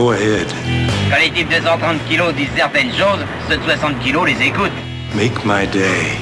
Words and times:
Go 0.00 0.12
ahead. 0.12 0.46
Quand 1.10 1.18
les 1.20 1.30
types 1.30 1.50
de 1.50 1.62
130 1.62 1.98
kilos 2.08 2.34
disent 2.34 2.48
certaines 2.56 2.90
choses, 2.92 3.20
ceux 3.50 3.58
de 3.58 3.62
60 3.64 3.98
kilos 3.98 4.26
les 4.26 4.46
écoutent. 4.46 4.70
Make 5.14 5.44
my 5.44 5.66
day. 5.66 6.16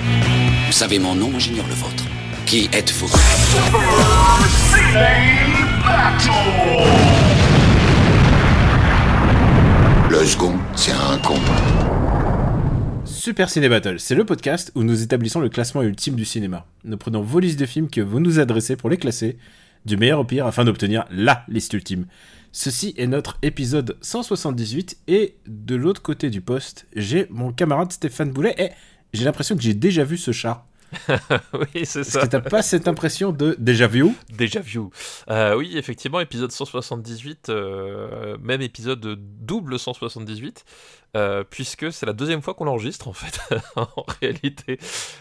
Vous 0.67 0.73
savez 0.73 0.99
mon 0.99 1.15
nom, 1.15 1.39
j'ignore 1.39 1.69
le 1.69 1.75
vôtre. 1.75 2.03
Qui 2.45 2.69
êtes-vous? 2.73 3.07
Le 10.11 10.25
second, 10.25 10.55
c'est 10.75 10.91
un 10.91 11.17
con. 11.19 11.37
Super 13.05 13.49
Ciné 13.49 13.69
Battle, 13.69 14.01
c'est 14.01 14.17
le 14.17 14.25
podcast 14.25 14.73
où 14.75 14.83
nous 14.83 15.05
établissons 15.05 15.39
le 15.39 15.51
classement 15.51 15.83
ultime 15.83 16.17
du 16.17 16.25
cinéma. 16.25 16.67
Nous 16.83 16.97
prenons 16.97 17.23
vos 17.23 17.39
listes 17.39 17.61
de 17.61 17.67
films 17.67 17.89
que 17.89 18.01
vous 18.01 18.19
nous 18.19 18.41
adressez 18.41 18.75
pour 18.75 18.91
les 18.91 18.97
classer, 18.97 19.39
du 19.87 19.97
meilleur 19.97 20.19
au 20.19 20.25
pire, 20.25 20.47
afin 20.47 20.65
d'obtenir 20.65 21.05
LA 21.13 21.45
liste 21.47 21.73
ultime. 21.75 22.07
Ceci 22.53 22.95
est 22.97 23.07
notre 23.07 23.39
épisode 23.43 23.99
178, 24.01 24.99
et 25.07 25.37
de 25.47 25.75
l'autre 25.77 26.03
côté 26.03 26.31
du 26.31 26.41
poste, 26.41 26.87
j'ai 26.95 27.27
mon 27.31 27.53
camarade 27.53 27.93
Stéphane 27.93 28.31
Boulet, 28.31 28.55
et 28.59 28.71
j'ai 29.13 29.25
l'impression 29.25 29.57
que 29.57 29.63
j'ai 29.63 29.75
déjà 29.75 30.05
vu 30.05 30.17
ce 30.17 30.33
chat. 30.33 30.68
oui, 31.53 31.85
c'est 31.85 32.01
Est-ce 32.01 32.11
ça. 32.13 32.21
que 32.23 32.27
t'as 32.27 32.41
pas 32.41 32.63
cette 32.63 32.89
impression 32.89 33.33
de 33.33 33.57
déjà 33.59 33.87
vu 33.87 34.07
Déjà 34.37 34.61
vu. 34.61 34.81
Euh, 35.31 35.57
oui, 35.57 35.77
effectivement, 35.77 36.21
épisode 36.21 36.51
178, 36.53 37.49
euh, 37.51 38.37
même 38.43 38.63
épisode 38.63 39.19
double 39.41 39.79
178, 39.79 40.65
euh, 41.17 41.45
puisque 41.49 41.93
c'est 41.93 42.07
la 42.07 42.13
deuxième 42.13 42.43
fois 42.43 42.55
qu'on 42.55 42.65
l'enregistre 42.65 43.09
en 43.09 43.13
fait, 43.13 43.41
en 43.77 43.89
réalité. 44.21 44.79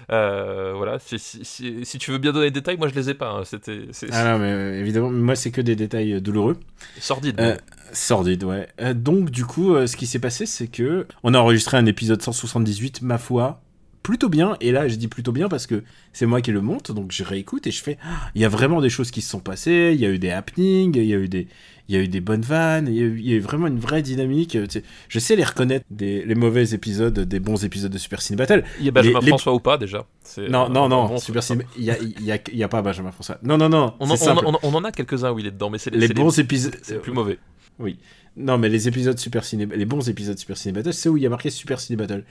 Voilà, 0.09 0.99
si, 0.99 1.19
si- 1.19 1.43
si- 1.45 1.85
si 1.85 1.97
tu 1.97 2.11
veux 2.11 2.17
bien 2.17 2.31
donner 2.31 2.45
les 2.45 2.51
détails, 2.51 2.77
moi 2.77 2.87
je 2.87 2.95
les 2.95 3.09
ai 3.09 3.13
pas. 3.13 3.31
hein. 3.31 3.43
C'était 3.45 3.87
c'est 3.91 4.07
Ah 4.11 4.23
non, 4.23 4.39
mais 4.39 4.79
évidemment, 4.79 5.09
moi 5.11 5.35
c'est 5.35 5.51
que 5.51 5.61
des 5.61 5.75
détails 5.75 6.21
douloureux. 6.21 6.57
sordide. 6.99 7.39
Euh, 7.39 7.55
Sordide, 7.93 8.43
ouais. 8.43 8.67
Donc, 8.95 9.29
du 9.29 9.45
coup, 9.45 9.75
ce 9.87 9.95
qui 9.95 10.07
s'est 10.07 10.19
passé, 10.19 10.45
c'est 10.45 10.67
que 10.67 11.07
on 11.23 11.33
a 11.33 11.39
enregistré 11.39 11.77
un 11.77 11.85
épisode 11.85 12.21
178, 12.21 13.01
ma 13.01 13.17
foi, 13.17 13.61
plutôt 14.07 14.29
bien. 14.29 14.55
Et 14.61 14.71
là, 14.71 14.87
je 14.87 14.95
dis 14.95 15.07
plutôt 15.09 15.33
bien 15.33 15.49
parce 15.49 15.67
que 15.67 15.83
c'est 16.13 16.25
moi 16.25 16.41
qui 16.41 16.51
le 16.51 16.61
monte, 16.61 16.91
donc 16.93 17.11
je 17.11 17.23
réécoute 17.23 17.67
et 17.67 17.71
je 17.71 17.83
fais. 17.83 17.97
Ah, 18.03 18.29
Il 18.35 18.41
y 18.41 18.45
a 18.45 18.49
vraiment 18.49 18.79
des 18.81 18.89
choses 18.89 19.11
qui 19.11 19.21
se 19.21 19.29
sont 19.29 19.39
passées. 19.41 19.91
Il 19.93 19.99
y 19.99 20.05
a 20.05 20.09
eu 20.09 20.17
des 20.17 20.29
happenings, 20.29 20.95
il 20.95 21.03
y 21.05 21.13
a 21.13 21.17
eu 21.17 21.27
des, 21.27 21.47
il 21.89 21.95
y 21.95 21.97
a 21.99 22.01
eu 22.01 22.07
des 22.07 22.21
bonnes 22.21 22.41
vannes. 22.41 22.87
Il 22.87 22.95
y 22.95 22.99
a 22.99 23.03
eu, 23.03 23.19
il 23.19 23.29
y 23.29 23.33
a 23.33 23.35
eu 23.35 23.39
vraiment 23.41 23.67
une 23.67 23.79
vraie 23.79 24.01
dynamique. 24.01 24.55
euh, 24.55 24.65
Je 25.09 25.19
sais 25.19 25.35
les 25.35 25.43
reconnaître 25.43 25.85
des 25.91 26.23
les 26.25 26.35
mauvais 26.35 26.69
épisodes, 26.73 27.19
des 27.19 27.39
bons 27.41 27.63
épisodes 27.65 27.91
de 27.91 27.97
Super 27.97 28.21
Ciné 28.21 28.37
Battle. 28.37 28.63
Il 28.79 28.85
y 28.85 28.89
a 28.89 28.91
Benjamin 28.91 29.19
les- 29.19 29.25
les- 29.25 29.29
François 29.31 29.53
ou 29.53 29.59
pas 29.59 29.77
déjà 29.77 30.05
Non, 30.49 30.65
euh, 30.65 30.69
non, 30.69 30.87
non. 30.87 31.05
bon, 31.07 31.17
Super 31.17 31.43
Ciné, 31.43 31.65
il 31.77 31.83
y 31.83 31.91
a, 31.91 31.97
il 32.01 32.23
y 32.23 32.31
a, 32.31 32.39
y 32.53 32.63
a 32.63 32.67
pas 32.69 32.81
Benjamin 32.81 33.11
François. 33.11 33.37
Non, 33.43 33.57
non, 33.57 33.67
non. 33.67 33.93
On 33.99 34.09
en, 34.09 34.15
c'est 34.15 34.23
simple. 34.23 34.43
on 34.45 34.53
en- 34.53 34.59
on 34.63 34.73
en 34.73 34.83
a 34.85 34.91
quelques-uns 34.93 35.31
où 35.33 35.39
il 35.39 35.47
est 35.47 35.51
dedans, 35.51 35.69
mais 35.69 35.77
c'est 35.79 35.93
les 35.93 36.07
bons 36.07 36.39
épisodes. 36.39 36.75
C'est 36.81 36.93
le 36.95 37.01
plus 37.01 37.11
mauvais. 37.11 37.39
Oui. 37.79 37.97
Non, 38.39 38.57
mais 38.59 38.69
les 38.69 38.87
épisodes 38.87 39.17
Super 39.17 39.43
Ciné, 39.43 39.65
les 39.65 39.85
bons 39.85 40.07
épisodes 40.09 40.37
Super 40.37 40.57
Ciné 40.57 40.71
Battle, 40.71 40.93
c'est 40.93 41.09
où 41.09 41.17
il 41.17 41.23
y 41.23 41.25
a 41.25 41.29
marqué 41.29 41.49
Super 41.49 41.79
Ciné 41.79 41.95
Battle. 41.97 42.23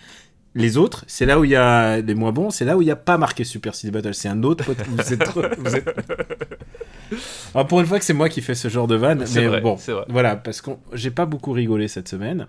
Les 0.59 0.77
autres, 0.79 1.05
c'est 1.07 1.27
là 1.27 1.39
où 1.39 1.45
il 1.45 1.51
y 1.51 1.57
a 1.57 2.01
les 2.01 2.15
moins 2.15 2.33
bons, 2.33 2.49
c'est 2.51 2.65
là 2.65 2.77
où 2.79 2.83
il 2.83 2.87
n'y 2.87 2.91
a 2.91 2.97
pas 2.97 3.19
marqué 3.19 3.45
Super 3.45 3.75
Ciné 3.75 3.93
Battle. 3.93 4.15
C'est 4.15 4.29
un 4.29 4.43
autre. 4.43 4.65
pod- 4.65 4.77
Vous 4.89 5.13
êtes, 5.13 5.23
trop- 5.25 5.43
vous 5.59 5.77
êtes- 5.77 5.95
Alors, 7.55 7.67
pour 7.67 7.81
une 7.81 7.87
fois 7.87 7.99
que 7.99 8.05
c'est 8.05 8.13
moi 8.15 8.29
qui 8.29 8.41
fais 8.41 8.55
ce 8.55 8.69
genre 8.69 8.87
de 8.87 8.97
vanne, 8.97 9.27
C'est 9.27 9.41
mais 9.43 9.47
vrai, 9.49 9.61
bon, 9.61 9.77
voilà, 10.09 10.35
parce 10.37 10.61
que 10.61 10.71
j'ai 10.93 11.11
pas 11.11 11.27
beaucoup 11.27 11.53
rigolé 11.53 11.89
cette 11.89 12.09
semaine. 12.09 12.47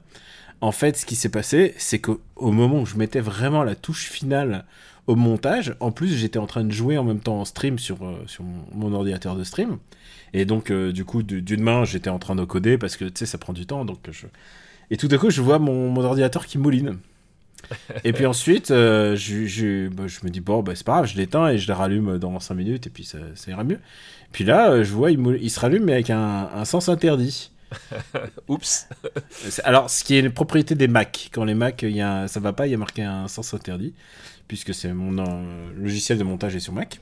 En 0.62 0.72
fait, 0.72 0.98
ce 0.98 1.06
qui 1.06 1.16
s'est 1.16 1.30
passé, 1.30 1.76
c'est 1.78 2.00
qu'au 2.00 2.20
au 2.36 2.52
moment 2.52 2.80
où 2.82 2.86
je 2.86 2.96
mettais 2.96 3.20
vraiment 3.20 3.64
la 3.64 3.76
touche 3.76 4.06
finale 4.06 4.66
au 5.06 5.16
montage, 5.16 5.76
en 5.80 5.92
plus 5.92 6.08
j'étais 6.16 6.40
en 6.40 6.48
train 6.48 6.64
de 6.64 6.72
jouer 6.72 6.98
en 6.98 7.04
même 7.04 7.20
temps 7.20 7.40
en 7.40 7.46
stream 7.46 7.78
sur, 7.78 8.04
euh, 8.04 8.24
sur 8.26 8.44
mon, 8.44 8.64
mon 8.90 8.94
ordinateur 8.96 9.36
de 9.36 9.44
stream. 9.44 9.78
Et 10.34 10.46
donc, 10.46 10.72
euh, 10.72 10.92
du 10.92 11.06
coup, 11.06 11.24
du- 11.24 11.42
d'une 11.42 11.62
main, 11.62 11.86
j'étais 11.86 12.10
en 12.10 12.20
train 12.20 12.36
de 12.36 12.44
coder 12.44 12.78
parce 12.78 12.98
que 12.98 13.06
tu 13.06 13.12
sais, 13.20 13.26
ça 13.26 13.38
prend 13.38 13.54
du 13.54 13.66
temps. 13.66 13.86
Donc 13.86 14.00
je... 14.12 14.26
Et 14.92 14.98
tout 14.98 15.08
d'un 15.08 15.18
coup, 15.18 15.30
je 15.30 15.42
vois 15.42 15.60
mon, 15.60 15.90
mon 15.90 16.04
ordinateur 16.04 16.46
qui 16.48 16.58
mouline. 16.58 16.98
Et 18.04 18.14
puis 18.14 18.26
ensuite, 18.26 18.72
euh, 18.72 19.16
je, 19.16 19.46
je, 19.46 19.88
bah, 19.90 20.04
je 20.08 20.20
me 20.24 20.30
dis, 20.30 20.40
bon, 20.42 20.62
bah, 20.64 20.74
c'est 20.76 20.86
pas 20.86 20.94
grave, 20.94 21.06
je 21.08 21.18
l'éteins 21.18 21.50
et 21.50 21.58
je 21.58 21.68
le 21.68 21.74
rallume 21.74 22.18
dans 22.18 22.40
5 22.40 22.56
minutes 22.56 22.88
et 22.88 22.90
puis 22.90 23.04
ça, 23.04 23.18
ça 23.36 23.52
ira 23.52 23.64
mieux. 23.64 23.80
Puis 24.32 24.44
là, 24.44 24.72
euh, 24.72 24.84
je 24.84 24.94
vois, 24.94 25.12
il, 25.12 25.50
se 25.50 25.60
rallume 25.60 25.84
mais 25.86 25.94
avec 25.94 26.10
un, 26.10 26.50
un 26.54 26.66
sens 26.66 26.90
interdit. 26.90 27.52
Oups. 28.48 28.88
Alors, 29.64 29.90
ce 29.90 30.04
qui 30.04 30.16
est 30.16 30.20
une 30.20 30.32
propriété 30.32 30.76
des 30.76 30.88
Mac. 30.88 31.30
Quand 31.34 31.44
les 31.44 31.56
Mac, 31.56 31.82
il 31.82 31.92
y 31.92 32.02
a, 32.02 32.22
un- 32.24 32.28
ça 32.28 32.40
va 32.40 32.54
pas, 32.54 32.68
il 32.68 32.72
y 32.72 32.76
a 32.76 32.78
marqué 32.78 33.04
un 33.04 33.28
sens 33.28 33.54
interdit, 33.54 33.94
puisque 34.48 34.74
c'est 34.74 34.94
mon 34.94 35.18
euh, 35.18 35.72
logiciel 35.76 36.18
de 36.18 36.24
montage 36.24 36.56
est 36.56 36.60
sur 36.62 36.74
Mac. 36.74 37.02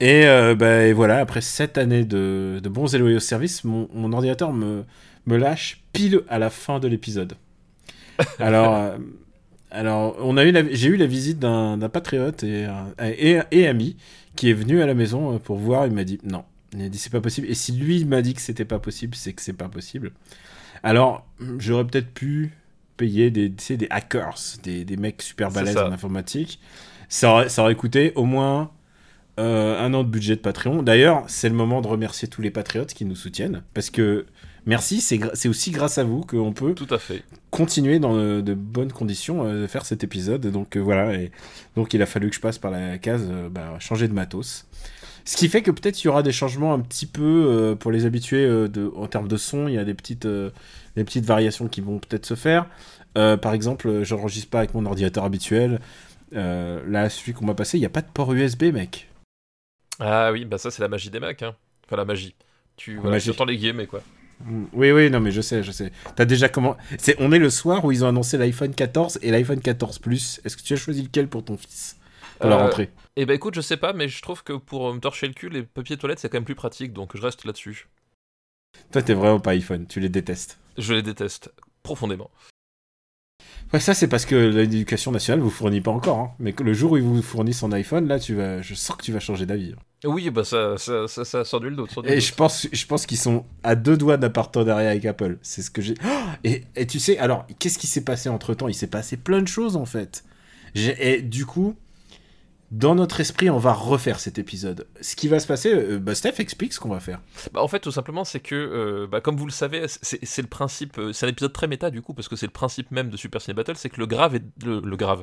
Et, 0.00 0.24
bah, 0.58 0.84
et 0.86 0.92
voilà, 0.92 1.18
après 1.18 1.40
7 1.40 1.78
années 1.78 2.04
de, 2.04 2.58
de 2.60 2.68
bons 2.68 2.92
et 2.92 2.98
loyaux 2.98 3.20
services, 3.20 3.62
mon, 3.62 3.88
mon 3.94 4.12
ordinateur 4.12 4.52
me, 4.52 4.84
me 5.26 5.36
lâche 5.36 5.84
pile 5.92 6.22
à 6.28 6.40
la 6.40 6.50
fin 6.50 6.80
de 6.80 6.88
l'épisode. 6.88 7.34
Alors, 8.40 8.94
alors 9.72 10.16
on 10.20 10.36
a 10.36 10.44
eu 10.44 10.52
la- 10.52 10.72
j'ai 10.72 10.88
eu 10.88 10.96
la 10.96 11.06
visite 11.06 11.38
d'un 11.38 11.88
patriote 11.88 12.44
et, 12.44 12.64
un- 12.66 12.92
et, 13.04 13.40
et 13.50 13.66
ami 13.66 13.96
qui 14.36 14.48
est 14.50 14.54
venu 14.54 14.80
à 14.82 14.86
la 14.86 14.94
maison 14.94 15.34
euh, 15.34 15.38
pour 15.38 15.56
voir. 15.58 15.86
Il 15.86 15.92
m'a 15.92 16.04
dit 16.04 16.18
non. 16.24 16.44
Il 16.74 16.82
a 16.82 16.88
dit 16.88 16.98
c'est 16.98 17.10
pas 17.10 17.20
possible. 17.20 17.48
Et 17.50 17.54
si 17.54 17.72
lui 17.72 18.04
m'a 18.04 18.22
dit 18.22 18.34
que 18.34 18.40
c'était 18.40 18.64
pas 18.64 18.78
possible, 18.78 19.14
c'est 19.14 19.32
que 19.32 19.42
c'est 19.42 19.52
pas 19.52 19.68
possible. 19.68 20.12
Alors, 20.82 21.26
j'aurais 21.58 21.84
peut-être 21.86 22.12
pu 22.12 22.52
payer 22.96 23.30
des, 23.30 23.48
des 23.48 23.86
hackers, 23.90 24.34
des, 24.62 24.84
des 24.84 24.96
mecs 24.96 25.22
super 25.22 25.48
balèzes 25.50 25.74
en 25.88 25.92
informatique. 25.92 26.60
Ça 27.08 27.30
aurait, 27.30 27.48
ça 27.48 27.62
aurait 27.62 27.74
coûté 27.74 28.12
au 28.14 28.24
moins 28.24 28.70
euh, 29.38 29.78
un 29.80 29.92
an 29.94 30.02
de 30.02 30.08
budget 30.08 30.36
de 30.36 30.40
Patreon. 30.40 30.82
D'ailleurs, 30.82 31.24
c'est 31.28 31.48
le 31.48 31.54
moment 31.54 31.80
de 31.82 31.88
remercier 31.88 32.26
tous 32.28 32.42
les 32.42 32.50
patriotes 32.50 32.94
qui 32.94 33.04
nous 33.04 33.16
soutiennent. 33.16 33.62
Parce 33.74 33.90
que 33.90 34.26
merci, 34.66 35.00
c'est 35.00 35.48
aussi 35.48 35.70
grâce 35.70 35.98
à 35.98 36.04
vous 36.04 36.22
qu'on 36.22 36.52
peut 36.52 36.74
Tout 36.74 36.92
à 36.92 36.98
fait. 36.98 37.22
continuer 37.50 37.98
dans 37.98 38.16
euh, 38.16 38.42
de 38.42 38.54
bonnes 38.54 38.92
conditions 38.92 39.44
euh, 39.46 39.62
de 39.62 39.66
faire 39.66 39.84
cet 39.84 40.04
épisode. 40.04 40.46
Donc 40.46 40.76
euh, 40.76 40.80
voilà, 40.80 41.14
et 41.14 41.30
donc 41.76 41.94
il 41.94 42.02
a 42.02 42.06
fallu 42.06 42.28
que 42.30 42.36
je 42.36 42.40
passe 42.40 42.58
par 42.58 42.70
la 42.70 42.98
case 42.98 43.26
euh, 43.30 43.48
bah, 43.48 43.76
changer 43.78 44.08
de 44.08 44.12
matos. 44.12 44.66
Ce 45.24 45.36
qui 45.36 45.48
fait 45.48 45.62
que 45.62 45.70
peut-être 45.70 46.02
il 46.02 46.06
y 46.06 46.08
aura 46.08 46.22
des 46.22 46.32
changements 46.32 46.74
un 46.74 46.80
petit 46.80 47.06
peu 47.06 47.76
pour 47.78 47.92
les 47.92 48.06
habitués 48.06 48.44
de, 48.44 48.90
en 48.96 49.06
termes 49.06 49.28
de 49.28 49.36
son. 49.36 49.68
Il 49.68 49.74
y 49.74 49.78
a 49.78 49.84
des 49.84 49.94
petites, 49.94 50.26
des 50.26 51.04
petites 51.04 51.24
variations 51.24 51.68
qui 51.68 51.80
vont 51.80 52.00
peut-être 52.00 52.26
se 52.26 52.34
faire. 52.34 52.66
Par 53.14 53.54
exemple, 53.54 54.02
j'enregistre 54.02 54.50
pas 54.50 54.58
avec 54.58 54.74
mon 54.74 54.84
ordinateur 54.84 55.22
habituel. 55.22 55.78
Là, 56.32 57.08
celui 57.08 57.34
qu'on 57.34 57.44
m'a 57.46 57.54
passé, 57.54 57.78
il 57.78 57.82
n'y 57.82 57.86
a 57.86 57.88
pas 57.88 58.00
de 58.02 58.08
port 58.12 58.32
USB, 58.32 58.64
mec. 58.72 59.08
Ah 60.00 60.32
oui, 60.32 60.44
bah 60.44 60.58
ça 60.58 60.72
c'est 60.72 60.82
la 60.82 60.88
magie 60.88 61.10
des 61.10 61.20
Macs. 61.20 61.44
Hein. 61.44 61.54
Enfin 61.86 61.94
la 61.94 62.04
magie. 62.04 62.34
Tu 62.76 62.96
voilà, 62.96 63.10
magie. 63.12 63.30
entends 63.30 63.44
les 63.44 63.56
guillemets 63.56 63.86
quoi. 63.86 64.02
Mm, 64.44 64.64
Oui, 64.72 64.90
oui, 64.92 65.10
non, 65.10 65.20
mais 65.20 65.30
je 65.30 65.40
sais, 65.40 65.62
je 65.62 65.72
sais. 65.72 65.92
T'as 66.16 66.24
déjà 66.24 66.48
comment 66.48 66.76
C'est, 66.98 67.16
on 67.18 67.32
est 67.32 67.38
le 67.38 67.50
soir 67.50 67.84
où 67.84 67.92
ils 67.92 68.04
ont 68.04 68.08
annoncé 68.08 68.38
l'iPhone 68.38 68.74
14 68.74 69.18
et 69.22 69.30
l'iPhone 69.30 69.60
14 69.60 69.98
Plus. 69.98 70.40
Est-ce 70.44 70.56
que 70.56 70.62
tu 70.62 70.72
as 70.74 70.76
choisi 70.76 71.02
lequel 71.02 71.28
pour 71.28 71.44
ton 71.44 71.56
fils 71.56 71.96
pour 72.40 72.50
la 72.50 72.56
Euh, 72.56 72.64
rentrée? 72.64 72.90
Eh 73.16 73.26
ben 73.26 73.34
écoute, 73.34 73.54
je 73.54 73.60
sais 73.60 73.76
pas, 73.76 73.92
mais 73.92 74.08
je 74.08 74.22
trouve 74.22 74.42
que 74.42 74.54
pour 74.54 74.92
me 74.92 74.98
torcher 75.00 75.26
le 75.28 75.34
cul, 75.34 75.48
les 75.50 75.62
papiers 75.62 75.96
toilettes 75.96 76.18
c'est 76.18 76.28
quand 76.28 76.38
même 76.38 76.44
plus 76.44 76.54
pratique, 76.54 76.92
donc 76.92 77.16
je 77.16 77.22
reste 77.22 77.44
là-dessus. 77.44 77.88
Toi, 78.90 79.02
t'es 79.02 79.14
vraiment 79.14 79.38
pas 79.40 79.50
iPhone, 79.52 79.86
tu 79.86 80.00
les 80.00 80.08
détestes. 80.08 80.58
Je 80.78 80.94
les 80.94 81.02
déteste 81.02 81.52
profondément. 81.82 82.30
Ouais, 83.72 83.80
ça, 83.80 83.94
c'est 83.94 84.08
parce 84.08 84.26
que 84.26 84.34
l'éducation 84.34 85.12
nationale 85.12 85.40
vous 85.40 85.50
fournit 85.50 85.80
pas 85.80 85.90
encore. 85.90 86.18
hein. 86.18 86.30
Mais 86.38 86.54
le 86.58 86.74
jour 86.74 86.92
où 86.92 86.96
ils 86.96 87.02
vous 87.02 87.22
fournissent 87.22 87.62
un 87.62 87.72
iPhone, 87.72 88.06
là, 88.06 88.18
tu 88.18 88.34
vas, 88.34 88.60
je 88.62 88.74
sens 88.74 88.96
que 88.96 89.02
tu 89.02 89.12
vas 89.12 89.20
changer 89.20 89.46
d'avis. 89.46 89.74
Oui, 90.04 90.30
bah 90.30 90.42
ça, 90.44 90.76
ça, 90.78 91.06
ça, 91.06 91.24
ça 91.24 91.44
sort 91.44 91.62
sort 91.62 91.62
nul 91.62 91.76
Et 92.04 92.20
je 92.20 92.34
pense, 92.34 92.66
je 92.72 92.86
pense 92.86 93.06
qu'ils 93.06 93.18
sont 93.18 93.44
à 93.62 93.76
deux 93.76 93.96
doigts 93.96 94.16
d'un 94.16 94.30
partenariat 94.30 94.90
avec 94.90 95.04
Apple. 95.04 95.38
C'est 95.42 95.62
ce 95.62 95.70
que 95.70 95.80
j'ai. 95.80 95.94
Oh 96.04 96.08
et, 96.42 96.64
et 96.74 96.86
tu 96.86 96.98
sais, 96.98 97.18
alors, 97.18 97.46
qu'est-ce 97.58 97.78
qui 97.78 97.86
s'est 97.86 98.04
passé 98.04 98.28
entre 98.28 98.54
temps? 98.54 98.68
Il 98.68 98.74
s'est 98.74 98.88
passé 98.88 99.16
plein 99.16 99.42
de 99.42 99.48
choses 99.48 99.76
en 99.76 99.86
fait. 99.86 100.24
Et 100.74 101.22
du 101.22 101.46
coup, 101.46 101.76
dans 102.72 102.94
notre 102.94 103.20
esprit, 103.20 103.50
on 103.50 103.58
va 103.58 103.74
refaire 103.74 104.18
cet 104.18 104.38
épisode. 104.38 104.86
Ce 105.02 105.14
qui 105.14 105.28
va 105.28 105.38
se 105.38 105.46
passer, 105.46 105.72
euh, 105.74 105.98
bah, 105.98 106.14
Steph 106.14 106.34
explique 106.40 106.72
ce 106.72 106.80
qu'on 106.80 106.88
va 106.88 107.00
faire. 107.00 107.20
Bah, 107.52 107.62
en 107.62 107.68
fait, 107.68 107.80
tout 107.80 107.92
simplement, 107.92 108.24
c'est 108.24 108.40
que, 108.40 108.54
euh, 108.54 109.06
bah, 109.06 109.20
comme 109.20 109.36
vous 109.36 109.44
le 109.44 109.52
savez, 109.52 109.84
c'est 109.88 110.42
le 110.42 110.48
principe. 110.48 110.98
euh, 110.98 111.12
C'est 111.12 111.26
un 111.26 111.28
épisode 111.28 111.52
très 111.52 111.68
méta 111.68 111.90
du 111.90 112.00
coup, 112.00 112.14
parce 112.14 112.28
que 112.28 112.34
c'est 112.36 112.46
le 112.46 112.52
principe 112.52 112.90
même 112.90 113.10
de 113.10 113.16
Super 113.18 113.42
Ciné 113.42 113.54
Battle, 113.54 113.76
c'est 113.76 113.90
que 113.90 114.00
le 114.00 114.06
grave 114.06 114.34
est 114.36 114.64
le, 114.64 114.80
le 114.80 114.96
grave. 114.96 115.22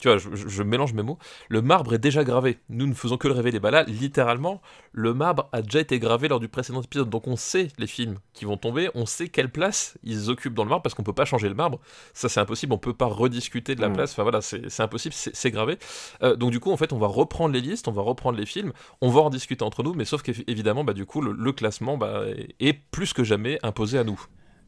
Tu 0.00 0.08
vois, 0.08 0.16
je, 0.16 0.62
mélange 0.62 0.94
mes 0.94 1.02
mots. 1.02 1.18
Le 1.48 1.60
marbre 1.60 1.92
est 1.94 1.98
déjà 1.98 2.24
gravé. 2.24 2.58
Nous 2.70 2.86
ne 2.86 2.94
faisons 2.94 3.18
que 3.18 3.28
le 3.28 3.34
révéler. 3.34 3.60
Bah 3.60 3.70
là, 3.70 3.82
littéralement, 3.84 4.62
le 4.92 5.12
marbre 5.12 5.48
a 5.52 5.60
déjà 5.62 5.80
été 5.80 5.98
gravé 5.98 6.26
lors 6.28 6.40
du 6.40 6.48
précédent 6.48 6.80
épisode. 6.80 7.10
Donc 7.10 7.26
on 7.26 7.36
sait 7.36 7.68
les 7.78 7.86
films 7.86 8.18
qui 8.32 8.46
vont 8.46 8.56
tomber, 8.56 8.88
on 8.94 9.04
sait 9.04 9.28
quelle 9.28 9.50
place 9.50 9.98
ils 10.02 10.30
occupent 10.30 10.54
dans 10.54 10.64
le 10.64 10.70
marbre, 10.70 10.82
parce 10.82 10.94
qu'on 10.94 11.02
peut 11.02 11.12
pas 11.12 11.26
changer 11.26 11.48
le 11.50 11.54
marbre. 11.54 11.80
Ça, 12.14 12.28
c'est 12.30 12.40
impossible. 12.40 12.72
On 12.72 12.78
peut 12.78 12.94
pas 12.94 13.06
rediscuter 13.06 13.74
de 13.74 13.80
la 13.82 13.90
Mm. 13.90 13.92
place. 13.92 14.12
Enfin 14.12 14.22
voilà, 14.22 14.40
c'est 14.40 14.80
impossible. 14.80 15.14
C'est 15.14 15.50
gravé. 15.50 15.78
Euh, 16.22 16.34
donc 16.34 16.50
du 16.50 16.60
coup, 16.60 16.72
en 16.72 16.76
fait, 16.78 16.92
on 16.94 16.98
va 16.98 17.06
reprendre 17.06 17.52
les 17.52 17.60
listes, 17.60 17.86
on 17.86 17.92
va 17.92 18.02
reprendre 18.02 18.38
les 18.38 18.46
films, 18.46 18.72
on 19.02 19.10
va 19.10 19.20
en 19.20 19.30
discuter 19.30 19.64
entre 19.64 19.82
nous, 19.82 19.92
mais 19.92 20.06
sauf 20.06 20.22
qu'évidemment, 20.22 20.82
bah, 20.82 20.94
du 20.94 21.04
coup, 21.04 21.20
le, 21.20 21.32
le 21.32 21.52
classement 21.52 21.98
bah, 21.98 22.22
est 22.58 22.72
plus 22.72 23.12
que 23.12 23.22
jamais 23.22 23.58
imposé 23.62 23.98
à 23.98 24.04
nous. 24.04 24.20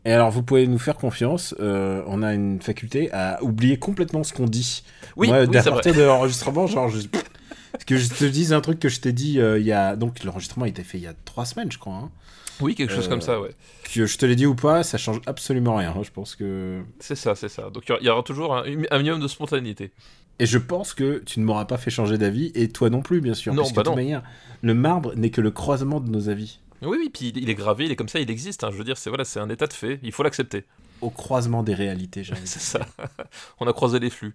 Et 0.04 0.12
alors, 0.12 0.30
vous 0.30 0.42
pouvez 0.42 0.66
nous 0.66 0.78
faire 0.78 0.96
confiance. 0.96 1.54
euh, 1.60 2.02
on 2.06 2.22
a 2.22 2.34
une 2.34 2.60
faculté 2.60 3.12
à 3.12 3.42
oublier 3.42 3.78
complètement 3.78 4.24
ce 4.24 4.32
qu'on 4.32 4.46
dit. 4.46 4.82
Oui, 5.16 5.28
Moi, 5.28 5.44
oui, 5.44 5.56
à 5.56 5.62
partir 5.62 5.94
de 5.94 6.02
l'enregistrement, 6.02 6.66
genre, 6.66 6.88
je- 6.88 7.06
que 7.86 7.96
je 7.96 8.08
te 8.08 8.24
dise 8.24 8.52
un 8.52 8.60
truc 8.60 8.80
que 8.80 8.88
je 8.88 9.00
t'ai 9.00 9.12
dit 9.12 9.40
euh, 9.40 9.58
il 9.58 9.64
y 9.66 9.72
a. 9.72 9.94
Donc, 9.96 10.24
l'enregistrement 10.24 10.64
a 10.64 10.68
été 10.68 10.82
fait 10.82 10.98
il 10.98 11.04
y 11.04 11.06
a 11.06 11.14
trois 11.24 11.44
semaines, 11.44 11.70
je 11.70 11.78
crois. 11.78 11.94
hein. 11.94 12.10
Oui, 12.60 12.74
quelque 12.74 12.92
chose 12.92 13.06
Euh, 13.06 13.08
comme 13.08 13.20
ça, 13.22 13.40
ouais. 13.40 13.50
Que 13.94 14.06
je 14.06 14.18
te 14.18 14.26
l'ai 14.26 14.36
dit 14.36 14.46
ou 14.46 14.54
pas, 14.54 14.82
ça 14.82 14.98
change 14.98 15.20
absolument 15.26 15.76
rien. 15.76 15.94
hein. 15.96 16.02
Je 16.02 16.10
pense 16.10 16.34
que. 16.36 16.82
C'est 17.00 17.14
ça, 17.16 17.34
c'est 17.34 17.48
ça. 17.48 17.70
Donc 17.70 17.84
il 17.88 18.04
y 18.04 18.08
aura- 18.08 18.20
il 18.20 18.24
toujours 18.24 18.56
un, 18.56 18.64
un 18.90 18.98
minimum 18.98 19.20
de 19.20 19.28
spontanéité. 19.28 19.90
Et 20.38 20.46
je 20.46 20.58
pense 20.58 20.94
que 20.94 21.22
tu 21.24 21.40
ne 21.40 21.44
m'auras 21.44 21.64
pas 21.66 21.76
fait 21.76 21.90
changer 21.90 22.18
d'avis, 22.18 22.50
et 22.54 22.68
toi 22.68 22.90
non 22.90 23.02
plus, 23.02 23.20
bien 23.20 23.34
sûr. 23.34 23.54
Non, 23.54 23.62
puisque 23.62 23.76
bah 23.76 23.82
de 23.82 23.88
toute 23.88 23.96
non. 23.96 24.02
manière, 24.02 24.22
le 24.62 24.74
marbre 24.74 25.14
n'est 25.14 25.30
que 25.30 25.40
le 25.40 25.50
croisement 25.50 26.00
de 26.00 26.10
nos 26.10 26.28
avis. 26.28 26.58
Oui, 26.82 26.98
oui, 27.00 27.10
puis 27.12 27.32
il 27.36 27.48
est 27.48 27.54
gravé, 27.54 27.84
il 27.86 27.92
est 27.92 27.96
comme 27.96 28.08
ça, 28.08 28.18
il 28.20 28.30
existe. 28.30 28.64
hein. 28.64 28.70
Je 28.72 28.76
veux 28.76 28.84
dire, 28.84 28.96
c'est 28.98 29.08
voilà, 29.10 29.24
c'est 29.24 29.40
un 29.40 29.48
état 29.48 29.66
de 29.66 29.72
fait. 29.72 30.00
Il 30.02 30.12
faut 30.12 30.22
l'accepter. 30.22 30.64
Au 31.00 31.10
croisement 31.10 31.62
des 31.62 31.74
réalités, 31.74 32.24
j'ai 32.24 32.32
envie 32.34 32.42
de 32.42 32.46
C'est 32.46 32.60
ça. 32.60 32.80
On 33.60 33.66
a 33.66 33.72
croisé 33.72 33.98
les 34.00 34.10
flux. 34.10 34.34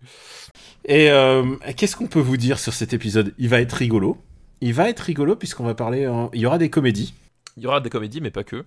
Et 0.85 1.09
euh, 1.11 1.55
qu'est-ce 1.75 1.95
qu'on 1.95 2.07
peut 2.07 2.19
vous 2.21 2.38
dire 2.38 2.59
sur 2.59 2.73
cet 2.73 2.94
épisode? 2.94 3.33
Il 3.38 3.49
va 3.49 3.59
être 3.61 3.73
rigolo. 3.73 4.17
Il 4.61 4.73
va 4.73 4.89
être 4.89 5.01
rigolo 5.01 5.35
puisqu'on 5.35 5.63
va 5.65 5.75
parler. 5.75 6.07
en- 6.07 6.29
Il 6.33 6.39
y 6.41 6.45
aura 6.45 6.57
des 6.57 6.69
comédies. 6.69 7.13
Il 7.57 7.63
y 7.63 7.67
aura 7.67 7.79
des 7.81 7.89
comédies, 7.89 8.21
mais 8.21 8.31
pas 8.31 8.44
que. 8.44 8.63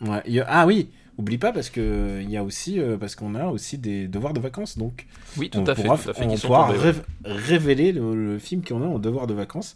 Ouais, 0.00 0.22
il 0.26 0.32
y 0.34 0.40
a- 0.40 0.46
Ah 0.48 0.66
oui, 0.66 0.88
oublie 1.18 1.38
pas 1.38 1.52
parce 1.52 1.70
que 1.70 2.18
il 2.22 2.30
y 2.30 2.36
a 2.36 2.42
aussi 2.42 2.80
euh, 2.80 2.96
parce 2.96 3.14
qu'on 3.14 3.34
a 3.34 3.46
aussi 3.46 3.78
des 3.78 4.08
devoirs 4.08 4.32
de 4.32 4.40
vacances 4.40 4.76
donc 4.78 5.06
Oui, 5.36 5.48
tout 5.50 5.58
on 5.60 5.66
à 5.66 5.74
fait, 5.74 5.82
pourra, 5.82 5.98
tout 5.98 6.10
à 6.10 6.14
fait. 6.14 6.24
on 6.26 6.36
pourra 6.38 6.72
révéler 7.24 7.92
le, 7.92 8.14
le 8.14 8.38
film 8.38 8.64
qu'on 8.64 8.82
a 8.82 8.86
en 8.86 8.98
devoir 8.98 9.26
de 9.26 9.34
vacances. 9.34 9.74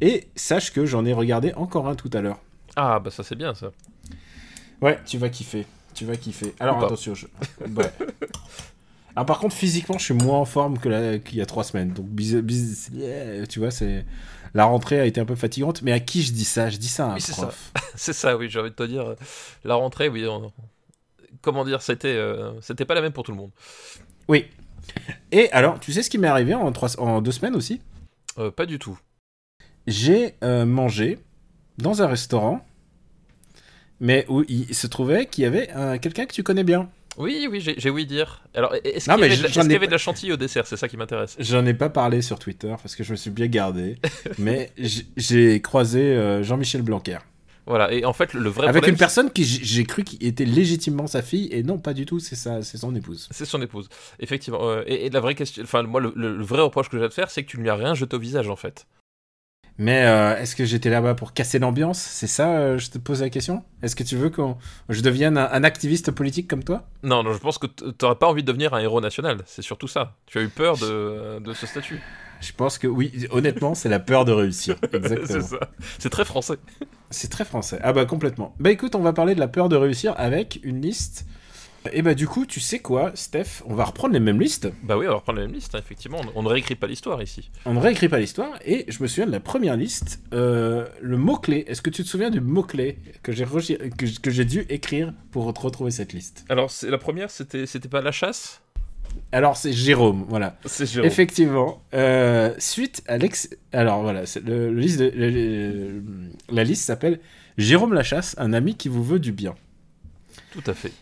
Et 0.00 0.28
sache 0.34 0.72
que 0.72 0.86
j'en 0.86 1.04
ai 1.04 1.12
regardé 1.12 1.52
encore 1.54 1.88
un 1.88 1.94
tout 1.94 2.10
à 2.14 2.20
l'heure. 2.20 2.40
Ah, 2.76 3.00
bah 3.00 3.10
ça 3.10 3.22
c'est 3.22 3.36
bien 3.36 3.54
ça. 3.54 3.70
Ouais, 4.82 4.98
tu 5.06 5.18
vas 5.18 5.28
kiffer. 5.28 5.66
Tu 5.94 6.04
vas 6.04 6.16
kiffer. 6.16 6.54
Alors 6.60 6.84
attention, 6.84 7.14
je... 7.14 7.26
ouais. 7.60 7.90
Alors 9.16 9.24
par 9.24 9.38
contre, 9.38 9.54
physiquement, 9.56 9.96
je 9.96 10.04
suis 10.04 10.14
moins 10.14 10.38
en 10.38 10.44
forme 10.44 10.76
la- 10.84 11.18
qu'il 11.18 11.38
y 11.38 11.40
a 11.40 11.46
trois 11.46 11.64
semaines. 11.64 11.92
Donc, 11.94 12.06
bis- 12.06 12.34
bis- 12.42 12.90
yeah, 12.92 13.46
tu 13.46 13.60
vois, 13.60 13.70
c'est 13.70 14.04
la 14.52 14.66
rentrée 14.66 15.00
a 15.00 15.06
été 15.06 15.20
un 15.20 15.24
peu 15.24 15.34
fatigante. 15.36 15.80
Mais 15.80 15.92
à 15.92 16.00
qui 16.00 16.20
je 16.22 16.32
dis 16.32 16.44
ça? 16.44 16.68
Je 16.68 16.76
dis 16.76 16.88
ça 16.88 17.06
à 17.06 17.10
un 17.12 17.14
Oui, 17.14 17.20
c'est 17.22 17.32
prof. 17.32 17.72
c'est 17.94 18.12
ça, 18.12 18.36
oui, 18.36 18.50
j'ai 18.50 18.60
envie 18.60 18.68
de 18.70 18.74
te 18.74 18.82
dire. 18.82 19.06
euh, 19.06 19.14
La 19.64 19.74
rentrée, 19.76 20.10
oui. 20.10 20.26
on- 20.26 20.52
Comment 21.40 21.64
dire, 21.64 21.80
c'était 21.80 22.08
euh, 22.14 22.60
c'était 22.60 22.84
pas 22.84 22.94
la 22.94 23.00
même 23.00 23.12
pour 23.12 23.24
tout 23.24 23.30
le 23.32 23.38
monde. 23.38 23.52
Oui. 24.28 24.46
Et 25.32 25.50
alors, 25.52 25.80
tu 25.80 25.92
sais 25.92 26.02
ce 26.02 26.10
qui 26.10 26.18
m'est 26.18 26.28
arrivé 26.28 26.54
en, 26.54 26.70
trois... 26.72 26.98
en 27.00 27.22
deux 27.22 27.32
semaines 27.32 27.56
aussi? 27.56 27.80
Euh, 28.38 28.50
pas 28.50 28.66
du 28.66 28.78
tout. 28.78 28.98
J'ai 29.86 30.34
euh, 30.44 30.66
mangé 30.66 31.18
dans 31.78 32.02
un 32.02 32.06
restaurant, 32.06 32.64
mais 34.00 34.26
où 34.28 34.44
il 34.48 34.74
se 34.74 34.86
trouvait 34.86 35.26
qu'il 35.26 35.44
y 35.44 35.46
avait 35.46 35.68
quelqu'un 36.00 36.26
que 36.26 36.32
tu 36.34 36.42
connais 36.42 36.64
bien. 36.64 36.88
Oui, 37.18 37.48
oui, 37.50 37.60
j'ai 37.78 37.88
ouï 37.88 38.04
dire. 38.04 38.42
Alors, 38.54 38.74
est-ce 38.84 39.08
Non, 39.08 39.16
qu'il 39.16 39.24
y, 39.24 39.28
mais 39.28 39.32
avait 39.32 39.36
de 39.38 39.42
la- 39.44 39.48
j'en 39.48 39.60
est-ce 39.62 39.68
qu'il 39.68 39.70
y 39.70 39.72
ai 39.72 39.76
avait 39.76 39.86
de 39.86 39.92
la 39.92 39.96
chantilly 39.98 40.32
au 40.32 40.36
dessert? 40.36 40.66
C'est 40.66 40.76
ça 40.76 40.86
qui 40.86 40.98
m'intéresse. 40.98 41.34
J'en 41.38 41.64
ai 41.64 41.72
pas 41.72 41.88
parlé 41.88 42.20
sur 42.20 42.38
Twitter 42.38 42.68
parce 42.82 42.94
que 42.94 43.04
je 43.04 43.12
me 43.12 43.16
suis 43.16 43.30
bien 43.30 43.46
gardé, 43.46 43.96
mais 44.38 44.70
j'ai 45.16 45.62
croisé 45.62 46.00
euh, 46.02 46.42
Jean-Michel 46.42 46.82
Blanquer. 46.82 47.18
Voilà, 47.64 47.90
et 47.90 48.04
en 48.04 48.12
fait, 48.12 48.32
le 48.34 48.48
vrai 48.50 48.68
Avec 48.68 48.82
problème, 48.82 48.94
une 48.94 48.98
personne 48.98 49.30
qui 49.30 49.44
j'ai 49.44 49.84
cru 49.84 50.04
qu'il 50.04 50.24
était 50.24 50.44
légitimement 50.44 51.06
sa 51.06 51.22
fille, 51.22 51.48
et 51.50 51.62
non, 51.64 51.78
pas 51.78 51.94
du 51.94 52.04
tout, 52.06 52.20
c'est 52.20 52.36
c'est 52.36 52.76
son 52.76 52.94
épouse. 52.94 53.28
c'est 53.32 53.46
son 53.46 53.60
épouse. 53.62 53.88
Effectivement. 54.20 54.60
euh, 54.68 54.82
et, 54.86 55.06
et 55.06 55.10
la 55.10 55.18
vraie 55.20 55.34
question, 55.34 55.62
enfin, 55.64 55.82
moi, 55.84 56.00
le, 56.02 56.12
le- 56.14 56.36
le 56.36 56.44
vrai 56.44 56.60
reproche 56.62 56.90
que 56.90 56.98
j'ai 56.98 57.04
à 57.04 57.08
te 57.08 57.14
faire, 57.14 57.30
c'est 57.30 57.42
que 57.44 57.48
tu 57.50 57.56
ne 57.56 57.62
lui 57.62 57.70
as 57.70 57.74
rien 57.76 57.94
jeté 57.94 58.14
au 58.14 58.20
visage, 58.20 58.48
en 58.50 58.56
fait. 58.56 58.86
Mais 59.78 60.04
euh, 60.06 60.38
est-ce 60.38 60.56
que 60.56 60.64
j'étais 60.64 60.88
là-bas 60.88 61.14
pour 61.14 61.34
casser 61.34 61.58
l'ambiance? 61.58 61.98
C'est 61.98 62.26
ça, 62.26 62.56
euh, 62.56 62.78
je 62.78 62.90
te 62.90 62.96
pose 62.98 63.20
la 63.20 63.28
question? 63.28 63.62
Est-ce 63.82 63.94
que 63.94 64.02
tu 64.04 64.16
veux 64.16 64.30
que 64.30 64.40
je 64.88 65.02
devienne 65.02 65.36
un, 65.36 65.48
un 65.52 65.64
activiste 65.64 66.10
politique 66.12 66.48
comme 66.48 66.64
toi? 66.64 66.88
Non, 67.02 67.22
non, 67.22 67.32
je 67.34 67.38
pense 67.38 67.58
que 67.58 67.66
t- 67.66 67.84
t'aurais 67.92 68.14
pas 68.16 68.26
envie 68.26 68.42
de 68.42 68.46
devenir 68.46 68.72
un 68.72 68.78
héros 68.78 69.02
national. 69.02 69.38
C'est 69.44 69.60
surtout 69.62 69.86
ça. 69.88 70.14
Tu 70.26 70.38
as 70.38 70.42
eu 70.42 70.48
peur 70.48 70.78
de, 70.78 71.40
de 71.40 71.52
ce 71.52 71.66
statut. 71.66 72.00
Je 72.40 72.52
pense 72.52 72.78
que 72.78 72.86
oui, 72.86 73.26
honnêtement, 73.30 73.74
c'est 73.74 73.88
la 73.90 73.98
peur 73.98 74.24
de 74.24 74.32
réussir. 74.32 74.76
c'est 74.90 74.96
Exactement. 74.96 75.42
ça. 75.46 75.60
C'est 75.98 76.10
très 76.10 76.24
français. 76.24 76.56
C'est 77.10 77.30
très 77.30 77.44
français. 77.44 77.78
Ah 77.82 77.92
bah 77.92 78.04
complètement. 78.06 78.54
Bah 78.58 78.70
écoute, 78.70 78.94
on 78.94 79.00
va 79.00 79.12
parler 79.12 79.34
de 79.34 79.40
la 79.40 79.48
peur 79.48 79.68
de 79.68 79.76
réussir 79.76 80.14
avec 80.16 80.58
une 80.62 80.80
liste. 80.80 81.26
Et 81.92 82.02
bah 82.02 82.14
du 82.14 82.26
coup, 82.26 82.46
tu 82.46 82.60
sais 82.60 82.78
quoi, 82.78 83.12
Steph? 83.14 83.62
On 83.66 83.74
va 83.74 83.84
reprendre 83.84 84.14
les 84.14 84.20
mêmes 84.20 84.40
listes. 84.40 84.68
Bah 84.82 84.96
oui, 84.96 85.06
on 85.06 85.10
va 85.10 85.16
reprendre 85.16 85.38
la 85.40 85.46
même 85.46 85.54
liste, 85.54 85.74
hein, 85.74 85.78
effectivement. 85.78 86.20
On, 86.34 86.40
on 86.40 86.42
ne 86.42 86.48
réécrit 86.48 86.74
pas 86.74 86.86
l'histoire 86.86 87.22
ici. 87.22 87.50
On 87.64 87.74
ne 87.74 87.80
réécrit 87.80 88.08
pas 88.08 88.18
l'histoire. 88.18 88.52
Et 88.64 88.84
je 88.88 89.02
me 89.02 89.08
souviens 89.08 89.26
de 89.26 89.32
la 89.32 89.40
première 89.40 89.76
liste. 89.76 90.20
euh, 90.32 90.86
le 91.00 91.16
mot-clé. 91.16 91.64
Est-ce 91.68 91.82
que 91.82 91.90
tu 91.90 92.02
te 92.04 92.08
souviens 92.08 92.30
du 92.30 92.40
mot-clé 92.40 92.98
que 93.22 93.32
j'ai 93.32 93.44
rechi- 93.44 93.78
que, 93.96 94.06
j- 94.06 94.18
que 94.20 94.30
j'ai 94.30 94.44
dû 94.44 94.66
écrire 94.68 95.12
pour 95.30 95.52
te 95.52 95.60
retrouver 95.60 95.90
cette 95.90 96.12
liste? 96.12 96.44
Alors, 96.48 96.70
la 96.82 96.98
première, 96.98 97.30
c'était 97.30 97.66
c'était 97.66 97.88
pas 97.88 98.00
la 98.00 98.12
chasse? 98.12 98.62
Alors 99.32 99.56
c'est 99.56 99.72
Jérôme, 99.72 100.26
voilà. 100.28 100.58
C'est 100.66 100.84
Jérôme. 100.84 101.06
Effectivement. 101.10 101.82
euh, 101.94 102.52
suite 102.58 103.02
à 103.06 103.16
l'ex... 103.16 103.48
Alors 103.72 104.02
voilà, 104.02 104.24
le, 104.44 104.70
le 104.70 104.78
liste 104.78 104.98
de- 104.98 105.10
le- 105.14 106.02
la 106.50 106.64
liste 106.64 106.84
s'appelle 106.84 107.20
Jérôme 107.56 107.94
Lachasse, 107.94 108.34
un 108.38 108.52
ami 108.52 108.74
qui 108.76 108.90
vous 108.90 109.02
veut 109.02 109.18
du 109.18 109.32
bien. 109.32 109.54
Tout 110.52 110.62
à 110.66 110.74
fait. 110.74 110.92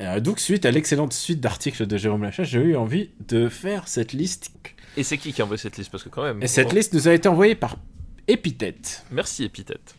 Euh, 0.00 0.18
donc, 0.20 0.40
suite 0.40 0.64
à 0.66 0.70
l'excellente 0.70 1.12
suite 1.12 1.40
d'articles 1.40 1.86
de 1.86 1.96
Jérôme 1.96 2.22
Lachache, 2.24 2.48
j'ai 2.48 2.60
eu 2.60 2.76
envie 2.76 3.10
de 3.28 3.48
faire 3.48 3.86
cette 3.88 4.12
liste. 4.12 4.50
Et 4.96 5.02
c'est 5.04 5.18
qui 5.18 5.32
qui 5.32 5.40
a 5.40 5.44
envoyé 5.44 5.58
cette 5.58 5.76
liste? 5.76 5.90
Parce 5.90 6.02
que 6.02 6.08
quand 6.08 6.22
même. 6.24 6.42
Et 6.42 6.46
cette 6.46 6.72
liste 6.72 6.94
nous 6.94 7.06
a 7.08 7.12
été 7.14 7.28
envoyée 7.28 7.54
par 7.54 7.76
Épithète. 8.26 9.04
Merci, 9.10 9.44
Épithète. 9.44 9.94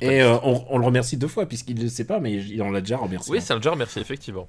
Et 0.00 0.22
euh, 0.22 0.36
on, 0.44 0.64
on 0.68 0.78
le 0.78 0.84
remercie 0.86 1.16
deux 1.16 1.26
fois, 1.26 1.46
puisqu'il 1.48 1.76
ne 1.76 1.82
le 1.82 1.88
sait 1.88 2.04
pas, 2.04 2.20
mais 2.20 2.32
il 2.34 2.62
en 2.62 2.70
l'a 2.70 2.80
déjà 2.80 2.96
remercié. 2.96 3.32
Oui, 3.32 3.40
c'est 3.40 3.52
un 3.52 3.60
genre, 3.60 3.74
merci, 3.76 3.98
effectivement. 3.98 4.48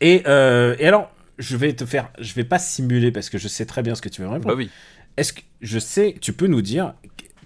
et, 0.00 0.22
euh, 0.26 0.76
et 0.78 0.86
alors, 0.86 1.10
je 1.38 1.56
vais 1.56 1.72
te 1.74 1.86
faire. 1.86 2.10
Je 2.18 2.34
vais 2.34 2.44
pas 2.44 2.58
simuler 2.58 3.10
parce 3.10 3.30
que 3.30 3.38
je 3.38 3.48
sais 3.48 3.64
très 3.64 3.82
bien 3.82 3.94
ce 3.94 4.02
que 4.02 4.10
tu 4.10 4.20
veux 4.20 4.26
me 4.26 4.32
Bah 4.32 4.36
répondre. 4.36 4.56
oui. 4.56 4.68
Est-ce 5.16 5.32
que 5.32 5.40
je 5.62 5.78
sais, 5.78 6.14
tu 6.20 6.34
peux 6.34 6.46
nous 6.46 6.60
dire, 6.62 6.92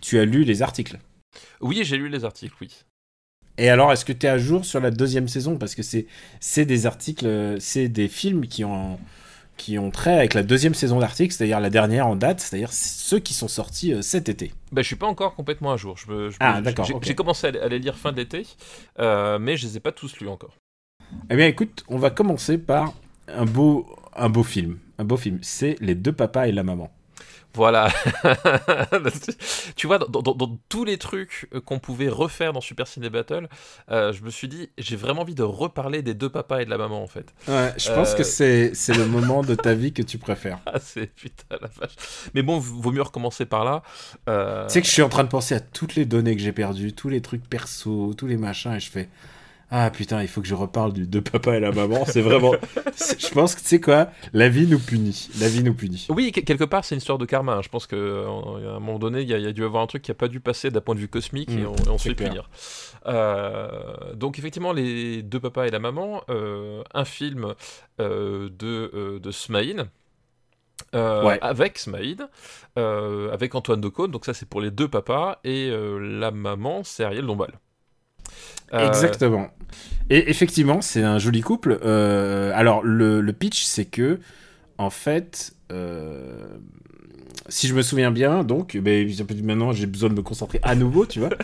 tu 0.00 0.19
as 0.19 0.25
lu 0.25 0.43
les 0.43 0.62
articles? 0.62 0.99
Oui, 1.61 1.81
j'ai 1.84 1.96
lu 1.96 2.08
les 2.08 2.25
articles, 2.25 2.55
oui. 2.61 2.70
Et 3.58 3.69
alors, 3.70 3.93
est-ce 3.93 4.05
que 4.05 4.12
tu 4.12 4.26
es 4.26 4.29
à 4.29 4.38
jour 4.38 4.64
sur 4.64 4.81
la 4.81 4.91
deuxième 4.91 5.29
saison? 5.29 5.56
Parce 5.56 5.75
que 5.75 5.82
c'est 5.82 6.64
des 6.64 6.87
articles, 6.87 7.26
euh, 7.26 7.56
c'est 7.58 7.88
des 7.88 8.08
films 8.08 8.47
qui 8.47 8.64
ont, 8.64 8.99
qui 9.56 9.79
ont 9.79 9.91
trait 9.91 10.14
avec 10.19 10.35
la 10.35 10.43
deuxième 10.43 10.75
saison 10.75 10.99
d'articles, 10.99 11.32
c'est-à-dire 11.35 11.61
la 11.61 11.70
dernière 11.70 12.06
en 12.06 12.17
date, 12.17 12.41
c'est-à-dire 12.41 12.73
ceux 12.73 13.19
qui 13.19 13.32
sont 13.32 13.49
sortis 13.49 13.94
euh, 13.94 14.03
cet 14.03 14.29
été. 14.29 14.53
Bah, 14.73 14.82
je 14.82 14.87
suis 14.87 14.97
pas 14.97 15.06
encore 15.06 15.35
complètement 15.35 15.73
à 15.73 15.76
jour. 15.79 15.97
Je 15.97 16.11
me- 16.12 16.31
je 16.31 16.37
Ah, 16.41 16.61
d'accord, 16.61 16.87
J'ai 17.03 17.14
commencé 17.14 17.47
à 17.47 17.50
les, 17.53 17.61
à 17.61 17.69
les 17.69 17.79
lire 17.79 17.97
fin 17.97 18.12
de 18.12 18.19
l'été, 18.19 18.47
euh, 18.99 19.38
mais 19.38 19.56
je 19.56 19.67
les 19.67 19.76
ai 19.79 19.81
pas 19.81 19.93
tous 19.93 20.19
lus 20.20 20.29
encore. 20.29 20.55
Eh 21.31 21.37
bien, 21.37 21.47
écoute, 21.47 21.85
on 21.88 21.97
va 21.99 22.11
commencer 22.11 22.59
par 22.59 22.93
un 23.29 23.44
beau, 23.47 23.87
un 24.14 24.29
beau 24.29 24.43
film. 24.43 24.79
Un 24.99 25.05
beau 25.05 25.17
film. 25.17 25.38
C'est 25.43 25.76
Les 25.81 25.94
deux 25.94 26.12
papas 26.12 26.47
et 26.49 26.52
la 26.52 26.62
maman. 26.62 26.91
Voilà. 27.56 27.88
tu 29.76 29.87
vois, 29.87 29.99
dans, 29.99 30.23
dans- 30.23 30.35
dans 30.35 30.58
tous 30.69 30.85
les 30.85 30.99
trucs 30.99 31.49
euh, 31.55 31.61
qu'on 31.61 31.79
pouvait 31.79 32.08
refaire 32.08 32.53
dans 32.53 32.61
Super 32.61 32.87
Ciné 32.87 33.08
Battle, 33.11 33.49
euh, 33.91 34.12
je 34.12 34.23
me 34.23 34.31
suis 34.31 34.49
dit, 34.49 34.69
j'ai 34.79 34.97
vraiment 34.97 35.23
envie 35.23 35.35
de 35.35 35.43
reparler 35.43 36.03
des 36.03 36.14
deux 36.14 36.29
papas 36.29 36.61
et 36.61 36.64
de 36.64 36.70
la 36.70 36.79
maman, 36.79 37.03
en 37.03 37.06
fait. 37.06 37.32
Ouais, 37.49 37.73
je 37.79 37.90
pense 37.92 38.12
Euh, 38.12 38.16
que 38.19 38.23
c'est 38.25 38.75
c'est 38.75 38.95
le 38.95 39.07
moment 39.07 39.42
de 39.42 39.54
ta 39.54 39.75
vie 39.75 39.92
que 39.92 40.02
tu 40.02 40.19
préfères. 40.19 40.59
Ah, 40.66 40.78
c'est 40.81 41.07
putain 41.14 41.57
la 41.61 41.69
vache. 41.69 41.95
Mais 42.35 42.42
bon, 42.42 42.59
vaut 42.59 42.90
mieux 42.92 43.02
recommencer 43.02 43.47
par 43.47 43.64
là. 43.64 43.83
Euh, 44.28 44.66
Tu 44.66 44.75
sais 44.75 44.81
que 44.83 44.87
je 44.87 44.92
suis 44.92 45.02
en 45.02 45.09
train 45.09 45.25
de 45.25 45.28
penser 45.28 45.54
à 45.54 45.61
toutes 45.61 45.95
les 45.95 46.04
données 46.04 46.37
que 46.37 46.42
j'ai 46.42 46.52
perdues, 46.52 46.92
tous 46.92 47.09
les 47.09 47.21
trucs 47.23 47.49
perso, 47.49 48.12
tous 48.14 48.26
les 48.26 48.37
machins, 48.37 48.73
et 48.75 48.81
je 48.81 48.90
fais 48.90 49.09
Ah 49.70 49.90
putain, 49.90 50.23
il 50.23 50.28
faut 50.28 50.40
que 50.40 50.46
je 50.46 50.54
reparle 50.54 50.92
du 50.92 51.06
de 51.08 51.18
papa 51.20 51.56
et 51.56 51.61
la 51.61 51.73
maman. 51.73 52.04
C'est 52.04 52.20
vraiment. 52.20 52.52
Je 53.18 53.28
pense 53.30 53.54
que 53.56 53.61
tu 53.61 53.66
sais 53.66 53.80
quoi 53.80 54.08
La 54.32 54.49
vie 54.49 54.66
nous 54.68 54.78
punit. 54.78 55.28
La 55.40 55.49
vie 55.49 55.64
nous 55.64 55.75
punit. 55.75 56.06
Oui, 56.08 56.30
que- 56.30 56.40
quelque 56.40 56.62
part, 56.64 56.85
c'est 56.85 56.94
une 56.94 57.00
histoire 57.00 57.18
de 57.18 57.25
karma. 57.26 57.54
hein. 57.54 57.62
Je 57.62 57.68
pense 57.68 57.87
qu'à 57.88 57.96
un 57.96 58.78
moment 58.78 58.99
donné, 59.00 59.23
il 59.23 59.28
y, 59.28 59.35
a- 59.35 59.38
y 59.38 59.46
a 59.46 59.52
dû 59.52 59.64
avoir 59.64 59.82
un 59.82 59.87
truc 59.88 60.02
qui 60.02 60.11
n'a 60.12 60.14
pas 60.14 60.28
dû 60.28 60.38
passer 60.38 60.70
d'un 60.70 60.80
point 60.80 60.94
de 60.94 61.00
vue 61.00 61.08
cosmique 61.08 61.50
et 61.50 61.62
Mm, 61.62 61.66
on, 61.88 61.92
on 61.94 61.99
se 61.99 62.08
fait 62.08 62.14
punir. 62.14 62.49
Euh, 63.06 64.14
donc, 64.14 64.38
effectivement, 64.38 64.73
les 64.73 65.23
deux 65.23 65.40
papas 65.40 65.66
et 65.66 65.70
la 65.70 65.78
maman, 65.80 66.23
euh, 66.30 66.82
un 66.94 67.04
film 67.04 67.54
euh, 68.00 68.49
de, 68.56 68.90
euh, 68.94 69.18
de 69.18 69.30
Smaïn. 69.30 69.88
euh, 70.94 71.25
Ouais. 71.25 71.38
Avec 71.42 71.78
Smaïn, 71.78 72.28
euh, 72.78 73.32
avec 73.32 73.54
Antoine 73.54 73.80
Decaune, 73.80 74.11
donc 74.11 74.25
ça 74.26 74.35
c'est 74.35 74.49
pour 74.49 74.61
les 74.61 74.70
deux 74.70 74.88
papas, 74.88 75.38
et 75.42 75.68
euh, 75.70 75.99
la 75.99 76.30
maman 76.30 76.82
c'est 76.85 77.02
Ariel 77.04 77.26
Dombal. 77.26 77.52
Euh, 78.73 78.87
Exactement. 78.88 79.49
Et 80.11 80.31
effectivement, 80.31 80.81
c'est 80.81 81.03
un 81.03 81.19
joli 81.19 81.41
couple. 81.41 81.79
Euh, 81.85 82.53
alors, 82.55 82.83
le, 82.85 83.21
le 83.21 83.33
pitch, 83.33 83.65
c'est 83.65 83.85
que, 83.87 84.21
en 84.79 84.91
fait, 84.91 85.53
euh, 85.73 86.47
si 87.49 87.67
je 87.69 87.75
me 87.75 87.83
souviens 87.83 88.11
bien, 88.11 88.45
donc, 88.45 88.76
ben, 88.76 89.09
maintenant 89.43 89.73
j'ai 89.73 89.87
besoin 89.87 90.09
de 90.09 90.15
me 90.15 90.23
concentrer 90.23 90.61
à 90.62 90.75
nouveau, 90.75 91.07
tu 91.07 91.21
vois. 91.21 91.31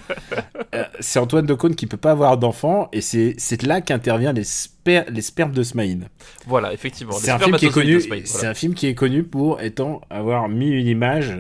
Euh, 0.75 0.85
c'est 1.01 1.19
Antoine 1.19 1.45
Decaune 1.45 1.75
qui 1.75 1.87
peut 1.87 1.99
pas 1.99 2.13
avoir 2.13 2.39
d'enfant, 2.39 2.89
et 2.95 3.03
c'est 3.03 3.35
c'est 3.37 3.63
là 3.63 3.83
qu'intervient 3.83 4.33
les, 4.33 4.45
sper- 4.45 5.05
les 5.11 5.21
spermes 5.21 5.53
de 5.53 5.63
Smaïn. 5.63 6.09
Voilà, 6.47 6.73
effectivement. 6.73 7.13
C'est 7.13 7.31
un 7.31 7.39
film 7.39 7.57
qui 7.59 7.67
est 7.67 7.71
connu. 7.71 7.97
de 7.99 8.23
C'est 8.25 8.47
un 8.47 8.55
film 8.55 8.73
qui 8.73 8.87
est 8.87 8.95
connu 8.95 9.23
pour 9.23 9.61
étant 9.61 10.01
avoir 10.09 10.49
mis 10.49 10.71
une 10.71 10.87
image 10.87 11.37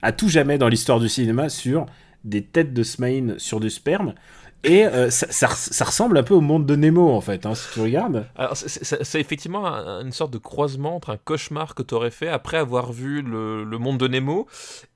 à 0.00 0.12
tout 0.12 0.30
jamais 0.30 0.56
dans 0.56 0.68
l'histoire 0.68 0.98
du 0.98 1.10
cinéma 1.10 1.50
sur 1.50 1.84
des 2.24 2.42
têtes 2.42 2.72
de 2.72 2.82
Smaïn 2.82 3.34
sur 3.36 3.60
du 3.60 3.68
sperme 3.68 4.14
Et 4.62 4.84
euh, 4.84 5.08
ça, 5.10 5.26
ça, 5.30 5.48
ça 5.48 5.84
ressemble 5.86 6.18
un 6.18 6.22
peu 6.22 6.34
au 6.34 6.42
monde 6.42 6.66
de 6.66 6.76
Nemo, 6.76 7.08
en 7.10 7.20
fait, 7.22 7.46
hein, 7.46 7.54
si 7.54 7.66
tu 7.72 7.80
regardes. 7.80 8.26
C'est- 8.54 9.18
effectivement 9.20 9.66
un- 9.66 10.04
une 10.04 10.12
sorte 10.12 10.32
de 10.32 10.38
croisement 10.38 10.96
entre 10.96 11.10
un 11.10 11.16
cauchemar 11.16 11.74
que 11.74 11.82
tu 11.82 11.94
aurais 11.94 12.10
fait 12.10 12.28
après 12.28 12.58
avoir 12.58 12.92
vu 12.92 13.22
le, 13.22 13.64
le 13.64 13.78
monde 13.78 13.96
de 13.98 14.06
Nemo 14.06 14.46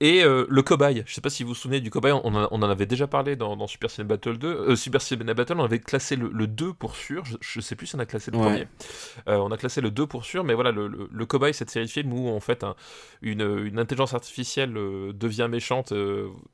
et 0.01 0.23
euh, 0.23 0.45
le 0.51 0.63
cobaye. 0.63 1.03
Je 1.07 1.15
sais 1.15 1.21
pas 1.23 1.31
si 1.31 1.43
vous 1.45 1.51
vous 1.51 1.55
souvenez 1.55 1.81
du 1.81 1.89
cobaye, 1.91 2.13
on, 2.13 2.35
en- 2.35 2.49
on 2.51 2.63
en 2.63 2.69
avait 2.69 2.85
déjà 2.85 3.07
parlé 3.07 3.37
dans, 3.37 3.57
dans 3.57 3.67
Super 3.67 3.91
Ciné 3.91 4.07
Battle 4.07 4.37
2. 4.37 4.49
Euh, 4.49 4.77
Super 4.77 5.01
Ciné 5.01 5.33
Battle, 5.33 5.55
on 5.59 5.65
avait 5.65 5.79
classé 5.81 6.17
le, 6.17 6.29
le 6.29 6.47
2 6.47 6.75
pour 6.75 6.95
sûr. 6.95 7.25
Je, 7.25 7.37
je 7.41 7.61
sais 7.61 7.75
plus 7.75 7.87
si 7.87 7.97
on 7.97 8.01
a 8.01 8.07
classé 8.07 8.31
le 8.31 8.37
Ouais. 8.39 8.45
premier. 8.45 8.67
On 9.27 9.51
a 9.51 9.57
classé 9.57 9.81
le 9.81 9.91
2 9.91 10.07
pour 10.07 10.25
sûr, 10.27 10.45
mais 10.45 10.53
voilà, 10.55 10.73
le, 10.73 10.89
le, 10.89 11.09
le 11.11 11.27
cobaye, 11.27 11.55
cette 11.55 11.71
série 11.71 11.87
de 11.87 11.91
films 11.91 12.13
où 12.13 12.29
en 12.29 12.41
fait 12.41 12.65
un- 12.65 12.75
une, 13.23 13.41
une 13.65 13.79
intelligence 13.79 14.13
artificielle 14.13 14.75
devient 14.75 15.49
méchante 15.51 15.93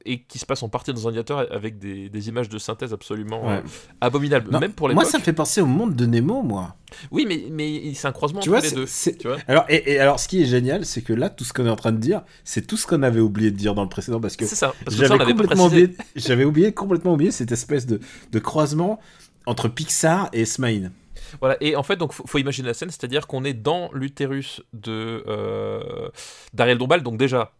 et 0.04 0.22
qui 0.22 0.38
se 0.38 0.46
passe 0.46 0.62
en 0.62 0.68
partie 0.68 0.92
dans 0.92 1.00
un 1.02 1.04
ordinateur 1.06 1.46
avec 1.50 1.78
des, 1.78 2.08
des 2.08 2.28
images 2.28 2.48
de 2.48 2.58
synthèse 2.58 2.92
absolument 3.00 3.42
Ouais. 3.46 3.56
euh, 3.56 3.60
abominables. 4.00 4.50
Non, 4.50 4.60
Même 4.60 4.72
pour 4.72 4.88
les 4.88 4.94
moi, 4.94 5.04
ça 5.04 5.18
me 5.18 5.22
fait 5.22 5.32
penser 5.32 5.60
au 5.62 5.66
monde 5.66 5.96
de 5.96 6.04
Nemo, 6.06 6.42
moi. 6.42 6.76
Oui, 7.10 7.24
mais, 7.26 7.46
mais 7.50 7.94
c'est 7.94 8.06
un 8.08 8.12
croisement 8.12 8.40
Tu 8.40 8.50
entre 8.50 8.60
vois, 8.60 8.68
les 8.68 8.74
deux. 8.74 8.86
Tu 9.18 9.26
vois 9.26 9.38
Alors, 9.48 9.64
et, 9.68 9.92
et 9.92 9.98
alors, 10.00 10.20
ce 10.20 10.28
qui 10.28 10.42
est 10.42 10.46
génial, 10.46 10.84
c'est 10.84 11.00
que 11.02 11.12
là, 11.14 11.30
tout 11.30 11.44
ce 11.44 11.52
qu'on 11.52 11.64
est 11.66 11.70
en 11.70 11.76
train 11.76 11.92
de 11.92 11.98
dire, 11.98 12.22
c'est 12.44 12.66
tout 12.66 12.76
ce 12.76 12.86
qu'on 12.86 13.02
avait 13.02 13.20
oublié 13.20 13.50
de 13.50 13.56
dire 13.56 13.74
dans 13.74 13.82
le 13.82 13.88
précédent, 13.88 14.20
parce 14.20 14.36
que 14.36 14.44
C'est 14.44 14.54
ça. 14.54 14.74
Parce 14.84 14.96
que 14.96 15.06
ça, 15.06 15.16
j'avais 15.16 15.32
complètement 15.32 15.66
oublié, 15.66 15.96
j'avais 16.14 16.44
oublié, 16.44 16.72
complètement 16.72 17.14
oublié 17.14 17.30
cette 17.30 17.52
espèce 17.52 17.86
de, 17.86 18.00
de 18.32 18.38
croisement 18.38 19.00
entre 19.46 19.68
Pixar 19.68 20.28
et 20.34 20.44
Smile. 20.44 20.92
Voilà. 21.40 21.56
Et 21.60 21.76
en 21.76 21.82
fait, 21.82 21.96
donc, 21.96 22.12
faut, 22.12 22.26
faut 22.26 22.38
imaginer 22.38 22.68
la 22.68 22.74
scène, 22.74 22.90
c'est-à-dire 22.90 23.26
qu'on 23.26 23.44
est 23.44 23.54
dans 23.54 23.90
l'utérus 23.92 24.62
de 24.72 25.24
euh, 25.26 26.08
d'Ariel 26.54 26.76
Dombal. 26.76 27.02
Donc 27.02 27.16
déjà, 27.18 27.52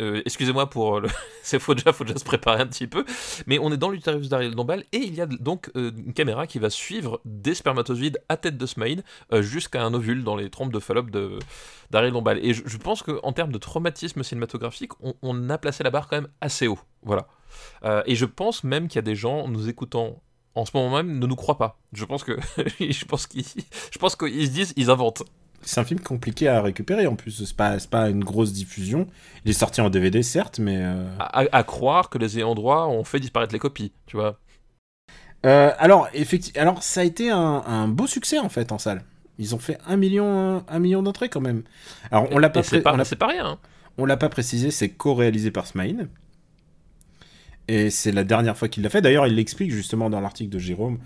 euh, 0.00 0.22
excusez-moi 0.24 0.68
pour 0.70 1.00
le, 1.00 1.08
c'est 1.42 1.58
faut 1.58 1.74
déjà, 1.74 1.92
faut 1.92 2.04
déjà 2.04 2.18
se 2.18 2.24
préparer 2.24 2.62
un 2.62 2.66
petit 2.66 2.86
peu. 2.86 3.04
Mais 3.46 3.58
on 3.58 3.72
est 3.72 3.76
dans 3.76 3.90
l'utérus 3.90 4.28
d'Ariel 4.28 4.54
Dombal 4.54 4.84
et 4.92 4.98
il 4.98 5.14
y 5.14 5.20
a 5.20 5.26
donc 5.26 5.70
euh, 5.76 5.92
une 5.96 6.12
caméra 6.12 6.46
qui 6.46 6.58
va 6.58 6.70
suivre 6.70 7.20
des 7.24 7.54
spermatozoïdes 7.54 8.20
à 8.28 8.36
tête 8.36 8.56
de 8.56 8.66
Smaïn 8.66 9.02
euh, 9.32 9.42
jusqu'à 9.42 9.82
un 9.82 9.94
ovule 9.94 10.24
dans 10.24 10.36
les 10.36 10.50
trompes 10.50 10.72
de 10.72 10.80
Fallope 10.80 11.10
de 11.10 11.38
d'Ariel 11.90 12.12
Dombal. 12.12 12.38
Et 12.44 12.54
je, 12.54 12.76
pense 12.76 13.02
qu'en 13.02 13.32
termes 13.32 13.52
de 13.52 13.58
traumatisme 13.58 14.22
cinématographique, 14.22 14.92
on, 15.00 15.14
on 15.22 15.50
a 15.50 15.58
placé 15.58 15.82
la 15.82 15.90
barre 15.90 16.08
quand 16.08 16.16
même 16.16 16.28
assez 16.40 16.68
haut. 16.68 16.78
Voilà. 17.02 17.26
Euh, 17.84 18.02
et 18.06 18.14
je 18.14 18.26
pense 18.26 18.64
même 18.64 18.88
qu'il 18.88 18.96
y 18.96 19.00
a 19.00 19.02
des 19.02 19.14
gens 19.14 19.48
nous 19.48 19.68
écoutant 19.68 20.22
en 20.54 20.64
ce 20.64 20.72
moment 20.74 20.96
même 20.96 21.18
ne 21.18 21.26
nous 21.26 21.36
croient 21.36 21.58
pas. 21.58 21.78
Je 21.92 22.04
pense 22.04 22.24
que 22.24 22.38
je 22.80 23.04
pense 23.04 23.26
qu'ils 23.26 23.44
je 23.44 23.98
pense 23.98 24.16
qu'ils 24.16 24.46
se 24.46 24.52
disent 24.52 24.72
ils 24.76 24.90
inventent. 24.90 25.22
C'est 25.62 25.80
un 25.80 25.84
film 25.84 26.00
compliqué 26.00 26.48
à 26.48 26.62
récupérer 26.62 27.06
en 27.06 27.16
plus, 27.16 27.44
c'est 27.44 27.56
pas, 27.56 27.76
pas 27.90 28.08
une 28.08 28.24
grosse 28.24 28.52
diffusion. 28.52 29.06
Il 29.44 29.50
est 29.50 29.54
sorti 29.54 29.80
en 29.80 29.90
DVD, 29.90 30.22
certes, 30.22 30.58
mais. 30.58 30.78
euh, 30.80 31.06
À, 31.18 31.62
croire 31.64 32.08
que 32.08 32.18
les 32.18 32.38
ayants 32.38 32.54
droit 32.54 32.86
ont 32.86 33.04
fait 33.04 33.20
disparaître 33.20 33.52
les 33.52 33.58
copies, 33.58 33.92
tu 34.06 34.16
vois. 34.16 34.38
Euh, 35.46 35.72
alors, 35.78 36.08
effectivement, 36.14 36.60
alors, 36.62 36.82
ça 36.82 37.00
a 37.00 37.04
été 37.04 37.30
un, 37.30 37.38
un 37.66 37.88
beau 37.88 38.06
succès 38.06 38.38
en 38.38 38.48
fait 38.48 38.72
en 38.72 38.78
salle. 38.78 39.02
Ils 39.38 39.54
ont 39.54 39.58
fait 39.58 39.78
un 39.86 39.96
million, 39.96 40.64
un 40.68 40.78
million 40.78 41.02
d'entrées 41.02 41.28
quand 41.30 41.40
même. 41.40 41.62
Alors, 42.10 42.28
on 42.30 42.38
l'a 42.38 42.50
pas, 42.50 42.62
c'est 42.62 42.80
pré- 42.80 42.82
pas, 42.82 42.94
on 42.94 43.16
pas 43.16 43.26
rien. 43.26 43.46
hein. 43.46 43.58
on 43.96 44.04
l'a 44.04 44.16
pas 44.18 44.28
précisé, 44.28 44.70
c'est 44.70 44.90
co-réalisé 44.90 45.50
par 45.50 45.66
Smile. 45.66 46.08
Et 47.68 47.90
c'est 47.90 48.12
la 48.12 48.24
dernière 48.24 48.56
fois 48.58 48.68
qu'il 48.68 48.82
l'a 48.82 48.90
fait. 48.90 49.00
D'ailleurs, 49.00 49.26
il 49.26 49.34
l'explique 49.36 49.70
justement 49.70 50.10
dans 50.10 50.20
l'article 50.20 50.50
de 50.50 50.58
Jérôme. 50.58 50.98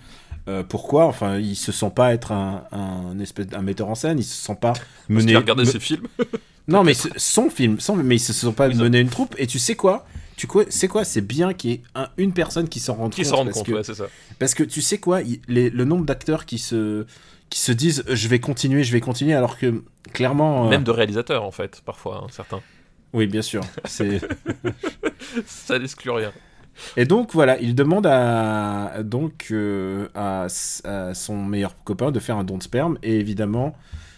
Euh, 0.49 0.63
pourquoi? 0.63 1.07
Enfin, 1.07 1.39
il 1.39 1.57
se 1.57 1.73
sent 1.73 1.91
pas 1.95 2.13
être 2.13 2.33
un, 2.33 2.65
un 2.73 3.19
espèce 3.19 3.47
un 3.55 3.63
metteur 3.63 3.89
en 3.89 3.95
scène. 3.95 4.19
Il 4.19 4.25
se 4.25 4.37
sent 4.37 4.57
pas 4.61 4.73
Parce 4.73 4.85
mener. 5.09 5.35
a 5.35 5.39
regardé 5.39 5.65
me- 5.65 5.71
ses 5.71 5.81
films. 5.81 6.07
Non, 6.67 6.83
mais 6.83 6.95
son 6.95 7.51
film, 7.51 7.79
son, 7.79 7.95
mais 7.95 8.17
il 8.17 8.21
se 8.21 8.33
sent 8.33 8.53
pas 8.57 8.71
mener 8.71 8.99
une 9.01 9.11
troupe. 9.11 9.35
Et 9.37 9.47
tu 9.47 9.59
sais 9.59 9.75
quoi? 9.77 10.07
Tu 10.39 10.47
quoi 10.47 10.65
C'est 10.71 10.89
quoi? 10.89 11.05
C'est 11.05 11.21
bien 11.21 11.53
qu'il 11.53 11.71
y 11.71 11.75
ait 11.75 11.83
un- 11.95 12.09
une 12.17 12.33
personne 12.33 12.71
qui 12.71 12.81
s'en 12.81 12.95
rende 12.95 13.13
Qui 13.13 13.21
compte. 13.21 13.31
s'en 13.31 13.37
rendent 13.37 13.47
parce 13.49 13.59
compte, 13.59 13.67
que- 13.67 13.73
ouais, 13.73 13.85
c'est 13.85 13.93
ça. 13.95 14.07
parce 14.39 14.55
que 14.55 14.63
tu 14.65 14.81
sais 14.81 14.97
quoi, 14.97 15.21
il- 15.21 15.41
les- 15.47 15.69
le 15.69 15.85
nombre 15.85 16.07
d'acteurs 16.07 16.47
qui 16.47 16.57
se 16.59 17.05
qui 17.51 17.59
se 17.61 17.71
disent 17.71 18.03
euh, 18.09 18.17
je 18.17 18.29
vais 18.29 18.39
continuer, 18.41 18.83
je 18.83 18.93
vais 18.93 19.01
continuer, 19.01 19.35
alors 19.35 19.59
que 19.59 19.85
clairement. 20.15 20.65
euh, 20.67 20.71
Même 20.71 20.85
de 20.85 20.91
réalisateurs, 20.91 21.45
en 21.45 21.51
fait, 21.51 21.83
parfois, 21.85 22.23
hein, 22.25 22.29
certains. 22.31 22.63
Oui, 23.13 23.27
bien 23.27 23.43
sûr. 23.43 23.61
Ça 25.45 25.79
n'exclut 25.79 26.11
rien. 26.13 26.33
Et 26.97 27.05
donc 27.05 27.33
voilà, 27.33 27.59
il 27.61 27.75
demande 27.75 28.07
à 28.07 29.03
donc 29.03 29.49
euh, 29.51 30.09
à, 30.15 30.47
son 30.49 31.45
meilleur 31.45 31.75
copain 31.85 32.11
de 32.11 32.21
faire 32.21 32.37
un 32.37 32.45
don 32.45 32.59
de 32.59 32.63
sperme 32.63 32.99
et 33.03 33.19
évidemment 33.19 33.75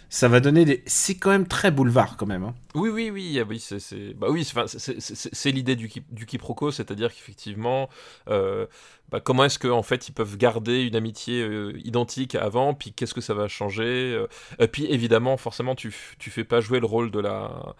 ça 0.09 0.27
va 0.27 0.39
donner 0.39 0.65
des. 0.65 0.83
C'est 0.85 1.15
quand 1.15 1.31
même 1.31 1.47
très 1.47 1.71
boulevard 1.71 2.15
quand 2.17 2.25
même. 2.25 2.43
hein. 2.43 2.55
Oui, 2.75 2.89
oui, 2.89 3.09
oui, 3.09 3.39
ah 3.39 3.45
c'est, 3.59 4.13
bah 4.13 4.27
oui, 4.29 4.45
c'est, 4.45 5.51
l'idée 5.51 5.75
du, 5.75 5.91
du 6.11 6.25
quiproquo, 6.25 6.71
c'est-à-dire 6.71 7.09
qu'effectivement, 7.09 7.89
euh, 8.29 8.67
bah, 9.09 9.19
comment 9.19 9.43
est-ce 9.43 9.59
qu'en 9.59 9.83
fait 9.83 10.07
ils 10.07 10.13
peuvent 10.13 10.37
garder 10.37 10.83
une 10.83 10.95
amitié 10.95 11.41
euh, 11.41 11.73
identique 11.83 12.35
avant, 12.35 12.73
puis 12.73 12.93
qu'est-ce 12.93 13.13
que 13.13 13.21
ça 13.21 13.33
va 13.33 13.47
changer, 13.47 14.13
euh, 14.13 14.27
et 14.59 14.67
puis 14.67 14.85
évidemment, 14.85 15.37
forcément, 15.37 15.75
tu, 15.75 15.93
tu 16.19 16.29
fais 16.29 16.43
pas 16.43 16.61
jouer 16.61 16.79
le 16.79 16.85
rôle 16.85 17.11
de 17.11 17.19
la, 17.19 17.75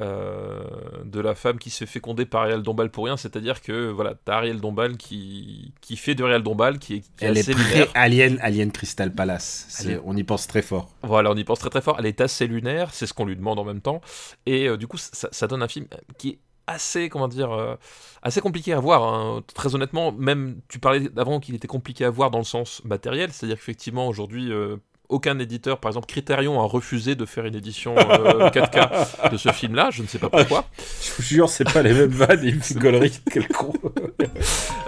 euh, 0.00 0.64
de 1.04 1.20
la 1.20 1.34
femme 1.34 1.58
qui 1.58 1.70
se 1.70 1.84
fait 1.84 1.94
féconder 1.94 2.26
par 2.26 2.42
Ariel 2.42 2.62
Dombal 2.62 2.90
pour 2.90 3.04
rien, 3.04 3.16
c'est-à-dire 3.16 3.62
que 3.62 3.90
voilà, 3.90 4.14
t'as 4.24 4.38
Ariel 4.38 4.60
Dombal 4.60 4.96
qui, 4.96 5.72
qui 5.80 5.96
fait 5.96 6.14
de 6.14 6.24
Ariel 6.24 6.42
Dombal, 6.42 6.78
qui 6.78 6.94
est, 6.94 7.00
qui 7.00 7.24
est 7.24 7.28
Elle 7.28 7.38
est 7.38 7.48
lunaire. 7.48 7.86
Alien, 7.94 8.38
Alien 8.42 8.72
Crystal 8.72 9.12
Palace. 9.14 9.66
C'est-. 9.68 10.00
On 10.04 10.16
y 10.16 10.24
pense 10.24 10.46
très 10.48 10.62
fort. 10.62 10.90
Voilà, 11.02 11.30
on 11.30 11.36
y 11.36 11.44
pense 11.44 11.60
très 11.60 11.70
très 11.70 11.80
fort. 11.82 11.96
Elle 12.00 12.06
est 12.06 12.20
assez 12.20 12.46
lunaire, 12.48 12.92
c'est 12.92 13.06
ce 13.06 13.14
qu'on 13.14 13.26
lui 13.26 13.36
demande 13.36 13.58
en 13.60 13.64
même 13.64 13.80
temps. 13.80 14.00
Et 14.44 14.68
euh, 14.68 14.76
du 14.76 14.88
coup, 14.88 14.98
ça, 14.98 15.28
ça 15.30 15.46
donne 15.46 15.62
un 15.62 15.68
film 15.68 15.86
qui 16.18 16.30
est 16.30 16.38
assez, 16.66 17.08
comment 17.08 17.28
dire, 17.28 17.52
euh, 17.52 17.74
assez 18.22 18.40
compliqué 18.40 18.72
à 18.72 18.80
voir. 18.80 19.02
hein. 19.02 19.42
Très 19.54 19.74
honnêtement, 19.74 20.12
même 20.12 20.60
tu 20.68 20.78
parlais 20.78 21.08
avant 21.16 21.40
qu'il 21.40 21.54
était 21.54 21.68
compliqué 21.68 22.04
à 22.04 22.10
voir 22.10 22.30
dans 22.30 22.38
le 22.38 22.44
sens 22.44 22.82
matériel, 22.84 23.32
c'est-à-dire 23.32 23.56
qu'effectivement 23.56 24.08
aujourd'hui. 24.08 24.50
euh, 24.52 24.76
aucun 25.10 25.38
éditeur, 25.38 25.80
par 25.80 25.90
exemple 25.90 26.06
Criterion, 26.06 26.58
a 26.58 26.64
refusé 26.64 27.14
de 27.14 27.26
faire 27.26 27.44
une 27.44 27.54
édition 27.54 27.94
euh, 27.96 28.48
4K 28.48 29.30
de 29.30 29.36
ce 29.36 29.50
film-là. 29.52 29.90
Je 29.90 30.00
ne 30.02 30.06
sais 30.08 30.18
pas 30.18 30.30
pourquoi. 30.30 30.64
Je 31.02 31.12
vous 31.12 31.22
jure, 31.22 31.48
c'est 31.50 31.70
pas 31.70 31.82
les 31.82 31.92
mêmes 31.92 32.08
vannes, 32.10 32.40
il 32.42 32.54
me 32.56 32.60
fait 32.60 32.74
gaulerie. 32.74 33.12
Quel 33.30 33.46
con. 33.48 33.74
Euh, 33.84 34.26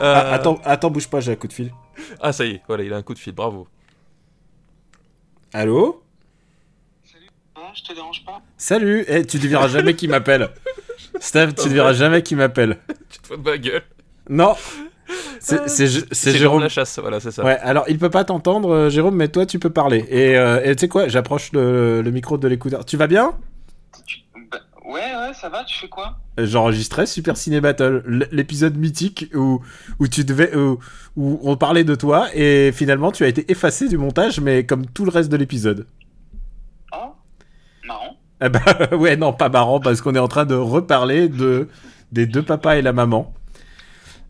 Ah, 0.00 0.32
attends, 0.32 0.58
attends, 0.64 0.90
bouge 0.90 1.08
pas, 1.08 1.20
j'ai 1.20 1.32
un 1.32 1.36
coup 1.36 1.46
de 1.48 1.52
fil. 1.52 1.70
Ah, 2.18 2.32
ça 2.32 2.46
y 2.46 2.52
est, 2.52 2.62
voilà, 2.66 2.82
il 2.84 2.92
a 2.94 2.96
un 2.96 3.02
coup 3.02 3.12
de 3.12 3.18
fil. 3.18 3.34
Bravo. 3.34 3.68
Allô? 5.52 6.02
Ah, 7.54 7.70
je 7.74 7.82
te 7.82 7.92
dérange 7.92 8.24
pas? 8.24 8.40
Salut 8.56 9.04
Eh, 9.08 9.26
tu 9.26 9.36
ne 9.38 9.46
verras 9.46 9.68
jamais 9.68 9.94
qui 9.94 10.08
m'appelle. 10.08 10.50
Steph, 11.20 11.52
tu 11.54 11.68
ne 11.68 11.74
verras 11.74 11.92
jamais 11.92 12.22
qui 12.22 12.34
m'appelle. 12.36 12.78
Tu 13.10 13.18
te 13.20 13.26
fous 13.28 13.36
de 13.36 13.42
ma 13.48 13.56
gueule. 13.58 13.82
Non 14.28 14.54
C'est 15.38 15.68
c'est 15.68 15.86
Jérôme 15.86 16.38
Jérôme. 16.38 16.62
Lachasse, 16.62 16.98
voilà, 16.98 17.20
c'est 17.20 17.30
ça. 17.30 17.44
Ouais, 17.44 17.56
alors 17.58 17.84
il 17.88 17.98
peut 17.98 18.10
pas 18.10 18.24
t'entendre, 18.24 18.70
euh, 18.74 18.90
Jérôme, 18.90 19.14
mais 19.16 19.28
toi 19.28 19.46
tu 19.46 19.58
peux 19.58 19.70
parler. 19.70 20.04
Et 20.08 20.36
euh, 20.36 20.60
et 20.64 20.74
tu 20.74 20.80
sais 20.80 20.88
quoi, 20.88 21.06
j'approche 21.08 21.52
le, 21.52 22.02
le 22.02 22.10
micro 22.10 22.36
de 22.38 22.48
l'écouteur. 22.48 22.84
Tu 22.84 22.96
vas 22.96 23.06
bien? 23.06 23.34
Bah, 24.50 24.58
Ouais, 24.84 25.00
ouais, 25.00 25.32
ça 25.34 25.48
va, 25.48 25.64
tu 25.64 25.78
fais 25.78 25.88
quoi? 25.88 26.16
Euh, 26.38 26.46
J'enregistrais 26.46 27.06
Super 27.06 27.36
Ciné 27.36 27.60
Battle, 27.60 28.02
l'épisode 28.30 28.76
mythique 28.76 29.30
où, 29.34 29.60
où 29.98 30.08
tu 30.08 30.24
devais 30.24 30.54
où, 30.56 30.78
où 31.16 31.40
on 31.42 31.56
parlait 31.56 31.84
de 31.84 31.94
toi 31.94 32.28
et 32.34 32.70
finalement 32.72 33.10
tu 33.12 33.24
as 33.24 33.28
été 33.28 33.50
effacé 33.50 33.88
du 33.88 33.98
montage, 33.98 34.40
mais 34.40 34.64
comme 34.66 34.86
tout 34.86 35.04
le 35.04 35.10
reste 35.10 35.30
de 35.30 35.36
l'épisode. 35.36 35.86
Ah 38.40 38.48
bah 38.48 38.60
ouais, 38.92 39.16
non, 39.16 39.32
pas 39.32 39.48
marrant 39.48 39.80
parce 39.80 40.00
qu'on 40.00 40.14
est 40.14 40.18
en 40.20 40.28
train 40.28 40.44
de 40.44 40.54
reparler 40.54 41.28
de 41.28 41.68
des 42.12 42.26
deux 42.26 42.42
papas 42.44 42.76
et 42.76 42.82
la 42.82 42.92
maman. 42.92 43.32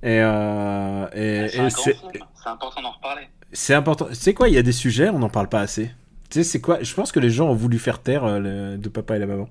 Et, 0.02 0.20
euh, 0.20 1.06
et, 1.14 1.48
C'est 1.70 1.70
c'est 1.70 1.96
c'est 2.34 2.48
important 2.48 2.82
d'en 2.82 2.92
reparler. 2.92 3.22
c'est 3.52 3.74
important. 3.74 4.06
Tu 4.08 4.14
sais 4.14 4.34
quoi, 4.34 4.48
il 4.48 4.54
y 4.54 4.58
a 4.58 4.62
des 4.62 4.72
sujets, 4.72 5.08
on 5.10 5.18
n'en 5.18 5.28
parle 5.30 5.48
pas 5.48 5.60
assez. 5.60 5.90
Tu 6.30 6.38
sais, 6.38 6.44
c'est 6.44 6.60
quoi 6.60 6.82
Je 6.82 6.94
pense 6.94 7.12
que 7.12 7.20
les 7.20 7.30
gens 7.30 7.48
ont 7.48 7.54
voulu 7.54 7.78
faire 7.78 8.00
taire 8.00 8.24
euh, 8.24 8.38
le 8.38 8.78
deux 8.78 8.90
papas 8.90 9.16
et 9.16 9.18
la 9.18 9.26
maman. 9.26 9.48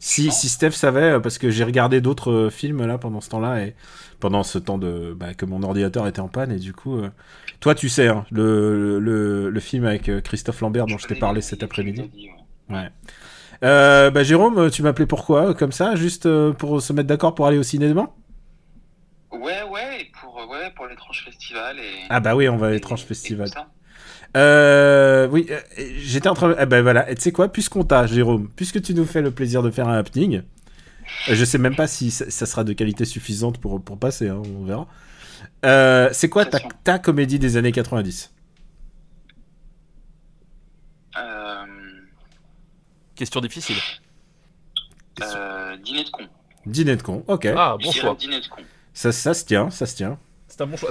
Si, 0.00 0.30
si 0.32 0.48
Steph 0.48 0.72
savait, 0.72 1.12
euh, 1.12 1.20
parce 1.20 1.38
que 1.38 1.50
j'ai 1.50 1.64
regardé 1.64 2.00
d'autres 2.00 2.32
euh, 2.32 2.50
films 2.50 2.84
là 2.86 2.98
pendant 2.98 3.20
ce 3.20 3.28
temps-là 3.30 3.64
et 3.64 3.74
pendant 4.20 4.42
ce 4.42 4.58
temps 4.58 4.78
de 4.78 5.14
bah, 5.18 5.34
que 5.34 5.46
mon 5.46 5.62
ordinateur 5.62 6.06
était 6.06 6.20
en 6.20 6.28
panne 6.28 6.52
et 6.52 6.58
du 6.58 6.72
coup, 6.72 6.96
euh, 6.98 7.10
toi 7.60 7.74
tu 7.74 7.88
sais, 7.88 8.08
hein, 8.08 8.26
le, 8.30 8.98
le, 8.98 9.50
le 9.50 9.60
film 9.60 9.84
avec 9.84 10.10
Christophe 10.24 10.60
Lambert 10.60 10.86
dont 10.88 10.98
je 10.98 11.06
t'ai 11.06 11.14
connais 11.14 11.20
parlé 11.20 11.40
cet 11.42 11.62
après-midi. 11.62 12.10
ouais. 12.70 12.88
Euh, 13.64 14.10
bah 14.10 14.24
Jérôme, 14.24 14.70
tu 14.70 14.82
m'appelais 14.82 15.06
pourquoi 15.06 15.54
Comme 15.54 15.72
ça, 15.72 15.94
juste 15.94 16.26
euh, 16.26 16.52
pour 16.52 16.82
se 16.82 16.92
mettre 16.92 17.06
d'accord 17.08 17.34
pour 17.34 17.46
aller 17.46 17.58
au 17.58 17.62
cinéma? 17.62 18.10
Ouais, 19.30 19.62
ouais, 19.62 20.10
pour, 20.20 20.40
euh, 20.40 20.46
ouais, 20.46 20.70
pour 20.74 20.86
l'étrange 20.86 21.24
festival 21.24 21.78
et. 21.78 22.04
Ah 22.10 22.20
bah 22.20 22.34
oui, 22.34 22.48
on 22.48 22.56
va 22.56 22.68
à 22.68 22.70
l'étrange 22.70 23.04
festival. 23.04 23.48
Euh, 24.36 25.28
oui, 25.30 25.46
euh, 25.50 25.60
j'étais 25.96 26.28
en 26.28 26.34
train. 26.34 26.54
Ah 26.58 26.66
ben 26.66 26.82
voilà, 26.82 27.08
et 27.10 27.14
tu 27.14 27.22
sais 27.22 27.32
quoi, 27.32 27.50
puisqu'on 27.50 27.84
t'a, 27.84 28.06
Jérôme, 28.06 28.50
puisque 28.56 28.82
tu 28.82 28.94
nous 28.94 29.04
fais 29.04 29.22
le 29.22 29.30
plaisir 29.30 29.62
de 29.62 29.70
faire 29.70 29.88
un 29.88 29.96
happening, 29.98 30.42
euh, 31.28 31.34
je 31.34 31.44
sais 31.44 31.58
même 31.58 31.76
pas 31.76 31.86
si 31.86 32.10
ça, 32.10 32.30
ça 32.30 32.46
sera 32.46 32.64
de 32.64 32.72
qualité 32.72 33.04
suffisante 33.04 33.58
pour, 33.58 33.82
pour 33.82 33.98
passer, 33.98 34.28
hein, 34.28 34.42
on 34.60 34.64
verra. 34.64 34.88
C'est 36.12 36.28
quoi 36.28 36.44
ta, 36.46 36.60
ta 36.84 36.98
comédie 36.98 37.38
des 37.38 37.56
années 37.56 37.72
90 37.72 38.32
Euh, 41.16 41.66
Question 43.16 43.40
difficile. 43.40 43.76
euh, 45.22 45.76
dîner 45.78 46.04
de 46.04 46.10
con. 46.10 46.24
Dîner 46.66 46.96
de 46.96 47.02
con, 47.02 47.24
ok. 47.28 47.46
Ah, 47.56 47.76
bon 47.82 47.92
choix. 47.92 48.14
Dîner 48.14 48.40
de 48.40 48.48
con. 48.48 48.62
Ça, 48.94 49.12
ça 49.12 49.34
se 49.34 49.44
tient, 49.44 49.70
ça 49.70 49.86
se 49.86 49.96
tient. 49.96 50.18
C'est 50.48 50.60
un 50.60 50.66
bon 50.66 50.76
choix. 50.76 50.90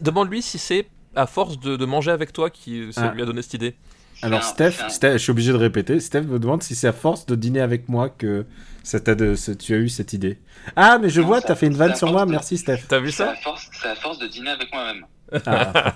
Demande-lui 0.00 0.42
si 0.42 0.58
c'est 0.58 0.86
à 1.14 1.26
force 1.26 1.58
de, 1.60 1.76
de 1.76 1.84
manger 1.84 2.10
avec 2.10 2.32
toi 2.32 2.50
qui 2.50 2.92
ça 2.92 3.08
Ah. 3.10 3.14
lui 3.14 3.22
a 3.22 3.26
donné 3.26 3.42
cette 3.42 3.54
idée. 3.54 3.74
Alors 4.22 4.42
Steph, 4.42 4.70
c'est 4.72 4.82
un- 4.84 4.88
Steph, 4.88 5.12
je 5.14 5.18
suis 5.18 5.30
obligé 5.32 5.52
de 5.52 5.56
répéter. 5.56 5.98
Steph 6.00 6.22
me 6.22 6.38
demande 6.38 6.62
si 6.62 6.74
c'est 6.74 6.86
à 6.86 6.92
force 6.92 7.26
de 7.26 7.34
dîner 7.34 7.60
avec 7.60 7.88
moi 7.88 8.08
que 8.08 8.46
ça 8.82 9.00
t'a 9.00 9.14
de, 9.14 9.34
ce- 9.34 9.50
tu 9.52 9.74
as 9.74 9.78
eu 9.78 9.88
cette 9.88 10.12
idée. 10.12 10.38
Ah, 10.76 10.98
mais 10.98 11.08
je 11.10 11.20
Non, 11.20 11.26
vois, 11.26 11.40
t'as 11.42 11.54
fait 11.54 11.66
une 11.66 11.74
vanne 11.74 11.94
sur 11.96 12.10
moi. 12.12 12.24
de- 12.24 12.30
Merci 12.30 12.56
Steph. 12.58 12.84
T'as 12.88 13.00
vu 13.00 13.10
ça? 13.10 13.34
c'est 13.82 13.88
à 13.88 13.96
force 13.96 14.18
de 14.18 14.26
dîner 14.26 14.50
avec 14.50 14.72
moi-même. 14.72 15.04
Ah. 15.46 15.92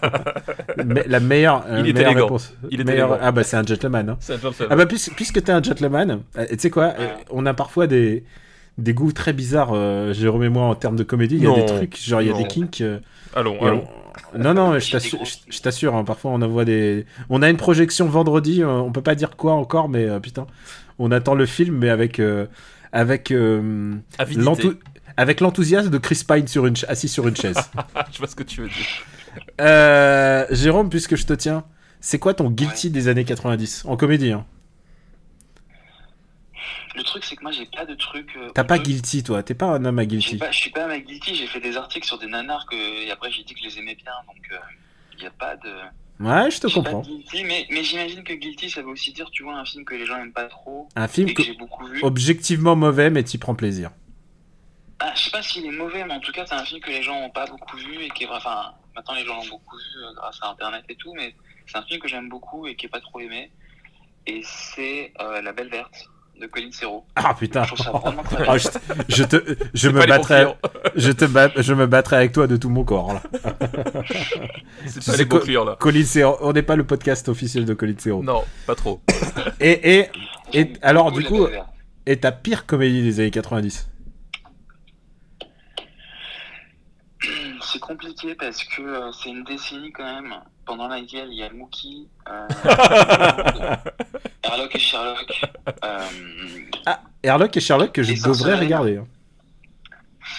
Mais 0.85 1.05
la 1.07 1.21
meilleure, 1.21 1.65
euh, 1.69 1.81
Il 1.85 1.91
est 1.91 1.93
meilleure 1.93 2.15
réponse. 2.15 2.55
Il 2.71 2.81
est 2.81 2.85
Meilleure- 2.85 3.09
élégant. 3.11 3.25
Ah 3.27 3.33
bah 3.33 3.43
c'est 3.45 3.57
un 3.57 3.63
gentleman. 3.65 4.09
hein. 4.11 4.17
C'est 4.21 4.35
un 4.35 4.39
gentleman. 4.39 4.69
Ah 4.71 4.77
bah 4.77 4.87
puis- 4.87 5.03
puisque 5.17 5.43
t'es 5.43 5.53
un 5.53 5.63
gentleman, 5.63 6.21
euh, 6.37 6.47
tu 6.51 6.57
sais 6.59 6.71
quoi, 6.71 6.89
Ouais. 6.89 6.95
euh, 7.01 7.09
on 7.31 7.47
a 7.47 7.55
parfois 7.55 7.87
des 7.87 8.25
des 8.79 8.95
goûts 8.95 9.11
très 9.13 9.33
bizarres, 9.33 9.71
euh, 9.73 10.13
Jérôme 10.13 10.45
et 10.45 10.49
moi, 10.49 10.65
en 10.67 10.75
termes 10.77 10.95
de 10.95 11.03
comédie. 11.03 11.37
Il 11.37 11.43
y 11.43 11.47
a 11.49 11.53
des 11.55 11.67
trucs, 11.67 11.99
genre 12.01 12.23
il 12.23 12.29
y 12.29 12.31
a 12.31 12.33
Non. 12.35 12.39
des 12.43 12.47
kinks. 12.47 12.81
euh, 12.81 13.01
Allons, 13.35 13.61
allons. 13.61 13.85
on- 14.35 14.39
Non, 14.39 14.55
non, 14.55 14.71
mais 14.73 14.81
je 14.81 15.61
t'assure, 15.63 15.97
hein, 15.97 16.05
parfois 16.05 16.31
on 16.33 16.41
envoie 16.43 16.65
des. 16.65 17.05
On 17.29 17.43
a 17.43 17.51
une 17.51 17.57
projection 17.57 18.07
vendredi, 18.07 18.63
on 18.65 18.93
peut 18.93 19.03
pas 19.03 19.15
dire 19.17 19.31
quoi 19.37 19.55
encore, 19.55 19.89
mais 19.89 20.05
euh, 20.09 20.21
putain, 20.21 20.47
on 21.01 21.11
attend 21.11 21.35
le 21.35 21.47
film, 21.47 21.77
mais 21.79 21.89
avec 21.91 22.21
euh, 22.21 22.47
avec 22.93 23.31
euh, 23.33 23.95
avec 25.17 25.41
l'enthousiasme 25.41 25.91
de 25.91 25.99
Chris 25.99 26.23
Pine 26.27 26.47
sur 26.47 26.67
une 26.67 26.77
ch- 26.77 26.89
assis 26.91 27.09
sur 27.09 27.27
une 27.27 27.37
chaise. 27.37 27.57
Je 28.13 28.19
vois 28.19 28.29
ce 28.29 28.37
que 28.37 28.43
tu 28.45 28.61
veux 28.63 28.69
dire. 28.69 28.87
Euh, 29.61 30.47
Jérôme, 30.51 30.89
puisque 30.91 31.17
je 31.17 31.27
te 31.27 31.33
tiens, 31.33 31.65
c'est 32.01 32.19
quoi 32.19 32.33
ton 32.35 32.51
guilty 32.51 32.91
des 32.91 33.09
années 33.09 33.25
90 33.25 33.85
en 33.87 33.97
comédie 33.97 34.33
hein? 34.33 34.47
Le 36.97 37.03
truc, 37.05 37.25
c'est 37.25 37.37
que 37.37 37.43
moi, 37.43 37.53
j'ai 37.53 37.67
pas 37.67 37.85
de 37.87 37.95
truc. 37.95 38.29
euh, 38.37 38.51
T'as 38.55 38.65
pas 38.65 38.79
guilty, 38.79 39.23
toi. 39.23 39.43
T'es 39.43 39.55
pas 39.55 39.67
un 39.67 39.85
homme 39.85 39.99
à 39.99 40.07
guilty. 40.07 40.37
pas- 40.37 40.51
Je 40.51 40.57
suis 40.57 40.71
pas 40.71 40.85
un 40.85 40.89
mec 40.89 41.07
guilty, 41.07 41.35
j'ai 41.35 41.47
fait 41.47 41.61
des 41.61 41.77
articles 41.77 42.07
sur 42.07 42.19
des 42.19 42.27
nanars 42.27 42.67
que, 42.67 42.75
et 43.05 43.11
après 43.11 43.31
j'ai 43.31 43.45
dit 43.45 43.55
que 43.55 43.61
je 43.61 43.67
les 43.67 43.79
aimais 43.79 43.95
bien, 43.95 44.13
donc 44.27 44.37
il 45.15 45.21
n'y 45.21 45.27
a 45.27 45.31
pas 45.31 45.57
de. 45.57 45.71
Ouais, 46.21 46.51
je 46.51 46.59
te 46.61 46.67
comprends. 46.67 47.01
guilty, 47.03 47.45
mais, 47.45 47.67
mais 47.71 47.85
j'imagine 47.85 48.25
que 48.25 48.33
guilty, 48.33 48.71
ça 48.71 48.83
veut 48.83 48.89
aussi 48.89 49.13
dire, 49.13 49.31
tu 49.31 49.45
vois, 49.45 49.55
un 49.57 49.65
film 49.65 49.85
que 49.85 49.95
les 49.95 50.07
gens 50.07 50.17
aiment 50.19 50.33
pas 50.33 50.47
trop 50.49 50.89
Un 50.97 51.07
film 51.07 51.29
et 51.29 51.35
que 51.35 51.43
que- 51.43 51.47
j'ai 51.47 51.55
beaucoup 51.55 51.87
vu. 51.87 52.01
objectivement 52.03 52.75
mauvais, 52.75 53.11
mais 53.11 53.23
t'y 53.23 53.39
prends 53.39 53.55
plaisir. 53.55 53.91
Ah, 54.99 55.13
je 55.15 55.23
sais 55.25 55.31
pas 55.31 55.43
s'il 55.43 55.65
est 55.65 55.71
mauvais, 55.71 56.05
mais 56.05 56.15
en 56.15 56.21
tout 56.21 56.33
cas, 56.33 56.45
c'est 56.47 56.57
un 56.57 56.65
film 56.65 56.81
que 56.81 56.91
les 56.91 57.05
gens 57.05 57.15
ont 57.21 57.31
pas 57.31 57.47
beaucoup 57.47 57.77
vu 57.77 58.03
et 58.03 58.09
qui 58.11 58.25
est. 58.25 58.29
Enfin, 58.29 58.73
maintenant 58.99 59.15
les 59.15 59.25
gens 59.25 59.37
l'ont 59.37 59.49
beaucoup 59.49 59.77
vu 59.77 60.03
euh, 60.03 60.13
grâce 60.17 60.39
à 60.43 60.51
Internet 60.51 60.85
et 60.89 60.97
tout, 60.97 61.15
mais 61.15 61.35
c'est 61.67 61.79
un 61.79 61.83
film 61.83 62.01
que 62.01 62.09
j'aime 62.09 62.29
beaucoup 62.29 62.67
et 62.67 62.75
qui 62.75 62.87
est 62.87 62.89
pas 62.89 63.01
trop 63.01 63.21
aimé. 63.21 63.51
Et 64.27 64.43
c'est 64.45 65.13
euh, 65.21 65.41
La 65.41 65.53
Belle 65.53 65.71
Verte 65.71 66.09
de 66.41 66.47
Colin 66.47 66.71
Serrault. 66.73 67.05
Ah 67.17 67.35
putain. 67.35 67.65
Je 67.65 67.75
trouve 67.75 67.85
ça 67.87 67.91
vraiment 67.93 68.23
très 68.23 68.45
Ah, 68.47 68.59
je, 68.59 68.69
je 69.09 69.25
te, 69.25 69.57
je 69.75 69.89
me 69.89 70.07
battrai, 70.07 70.47
je 70.97 71.13
te 71.13 71.25
je 71.63 71.75
me 71.75 71.87
battrai 71.87 72.17
avec 72.17 72.33
toi 72.33 72.47
de 72.47 72.57
tout 72.57 72.69
mon 72.69 72.85
corps. 72.85 73.15
Là. 73.15 73.23
C'est 74.87 75.05
pas 75.05 75.13
sais 75.13 75.25
les 75.25 75.29
clients 75.29 75.65
là. 75.65 75.77
Colin 75.79 76.05
Serrault, 76.05 76.39
on 76.41 76.53
n'est 76.53 76.63
pas 76.63 76.77
le 76.77 76.85
podcast 76.85 77.29
officiel 77.29 77.65
de 77.65 77.75
Colin 77.75 77.95
Serrault. 77.99 78.23
Non, 78.23 78.45
pas 78.67 78.75
trop. 78.75 79.01
Et, 79.61 79.99
et, 79.99 80.11
et 80.53 80.73
alors 80.83 81.13
du 81.13 81.25
coup, 81.25 81.47
et 82.07 82.17
ta 82.19 82.33
pire 82.33 82.67
comédie 82.67 83.03
des 83.03 83.21
années 83.21 83.31
90 83.31 83.89
C'est 87.71 87.79
compliqué 87.81 88.35
parce 88.35 88.65
que 88.65 88.81
euh, 88.83 89.13
c'est 89.13 89.29
une 89.29 89.45
décennie 89.45 89.93
quand 89.93 90.05
même 90.05 90.35
pendant 90.65 90.89
laquelle 90.89 91.29
il 91.31 91.35
y 91.39 91.43
a 91.43 91.51
Mookie, 91.51 92.09
euh, 92.29 92.47
Herlock 94.45 94.75
et 94.75 94.79
Sherlock. 94.79 95.45
euh, 95.85 96.07
Herlock 97.23 97.57
et 97.57 97.61
Sherlock 97.61 97.93
que 97.93 98.03
je 98.03 98.13
devrais 98.15 98.55
regarder. 98.59 98.97
hein. 98.99 99.07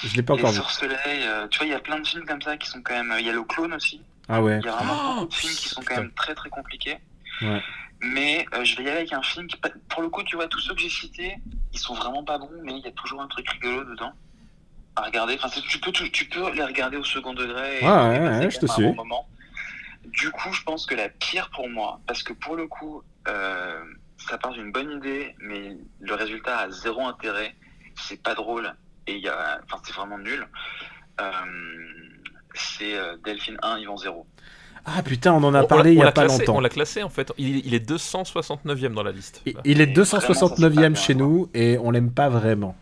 Je 0.03 0.15
l'ai 0.15 0.23
pas 0.23 0.33
encore 0.35 0.51
vu. 0.51 0.57
Sorcelets, 0.57 0.97
euh, 1.07 1.47
tu 1.49 1.57
vois, 1.59 1.67
il 1.67 1.71
y 1.71 1.75
a 1.75 1.79
plein 1.79 1.99
de 1.99 2.07
films 2.07 2.25
comme 2.25 2.41
ça 2.41 2.57
qui 2.57 2.69
sont 2.69 2.81
quand 2.81 2.93
même. 2.93 3.13
Il 3.19 3.25
y 3.25 3.29
a 3.29 3.33
le 3.33 3.43
clone 3.43 3.73
aussi. 3.73 4.01
Ah 4.27 4.41
ouais. 4.41 4.59
Il 4.59 4.65
y 4.65 4.69
a 4.69 4.71
vraiment 4.71 4.93
Oh, 4.93 5.13
beaucoup 5.21 5.27
de 5.27 5.33
films 5.33 5.53
qui 5.55 5.69
sont 5.69 5.81
quand 5.81 5.87
putain. 5.95 6.01
même 6.01 6.11
très 6.13 6.35
très 6.35 6.49
compliqués. 6.49 6.97
Ouais. 7.41 7.61
Mais 8.01 8.45
euh, 8.53 8.63
je 8.63 8.77
vais 8.77 8.83
y 8.83 8.87
aller 8.87 8.97
avec 8.99 9.13
un 9.13 9.21
film 9.23 9.47
qui, 9.47 9.57
pour 9.89 10.01
le 10.01 10.09
coup, 10.09 10.23
tu 10.23 10.35
vois, 10.35 10.47
tous 10.47 10.59
ceux 10.59 10.73
que 10.73 10.79
j'ai 10.81 10.89
cités, 10.89 11.35
ils 11.73 11.79
sont 11.79 11.95
vraiment 11.95 12.23
pas 12.23 12.37
bons, 12.37 12.49
mais 12.63 12.73
il 12.77 12.79
y 12.83 12.87
a 12.87 12.91
toujours 12.91 13.21
un 13.21 13.27
truc 13.27 13.49
rigolo 13.49 13.83
dedans 13.83 14.13
à 14.99 15.05
regarder. 15.05 15.37
Enfin, 15.41 15.49
tu 15.67 15.79
peux, 15.79 15.91
tu, 15.91 16.11
tu 16.11 16.25
peux 16.25 16.51
les 16.53 16.63
regarder 16.63 16.97
au 16.97 17.03
second 17.03 17.33
degré. 17.33 17.79
et- 17.81 17.85
Ouais, 17.85 17.91
ouais, 17.91 18.15
et 18.15 18.19
passer 18.19 18.45
ouais, 18.45 18.51
je 18.51 18.59
te 18.59 18.65
suis. 18.67 18.83
bon 18.83 18.95
moment. 18.95 19.27
Du 20.05 20.31
coup, 20.31 20.51
je 20.53 20.63
pense 20.63 20.85
que 20.85 20.95
la 20.95 21.09
pire 21.09 21.49
pour 21.53 21.69
moi, 21.69 21.99
parce 22.07 22.23
que 22.23 22.33
pour 22.33 22.55
le 22.55 22.67
coup, 22.67 23.03
euh, 23.27 23.79
ça 24.17 24.37
part 24.37 24.51
d'une 24.53 24.71
bonne 24.71 24.91
idée, 24.91 25.35
mais 25.39 25.77
le 25.99 26.13
résultat 26.15 26.57
a 26.59 26.69
zéro 26.71 27.05
intérêt. 27.05 27.55
C'est 27.95 28.21
pas 28.21 28.33
drôle 28.35 28.73
et 29.07 29.13
il 29.15 29.21
y 29.21 29.27
a, 29.29 29.59
enfin, 29.65 29.81
c'est 29.85 29.93
vraiment 29.95 30.17
nul. 30.17 30.47
Euh, 31.21 31.31
c'est 32.53 32.95
euh, 32.97 33.17
Delphine 33.23 33.57
1, 33.61 33.79
Yvan 33.79 33.97
0. 33.97 34.25
Ah 34.85 35.03
putain, 35.03 35.33
on 35.33 35.43
en 35.43 35.53
a 35.53 35.63
On- 35.63 35.67
parlé 35.67 35.91
on 35.91 35.93
il 35.93 35.99
y 35.99 36.01
a 36.01 36.11
pas 36.11 36.23
classé- 36.25 36.39
longtemps. 36.39 36.55
On 36.57 36.61
l'a 36.61 36.69
classé 36.69 37.03
en 37.03 37.09
fait. 37.09 37.31
Il, 37.37 37.65
il 37.65 37.73
est 37.73 37.79
269e 37.85 38.93
dans 38.93 39.03
la 39.03 39.11
liste. 39.11 39.41
Il- 39.45 39.55
Il 39.65 39.81
est 39.81 39.83
Et 39.83 39.85
vraiment, 39.93 40.05
ça, 40.05 40.19
c'est 40.21 40.27
269e 40.33 40.93
pas 40.93 40.99
chez 40.99 41.13
bien, 41.13 41.25
nous 41.25 41.49
et 41.53 41.77
on 41.79 41.91
l'aime 41.91 42.11
pas 42.11 42.29
vraiment. 42.29 42.75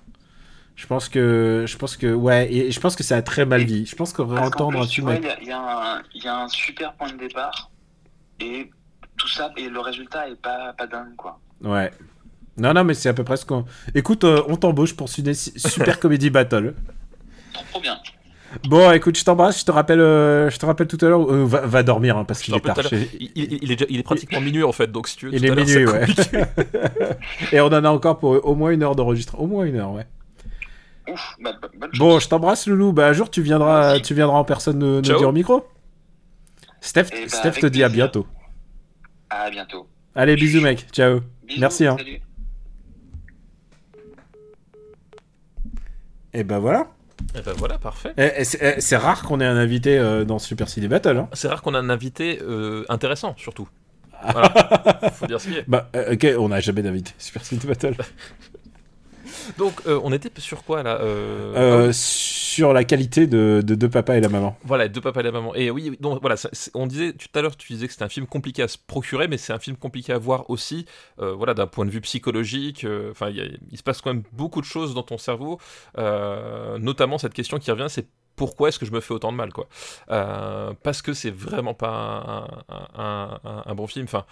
Je 0.78 0.86
pense 0.86 1.10
que, 1.10 1.66
je 1.68 1.76
pense 1.78 1.98
que, 1.98 2.14
ouais, 2.14 2.54
et 2.54 2.72
je 2.72 2.80
pense 2.80 2.96
que 2.96 3.04
ça 3.04 3.18
a 3.18 3.22
très 3.24 3.46
mal 3.46 3.64
vie. 3.64 3.86
Je 3.88 3.96
pense 3.96 4.14
qu'on 4.14 4.26
va 4.26 4.42
entendre 4.44 4.80
un 4.82 4.86
tu 4.86 5.02
film. 5.02 5.10
Il 5.42 5.44
y, 5.46 5.50
y 5.50 5.52
a 5.52 5.58
un- 5.60 6.02
il 6.14 6.24
y 6.24 6.28
a 6.28 6.38
un 6.44 6.48
super 6.48 6.94
point 6.94 7.12
de 7.12 7.18
départ 7.18 7.72
et 8.40 8.70
tout 9.18 9.28
ça, 9.28 9.52
et 9.58 9.70
le 9.70 9.80
résultat 9.80 10.30
est 10.30 10.40
pas, 10.40 10.74
pas 10.78 10.86
dingue, 10.86 11.16
quoi. 11.18 11.40
Ouais. 11.64 11.90
Non, 12.58 12.74
non, 12.74 12.84
mais 12.84 12.94
c'est 12.94 13.10
à 13.10 13.14
peu 13.14 13.24
près 13.24 13.38
ce 13.38 13.46
qu'on. 13.46 13.66
Écoute, 13.96 14.24
euh, 14.24 14.44
on 14.48 14.56
t'embauche 14.56 14.96
pour 14.96 15.10
une 15.18 15.34
super 15.34 16.00
comédie 16.00 16.30
battle. 16.30 16.76
Trop, 17.54 17.64
trop 17.72 17.82
bien. 17.82 17.98
Bon, 18.70 18.92
écoute, 18.92 19.18
je 19.18 19.26
t'embrasse. 19.26 19.60
Je 19.62 19.66
te 19.66 19.72
rappelle, 19.72 20.00
euh, 20.00 20.50
je 20.52 20.58
te 20.58 20.66
rappelle 20.66 20.88
tout 20.88 20.98
à 21.04 21.10
l'heure. 21.10 21.22
euh, 21.32 21.46
va, 21.46 21.62
va 21.62 21.82
dormir 21.84 22.18
hein, 22.18 22.24
parce 22.24 22.42
qu'il 22.42 22.56
est 22.56 22.60
tard. 22.62 22.78
il, 22.92 23.32
il- 23.36 23.60
il 23.64 23.72
est 23.72 23.76
déjà- 23.76 23.90
il 23.90 24.00
est 24.00 24.04
pratiquement 24.04 24.42
minuit 24.42 24.64
en 24.64 24.72
fait, 24.72 24.92
donc 24.92 25.08
si 25.08 25.18
tu 25.18 25.26
veux. 25.28 25.34
Il 25.34 25.40
tout 25.42 25.48
est 25.48 25.52
à 25.52 25.56
minuit, 25.56 25.86
ouais. 25.88 26.06
Et 27.52 27.60
on 27.62 27.66
en 27.68 27.84
a 27.84 27.90
encore 27.90 28.20
pour 28.20 28.46
au 28.48 28.56
moins 28.56 28.70
une 28.72 28.84
heure 28.84 28.96
d'enregistrement. 28.96 29.44
Au 29.44 29.48
moins 29.48 29.66
une 29.66 29.76
heure, 29.78 29.92
ouais. 29.92 30.06
Ouf, 31.12 31.36
bah, 31.40 31.54
bah, 31.62 31.70
bonne 31.78 31.90
chance. 31.92 32.00
Bon, 32.00 32.20
je 32.20 32.28
t'embrasse, 32.28 32.68
Loulou. 32.68 32.94
Bah, 32.94 33.08
un 33.08 33.14
jour, 33.14 33.30
tu 33.30 33.42
viendras, 33.42 33.88
Merci. 33.90 34.02
tu 34.04 34.14
viendras 34.14 34.38
en 34.38 34.44
personne 34.44 34.80
nous, 34.80 34.96
nous 34.96 35.02
dire 35.02 35.22
au 35.22 35.32
micro. 35.32 35.66
Steph, 36.82 37.08
Eh 37.12 37.26
bah, 37.26 37.30
Steph 37.30 37.60
te 37.60 37.66
dit 37.68 37.84
à 37.84 37.90
bientôt. 37.90 38.28
À 39.30 39.50
bientôt. 39.50 39.88
Allez, 40.16 40.36
bisous, 40.36 40.62
mec. 40.62 40.88
Ciao. 40.92 41.22
Bisous, 41.46 41.60
Merci, 41.60 41.86
hein. 41.86 41.96
Salut. 41.98 42.22
Et 46.34 46.44
bah 46.44 46.60
voilà. 46.60 46.88
Et 47.36 47.42
ben 47.42 47.54
voilà, 47.58 47.78
parfait. 47.80 48.14
Eh, 48.18 48.30
eh, 48.38 48.44
C'est 48.44 48.92
eh, 48.92 48.96
rare 48.96 49.24
qu'on 49.24 49.40
ait 49.40 49.46
un 49.46 49.58
invité 49.58 49.98
euh, 49.98 50.24
dans 50.24 50.40
Super 50.40 50.70
City 50.70 50.88
Battle. 50.88 51.18
Hein. 51.18 51.30
C'est 51.34 51.48
rare 51.48 51.62
qu'on 51.62 51.74
a 51.74 51.80
un 51.80 51.90
invité 51.90 52.40
euh, 52.42 52.86
intéressant, 52.90 53.34
surtout. 53.38 53.68
Voilà, 54.32 54.50
faut 55.14 55.28
dire 55.28 55.40
ce 55.40 55.48
qui 55.48 55.58
est. 55.58 55.66
Bah, 55.68 55.90
euh, 55.96 56.14
ok, 56.14 56.28
on 56.40 56.50
n'a 56.50 56.60
jamais 56.60 56.82
d'invité 56.82 57.12
Super 57.20 57.46
City 57.46 57.68
Battle. 57.68 57.96
Donc, 59.58 59.82
euh, 59.88 60.00
on 60.04 60.12
était 60.14 60.30
sur 60.40 60.64
quoi 60.64 60.84
là 60.84 61.00
euh, 61.02 61.88
Euh, 61.88 61.92
sur 61.94 62.74
la 62.74 62.84
qualité 62.84 63.28
de, 63.28 63.62
de 63.66 63.76
deux 63.76 63.90
papas 63.90 64.16
et 64.16 64.22
la 64.22 64.30
maman. 64.30 64.58
Voilà, 64.64 64.88
deux 64.88 65.02
papas 65.02 65.20
et 65.22 65.24
la 65.24 65.32
maman. 65.32 65.54
Et 65.56 65.70
oui, 65.72 65.90
oui, 65.92 65.98
donc 66.02 66.20
voilà, 66.22 66.38
ça- 66.38 66.50
on 66.74 66.88
disait 66.88 67.14
tout 67.14 67.28
à 67.36 67.42
l'heure, 67.42 67.56
tu 67.56 67.72
disais 67.74 67.86
que 67.88 67.94
c'était 67.94 68.06
un 68.06 68.10
film 68.10 68.26
compliqué 68.28 68.64
à 68.64 68.68
se 68.68 68.78
procurer, 68.78 69.28
mais 69.28 69.38
c'est 69.38 69.54
un 69.54 69.60
film 69.60 69.78
compliqué 69.78 70.12
à 70.14 70.18
voir 70.18 70.50
aussi, 70.50 70.86
voilà, 71.18 71.54
d'un 71.54 71.68
point 71.68 71.86
de 71.86 71.92
vue 71.92 72.02
psychologique. 72.02 72.86
Enfin, 73.12 73.30
il 73.30 73.78
se 73.78 73.84
passe 73.84 74.02
quand 74.02 74.14
même 74.14 74.24
beaucoup 74.34 74.62
de 74.62 74.66
choses 74.66 74.94
dans 74.94 75.04
ton 75.04 75.18
cerveau, 75.18 75.60
notamment 76.80 77.18
cette 77.18 77.34
question 77.34 77.58
qui 77.60 77.72
revient, 77.72 77.88
c'est 77.90 78.08
pourquoi 78.36 78.70
est-ce 78.70 78.78
que 78.78 78.86
je 78.86 78.92
me 78.92 79.00
fais 79.00 79.14
autant 79.16 79.32
de 79.32 79.38
mal, 79.38 79.52
quoi 79.52 79.68
Euh, 80.12 80.72
Parce 80.84 81.02
que 81.02 81.14
c'est 81.14 81.32
vraiment 81.32 81.74
pas 81.74 81.90
un, 82.70 82.76
un- 83.02 83.40
un- 83.44 83.64
un 83.66 83.76
bon 83.76 83.88
film. 83.88 84.06
Enfin. 84.06 84.26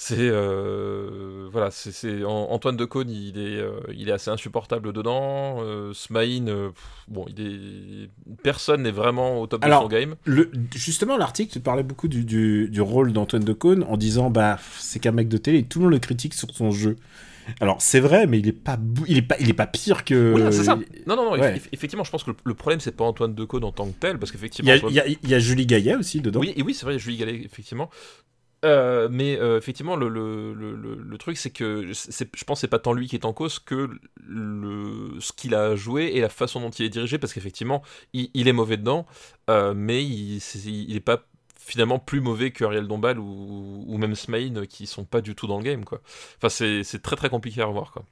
C'est 0.00 0.14
euh, 0.20 1.48
voilà, 1.50 1.72
c'est 1.72 1.90
c'est- 1.90 2.22
An- 2.24 2.46
Antoine 2.50 2.76
Decaune, 2.76 3.10
il 3.10 3.36
est 3.36 3.58
euh, 3.58 3.80
il 3.92 4.08
est 4.08 4.12
assez 4.12 4.30
insupportable 4.30 4.92
dedans. 4.92 5.56
Euh, 5.60 5.92
Smaïn, 5.92 6.48
euh, 6.48 6.70
bon, 7.08 7.26
il 7.28 7.40
est 7.44 8.08
personne 8.44 8.84
n'est 8.84 8.92
vraiment 8.92 9.40
au 9.40 9.48
top 9.48 9.64
Alors, 9.64 9.80
de 9.80 9.84
son 9.86 10.00
game. 10.00 10.14
Le, 10.24 10.52
justement, 10.72 11.16
l'article 11.16 11.52
tu 11.52 11.58
parlais 11.58 11.82
beaucoup 11.82 12.06
du, 12.06 12.24
du, 12.24 12.68
du 12.68 12.80
rôle 12.80 13.12
d'Antoine 13.12 13.42
Decaune 13.42 13.84
en 13.88 13.96
disant 13.96 14.30
bah 14.30 14.60
c'est 14.78 15.00
qu'un 15.00 15.10
mec 15.10 15.26
de 15.26 15.36
télé 15.36 15.58
et 15.58 15.64
tout 15.64 15.80
le 15.80 15.86
monde 15.86 15.94
le 15.94 15.98
critique 15.98 16.34
sur 16.34 16.48
son 16.54 16.70
jeu. 16.70 16.94
Alors 17.60 17.82
c'est 17.82 17.98
vrai, 17.98 18.28
mais 18.28 18.38
il 18.38 18.46
est 18.46 18.52
pas 18.52 18.78
il 19.08 19.18
est 19.18 19.22
pas 19.22 19.34
il 19.40 19.50
est 19.50 19.54
pas 19.54 19.66
pire 19.66 20.04
que. 20.04 20.32
Oui, 20.36 20.42
c'est 20.52 20.62
ça. 20.62 20.78
Non, 21.08 21.16
non, 21.16 21.24
non. 21.24 21.32
ouais. 21.32 21.60
effectivement, 21.72 22.04
je 22.04 22.12
pense 22.12 22.22
que 22.22 22.30
le, 22.30 22.36
le 22.44 22.54
problème 22.54 22.78
c'est 22.78 22.94
pas 22.94 23.02
Antoine 23.02 23.34
Decaune 23.34 23.64
en 23.64 23.72
tant 23.72 23.86
que 23.86 23.98
tel, 23.98 24.20
parce 24.20 24.30
Il 24.30 24.34
qu'effectivement, 24.34 24.70
y 24.70 24.74
a, 24.74 24.86
il 24.88 24.94
y 24.94 25.00
a- 25.00 25.06
il 25.24 25.28
y 25.28 25.34
a 25.34 25.40
Julie 25.40 25.66
Gaillet 25.66 25.96
aussi 25.96 26.20
dedans. 26.20 26.38
Oui, 26.38 26.52
et 26.54 26.62
oui, 26.62 26.72
c'est 26.74 26.86
vrai, 26.86 27.00
Julie 27.00 27.16
Gallet, 27.16 27.42
effectivement. 27.44 27.90
Euh, 28.64 29.08
mais 29.10 29.38
euh, 29.38 29.56
effectivement, 29.58 29.94
le, 29.94 30.08
le, 30.08 30.52
le, 30.52 30.74
le- 30.74 31.18
truc, 31.18 31.36
c'est 31.36 31.50
que 31.50 31.92
je 31.92 32.44
pense 32.44 32.58
que 32.58 32.60
c'est 32.62 32.68
pas 32.68 32.80
tant 32.80 32.92
lui 32.92 33.06
qui 33.06 33.14
est 33.14 33.24
en 33.24 33.32
cause 33.32 33.60
que 33.60 33.88
le, 34.26 35.20
ce 35.20 35.32
qu'il 35.32 35.54
a 35.54 35.76
joué 35.76 36.10
et 36.14 36.20
la 36.20 36.28
façon 36.28 36.60
dont 36.60 36.70
il 36.70 36.84
est 36.86 36.88
dirigé, 36.88 37.18
parce 37.18 37.32
qu'effectivement, 37.32 37.82
il, 38.12 38.30
il 38.34 38.48
est 38.48 38.52
mauvais 38.52 38.76
dedans, 38.76 39.06
euh, 39.48 39.74
mais 39.76 40.04
il, 40.04 40.40
c'est- 40.40 40.58
il 40.58 40.96
est 40.96 41.00
pas 41.00 41.24
finalement 41.56 41.98
plus 42.00 42.20
mauvais 42.20 42.50
que 42.50 42.64
Ariel 42.64 42.88
Dombal 42.88 43.18
ou, 43.20 43.84
ou 43.86 43.98
même 43.98 44.14
Smaïn 44.16 44.66
qui 44.66 44.86
sont 44.86 45.04
pas 45.04 45.20
du 45.20 45.34
tout 45.36 45.46
dans 45.46 45.58
le 45.58 45.64
game 45.64 45.84
quoi. 45.84 46.00
Enfin 46.38 46.48
c'est 46.48 46.82
c'est 46.82 47.00
très 47.02 47.14
très 47.16 47.28
compliqué 47.28 47.60
à 47.60 47.66
revoir 47.66 47.92
quoi. 47.92 48.04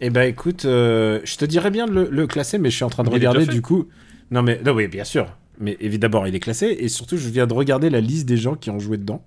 Eh 0.00 0.10
ben 0.10 0.22
écoute, 0.22 0.62
je 0.64 1.36
te 1.36 1.44
dirais 1.44 1.70
bien 1.70 1.86
de 1.86 1.92
le, 2.10 2.26
classer, 2.26 2.58
mais 2.58 2.70
je 2.70 2.76
suis 2.76 2.84
en 2.84 2.90
train 2.90 3.04
de 3.04 3.08
Mais 3.08 3.14
est 3.16 3.18
regarder 3.18 3.46
du 3.46 3.62
coup. 3.62 3.88
Non, 4.30 4.42
mais 4.42 4.60
non, 4.64 4.72
oui, 4.72 4.88
bien 4.88 5.04
sûr. 5.04 5.26
Mais 5.62 5.76
évidemment, 5.80 6.26
il 6.26 6.34
est 6.34 6.40
classé. 6.40 6.66
Et 6.78 6.88
surtout, 6.88 7.16
je 7.16 7.28
viens 7.28 7.46
de 7.46 7.54
regarder 7.54 7.88
la 7.88 8.00
liste 8.00 8.26
des 8.26 8.36
gens 8.36 8.54
qui 8.56 8.68
ont 8.70 8.78
joué 8.78 8.96
dedans. 8.98 9.24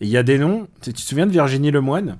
Et 0.00 0.04
il 0.06 0.10
y 0.10 0.16
a 0.16 0.22
des 0.22 0.38
noms. 0.38 0.68
Tu 0.80 0.92
te 0.92 1.00
souviens 1.00 1.26
de 1.26 1.32
Virginie 1.32 1.70
Lemoine 1.70 2.16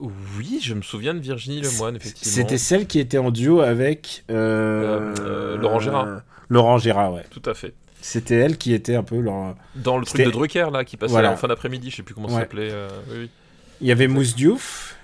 Oui, 0.00 0.60
je 0.62 0.74
me 0.74 0.82
souviens 0.82 1.14
de 1.14 1.20
Virginie 1.20 1.60
Lemoine, 1.60 1.96
effectivement. 1.96 2.32
C'était 2.34 2.58
celle 2.58 2.86
qui 2.86 2.98
était 3.00 3.18
en 3.18 3.30
duo 3.30 3.60
avec. 3.60 4.24
euh, 4.30 4.34
Euh, 4.34 5.14
euh, 5.20 5.56
Laurent 5.58 5.80
Gérard. 5.80 6.22
Laurent 6.48 6.78
Gérard, 6.78 7.12
ouais. 7.14 7.24
Tout 7.30 7.42
à 7.48 7.54
fait. 7.54 7.74
C'était 8.00 8.36
elle 8.36 8.56
qui 8.58 8.72
était 8.74 8.94
un 8.94 9.02
peu 9.02 9.18
leur. 9.20 9.56
Dans 9.74 9.98
le 9.98 10.04
truc 10.04 10.24
de 10.24 10.30
Drucker, 10.30 10.68
là, 10.72 10.84
qui 10.84 10.96
passait 10.96 11.10
Voilà. 11.12 11.32
en 11.32 11.36
fin 11.36 11.48
d'après-midi, 11.48 11.90
je 11.90 11.96
sais 11.96 12.02
plus 12.02 12.14
comment 12.14 12.28
ça 12.28 12.34
Ouais. 12.36 12.40
s'appelait. 12.42 12.72
oui, 13.10 13.16
oui. 13.22 13.30
Il 13.80 13.86
y 13.88 13.92
avait 13.92 14.06
Mousse 14.08 14.34
Diouf. 14.36 14.96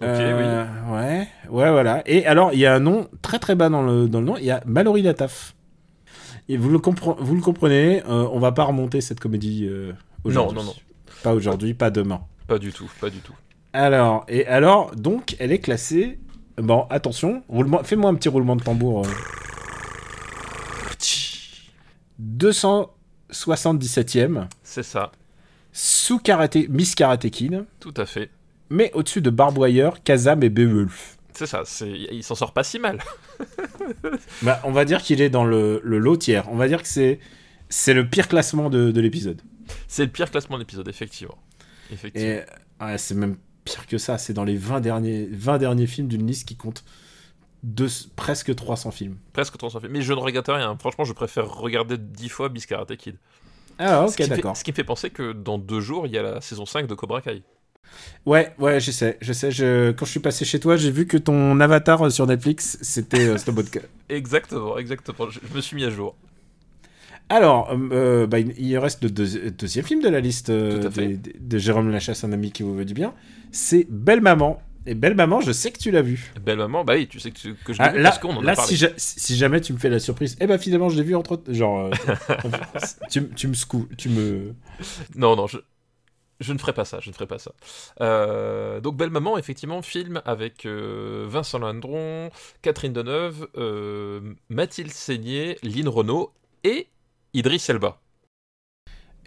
Ok, 0.00 0.08
Euh, 0.08 0.64
Ouais, 0.90 1.28
ouais, 1.48 1.70
voilà. 1.70 2.02
Et 2.06 2.26
alors, 2.26 2.52
il 2.52 2.58
y 2.58 2.66
a 2.66 2.74
un 2.74 2.80
nom 2.80 3.08
très 3.22 3.38
très 3.38 3.54
bas 3.54 3.68
dans 3.68 3.82
le, 3.82 4.06
dans 4.08 4.20
le 4.20 4.26
nom. 4.26 4.36
Il 4.36 4.44
y 4.44 4.50
a 4.50 4.62
Mallory 4.66 5.02
Lataf. 5.02 5.54
Et 6.48 6.56
vous 6.56 6.68
le, 6.70 6.78
compre- 6.78 7.16
vous 7.20 7.34
le 7.34 7.40
comprenez, 7.40 8.02
euh, 8.08 8.28
on 8.32 8.38
va 8.38 8.52
pas 8.52 8.64
remonter 8.64 9.00
cette 9.00 9.20
comédie 9.20 9.66
euh, 9.68 9.92
aujourd'hui. 10.24 10.56
Non, 10.56 10.62
non, 10.62 10.68
non. 10.70 10.74
Pas 11.22 11.32
aujourd'hui, 11.34 11.72
pas 11.74 11.90
demain. 11.90 12.20
Pas 12.48 12.58
du 12.58 12.72
tout, 12.72 12.90
pas 13.00 13.10
du 13.10 13.18
tout. 13.18 13.34
Alors, 13.72 14.24
et 14.28 14.46
alors, 14.46 14.94
donc, 14.96 15.36
elle 15.38 15.52
est 15.52 15.60
classée. 15.60 16.18
Bon, 16.58 16.86
attention, 16.90 17.42
roulement... 17.48 17.82
fais-moi 17.84 18.10
un 18.10 18.14
petit 18.14 18.28
roulement 18.28 18.56
de 18.56 18.62
tambour. 18.62 19.06
euh. 19.06 19.10
277e, 23.30 24.46
C'est 24.62 24.82
ça, 24.82 25.12
sous 25.72 26.18
karaté, 26.18 26.66
Miss 26.68 26.94
Karate 26.94 27.28
Kid, 27.30 27.64
tout 27.80 27.94
à 27.96 28.04
fait. 28.06 28.30
mais 28.70 28.90
au-dessus 28.94 29.20
de 29.22 29.30
Barbwire, 29.30 30.02
Kazam 30.02 30.42
et 30.42 30.50
Beowulf. 30.50 31.18
C'est 31.34 31.46
ça, 31.46 31.62
il 31.86 32.22
s'en 32.22 32.34
sort 32.34 32.52
pas 32.52 32.64
si 32.64 32.78
mal. 32.78 32.98
Bah, 34.42 34.60
on 34.64 34.72
va 34.72 34.84
dire 34.84 35.02
qu'il 35.02 35.20
est 35.20 35.30
dans 35.30 35.44
le, 35.44 35.80
le 35.84 35.98
lot 35.98 36.16
tiers. 36.16 36.48
On 36.50 36.56
va 36.56 36.68
dire 36.68 36.82
que 36.82 36.88
c'est 36.88 37.18
c'est 37.68 37.94
le 37.94 38.08
pire 38.08 38.28
classement 38.28 38.70
de, 38.70 38.90
de 38.90 39.00
l'épisode. 39.00 39.40
C'est 39.88 40.04
le 40.04 40.10
pire 40.10 40.30
classement 40.30 40.56
de 40.56 40.62
l'épisode, 40.62 40.88
effectivement. 40.88 41.38
Effectivement. 41.92 42.28
Et 42.80 42.84
ouais, 42.84 42.98
c'est 42.98 43.14
même 43.14 43.36
pire 43.64 43.86
que 43.86 43.98
ça. 43.98 44.18
C'est 44.18 44.32
dans 44.34 44.44
les 44.44 44.56
20 44.56 44.80
derniers, 44.80 45.28
20 45.32 45.58
derniers 45.58 45.86
films 45.86 46.08
d'une 46.08 46.26
liste 46.26 46.46
qui 46.46 46.56
compte 46.56 46.84
deux- 47.62 47.88
presque 48.16 48.54
300 48.54 48.90
films. 48.90 49.16
Presque 49.32 49.56
300 49.56 49.80
films. 49.80 49.92
Mais 49.92 50.02
je 50.02 50.12
ne 50.12 50.18
regrette 50.18 50.48
rien. 50.48 50.76
Franchement, 50.78 51.04
je 51.04 51.12
préfère 51.12 51.48
regarder 51.50 51.96
10 51.98 52.28
fois 52.28 52.48
Beast 52.48 52.66
Karate 52.66 52.96
Kid. 52.96 53.16
Ah, 53.78 54.04
ok, 54.06 54.28
d'accord. 54.28 54.56
ce 54.56 54.64
qui 54.64 54.70
me 54.70 54.76
fait 54.76 54.84
penser 54.84 55.10
que 55.10 55.32
dans 55.32 55.58
deux 55.58 55.80
jours, 55.80 56.06
il 56.06 56.12
y 56.12 56.18
a 56.18 56.22
la 56.22 56.40
saison 56.40 56.66
5 56.66 56.86
de 56.86 56.94
Cobra 56.94 57.22
Kai. 57.22 57.42
Ouais, 58.24 58.54
ouais, 58.58 58.78
je 58.80 58.90
sais. 58.90 59.18
Je 59.20 59.32
sais 59.32 59.50
je... 59.50 59.90
Quand 59.92 60.04
je 60.04 60.10
suis 60.12 60.20
passé 60.20 60.44
chez 60.44 60.60
toi, 60.60 60.76
j'ai 60.76 60.90
vu 60.90 61.06
que 61.06 61.16
ton 61.16 61.58
avatar 61.60 62.02
euh, 62.06 62.10
sur 62.10 62.26
Netflix, 62.26 62.78
c'était 62.80 63.26
euh. 63.26 63.36
Exactement, 64.08 64.78
exactement. 64.78 65.28
Je, 65.30 65.40
je 65.48 65.56
me 65.56 65.60
suis 65.60 65.74
mis 65.76 65.84
à 65.84 65.90
jour. 65.90 66.14
Alors, 67.28 67.70
euh, 67.72 67.78
euh, 67.92 68.26
bah, 68.26 68.38
il 68.40 68.78
reste 68.78 69.02
le 69.02 69.08
deuxi- 69.10 69.50
deuxième 69.56 69.84
film 69.84 70.02
de 70.02 70.08
la 70.08 70.20
liste 70.20 70.50
euh, 70.50 70.88
des- 70.90 71.16
de 71.16 71.58
Jérôme 71.58 71.90
Lachasse, 71.90 72.24
un 72.24 72.32
ami 72.32 72.52
qui 72.52 72.62
vous 72.62 72.74
veut 72.74 72.84
du 72.84 72.94
bien. 72.94 73.14
C'est 73.52 73.86
Belle 73.90 74.20
Maman. 74.20 74.60
Et 74.84 74.94
Belle 74.94 75.14
Maman, 75.14 75.40
je 75.40 75.52
sais 75.52 75.70
que 75.70 75.78
tu 75.78 75.90
l'as 75.92 76.02
vu. 76.02 76.32
Belle 76.44 76.58
maman, 76.58 76.84
bah 76.84 76.94
oui, 76.96 77.06
tu 77.06 77.20
sais 77.20 77.30
que, 77.30 77.38
tu- 77.38 77.54
que 77.54 77.72
je 77.72 77.78
l'ai 77.80 77.84
Ah, 77.88 77.92
vu 77.92 77.98
là, 78.02 78.08
parce 78.10 78.18
qu'on 78.18 78.36
en 78.36 78.42
là 78.42 78.52
a 78.52 78.56
parlé. 78.56 78.68
si, 78.68 78.76
ja- 78.76 78.88
si 78.96 79.36
jamais 79.36 79.60
tu 79.60 79.72
me 79.72 79.78
fais 79.78 79.88
la 79.88 80.00
surprise, 80.00 80.36
eh 80.40 80.46
ben 80.48 80.58
finalement 80.58 80.88
je 80.88 80.96
l'ai 80.96 81.04
vu 81.04 81.14
entre 81.14 81.40
genre 81.48 81.90
tu, 83.08 83.28
tu 83.28 83.46
me 83.48 83.54
secoues, 83.54 83.88
tu 83.96 84.08
me 84.08 84.54
Non, 85.14 85.36
non, 85.36 85.46
je, 85.46 85.58
je 86.42 86.52
ne 86.52 86.58
ferai 86.58 86.72
pas 86.72 86.84
ça, 86.84 86.98
je 87.00 87.08
ne 87.08 87.14
ferai 87.14 87.26
pas 87.26 87.38
ça. 87.38 87.52
Euh, 88.00 88.80
donc 88.80 88.96
Belle 88.96 89.10
Maman, 89.10 89.38
effectivement, 89.38 89.80
film 89.82 90.20
avec 90.24 90.66
euh, 90.66 91.26
Vincent 91.28 91.58
Lindron, 91.58 92.30
Catherine 92.62 92.92
Deneuve, 92.92 93.48
euh, 93.56 94.34
Mathilde 94.48 94.90
Seigné, 94.92 95.58
Lynn 95.62 95.88
Renault 95.88 96.32
et 96.64 96.88
Idriss 97.34 97.68
Elba. 97.70 97.98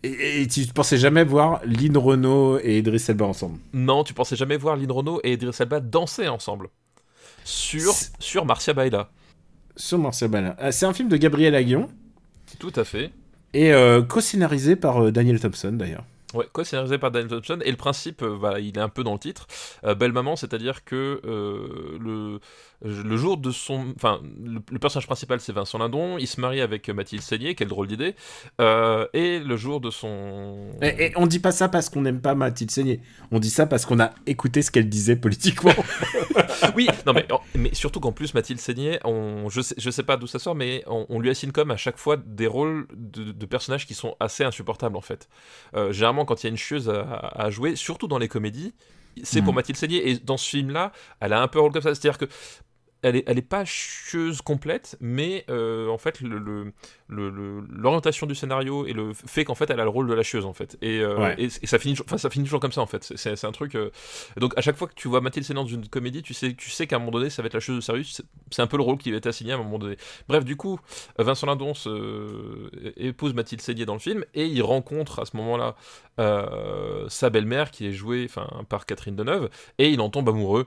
et, 0.04 0.41
et 0.41 0.47
tu 0.47 0.65
pensais 0.67 0.97
jamais 0.97 1.23
voir 1.23 1.62
Lynn 1.65 1.97
Renault 1.97 2.60
et 2.62 2.78
Idriss 2.78 3.10
Elba 3.10 3.25
ensemble? 3.25 3.60
Non, 3.73 4.04
tu 4.04 4.13
pensais 4.13 4.36
jamais 4.36 4.58
voir 4.58 4.75
Lynn 4.75 4.91
Renault 4.91 5.19
et 5.23 5.34
Idriss 5.34 5.60
Elba 5.62 5.80
danser 5.80 6.28
ensemble 6.28 6.69
sur, 7.43 7.93
sur 8.19 8.45
Marcia 8.45 8.73
Baila. 8.73 9.10
Sur 9.78 9.99
Marcel 9.99 10.30
Balin. 10.30 10.56
Ah, 10.58 10.71
C'est 10.71 10.86
un 10.86 10.93
film 10.93 11.10
de 11.10 11.17
Gabriel 11.17 11.54
Aguillon 11.54 11.89
Tout 12.60 12.71
à 12.78 12.86
fait. 12.86 13.12
et 13.54 13.73
co-scénarisé 14.08 14.75
par 14.78 15.12
Daniel 15.12 15.39
Thompson 15.39 15.73
d'ailleurs. 15.73 16.06
Ouais, 16.36 16.45
quoi, 16.52 16.65
scénarisé 16.65 16.98
par 16.98 17.12
Daniel 17.12 17.30
Thompson. 17.30 17.60
Et 17.63 17.71
le 17.71 17.78
principe, 17.78 18.21
euh, 18.21 18.38
bah, 18.38 18.60
il 18.60 18.78
est 18.78 18.82
un 18.82 18.89
peu 18.89 19.04
dans 19.04 19.13
le 19.13 19.19
titre. 19.19 19.48
Euh, 19.86 19.95
Belle 19.95 20.12
Maman, 20.12 20.36
c'est-à-dire 20.36 20.84
que 20.84 21.21
euh, 21.26 21.98
le, 22.00 22.39
le 22.84 23.17
jour 23.17 23.38
de 23.38 23.52
son. 23.52 23.93
Enfin, 23.95 24.21
le, 24.43 24.60
le 24.69 24.80
personnage 24.80 25.08
principal, 25.08 25.39
c'est 25.39 25.54
Vincent 25.54 25.78
Lindon. 25.78 26.17
Il 26.17 26.28
se 26.28 26.41
marie 26.41 26.60
avec 26.60 26.89
Mathilde 26.89 27.24
Seigné, 27.24 27.56
quelle 27.56 27.69
drôle 27.69 27.88
d'idée. 27.88 28.15
Euh, 28.60 29.08
et 29.13 29.39
le 29.39 29.56
jour 29.56 29.80
de 29.80 29.89
son. 29.89 30.71
Et, 30.82 31.06
et 31.06 31.13
on 31.15 31.26
dit 31.26 31.39
pas 31.39 31.52
ça 31.52 31.69
parce 31.69 31.89
qu'on 31.89 32.02
n'aime 32.02 32.21
pas 32.21 32.36
Mathilde 32.36 32.71
Seigné. 32.71 33.00
On 33.32 33.39
dit 33.39 33.50
ça 33.50 33.65
parce 33.65 33.86
qu'on 33.86 34.00
a 34.02 34.12
écouté 34.28 34.62
ce 34.62 34.71
qu'elle 34.71 34.89
disait 34.89 35.15
politiquement. 35.15 35.71
Oui, 36.76 36.88
non, 37.06 37.13
mais, 37.13 37.28
mais 37.56 37.74
surtout 37.74 38.00
qu'en 38.00 38.12
plus, 38.12 38.34
Mathilde 38.34 38.60
Seigné, 38.60 39.00
on, 39.04 39.50
je, 39.50 39.62
sais, 39.62 39.76
je 39.78 39.89
sais 39.89 40.04
pas 40.04 40.17
d'où 40.17 40.28
ça 40.28 40.39
sort, 40.39 40.56
mais 40.56 40.84
on, 40.88 41.06
on 41.10 41.19
lui 41.19 41.30
assigne 41.30 41.52
comme 41.52 41.71
à 41.71 41.78
chaque 41.78 41.98
fois 41.98 42.17
des 42.17 42.48
rôles 42.48 42.88
de, 42.95 43.32
de 43.32 43.45
personnages 43.45 43.86
qui 43.86 43.93
sont 43.93 44.15
assez 44.19 44.43
insupportables 44.43 44.98
en 44.98 45.02
fait. 45.02 45.30
Euh, 45.76 45.91
généralement, 46.26 46.36
quand 46.36 46.44
il 46.44 46.48
y 46.48 46.50
a 46.50 46.52
une 46.52 46.58
chieuse 46.58 46.90
à, 46.90 47.02
à 47.36 47.50
jouer, 47.50 47.76
surtout 47.76 48.08
dans 48.08 48.18
les 48.20 48.28
comédies, 48.28 48.74
c'est 49.24 49.42
pour 49.42 49.54
Mhm. 49.54 49.56
Mathilde 49.56 49.78
Seigné. 49.78 50.10
Et 50.10 50.18
dans 50.18 50.38
ce 50.38 50.50
film-là, 50.50 50.92
elle 51.22 51.32
a 51.34 51.42
un 51.42 51.48
peu 51.48 51.60
un 51.60 51.62
rôle 51.62 51.72
comme 51.72 51.82
ça. 51.82 51.96
C'est-à-dire 51.96 52.18
que 52.18 52.26
elle 53.08 53.15
est, 53.18 53.24
elle 53.28 53.38
est 53.38 53.41
pas 53.41 53.65
chieuse 53.65 54.41
complète, 54.41 54.98
mais 55.00 55.46
euh, 55.50 55.88
en 55.89 55.98
fait, 55.98 56.22
le- 56.22 56.39
le- 56.39 56.74
l'orientation 57.70 58.26
du 58.26 58.34
scénario 58.34 58.86
et 58.88 58.94
le 58.94 59.13
fait 59.13 59.46
qu'en 59.46 59.54
fait, 59.54 59.70
elle 59.70 59.80
a 59.80 59.84
le 59.84 59.89
rôle 59.89 60.08
de 60.08 60.13
la 60.13 60.24
chieuse 60.24 60.46
en 60.46 60.54
fait. 60.54 60.76
Et, 60.82 61.00
euh, 61.02 61.18
Ouais. 61.20 61.36
et, 61.38 61.46
et 61.46 61.68
ça 61.68 61.78
finit, 61.78 61.96
enfin, 62.04 62.18
ça 62.18 62.30
finit 62.32 62.46
toujours 62.46 62.60
comme 62.60 62.72
ça 62.72 62.82
en 62.82 62.88
fait. 62.88 63.04
C'est- 63.15 63.46
un 63.46 63.52
truc. 63.52 63.76
euh, 63.76 63.91
donc 64.38 64.58
à 64.58 64.62
chaque 64.62 64.76
fois 64.76 64.88
que 64.88 64.96
tu 64.96 65.08
vois 65.08 65.22
Mathilde 65.22 65.46
Seigné 65.46 65.60
dans 65.62 65.68
une 65.68 65.88
comédie, 65.88 66.24
tu 66.24 66.34
sais, 66.34 66.54
tu 66.56 66.72
sais 66.72 66.88
qu'à 66.88 66.96
un 66.96 67.00
moment 67.00 67.12
donné, 67.12 67.30
ça 67.30 67.41
va 67.44 67.46
être 67.48 67.54
la 67.54 67.60
chose 67.60 67.76
de 67.76 67.82
sérieux. 67.82 68.04
C'est 68.50 68.62
un 68.62 68.68
peu 68.68 68.78
le 68.78 68.84
rôle 68.84 68.98
qui 68.98 69.12
va 69.12 69.18
être 69.18 69.28
assigné 69.28 69.52
à 69.52 69.56
un 69.56 69.60
moment 69.60 69.78
donné. 69.78 69.98
Bref, 70.28 70.44
du 70.44 70.56
coup, 70.56 70.80
Vincent 71.20 71.46
Lindon 71.48 71.74
se- 71.76 72.70
épouse 72.98 73.34
Mathilde 73.36 73.62
Seigné 73.62 73.86
dans 73.86 73.94
le 73.94 74.00
film 74.00 74.26
et 74.34 74.48
il 74.48 74.62
rencontre 74.63 75.20
à 75.20 75.26
ce 75.26 75.38
moment-là 75.38 75.76
sa 77.10 77.30
belle-mère 77.30 77.72
qui 77.72 77.88
est 77.88 77.91
jouée 77.91 78.28
par 78.70 78.86
Catherine 78.86 79.15
Deneuve 79.15 79.50
et 79.78 79.89
il 79.89 80.02
en 80.02 80.10
tombe 80.10 80.30
amoureux. 80.30 80.65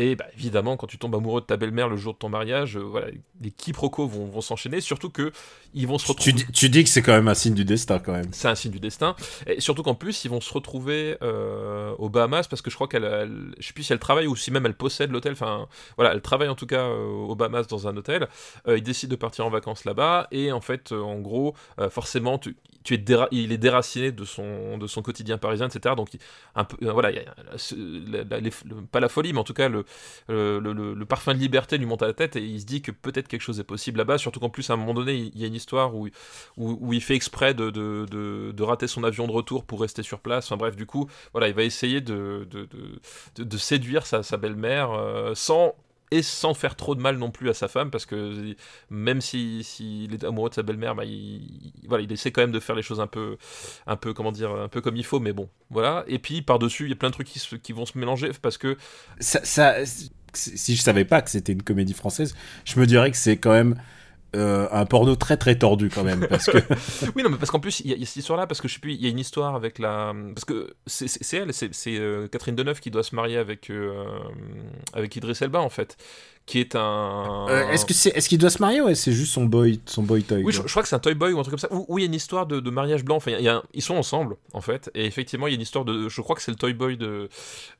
Et 0.00 0.14
bah, 0.14 0.26
évidemment, 0.34 0.76
quand 0.76 0.86
tu 0.86 0.96
tombes 0.96 1.16
amoureux 1.16 1.40
de 1.40 1.46
ta 1.46 1.56
belle-mère 1.56 1.88
le 1.88 1.96
jour 1.96 2.12
de 2.14 2.18
ton 2.18 2.28
mariage, 2.28 2.76
euh, 2.76 2.80
voilà, 2.80 3.08
les 3.40 3.50
quiproquos 3.50 4.06
vont, 4.06 4.26
vont 4.26 4.40
s'enchaîner, 4.40 4.80
surtout 4.80 5.10
que 5.10 5.32
ils 5.74 5.88
vont 5.88 5.98
se 5.98 6.06
retrouver. 6.06 6.32
tu, 6.32 6.44
dis, 6.44 6.52
tu 6.52 6.68
dis 6.70 6.84
que 6.84 6.88
c'est 6.90 7.02
quand 7.02 7.12
même 7.12 7.26
un 7.26 7.34
signe 7.34 7.54
du 7.54 7.64
destin 7.64 7.98
quand 7.98 8.12
même. 8.12 8.28
C'est 8.30 8.46
un 8.46 8.54
signe 8.54 8.70
du 8.70 8.78
destin. 8.78 9.16
Et 9.48 9.60
surtout 9.60 9.82
qu'en 9.82 9.96
plus, 9.96 10.24
ils 10.24 10.28
vont 10.30 10.40
se 10.40 10.52
retrouver 10.54 11.16
euh, 11.22 11.92
aux 11.98 12.08
Bahamas 12.08 12.46
parce 12.46 12.62
que 12.62 12.70
je 12.70 12.76
crois 12.76 12.86
qu'elle, 12.86 13.02
elle- 13.04 13.54
je 13.58 13.66
sais 13.66 13.72
plus 13.72 13.82
si 13.82 13.92
elle 13.92 13.98
travaille 13.98 14.28
ou 14.28 14.36
si 14.36 14.52
même 14.52 14.66
elle 14.66 14.76
possède 14.76 15.10
l'hôtel. 15.10 15.32
Enfin, 15.32 15.66
voilà, 15.96 16.12
elle 16.14 16.22
travaille 16.22 16.48
en 16.48 16.54
tout 16.54 16.66
cas 16.66 16.82
euh, 16.86 17.04
aux 17.04 17.34
Bahamas 17.34 17.66
dans 17.66 17.88
un 17.88 17.96
hôtel. 17.96 18.28
Euh, 18.68 18.78
ils 18.78 18.82
décident 18.84 19.10
de 19.10 19.16
partir 19.16 19.46
en 19.46 19.50
vacances 19.50 19.84
là-bas 19.84 20.28
et 20.30 20.52
en 20.52 20.60
fait, 20.60 20.92
euh, 20.92 21.00
en 21.00 21.18
gros, 21.18 21.54
forcément, 21.90 22.38
tu, 22.38 22.56
tu 22.84 22.94
es 22.94 22.98
déra- 22.98 23.28
il 23.32 23.50
est 23.52 23.58
déraciné 23.58 24.12
de 24.12 24.24
son 24.24 24.78
de 24.78 24.86
son 24.86 25.02
quotidien 25.02 25.38
parisien, 25.38 25.66
etc. 25.68 25.94
Donc, 25.96 26.10
un 26.54 26.64
peu, 26.64 26.76
voilà, 26.90 27.10
y 27.10 27.18
a 27.18 27.24
la- 28.06 28.40
la- 28.40 28.50
pas 28.90 29.00
la 29.00 29.08
folie, 29.08 29.32
mais 29.32 29.40
en 29.40 29.44
tout 29.44 29.54
cas 29.54 29.68
le, 29.68 29.84
le, 30.28 31.04
parfum 31.04 31.34
de 31.34 31.38
liberté 31.38 31.78
lui 31.78 31.86
monte 31.86 32.02
à 32.02 32.06
la 32.06 32.12
tête 32.12 32.36
et 32.36 32.44
il 32.44 32.60
se 32.60 32.66
dit 32.66 32.82
que 32.82 32.90
peut-être 32.90 33.28
quelque 33.28 33.42
chose 33.42 33.60
est 33.60 33.64
possible 33.64 33.98
là-bas. 33.98 34.18
Surtout 34.18 34.40
qu'en 34.40 34.50
plus, 34.50 34.68
à 34.70 34.74
un 34.74 34.76
moment 34.76 34.94
donné, 34.94 35.14
il 35.14 35.38
y 35.38 35.44
a 35.44 35.46
une 35.46 35.54
histoire 35.54 35.94
où 35.94 36.08
où, 36.56 36.92
il 36.92 37.02
fait 37.02 37.14
exprès 37.14 37.54
de, 37.54 37.70
de, 37.70 38.06
de- 38.52 38.62
rater 38.62 38.86
son 38.86 39.04
avion 39.04 39.26
de 39.26 39.32
retour 39.32 39.64
pour 39.64 39.80
rester 39.80 40.02
sur 40.02 40.20
place. 40.20 40.46
Enfin 40.46 40.56
bref, 40.56 40.76
du 40.76 40.86
coup, 40.86 41.08
voilà, 41.32 41.48
il 41.48 41.54
va 41.54 41.62
essayer 41.62 42.00
de, 42.00 42.46
de, 43.38 43.56
séduire 43.56 44.06
sa, 44.06 44.22
sa 44.22 44.36
belle-mère 44.36 44.92
euh, 44.92 45.34
sans 45.34 45.74
et 46.10 46.22
sans 46.22 46.54
faire 46.54 46.76
trop 46.76 46.94
de 46.94 47.00
mal 47.00 47.16
non 47.18 47.30
plus 47.30 47.48
à 47.50 47.54
sa 47.54 47.68
femme 47.68 47.90
parce 47.90 48.06
que 48.06 48.54
même 48.90 49.20
si 49.20 49.62
s'il 49.64 50.14
est 50.14 50.24
amoureux 50.24 50.50
de 50.50 50.54
sa 50.54 50.62
belle-mère 50.62 50.94
bah, 50.94 51.04
il, 51.04 51.12
il- 51.12 51.72
voilà 51.86 52.02
il 52.04 52.12
essaie 52.12 52.30
quand 52.30 52.40
même 52.40 52.52
de 52.52 52.60
faire 52.60 52.76
les 52.76 52.82
choses 52.82 53.00
un 53.00 53.06
peu 53.06 53.36
un 53.86 53.96
peu 53.96 54.14
comment 54.14 54.32
dire 54.32 54.50
un 54.50 54.68
peu 54.68 54.80
comme 54.80 54.96
il 54.96 55.04
faut 55.04 55.20
mais 55.20 55.32
bon 55.32 55.48
voilà. 55.70 56.04
Et 56.06 56.18
puis 56.18 56.42
par 56.42 56.58
dessus 56.58 56.84
il 56.84 56.90
y 56.90 56.92
a 56.92 56.96
plein 56.96 57.10
de 57.10 57.14
trucs 57.14 57.28
qui, 57.28 57.72
vont 57.72 57.86
se 57.86 57.98
mélanger 57.98 58.30
parce 58.40 58.58
que 58.58 58.76
si 59.20 60.76
je 60.76 60.82
savais 60.82 61.04
pas 61.04 61.22
que 61.22 61.30
c'était 61.30 61.52
une 61.52 61.62
comédie 61.62 61.94
française, 61.94 62.34
je 62.64 62.78
me 62.80 62.86
dirais 62.86 63.10
que 63.10 63.16
c'est 63.16 63.36
quand 63.36 63.52
même 63.52 63.80
euh, 64.36 64.68
un 64.70 64.84
porno 64.84 65.16
très 65.16 65.36
très 65.36 65.56
tordu 65.56 65.88
quand 65.88 66.04
même 66.04 66.26
parce 66.28 66.46
que 66.46 66.58
oui, 67.16 67.22
non, 67.22 67.30
mais 67.30 67.36
parce 67.38 67.50
qu'en 67.50 67.60
plus, 67.60 67.80
il 67.80 67.90
y, 67.90 67.94
a- 68.02 68.06
cette 68.06 68.16
histoire-là, 68.16 68.46
parce 68.46 68.60
que 68.60 68.68
je 68.68 68.74
sais 68.74 68.80
plus, 68.80 68.92
il 68.94 69.02
y 69.02 69.06
a 69.06 69.08
une 69.10 69.18
histoire 69.18 69.54
avec 69.54 69.78
la. 69.78 70.12
Parce 70.34 70.44
que 70.44 70.74
c'est 70.86 71.36
elle, 71.36 71.52
c'est 71.54 71.74
c'est, 71.74 71.98
euh, 71.98 72.28
Catherine 72.28 72.54
Deneuve 72.54 72.80
qui 72.80 72.90
doit 72.90 73.02
se 73.02 73.14
marier 73.14 73.38
avec, 73.38 73.70
euh, 73.70 74.04
avec 74.92 75.16
Idriss 75.16 75.40
Elba, 75.42 75.60
en 75.60 75.70
fait. 75.70 75.96
Qui 76.48 76.60
est 76.60 76.74
un. 76.74 77.46
Euh, 77.50 77.68
est-ce 77.70 77.84
que 77.84 77.92
c'est, 77.92 78.08
est-ce 78.16 78.26
qu'il 78.28 78.38
doit 78.38 78.48
se 78.48 78.62
marier 78.62 78.80
ou 78.80 78.92
c'est 78.94 79.12
juste 79.12 79.32
son 79.34 79.44
boy, 79.44 79.80
son 79.84 80.02
boy 80.02 80.22
toy 80.22 80.42
Oui, 80.42 80.52
je, 80.52 80.62
crois 80.62 80.82
que 80.82 80.88
c'est 80.88 80.96
un 80.96 80.98
toy 80.98 81.14
boy 81.14 81.32
ou 81.34 81.38
un 81.38 81.42
truc 81.42 81.52
comme 81.52 81.58
ça. 81.58 81.72
Ou 81.72 81.84
ou 81.88 81.98
il 81.98 82.02
y 82.02 82.04
a 82.04 82.06
une 82.06 82.14
histoire 82.14 82.46
de, 82.46 82.58
de 82.58 82.70
mariage 82.70 83.04
blanc. 83.04 83.16
Enfin, 83.16 83.32
il 83.38 83.44
y 83.44 83.48
a 83.48 83.56
un- 83.56 83.62
ils 83.74 83.82
sont 83.82 83.94
ensemble 83.96 84.36
en 84.54 84.62
fait, 84.62 84.90
et 84.94 85.04
effectivement, 85.04 85.46
il 85.46 85.50
y 85.50 85.54
a 85.54 85.56
une 85.56 85.60
histoire 85.62 85.84
de. 85.84 86.08
Je 86.08 86.20
crois 86.22 86.34
que 86.34 86.40
c'est 86.42 86.50
le 86.50 86.56
toy 86.56 86.72
boy 86.72 86.96
de 86.96 87.28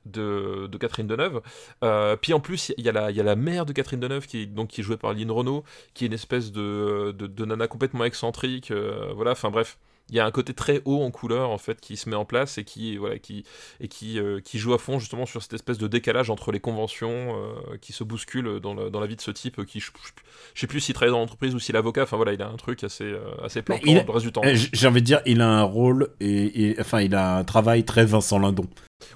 de, 0.04 0.66
de 0.70 0.78
Catherine 0.78 1.06
Deneuve. 1.06 1.40
Euh, 1.82 2.16
puis 2.16 2.32
en 2.34 2.40
plus, 2.40 2.72
il 2.76 2.84
y 2.84 2.88
a 2.88 2.92
la 2.92 3.10
il 3.10 3.16
y 3.16 3.20
a 3.20 3.24
la 3.24 3.36
mère 3.36 3.64
de 3.64 3.72
Catherine 3.72 4.00
Deneuve 4.00 4.26
qui 4.26 4.42
est 4.42 4.46
donc 4.46 4.68
qui 4.68 4.82
est 4.82 4.84
jouée 4.84 4.98
par 4.98 5.14
Lynn 5.14 5.30
Renault, 5.30 5.64
qui 5.94 6.04
est 6.04 6.08
une 6.08 6.12
espèce 6.12 6.52
de 6.52 7.14
de, 7.18 7.26
de 7.26 7.44
nana 7.46 7.66
complètement 7.68 8.04
excentrique. 8.04 8.70
euh, 8.70 9.12
voilà. 9.16 9.32
Enfin 9.32 9.50
bref. 9.50 9.78
Il 10.10 10.16
y 10.16 10.20
a 10.20 10.24
un 10.26 10.30
côté 10.30 10.54
très 10.54 10.80
haut 10.86 11.02
en 11.02 11.10
couleur 11.10 11.50
en 11.50 11.58
fait 11.58 11.80
qui 11.80 11.96
se 11.98 12.08
met 12.08 12.16
en 12.16 12.24
place 12.24 12.56
et 12.58 12.64
qui 12.64 12.96
voilà 12.96 13.18
qui 13.18 13.44
et 13.80 13.88
qui, 13.88 14.18
euh, 14.18 14.40
qui 14.40 14.58
joue 14.58 14.72
à 14.72 14.78
fond 14.78 14.98
justement 14.98 15.26
sur 15.26 15.42
cette 15.42 15.52
espèce 15.52 15.76
de 15.78 15.86
décalage 15.86 16.30
entre 16.30 16.50
les 16.50 16.60
conventions 16.60 17.36
euh, 17.36 17.76
qui 17.80 17.92
se 17.92 18.04
bousculent 18.04 18.58
dans 18.60 18.72
la, 18.74 18.88
dans 18.88 19.00
la 19.00 19.06
vie 19.06 19.16
de 19.16 19.20
ce 19.20 19.30
type 19.30 19.64
qui 19.66 19.80
je, 19.80 19.90
je- 20.02 20.12
je 20.54 20.60
sais 20.60 20.66
plus 20.66 20.80
s'il 20.80 20.94
travaille 20.94 21.12
dans 21.12 21.18
l'entreprise 21.18 21.54
ou 21.54 21.58
s'il 21.58 21.74
est 21.74 21.78
avocat 21.78 22.04
enfin 22.04 22.16
voilà 22.16 22.32
il 22.32 22.40
a 22.40 22.48
un 22.48 22.56
truc 22.56 22.84
assez 22.84 23.04
euh, 23.04 23.20
assez 23.44 23.60
plan 23.62 23.76
il 23.84 23.98
a- 23.98 24.04
le 24.04 24.10
reste 24.10 24.24
du 24.26 24.32
temps 24.32 24.40
J'ai 24.72 24.86
envie 24.86 25.00
de 25.02 25.06
dire, 25.06 25.20
il 25.26 25.40
a 25.42 25.48
un 25.48 25.62
rôle 25.62 26.08
et, 26.20 26.70
et- 26.70 26.80
enfin, 26.80 27.00
il 27.02 27.14
a 27.14 27.36
un 27.36 27.44
travail 27.44 27.84
très 27.84 28.04
Vincent 28.06 28.38
Lindon. 28.38 28.66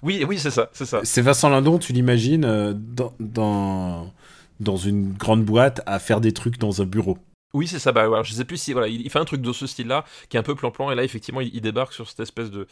oui 0.03 0.25
oui 0.29 0.39
c'est 0.39 0.51
ça 0.51 0.69
c'est 0.73 0.85
ça 0.87 1.01
C'est 1.05 1.23
Vincent 1.23 1.49
Lindon, 1.49 1.79
tu 1.79 1.93
l'imagines 1.95 2.73
dans, 2.75 3.15
dans 3.19 4.13
dans 4.61 4.77
une 4.77 5.13
grande 5.15 5.45
boîte 5.45 5.81
à 5.87 5.99
faire 5.99 6.21
des 6.21 6.33
trucs 6.33 6.59
dans 6.59 6.83
un 6.83 6.85
bureau. 6.85 7.19
Oui 7.55 7.69
c'est 7.69 7.79
ça 7.79 7.93
bah 7.93 8.09
voilà, 8.09 8.23
je 8.23 8.33
sais 8.33 8.45
plus 8.45 8.57
si 8.57 8.73
voilà 8.73 8.89
il, 8.89 9.09
fait 9.11 9.19
un 9.19 9.25
truc 9.25 9.43
de 9.43 9.53
ce 9.53 9.67
style 9.67 9.89
là 9.89 10.05
qui 10.29 10.37
est 10.37 10.41
un 10.41 10.43
peu 10.43 10.55
plan 10.55 10.71
plan 10.71 10.91
et 10.91 10.95
là 10.95 11.05
effectivement 11.05 11.41
il, 11.41 11.61
débarque 11.61 11.93
sur 11.93 12.09
cette 12.09 12.21
espèce 12.21 12.51
de 12.51 12.67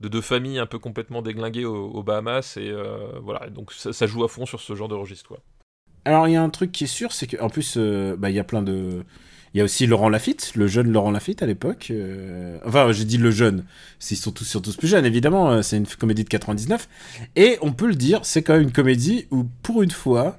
de, 0.00 0.20
famille 0.20 0.58
un 0.58 0.66
peu 0.66 0.78
complètement 0.78 1.22
déglinguée 1.22 1.64
aux, 1.64 2.02
Bahamas 2.02 2.56
et 2.56 2.68
euh, 2.68 3.18
voilà 3.22 3.48
donc 3.48 3.72
ça, 3.72 4.06
joue 4.06 4.24
à 4.24 4.28
fond 4.28 4.46
sur 4.46 4.60
ce 4.60 4.74
genre 4.74 4.88
de 4.88 4.94
registre. 4.94 5.38
Alors 6.04 6.28
il 6.28 6.32
y 6.32 6.36
a 6.36 6.42
un 6.42 6.50
truc 6.50 6.70
qui 6.70 6.84
est 6.84 6.88
sûr, 6.88 7.12
c'est 7.12 7.26
qu'en 7.26 7.48
plus, 7.48 7.74
euh, 7.76 8.14
bah, 8.16 8.30
il 8.30 8.36
y 8.36 8.38
a 8.38 8.44
plein 8.44 8.62
de... 8.62 9.02
Il 9.54 9.58
y 9.58 9.60
a 9.60 9.64
aussi 9.64 9.86
Laurent 9.86 10.10
Lafitte, 10.10 10.52
le 10.54 10.66
jeune 10.66 10.92
Laurent 10.92 11.10
Lafitte 11.10 11.42
à 11.42 11.46
l'époque. 11.46 11.88
euh, 11.90 12.58
Enfin, 12.66 12.92
j'ai 12.92 13.04
dit 13.04 13.16
le 13.16 13.30
jeune, 13.30 13.64
ils 14.10 14.16
sont 14.16 14.30
tous, 14.30 14.44
sont 14.44 14.60
plus 14.60 14.86
jeunes, 14.86 15.06
évidemment, 15.06 15.62
c'est 15.62 15.78
une 15.78 15.86
comédie 15.86 16.24
de 16.24 16.28
99. 16.28 16.88
Et 17.36 17.56
on 17.62 17.72
peut 17.72 17.86
le 17.86 17.94
dire, 17.94 18.20
c'est 18.24 18.42
quand 18.42 18.52
même 18.52 18.62
une 18.64 18.72
comédie 18.72 19.26
où, 19.30 19.44
pour 19.62 19.82
une 19.82 19.90
fois, 19.90 20.38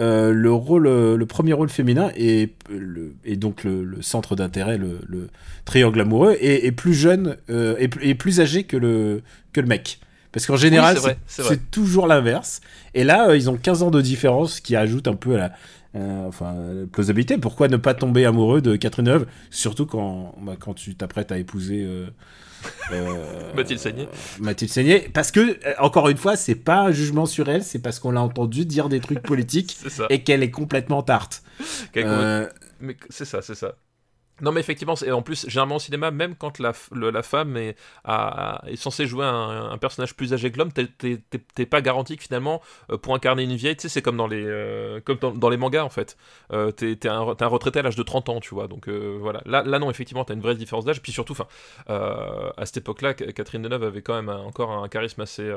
euh, 0.00 0.32
le, 0.32 0.52
rôle, 0.52 0.86
euh, 0.86 1.16
le 1.16 1.26
premier 1.26 1.52
rôle 1.52 1.68
féminin 1.68 2.10
est, 2.16 2.52
le, 2.68 3.14
et 3.24 3.36
donc 3.36 3.62
le, 3.64 3.84
le 3.84 4.02
centre 4.02 4.34
d'intérêt, 4.36 4.76
le, 4.78 4.98
le 5.06 5.28
triangle 5.64 6.00
amoureux, 6.00 6.36
est, 6.40 6.66
est 6.66 6.72
plus 6.72 6.94
jeune 6.94 7.36
euh, 7.50 7.76
et, 7.78 7.88
plus- 7.88 8.06
et 8.08 8.14
plus 8.14 8.40
âgé 8.40 8.64
que 8.64 8.76
le, 8.76 9.22
que 9.52 9.60
le 9.60 9.66
mec. 9.68 10.00
Parce 10.32 10.46
qu'en 10.46 10.56
général, 10.56 10.96
c'est 11.26 11.70
toujours 11.70 12.08
l'inverse. 12.08 12.60
Et 12.94 13.04
là, 13.04 13.28
euh, 13.28 13.36
ils 13.36 13.48
ont 13.48 13.56
15 13.56 13.84
ans 13.84 13.90
de 13.92 14.00
différence 14.00 14.58
qui 14.58 14.74
ajoute 14.74 15.06
un 15.06 15.14
peu 15.14 15.34
à 15.36 15.38
la 15.38 15.52
enfin, 16.26 16.54
la 16.54 16.86
plausibilité. 16.86 17.38
Pourquoi 17.38 17.68
ne 17.68 17.76
pas 17.76 17.94
tomber 17.94 18.24
amoureux 18.24 18.60
de 18.60 18.74
Catherine 18.74 19.04
Deneuve? 19.04 19.26
Surtout 19.50 19.86
quand, 19.86 20.34
bah, 20.42 20.56
quand 20.58 20.74
tu 20.74 20.96
t'apprêtes 20.96 21.30
à 21.30 21.38
épouser 21.38 21.86
Mathilde 23.54 23.80
Seigné. 23.80 24.08
Mathilde 24.40 24.70
Seigné. 24.70 25.08
Parce 25.12 25.30
que, 25.30 25.40
euh, 25.40 25.74
encore 25.78 26.08
une 26.08 26.16
fois, 26.16 26.36
c'est 26.36 26.54
pas 26.54 26.80
un 26.80 26.92
jugement 26.92 27.26
sur 27.26 27.48
elle, 27.48 27.62
c'est 27.62 27.78
parce 27.78 27.98
qu'on 27.98 28.10
l'a 28.10 28.22
entendu 28.22 28.64
dire 28.66 28.88
des 28.88 29.00
trucs 29.00 29.22
politiques 29.22 29.78
et 30.10 30.22
qu'elle 30.22 30.42
est 30.42 30.50
complètement 30.50 31.02
tarte. 31.02 31.42
Euh, 31.96 32.48
Mais 32.80 32.96
c'est 33.10 33.24
ça, 33.24 33.42
c'est 33.42 33.54
ça. 33.54 33.76
Non, 34.40 34.50
mais 34.50 34.60
effectivement, 34.60 34.94
et 35.06 35.12
en 35.12 35.22
plus, 35.22 35.48
généralement 35.48 35.76
au 35.76 35.80
cinéma, 35.80 36.10
même 36.10 36.34
quand 36.34 36.58
la, 36.58 36.72
le- 36.92 37.10
la 37.10 37.22
femme 37.22 37.56
est, 37.56 37.76
a- 38.04 38.62
est 38.66 38.74
censée 38.76 39.06
jouer 39.06 39.24
un, 39.24 39.70
un 39.70 39.78
personnage 39.78 40.14
plus 40.16 40.32
âgé 40.32 40.50
que 40.50 40.58
l'homme, 40.58 40.72
t'es- 40.72 41.66
pas 41.66 41.80
garanti 41.80 42.16
que 42.16 42.22
finalement, 42.24 42.60
euh, 42.90 42.98
pour 42.98 43.14
incarner 43.14 43.44
une 43.44 43.54
vieille, 43.54 43.76
tu 43.76 43.82
sais, 43.82 43.88
c'est 43.88 44.02
comme 44.02 44.16
dans 44.16 44.26
les, 44.26 44.42
euh, 44.44 45.00
comme 45.04 45.18
dans, 45.18 45.30
dans 45.32 45.48
les 45.48 45.56
mangas 45.56 45.84
en 45.84 45.88
fait. 45.88 46.16
Euh, 46.52 46.70
t'es 46.72 46.96
t'es 46.96 47.08
un, 47.08 47.20
retraité 47.20 47.78
à 47.78 47.82
l'âge 47.82 47.96
de 47.96 48.02
30 48.02 48.28
ans, 48.28 48.40
tu 48.40 48.54
vois. 48.54 48.66
Donc 48.66 48.88
euh, 48.88 49.16
voilà. 49.20 49.40
Là, 49.46 49.62
là, 49.62 49.78
non, 49.78 49.88
effectivement, 49.90 50.24
t'as 50.24 50.34
une 50.34 50.40
vraie 50.40 50.56
différence 50.56 50.84
d'âge. 50.84 51.00
Puis 51.00 51.12
surtout, 51.12 51.32
enfin, 51.32 51.46
à 51.88 52.66
cette 52.66 52.78
époque-là, 52.78 53.14
Ca- 53.18 53.32
Catherine 53.32 53.62
Deneuve 53.62 53.84
avait 53.84 54.02
quand 54.02 54.14
même 54.14 54.28
un- 54.28 54.40
encore 54.40 54.70
un 54.72 54.88
charisme 54.88 55.20
assez, 55.20 55.48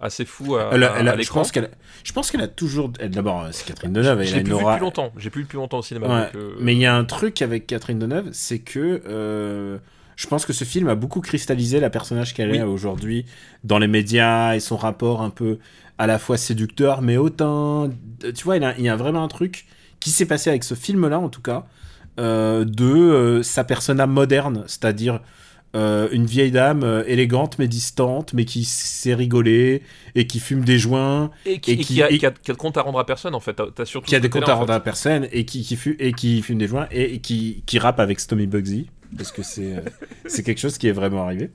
assez 0.00 0.24
fou 0.24 0.56
à, 0.56 0.70
elle 0.72 0.84
a- 0.84 0.94
elle 0.98 1.08
a- 1.08 1.12
à 1.12 1.20
je 1.20 1.30
pense 1.30 1.52
qu'elle, 1.52 1.70
je 2.04 2.12
pense 2.12 2.30
qu'elle 2.30 2.40
a 2.42 2.48
toujours. 2.48 2.88
D'abord, 2.90 3.46
c'est 3.52 3.66
Catherine 3.66 3.92
Deneuve. 3.92 4.20
Elle 4.20 4.26
Je 4.26 4.32
a 4.32 4.36
l'ai 4.36 4.40
une 4.48 4.56
plus 4.58 4.80
longtemps. 4.80 5.12
J'ai 5.16 5.30
plus 5.30 5.42
vu 5.44 5.56
longtemps 5.56 5.78
au 5.78 5.82
cinéma. 5.82 6.06
Ouais, 6.06 6.32
donc, 6.32 6.52
Mais 6.60 6.74
il 6.74 6.78
y 6.78 6.86
a 6.86 6.94
un 6.94 7.04
truc 7.04 7.42
avec 7.42 7.71
Catherine 7.72 7.98
Deneuve, 7.98 8.28
c'est 8.32 8.58
que 8.58 9.02
euh, 9.06 9.78
je 10.16 10.26
pense 10.26 10.44
que 10.46 10.52
ce 10.52 10.64
film 10.64 10.88
a 10.88 10.94
beaucoup 10.94 11.20
cristallisé 11.20 11.80
la 11.80 11.90
personnage 11.90 12.34
qu'elle 12.34 12.50
Oui. 12.50 12.58
est 12.58 12.62
aujourd'hui 12.62 13.24
dans 13.64 13.78
les 13.78 13.88
médias 13.88 14.54
et 14.54 14.60
son 14.60 14.76
rapport 14.76 15.22
un 15.22 15.30
peu 15.30 15.58
à 15.98 16.06
la 16.06 16.18
fois 16.18 16.36
séducteur, 16.36 17.00
mais 17.02 17.16
autant. 17.16 17.88
Tu 18.20 18.44
vois, 18.44 18.56
il 18.56 18.62
y 18.62 18.66
a, 18.66 18.74
il 18.78 18.84
y 18.84 18.88
a 18.88 18.96
vraiment 18.96 19.22
un 19.24 19.28
truc 19.28 19.66
qui 20.00 20.10
s'est 20.10 20.26
passé 20.26 20.50
avec 20.50 20.64
ce 20.64 20.74
film-là, 20.74 21.18
en 21.18 21.28
tout 21.28 21.42
cas, 21.42 21.64
euh, 22.20 22.64
de 22.64 22.84
euh, 22.84 23.42
sa 23.42 23.64
persona 23.64 24.06
moderne, 24.06 24.64
c'est-à-dire. 24.66 25.20
Euh, 25.74 26.08
une 26.12 26.26
vieille 26.26 26.50
dame 26.50 26.82
euh, 26.84 27.02
élégante 27.06 27.58
mais 27.58 27.66
distante, 27.68 28.34
mais 28.34 28.44
qui 28.44 28.64
sait 28.64 29.14
rigoler 29.14 29.82
et 30.14 30.26
qui 30.26 30.38
fume 30.40 30.64
des 30.64 30.78
joints 30.78 31.30
Et 31.46 31.60
qui, 31.60 31.70
Et 31.70 31.74
et 31.74 31.76
qui- 31.78 31.84
qui 31.94 32.02
a, 32.02 32.10
et- 32.10 32.18
qui 32.18 32.26
a- 32.26 32.30
qui 32.30 32.50
a 32.50 32.54
de 32.54 32.58
compte 32.58 32.76
à 32.76 32.82
rendre 32.82 32.98
à 32.98 33.06
personne 33.06 33.34
en 33.34 33.40
fait. 33.40 33.58
T'as 33.74 33.84
surtout 33.84 34.06
qui 34.08 34.14
a 34.16 34.20
des 34.20 34.28
comptes 34.28 34.48
à 34.48 34.54
en 34.54 34.58
rendre 34.58 34.68
fait. 34.68 34.74
à 34.76 34.80
personne 34.80 35.28
et 35.32 35.44
qui, 35.46 35.62
qui, 35.62 35.76
fu- 35.76 35.96
et 35.98 36.12
qui 36.12 36.42
fume 36.42 36.58
des 36.58 36.68
joints 36.68 36.88
et, 36.90 37.20
qui, 37.20 37.62
qui 37.66 37.78
rappe 37.78 38.00
avec 38.00 38.20
Stomy 38.20 38.46
Bugsy 38.46 38.88
parce 39.16 39.32
que 39.32 39.42
c'est 39.42 39.76
euh, 39.76 39.80
c'est 40.26 40.42
quelque 40.42 40.58
chose 40.60 40.76
qui 40.78 40.88
est 40.88 40.92
vraiment 40.92 41.24
arrivé. 41.24 41.50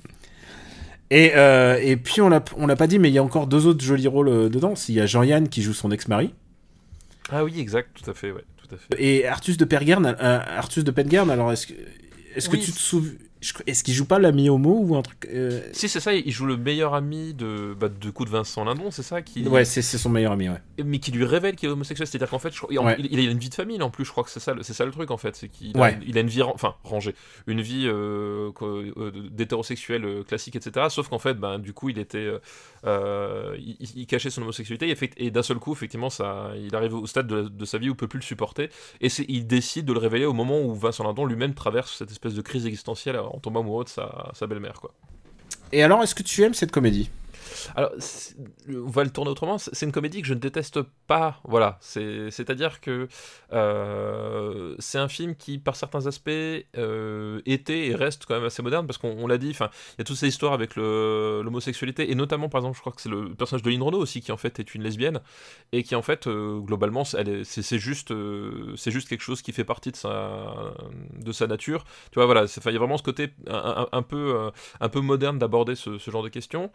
Et, 1.10 1.32
euh, 1.36 1.80
et 1.82 1.95
puis 1.95 2.19
on 2.21 2.27
l'a 2.30 2.43
on 2.58 2.67
l'a 2.67 2.75
pas 2.75 2.88
dit 2.88 2.99
mais 2.99 3.10
il 3.10 3.13
y 3.13 3.17
a 3.17 3.23
encore 3.23 3.47
deux 3.47 3.65
autres 3.65 3.84
jolis 3.84 4.08
rôles 4.08 4.49
dedans. 4.49 4.73
Il 4.89 4.95
y 4.95 4.99
a 4.99 5.06
Jean-Yann 5.06 5.47
qui 5.47 5.62
joue 5.62 5.73
son 5.73 5.91
ex-mari 5.91 6.34
Ah 7.30 7.43
oui, 7.45 7.60
exact, 7.60 7.89
tout 7.93 8.10
à 8.10 8.13
fait, 8.13 8.32
ouais, 8.32 8.43
tout 8.58 8.75
à 8.75 8.77
fait. 8.77 9.01
et 9.03 9.25
Artus 9.27 9.58
de 9.58 9.63
Pergern. 9.65 10.06
Artus 10.19 10.84
de 10.84 10.91
Pergern. 10.91 11.30
Alors 11.30 11.51
est-ce 11.53 11.67
que 11.67 11.73
est-ce 12.36 12.49
Oui. 12.49 12.60
que 12.60 12.65
tu 12.65 12.71
te 12.73 12.80
souviens 12.80 13.13
Est-ce 13.65 13.83
qu'il 13.83 13.93
joue 13.93 14.05
pas 14.05 14.19
l'ami 14.19 14.49
homo 14.49 14.79
ou 14.81 14.95
un 14.95 15.01
truc 15.01 15.27
euh, 15.33 15.62
Si 15.73 15.89
c'est 15.89 15.99
ça, 15.99 16.13
il 16.13 16.31
joue 16.31 16.45
le 16.45 16.57
meilleur 16.57 16.93
ami 16.93 17.33
de 17.33 17.75
bah, 17.79 17.89
du 17.89 18.12
coup 18.12 18.25
de 18.25 18.29
Vincent 18.29 18.63
Lindon, 18.63 18.91
c'est 18.91 19.03
ça 19.03 19.21
qui 19.21 19.47
Ouais, 19.47 19.65
c'est 19.65 19.81
son 19.81 20.10
meilleur 20.10 20.31
ami. 20.33 20.49
Ouais. 20.49 20.62
mais 20.83 20.99
qui 20.99 21.12
lui 21.12 21.25
révèle 21.25 21.55
qu'il 21.55 21.69
est 21.69 21.71
homosexuel, 21.71 22.07
c'est-à-dire 22.07 22.29
qu'en 22.29 22.39
fait, 22.39 22.53
je 22.53 22.62
il, 22.69 22.79
Ouais. 22.79 22.95
il- 22.99 23.13
il 23.19 23.27
a 23.27 23.31
une 23.31 23.38
vie 23.39 23.49
de 23.49 23.53
famille 23.55 23.81
en 23.81 23.89
plus, 23.89 24.05
je 24.05 24.12
crois 24.12 24.23
que 24.23 24.29
c'est 24.29 24.39
ça, 24.39 24.53
ça 24.62 24.86
le 24.86 24.91
truc 24.91 25.12
en 25.12 25.17
fait, 25.17 25.36
c'est 25.36 25.47
qu'il 25.49 25.75
a, 25.77 25.81
Ouais. 25.81 25.99
il 26.05 26.17
a 26.17 26.21
une 26.21 26.27
vie, 26.27 26.41
enfin 26.43 26.75
rangée, 26.83 27.15
une 27.47 27.62
vie 27.62 27.86
euh, 27.88 28.51
euh, 28.62 29.12
d'hétérosexuel 29.31 30.23
classique, 30.27 30.55
etc. 30.55 30.88
Sauf 30.89 31.07
qu'en 31.10 31.19
fait, 31.19 31.33
ben 31.36 31.60
du 31.60 31.73
coup, 31.73 31.89
il 31.89 31.97
était, 31.99 32.29
il, 32.85 33.77
il 33.95 34.07
cachait 34.07 34.29
son 34.29 34.41
homosexualité 34.41 34.95
et, 35.17 35.31
d'un 35.31 35.43
seul 35.43 35.57
coup, 35.57 35.73
effectivement, 35.73 36.09
ça, 36.09 36.51
il 36.57 36.75
arrive 36.75 36.95
au 36.95 37.07
stade 37.07 37.27
de, 37.27 37.65
sa 37.65 37.77
vie 37.77 37.89
où 37.89 37.93
il 37.93 37.97
peut 37.97 38.07
plus 38.07 38.19
le 38.19 38.23
supporter 38.23 38.69
et 39.01 39.07
il 39.27 39.47
décide 39.47 39.85
de 39.85 39.93
le 39.93 39.99
révéler 39.99 40.25
au 40.25 40.33
moment 40.33 40.61
où 40.61 40.73
Vincent 40.73 41.03
Lindon 41.03 41.25
lui-même 41.25 41.53
traverse 41.53 41.97
cette 41.97 42.11
espèce 42.11 42.33
de 42.33 42.41
crise 42.41 42.65
existentielle 42.65 43.17
en 43.17 43.39
tombant 43.39 43.61
amoureux 43.61 43.83
de 43.83 43.89
sa, 43.89 44.31
sa 44.33 44.47
belle-mère, 44.47 44.79
quoi. 44.79 44.93
Et 45.71 45.83
alors 45.83 46.01
est-ce 46.01 46.15
que 46.15 46.23
tu 46.23 46.43
aimes 46.43 46.53
cette 46.53 46.71
comédie? 46.71 47.09
Alors, 47.75 47.91
on 48.69 48.89
va 48.89 49.03
le 49.03 49.09
tourner 49.09 49.31
autrement. 49.31 49.57
C'est 49.57 49.85
une 49.85 49.91
comédie 49.91 50.21
que 50.21 50.27
je 50.27 50.33
ne 50.33 50.39
déteste 50.39 50.79
pas. 51.07 51.39
Voilà. 51.43 51.77
C'est- 51.81 52.31
C'est-à-dire 52.31 52.81
que 52.81 53.07
euh, 53.53 54.75
c'est 54.79 54.97
un 54.97 55.07
film 55.07 55.35
qui, 55.35 55.57
par 55.57 55.75
certains 55.75 56.05
aspects, 56.07 56.29
euh, 56.29 57.41
était 57.45 57.87
et 57.87 57.95
reste 57.95 58.25
quand 58.25 58.35
même 58.35 58.45
assez 58.45 58.61
moderne 58.61 58.85
parce 58.87 58.97
qu'on 58.97 59.15
on 59.17 59.27
l'a 59.27 59.37
dit. 59.37 59.49
Il 59.49 59.99
y 59.99 60.01
a 60.01 60.03
toutes 60.03 60.17
ces 60.17 60.27
histoires 60.27 60.53
avec 60.53 60.75
l'homosexualité 60.75 62.11
et 62.11 62.15
notamment, 62.15 62.49
par 62.49 62.59
exemple, 62.59 62.75
je 62.75 62.81
crois 62.81 62.93
que 62.93 63.01
c'est 63.01 63.09
le 63.09 63.33
personnage 63.33 63.63
de 63.63 63.69
Lynn 63.69 63.81
Renault 63.81 63.99
aussi 63.99 64.21
qui 64.21 64.31
en 64.31 64.37
fait 64.37 64.59
est 64.59 64.75
une 64.75 64.83
lesbienne 64.83 65.21
et 65.71 65.83
qui 65.83 65.95
en 65.95 66.01
fait, 66.01 66.27
euh, 66.27 66.59
globalement, 66.59 67.03
c'est- 67.05 67.77
juste, 67.77 68.13
c'est 68.75 68.91
juste 68.91 69.07
quelque 69.09 69.21
chose 69.21 69.41
qui 69.41 69.51
fait 69.51 69.63
partie 69.63 69.91
de 69.91 69.95
sa, 69.97 71.47
nature. 71.47 71.83
Tu 72.11 72.15
vois, 72.15 72.25
voilà. 72.25 72.45
Il 72.45 72.71
y 72.71 72.75
a 72.75 72.79
vraiment 72.79 72.97
ce 72.97 73.03
côté 73.03 73.29
un, 73.47 74.01
peu, 74.01 74.49
un 74.79 74.89
peu 74.89 74.99
moderne 75.01 75.39
d'aborder 75.39 75.75
ce, 75.75 75.97
genre 75.97 76.23
de 76.23 76.29
questions. 76.29 76.71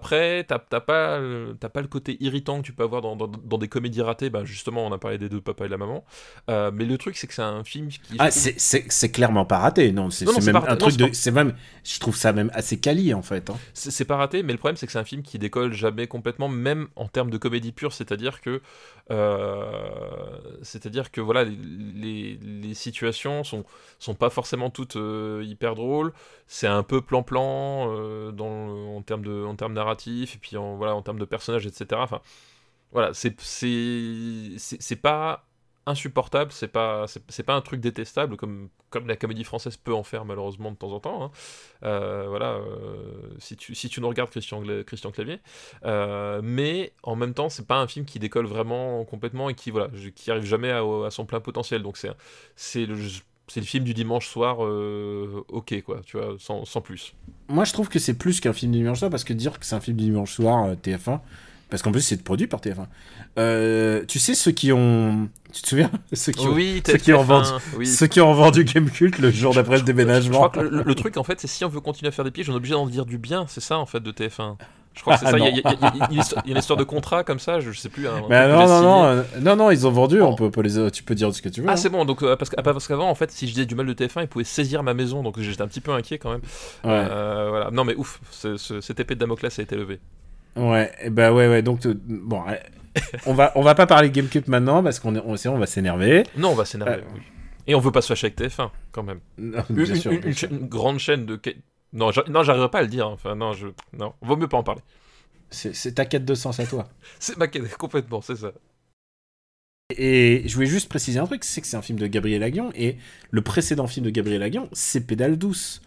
Après, 0.00 0.44
t'as 0.44 0.58
t'as 0.58 0.80
pas, 0.80 1.18
le- 1.18 1.56
t'as 1.60 1.68
pas 1.68 1.82
le 1.82 1.86
côté 1.88 2.16
irritant 2.20 2.60
que 2.60 2.66
tu 2.66 2.72
peux 2.72 2.82
avoir 2.82 3.02
dans, 3.02 3.16
dans- 3.16 3.26
dans 3.26 3.58
des 3.58 3.68
comédies 3.68 4.00
ratées. 4.02 4.30
Ben 4.30 4.44
justement, 4.44 4.86
on 4.86 4.92
a 4.92 4.98
parlé 4.98 5.18
des 5.18 5.28
deux 5.28 5.40
papas 5.42 5.66
et 5.66 5.68
la 5.68 5.76
maman. 5.76 6.04
Euh, 6.48 6.70
mais 6.72 6.84
le 6.86 6.96
truc, 6.98 7.16
c'est 7.16 7.26
que 7.26 7.34
c'est 7.34 7.42
un 7.42 7.62
film 7.64 7.88
qui. 7.88 8.00
Ah, 8.18 8.30
c'est- 8.30 9.08
clairement 9.12 9.44
pas 9.44 9.58
raté. 9.58 9.92
Non, 9.92 10.08
c'est 10.10 10.24
même 10.46 10.56
un 10.56 10.76
truc 10.76 10.96
de. 10.96 11.10
C'est 11.12 11.30
même. 11.30 11.54
Je 11.84 11.98
trouve 12.00 12.16
ça 12.16 12.32
même 12.32 12.50
assez 12.54 12.78
quali 12.80 13.12
en 13.14 13.22
fait. 13.22 13.50
hein. 13.50 13.56
c'est 13.74 13.90
c'est 13.90 14.04
pas 14.04 14.16
raté, 14.16 14.42
mais 14.42 14.52
le 14.52 14.58
problème 14.58 14.76
c'est 14.76 14.86
que 14.86 14.92
c'est 14.92 14.98
un 14.98 15.04
film 15.04 15.22
qui 15.22 15.38
décolle 15.38 15.72
jamais 15.72 16.06
complètement, 16.06 16.48
même 16.48 16.88
en 16.96 17.08
termes 17.08 17.30
de 17.30 17.38
comédie 17.38 17.72
pure, 17.72 17.92
c'est-à-dire 17.92 18.40
que, 18.40 18.62
euh, 19.10 20.38
c'est-à-dire 20.62 21.10
que 21.10 21.20
voilà, 21.20 21.44
les, 21.44 22.36
les- 22.42 22.74
situations 22.74 23.42
sont 23.44 23.64
sont 23.98 24.14
pas 24.14 24.30
forcément 24.30 24.70
toutes 24.70 24.96
euh, 24.96 25.42
hyper 25.44 25.74
drôles. 25.74 26.12
C'est 26.46 26.66
un 26.68 26.82
peu 26.84 27.00
plan-plan 27.02 27.88
euh, 27.92 28.32
en 28.96 29.02
termes 29.02 29.24
de 29.24 29.44
en 29.44 29.56
termes 29.56 29.72
narratifs 29.74 30.36
et 30.36 30.38
puis 30.38 30.56
en 30.56 30.76
voilà 30.76 30.94
en 30.94 31.02
termes 31.02 31.18
de 31.18 31.24
personnages, 31.24 31.66
etc. 31.66 32.02
Enfin, 32.04 32.20
voilà, 32.92 33.12
c'est 33.14 34.96
pas 34.96 35.44
insupportable, 35.90 36.52
c'est 36.52 36.68
pas, 36.68 37.06
c'est 37.28 37.42
pas 37.42 37.54
un 37.54 37.60
truc 37.60 37.80
détestable 37.80 38.36
comme, 38.36 38.68
comme 38.90 39.06
la 39.06 39.16
comédie 39.16 39.44
française 39.44 39.76
peut 39.76 39.94
en 39.94 40.02
faire 40.02 40.24
malheureusement 40.24 40.70
de 40.70 40.76
temps 40.76 40.92
en 40.92 41.00
temps. 41.00 41.24
hein. 41.24 41.30
Euh, 41.84 42.26
voilà, 42.28 42.54
euh, 42.54 42.96
si, 43.38 43.56
tu, 43.56 43.74
si 43.74 43.88
tu 43.88 44.00
nous 44.00 44.08
regardes 44.08 44.30
Christian, 44.30 44.62
Christian 44.86 45.10
Clavier. 45.10 45.38
Euh, 45.84 46.40
mais 46.42 46.92
en 47.02 47.16
même 47.16 47.34
temps, 47.34 47.48
c'est 47.48 47.66
pas 47.66 47.78
un 47.78 47.86
film 47.86 48.04
qui 48.06 48.18
décolle 48.18 48.46
vraiment 48.46 49.04
complètement 49.04 49.50
et 49.50 49.54
qui, 49.54 49.70
voilà, 49.70 49.88
qui 50.14 50.30
arrive 50.30 50.44
jamais 50.44 50.70
à, 50.70 50.82
son 51.10 51.26
plein 51.26 51.40
potentiel. 51.40 51.82
Donc 51.82 51.96
c'est, 51.96 52.10
c'est 52.56 52.86
le, 52.86 52.96
c'est 53.48 53.60
le 53.60 53.66
film 53.66 53.84
du 53.84 53.94
dimanche 53.94 54.28
soir, 54.28 54.60
ok 54.60 55.82
quoi, 55.82 56.00
tu 56.04 56.16
vois, 56.16 56.36
sans, 56.38 56.64
sans 56.64 56.80
plus. 56.80 57.14
Moi, 57.50 57.64
je 57.64 57.72
trouve 57.72 57.88
que 57.88 57.98
c'est 57.98 58.14
plus 58.14 58.38
qu'un 58.38 58.52
film 58.52 58.70
du 58.70 58.78
dimanche 58.78 59.00
soir 59.00 59.10
parce 59.10 59.24
que 59.24 59.32
dire 59.32 59.58
que 59.58 59.66
c'est 59.66 59.74
un 59.74 59.80
film 59.80 59.96
du 59.96 60.04
dimanche 60.04 60.34
soir 60.34 60.66
euh, 60.66 60.74
TF1, 60.76 61.18
parce 61.70 61.82
qu'en 61.82 61.92
plus 61.92 62.00
c'est 62.02 62.22
produit 62.22 62.46
par 62.46 62.60
TF1. 62.60 62.86
Euh, 63.38 64.04
tu 64.08 64.18
sais 64.18 64.34
ceux 64.34 64.50
qui 64.50 64.72
ont, 64.72 65.28
tu 65.52 65.62
te 65.62 65.68
souviens 65.68 65.90
ceux 66.12 66.32
qui 66.32 66.46
ont, 66.46 66.52
Oui, 66.52 66.82
ceux 66.86 66.96
qui 66.98 67.12
ont 67.12 67.22
vendu, 67.22 67.48
oui. 67.76 67.86
ceux 67.86 68.06
qui 68.06 68.20
ont 68.20 68.32
vendu 68.34 68.64
Game 68.64 68.90
Cult 68.90 69.18
le 69.18 69.30
jour 69.30 69.54
d'après 69.54 69.74
le 69.74 69.78
Je 69.80 69.84
déménagement. 69.84 70.48
crois 70.48 70.50
que 70.50 70.60
le, 70.60 70.82
le 70.82 70.94
truc, 70.94 71.16
en 71.16 71.24
fait, 71.24 71.40
c'est 71.40 71.46
si 71.48 71.64
on 71.64 71.68
veut 71.68 71.80
continuer 71.80 72.08
à 72.08 72.12
faire 72.12 72.24
des 72.24 72.30
pièges, 72.32 72.50
on 72.50 72.54
est 72.54 72.56
obligé 72.56 72.74
d'en 72.74 72.86
dire 72.86 73.06
du 73.06 73.18
bien, 73.18 73.46
c'est 73.48 73.60
ça, 73.60 73.78
en 73.78 73.86
fait, 73.86 74.00
de 74.00 74.10
TF1. 74.10 74.56
Je 74.92 75.02
crois 75.02 75.14
que 75.14 75.20
c'est 75.20 75.26
Ah, 75.26 75.30
ça. 75.30 75.38
Il 75.38 75.44
y, 75.44 75.62
a- 75.64 76.40
une 76.46 76.56
histoire- 76.56 76.76
de 76.76 76.82
contrat 76.82 77.22
comme 77.22 77.38
ça, 77.38 77.60
je, 77.60 77.70
je 77.70 77.78
sais 77.78 77.88
plus. 77.88 78.08
un- 78.08 78.16
un 78.16 78.28
Mais 78.28 78.48
non, 78.48 78.66
non, 78.66 78.82
non, 78.82 79.04
euh, 79.04 79.22
non, 79.40 79.54
non, 79.54 79.70
ils 79.70 79.86
ont 79.86 79.92
vendu. 79.92 80.20
On 80.20 80.34
peut, 80.34 80.44
on 80.44 80.50
peut 80.50 80.62
les, 80.62 80.90
tu 80.90 81.04
peux 81.04 81.14
dire 81.14 81.32
ce 81.32 81.40
que 81.40 81.48
tu 81.48 81.60
veux. 81.60 81.68
Ah, 81.68 81.74
hein. 81.74 81.76
c'est 81.76 81.88
bon, 81.88 82.04
donc 82.04 82.24
euh, 82.24 82.34
parce 82.34 82.50
ah, 82.56 82.62
parce 82.64 82.88
qu'avant, 82.88 83.08
en 83.08 83.14
fait, 83.14 83.30
si 83.30 83.46
je 83.46 83.52
disais 83.52 83.66
du 83.66 83.76
mal 83.76 83.86
de 83.86 83.92
TF1, 83.94 84.22
ils 84.22 84.26
pouvaient 84.28 84.44
saisir 84.44 84.82
ma 84.82 84.92
maison, 84.92 85.22
donc 85.22 85.38
j'étais 85.38 85.62
un 85.62 85.68
petit 85.68 85.80
peu 85.80 85.92
inquiet 85.92 86.18
quand 86.18 86.32
même. 86.32 86.40
Ouais. 86.84 86.90
Euh, 86.90 87.46
voilà. 87.50 87.70
Non, 87.70 87.84
mais 87.84 87.94
ouf, 87.94 88.20
ce- 88.32 88.56
ce- 88.56 88.80
cette 88.80 88.98
épée 88.98 89.14
de 89.14 89.20
Damoclès 89.20 89.56
a 89.56 89.62
été 89.62 89.76
levée. 89.76 90.00
Ouais, 90.56 90.92
et 91.02 91.10
bah 91.10 91.32
ouais, 91.32 91.48
ouais. 91.48 91.62
Donc 91.62 91.84
euh, 91.86 91.94
bon, 92.06 92.42
ouais. 92.44 92.60
on 93.26 93.34
va, 93.34 93.52
on 93.54 93.62
va 93.62 93.74
pas 93.74 93.86
parler 93.86 94.10
GameCube 94.10 94.48
maintenant 94.48 94.82
parce 94.82 94.98
qu'on 94.98 95.14
on, 95.16 95.36
on 95.46 95.58
va 95.58 95.66
s'énerver. 95.66 96.24
Non, 96.36 96.50
on 96.50 96.54
va 96.54 96.64
s'énerver, 96.64 96.94
Euh. 97.02 97.14
oui. 97.14 97.20
Et 97.66 97.74
on 97.74 97.80
veut 97.80 97.92
pas 97.92 98.02
se 98.02 98.08
fâcher 98.08 98.26
avec 98.26 98.38
TF1, 98.38 98.70
quand 98.90 99.02
même. 99.04 99.20
Non, 99.38 99.62
Une, 99.70 99.76
bien 99.84 99.94
sûr, 99.94 100.10
une- 100.12 100.18
bien 100.20 100.28
une 100.28 100.34
sûr. 100.34 100.48
cha- 100.48 100.54
une 100.54 100.66
grande 100.66 100.98
chaîne 100.98 101.24
de. 101.26 101.40
Non, 101.92 102.10
j'a- 102.10 102.24
non, 102.28 102.42
j'arriverai 102.42 102.70
pas 102.70 102.78
à 102.78 102.82
le 102.82 102.88
dire. 102.88 103.08
Enfin, 103.08 103.34
non, 103.36 103.52
je. 103.52 103.68
Non, 103.96 104.14
vaut 104.22 104.36
mieux 104.36 104.48
pas 104.48 104.56
en 104.58 104.62
parler. 104.64 104.82
C'est 105.50 105.74
c'est 105.74 105.92
ta 105.92 106.04
quête 106.04 106.24
de 106.24 106.34
sens 106.34 106.58
à 106.60 106.66
toi. 106.66 106.88
C'est 107.18 107.36
ma 107.36 107.46
quête, 107.48 107.76
complètement, 107.76 108.20
c'est 108.20 108.36
ça. 108.36 108.52
Et 109.96 110.44
je 110.46 110.54
voulais 110.54 110.68
juste 110.68 110.88
préciser 110.88 111.18
un 111.18 111.26
truc, 111.26 111.42
c'est 111.42 111.60
que 111.60 111.66
c'est 111.66 111.76
un 111.76 111.82
film 111.82 111.98
de 111.98 112.06
Gabriel 112.06 112.44
Aguillon, 112.44 112.70
et 112.76 112.96
le 113.32 113.42
précédent 113.42 113.88
film 113.88 114.06
de 114.06 114.10
Gabriel 114.10 114.40
Aguillon, 114.44 114.68
c'est 114.72 115.04
Pédale 115.04 115.36
douce. 115.36 115.82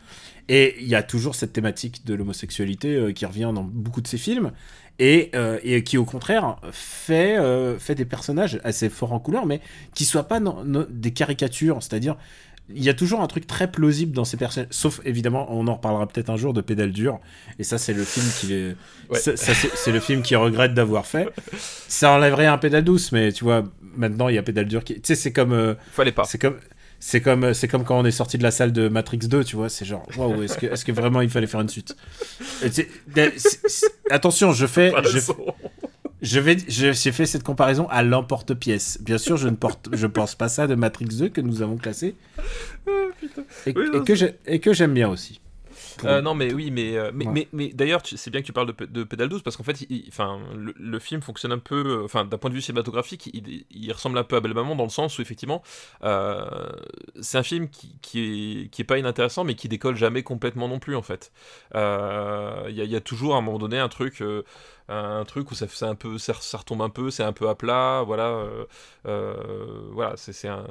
Et 0.50 0.76
il 0.80 0.88
y 0.88 0.96
a 0.96 1.04
toujours 1.04 1.36
cette 1.36 1.54
thématique 1.54 2.06
de 2.06 2.14
l'homosexualité 2.14 2.96
euh, 2.96 3.12
qui 3.14 3.26
revient 3.26 3.52
dans 3.56 3.64
beaucoup 3.64 4.02
de 4.02 4.08
ses 4.08 4.18
films, 4.18 4.52
et, 5.00 5.32
euh, 5.36 5.58
et 5.64 5.84
qui 5.84 5.98
au 5.98 6.06
contraire 6.06 6.58
fait, 6.72 7.38
euh, 7.40 7.80
fait 7.80 7.96
des 7.96 8.06
personnages 8.06 8.60
assez 8.64 8.90
forts 8.90 9.14
en 9.14 9.20
couleur, 9.20 9.46
mais 9.46 9.62
qui 9.96 10.06
soient 10.06 10.28
pas 10.28 10.40
non- 10.40 10.64
non- 10.66 10.86
des 10.90 11.12
caricatures, 11.12 11.82
c'est-à-dire 11.82 12.16
il 12.74 12.82
y 12.84 12.88
a 12.90 12.94
toujours 12.94 13.20
un 13.22 13.28
truc 13.28 13.46
très 13.48 13.70
plausible 13.72 14.14
dans 14.14 14.24
ces 14.24 14.38
personnages, 14.38 14.70
sauf 14.72 15.02
évidemment, 15.04 15.48
on 15.50 15.68
en 15.68 15.76
reparlera 15.76 16.08
peut-être 16.08 16.30
un 16.30 16.38
jour 16.38 16.54
de 16.54 16.62
Pédale 16.62 16.92
dure, 16.92 17.20
et 17.60 17.64
ça 17.64 17.78
c'est 17.78 17.94
le 17.94 18.04
film 18.04 18.26
qui 18.40 18.54
Ouais. 19.10 19.20
c'est 19.20 19.92
le 19.92 20.00
film 20.00 20.22
qui 20.22 20.36
regrette 20.36 20.74
d'avoir 20.74 21.06
fait. 21.06 21.28
Ça 21.88 22.12
enlèverait 22.12 22.46
un 22.48 22.58
pédale 22.58 22.84
douce, 22.86 23.12
mais 23.12 23.32
tu 23.34 23.44
vois, 23.44 23.64
maintenant 23.98 24.30
il 24.30 24.36
y 24.36 24.38
a 24.38 24.44
pédale 24.44 24.66
dure 24.68 24.84
qui. 24.84 24.96
Tu 24.96 25.02
sais, 25.04 25.16
c'est 25.16 25.34
comme. 25.34 25.52
euh, 25.54 25.76
Fallait 25.92 26.12
pas. 26.14 26.24
c'est 26.24 26.38
comme. 26.38 26.56
C'est 27.06 27.20
comme, 27.20 27.54
c'est 27.54 27.68
comme 27.68 27.84
quand 27.84 28.00
on 28.00 28.06
est 28.06 28.12
sorti 28.12 28.38
de 28.38 28.44
la 28.44 28.52
salle 28.52 28.72
de 28.72 28.88
Matrix 28.88 29.18
2, 29.18 29.44
tu 29.44 29.58
vois, 29.58 29.68
c'est 29.68 29.84
genre, 29.84 30.08
waouh, 30.16 30.42
est-ce 30.44 30.86
que, 30.86 30.92
vraiment 30.94 31.20
il 31.20 31.30
fallait 31.30 31.48
faire 31.48 31.60
une 31.60 31.68
suite? 31.68 31.98
Attention, 34.10 34.54
je 34.54 34.66
fais, 34.66 34.94
je, 36.22 36.40
vais, 36.40 36.56
j'ai 36.66 37.12
fait 37.12 37.26
cette 37.26 37.44
comparaison 37.44 37.88
à 37.90 38.04
l'emporte-pièce. 38.04 39.00
Bien 39.02 39.18
sûr, 39.18 39.36
je 39.36 39.50
ne 39.50 39.56
porte, 39.56 39.90
je 39.92 40.08
pense 40.08 40.36
pas 40.36 40.48
ça 40.48 40.66
de 40.66 40.76
Matrix 40.76 41.08
2 41.08 41.28
que 41.28 41.42
nous 41.42 41.62
avons 41.62 41.76
classé 41.76 42.16
et, 43.68 43.74
Oui, 43.76 43.84
et 43.94 43.98
non, 43.98 44.04
que 44.06 44.16
j'ai- 44.16 44.36
et 44.46 44.60
que 44.62 44.72
j'aime 44.72 44.94
bien 44.94 45.10
aussi. 45.10 45.42
Euh, 46.06 46.22
non, 46.22 46.34
mais 46.34 46.54
oui, 46.54 46.72
mais, 46.72 46.98
euh, 46.98 47.12
mais, 47.14 47.26
Ouais. 47.26 47.32
mais, 47.34 47.48
mais 47.54 47.68
d'ailleurs, 47.74 48.02
c'est 48.06 48.30
bien 48.32 48.42
que 48.42 48.46
tu 48.46 48.54
parles 48.54 48.74
de, 48.76 48.86
de 48.86 49.04
Pédale 49.04 49.30
12 49.30 49.42
parce 49.42 49.58
qu'en 49.58 49.64
fait, 49.64 49.82
il- 49.90 50.06
enfin, 50.10 50.40
le, 50.56 50.74
le 50.78 51.00
film 51.00 51.22
fonctionne 51.22 51.52
un 51.52 51.60
peu, 51.60 52.02
euh, 52.02 52.06
enfin, 52.06 52.26
d'un 52.26 52.38
point 52.38 52.50
de 52.50 52.56
vue 52.56 52.62
cinématographique, 52.62 53.30
il, 53.34 53.66
il 53.72 53.92
ressemble 53.92 54.18
un 54.18 54.24
peu 54.24 54.36
à 54.36 54.40
Belle 54.42 54.54
Maman 54.54 54.76
dans 54.76 54.84
le 54.84 54.90
sens 54.90 55.18
où 55.20 55.22
effectivement, 55.22 55.62
euh, 56.04 56.44
c'est 57.22 57.38
un 57.38 57.44
film 57.44 57.70
qui, 57.70 57.96
qui, 58.02 58.20
est, 58.64 58.70
qui 58.70 58.82
est 58.82 58.86
pas 58.86 58.98
inintéressant, 58.98 59.44
mais 59.44 59.56
qui 59.56 59.68
décolle 59.70 59.96
jamais 59.96 60.24
complètement 60.24 60.68
non 60.68 60.80
plus 60.80 60.96
en 60.96 61.02
fait. 61.02 61.32
Euh, 61.76 62.66
Il 62.70 62.76
y, 62.80 62.86
y 62.88 62.96
a 62.96 63.02
toujours 63.02 63.36
à 63.36 63.38
un 63.38 63.42
moment 63.42 63.60
donné 63.60 63.80
un 63.80 63.90
truc. 63.90 64.22
Un 64.90 65.24
truc 65.26 65.50
où 65.52 65.56
ça, 65.56 65.66
c'est 65.70 65.86
un 65.86 65.96
peu, 65.96 66.18
ça, 66.18 66.34
ça 66.40 66.58
retombe 66.58 66.82
un 66.82 66.90
peu, 66.90 67.10
c'est 67.12 67.24
un 67.24 67.34
peu 67.34 67.48
à 67.50 67.56
plat, 67.56 68.04
voilà, 68.06 68.28
euh, 68.30 68.66
euh, 69.08 69.34
voilà, 69.92 70.14
c'est 70.18 70.34
c'est 70.34 70.48
un, 70.48 70.66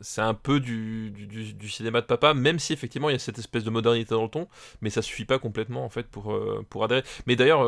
c'est 0.00 0.20
un 0.20 0.34
peu 0.34 0.60
du, 0.60 1.10
du, 1.10 1.68
cinéma 1.68 2.00
de 2.00 2.06
papa, 2.06 2.32
même 2.34 2.58
si 2.58 2.72
effectivement 2.72 3.08
il 3.10 3.12
y 3.12 3.16
a 3.16 3.18
cette 3.18 3.38
espèce 3.38 3.64
de 3.64 3.70
modernité 3.70 4.10
dans 4.14 4.22
le 4.22 4.28
ton, 4.28 4.48
mais 4.80 4.90
ça 4.90 5.02
suffit 5.02 5.24
pas 5.24 5.38
complètement 5.38 5.84
en 5.84 5.88
fait 5.88 6.06
pour, 6.06 6.32
euh, 6.32 6.64
pour 6.70 6.84
adhérer. 6.84 7.02
Mais 7.26 7.36
d'ailleurs, 7.36 7.62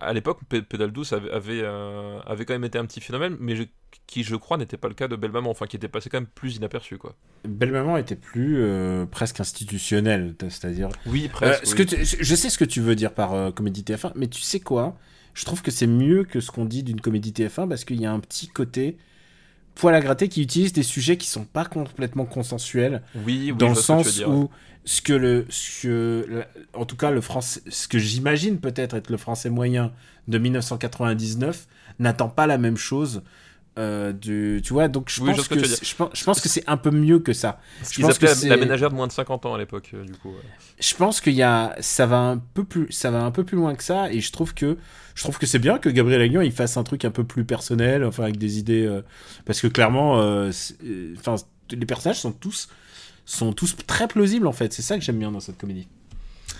à 0.00 0.12
l'époque, 0.12 0.40
Pédale 0.48 0.90
douce 0.92 1.12
avait, 1.12 1.30
avait, 1.30 1.64
avait 2.26 2.44
quand 2.44 2.54
même 2.54 2.64
été 2.64 2.78
un 2.78 2.86
petit 2.86 3.00
phénomène, 3.00 3.36
mais 3.40 3.56
je- 3.56 3.64
qui 4.08 4.24
je 4.24 4.34
crois 4.34 4.56
n'était 4.56 4.76
pas 4.76 4.88
le 4.88 4.94
cas 4.94 5.06
de 5.08 5.14
Belle 5.16 5.30
Maman, 5.30 5.50
enfin 5.50 5.66
qui 5.66 5.76
était 5.76 5.88
passé 5.88 6.10
quand 6.10 6.18
même 6.18 6.26
plus 6.26 6.56
inaperçu 6.56 6.98
quoi. 6.98 7.14
Belle 7.46 7.70
Maman 7.70 7.96
était 7.96 8.16
plus 8.16 8.56
euh, 8.58 9.06
presque 9.06 9.38
institutionnelle, 9.40 10.34
c'est-à-dire 10.40 10.88
Oui, 11.06 11.26
Euh, 11.26 11.32
presque. 11.32 11.66
ce 11.66 11.70
oui. 11.74 11.76
que 11.78 11.82
tu- 11.94 12.04
je 12.04 12.16
je 12.20 12.34
sais 12.34 12.50
ce 12.50 12.58
que 12.58 12.64
tu 12.64 12.80
veux 12.80 12.96
dire 12.96 13.14
par 13.14 13.34
euh, 13.34 13.50
comédie 13.52 13.84
TF1, 13.84 14.12
mais 14.16 14.26
tu 14.26 14.40
sais 14.42 14.58
quoi 14.64 14.96
Je 15.34 15.44
trouve 15.44 15.62
que 15.62 15.70
c'est 15.70 15.86
mieux 15.86 16.24
que 16.24 16.40
ce 16.40 16.50
qu'on 16.50 16.64
dit 16.64 16.82
d'une 16.82 17.00
comédie 17.00 17.30
TF1 17.32 17.68
parce 17.68 17.84
qu'il 17.84 18.00
y 18.00 18.06
a 18.06 18.12
un 18.12 18.20
petit 18.20 18.48
côté 18.48 18.96
poil 19.74 19.94
à 19.94 20.00
gratter 20.00 20.28
qui 20.28 20.42
utilise 20.42 20.72
des 20.72 20.82
sujets 20.82 21.16
qui 21.16 21.28
sont 21.28 21.44
pas 21.44 21.64
complètement 21.64 22.24
consensuels 22.24 23.02
Oui, 23.14 23.50
oui, 23.50 23.54
dans 23.56 23.70
le 23.70 23.74
ce 23.74 23.82
sens 23.82 24.20
où 24.26 24.50
ce 24.84 25.00
que 25.00 25.12
le, 25.12 25.46
ce 25.48 25.82
que, 25.82 26.44
en 26.74 26.84
tout 26.84 26.96
cas 26.96 27.10
le 27.10 27.20
français, 27.20 27.60
ce 27.68 27.88
que 27.88 27.98
j'imagine 27.98 28.58
peut-être 28.58 28.94
être 28.94 29.10
le 29.10 29.16
français 29.16 29.50
moyen 29.50 29.92
de 30.28 30.38
1999 30.38 31.66
n'attend 31.98 32.28
pas 32.28 32.46
la 32.46 32.58
même 32.58 32.76
chose. 32.76 33.22
Euh, 33.78 34.12
du, 34.12 34.60
tu 34.64 34.72
vois, 34.72 34.88
donc 34.88 35.08
je 35.10 35.20
Oui, 35.20 35.34
pense 35.34 35.48
que 35.48 35.54
que, 35.56 35.64
je 35.64 35.94
pense, 35.96 36.10
je 36.14 36.24
pense 36.24 36.40
que 36.40 36.48
c'est 36.48 36.62
un 36.68 36.76
peu 36.76 36.90
mieux 36.90 37.18
que 37.18 37.32
ça. 37.32 37.58
Ce 37.82 37.90
Je 37.90 37.94
qu'ils 37.96 38.04
pense 38.04 38.18
que 38.18 38.26
appelaient 38.26 38.48
la- 38.50 38.56
ménagère 38.56 38.90
de 38.90 38.94
moins 38.94 39.06
de 39.08 39.12
50 39.12 39.46
ans 39.46 39.54
à 39.54 39.58
l'époque, 39.58 39.90
euh, 39.94 40.04
du 40.04 40.12
coup. 40.12 40.28
ouais. 40.28 40.34
je 40.78 40.94
pense 40.94 41.20
qu'il 41.20 41.32
y 41.34 41.42
a 41.42 41.74
ça 41.80 42.06
va 42.06 42.18
un 42.18 42.38
peu 42.38 42.64
plus 42.64 42.86
ça 42.92 43.10
va 43.10 43.22
un 43.24 43.30
peu 43.30 43.42
plus 43.44 43.56
loin 43.56 43.74
que 43.74 43.82
ça 43.82 44.12
et 44.12 44.20
je 44.20 44.30
trouve 44.32 44.54
que 44.54 44.76
je 45.14 45.22
trouve 45.22 45.38
que 45.38 45.46
c'est 45.46 45.58
bien 45.58 45.78
que 45.78 45.88
Gabriel 45.88 46.20
Agnon 46.20 46.40
il 46.40 46.52
fasse 46.52 46.76
un 46.76 46.84
truc 46.84 47.04
un 47.04 47.10
peu 47.10 47.24
plus 47.24 47.44
personnel 47.44 48.04
enfin 48.04 48.24
avec 48.24 48.36
des 48.36 48.58
idées 48.58 48.84
euh, 48.86 49.02
parce 49.44 49.60
que 49.60 49.66
clairement 49.68 50.20
euh, 50.20 50.50
euh, 50.84 51.14
enfin 51.18 51.36
les 51.70 51.86
personnages 51.86 52.20
sont 52.20 52.32
tous 52.32 52.68
sont 53.26 53.52
tous 53.52 53.76
très 53.86 54.06
plausibles 54.08 54.46
en 54.46 54.52
fait 54.52 54.72
c'est 54.72 54.82
ça 54.82 54.98
que 54.98 55.04
j'aime 55.04 55.18
bien 55.18 55.30
dans 55.32 55.40
cette 55.40 55.56
comédie 55.58 55.88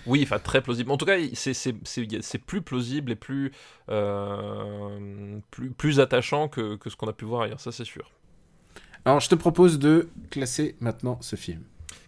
Oui, 0.06 0.20
enfin 0.22 0.38
très 0.38 0.60
plausible. 0.60 0.90
En 0.90 0.96
tout 0.96 1.06
cas, 1.06 1.16
c'est- 1.34 2.38
plus 2.46 2.62
plausible 2.62 3.12
et 3.12 3.16
plus, 3.16 3.52
euh, 3.88 5.38
plus, 5.50 5.70
plus 5.70 6.00
attachant 6.00 6.48
que, 6.48 6.76
que 6.76 6.90
ce 6.90 6.96
qu'on 6.96 7.08
a 7.08 7.12
pu 7.12 7.24
voir 7.24 7.42
ailleurs, 7.42 7.60
ça 7.60 7.72
c'est 7.72 7.84
sûr. 7.84 8.10
alors 9.04 9.20
je 9.20 9.28
te 9.28 9.34
propose 9.34 9.78
de 9.78 10.08
classer 10.30 10.76
maintenant 10.80 11.18
ce 11.20 11.36
film 11.36 11.62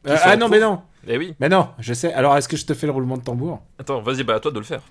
Euh, 0.06 0.16
ah 0.22 0.37
non 0.37 0.48
mais 0.48 0.61
non 0.61 0.82
Eh 1.06 1.16
oui, 1.18 1.35
mais 1.40 1.48
non 1.48 1.68
je 1.78 1.92
sais 1.94 2.12
alors 2.12 2.37
est-ce 2.37 2.48
que 2.48 2.56
je 2.56 2.64
te 2.66 2.74
fais 2.74 2.87
le 2.87 2.92
roulement 2.92 3.16
de 3.16 3.22
tambour? 3.22 3.62
Attends, 3.78 4.00
vas-y, 4.02 4.24
bah 4.24 4.35
à 4.37 4.40
toi 4.40 4.50
de 4.50 4.59
le 4.59 4.64
faire. 4.64 4.82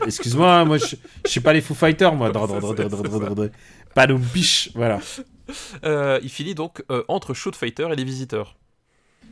Excuse-moi, 0.06 0.64
moi 0.64 0.78
je, 0.78 0.96
je 1.26 1.30
suis 1.30 1.40
pas 1.40 1.52
les 1.52 1.60
Foo 1.60 1.74
Fighters, 1.74 2.14
moi. 2.14 2.30
Pas 3.94 4.06
de 4.06 4.14
biche, 4.14 4.70
voilà. 4.74 4.98
Euh, 5.84 6.18
il 6.22 6.30
finit 6.30 6.54
donc 6.54 6.82
euh, 6.90 7.02
entre 7.08 7.34
Shoot 7.34 7.54
Fighter 7.56 7.88
et 7.92 7.96
les 7.96 8.04
visiteurs. 8.04 8.56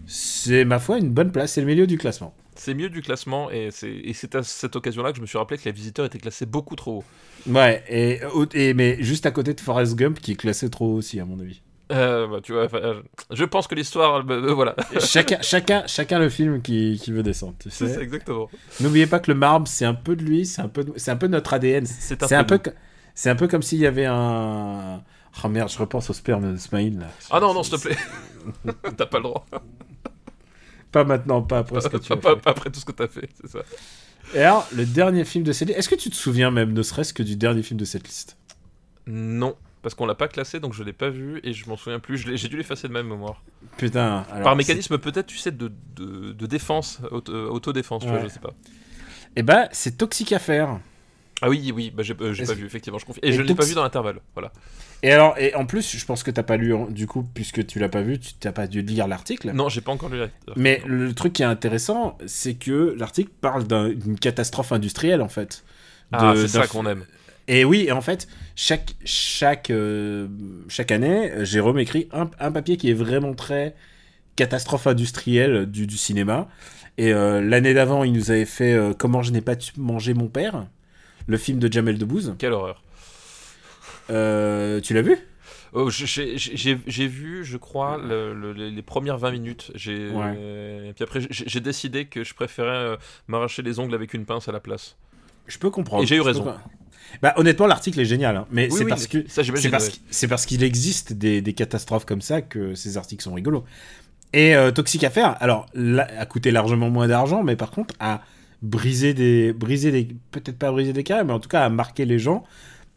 C'est 0.06 0.64
ma 0.64 0.78
foi 0.78 0.98
une 0.98 1.10
bonne 1.10 1.32
place, 1.32 1.52
c'est 1.52 1.60
le 1.60 1.66
milieu 1.66 1.86
du 1.86 1.98
classement. 1.98 2.34
C'est 2.54 2.74
mieux 2.74 2.88
du 2.88 3.02
classement 3.02 3.50
et 3.50 3.70
c'est 3.70 4.34
à 4.34 4.42
cette 4.42 4.76
occasion-là 4.76 5.10
que 5.10 5.16
je 5.16 5.22
me 5.22 5.26
suis 5.26 5.38
rappelé 5.38 5.58
que 5.58 5.64
les 5.64 5.72
visiteurs 5.72 6.06
étaient 6.06 6.18
classés 6.18 6.46
beaucoup 6.46 6.74
trop 6.74 6.98
haut. 6.98 7.52
Ouais, 7.52 7.84
et, 7.88 8.20
et 8.54 8.74
mais 8.74 8.96
juste 9.02 9.26
à 9.26 9.30
côté 9.30 9.54
de 9.54 9.60
Forrest 9.60 9.94
Gump 9.94 10.20
qui 10.20 10.32
est 10.32 10.36
classé 10.36 10.70
trop 10.70 10.94
haut 10.94 10.96
aussi 10.96 11.20
à 11.20 11.24
mon 11.24 11.38
avis. 11.38 11.60
Euh, 11.92 12.26
bah, 12.26 12.40
tu 12.42 12.52
vois, 12.52 12.68
euh, 12.74 13.00
je 13.30 13.44
pense 13.44 13.68
que 13.68 13.76
l'histoire, 13.76 14.24
euh, 14.28 14.54
voilà, 14.54 14.74
chacun, 14.98 15.38
chacun, 15.40 15.84
chacun 15.86 16.18
le 16.18 16.28
film 16.28 16.60
qui, 16.60 17.00
qui 17.00 17.12
veut 17.12 17.22
descendre. 17.22 17.54
Tu 17.60 17.70
ça, 17.70 17.86
exactement. 18.02 18.48
N'oubliez 18.80 19.06
pas 19.06 19.20
que 19.20 19.30
le 19.30 19.38
marbre 19.38 19.68
c'est 19.68 19.84
un 19.84 19.94
peu 19.94 20.16
de 20.16 20.24
lui, 20.24 20.46
c'est 20.46 20.62
un 20.62 20.68
peu, 20.68 20.84
c'est 20.96 21.12
un 21.12 21.16
peu 21.16 21.28
notre 21.28 21.54
ADN. 21.54 21.86
C'est 21.86 22.20
C'est 22.24 22.34
un 22.34 22.42
peu, 22.42 22.58
c'est 23.14 23.30
un 23.30 23.36
peu 23.36 23.46
comme 23.46 23.62
s'il 23.62 23.78
y 23.78 23.86
avait 23.86 24.06
un. 24.06 25.02
Oh 25.44 25.48
merde, 25.48 25.68
je 25.70 25.78
repense 25.78 26.08
au 26.10 26.12
sperme 26.12 26.52
de 26.52 26.56
Smaïl 26.56 26.98
là. 26.98 27.06
Ah 27.30 27.40
non, 27.40 27.52
non, 27.54 27.62
s'il 27.62 27.78
te 27.78 27.82
plaît. 27.88 27.96
T'as 28.96 29.06
pas 29.06 29.18
le 29.18 29.24
droit. 29.24 29.46
Pas 30.92 31.04
maintenant, 31.04 31.42
pas 31.42 31.58
après 31.58 31.80
ce 31.80 31.88
que 31.88 31.96
tu 31.98 32.08
Pas, 32.08 32.14
as 32.14 32.16
pas- 32.18 32.34
fait. 32.36 32.40
pas 32.42 32.50
après 32.52 32.70
tout 32.70 32.80
ce 32.80 32.84
que 32.84 32.92
t'as 32.92 33.08
fait, 33.08 33.28
c'est 33.40 33.50
ça. 33.50 33.58
Et 34.34 34.38
alors, 34.40 34.66
le 34.74 34.86
dernier 34.86 35.24
film 35.24 35.44
de 35.44 35.52
cette 35.52 35.68
liste, 35.68 35.78
est-ce 35.78 35.88
que 35.88 35.94
tu 35.94 36.10
te 36.10 36.14
souviens 36.16 36.50
même, 36.50 36.72
ne 36.72 36.82
serait-ce 36.82 37.12
que 37.12 37.22
du 37.22 37.36
dernier 37.36 37.62
film 37.62 37.78
de 37.78 37.84
cette 37.84 38.06
liste? 38.08 38.36
Non, 39.06 39.56
parce 39.82 39.94
qu'on 39.94 40.06
l'a 40.06 40.14
pas 40.14 40.26
classé, 40.28 40.58
donc 40.58 40.72
je 40.72 40.82
l'ai 40.82 40.92
pas 40.92 41.10
vu 41.10 41.40
et 41.44 41.52
je 41.52 41.68
m'en 41.68 41.76
souviens 41.76 42.00
plus. 42.00 42.16
J'ai 42.36 42.48
dû 42.48 42.56
l'effacer 42.56 42.88
de 42.88 42.92
ma 42.92 43.02
mémoire. 43.02 43.42
Putain. 43.76 44.24
alors, 44.30 44.42
Par 44.42 44.56
mécanisme 44.56 44.98
peut-être, 44.98 45.26
tu 45.26 45.36
sais, 45.38 45.52
de, 45.52 45.70
de, 45.96 46.32
de 46.32 46.46
défense, 46.46 47.00
euh, 47.12 47.48
autodéfense, 47.48 48.02
tu 48.02 48.08
vois, 48.08 48.18
Ouais. 48.18 48.24
je 48.24 48.28
sais 48.28 48.40
pas. 48.40 48.54
Eh 49.36 49.42
ben, 49.42 49.68
c'est 49.70 49.98
Toxic 49.98 50.32
Affair. 50.32 50.80
Ah 51.42 51.50
oui, 51.50 51.70
oui, 51.74 51.90
bah, 51.94 52.02
j'ai 52.02 52.14
euh, 52.14 52.34
pas 52.46 52.54
vu, 52.54 52.64
effectivement, 52.64 52.98
je 52.98 53.04
confie. 53.04 53.20
Et, 53.22 53.28
Et 53.28 53.32
je 53.32 53.42
l'ai 53.42 53.54
pas 53.54 53.64
vu 53.66 53.74
dans 53.74 53.82
l'intervalle, 53.82 54.20
voilà. 54.34 54.50
Et 55.02 55.12
alors, 55.12 55.36
et 55.38 55.54
en 55.54 55.66
plus, 55.66 55.96
je 55.96 56.04
pense 56.04 56.22
que 56.22 56.30
t'as 56.30 56.42
pas 56.42 56.56
lu, 56.56 56.74
du 56.90 57.06
coup, 57.06 57.22
puisque 57.34 57.66
tu 57.66 57.78
l'as 57.78 57.88
pas 57.88 58.02
vu, 58.02 58.18
tu 58.18 58.32
t'as 58.34 58.52
pas 58.52 58.66
dû 58.66 58.82
lire 58.82 59.06
l'article. 59.06 59.52
Non, 59.52 59.68
j'ai 59.68 59.80
pas 59.80 59.92
encore 59.92 60.08
lu 60.08 60.18
la... 60.18 60.28
Mais 60.56 60.82
le 60.86 61.12
truc 61.12 61.34
qui 61.34 61.42
est 61.42 61.46
intéressant, 61.46 62.18
c'est 62.26 62.54
que 62.54 62.94
l'article 62.98 63.30
parle 63.40 63.64
d'un- 63.64 63.90
d'une 63.90 64.18
catastrophe 64.18 64.72
industrielle, 64.72 65.22
en 65.22 65.28
fait. 65.28 65.64
Ah, 66.12 66.32
c'est 66.36 66.48
ça 66.48 66.66
qu'on 66.66 66.86
aime. 66.86 67.04
Et 67.48 67.64
oui, 67.64 67.84
et 67.86 67.92
en 67.92 68.00
fait, 68.00 68.26
chaque, 68.56 68.94
chaque, 69.04 69.70
euh, 69.70 70.26
chaque 70.68 70.90
année, 70.90 71.30
Jérôme 71.44 71.78
écrit 71.78 72.08
un, 72.12 72.28
un 72.40 72.50
papier 72.50 72.76
qui 72.76 72.90
est 72.90 72.94
vraiment 72.94 73.34
très 73.34 73.74
catastrophe 74.34 74.86
industrielle 74.88 75.66
du, 75.66 75.86
du 75.86 75.96
cinéma. 75.96 76.48
Et 76.98 77.12
euh, 77.12 77.40
l'année 77.40 77.74
d'avant, 77.74 78.02
il 78.02 78.12
nous 78.12 78.30
avait 78.30 78.46
fait 78.46 78.72
euh, 78.72 78.94
Comment 78.98 79.22
je 79.22 79.30
n'ai 79.30 79.42
pas 79.42 79.54
mangé 79.76 80.14
mon 80.14 80.26
père, 80.26 80.66
le 81.26 81.36
film 81.36 81.58
de 81.58 81.72
Jamel 81.72 81.98
Debbouze. 81.98 82.34
Quelle 82.38 82.52
horreur. 82.52 82.82
Euh, 84.10 84.80
tu 84.80 84.94
l'as 84.94 85.02
vu? 85.02 85.16
Oh, 85.72 85.90
j'ai- 85.90 87.06
vu, 87.06 87.44
je 87.44 87.56
crois, 87.56 87.98
le- 87.98 88.32
le- 88.32 88.52
les 88.52 88.82
premières 88.82 89.18
20 89.18 89.30
minutes. 89.32 89.70
J'ai 89.74 90.06
et 90.08 90.92
puis 90.94 91.04
après, 91.04 91.20
j'ai 91.30 91.60
décidé 91.60 92.06
que 92.06 92.24
je 92.24 92.34
préférais 92.34 92.68
euh, 92.70 92.96
m'arracher 93.28 93.62
les 93.62 93.78
ongles 93.78 93.94
avec 93.94 94.14
une 94.14 94.24
pince 94.24 94.48
à 94.48 94.52
la 94.52 94.60
place. 94.60 94.96
Je 95.46 95.58
peux 95.58 95.70
comprendre. 95.70 96.02
Et 96.02 96.06
j'ai 96.06 96.16
eu 96.16 96.20
raison. 96.22 96.44
pas- 96.44 96.60
Bah, 97.22 97.34
honnêtement, 97.36 97.66
l'article 97.66 98.00
est 98.00 98.04
génial, 98.04 98.36
hein, 98.36 98.46
mais 98.50 98.64
Oui, 98.70 98.72
c'est 98.78 98.84
oui, 98.84 98.90
parce 98.90 99.06
que 99.06 99.18
c'est 99.28 100.28
parce 100.28 100.42
ouais. 100.42 100.48
qu'il 100.48 100.62
existe 100.64 101.12
des, 101.12 101.40
des 101.40 101.52
catastrophes 101.52 102.04
comme 102.04 102.20
ça 102.20 102.42
que 102.42 102.74
ces 102.74 102.96
articles 102.96 103.22
sont 103.22 103.34
rigolos. 103.34 103.64
Et 104.32 104.56
euh, 104.56 104.70
Toxic 104.72 105.04
Affair, 105.04 105.36
alors, 105.40 105.66
là, 105.74 106.08
a 106.18 106.26
coûté 106.26 106.50
largement 106.50 106.90
moins 106.90 107.06
d'argent, 107.06 107.42
mais 107.44 107.54
par 107.54 107.70
contre, 107.70 107.94
a 108.00 108.22
brisé 108.62 109.14
des, 109.14 109.52
brisé 109.52 109.92
des, 109.92 110.08
peut-être 110.32 110.58
pas 110.58 110.72
brisé 110.72 110.92
des 110.92 111.04
carrières, 111.04 111.24
mais 111.26 111.32
en 111.32 111.38
tout 111.40 111.48
cas 111.48 111.64
a 111.64 111.68
marqué 111.68 112.04
les 112.06 112.18
gens. 112.18 112.44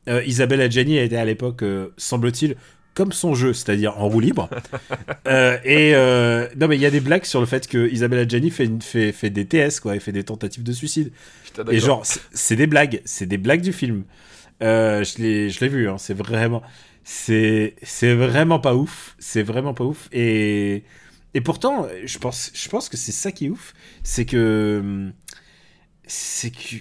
Euh, 0.10 0.24
Isabelle 0.26 0.62
Adjani 0.62 0.98
était 0.98 1.16
à 1.18 1.26
l'époque, 1.26 1.64
euh, 1.64 1.90
semble-t-il, 1.98 2.56
comme 2.96 3.12
son 3.12 3.36
jeu, 3.36 3.54
c'est-à-dire 3.54 3.98
en 3.98 4.10
roue 4.10 4.20
libre. 4.20 4.50
Euh, 5.28 5.58
et 5.64 5.94
euh, 5.94 6.48
non, 6.58 6.68
mais 6.68 6.76
il 6.76 6.82
y 6.82 6.86
a 6.88 6.90
des 6.92 7.02
blagues 7.02 7.26
sur 7.26 7.40
le 7.40 7.46
fait 7.46 7.68
que 7.68 7.88
Isabelle 7.92 8.20
Adjani 8.20 8.50
fait, 8.50 8.68
fait, 8.82 9.12
fait 9.12 9.30
des 9.30 9.46
TS, 9.46 9.80
quoi, 9.80 9.96
et 9.96 10.00
fait 10.00 10.12
des 10.12 10.24
tentatives 10.24 10.64
de 10.64 10.72
suicide. 10.72 11.12
Putain, 11.44 11.66
Et 11.72 11.80
genre, 11.80 12.04
c'est- 12.06 12.56
des 12.56 12.66
blagues, 12.66 13.02
c'est 13.06 13.28
des 13.28 13.38
blagues 13.38 13.62
du 13.62 13.72
film. 13.74 14.06
Je 14.62 15.22
l'ai, 15.22 15.68
vu, 15.68 15.88
hein, 15.88 15.98
c'est 16.00 16.16
vraiment, 16.16 16.64
c'est, 17.04 17.76
vraiment 18.02 18.60
pas 18.60 18.74
ouf, 18.76 19.16
c'est 19.20 19.44
vraiment 19.44 19.74
pas 19.76 19.84
ouf. 19.84 20.10
Et, 20.12 20.84
et 21.36 21.42
pourtant, 21.42 21.88
je 22.04 22.18
pense, 22.18 22.52
je 22.56 22.70
pense 22.70 22.90
que 22.90 22.98
c'est 22.98 23.12
ça 23.12 23.32
qui 23.32 23.46
est 23.48 23.50
ouf, 23.50 23.74
c'est 24.04 24.26
que, 24.26 25.12
c'est 26.08 26.50
que, 26.52 26.76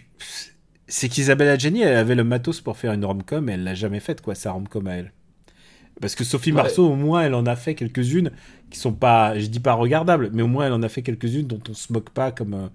c'est 0.88 1.08
qu'Isabelle 1.08 1.48
Adjani, 1.48 1.82
elle 1.82 1.96
avait 1.96 2.14
le 2.14 2.24
matos 2.24 2.60
pour 2.60 2.76
faire 2.76 2.92
une 2.92 3.04
rom-com, 3.04 3.48
et 3.48 3.52
elle 3.52 3.64
l'a 3.64 3.74
jamais 3.74 4.00
faite, 4.00 4.20
quoi, 4.22 4.34
sa 4.34 4.52
rom-com 4.52 4.86
à 4.86 4.94
elle. 4.94 5.12
Parce 6.00 6.14
que 6.14 6.24
Sophie 6.24 6.50
Ouais. 6.52 6.56
Marceau, 6.62 6.88
au 6.90 6.94
moins, 6.94 7.22
elle 7.22 7.34
en 7.34 7.44
a 7.46 7.56
fait 7.56 7.74
quelques-unes 7.74 8.30
qui 8.70 8.78
sont 8.78 8.92
pas, 8.92 9.38
je 9.38 9.46
dis 9.46 9.60
pas 9.60 9.72
regardables, 9.74 10.30
mais 10.32 10.42
au 10.42 10.46
moins, 10.46 10.66
elle 10.66 10.72
en 10.72 10.82
a 10.82 10.88
fait 10.88 11.02
quelques-unes 11.02 11.46
dont 11.46 11.60
on 11.68 11.74
se 11.74 11.92
moque 11.92 12.10
pas 12.10 12.30
comme. 12.32 12.54
euh, 12.54 12.68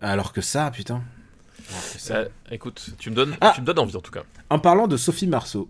Alors 0.00 0.32
que 0.32 0.40
ça, 0.42 0.70
putain. 0.70 1.02
Que 1.56 1.98
ça- 1.98 2.16
Euh, 2.18 2.28
écoute, 2.50 2.90
tu 2.98 3.10
me 3.10 3.16
donnes, 3.16 3.34
Ah. 3.40 3.52
tu 3.54 3.60
me 3.62 3.66
donnes 3.66 3.78
envie 3.80 3.96
en 3.96 4.00
tout 4.00 4.12
cas. 4.12 4.22
En 4.50 4.58
parlant 4.60 4.86
de 4.86 4.96
Sophie 4.96 5.26
Marceau, 5.26 5.68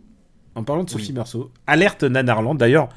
en 0.54 0.64
parlant 0.64 0.84
de 0.84 0.90
Sophie 0.90 1.08
Oui. 1.08 1.14
Marceau, 1.14 1.50
alerte 1.66 2.02
Nanarland. 2.02 2.56
D'ailleurs, 2.56 2.88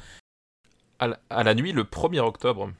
À 0.98 1.06
la, 1.06 1.18
à 1.30 1.42
la 1.44 1.54
nuit, 1.54 1.72
le 1.72 1.84
1er 1.84 2.20
octobre. 2.20 2.70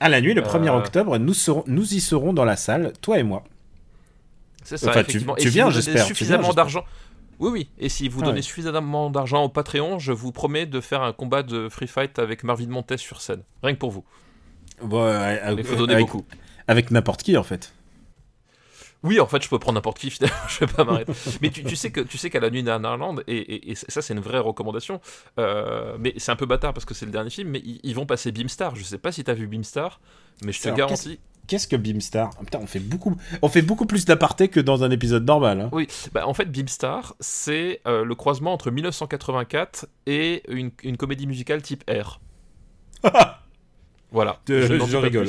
à 0.00 0.08
la 0.08 0.20
nuit, 0.22 0.32
le 0.32 0.40
1er 0.42 0.70
Euh. 0.70 0.78
octobre, 0.78 1.18
nous, 1.18 1.34
serons, 1.34 1.64
nous 1.66 1.92
y 1.94 2.00
serons 2.00 2.32
dans 2.32 2.44
la 2.46 2.56
salle, 2.56 2.92
toi 3.02 3.18
et 3.18 3.22
moi. 3.22 3.44
C'est 4.66 4.76
ça, 4.76 4.90
Enfin, 4.90 5.00
effectivement. 5.00 5.34
tu 5.36 5.42
Et 5.42 5.46
si 5.46 5.54
viens, 5.54 5.64
vous 5.66 5.70
donnez 5.72 5.82
j'espère, 5.82 6.04
Suffisamment 6.06 6.52
d'argent. 6.52 6.84
Oui, 7.38 7.50
oui. 7.50 7.68
Et 7.78 7.88
si 7.88 8.08
vous 8.08 8.20
Ah 8.22 8.26
donnez 8.26 8.36
ouais. 8.38 8.42
suffisamment 8.42 9.10
d'argent 9.10 9.44
au 9.44 9.48
Patreon, 9.48 9.98
je 9.98 10.12
vous 10.12 10.32
promets 10.32 10.66
de 10.66 10.80
faire 10.80 11.02
un 11.02 11.12
combat 11.12 11.42
de 11.42 11.68
free 11.68 11.86
fight 11.86 12.18
avec 12.18 12.44
Marvin 12.44 12.66
Montes 12.68 12.96
sur 12.96 13.20
scène. 13.20 13.42
Rien 13.62 13.74
que 13.74 13.78
pour 13.78 13.90
vous. 13.90 14.04
Bon, 14.82 15.02
euh, 15.02 15.54
Il 15.56 15.64
faut 15.64 15.76
donner 15.76 15.94
avec, 15.94 16.06
beaucoup. 16.06 16.24
avec 16.66 16.90
n'importe 16.90 17.22
qui, 17.22 17.36
en 17.36 17.42
fait. 17.42 17.72
Oui, 19.02 19.20
en 19.20 19.26
fait, 19.26 19.42
je 19.42 19.48
peux 19.48 19.58
prendre 19.58 19.76
n'importe 19.76 19.98
qui, 19.98 20.10
finalement, 20.10 20.36
je 20.48 20.60
vais 20.64 20.72
pas 20.72 20.82
m'arrêter. 20.84 21.12
mais 21.42 21.50
tu, 21.50 21.62
tu 21.62 21.76
sais 21.76 21.90
que 21.92 22.00
tu 22.00 22.18
sais 22.18 22.30
qu'à 22.30 22.40
la 22.40 22.50
nuit 22.50 22.68
en 22.68 22.82
Irlande, 22.82 23.22
et, 23.26 23.36
et- 23.36 23.70
et 23.70 23.74
ça, 23.74 24.02
c'est 24.02 24.14
une 24.14 24.20
vraie 24.20 24.38
recommandation. 24.38 25.00
euh, 25.38 25.96
mais 26.00 26.14
c'est 26.16 26.32
un 26.32 26.36
peu 26.36 26.46
bâtard 26.46 26.72
parce 26.72 26.84
que 26.86 26.94
c'est 26.94 27.06
le 27.06 27.12
dernier 27.12 27.30
film, 27.30 27.50
mais 27.50 27.60
ils, 27.64 27.78
ils 27.82 27.94
vont 27.94 28.06
passer 28.06 28.32
Beamstar. 28.32 28.74
Je 28.74 28.82
sais 28.82 28.98
pas 28.98 29.12
si 29.12 29.22
t'as 29.22 29.34
vu 29.34 29.46
Beamstar, 29.46 30.00
mais 30.42 30.52
je 30.52 30.60
te 30.60 30.68
Alors, 30.68 30.78
garantis. 30.78 31.20
Qu'est-ce 31.46 31.68
que 31.68 31.76
Beamstar? 31.76 32.30
Ah, 32.38 32.44
Putain, 32.44 32.58
on 32.62 32.66
fait 32.66 32.80
beaucoup, 32.80 33.16
on 33.42 33.48
fait 33.48 33.62
beaucoup 33.62 33.86
plus 33.86 34.04
d'aparté 34.04 34.48
que 34.48 34.60
dans 34.60 34.82
un 34.84 34.90
épisode 34.90 35.24
normal. 35.26 35.60
hein. 35.60 35.68
Oui, 35.72 35.86
bah, 36.12 36.26
en 36.26 36.34
fait, 36.34 36.46
Beamstar, 36.50 37.14
c'est 37.20 37.80
euh, 37.86 38.04
le 38.04 38.14
croisement 38.14 38.52
entre 38.52 38.70
1984 38.70 39.86
et 40.06 40.42
une, 40.48 40.70
une 40.82 40.96
comédie 40.96 41.26
musicale 41.26 41.62
type 41.62 41.84
R. 41.90 42.20
Voilà. 44.12 44.38
De- 44.46 44.60
je 44.86 44.96
rigole. 44.96 45.26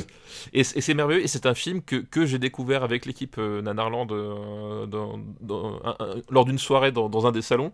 Et, 0.54 0.64
c'est 0.64 0.94
merveilleux, 0.94 1.24
et 1.24 1.28
c'est 1.28 1.48
un 1.48 1.56
film 1.56 1.82
que, 1.82 1.96
que 1.96 2.26
j'ai 2.28 2.38
découvert 2.38 2.84
avec 2.84 3.06
l'équipe 3.08 3.36
euh, 3.40 3.62
Nanarland 3.62 4.08
euh, 4.12 4.86
dans- 4.86 5.20
dans- 5.42 5.82
un- 5.84 5.96
un- 6.00 6.16
lors 6.30 6.46
d'une 6.46 6.60
soirée 6.60 6.92
dans, 6.92 7.10
dans 7.10 7.26
un 7.26 7.32
des 7.32 7.42
salons. 7.42 7.72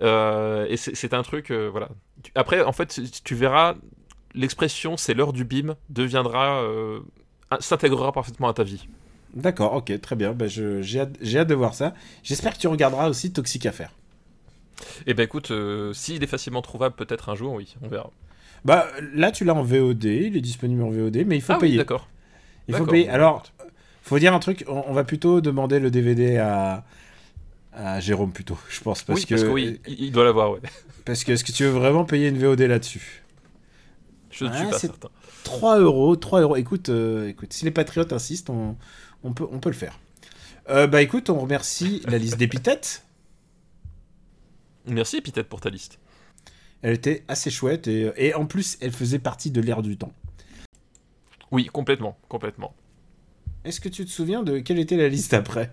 Et 0.00 0.76
c'est 0.76 1.12
un 1.14 1.22
truc, 1.22 1.50
voilà. 1.52 1.90
Après, 2.34 2.62
en 2.62 2.72
fait, 2.72 2.86
tu- 2.86 3.22
tu 3.22 3.34
verras, 3.34 3.74
l'expression 4.34 4.96
c'est 4.96 5.12
l'heure 5.14 5.34
du 5.34 5.44
bim 5.44 5.76
deviendra. 5.90 6.62
S'intégrera 7.60 8.12
parfaitement 8.12 8.48
à 8.48 8.54
ta 8.54 8.62
vie. 8.64 8.86
D'accord, 9.34 9.74
ok, 9.74 10.00
très 10.00 10.16
bien. 10.16 10.34
Je- 10.46 10.82
j'ai 10.82 11.00
hâte, 11.00 11.16
hâte 11.34 11.48
de 11.48 11.54
voir 11.54 11.74
ça. 11.74 11.94
J'espère 12.22 12.54
que 12.54 12.58
tu 12.58 12.68
regarderas 12.68 13.08
aussi 13.08 13.32
Toxic 13.32 13.66
Affair. 13.66 13.90
Et 15.06 15.14
ben 15.14 15.22
écoute, 15.24 15.50
euh, 15.50 15.92
s'il 15.92 16.22
est 16.22 16.26
facilement 16.26 16.62
trouvable 16.62 16.94
peut-être 16.94 17.28
un 17.28 17.34
jour, 17.34 17.52
oui, 17.54 17.76
on 17.82 17.88
verra. 17.88 18.10
Bah, 18.64 18.86
là, 19.14 19.30
tu 19.32 19.44
l'as 19.44 19.54
en 19.54 19.62
VOD, 19.62 20.04
il 20.04 20.36
est 20.36 20.40
disponible 20.40 20.82
en 20.82 20.90
VOD, 20.90 21.24
mais 21.26 21.36
il 21.36 21.40
faut 21.40 21.52
ah 21.52 21.56
oui, 21.56 21.68
payer. 21.68 21.76
d'accord. 21.78 22.08
il 22.68 22.74
faut 22.74 22.86
payer. 22.86 23.08
Alors, 23.08 23.44
faut 24.02 24.18
dire 24.18 24.34
un 24.34 24.38
truc, 24.38 24.64
on, 24.68 24.84
on 24.88 24.92
va 24.92 25.04
plutôt 25.04 25.40
demander 25.40 25.78
le 25.78 25.90
DVD 25.90 26.38
à, 26.38 26.84
à 27.72 28.00
Jérôme 28.00 28.32
plutôt, 28.32 28.58
je 28.68 28.80
pense. 28.80 29.02
Parce 29.02 29.20
oui, 29.20 29.26
que, 29.26 29.34
parce 29.34 29.44
que 29.44 29.48
oui, 29.48 29.80
il, 29.86 30.10
doit 30.12 30.24
l'avoir, 30.24 30.50
ouais. 30.52 30.60
Parce 31.04 31.24
que 31.24 31.32
est-ce 31.32 31.44
que 31.44 31.52
tu 31.52 31.62
veux 31.64 31.70
vraiment 31.70 32.04
payer 32.04 32.28
une 32.28 32.38
VOD 32.38 32.60
là-dessus? 32.62 33.22
Je 34.30 34.44
ne 34.44 34.50
Ah, 34.50 34.56
suis 34.58 34.66
pas 34.66 34.78
c'est- 34.78 34.86
certain. 34.88 35.08
3 35.46 35.78
euros, 35.78 36.16
3 36.16 36.40
euros. 36.40 36.56
Écoute, 36.56 36.88
euh, 36.88 37.28
écoute, 37.28 37.52
si 37.52 37.64
les 37.64 37.70
patriotes 37.70 38.12
insistent, 38.12 38.50
on, 38.50 38.76
on, 39.22 39.32
peut, 39.32 39.46
on 39.52 39.60
peut 39.60 39.68
le 39.68 39.76
faire. 39.76 39.96
Euh, 40.68 40.88
bah 40.88 41.02
écoute, 41.02 41.30
on 41.30 41.38
remercie 41.38 42.02
la 42.08 42.18
liste 42.18 42.36
d'épithètes. 42.36 43.04
Merci, 44.86 45.18
Epithète, 45.18 45.48
pour 45.48 45.60
ta 45.60 45.70
liste. 45.70 46.00
Elle 46.82 46.94
était 46.94 47.24
assez 47.28 47.50
chouette 47.50 47.86
et, 47.86 48.10
et 48.16 48.34
en 48.34 48.46
plus, 48.46 48.76
elle 48.80 48.90
faisait 48.90 49.20
partie 49.20 49.52
de 49.52 49.60
l'ère 49.60 49.82
du 49.82 49.96
temps. 49.96 50.12
Oui, 51.52 51.66
complètement, 51.66 52.18
complètement. 52.28 52.74
Est-ce 53.64 53.80
que 53.80 53.88
tu 53.88 54.04
te 54.04 54.10
souviens 54.10 54.42
de 54.42 54.58
quelle 54.58 54.80
était 54.80 54.96
la 54.96 55.08
liste 55.08 55.32
après 55.32 55.70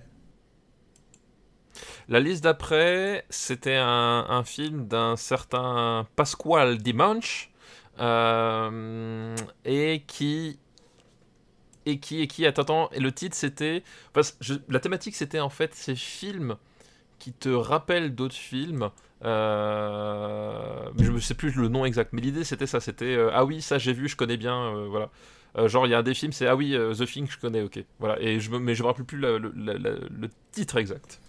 La 2.07 2.19
liste 2.19 2.43
d'après, 2.43 3.25
c'était 3.31 3.77
un, 3.77 4.27
un 4.29 4.43
film 4.43 4.87
d'un 4.87 5.15
certain 5.15 6.07
Pasquale 6.15 6.77
Dimanche, 6.77 7.49
euh, 7.99 9.35
et 9.65 10.03
qui... 10.07 10.57
Et 11.85 11.99
qui, 11.99 12.21
et 12.21 12.27
qui, 12.27 12.45
attends, 12.45 12.61
attends, 12.61 12.89
et 12.93 13.01
le 13.01 13.11
titre 13.11 13.35
c'était... 13.35 13.83
je- 14.39 14.53
la 14.69 14.79
thématique 14.79 15.15
c'était 15.15 15.41
en 15.41 15.49
fait 15.49 15.73
ces 15.75 15.95
films 15.95 16.55
qui 17.19 17.33
te 17.33 17.49
rappellent 17.49 18.15
d'autres 18.15 18.35
films. 18.35 18.89
Euh, 19.25 20.85
je 20.97 21.11
ne 21.11 21.19
sais 21.19 21.33
plus 21.33 21.53
le 21.55 21.67
nom 21.67 21.83
exact, 21.85 22.11
mais 22.13 22.21
l'idée 22.21 22.45
c'était 22.45 22.67
ça, 22.67 22.79
c'était 22.79 23.15
euh, 23.15 23.31
ah 23.33 23.43
oui 23.43 23.61
ça 23.61 23.79
j'ai 23.79 23.91
vu, 23.93 24.07
je 24.07 24.15
connais 24.15 24.37
bien, 24.37 24.57
euh, 24.75 24.87
voilà. 24.89 25.09
Genre 25.67 25.85
il 25.85 25.89
y 25.89 25.93
a 25.93 25.99
un 25.99 26.03
des 26.03 26.13
films, 26.13 26.31
c'est 26.31 26.47
ah 26.47 26.55
oui 26.55 26.71
The 26.97 27.05
Thing, 27.05 27.27
je 27.29 27.37
connais, 27.37 27.61
ok, 27.61 27.83
voilà. 27.99 28.19
Et 28.21 28.39
je 28.39 28.49
me, 28.49 28.59
mais 28.59 28.75
je 28.75 28.81
me 28.83 28.87
rappelle 28.87 29.05
plus 29.05 29.19
la- 29.19 29.37
le- 29.37 29.53
la- 29.55 29.73
la- 29.77 29.91
le 29.91 30.29
titre 30.53 30.77
exact. 30.77 31.19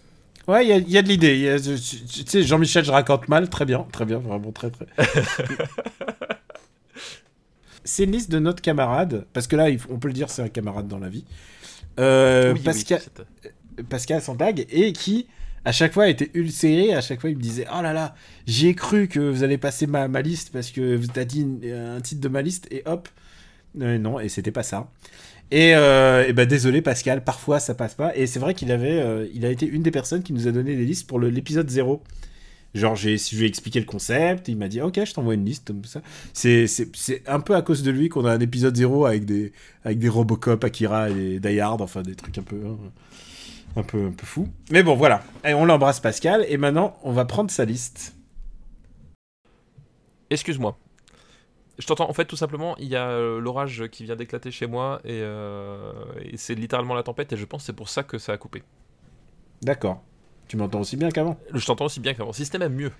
Ouais, 0.47 0.65
il 0.65 0.87
y 0.87 0.91
y 0.93 0.97
a 0.97 1.01
de 1.01 1.07
l'idée. 1.07 1.57
Tu 1.61 1.77
sais, 1.77 2.43
Jean-Michel, 2.43 2.85
je 2.85 2.91
raconte 2.91 3.27
mal. 3.27 3.49
Très 3.49 3.65
bien, 3.65 3.85
très 3.91 4.05
bien, 4.05 4.19
vraiment 4.19 4.51
très, 4.51 4.69
très. 4.71 4.85
c'est 7.83 8.03
une 8.05 8.11
liste 8.11 8.31
de 8.31 8.39
notre 8.39 8.61
camarade, 8.61 9.25
parce 9.33 9.47
que 9.47 9.55
là, 9.55 9.67
on 9.89 9.99
peut 9.99 10.07
le 10.07 10.13
dire, 10.13 10.29
c'est 10.29 10.41
un 10.41 10.49
camarade 10.49 10.87
dans 10.87 10.99
la 10.99 11.09
vie. 11.09 11.25
Euh, 11.99 12.53
Oui, 12.53 12.59
Pascal, 12.59 13.01
Pascal 13.89 14.21
Santag, 14.21 14.65
et 14.69 14.91
qui, 14.93 15.27
à 15.65 15.71
chaque 15.71 15.93
fois, 15.93 16.07
était 16.09 16.31
ulcéré. 16.33 16.93
À 16.93 17.01
chaque 17.01 17.21
fois, 17.21 17.29
il 17.29 17.37
me 17.37 17.41
disait 17.41 17.65
Oh 17.75 17.81
là 17.81 17.93
là, 17.93 18.15
j'y 18.47 18.67
ai 18.67 18.75
cru 18.75 19.07
que 19.07 19.19
vous 19.19 19.43
allez 19.43 19.57
passer 19.57 19.87
ma, 19.87 20.07
ma 20.07 20.21
liste 20.21 20.51
parce 20.51 20.71
que 20.71 20.95
vous 20.95 21.07
avez 21.15 21.25
dit 21.25 21.41
une- 21.41 21.71
un 21.97 22.01
titre 22.01 22.21
de 22.21 22.27
ma 22.27 22.41
liste, 22.41 22.67
et 22.71 22.83
hop. 22.85 23.07
Euh, 23.81 23.97
non, 23.97 24.19
et 24.19 24.29
c'était 24.29 24.51
pas 24.51 24.63
ça. 24.63 24.89
Et, 25.51 25.75
euh, 25.75 26.25
et 26.27 26.33
ben 26.33 26.47
désolé 26.47 26.81
Pascal, 26.81 27.23
parfois 27.23 27.59
ça 27.59 27.75
passe 27.75 27.93
pas. 27.93 28.15
Et 28.15 28.25
c'est 28.25 28.39
vrai 28.39 28.55
qu'il 28.55 28.71
avait, 28.71 28.99
euh, 28.99 29.27
il 29.33 29.45
a 29.45 29.49
été 29.51 29.67
une 29.67 29.83
des 29.83 29.91
personnes 29.91 30.23
qui 30.23 30.33
nous 30.33 30.47
a 30.47 30.51
donné 30.51 30.75
des 30.75 30.85
listes 30.85 31.05
pour 31.07 31.19
l'épisode 31.19 31.69
0. 31.69 32.01
Genre, 32.75 32.95
j'ai, 32.95 33.17
si 33.17 33.35
je 33.35 33.39
lui 33.39 33.45
ai 33.45 33.49
expliqué 33.49 33.79
le 33.79 33.85
concept, 33.85 34.47
il 34.49 34.57
m'a 34.57 34.67
dit 34.67 34.81
Ok, 34.81 34.99
je 35.03 35.13
t'envoie 35.13 35.33
une 35.33 35.45
liste 35.45 35.67
comme 35.67 35.83
ça. 35.85 36.01
C'est, 36.33 36.67
c'est, 36.67 36.93
c'est 36.95 37.27
un 37.27 37.39
peu 37.39 37.55
à 37.55 37.61
cause 37.61 37.83
de 37.83 37.91
lui 37.91 38.09
qu'on 38.09 38.25
a 38.25 38.31
un 38.33 38.39
épisode 38.39 38.75
0 38.75 39.05
avec 39.05 39.25
des, 39.25 39.53
avec 39.83 39.97
des 39.99 40.09
Robocop, 40.09 40.63
Akira 40.63 41.09
et 41.09 41.39
Die 41.39 41.59
Hard, 41.59 41.81
enfin 41.81 42.01
des 42.01 42.15
trucs 42.15 42.37
un 42.37 42.43
peu. 42.43 42.61
hein. 42.65 42.77
un 43.77 43.83
peu, 43.83 44.05
un 44.07 44.11
peu 44.11 44.25
fou. 44.25 44.47
Mais 44.71 44.83
bon, 44.83 44.95
voilà. 44.95 45.23
Et 45.45 45.53
on 45.53 45.65
l'embrasse 45.65 45.99
Pascal. 46.01 46.45
Et 46.49 46.57
maintenant, 46.57 46.97
on 47.03 47.13
va 47.13 47.25
prendre 47.25 47.49
sa 47.49 47.63
liste. 47.65 48.13
Excuse-moi. 50.29 50.77
Je 51.77 51.85
t'entends. 51.87 52.09
En 52.09 52.13
fait, 52.13 52.25
tout 52.25 52.37
simplement, 52.37 52.75
il 52.77 52.87
y 52.87 52.95
a 52.95 53.09
euh, 53.09 53.39
l'orage 53.39 53.87
qui 53.91 54.03
vient 54.05 54.15
d'éclater 54.15 54.49
chez 54.49 54.65
moi 54.65 55.01
et, 55.03 55.19
euh, 55.21 55.91
et 56.21 56.37
c'est 56.37 56.55
littéralement 56.55 56.93
la 56.93 57.03
tempête. 57.03 57.33
Et 57.33 57.37
je 57.37 57.45
pense 57.45 57.61
que 57.63 57.65
c'est 57.67 57.73
pour 57.73 57.89
ça 57.89 58.03
que 58.03 58.17
ça 58.17 58.33
a 58.33 58.37
coupé. 58.37 58.63
D'accord. 59.61 60.01
Tu 60.47 60.57
m'entends 60.57 60.81
aussi 60.81 60.97
bien 60.97 61.09
qu'avant 61.09 61.37
Je 61.53 61.65
t'entends 61.65 61.85
aussi 61.85 61.99
bien 61.99 62.13
qu'avant. 62.13 62.33
Si 62.33 62.45
c'était 62.45 62.57
même 62.59 62.73
mieux. 62.73 62.91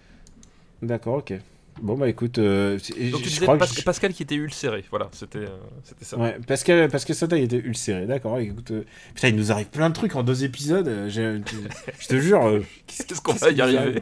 D'accord, 0.82 1.16
ok. 1.16 1.34
Bon, 1.82 1.98
bah 1.98 2.08
écoute. 2.08 2.38
euh, 2.38 2.80
Donc 3.12 3.22
tu 3.24 3.30
je 3.30 3.41
crois 3.41 3.58
que 3.58 3.66
je- 3.66 3.82
Pascal 3.84 4.14
qui 4.14 4.24
était 4.24 4.36
ulcéré. 4.36 4.86
Voilà, 4.89 5.10
c'était 5.12 5.39
euh, 5.39 5.58
c'était 5.84 6.06
ça. 6.06 6.18
Ouais, 6.18 6.38
parce 6.48 6.64
que 6.64 7.14
ça 7.14 7.28
il 7.32 7.43
était 7.43 7.58
ulcéré, 7.58 8.06
d'accord. 8.06 8.39
Écoute, 8.39 8.72
euh, 8.72 8.86
putain, 9.14 9.28
il 9.28 9.36
nous 9.36 9.52
arrive 9.52 9.68
plein 9.68 9.89
de 9.89 9.93
trucs 9.93 10.16
en 10.16 10.24
deux 10.24 10.46
épisodes. 10.46 10.88
je 11.10 12.08
te 12.08 12.16
jure. 12.20 12.62
Qu'est-ce 12.88 13.22
qu'on 13.22 13.34
va 13.34 13.52
y 13.52 13.60
arriver 13.62 13.78
arrive 13.78 14.02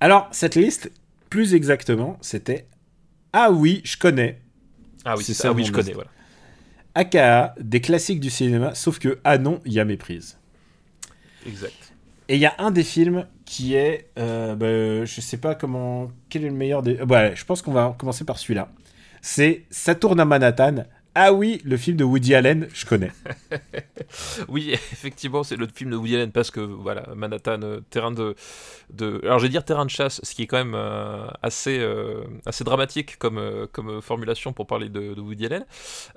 Alors, 0.00 0.28
cette 0.32 0.54
liste, 0.54 0.90
plus 1.30 1.54
exactement, 1.54 2.18
c'était 2.20 2.66
Ah 3.32 3.50
oui, 3.50 3.80
je 3.84 3.96
connais. 3.96 4.40
Ah 5.04 5.14
oui, 5.16 5.24
C'est 5.24 5.34
ça. 5.34 5.48
Ah 5.48 5.52
oui, 5.52 5.64
je 5.64 5.72
connais. 5.72 5.92
Voilà. 5.92 6.10
AKA, 6.94 7.54
des 7.60 7.80
classiques 7.80 8.20
du 8.20 8.30
cinéma, 8.30 8.74
sauf 8.74 8.98
que 8.98 9.18
Ah 9.24 9.38
non, 9.38 9.60
il 9.64 9.72
y 9.72 9.80
a 9.80 9.84
méprise. 9.84 10.36
Exact. 11.48 11.94
Et 12.28 12.34
il 12.34 12.40
y 12.40 12.46
a 12.46 12.54
un 12.58 12.70
des 12.70 12.84
films 12.84 13.26
qui 13.44 13.74
est. 13.74 14.10
euh, 14.18 14.54
bah, 14.54 15.04
je 15.04 15.20
sais 15.20 15.38
pas 15.38 15.54
comment. 15.54 16.10
Quel 16.28 16.44
est 16.44 16.48
le 16.50 16.54
meilleur 16.54 16.82
des. 16.82 16.98
euh, 16.98 17.06
ouais, 17.06 17.32
je 17.34 17.44
pense 17.44 17.62
qu'on 17.62 17.72
va 17.72 17.94
commencer 17.98 18.24
par 18.24 18.38
celui-là. 18.38 18.68
C'est 19.22 19.64
Ça 19.70 19.94
tourne 19.94 20.20
à 20.20 20.24
Manhattan. 20.24 20.84
Ah 21.14 21.32
oui, 21.32 21.60
le 21.64 21.76
film 21.76 21.96
de 21.96 22.04
Woody 22.04 22.34
Allen, 22.34 22.68
je 22.72 22.86
connais. 22.86 23.10
Oui, 24.48 24.70
effectivement, 24.72 25.42
c'est 25.42 25.56
le 25.56 25.66
film 25.72 25.90
de 25.90 25.96
Woody 25.96 26.14
Allen 26.14 26.30
parce 26.32 26.50
que 26.50 26.60
voilà, 26.60 27.08
Manhattan, 27.14 27.60
euh, 27.62 27.80
terrain 27.90 28.10
de, 28.10 28.34
de, 28.90 29.20
alors 29.24 29.38
je 29.38 29.44
vais 29.44 29.48
dire 29.50 29.64
terrain 29.64 29.84
de 29.84 29.90
chasse, 29.90 30.20
ce 30.22 30.34
qui 30.34 30.42
est 30.42 30.46
quand 30.46 30.56
même 30.56 30.74
euh, 30.74 31.26
assez, 31.42 31.78
euh, 31.78 32.22
assez 32.46 32.64
dramatique 32.64 33.18
comme, 33.18 33.40
comme 33.72 34.00
formulation 34.00 34.52
pour 34.52 34.66
parler 34.66 34.88
de, 34.88 35.12
de 35.14 35.20
Woody 35.20 35.46
Allen. 35.46 35.66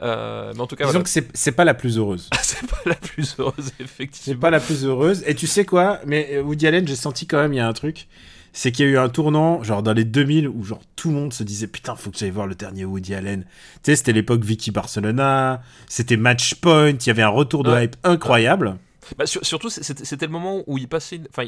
Mais 0.02 0.60
en 0.62 0.68
tout 0.68 0.76
cas, 0.76 0.86
Disons 0.86 0.92
voilà. 1.00 1.04
que 1.04 1.10
c'est 1.10 1.28
c'est 1.36 1.52
pas 1.52 1.66
la 1.66 1.74
plus 1.74 1.98
heureuse. 1.98 2.30
c'est 2.44 2.66
pas 2.70 2.82
la 2.86 2.96
plus 2.96 3.36
heureuse, 3.40 3.72
C'est 3.78 3.84
effectivement. 3.84 4.40
pas 4.40 4.50
la 4.52 4.60
plus 4.60 4.86
heureuse. 4.86 5.24
Et 5.28 5.36
tu 5.36 5.48
sais 5.48 5.66
quoi? 5.66 6.00
Mais 6.06 6.40
Woody 6.40 6.68
Allen, 6.68 6.88
j'ai 6.88 6.96
senti 6.96 7.28
quand 7.28 7.42
même, 7.42 7.54
il 7.54 7.58
y 7.58 7.60
a 7.60 7.68
un 7.68 7.74
truc. 7.74 8.08
C'est 8.54 8.72
qu'il 8.72 8.86
y 8.86 8.90
a 8.90 8.92
eu 8.92 8.98
un 8.98 9.08
tournant, 9.10 9.64
genre 9.64 9.82
dans 9.82 9.94
les 9.94 10.04
2000, 10.04 10.48
où 10.50 10.64
genre 10.64 10.82
tout 10.96 11.10
le 11.10 11.16
monde 11.16 11.32
se 11.34 11.44
disait 11.44 11.68
Putain, 11.68 11.96
faut 11.96 12.12
que 12.12 12.18
j'aille 12.18 12.32
voir 12.32 12.48
le 12.48 12.56
dernier 12.56 12.84
Woody 12.86 13.14
Allen. 13.16 13.44
Tu 13.44 13.48
sais, 13.84 13.96
c'était 13.96 14.12
l'époque 14.14 14.44
Vicky 14.44 14.72
Barcelona, 14.72 15.62
c'était 15.88 16.18
Match 16.18 16.56
Point, 16.56 16.90
il 16.92 17.08
y 17.08 17.10
avait 17.10 17.22
un 17.22 17.30
retour 17.30 17.64
de 17.64 17.72
Ouais. 17.72 17.86
hype 17.86 17.96
incroyable. 18.04 18.76
Bah, 19.18 19.26
sur- 19.26 19.46
surtout, 19.46 19.70
c'était 19.70 20.26
le 20.26 20.32
moment 20.32 20.64
où 20.68 20.78
il 20.78 20.88
passait, 20.88 21.22
enfin, 21.30 21.44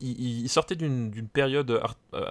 il, 0.00 0.48
sortait 0.48 0.76
d'une 0.76 1.28
période 1.32 1.70
euh, 1.70 1.80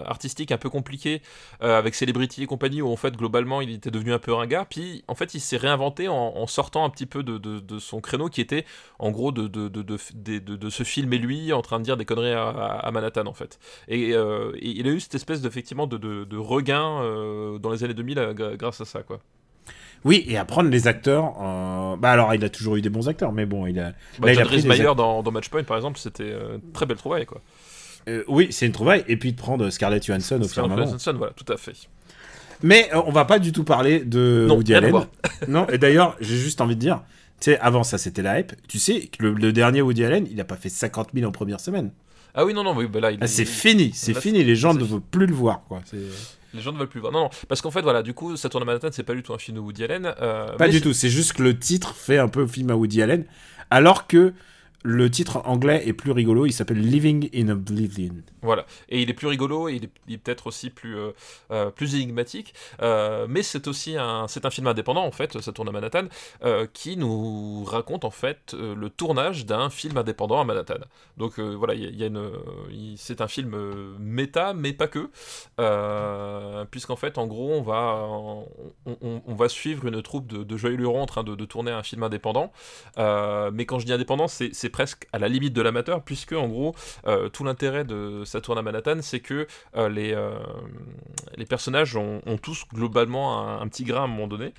artistique 0.05 0.51
un 0.51 0.57
peu 0.57 0.69
compliquée 0.69 1.21
euh, 1.61 1.77
avec 1.77 1.95
Celebrity 1.95 2.43
et 2.43 2.45
compagnie, 2.45 2.81
où 2.81 2.89
en 2.89 2.95
fait 2.95 3.15
globalement 3.15 3.61
il 3.61 3.71
était 3.71 3.91
devenu 3.91 4.13
un 4.13 4.19
peu 4.19 4.33
ringard. 4.33 4.67
Puis 4.67 5.03
en 5.07 5.15
fait, 5.15 5.33
il 5.33 5.39
s'est 5.39 5.57
réinventé 5.57 6.07
en, 6.07 6.47
sortant 6.47 6.85
un 6.85 6.89
petit 6.89 7.05
peu 7.05 7.23
de, 7.23 7.79
son 7.79 8.01
créneau, 8.01 8.29
qui 8.29 8.41
était 8.41 8.65
en 8.99 9.11
gros 9.11 9.31
de, 9.31 9.47
de, 9.47 9.67
de 9.69 10.69
se 10.69 10.83
filmer 10.83 11.17
lui 11.17 11.53
en 11.53 11.61
train 11.61 11.79
de 11.79 11.83
dire 11.85 11.97
des 11.97 12.05
conneries 12.05 12.33
à, 12.33 12.89
Manhattan 12.91 13.25
en 13.25 13.33
fait. 13.33 13.59
Et, 13.87 14.13
euh, 14.13 14.51
et 14.55 14.69
il 14.69 14.87
a 14.87 14.91
eu 14.91 14.99
cette 14.99 15.15
espèce 15.15 15.41
d'effectivement 15.41 15.87
de, 15.87 16.37
regain 16.37 17.01
dans 17.59 17.71
les 17.71 17.83
années 17.83 17.93
2000 17.93 18.19
euh, 18.19 18.33
gra- 18.33 18.55
grâce 18.57 18.81
à 18.81 18.85
ça 18.85 19.03
quoi. 19.03 19.19
Oui, 20.05 20.25
et 20.27 20.37
à 20.37 20.45
prendre 20.45 20.69
les 20.69 20.87
acteurs. 20.87 21.33
euh, 21.41 21.95
Bah 21.97 22.11
alors, 22.11 22.33
il 22.35 22.43
a 22.43 22.49
toujours 22.49 22.75
eu 22.75 22.81
des 22.81 22.89
bons 22.89 23.07
acteurs, 23.07 23.31
mais 23.31 23.45
bon, 23.45 23.65
il 23.67 23.79
a. 23.79 23.93
Bah, 24.19 24.27
Là, 24.27 24.33
il 24.33 24.41
a 24.41 24.45
pris 24.45 24.61
des 24.63 24.77
dans, 24.95 25.23
dans 25.23 25.31
Matchpoint 25.31 25.63
par 25.63 25.77
exemple, 25.77 25.97
c'était 25.99 26.23
euh, 26.23 26.57
très 26.73 26.85
belle 26.85 26.97
trouvaille 26.97 27.25
quoi. 27.25 27.41
Euh, 28.09 28.23
oui, 28.27 28.47
c'est 28.51 28.65
une 28.65 28.73
trouvaille. 28.73 29.03
Et 29.07 29.15
puis 29.17 29.31
de 29.31 29.37
prendre 29.37 29.69
Scarlett 29.69 30.05
Johansson 30.05 30.41
au 30.41 30.43
Scarlett. 30.43 30.87
Johansson, 30.87 31.13
voilà, 31.17 31.33
tout 31.33 31.51
à 31.51 31.55
fait. 31.57 31.73
Mais 32.61 32.89
euh, 32.93 33.01
on 33.05 33.11
va 33.11 33.25
pas 33.25 33.39
du 33.39 33.51
tout 33.51 33.63
parler 33.63 33.99
de 34.01 34.45
Non, 34.47 34.55
Woody 34.55 34.75
Allen. 34.75 34.93
non, 35.47 35.67
et 35.67 35.77
d'ailleurs, 35.77 36.15
j'ai 36.19 36.35
juste 36.37 36.59
envie 36.61 36.75
de 36.75 36.79
dire, 36.81 37.01
tu 37.39 37.51
sais, 37.51 37.59
avant 37.59 37.83
ça, 37.83 37.97
c'était 37.97 38.21
la 38.21 38.39
hype. 38.39 38.53
Tu 38.67 38.79
sais 38.79 39.07
que 39.07 39.23
le, 39.23 39.33
le 39.33 39.53
dernier 39.53 39.81
Woody 39.81 40.03
Allen, 40.03 40.27
il 40.29 40.39
a 40.41 40.45
pas 40.45 40.55
fait 40.57 40.69
50 40.69 41.09
000 41.13 41.27
en 41.27 41.31
première 41.31 41.59
semaine. 41.59 41.91
Ah 42.35 42.45
oui, 42.45 42.53
non, 42.53 42.63
non, 42.63 42.75
oui, 42.75 42.87
bah 42.87 42.99
là, 42.99 43.11
il, 43.11 43.19
Ah, 43.21 43.27
c'est 43.27 43.45
fini, 43.45 43.91
c'est 43.93 44.13
fini. 44.13 44.43
Les 44.43 44.55
gens 44.55 44.73
ne 44.73 44.83
veulent 44.83 45.01
plus 45.01 45.27
le 45.27 45.33
voir, 45.33 45.61
quoi. 45.67 45.81
C'est- 45.85 45.97
les 46.53 46.61
gens 46.61 46.71
ne 46.71 46.77
veulent 46.77 46.87
plus 46.87 46.99
voir. 46.99 47.11
Non, 47.11 47.23
non, 47.23 47.29
parce 47.47 47.61
qu'en 47.61 47.71
fait, 47.71 47.81
voilà, 47.81 48.01
du 48.03 48.13
coup, 48.13 48.35
ça 48.37 48.49
tourne 48.49 48.63
à 48.63 48.65
Manhattan, 48.65 48.89
c'est 48.91 49.03
pas 49.03 49.13
du 49.15 49.23
tout 49.23 49.33
un 49.33 49.37
film 49.37 49.55
de 49.57 49.61
Woody 49.61 49.83
Allen. 49.83 50.13
euh, 50.21 50.55
Pas 50.57 50.67
du 50.69 50.81
tout. 50.81 50.93
C'est 50.93 51.09
juste 51.09 51.33
que 51.33 51.43
le 51.43 51.57
titre 51.57 51.95
fait 51.95 52.17
un 52.17 52.27
peu 52.27 52.45
film 52.47 52.69
à 52.71 52.75
Woody 52.75 53.01
Allen, 53.01 53.25
alors 53.71 54.07
que 54.07 54.33
le 54.83 55.09
titre 55.09 55.41
anglais 55.45 55.83
est 55.87 55.93
plus 55.93 56.11
rigolo. 56.11 56.45
Il 56.45 56.51
s'appelle 56.51 56.79
Living 56.79 57.29
in 57.33 57.49
Oblivion. 57.49 58.13
Voilà. 58.41 58.65
Et 58.89 59.01
il 59.01 59.09
est 59.09 59.13
plus 59.13 59.27
rigolo, 59.27 59.69
et 59.69 59.75
il 60.07 60.13
est, 60.13 60.17
peut-être 60.17 60.47
aussi 60.47 60.69
plus, 60.69 60.97
euh, 60.97 61.11
euh, 61.51 61.69
plus 61.71 61.95
énigmatique. 61.95 62.53
euh, 62.81 63.25
mais 63.29 63.41
c'est 63.43 63.67
aussi 63.67 63.97
un, 63.97 64.25
un 64.25 64.49
film 64.49 64.67
indépendant, 64.67 65.05
en 65.05 65.11
fait, 65.11 65.39
ça 65.39 65.51
tourne 65.53 65.69
à 65.69 65.71
Manhattan, 65.71 66.07
qui 66.73 66.97
nous 66.97 67.63
raconte, 67.63 68.03
en 68.03 68.11
fait, 68.11 68.53
le 68.53 68.89
tournage 68.89 69.45
d'un 69.45 69.69
film 69.69 69.97
indépendant 69.97 70.41
à 70.41 70.43
Manhattan. 70.43 70.79
Donc 71.17 71.39
voilà, 71.39 71.73
a- 71.73 72.95
c'est 72.97 73.21
un 73.21 73.27
film 73.27 73.55
méta, 73.99 74.53
mais 74.53 74.73
pas 74.73 74.87
que. 74.87 75.09
Puisqu'en 76.65 76.95
fait, 76.97 77.17
en 77.17 77.27
gros, 77.27 77.51
on 77.53 77.61
va, 77.61 78.05
on, 79.01 79.33
va 79.35 79.49
suivre 79.49 79.85
une 79.87 80.01
troupe 80.01 80.27
de, 80.27 80.57
joyeux 80.57 80.75
lurons 80.77 81.01
en 81.01 81.05
train 81.05 81.23
de, 81.23 81.35
de 81.35 81.45
tourner 81.45 81.71
un 81.71 81.83
film 81.83 82.03
indépendant. 82.03 82.51
Mais 82.97 83.65
quand 83.65 83.79
je 83.79 83.85
dis 83.85 83.93
indépendant, 83.93 84.27
c'est 84.27 84.72
presque 84.73 85.07
à 85.13 85.19
la 85.19 85.29
limite 85.29 85.53
de 85.53 85.61
l'amateur, 85.61 86.03
puisque 86.03 86.33
en 86.33 86.49
gros, 86.49 86.75
euh, 87.07 87.29
tout 87.29 87.45
l'intérêt 87.45 87.85
de 87.85 88.23
Ça 88.25 88.41
tourne 88.41 88.57
à 88.57 88.61
Manhattan, 88.61 88.97
c'est 89.01 89.21
que 89.21 89.47
euh, 89.77 89.87
les, 89.87 90.13
euh, 90.13 90.33
les 91.37 91.45
personnages 91.45 91.95
ont, 91.95 92.21
tous 92.41 92.65
globalement 92.73 93.39
un, 93.39 93.61
un 93.61 93.67
petit 93.69 93.85
grain 93.85 94.01
à 94.01 94.03
un 94.03 94.07
moment 94.07 94.27
donné, 94.27 94.53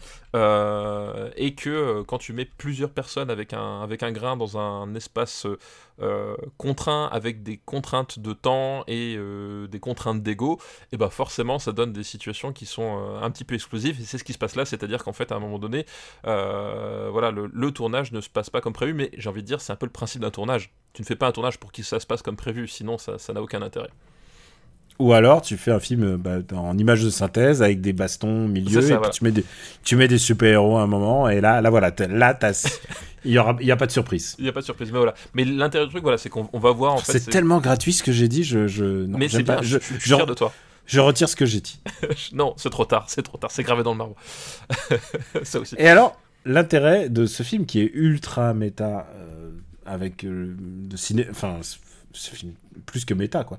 et 1.36 1.54
que 1.54 2.02
quand 2.02 2.18
tu 2.18 2.32
mets 2.32 2.46
plusieurs 2.46 2.90
personnes 2.90 3.30
avec 3.30 3.52
un, 3.52 3.82
avec 3.82 4.02
un 4.02 4.12
grain 4.12 4.36
dans 4.36 4.56
un 4.56 4.94
espace 4.94 5.46
euh, 6.00 6.36
contraint, 6.58 7.08
avec 7.12 7.44
des 7.44 7.56
contraintes 7.56 8.18
de 8.18 8.32
temps 8.32 8.82
et 8.88 9.14
euh, 9.16 9.68
des 9.68 9.78
contraintes 9.78 10.22
d'ego, 10.22 10.58
et 10.90 10.96
ben 10.96 11.08
forcément 11.08 11.60
ça 11.60 11.70
donne 11.70 11.92
des 11.92 12.02
situations 12.02 12.52
qui 12.52 12.66
sont 12.66 12.98
euh, 12.98 13.20
un 13.22 13.30
petit 13.30 13.44
peu 13.44 13.54
explosives, 13.54 14.00
et 14.00 14.04
c'est 14.04 14.18
ce 14.18 14.24
qui 14.24 14.32
se 14.32 14.38
passe 14.38 14.56
là, 14.56 14.64
c'est-à-dire 14.64 15.04
qu'en 15.04 15.12
fait 15.12 15.30
à 15.30 15.36
un 15.36 15.38
moment 15.38 15.60
donné, 15.60 15.86
voilà, 16.24 17.30
le, 17.30 17.70
tournage 17.70 18.12
ne 18.12 18.20
se 18.20 18.28
passe 18.28 18.50
pas 18.50 18.60
comme 18.60 18.72
prévu, 18.72 18.92
mais 18.94 19.10
j'ai 19.16 19.28
envie 19.28 19.42
de 19.42 19.46
dire, 19.46 19.60
c'est 19.60 19.72
un 19.72 19.76
peu 19.76 19.86
le 19.86 19.92
principe 19.92 20.20
d'un 20.20 20.30
tournage. 20.30 20.72
Tu 20.92 21.02
ne 21.02 21.06
fais 21.06 21.16
pas 21.16 21.26
un 21.26 21.32
tournage 21.32 21.58
pour 21.58 21.72
que 21.72 21.82
ça 21.82 22.00
se 22.00 22.06
passe 22.06 22.22
comme 22.22 22.36
prévu, 22.36 22.68
sinon 22.68 22.98
ça 22.98 23.32
n'a 23.32 23.42
aucun 23.42 23.62
intérêt. 23.62 23.90
Ou 25.00 25.12
alors, 25.12 25.42
tu 25.42 25.56
fais 25.56 25.72
un 25.72 25.80
film 25.80 26.04
euh, 26.04 26.16
bah, 26.16 26.38
en 26.56 26.78
image 26.78 27.02
de 27.02 27.10
synthèse 27.10 27.62
avec 27.62 27.80
des 27.80 27.92
bastons 27.92 28.44
au 28.44 28.48
milieu, 28.48 28.80
ça, 28.80 28.94
et 28.94 28.98
puis 28.98 29.10
tu 29.10 29.24
mets 29.24 29.32
des, 29.32 29.44
tu 29.82 29.96
mets 29.96 30.06
des 30.06 30.18
super-héros 30.18 30.76
à 30.76 30.82
un 30.82 30.86
moment, 30.86 31.28
et 31.28 31.40
là, 31.40 31.60
là 31.60 31.68
voilà, 31.70 31.90
là, 32.08 32.34
t'as- 32.34 32.78
il 33.24 33.32
y 33.32 33.38
aura, 33.38 33.56
il 33.60 33.66
y 33.66 33.72
a 33.72 33.76
pas 33.76 33.86
de 33.86 33.90
surprise. 33.90 34.36
Il 34.38 34.44
n'y 34.44 34.48
a 34.50 34.52
pas 34.52 34.60
de 34.60 34.64
surprise, 34.64 34.92
mais 34.92 34.98
voilà. 34.98 35.14
Mais 35.34 35.44
l'intérêt 35.44 35.86
du 35.86 35.90
truc, 35.90 36.02
voilà, 36.02 36.16
c'est 36.18 36.28
qu'on 36.28 36.48
on 36.52 36.60
va 36.60 36.70
voir 36.70 36.94
en 36.94 36.98
fait. 36.98 37.18
c'est 37.18 37.30
tellement 37.30 37.58
gratuit 37.60 37.92
ce 37.92 38.04
que 38.04 38.12
j'ai 38.12 38.28
dit, 38.28 38.44
je, 38.44 38.68
je, 38.68 38.84
non, 38.84 39.18
Mais 39.18 39.28
c'est 39.28 39.42
bien, 39.42 39.58
je, 39.62 39.66
je, 39.66 39.78
je 39.78 39.84
suis 39.84 39.94
je- 39.98 40.14
fier 40.14 40.26
de 40.26 40.34
toi. 40.34 40.52
je 40.86 41.00
retire 41.00 41.28
ce 41.28 41.34
que 41.34 41.44
j'ai 41.46 41.60
dit. 41.60 41.80
non, 42.32 42.54
c'est 42.56 42.70
trop 42.70 42.84
tard, 42.84 43.06
c'est 43.08 43.22
trop 43.22 43.36
tard, 43.38 43.50
c'est 43.50 43.64
gravé 43.64 43.82
dans 43.82 43.92
le 43.92 43.98
marbre. 43.98 44.14
ça 45.42 45.58
aussi. 45.58 45.74
Et 45.76 45.88
alors, 45.88 46.16
l'intérêt 46.44 47.08
de 47.08 47.26
ce 47.26 47.42
film 47.42 47.66
qui 47.66 47.80
est 47.80 47.90
ultra 47.94 48.54
méta, 48.54 49.08
euh, 49.16 49.33
avec 49.86 50.24
euh, 50.24 50.54
de 50.58 50.96
ciné, 50.96 51.26
enfin, 51.30 51.60
plus 52.86 53.04
que 53.04 53.14
méta 53.14 53.44
quoi, 53.44 53.58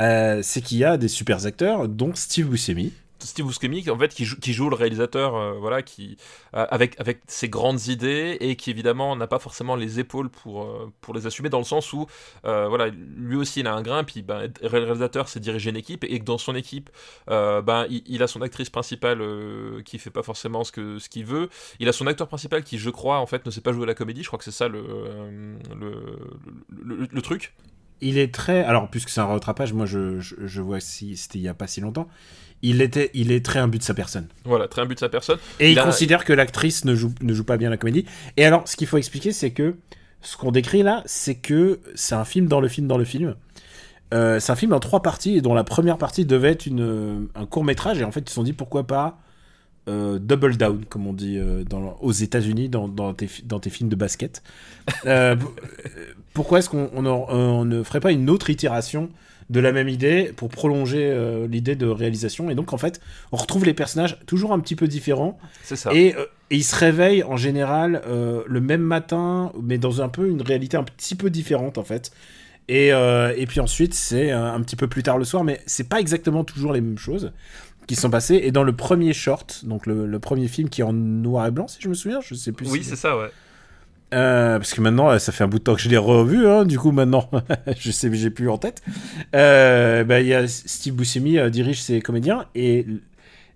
euh, 0.00 0.40
c'est 0.42 0.60
qu'il 0.60 0.78
y 0.78 0.84
a 0.84 0.96
des 0.96 1.08
super 1.08 1.46
acteurs, 1.46 1.88
dont 1.88 2.14
Steve 2.14 2.48
Buscemi. 2.48 2.92
Steve 3.20 3.46
Buscemi, 3.46 3.88
en 3.90 3.98
fait, 3.98 4.14
qui 4.14 4.24
joue, 4.52 4.68
le 4.70 4.76
réalisateur, 4.76 5.34
euh, 5.36 5.52
voilà, 5.58 5.82
qui 5.82 6.16
euh, 6.54 6.66
avec 6.70 6.98
avec 7.00 7.20
ses 7.26 7.48
grandes 7.48 7.86
idées 7.88 8.36
et 8.40 8.56
qui 8.56 8.70
évidemment 8.70 9.16
n'a 9.16 9.26
pas 9.26 9.38
forcément 9.38 9.76
les 9.76 10.00
épaules 10.00 10.28
pour 10.30 10.62
euh, 10.64 10.92
pour 11.00 11.14
les 11.14 11.26
assumer 11.26 11.48
dans 11.48 11.58
le 11.58 11.64
sens 11.64 11.92
où, 11.92 12.06
voilà, 12.44 12.88
lui 12.88 13.36
aussi 13.36 13.60
il 13.60 13.66
a 13.66 13.74
un 13.74 13.82
grain, 13.82 14.04
puis 14.04 14.22
ben, 14.22 14.50
réalisateur, 14.62 15.28
c'est 15.28 15.40
diriger 15.40 15.70
une 15.70 15.76
équipe 15.76 16.04
et 16.04 16.18
que 16.18 16.24
dans 16.24 16.38
son 16.38 16.54
équipe, 16.54 16.90
ben 17.28 17.86
il, 17.90 18.22
a 18.22 18.26
son 18.26 18.42
actrice 18.42 18.70
principale 18.70 19.20
qui 19.84 19.98
fait 19.98 20.10
pas 20.10 20.22
forcément 20.22 20.64
ce 20.64 20.72
que 20.72 20.98
ce 20.98 21.08
qu'il 21.08 21.24
veut, 21.24 21.48
il 21.80 21.88
a 21.88 21.92
son 21.92 22.06
acteur 22.06 22.28
principal 22.28 22.62
qui, 22.64 22.78
je 22.78 22.90
crois, 22.90 23.18
en 23.18 23.26
fait, 23.26 23.44
ne 23.46 23.50
sait 23.50 23.60
pas 23.60 23.72
jouer 23.72 23.84
à 23.84 23.86
la 23.86 23.94
comédie, 23.94 24.22
je 24.22 24.28
crois 24.28 24.38
que 24.38 24.44
c'est 24.44 24.50
ça 24.50 24.68
le, 24.68 24.84
le- 25.74 27.08
le 27.10 27.22
truc. 27.22 27.52
Il 28.00 28.18
est 28.18 28.32
très, 28.32 28.62
alors 28.64 28.88
puisque 28.88 29.08
c'est 29.08 29.20
un 29.20 29.26
rattrapage, 29.26 29.72
moi 29.72 29.86
je, 29.86 30.20
je, 30.20 30.34
je 30.44 30.60
vois 30.62 30.80
si 30.80 31.16
c'était 31.16 31.38
il 31.38 31.42
y 31.42 31.48
a 31.48 31.54
pas 31.54 31.66
si 31.66 31.80
longtemps, 31.80 32.08
il 32.62 32.80
était, 32.82 33.10
il 33.14 33.30
est 33.32 33.44
très 33.44 33.58
imbu 33.58 33.78
de 33.78 33.82
sa 33.82 33.94
personne. 33.94 34.26
Voilà, 34.44 34.68
très 34.68 34.82
un 34.82 34.86
but 34.86 34.94
de 34.94 35.00
sa 35.00 35.08
personne. 35.08 35.38
Et 35.60 35.66
il, 35.68 35.72
Il 35.72 35.78
a- 35.78 35.84
considère 35.84 36.24
que 36.24 36.32
l'actrice 36.32 36.84
ne 36.84 36.94
joue, 36.94 37.12
ne 37.22 37.32
joue 37.34 37.44
pas 37.44 37.56
bien 37.56 37.70
la 37.70 37.76
comédie. 37.76 38.04
Et 38.36 38.44
alors, 38.44 38.66
ce 38.68 38.76
qu'il 38.76 38.86
faut 38.86 38.98
expliquer, 38.98 39.32
c'est 39.32 39.50
que 39.50 39.76
ce 40.22 40.36
qu'on 40.36 40.50
décrit 40.50 40.82
là, 40.82 41.02
c'est 41.06 41.36
que 41.36 41.80
c'est 41.94 42.14
un 42.16 42.24
film 42.24 42.46
dans 42.46 42.60
le 42.60 42.68
film 42.68 42.86
dans 42.88 42.98
le 42.98 43.04
film. 43.04 43.34
Euh, 44.14 44.40
c'est 44.40 44.52
un 44.52 44.56
film 44.56 44.72
en 44.72 44.80
trois 44.80 45.02
parties 45.02 45.36
et 45.36 45.40
dont 45.40 45.54
la 45.54 45.64
première 45.64 45.98
partie 45.98 46.24
devait 46.24 46.50
être 46.50 46.66
une, 46.66 47.28
un 47.34 47.46
court 47.46 47.62
métrage. 47.64 48.00
Et 48.00 48.04
en 48.04 48.10
fait, 48.10 48.20
ils 48.20 48.28
se 48.28 48.34
sont 48.34 48.42
dit 48.42 48.52
pourquoi 48.54 48.86
pas 48.86 49.18
euh, 49.88 50.18
double 50.18 50.56
down, 50.56 50.84
comme 50.88 51.06
on 51.06 51.12
dit 51.12 51.38
euh, 51.38 51.64
dans, 51.64 51.96
aux 52.00 52.12
États-Unis 52.12 52.68
dans, 52.68 52.86
dans, 52.88 53.14
tes, 53.14 53.26
fi- 53.26 53.42
dans 53.42 53.58
tes 53.60 53.70
films 53.70 53.88
de 53.88 53.96
basket. 53.96 54.42
Euh, 55.06 55.34
pourquoi 56.34 56.58
est-ce 56.58 56.68
qu'on 56.68 56.90
on, 56.94 57.06
en- 57.06 57.26
on 57.28 57.64
ne 57.64 57.82
ferait 57.82 58.00
pas 58.00 58.12
une 58.12 58.30
autre 58.30 58.50
itération 58.50 59.08
de 59.50 59.60
la 59.60 59.72
même 59.72 59.88
idée 59.88 60.32
pour 60.36 60.50
prolonger 60.50 61.16
l'idée 61.50 61.74
de 61.74 61.86
réalisation? 61.86 62.50
Et 62.50 62.54
donc, 62.54 62.72
en 62.74 62.78
fait, 62.78 63.00
on 63.32 63.36
retrouve 63.36 63.64
les 63.64 63.72
personnages 63.74 64.18
toujours 64.26 64.52
un 64.52 64.60
petit 64.60 64.76
peu 64.76 64.86
différents. 64.88 65.38
C'est 65.62 65.76
ça. 65.76 65.90
Et, 65.94 66.08
et 66.50 66.56
ils 66.56 66.64
se 66.64 66.76
réveillent 66.76 67.22
en 67.24 67.36
général 67.38 68.02
le 68.06 68.60
même 68.60 68.82
matin, 68.82 69.52
mais 69.62 69.78
dans 69.78 70.02
un 70.02 70.08
peu 70.10 70.28
une 70.28 70.42
réalité 70.42 70.76
un 70.76 70.84
petit 70.84 71.14
peu 71.14 71.30
différente 71.30 71.78
en 71.78 71.84
fait. 71.84 72.10
Et, 72.68 72.88
et 72.88 73.46
puis 73.46 73.60
ensuite, 73.60 73.94
c'est 73.94 74.30
un 74.30 74.60
petit 74.60 74.76
peu 74.76 74.86
plus 74.86 75.02
tard 75.02 75.16
le 75.16 75.24
soir, 75.24 75.44
mais 75.44 75.60
c'est 75.64 75.88
pas 75.88 75.98
exactement 76.00 76.44
toujours 76.44 76.74
les 76.74 76.82
mêmes 76.82 76.98
choses 76.98 77.32
qui 77.88 77.96
sont 77.96 78.10
passées. 78.10 78.40
Et 78.44 78.52
dans 78.52 78.62
le 78.62 78.72
premier 78.76 79.12
short, 79.12 79.64
donc 79.64 79.86
le, 79.86 80.06
le 80.06 80.18
premier 80.20 80.46
film 80.46 80.68
qui 80.68 80.82
est 80.82 80.84
en 80.84 80.92
noir 80.92 81.46
et 81.46 81.50
blanc, 81.50 81.66
si 81.66 81.78
je 81.80 81.88
me 81.88 81.94
souviens, 81.94 82.20
je 82.20 82.34
sais 82.34 82.52
plus. 82.52 82.68
oui, 82.70 82.84
si- 82.84 82.90
c'est 82.90 82.96
ça, 82.96 83.18
ouais. 83.18 83.30
euh, 84.14 84.58
parce 84.58 84.72
que 84.72 84.80
maintenant, 84.80 85.10
euh, 85.10 85.18
ça 85.18 85.32
fait 85.32 85.44
un 85.44 85.48
bout 85.48 85.58
de 85.58 85.64
temps 85.64 85.74
que 85.74 85.80
je 85.82 85.88
l'ai 85.88 85.96
revu, 85.98 86.46
hein, 86.46 86.64
du 86.64 86.78
coup 86.78 86.92
maintenant, 86.92 87.28
je 87.78 87.90
sais, 87.90 88.08
j'ai 88.14 88.30
plus 88.30 88.48
en 88.48 88.56
tête. 88.58 88.82
Euh, 89.34 90.04
bah, 90.04 90.20
y 90.20 90.32
a 90.32 90.46
Steve 90.48 90.94
Buscemi 90.94 91.38
euh, 91.38 91.50
dirige 91.50 91.82
ses 91.82 92.00
comédiens 92.00 92.46
et 92.54 92.86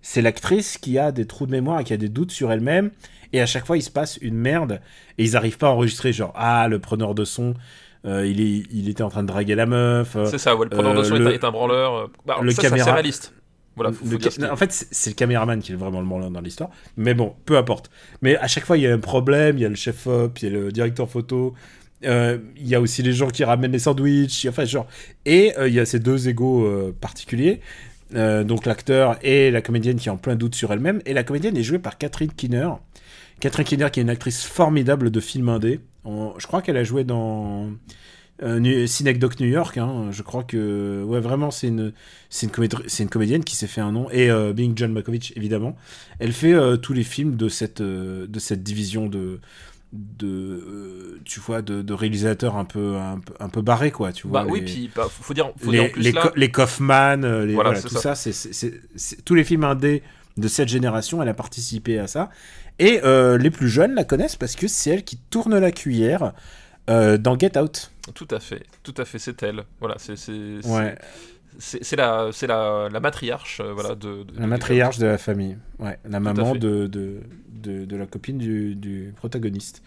c'est 0.01 0.21
l'actrice 0.21 0.77
qui 0.77 0.99
a 0.99 1.11
des 1.11 1.25
trous 1.25 1.45
de 1.45 1.51
mémoire 1.51 1.79
et 1.79 1.83
qui 1.83 1.93
a 1.93 1.97
des 1.97 2.09
doutes 2.09 2.31
sur 2.31 2.51
elle-même. 2.51 2.91
Et 3.31 3.41
à 3.41 3.45
chaque 3.47 3.65
fois, 3.65 3.77
il 3.77 3.81
se 3.81 3.89
passe 3.89 4.17
une 4.17 4.35
merde 4.35 4.79
et 5.17 5.23
ils 5.23 5.35
arrivent 5.35 5.57
pas 5.57 5.67
à 5.67 5.71
enregistrer. 5.71 6.13
Genre, 6.13 6.33
ah, 6.35 6.67
le 6.67 6.77
preneur 6.77 7.15
de 7.15 7.25
son, 7.25 7.55
euh, 8.05 8.27
il, 8.27 8.41
est, 8.41 8.63
il 8.71 8.89
était 8.89 9.01
en 9.01 9.09
train 9.09 9.23
de 9.23 9.27
draguer 9.29 9.55
la 9.55 9.65
meuf. 9.65 10.15
C'est 10.29 10.37
ça, 10.37 10.55
ouais, 10.55 10.65
le 10.65 10.69
preneur 10.69 10.93
de 10.93 11.01
son 11.03 11.15
est 11.15 11.25
un- 11.27 11.31
est 11.31 11.43
un 11.43 11.51
branleur. 11.51 12.11
Bah, 12.27 12.37
le 12.43 12.51
ça, 12.51 12.61
c'est 12.61 12.69
caméra- 12.69 12.93
réaliste. 12.93 13.33
Voilà, 13.75 13.91
faut, 13.91 14.05
faut 14.05 14.17
dire 14.17 14.51
en 14.51 14.55
fait, 14.55 14.71
c'est 14.91 15.09
le 15.09 15.15
caméraman 15.15 15.59
qui 15.59 15.71
est 15.71 15.75
vraiment 15.75 15.99
le 15.99 16.05
branleur 16.05 16.29
dans 16.29 16.41
l'histoire. 16.41 16.69
Mais 16.95 17.13
bon, 17.13 17.33
peu 17.45 17.57
importe. 17.57 17.89
Mais 18.21 18.35
à 18.37 18.47
chaque 18.47 18.65
fois, 18.65 18.77
il 18.77 18.83
y 18.83 18.87
a 18.87 18.93
un 18.93 18.99
problème. 18.99 19.57
Il 19.57 19.61
y 19.61 19.65
a 19.65 19.69
le 19.69 19.75
chef-op, 19.75 20.39
il 20.39 20.45
y 20.45 20.47
a 20.47 20.51
le 20.51 20.71
directeur 20.71 21.09
photo. 21.09 21.55
euh, 22.05 22.37
Il 22.57 22.67
y 22.67 22.75
a 22.75 22.81
aussi 22.81 23.01
les 23.01 23.13
gens 23.13 23.29
qui 23.29 23.43
ramènent 23.43 23.71
les 23.71 23.79
sandwichs. 23.79 24.45
Enfin, 24.47 24.65
genre. 24.65 24.87
Et 25.25 25.57
euh, 25.57 25.67
il 25.67 25.73
y 25.73 25.79
a 25.79 25.85
ces 25.85 25.99
deux 25.99 26.29
égaux 26.29 26.65
euh, 26.65 26.95
particuliers. 26.99 27.61
Donc 28.11 28.67
l'acteur 28.67 29.17
et 29.23 29.49
la 29.49 29.63
comédienne 29.63 29.97
qui 29.97 30.07
est 30.07 30.11
en 30.11 30.17
plein 30.17 30.35
doute 30.35 30.53
sur 30.53 30.71
elle-même. 30.71 31.01
Et 31.07 31.13
la 31.13 31.23
comédienne 31.23 31.57
est 31.57 31.63
jouée 31.63 31.79
par 31.79 31.97
Catherine 31.97 32.31
Keener. 32.31 32.69
Catherine 33.39 33.65
Keener 33.65 33.89
qui 33.91 34.01
est 34.01 34.03
une 34.03 34.11
actrice 34.11 34.43
formidable 34.43 35.09
de 35.09 35.19
film 35.19 35.49
indé. 35.49 35.79
Je 36.05 36.45
crois 36.45 36.61
qu'elle 36.61 36.77
a 36.77 36.83
joué 36.83 37.05
dans 37.05 37.71
euh, 38.41 38.87
Synecdoche 38.87 39.39
New 39.39 39.47
York. 39.47 39.77
hein. 39.77 40.07
Je 40.11 40.23
crois 40.23 40.43
que 40.43 41.03
ouais 41.03 41.19
vraiment 41.19 41.51
c'est 41.51 41.67
une 41.67 41.93
c'est 42.29 42.47
une, 42.47 43.09
comédienne 43.09 43.43
qui 43.43 43.55
s'est 43.55 43.67
fait 43.67 43.81
un 43.81 43.91
nom 43.91 44.09
et 44.11 44.31
euh, 44.31 44.53
Bing 44.53 44.73
John 44.75 44.91
Malkovich 44.91 45.33
évidemment. 45.35 45.75
Elle 46.19 46.33
fait 46.33 46.53
euh, 46.53 46.77
tous 46.77 46.93
les 46.93 47.03
films 47.03 47.35
de 47.35 47.47
cette 47.47 47.81
euh, 47.81 48.25
de 48.27 48.39
cette 48.39 48.63
division 48.63 49.07
de 49.07 49.39
de 49.91 50.27
euh, 50.27 51.21
tu 51.25 51.39
vois 51.39 51.61
de, 51.61 51.83
de 51.83 51.93
réalisateurs 51.93 52.55
un 52.55 52.65
peu 52.65 52.95
un 52.95 53.19
peu 53.19 53.33
un 53.39 53.49
peu 53.49 53.61
barrés 53.61 53.91
quoi 53.91 54.11
tu 54.11 54.27
vois 54.27 54.43
Bah 54.43 54.49
oui, 54.49 54.61
puis 54.61 54.89
bah, 54.95 55.07
faut 55.09 55.35
dire, 55.35 55.51
faut 55.57 55.71
les, 55.71 55.77
dire 55.77 55.85
en 55.85 55.89
plus 55.89 56.01
les, 56.01 56.11
là. 56.11 56.31
Les 56.35 56.49
Kaufman, 56.49 57.17
les, 57.45 57.53
Voilà, 57.53 57.79
tout 57.79 57.89
ça. 57.89 58.15
ça, 58.15 58.31
c'est, 58.31 59.23
tous 59.23 59.35
les 59.35 59.43
films 59.43 59.63
indés 59.63 60.01
de 60.37 60.47
cette 60.47 60.69
génération, 60.69 61.21
elle 61.21 61.29
a 61.29 61.35
participé 61.35 61.99
à 61.99 62.07
ça. 62.07 62.31
Et 62.79 63.01
les 63.03 63.51
plus 63.51 63.69
jeunes 63.69 63.93
la 63.93 64.03
connaissent 64.03 64.35
parce 64.35 64.55
que 64.55 64.67
c'est 64.67 64.89
elle 64.89 65.03
qui 65.03 65.17
tourne 65.17 65.59
la 65.59 65.71
cuillère 65.71 66.33
euh, 66.89 67.17
dans 67.17 67.37
Get 67.37 67.57
Out. 67.57 67.91
Tout 68.13 68.27
à 68.31 68.39
fait, 68.39 68.63
tout 68.83 68.93
à 68.97 69.05
fait, 69.05 69.19
c'est 69.19 69.41
elle. 69.43 69.63
Voilà, 69.79 69.95
c'est 69.97 70.15
Ouais, 70.65 70.95
la 71.95 72.29
c'est 72.31 72.47
la, 72.47 72.89
la 72.91 72.99
matriarche, 72.99 73.59
euh, 73.61 73.73
voilà, 73.73 73.95
de, 73.95 74.23
de- 74.23 74.39
la 74.39 74.47
matriarche 74.47 74.97
de 74.97 75.05
la 75.05 75.17
famille. 75.17 75.57
Ouais, 75.79 75.97
la 76.05 76.19
maman 76.19 76.53
fait. 76.53 76.59
de, 76.59 76.87
de, 76.87 77.21
de, 77.85 77.95
la 77.95 78.05
copine 78.07 78.37
du, 78.37 78.75
du 78.75 79.13
protagoniste. 79.15 79.81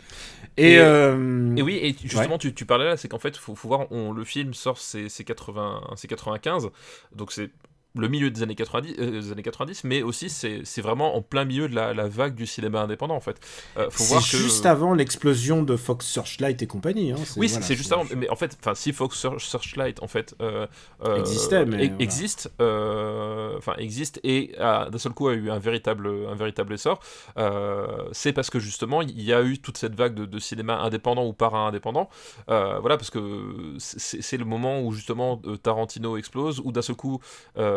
Et, 0.57 0.75
Et- 0.75 0.79
euh, 0.79 1.55
Et 1.57 1.63
oui, 1.63 1.75
et 1.83 1.95
justement, 2.03 2.39
tu, 2.39 2.55
tu 2.55 2.65
parlais 2.65 2.87
là, 2.87 2.97
c'est 2.97 3.09
qu'en 3.09 3.19
fait, 3.19 3.37
faut, 3.37 3.55
faut 3.55 3.69
voir, 3.69 3.91
on, 3.93 4.13
le 4.13 4.25
film 4.25 4.55
sort, 4.55 4.79
c'est 4.79 5.09
c'est 5.09 5.25
80, 5.25 5.83
c'est 5.97 6.09
95, 6.09 6.71
donc 7.15 7.33
c'est 7.33 7.51
le 7.97 8.09
milieu 8.09 8.31
des 8.31 8.43
années 8.43 8.55
90, 8.55 8.95
euh, 8.99 9.11
des 9.11 9.33
années 9.33 9.43
90 9.43 9.85
mais 9.85 10.03
aussi 10.03 10.29
c'est 10.31 10.61
c'est 10.65 10.83
vraiment 10.83 11.17
en 11.17 11.23
plein 11.23 11.45
milieu 11.45 11.69
de 11.69 11.75
la, 11.75 11.95
la 11.95 12.09
vague 12.09 12.35
du 12.35 12.47
cinéma 12.47 12.83
indépendant 12.83 13.17
en 13.17 13.21
fait. 13.21 13.39
Euh, 13.77 13.89
faut 13.91 14.05
c'est 14.05 14.37
que 14.37 14.43
juste 14.43 14.67
avant 14.67 14.95
l'explosion 14.95 15.63
de 15.63 15.77
Fox 15.77 16.07
Searchlight 16.07 16.61
et 16.63 16.67
compagnie. 16.67 17.13
hein. 17.13 17.17
Oui, 17.37 17.47
voilà, 17.49 17.67
c'est 17.67 17.75
juste 17.77 17.93
avant. 17.93 18.05
Mais 18.17 18.29
en 18.31 18.37
fait, 18.37 18.57
enfin, 18.61 18.75
si 18.75 18.93
Fox 18.93 19.17
Search- 19.21 19.47
Searchlight 19.47 20.03
en 20.03 20.09
fait 20.09 20.35
euh, 20.41 20.67
euh, 21.05 21.17
Existait, 21.21 21.65
mais 21.67 21.89
e- 21.89 21.91
existe, 22.01 22.51
enfin 23.59 23.75
existe 23.79 24.21
et 24.25 24.55
a- 24.59 24.89
d'un 24.91 24.99
seul 24.99 25.13
coup 25.13 25.29
a 25.29 25.35
eu 25.35 25.51
un 25.51 25.59
véritable, 25.59 26.09
un 26.31 26.35
véritable 26.35 26.75
essor, 26.75 27.01
c'est 28.13 28.33
parce 28.33 28.51
que 28.51 28.59
justement 28.59 29.03
il 29.03 29.21
y 29.23 29.33
a 29.33 29.43
eu 29.43 29.59
toute 29.59 29.79
cette 29.79 29.95
vague 29.95 30.15
de, 30.15 30.27
de 30.27 30.39
cinéma 30.39 30.79
indépendant 30.81 31.27
ou 31.27 31.33
para-indépendant. 31.33 32.09
Euh, 32.51 32.79
voilà, 32.81 32.97
parce 32.97 33.11
que 33.11 33.75
c'est 33.79 34.37
le 34.37 34.45
moment 34.45 34.81
où 34.83 34.93
justement 34.93 35.41
Tarantino 35.63 36.17
explose, 36.17 36.61
où 36.65 36.73
d'un 36.73 36.83
seul 36.83 36.97
coup 36.97 37.21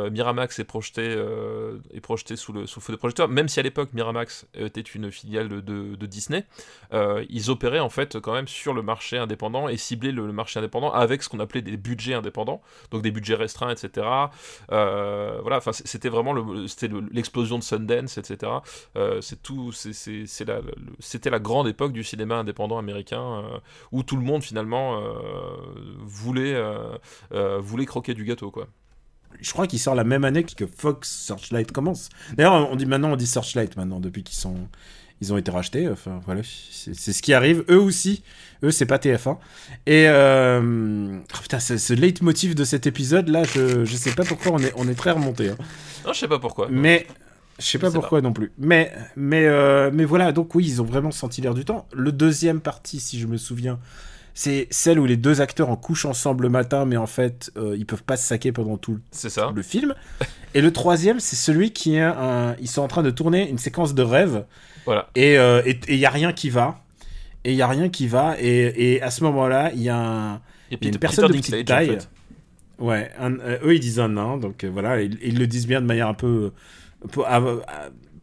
Miramax 0.09 0.59
est 0.59 0.63
projeté, 0.63 1.01
euh, 1.03 1.79
est 1.93 2.01
projeté 2.01 2.35
sous 2.35 2.53
le, 2.53 2.65
sous 2.65 2.81
feu 2.81 2.93
des 2.93 2.97
projecteurs. 2.97 3.27
Même 3.27 3.47
si 3.47 3.59
à 3.59 3.63
l'époque 3.63 3.93
Miramax 3.93 4.47
était 4.53 4.81
une 4.81 5.11
filiale 5.11 5.49
de, 5.49 5.95
Disney, 6.05 6.45
euh, 6.93 7.23
ils 7.29 7.51
opéraient 7.51 7.79
en 7.79 7.89
fait 7.89 8.19
quand 8.19 8.33
même 8.33 8.47
sur 8.47 8.73
le 8.73 8.81
marché 8.81 9.17
indépendant 9.17 9.69
et 9.69 9.77
ciblaient 9.77 10.11
le, 10.11 10.31
marché 10.31 10.59
indépendant 10.59 10.91
avec 10.91 11.23
ce 11.23 11.29
qu'on 11.29 11.39
appelait 11.39 11.61
des 11.61 11.77
budgets 11.77 12.13
indépendants, 12.13 12.61
donc 12.91 13.01
des 13.01 13.11
budgets 13.11 13.35
restreints, 13.35 13.71
etc. 13.71 14.07
Euh, 14.71 15.39
voilà, 15.41 15.61
c'était 15.71 16.09
vraiment 16.09 16.33
l'explosion 17.11 17.59
de 17.59 17.63
Sundance, 17.63 18.17
etc. 18.17 18.51
Euh, 18.95 19.21
c'est 19.21 19.41
tout, 19.41 19.71
c'était 19.71 21.29
la 21.29 21.39
grande 21.39 21.67
époque 21.67 21.93
du 21.93 22.03
cinéma 22.03 22.35
indépendant 22.35 22.77
américain 22.77 23.43
euh, 23.43 23.59
où 23.91 24.03
tout 24.03 24.15
le 24.15 24.23
monde 24.23 24.43
finalement 24.43 24.99
euh, 24.99 25.53
voulait 25.99 26.55
euh, 26.55 26.97
euh, 27.33 27.85
croquer 27.85 28.13
du 28.13 28.25
gâteau. 28.25 28.53
Je 29.41 29.51
crois 29.51 29.67
qu'il 29.67 29.79
sort 29.79 29.95
la 29.95 30.03
même 30.03 30.23
année 30.25 30.43
que 30.43 30.65
Fox 30.65 31.09
Searchlight 31.09 31.71
commence. 31.71 32.09
D'ailleurs, 32.35 32.69
on 32.71 32.75
dit 32.75 32.85
maintenant, 32.85 33.11
on 33.11 33.15
dit 33.15 33.27
Searchlight 33.27 33.77
maintenant 33.77 33.99
depuis 33.99 34.23
qu'ils 34.23 34.37
sont, 34.37 34.55
ils 35.21 35.31
ont 35.33 35.37
été 35.37 35.51
rachetés. 35.51 35.87
Enfin 35.89 36.19
voilà, 36.25 36.41
c'est 36.43 36.93
ce 37.13 37.21
qui 37.21 37.33
arrive. 37.33 37.63
Eux 37.69 37.79
aussi, 37.79 38.23
eux 38.63 38.71
c'est 38.71 38.85
pas 38.85 38.97
TF1. 38.97 39.37
Et 39.85 40.05
euh... 40.07 41.17
oh, 41.19 41.37
putain, 41.41 41.59
ce, 41.59 41.93
leitmotiv 41.93 42.55
de 42.55 42.63
cet 42.63 42.87
épisode 42.87 43.29
là, 43.29 43.43
je, 43.43 43.85
je 43.85 43.95
sais 43.95 44.11
pas 44.11 44.23
pourquoi 44.23 44.53
on 44.53 44.59
est, 44.59 44.73
on 44.75 44.87
est 44.87 44.95
très 44.95 45.11
remonté. 45.11 45.49
hein. 45.49 45.57
Non, 46.05 46.13
je 46.13 46.19
sais 46.19 46.27
pas 46.27 46.39
pourquoi. 46.39 46.67
Mais 46.69 47.07
je 47.59 47.65
sais 47.65 47.79
pas 47.79 47.91
pourquoi 47.91 48.21
non 48.21 48.31
plus. 48.33 48.51
Mais 48.57 48.93
mais 49.15 49.45
euh, 49.45 49.91
mais 49.93 50.05
voilà, 50.05 50.31
donc 50.31 50.55
oui, 50.55 50.65
ils 50.65 50.81
ont 50.81 50.85
vraiment 50.85 51.11
senti 51.11 51.41
l'air 51.41 51.53
du 51.53 51.65
temps. 51.65 51.87
Le 51.93 52.11
deuxième 52.11 52.61
partie, 52.61 52.99
si 52.99 53.19
je 53.19 53.27
me 53.27 53.37
souviens. 53.37 53.79
C'est 54.33 54.67
celle 54.71 54.99
où 54.99 55.05
les 55.05 55.17
deux 55.17 55.41
acteurs 55.41 55.69
en 55.69 55.75
couchent 55.75 56.05
ensemble 56.05 56.43
le 56.43 56.49
matin, 56.49 56.85
mais 56.85 56.95
en 56.97 57.07
fait, 57.07 57.51
euh, 57.57 57.75
ils 57.77 57.85
peuvent 57.85 58.03
pas 58.03 58.15
se 58.17 58.25
saquer 58.27 58.51
pendant 58.51 58.77
tout 58.77 58.99
le 59.53 59.61
film. 59.61 59.93
Et 60.53 60.61
le 60.61 60.71
troisième, 60.71 61.19
c'est 61.19 61.35
celui 61.35 61.71
qui 61.71 61.95
est 61.95 62.01
un... 62.01 62.55
Ils 62.59 62.67
sont 62.69 62.81
en 62.81 62.87
train 62.87 63.03
de 63.03 63.11
tourner 63.11 63.49
une 63.49 63.57
séquence 63.57 63.93
de 63.93 64.01
rêve 64.01 64.45
Voilà. 64.85 65.09
et 65.15 65.33
il 65.35 65.39
et, 65.65 65.79
et 65.87 65.97
y 65.97 66.05
a 66.05 66.09
rien 66.09 66.33
qui 66.33 66.49
va. 66.49 66.83
Et 67.43 67.51
il 67.51 67.55
y 67.57 67.61
a 67.61 67.67
rien 67.67 67.89
qui 67.89 68.07
va. 68.07 68.35
Et, 68.39 68.93
et 68.95 69.01
à 69.01 69.11
ce 69.11 69.23
moment-là, 69.25 69.71
il 69.75 69.81
y 69.81 69.89
a 69.89 69.97
un... 69.97 70.33
Y 70.71 70.75
a 70.75 70.77
Peter- 70.77 70.87
une 70.89 70.97
personne 70.99 71.27
de 71.27 71.33
Peter 71.33 71.39
petite 71.51 71.67
Dinklage, 71.67 71.89
en 71.89 71.91
taille. 71.93 71.99
fait. 72.01 72.09
Ouais, 72.83 73.11
un- 73.19 73.39
euh, 73.41 73.57
eux 73.63 73.75
ils 73.75 73.79
disent 73.79 73.99
un 73.99 74.09
nain, 74.09 74.37
donc 74.37 74.63
euh, 74.63 74.69
voilà, 74.71 75.01
ils, 75.01 75.17
ils 75.21 75.37
le 75.37 75.47
disent 75.47 75.67
bien 75.67 75.81
de 75.81 75.85
manière 75.85 76.07
un 76.07 76.13
peu, 76.13 76.51
un 77.03 77.07
peu, 77.09 77.21
ah, 77.27 77.41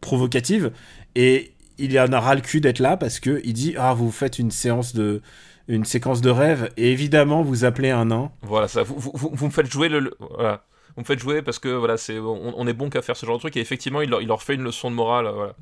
provocative. 0.01 0.71
Et 1.15 1.51
il 1.77 1.97
en 1.99 2.11
a 2.11 2.19
ras 2.19 2.35
le 2.35 2.41
cul 2.41 2.59
d'être 2.61 2.79
là 2.79 2.97
parce 2.97 3.19
que 3.19 3.39
il 3.43 3.53
dit 3.53 3.75
ah 3.77 3.93
vous 3.93 4.11
faites 4.11 4.39
une 4.39 4.49
séance 4.51 4.93
de 4.95 5.21
une 5.67 5.85
séquence 5.85 6.21
de 6.21 6.29
rêve 6.29 6.69
et 6.77 6.91
évidemment 6.91 7.41
vous 7.43 7.65
appelez 7.65 7.89
un 7.89 8.05
nain. 8.05 8.31
Voilà, 8.41 8.67
ça. 8.67 8.83
Vous, 8.83 8.95
vous, 8.97 9.11
vous- 9.33 9.45
me 9.45 9.51
faites 9.51 9.71
jouer 9.71 9.89
le. 9.89 9.99
le- 9.99 10.15
voilà. 10.35 10.63
Vous 10.95 11.01
me 11.01 11.05
faites 11.05 11.19
jouer 11.19 11.41
parce 11.41 11.59
que 11.59 11.69
voilà, 11.69 11.97
c'est 11.97 12.17
on, 12.19 12.57
on 12.59 12.67
est 12.67 12.73
bon 12.73 12.89
qu'à 12.89 13.01
faire 13.01 13.15
ce 13.15 13.25
genre 13.25 13.35
de 13.35 13.41
truc 13.41 13.55
et 13.57 13.59
effectivement 13.59 14.01
il 14.01 14.09
leur, 14.09 14.21
il 14.21 14.27
leur 14.27 14.41
fait 14.41 14.55
une 14.55 14.63
leçon 14.63 14.89
de 14.89 14.95
morale. 14.95 15.27
Voilà. 15.33 15.53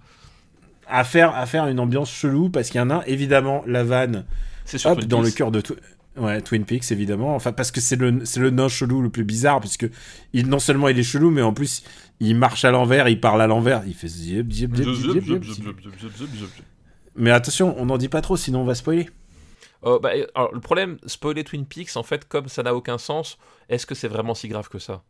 à 0.87 1.03
faire, 1.03 1.35
à 1.35 1.45
faire 1.45 1.67
une 1.67 1.79
ambiance 1.79 2.11
chelou 2.11 2.49
parce 2.49 2.69
qu'il 2.69 2.79
y 2.79 2.81
en 2.81 2.89
a 2.89 2.95
un, 2.97 3.01
évidemment, 3.07 3.63
la 3.67 3.83
vanne, 3.83 4.25
C'est 4.65 4.77
sur 4.77 4.91
hop, 4.91 5.03
dans 5.05 5.21
le 5.21 5.31
cœur 5.31 5.51
de 5.51 5.59
Twi- 5.61 5.75
ouais, 6.17 6.41
Twin 6.41 6.63
Peaks, 6.63 6.91
évidemment. 6.91 7.35
Enfin, 7.35 7.51
parce 7.51 7.71
que 7.71 7.81
c'est 7.81 7.95
le, 7.97 8.23
c'est 8.23 8.39
le 8.39 8.51
nain 8.51 8.67
chelou 8.69 9.01
le 9.01 9.09
plus 9.09 9.23
bizarre, 9.25 9.59
puisque 9.59 9.89
il, 10.33 10.47
non 10.47 10.59
seulement 10.59 10.87
il 10.87 10.97
est 10.99 11.03
chelou, 11.03 11.31
mais 11.31 11.41
en 11.41 11.53
plus, 11.53 11.83
il 12.21 12.35
marche 12.37 12.63
à 12.63 12.71
l'envers, 12.71 13.09
il 13.09 13.19
parle 13.19 13.41
à 13.41 13.47
l'envers, 13.47 13.81
il 13.87 13.93
fait 13.95 14.07
zip, 14.07 14.51
zip, 14.53 14.75
zip, 14.75 14.85
zip, 14.93 15.23
zip, 15.23 15.43
zip. 15.43 15.43
Mais 17.17 17.31
attention, 17.31 17.75
on 17.77 17.85
n'en 17.87 17.97
dit 17.97 18.09
pas 18.09 18.21
trop, 18.21 18.37
sinon 18.37 18.61
on 18.61 18.65
va 18.65 18.75
spoiler. 18.75 19.09
Euh, 19.85 19.99
bah, 19.99 20.11
alors, 20.33 20.53
le 20.53 20.59
problème, 20.59 20.97
spoiler 21.05 21.43
Twin 21.43 21.65
Peaks, 21.65 21.95
en 21.95 22.03
fait, 22.03 22.27
comme 22.27 22.47
ça 22.47 22.63
n'a 22.63 22.73
aucun 22.75 22.97
sens, 22.97 23.37
est-ce 23.69 23.85
que 23.85 23.95
c'est 23.95 24.07
vraiment 24.07 24.33
si 24.35 24.47
grave 24.47 24.67
que 24.69 24.79
ça? 24.79 25.03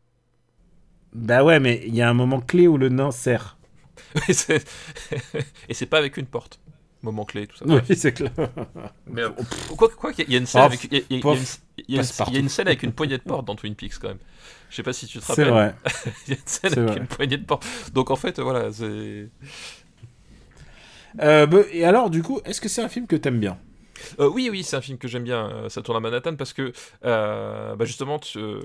Bah 1.13 1.43
ouais, 1.43 1.59
mais 1.59 1.81
il 1.87 1.95
y 1.95 2.01
a 2.01 2.09
un 2.09 2.13
moment 2.13 2.41
clé 2.41 2.67
où 2.67 2.77
le 2.77 2.89
nain 2.89 3.11
sert. 3.11 3.57
Et 4.27 4.33
c'est- 4.33 4.67
c'est 5.71 5.85
pas 5.85 5.97
avec 5.97 6.17
une 6.17 6.25
porte. 6.25 6.59
Moment 7.01 7.23
clé, 7.23 7.47
tout 7.47 7.55
ça. 7.55 7.65
Oui, 7.67 7.79
c'est 7.95 8.13
clair. 8.13 8.31
Mais, 9.07 9.21
euh, 9.21 9.29
quoi, 9.77 9.89
quoi 9.89 10.11
qu'il 10.11 10.29
y 10.29 10.35
a 10.35 10.39
une 10.39 10.45
scène 10.47 10.63
avec, 10.63 10.83
il 10.85 10.93
y 10.93 10.97
a- 10.97 11.03
il 11.09 11.17
y 11.17 11.19
a- 11.19 11.19
il 11.19 11.31
y 11.31 11.35
a 11.35 11.39
pof. 11.39 11.59
une- 11.77 11.85
y, 11.95 11.95
a 11.95 11.99
Passe-partout. 11.99 12.35
une 12.39 12.49
scène 12.49 12.67
avec 12.67 12.83
une 12.83 12.91
poignée 12.93 13.17
de 13.17 13.23
porte 13.23 13.45
dans 13.45 13.55
Twin 13.55 13.75
Peaks 13.75 13.99
quand 13.99 14.07
même. 14.09 14.17
Je 14.69 14.75
sais 14.75 14.83
pas 14.83 14.93
si 14.93 15.05
tu 15.07 15.19
te 15.19 15.23
C'est 15.23 15.43
rappelles. 15.43 15.53
vrai. 15.53 15.75
Il 16.27 16.31
y 16.31 16.33
a 16.33 16.39
une 16.39 16.47
scène 16.47 16.71
C'est 16.73 16.77
avec 16.79 16.89
vrai. 16.89 16.97
une 16.97 17.07
poignée 17.07 17.37
de 17.37 17.45
porte. 17.45 17.65
Donc 17.93 18.09
en 18.11 18.15
fait, 18.15 18.39
voilà, 18.39 18.71
c'est. 18.73 19.29
Euh, 21.21 21.45
bah, 21.45 21.59
et 21.71 21.85
alors, 21.85 22.09
du 22.09 22.21
coup, 22.23 22.39
est-ce 22.45 22.59
que 22.61 22.69
c'est 22.69 22.81
un 22.81 22.89
film 22.89 23.07
que 23.07 23.15
t'aimes 23.15 23.39
bien? 23.39 23.57
Euh, 24.19 24.29
oui, 24.29 24.49
oui, 24.51 24.63
c'est 24.63 24.75
un 24.75 24.81
film 24.81 24.97
que 24.97 25.07
j'aime 25.07 25.23
bien. 25.23 25.49
euh, 25.49 25.69
ça 25.69 25.81
tourne 25.81 25.97
à 25.97 25.99
Manhattan 25.99 26.35
parce 26.35 26.53
que, 26.53 26.71
euh, 27.05 27.75
bah, 27.75 27.85
justement, 27.85 28.19
tu- 28.19 28.39
euh, 28.39 28.59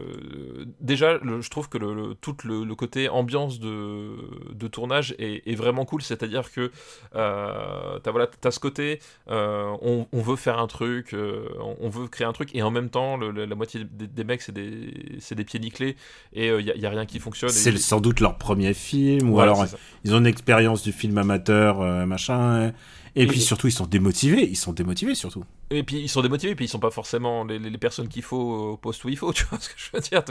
déjà, 0.80 1.18
le- 1.22 1.40
je 1.40 1.50
trouve 1.50 1.68
que 1.68 1.78
le, 1.78 1.94
le- 1.94 2.14
tout 2.14 2.36
le, 2.44 2.64
le 2.64 2.74
côté 2.74 3.08
ambiance 3.08 3.60
de, 3.60 4.10
de 4.52 4.68
tournage 4.68 5.14
est, 5.18 5.42
est 5.46 5.54
vraiment 5.54 5.84
cool. 5.84 6.02
C'est-à-dire 6.02 6.50
que 6.52 6.70
euh, 7.14 7.98
t'as 8.02 8.10
voilà, 8.10 8.28
as 8.44 8.50
ce 8.50 8.60
côté, 8.60 9.00
euh, 9.30 9.70
on, 9.82 10.06
on 10.12 10.20
veut 10.22 10.36
faire 10.36 10.58
un 10.58 10.66
truc, 10.66 11.14
euh, 11.14 11.48
on, 11.80 11.88
veut 11.88 12.08
créer 12.08 12.26
un 12.26 12.32
truc, 12.32 12.50
et 12.54 12.62
en 12.62 12.70
même 12.70 12.88
temps, 12.90 13.16
la 13.16 13.54
moitié 13.54 13.84
des, 13.90 14.06
des 14.06 14.24
mecs, 14.24 14.42
c'est 14.42 14.52
des, 14.52 14.92
des 15.30 15.44
pieds 15.44 15.60
nickelés, 15.60 15.96
et 16.32 16.48
il 16.48 16.64
n'y 16.64 16.70
a, 16.70 16.76
y 16.76 16.86
a 16.86 16.90
rien 16.90 17.06
qui 17.06 17.18
fonctionne. 17.18 17.50
C'est 17.50 17.76
sans 17.78 18.00
doute 18.00 18.20
leur 18.20 18.38
premier 18.38 18.74
film, 18.74 19.30
ou 19.30 19.40
alors 19.40 19.64
ils 20.04 20.14
ont 20.14 20.18
une 20.18 20.26
expérience 20.26 20.82
du 20.82 20.92
film 20.92 21.18
amateur, 21.18 21.80
euh, 21.80 22.06
machin. 22.06 22.68
Et, 22.68 22.72
et 23.16 23.22
Et- 23.22 23.26
puis 23.26 23.40
surtout, 23.40 23.66
ils 23.68 23.72
sont 23.72 23.86
démotivés. 23.86 24.48
Ils 24.48 24.56
sont 24.56 24.72
démotivés 24.72 25.14
surtout. 25.14 25.44
Et 25.72 25.84
puis 25.84 25.98
ils 26.00 26.08
sont 26.08 26.20
démotivés, 26.20 26.56
puis 26.56 26.64
ils 26.64 26.68
sont 26.68 26.80
pas 26.80 26.90
forcément 26.90 27.44
les, 27.44 27.60
personnes 27.78 28.08
qu'il 28.08 28.22
faut 28.24 28.72
au 28.72 28.76
poste 28.76 29.04
où 29.04 29.08
il 29.08 29.16
faut, 29.16 29.32
tu 29.34 29.44
vois 29.44 29.60
ce 29.60 29.68
que 29.68 29.74
je 29.76 29.90
veux 29.92 30.00
dire. 30.00 30.22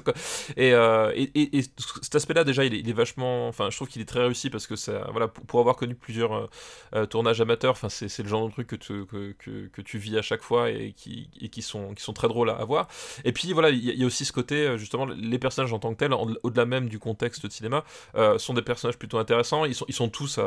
Et, 0.57 0.73
euh, 0.73 1.13
et, 1.15 1.23
et- 1.33 1.57
et 1.59 1.61
cet 2.01 2.13
aspect-là, 2.15 2.43
déjà, 2.43 2.65
il 2.65 2.73
est, 2.89 2.91
vachement. 2.93 3.47
Enfin, 3.47 3.69
je 3.69 3.77
trouve 3.77 3.87
qu'il 3.87 4.01
est 4.01 4.05
très 4.05 4.19
réussi 4.21 4.49
parce 4.49 4.67
que 4.67 4.75
ça, 4.75 5.07
voilà, 5.11 5.29
pour, 5.29 5.61
avoir 5.61 5.77
connu 5.77 5.95
plusieurs 5.95 6.33
euh, 6.33 6.47
euh, 6.95 7.05
tournages 7.05 7.39
amateurs, 7.39 7.71
enfin, 7.71 7.87
c'est 7.89 8.21
le 8.21 8.27
genre 8.27 8.45
de 8.47 8.51
truc 8.51 8.67
que 8.67 8.75
tu, 8.75 9.05
que, 9.05 9.31
que, 9.71 9.81
tu 9.81 9.97
vis 9.97 10.17
à 10.17 10.21
chaque 10.21 10.41
fois 10.41 10.69
et 10.71 10.91
qui, 10.91 11.29
qui, 11.51 11.61
sont, 11.61 11.93
qui 11.93 12.03
sont 12.03 12.13
très 12.13 12.27
drôles 12.27 12.49
à, 12.49 12.55
à 12.55 12.65
voir. 12.65 12.87
Et 13.23 13.31
puis 13.31 13.53
voilà, 13.53 13.69
il 13.69 13.83
y, 13.83 14.03
a- 14.03 14.05
aussi 14.05 14.25
ce 14.25 14.33
côté, 14.33 14.55
euh, 14.67 14.77
justement, 14.77 15.05
les 15.05 15.39
personnages 15.39 15.71
en 15.71 15.79
tant 15.79 15.93
que 15.93 15.99
tels, 15.99 16.13
au-delà 16.43 16.65
même 16.65 16.89
du 16.89 16.99
contexte 16.99 17.45
de 17.45 17.51
cinéma, 17.51 17.83
sont 18.37 18.53
des 18.53 18.61
personnages 18.61 18.97
plutôt 18.97 19.17
intéressants. 19.19 19.63
Ils 19.65 19.75
sont, 19.75 19.85
ils 19.87 19.93
sont 19.93 20.09
tous, 20.09 20.37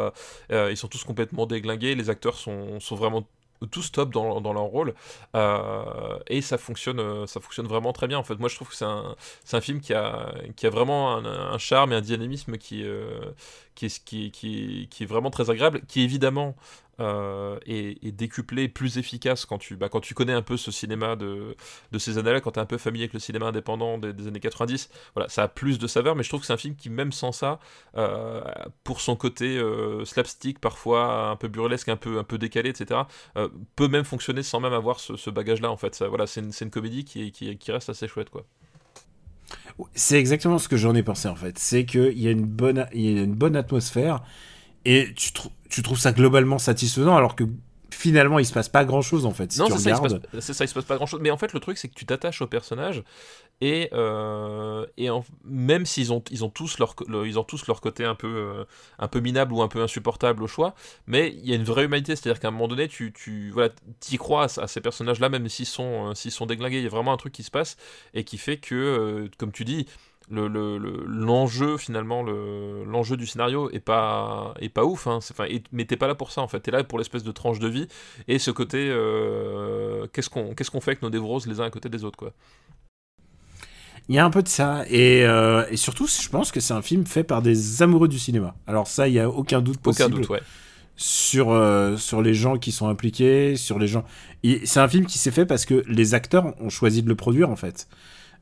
ils 0.51 0.76
sont 0.76 0.88
tous 0.88 1.05
complètement 1.05 1.47
déglingués. 1.47 1.95
Les 1.95 2.11
acteurs 2.11 2.36
sont, 2.36 2.78
sont 2.80 2.97
vraiment 2.97 3.26
tous 3.66 3.92
top 3.92 4.12
dans, 4.12 4.52
leur 4.52 4.62
rôle 4.62 4.94
euh, 5.34 6.18
et 6.26 6.40
ça 6.40 6.58
fonctionne 6.58 7.00
euh, 7.00 7.26
ça 7.26 7.40
fonctionne 7.40 7.66
vraiment 7.66 7.92
très 7.92 8.08
bien 8.08 8.18
en 8.18 8.22
fait. 8.22 8.36
Moi 8.36 8.48
je 8.48 8.56
trouve 8.56 8.68
que 8.68 8.74
c'est 8.74 8.84
un, 8.84 9.16
un 9.52 9.60
film 9.60 9.80
qui 9.80 9.94
a, 9.94 10.34
qui 10.56 10.66
a 10.66 10.70
vraiment 10.70 11.16
un, 11.16 11.58
charme 11.58 11.92
et 11.92 11.96
un 11.96 12.00
dynamisme 12.00 12.56
qui, 12.58 12.82
euh, 12.84 13.20
qui, 13.74 13.86
est, 13.86 14.02
qui, 14.04 14.88
qui 14.90 15.02
est 15.02 15.06
vraiment 15.06 15.30
très 15.30 15.50
agréable 15.50 15.82
qui 15.86 16.02
évidemment 16.02 16.54
euh, 17.01 17.59
est 17.66 18.12
décuplé 18.12 18.68
plus 18.68 18.99
efficace 18.99 19.47
quand 19.47 19.59
tu, 19.59 19.76
bah, 19.76 19.88
quand 19.88 20.01
tu 20.01 20.12
connais 20.12 20.34
un 20.34 20.43
peu 20.43 20.57
ce 20.57 20.70
cinéma 20.70 21.16
de, 21.16 21.57
de 21.90 21.99
ces 21.99 22.18
années-là 22.18 22.40
quand 22.40 22.53
tu 22.53 22.59
es 22.59 22.62
un 22.62 22.66
peu 22.66 22.76
familier 22.76 23.05
avec 23.05 23.14
le 23.14 23.18
cinéma 23.18 23.47
indépendant 23.47 23.97
des, 23.97 24.26
années 24.26 24.40
90 24.40 24.90
voilà 25.14 25.28
ça 25.30 25.45
a 25.45 25.49
plus 25.49 25.78
de 25.78 25.86
saveur 25.86 26.16
mais 26.16 26.22
je 26.22 26.28
trouve 26.28 26.40
que 26.40 26.47
c'est 26.47 26.53
un 26.53 26.59
film 26.59 26.76
qui 26.76 26.90
même 26.90 27.11
sans 27.11 27.32
ça 27.32 27.61
euh, 27.97 28.43
pour 28.84 29.01
son 29.01 29.16
côté 29.16 29.57
euh, 29.57 30.05
slapstick 30.05 30.59
parfois 30.59 31.30
un 31.30 31.36
peu 31.36 31.49
burlesque 31.49 31.88
un 31.88 31.97
peu, 31.97 32.18
un 32.18 32.24
peu 32.24 32.36
décalé 32.36 32.68
etc 32.68 33.01
peut 33.74 33.88
même 33.88 34.05
fonctionner 34.05 34.43
sans 34.43 34.61
même 34.61 34.72
avoir 34.72 35.01
ce, 35.01 35.30
bagage-là 35.30 35.70
en 35.70 35.76
fait. 35.76 35.95
Ça, 35.95 36.09
voilà, 36.09 36.26
c'est 36.26 36.40
une, 36.40 36.53
une 36.61 36.70
comédie 36.70 37.05
qui, 37.05 37.32
qui, 37.32 37.57
qui 37.57 37.72
reste 37.72 37.88
assez 37.88 38.09
chouette 38.09 38.30
quoi. 38.30 38.45
C'est 39.95 40.18
exactement 40.18 40.59
ce 40.59 40.68
que 40.68 40.76
j'en 40.76 40.95
ai 40.95 41.03
pensé 41.03 41.28
en 41.28 41.36
fait. 41.36 41.59
C'est 41.59 41.84
qu'il 41.84 42.18
y 42.18 42.24
y 42.24 42.28
a 42.28 42.30
une 42.30 42.45
bonne 42.45 43.57
atmosphère 43.57 44.22
et 44.85 45.12
tu, 45.14 45.33
trou- 45.33 45.53
tu 45.68 45.83
trouves 45.83 45.99
ça 45.99 46.12
globalement 46.12 46.59
satisfaisant 46.59 47.16
alors 47.16 47.37
que 47.37 47.45
finalement 47.91 48.39
il 48.39 48.47
se 48.47 48.53
passe 48.53 48.68
pas 48.68 48.85
grand 48.85 49.03
chose 49.03 49.26
en 49.26 49.33
fait. 49.33 49.53
Si 49.53 49.59
non, 49.61 49.66
c'est 49.78 49.91
ça, 50.41 50.55
ça, 50.55 50.64
il 50.64 50.68
se 50.68 50.74
passe 50.74 50.85
pas 50.87 50.97
grand-chose. 50.97 51.20
Mais 51.22 51.30
en 51.30 51.37
fait, 51.37 51.53
le 51.53 51.61
truc, 51.61 51.78
c'est 51.78 51.89
que 51.89 51.95
tu 51.95 52.07
t'attaches 52.07 52.41
au 52.43 52.47
personnage 52.47 53.05
et, 53.61 53.91
euh, 53.93 54.87
et 54.97 55.09
en- 55.11 55.24
même 55.45 55.87
s'ils 55.87 56.12
ont, 56.12 56.22
ils 56.30 56.43
ont, 56.45 56.49
tous 56.49 56.78
leur, 56.78 56.97
co- 56.97 57.05
le- 57.07 57.28
ils 57.28 57.39
ont 57.39 57.45
tous 57.45 57.66
leur 57.68 57.80
côté 57.80 58.05
un 58.05 58.14
peu, 58.16 58.26
euh, 58.26 58.64
un 58.99 59.09
peu 59.09 59.20
minable 59.20 59.53
ou 59.53 59.62
un 59.62 59.68
peu 59.68 59.83
insupportable 59.83 60.43
au 60.43 60.49
choix, 60.49 60.74
mais 61.07 61.28
il 61.39 61.49
y 61.49 61.53
a 61.53 61.57
une 61.57 61.62
vraie 61.64 61.85
humanité, 61.85 62.16
c'est-à-dire 62.16 62.41
qu'à 62.41 62.49
un 62.49 62.51
moment 62.51 62.66
donné, 62.66 62.89
tu, 62.89 63.12
tu 63.12 63.51
voilà, 63.51 63.68
y 64.11 64.16
crois 64.16 64.45
à, 64.47 64.62
à 64.62 64.66
ces 64.66 64.80
personnages-là, 64.80 65.28
même 65.28 65.49
s'ils 65.49 65.66
sont, 65.66 66.11
euh, 66.11 66.14
s'ils 66.14 66.33
sont 66.33 66.47
déglingués. 66.47 66.78
Il 66.78 66.85
y 66.85 66.87
a 66.87 66.91
vraiment 66.91 67.12
un 67.12 67.16
truc 67.18 67.33
qui 67.35 67.45
se 67.45 67.51
passe 67.53 67.76
et 68.14 68.24
qui 68.24 68.39
fait 68.39 68.57
que, 68.57 69.30
comme 69.39 69.53
tu 69.53 69.64
dis, 69.64 69.87
le- 70.33 70.49
le- 70.49 70.78
le- 70.78 71.05
l'enjeu 71.07 71.76
finalement 71.76 72.22
le- 72.22 72.85
l'enjeu 72.85 73.16
du 73.16 73.26
scénario 73.26 73.70
est 73.70 73.80
pas 73.80 74.55
est 74.61 74.68
pas 74.68 74.85
ouf 74.85 75.07
hein. 75.07 75.18
C'est- 75.20 75.35
enfin, 75.35 75.45
et- 75.49 75.62
mais 75.70 75.85
t'es 75.85 75.97
pas 75.97 76.09
là 76.09 76.14
pour 76.16 76.30
ça 76.33 76.41
en 76.41 76.49
fait 76.49 76.59
t'es 76.61 76.70
là 76.72 76.83
pour 76.83 76.99
l'espèce 76.99 77.22
de 77.22 77.30
tranche 77.33 77.59
de 77.61 77.68
vie 77.68 77.87
et 78.28 78.39
ce 78.39 78.51
côté 78.51 78.89
euh, 78.91 80.07
qu'est-ce 80.12 80.30
qu'on 80.30 80.55
qu'est-ce 80.55 80.70
qu'on 80.70 80.80
fait 80.80 80.93
avec 80.93 81.03
nos 81.03 81.11
névroses 81.11 81.47
les 81.47 81.61
uns 81.61 81.64
à 81.64 81.70
côté 81.70 81.89
des 81.89 82.03
autres 82.05 82.16
quoi 82.18 82.33
Il 84.09 84.14
y 84.14 84.18
a 84.18 84.24
un 84.24 84.30
peu 84.30 84.43
de 84.43 84.49
ça 84.49 84.85
et, 84.89 85.24
euh, 85.24 85.64
et 85.70 85.76
surtout 85.76 86.07
je 86.09 86.28
pense 86.28 86.51
que 86.51 86.61
c'est 86.61 86.74
un 86.74 86.83
film 86.83 87.07
fait 87.07 87.24
par 87.24 87.41
des 87.43 87.83
amoureux 87.83 88.09
du 88.09 88.18
cinéma. 88.18 88.55
Alors 88.66 88.87
ça 88.89 89.07
il 89.09 89.14
y 89.14 89.20
a 89.20 89.28
aucun 89.30 89.61
doute 89.61 89.76
aucun 89.85 90.07
possible 90.09 90.14
doute 90.22 90.28
ouais 90.30 90.41
sur 90.97 91.51
euh, 91.51 91.97
sur 91.97 92.20
les 92.20 92.35
gens 92.35 92.59
qui 92.59 92.70
sont 92.70 92.87
impliqués, 92.89 93.57
sur 93.57 93.78
les 93.78 93.87
gens. 93.89 94.05
Et 94.43 94.61
C'est 94.66 94.78
un 94.80 94.89
film 94.89 95.07
qui 95.07 95.18
s'est 95.18 95.30
fait 95.30 95.47
parce 95.47 95.64
que 95.64 95.83
les 95.89 96.14
acteurs 96.14 96.55
ont 96.61 96.68
choisi 96.68 97.03
de 97.03 97.09
le 97.09 97.14
produire 97.14 97.49
en 97.51 97.57
fait. 97.57 97.89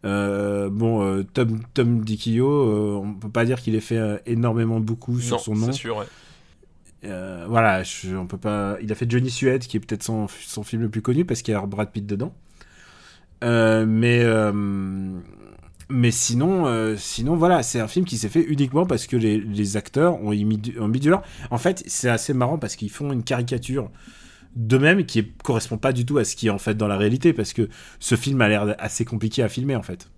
Euh, 0.05 0.71
bon, 0.71 1.03
euh, 1.05 1.25
Tom, 1.35 1.61
Tom 1.75 2.01
DiCio, 2.05 2.49
euh, 2.51 3.01
on 3.05 3.13
peut 3.15 3.29
pas 3.29 3.45
dire 3.45 3.61
qu'il 3.61 3.75
ait 3.75 3.81
fait 3.81 4.23
énormément 4.27 4.81
beaucoup 4.81 5.21
sur 5.21 5.37
non 5.37 5.43
son 5.43 5.55
nom. 5.55 5.67
c'est 5.67 5.73
sûr 5.73 5.97
ouais. 5.99 6.07
Voilà, 7.49 7.83
je- 7.83 8.15
on 8.17 8.27
peut 8.27 8.39
pas. 8.39 8.77
Il 8.83 8.91
a 8.93 8.95
fait 8.95 9.11
Johnny 9.11 9.31
Suede, 9.31 9.63
qui 9.63 9.77
est 9.77 9.81
peut-être 9.81 10.03
son, 10.03 10.27
son 10.29 10.63
film 10.63 10.83
le 10.83 10.89
plus 10.89 11.03
connu 11.03 11.25
parce 11.25 11.43
qu'il 11.43 11.53
y 11.53 11.57
a 11.57 11.65
Brad 11.67 11.91
Pitt 11.91 12.07
dedans. 12.07 12.35
Mais 13.43 14.25
mais 15.93 16.13
sinon, 16.13 16.67
euh, 16.67 16.95
sinon 16.97 17.35
voilà, 17.37 17.63
c'est 17.65 17.81
un 17.81 17.89
film 17.89 18.05
qui 18.07 18.17
s'est 18.17 18.29
fait 18.29 18.43
uniquement 18.45 18.87
parce 18.87 19.09
que 19.09 19.17
les, 19.17 19.39
les 19.41 19.77
acteurs 19.77 20.23
ont 20.23 20.31
mis, 20.31 20.61
ont 20.79 20.87
mis 20.87 21.01
du 21.01 21.11
leur. 21.11 21.23
En 21.51 21.59
fait, 21.59 21.83
c'est 21.87 22.09
assez 22.09 22.33
marrant 22.33 22.59
parce 22.59 22.77
qu'ils 22.77 22.91
font 22.91 23.13
une 23.13 23.25
caricature 23.25 23.91
d'eux-mêmes 24.57 25.05
qui 25.07 25.21
est- 25.21 25.43
correspond 25.43 25.79
pas 25.79 25.93
du 25.93 26.05
tout 26.07 26.19
à 26.19 26.25
ce 26.25 26.37
qui 26.37 26.49
est 26.49 26.51
en 26.51 26.59
fait 26.59 26.75
dans 26.77 26.89
la 26.89 26.97
réalité 26.97 27.33
parce 27.33 27.53
que 27.53 27.69
ce 27.99 28.15
film 28.17 28.41
a 28.41 28.49
l'air 28.49 28.75
assez 28.79 29.05
compliqué 29.05 29.43
à 29.43 29.49
filmer 29.49 29.77
en 29.77 29.83
fait. 29.83 30.09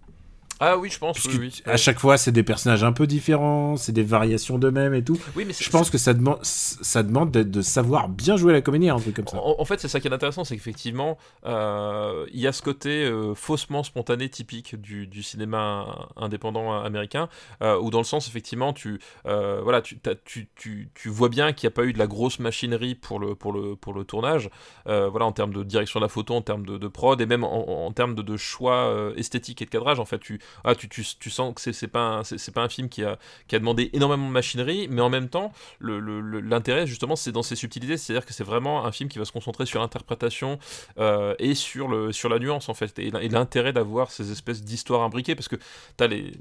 Ah 0.65 0.79
oui 0.79 0.91
je 0.91 0.99
pense 0.99 1.25
oui, 1.25 1.37
oui. 1.41 1.63
à 1.67 1.77
chaque 1.77 1.99
fois, 1.99 2.17
c'est 2.17 2.31
des 2.31 2.45
personnages 2.45 2.85
un 2.85 2.93
peu 2.93 3.09
différents, 3.09 3.77
c'est 3.77 3.91
des 3.91 4.05
variations 4.05 4.59
d'eux-mêmes 4.59 4.95
et 4.95 5.03
tout. 5.03 5.19
oui 5.35 5.45
mais 5.45 5.53
Je 5.53 5.71
pense 5.71 5.91
que 5.91 5.99
ça 5.99 6.15
demande, 6.15 6.39
ça 6.43 7.03
demande 7.03 7.33
de, 7.33 7.43
de 7.43 7.63
savoir 7.63 8.09
bien 8.09 8.37
jouer 8.37 8.53
la 8.53 8.61
comédie, 8.61 8.89
un 8.89 9.01
truc 9.01 9.17
comme 9.17 9.27
ça. 9.27 9.39
En, 9.39 9.57
en 9.59 9.65
fait, 9.65 9.81
c'est 9.81 9.89
ça 9.89 9.99
qui 9.99 10.07
est 10.07 10.13
intéressant, 10.13 10.45
c'est 10.45 10.55
qu'effectivement, 10.55 11.19
euh, 11.47 12.27
il 12.33 12.39
y 12.41 12.47
a 12.47 12.53
ce 12.53 12.63
côté 12.63 13.05
euh, 13.05 13.35
faussement 13.35 13.83
spontané 13.83 14.29
typique 14.29 14.81
du, 14.81 15.09
du 15.09 15.25
cinéma 15.25 16.09
indépendant 16.17 16.81
américain, 16.81 17.29
euh, 17.61 17.77
où 17.81 17.91
dans 17.91 17.99
le 17.99 18.05
sens, 18.05 18.29
effectivement, 18.29 18.73
tu, 18.73 19.01
voilà, 19.25 19.83
tu, 19.83 19.99
tu, 20.25 20.49
tu, 20.55 20.91
tu 20.95 21.09
vois 21.09 21.29
bien 21.29 21.53
qu'il 21.53 21.67
n'y 21.67 21.73
a 21.73 21.75
pas 21.75 21.85
eu 21.85 21.93
de 21.93 21.99
la 21.99 22.07
grosse 22.07 22.39
machinerie 22.39 22.95
pour 22.95 23.19
le, 23.19 23.35
pour 23.35 23.53
le, 23.53 23.75
pour 23.75 23.95
le 23.95 24.05
tournage, 24.05 24.49
voilà, 24.87 25.25
en 25.25 25.33
termes 25.33 25.53
de 25.53 25.65
direction 25.65 25.99
de 25.99 26.05
la 26.05 26.09
photo, 26.09 26.35
en 26.35 26.43
termes 26.43 26.65
de, 26.65 26.79
de 26.79 26.89
prod, 26.89 27.21
et 27.21 27.27
même 27.27 27.43
en, 27.43 27.87
en 27.87 27.91
termes 27.93 28.15
de, 28.15 28.23
de 28.23 28.37
choix 28.37 29.13
esthétique 29.17 29.61
et 29.63 29.65
de 29.65 29.71
cadrage. 29.71 29.99
En 29.99 30.05
fait, 30.05 30.19
tu, 30.21 30.41
ah, 30.65 30.75
tu, 30.75 30.89
tu, 30.89 31.05
tu 31.19 31.31
sens 31.31 31.55
que 31.55 31.73
c'est, 31.73 31.89
pas, 31.89 32.01
un- 32.21 32.23
pas 32.55 32.63
un 32.63 32.69
film 32.69 32.89
qui 32.89 33.05
a, 33.05 33.19
qui 33.49 33.57
a 33.57 33.59
demandé 33.59 33.91
énormément 33.93 34.27
de 34.27 34.33
machinerie, 34.33 34.89
mais 34.91 35.01
en 35.03 35.11
même 35.11 35.29
temps, 35.29 35.53
le- 35.79 36.01
le- 36.01 36.41
l'intérêt 36.41 36.87
justement 36.87 37.17
c'est 37.17 37.33
dans 37.33 37.43
ses 37.43 37.57
subtilités. 37.57 37.97
C'est 37.97 38.13
à 38.13 38.17
dire 38.17 38.27
que 38.27 38.33
c'est 38.33 38.45
vraiment 38.45 38.85
un 38.85 38.93
film 38.93 39.09
qui 39.09 39.19
va 39.19 39.25
se 39.25 39.33
concentrer 39.33 39.67
sur 39.67 39.81
l'interprétation 39.81 40.59
euh, 40.99 41.35
et 41.39 41.55
sur, 41.55 41.89
le, 41.89 42.13
sur 42.13 42.29
la 42.29 42.39
nuance 42.39 42.69
en 42.69 42.75
fait 42.75 42.99
et, 42.99 43.09
et 43.09 43.29
l'intérêt 43.29 43.73
d'avoir 43.73 44.11
ces 44.11 44.31
espèces 44.33 44.63
d'histoires 44.63 45.03
imbriquées 45.03 45.35
parce 45.35 45.49
que 45.49 45.57
t'as 45.97 46.07
les, 46.07 46.33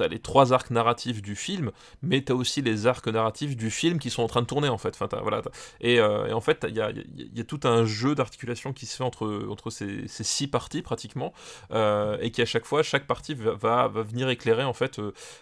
t'as 0.00 0.08
les 0.08 0.18
trois 0.18 0.52
arcs 0.52 0.70
narratifs 0.70 1.20
du 1.20 1.36
film 1.36 1.70
mais 2.02 2.22
t'as 2.22 2.34
aussi 2.34 2.62
les 2.62 2.86
arcs 2.86 3.06
narratifs 3.06 3.54
du 3.54 3.70
film 3.70 3.98
qui 3.98 4.08
sont 4.08 4.22
en 4.22 4.28
train 4.28 4.40
de 4.40 4.46
tourner 4.46 4.68
en 4.68 4.78
fait. 4.78 4.96
Enfin, 4.98 5.08
voilà, 5.20 5.42
euh, 5.84 6.26
et 6.26 6.32
en 6.32 6.40
fait 6.40 6.66
il 6.68 6.74
y 6.76 6.80
a, 6.80 7.44
tout 7.44 7.60
un 7.64 7.84
jeu 7.84 8.14
d'articulation 8.14 8.72
qui 8.72 8.86
se 8.86 8.96
fait 8.96 9.04
entre, 9.04 9.70
ces, 9.70 10.06
six 10.08 10.48
parties 10.48 10.82
pratiquement 10.82 11.32
euh, 11.72 12.16
et 12.20 12.30
qui 12.30 12.40
à 12.40 12.46
chaque 12.46 12.64
fois 12.64 12.82
chaque 12.82 13.06
partie 13.06 13.34
va, 13.34 13.88
venir 13.88 14.28
éclairer 14.30 14.64
en 14.64 14.72
fait 14.72 15.00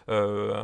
euh, 0.09 0.55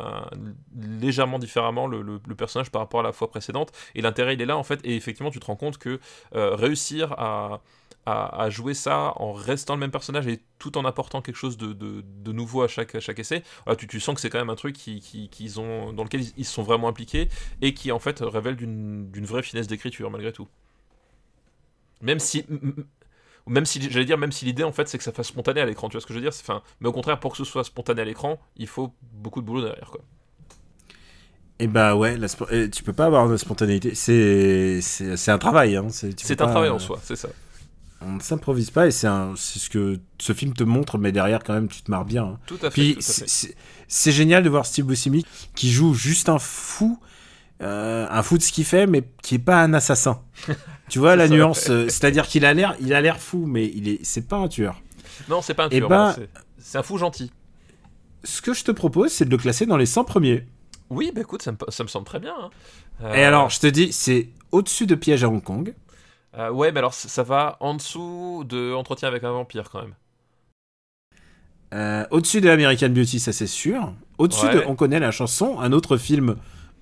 légèrement 1.01 1.39
différemment 1.39 1.87
le, 1.87 2.03
le- 2.03 2.35
personnage 2.35 2.71
par 2.71 2.83
rapport 2.83 3.01
à 3.01 3.05
la 3.05 3.13
fois 3.13 3.31
précédente. 3.31 3.71
Et 3.95 4.03
l'intérêt 4.03 4.35
il 4.35 4.43
est 4.43 4.47
là 4.47 4.57
en 4.57 4.65
fait 4.65 4.81
et 4.85 4.97
effectivement 4.97 5.31
tu 5.31 5.39
te 5.39 5.47
rends 5.47 5.57
compte 5.57 5.79
que 5.79 6.01
réussir 6.33 7.13
à, 7.13 7.61
à, 8.07 8.43
à 8.43 8.51
jouer 8.51 8.75
ça 8.75 9.13
en 9.17 9.33
restant 9.33 9.75
le 9.75 9.81
même 9.81 9.91
personnage 9.91 10.27
et 10.27 10.41
tout 10.59 10.77
en 10.79 10.85
apportant 10.85 11.23
quelque 11.23 11.37
chose 11.37 11.57
de, 11.57 11.73
de, 11.73 12.03
de 12.05 12.33
nouveau 12.33 12.63
à 12.63 12.69
chaque, 12.69 12.95
à 12.95 13.01
chaque 13.01 13.19
essai 13.19 13.43
tu, 13.79 13.87
tu 13.87 14.01
sens 14.01 14.15
que 14.15 14.21
c'est 14.21 14.31
quand 14.31 14.39
même 14.39 14.51
un 14.51 14.57
truc 14.57 14.75
qui, 14.77 15.01
qui- 15.01 15.29
qu'ils 15.29 15.61
ont, 15.61 15.93
dans 15.93 16.05
lequel 16.05 16.23
ils, 16.37 16.45
sont 16.45 16.63
vraiment 16.63 16.89
impliqués 16.89 17.29
et 17.63 17.75
qui 17.75 17.93
en 17.93 17.99
fait 17.99 18.21
révèle 18.21 18.57
d'une 18.57 19.25
vraie 19.27 19.43
finesse 19.43 19.67
d'écriture 19.67 20.11
malgré 20.11 20.33
tout 20.33 20.49
même 22.01 22.19
si 22.21 22.45
même 23.47 23.67
si 23.67 23.81
j'allais 23.91 24.05
dire 24.07 24.19
même 24.19 24.33
si 24.33 24.45
l'idée 24.45 24.65
en 24.65 24.73
fait 24.73 24.89
c'est 24.89 24.99
que 24.99 25.05
ça 25.05 25.13
fasse 25.13 25.29
spontané 25.29 25.61
à 25.61 25.67
l'écran 25.67 25.89
tu 25.89 25.95
vois 25.95 26.01
ce 26.01 26.07
que 26.07 26.15
je 26.15 26.19
veux 26.19 26.25
dire? 26.25 26.33
Enfin 26.41 26.63
mais 26.81 26.89
au 26.89 26.93
contraire 26.93 27.21
pour 27.21 27.33
que 27.33 27.39
ce 27.39 27.45
soit 27.45 27.65
spontané 27.65 28.03
à 28.03 28.05
l'écran 28.05 28.41
il 28.57 28.67
faut 28.69 28.95
beaucoup 29.13 29.41
de 29.41 29.47
boulot 29.47 29.63
derrière 29.63 29.91
quoi 29.91 30.01
Et 31.61 31.67
bah 31.69 31.95
ouais, 31.95 32.17
la 32.17 32.27
euh, 32.53 32.69
tu 32.69 32.83
peux 32.83 32.93
pas 32.93 33.07
avoir 33.07 33.29
de 33.29 33.37
spontanéité. 33.37 33.95
C'est 33.95 34.81
un 35.29 35.39
travail. 35.39 35.77
Hein. 35.77 35.87
C'est 35.91 36.41
un 36.41 36.47
pas, 36.47 36.47
travail 36.47 36.71
en 36.71 36.79
soi 36.79 36.99
c'est 37.03 37.17
ça 37.17 37.29
On 38.07 38.13
ne 38.13 38.21
s'improvise 38.21 38.71
pas 38.71 38.87
et 38.87 38.91
c'est 38.91 39.09
ce 39.37 39.69
que 39.71 39.99
ce 40.19 40.33
film 40.33 40.53
te 40.53 40.65
montre, 40.65 40.99
mais 40.99 41.13
derrière 41.13 41.43
quand 41.43 41.55
même 41.55 41.69
tu 41.69 41.83
te 41.83 41.91
marres 41.91 42.05
bien. 42.05 42.25
hein. 42.25 42.39
Tout 42.47 42.57
à 42.63 42.71
fait. 42.71 42.95
Puis 42.95 42.97
c'est- 43.01 44.13
génial 44.13 44.43
de 44.43 44.49
voir 44.49 44.67
Steve 44.67 44.87
Buscemi 44.87 45.25
qui 45.55 45.71
joue 45.71 45.95
juste 45.95 46.29
un 46.29 46.39
fou, 46.39 46.99
euh, 47.63 48.07
un 48.11 48.23
fou 48.23 48.37
de 48.39 48.43
ce 48.43 48.53
qu'il 48.53 48.65
fait, 48.65 48.87
mais 48.87 49.05
qui 49.23 49.37
est 49.37 49.39
pas 49.39 49.63
un 49.63 49.73
assassin. 49.75 50.21
tu 50.89 50.99
vois 50.99 51.17
la 51.17 51.29
ça, 51.29 51.35
nuance, 51.35 51.71
euh, 51.71 51.85
c'est-à-dire 51.89 52.27
qu'il 52.27 52.45
a 52.45 52.53
l'air, 52.55 52.77
il 52.81 52.93
a 52.95 53.01
l'air 53.01 53.19
fou, 53.21 53.47
mais 53.47 53.71
il 53.75 53.89
est, 53.89 54.01
c'est 54.05 54.27
pas 54.29 54.37
un 54.37 54.49
tueur. 54.49 54.83
Non, 55.29 55.41
c'est 55.43 55.55
pas 55.55 55.65
un 55.65 55.69
Eh 55.71 55.79
tueur. 55.79 55.89
ben- 55.89 56.13
voilà, 56.13 56.29
c'est- 56.59 56.79
un 56.79 56.83
fou 56.83 56.99
gentil. 56.99 57.31
Ce 58.25 58.41
que 58.43 58.53
je 58.55 58.65
te 58.65 58.71
propose, 58.73 59.13
c'est 59.13 59.25
de 59.27 59.31
le 59.31 59.37
classer 59.39 59.67
dans 59.67 59.77
les 59.77 59.87
100 59.87 60.05
premiers. 60.05 60.47
Oui, 60.91 61.13
bah 61.15 61.21
écoute, 61.23 61.43
ça 61.43 61.53
me, 61.53 61.57
ça 61.69 61.83
me 61.85 61.89
semble 61.89 62.07
très 62.07 62.21
bien. 62.21 62.35
hein. 62.41 62.51
Et 63.01 63.05
Euh, 63.25 63.29
alors, 63.29 63.51
je 63.51 63.61
te 63.61 63.67
dis, 63.67 63.93
c'est 63.93 64.29
au-dessus 64.53 64.87
de 64.87 64.95
Piège 64.95 65.25
à 65.25 65.29
Hong 65.29 65.43
Kong. 65.43 65.75
Euh, 66.39 66.51
ouais, 66.51 66.73
mais 66.73 66.79
alors 66.79 66.95
ça 66.95 67.23
va 67.23 67.57
en 67.61 67.75
dessous 67.75 68.45
de 68.47 68.73
Entretien 68.75 69.09
avec 69.09 69.25
un 69.25 69.33
vampire 69.33 69.71
quand 69.71 69.83
même. 69.83 69.95
Euh, 71.73 72.05
au-dessus 72.11 72.41
de 72.41 72.49
American 72.49 72.91
Beauty, 72.91 73.19
ça 73.19 73.33
c'est 73.33 73.47
sûr. 73.49 73.93
Au-dessus 74.19 74.47
Ouais. 74.47 74.55
de 74.57 74.63
On 74.67 74.77
connaît 74.77 75.01
la 75.01 75.11
chanson, 75.11 75.59
un 75.61 75.73
autre 75.73 75.97
film. 75.97 76.37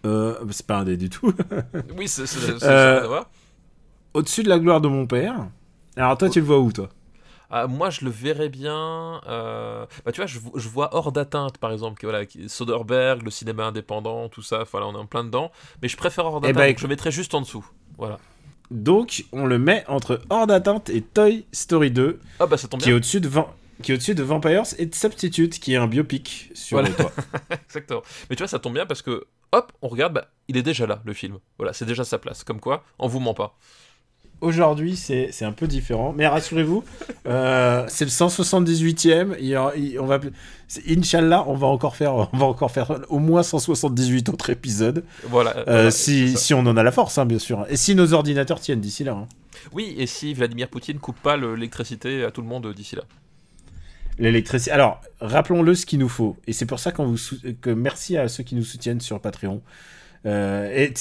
euh, 0.04 0.34
c'est 0.50 0.66
pas 0.66 0.78
un 0.78 0.84
des 0.84 0.96
du 0.96 1.08
tout. 1.08 1.32
Oui, 1.96 2.08
c'est 2.08 2.26
ça 2.26 3.02
au-dessus 4.14 4.42
de 4.42 4.48
La 4.48 4.58
gloire 4.58 4.80
de 4.80 4.88
mon 4.88 5.06
père. 5.06 5.48
Alors 5.96 6.16
toi, 6.18 6.30
tu 6.30 6.40
le 6.40 6.46
vois 6.46 6.58
où 6.60 6.72
toi? 6.72 6.88
Ah, 7.50 7.66
moi, 7.66 7.90
je 7.90 8.04
le 8.04 8.10
verrais 8.10 8.48
bien. 8.48 9.20
euh, 9.26 9.86
Bah, 10.04 10.12
tu 10.12 10.20
vois, 10.20 10.26
je, 10.26 10.38
je 10.54 10.68
vois 10.68 10.94
hors 10.94 11.12
d'atteinte, 11.12 11.58
par 11.58 11.70
exemple, 11.72 12.00
que, 12.00 12.06
voilà, 12.06 12.24
Soderbergh, 12.48 13.22
le 13.22 13.30
cinéma 13.30 13.64
indépendant, 13.66 14.28
tout 14.28 14.42
ça. 14.42 14.64
Voilà, 14.70 14.86
on 14.86 14.94
est 14.94 14.96
en 14.98 15.06
plein 15.06 15.24
dedans. 15.24 15.50
Mais 15.82 15.88
je 15.88 15.96
préfère 15.96 16.24
hors 16.26 16.40
Eh 16.44 16.52
d'atteinte. 16.54 16.54
ben, 16.54 16.68
donc 16.68 16.78
je 16.78 16.86
mettrais 16.86 17.10
juste 17.10 17.34
en 17.34 17.40
dessous. 17.42 17.66
Voilà. 17.98 18.18
Donc, 18.72 19.24
on 19.32 19.46
le 19.46 19.58
met 19.58 19.84
entre 19.86 20.20
Hors 20.30 20.46
d'atteinte 20.46 20.88
et 20.90 21.02
Toy 21.02 21.44
Story 21.52 21.90
2, 21.90 22.18
Ah 22.40 22.46
bah, 22.46 22.56
ça 22.56 22.68
tombe 22.68 22.80
qui 22.80 22.88
est 22.88 22.92
bien. 22.92 22.96
au-dessus 22.96 23.20
de, 23.20 23.30
qui 23.82 23.92
est 23.92 23.94
au-dessus 23.94 24.14
de 24.14 24.22
Vampires 24.22 24.62
et 24.78 24.86
de 24.86 24.94
Substitute, 24.94 25.58
qui 25.60 25.74
est 25.74 25.76
un 25.76 25.86
biopic 25.86 26.50
sur 26.54 26.78
Voilà. 26.78 26.94
toi. 26.94 27.12
Exactement. 27.66 28.02
Mais 28.30 28.36
tu 28.36 28.40
vois, 28.42 28.48
ça 28.48 28.58
tombe 28.58 28.74
bien 28.74 28.86
parce 28.86 29.02
que, 29.02 29.26
hop, 29.52 29.72
on 29.82 29.88
regarde, 29.88 30.14
bah, 30.14 30.28
il 30.48 30.56
est 30.56 30.62
déjà 30.62 30.86
là, 30.86 31.02
le 31.04 31.12
film. 31.12 31.38
Voilà, 31.58 31.72
c'est 31.72 31.84
déjà 31.84 32.04
sa 32.04 32.18
place. 32.18 32.44
Comme 32.44 32.60
quoi, 32.60 32.82
on 32.98 33.06
vous 33.08 33.20
ment 33.20 33.34
pas. 33.34 33.56
Aujourd'hui, 34.42 34.96
c'est 34.96 35.28
c'est 35.30 35.44
un 35.44 35.52
peu 35.52 35.66
différent, 35.68 36.12
mais 36.16 36.26
rassurez-vous, 36.26 36.82
euh, 37.26 37.84
c'est 37.88 38.04
le 38.04 38.10
178e. 38.10 39.36
Il 39.38 39.46
y 39.46 39.56
aura- 39.56 39.74
il- 39.76 39.98
on 40.00 40.06
va, 40.06 40.18
Inch'Allah, 40.88 41.44
on 41.46 41.54
va 41.54 41.68
encore 41.68 41.94
faire, 41.96 42.14
on 42.32 42.36
va 42.36 42.46
encore 42.46 42.70
faire 42.72 43.00
au 43.08 43.18
moins 43.20 43.42
178 43.44 44.28
autres 44.28 44.50
épisodes, 44.50 45.04
Voilà. 45.28 45.56
euh, 45.58 45.62
voilà, 45.66 45.90
si, 45.92 46.36
si 46.36 46.54
on 46.54 46.60
en 46.66 46.76
a 46.76 46.82
la 46.82 46.90
force, 46.90 47.18
hein, 47.18 47.24
bien 47.24 47.38
sûr, 47.38 47.64
et 47.70 47.76
si 47.76 47.94
nos 47.94 48.12
ordinateurs 48.14 48.58
tiennent 48.60 48.80
d'ici 48.80 49.04
là. 49.04 49.12
hein. 49.12 49.28
Oui, 49.72 49.94
et 49.96 50.06
si 50.08 50.34
Vladimir 50.34 50.68
Poutine 50.68 50.98
coupe 50.98 51.20
pas 51.22 51.36
le- 51.36 51.54
l'électricité 51.54 52.24
à 52.24 52.30
tout 52.32 52.42
le 52.42 52.48
monde 52.48 52.72
d'ici 52.74 52.96
là. 52.96 53.02
L'électricité. 54.18 54.72
Alors, 54.72 55.00
rappelons-le 55.20 55.74
ce 55.74 55.86
qu'il 55.86 55.98
nous 56.00 56.08
faut. 56.08 56.36
Et 56.46 56.52
c'est 56.52 56.66
pour 56.66 56.80
ça 56.80 56.90
vous 57.06 57.16
que 57.60 57.70
merci 57.70 58.16
à 58.18 58.28
ceux 58.28 58.42
qui 58.42 58.54
nous 58.54 58.64
soutiennent 58.64 59.00
sur 59.00 59.20
Patreon. 59.20 59.62
Euh, 60.24 60.70
et 60.74 60.92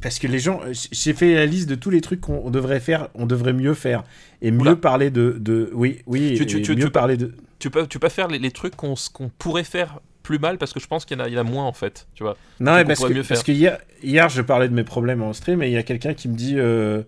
parce 0.00 0.18
que 0.18 0.26
les 0.26 0.38
gens, 0.40 0.60
j'ai 0.90 1.12
fait 1.12 1.34
la 1.34 1.46
liste 1.46 1.68
de 1.68 1.74
tous 1.76 1.90
les 1.90 2.00
trucs 2.00 2.20
qu'on 2.20 2.50
devrait 2.50 2.80
faire, 2.80 3.08
on 3.14 3.24
devrait 3.26 3.52
mieux 3.52 3.74
faire 3.74 4.02
et 4.42 4.50
mieux 4.50 4.60
Oula. 4.62 4.76
parler 4.76 5.10
de, 5.10 5.36
de, 5.38 5.70
oui, 5.74 6.02
oui, 6.06 6.34
Tu- 6.36 6.46
tu- 6.46 6.58
et 6.58 6.62
tu- 6.62 6.74
mieux 6.74 6.90
parler 6.90 7.16
de. 7.16 7.32
Tu 7.60 7.70
peux, 7.70 7.86
tu 7.86 7.98
peux 8.00 8.08
faire 8.08 8.28
les, 8.28 8.38
les 8.38 8.50
trucs 8.50 8.74
qu'on 8.76 8.94
qu'on 9.12 9.28
pourrait 9.28 9.62
faire 9.64 10.00
plus 10.24 10.38
mal 10.38 10.58
parce 10.58 10.72
que 10.72 10.80
je 10.80 10.86
pense 10.88 11.04
qu'il 11.04 11.16
y, 11.18 11.20
en 11.20 11.24
a- 11.24 11.28
il 11.28 11.34
y 11.34 11.38
en 11.38 11.42
a 11.42 11.44
moins 11.44 11.64
en 11.66 11.72
fait. 11.72 12.08
Tu 12.14 12.22
vois. 12.24 12.36
Non, 12.58 12.74
mais 12.74 12.84
parce 12.84 13.00
que, 13.04 13.12
mieux 13.12 13.22
parce 13.22 13.42
que 13.44 13.52
hier, 13.52 13.78
hier, 14.02 14.28
je 14.28 14.42
parlais 14.42 14.68
de 14.68 14.74
mes 14.74 14.84
problèmes 14.84 15.22
en 15.22 15.32
stream 15.32 15.62
et 15.62 15.68
il 15.68 15.72
y 15.72 15.76
a 15.76 15.82
quelqu'un 15.84 16.14
qui 16.14 16.28
me 16.28 16.34
dit. 16.34 16.54
Euh, 16.58 17.02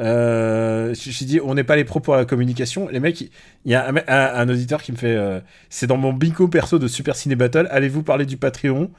euh, 0.00 0.94
j'ai 0.94 1.24
dit, 1.24 1.40
on 1.42 1.54
n'est 1.54 1.64
pas 1.64 1.76
les 1.76 1.84
pros 1.84 2.00
pour 2.00 2.14
la 2.16 2.24
communication. 2.24 2.88
Les 2.88 3.00
mecs, 3.00 3.20
il 3.20 3.30
y 3.66 3.74
a 3.74 3.88
un, 3.88 3.92
me- 3.92 4.10
un- 4.10 4.34
un 4.34 4.48
auditeur 4.48 4.82
qui 4.82 4.92
me 4.92 4.96
fait, 4.96 5.16
euh, 5.16 5.40
c'est 5.70 5.86
dans 5.86 5.96
mon 5.96 6.12
bingo 6.12 6.46
perso 6.48 6.78
de 6.78 6.86
Super 6.88 7.16
Ciné 7.16 7.34
Battle. 7.36 7.66
Allez-vous 7.70 8.02
parler 8.02 8.24
du 8.26 8.36
Patreon? 8.36 8.90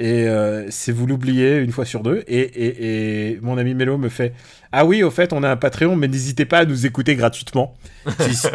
Et 0.00 0.28
euh, 0.28 0.70
c'est 0.70 0.92
vous 0.92 1.06
l'oubliez 1.06 1.56
une 1.56 1.72
fois 1.72 1.84
sur 1.84 2.02
deux. 2.04 2.22
Et, 2.28 2.38
et, 2.38 3.30
et 3.32 3.40
mon 3.42 3.58
ami 3.58 3.74
Mélo 3.74 3.98
me 3.98 4.08
fait, 4.08 4.32
ah 4.70 4.86
oui, 4.86 5.02
au 5.02 5.10
fait, 5.10 5.32
on 5.32 5.42
a 5.42 5.50
un 5.50 5.56
Patreon, 5.56 5.96
mais 5.96 6.06
n'hésitez 6.08 6.44
pas 6.44 6.58
à 6.60 6.64
nous 6.64 6.86
écouter 6.86 7.16
gratuitement. 7.16 7.74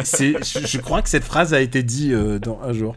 C'est- 0.04 0.42
je, 0.42 0.66
je 0.66 0.78
crois 0.78 1.02
que 1.02 1.08
cette 1.10 1.24
phrase 1.24 1.52
a 1.52 1.60
été 1.60 1.82
dit 1.82 2.12
euh, 2.12 2.38
dans 2.38 2.60
un 2.62 2.72
jour. 2.72 2.96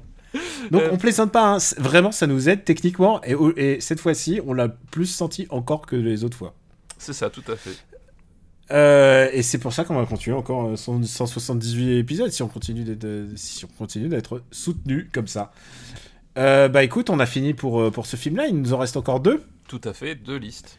Donc 0.72 0.84
Euh. 0.84 0.90
on 0.94 0.98
plaisante 0.98 1.32
pas, 1.32 1.56
hein. 1.56 1.58
Vraiment 1.78 2.12
ça 2.12 2.26
nous 2.28 2.48
aide 2.50 2.64
techniquement 2.64 3.22
et, 3.24 3.36
et 3.58 3.82
cette 3.82 4.00
fois-ci 4.00 4.40
on 4.46 4.54
l'a 4.54 4.68
plus 4.70 5.06
senti 5.08 5.48
encore 5.50 5.86
que 5.86 5.96
les 5.96 6.24
autres 6.24 6.38
fois. 6.38 6.54
C'est 6.98 7.14
ça, 7.14 7.30
tout 7.30 7.44
à 7.52 7.56
fait. 7.56 7.72
Euh, 8.70 9.30
et 9.32 9.44
c'est 9.44 9.58
pour 9.60 9.72
ça 9.72 9.86
qu'on 9.86 9.96
va 9.96 10.06
continuer 10.06 10.36
encore 10.36 10.68
euh, 10.68 10.76
100 10.76 11.04
178 11.04 12.00
épisodes 12.00 12.30
si 12.32 12.44
on 12.44 12.50
continue 12.50 12.84
d'être 12.84 13.08
si 13.36 13.64
on 13.64 13.70
continue 13.78 14.10
d'être 14.10 14.44
soutenu 14.52 15.10
comme 15.14 15.28
ça. 15.28 15.52
Euh, 16.38 16.68
bah 16.68 16.84
écoute, 16.84 17.10
on 17.10 17.20
a 17.20 17.26
fini 17.26 17.54
pour, 17.54 17.82
euh, 17.82 17.92
pour 17.92 18.06
ce 18.06 18.16
film-là, 18.16 18.48
il 18.48 18.56
nous 18.62 18.74
en 18.74 18.78
reste 18.78 18.98
encore 18.98 19.20
deux. 19.20 19.44
Tout 19.68 19.82
à 19.84 19.94
fait, 19.94 20.16
deux 20.16 20.38
listes. 20.38 20.78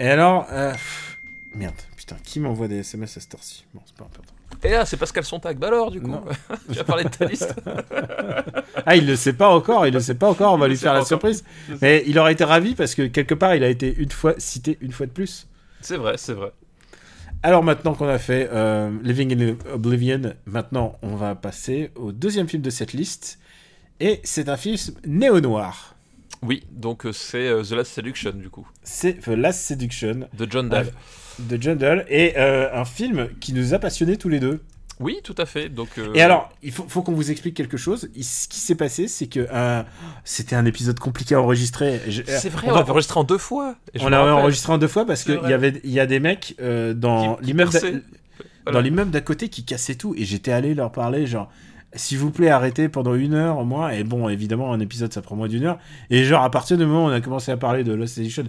Et 0.00 0.08
alors, 0.08 0.46
euh, 0.50 0.72
pff, 0.72 1.18
merde, 1.54 1.74
putain, 1.96 2.16
qui 2.24 2.40
m'envoie 2.40 2.68
des 2.68 2.78
SMS 2.78 3.16
à 3.16 3.20
cette 3.20 3.34
heure-ci? 3.34 3.64
Bon, 3.74 3.80
c'est 3.84 3.96
pas 3.96 4.04
important. 4.04 4.34
Et 4.64 4.70
là, 4.70 4.86
c'est 4.86 4.96
Pascal 4.96 5.24
Sontag. 5.24 5.58
Bah 5.58 5.68
alors, 5.68 5.90
du 5.90 6.00
coup, 6.00 6.14
tu 6.72 6.78
as 6.78 6.84
parlé 6.84 7.04
de 7.04 7.10
ta 7.10 7.26
liste. 7.26 7.54
Ah, 8.86 8.96
il 8.96 9.06
le 9.06 9.16
sait 9.16 9.34
pas 9.34 9.50
encore, 9.50 9.86
il 9.86 9.92
le 9.92 10.00
sait 10.00 10.14
pas 10.14 10.30
encore, 10.30 10.54
on 10.54 10.56
va 10.56 10.66
lui 10.66 10.76
faire 10.76 10.94
la 10.94 11.00
encore. 11.00 11.08
surprise. 11.08 11.44
Mais 11.82 12.02
il 12.06 12.18
aurait 12.18 12.32
été 12.32 12.44
ravi 12.44 12.74
parce 12.74 12.94
que 12.94 13.06
quelque 13.06 13.34
part 13.34 13.54
il 13.54 13.62
a 13.62 13.68
été 13.68 13.94
une 13.94 14.10
fois 14.10 14.34
cité 14.38 14.78
une 14.80 14.92
fois 14.92 15.04
de 15.04 15.10
plus. 15.10 15.46
C'est 15.82 15.96
vrai, 15.98 16.16
c'est 16.16 16.32
vrai. 16.32 16.52
Alors 17.42 17.62
maintenant 17.62 17.92
qu'on 17.94 18.08
a 18.08 18.18
fait 18.18 18.48
euh, 18.50 18.90
Living 19.02 19.36
in 19.38 19.56
Oblivion, 19.74 20.34
maintenant 20.46 20.98
on 21.02 21.16
va 21.16 21.34
passer 21.34 21.90
au 21.96 22.12
deuxième 22.12 22.48
film 22.48 22.62
de 22.62 22.70
cette 22.70 22.94
liste. 22.94 23.38
Et 24.00 24.20
c'est 24.24 24.48
un 24.48 24.56
film 24.56 24.76
néo-noir. 25.06 25.94
Oui, 26.42 26.62
donc 26.70 27.04
euh, 27.04 27.12
c'est 27.12 27.48
euh, 27.48 27.62
The 27.64 27.72
Last 27.72 27.92
Seduction, 27.92 28.30
du 28.32 28.48
coup, 28.48 28.66
C'est 28.84 29.14
The 29.14 29.28
Last 29.28 29.60
Seduction 29.62 30.28
de 30.32 30.46
John 30.48 30.68
Dahl. 30.68 30.86
de 31.40 31.60
John 31.60 31.76
Dahl. 31.78 32.06
Et 32.08 32.34
euh, 32.38 32.68
un 32.72 32.84
film 32.84 33.28
qui 33.40 33.52
nous 33.52 33.74
a 33.74 33.78
passionnés 33.80 34.16
tous 34.16 34.28
les 34.28 34.38
deux. 34.38 34.60
Oui, 35.00 35.18
tout 35.24 35.34
à 35.38 35.46
fait. 35.46 35.68
Donc, 35.68 35.90
euh, 35.98 36.12
Et 36.14 36.22
alors, 36.22 36.52
il 36.62 36.72
faut, 36.72 36.84
faut 36.88 37.02
qu'on 37.02 37.12
vous 37.12 37.30
explique 37.32 37.54
quelque 37.54 37.76
chose. 37.76 38.08
Il- 38.16 38.24
ce 38.24 38.46
qui 38.48 38.58
s'est 38.58 38.74
passé, 38.76 39.06
c'est 39.08 39.26
que 39.28 39.46
euh, 39.52 39.82
c'était 40.24 40.54
un 40.56 40.64
épisode 40.64 40.98
compliqué 41.00 41.34
à 41.36 41.40
enregistrer. 41.40 42.00
C'est 42.26 42.48
vrai, 42.48 42.68
on 42.68 42.74
l'avait 42.74 42.90
enregistré 42.90 43.18
en 43.18 43.24
deux 43.24 43.38
fois. 43.38 43.74
On 44.00 44.08
l'a 44.08 44.34
enregistré 44.36 44.72
en 44.72 44.78
deux 44.78 44.88
fois 44.88 45.06
parce 45.06 45.24
qu'il 45.24 45.40
y 45.48 45.52
avait 45.52 45.80
y 45.84 45.98
a 46.00 46.06
des 46.06 46.20
mecs 46.20 46.54
euh, 46.60 46.94
dans 46.94 47.36
l'immeuble 47.40 49.10
d'à 49.10 49.20
côté 49.20 49.48
qui 49.48 49.64
cassaient 49.64 49.94
tout 49.96 50.14
et 50.16 50.24
j'étais 50.24 50.52
allé 50.52 50.74
leur 50.74 50.92
parler 50.92 51.26
genre 51.26 51.50
s'il 51.94 52.18
vous 52.18 52.30
plaît 52.30 52.48
arrêtez 52.48 52.88
pendant 52.88 53.14
une 53.14 53.34
heure 53.34 53.58
au 53.58 53.64
moins. 53.64 53.90
Et 53.90 54.04
bon 54.04 54.28
évidemment 54.28 54.72
un 54.72 54.80
épisode 54.80 55.12
ça 55.12 55.22
prend 55.22 55.36
moins 55.36 55.48
d'une 55.48 55.64
heure. 55.64 55.78
Et 56.10 56.24
genre 56.24 56.42
à 56.42 56.50
partir 56.50 56.76
du 56.76 56.84
moment 56.84 57.06
où 57.06 57.08
on 57.08 57.12
a 57.12 57.20
commencé 57.20 57.50
à 57.50 57.56
parler 57.56 57.84
de 57.84 57.92
Lost 57.92 58.18
Edition 58.18 58.44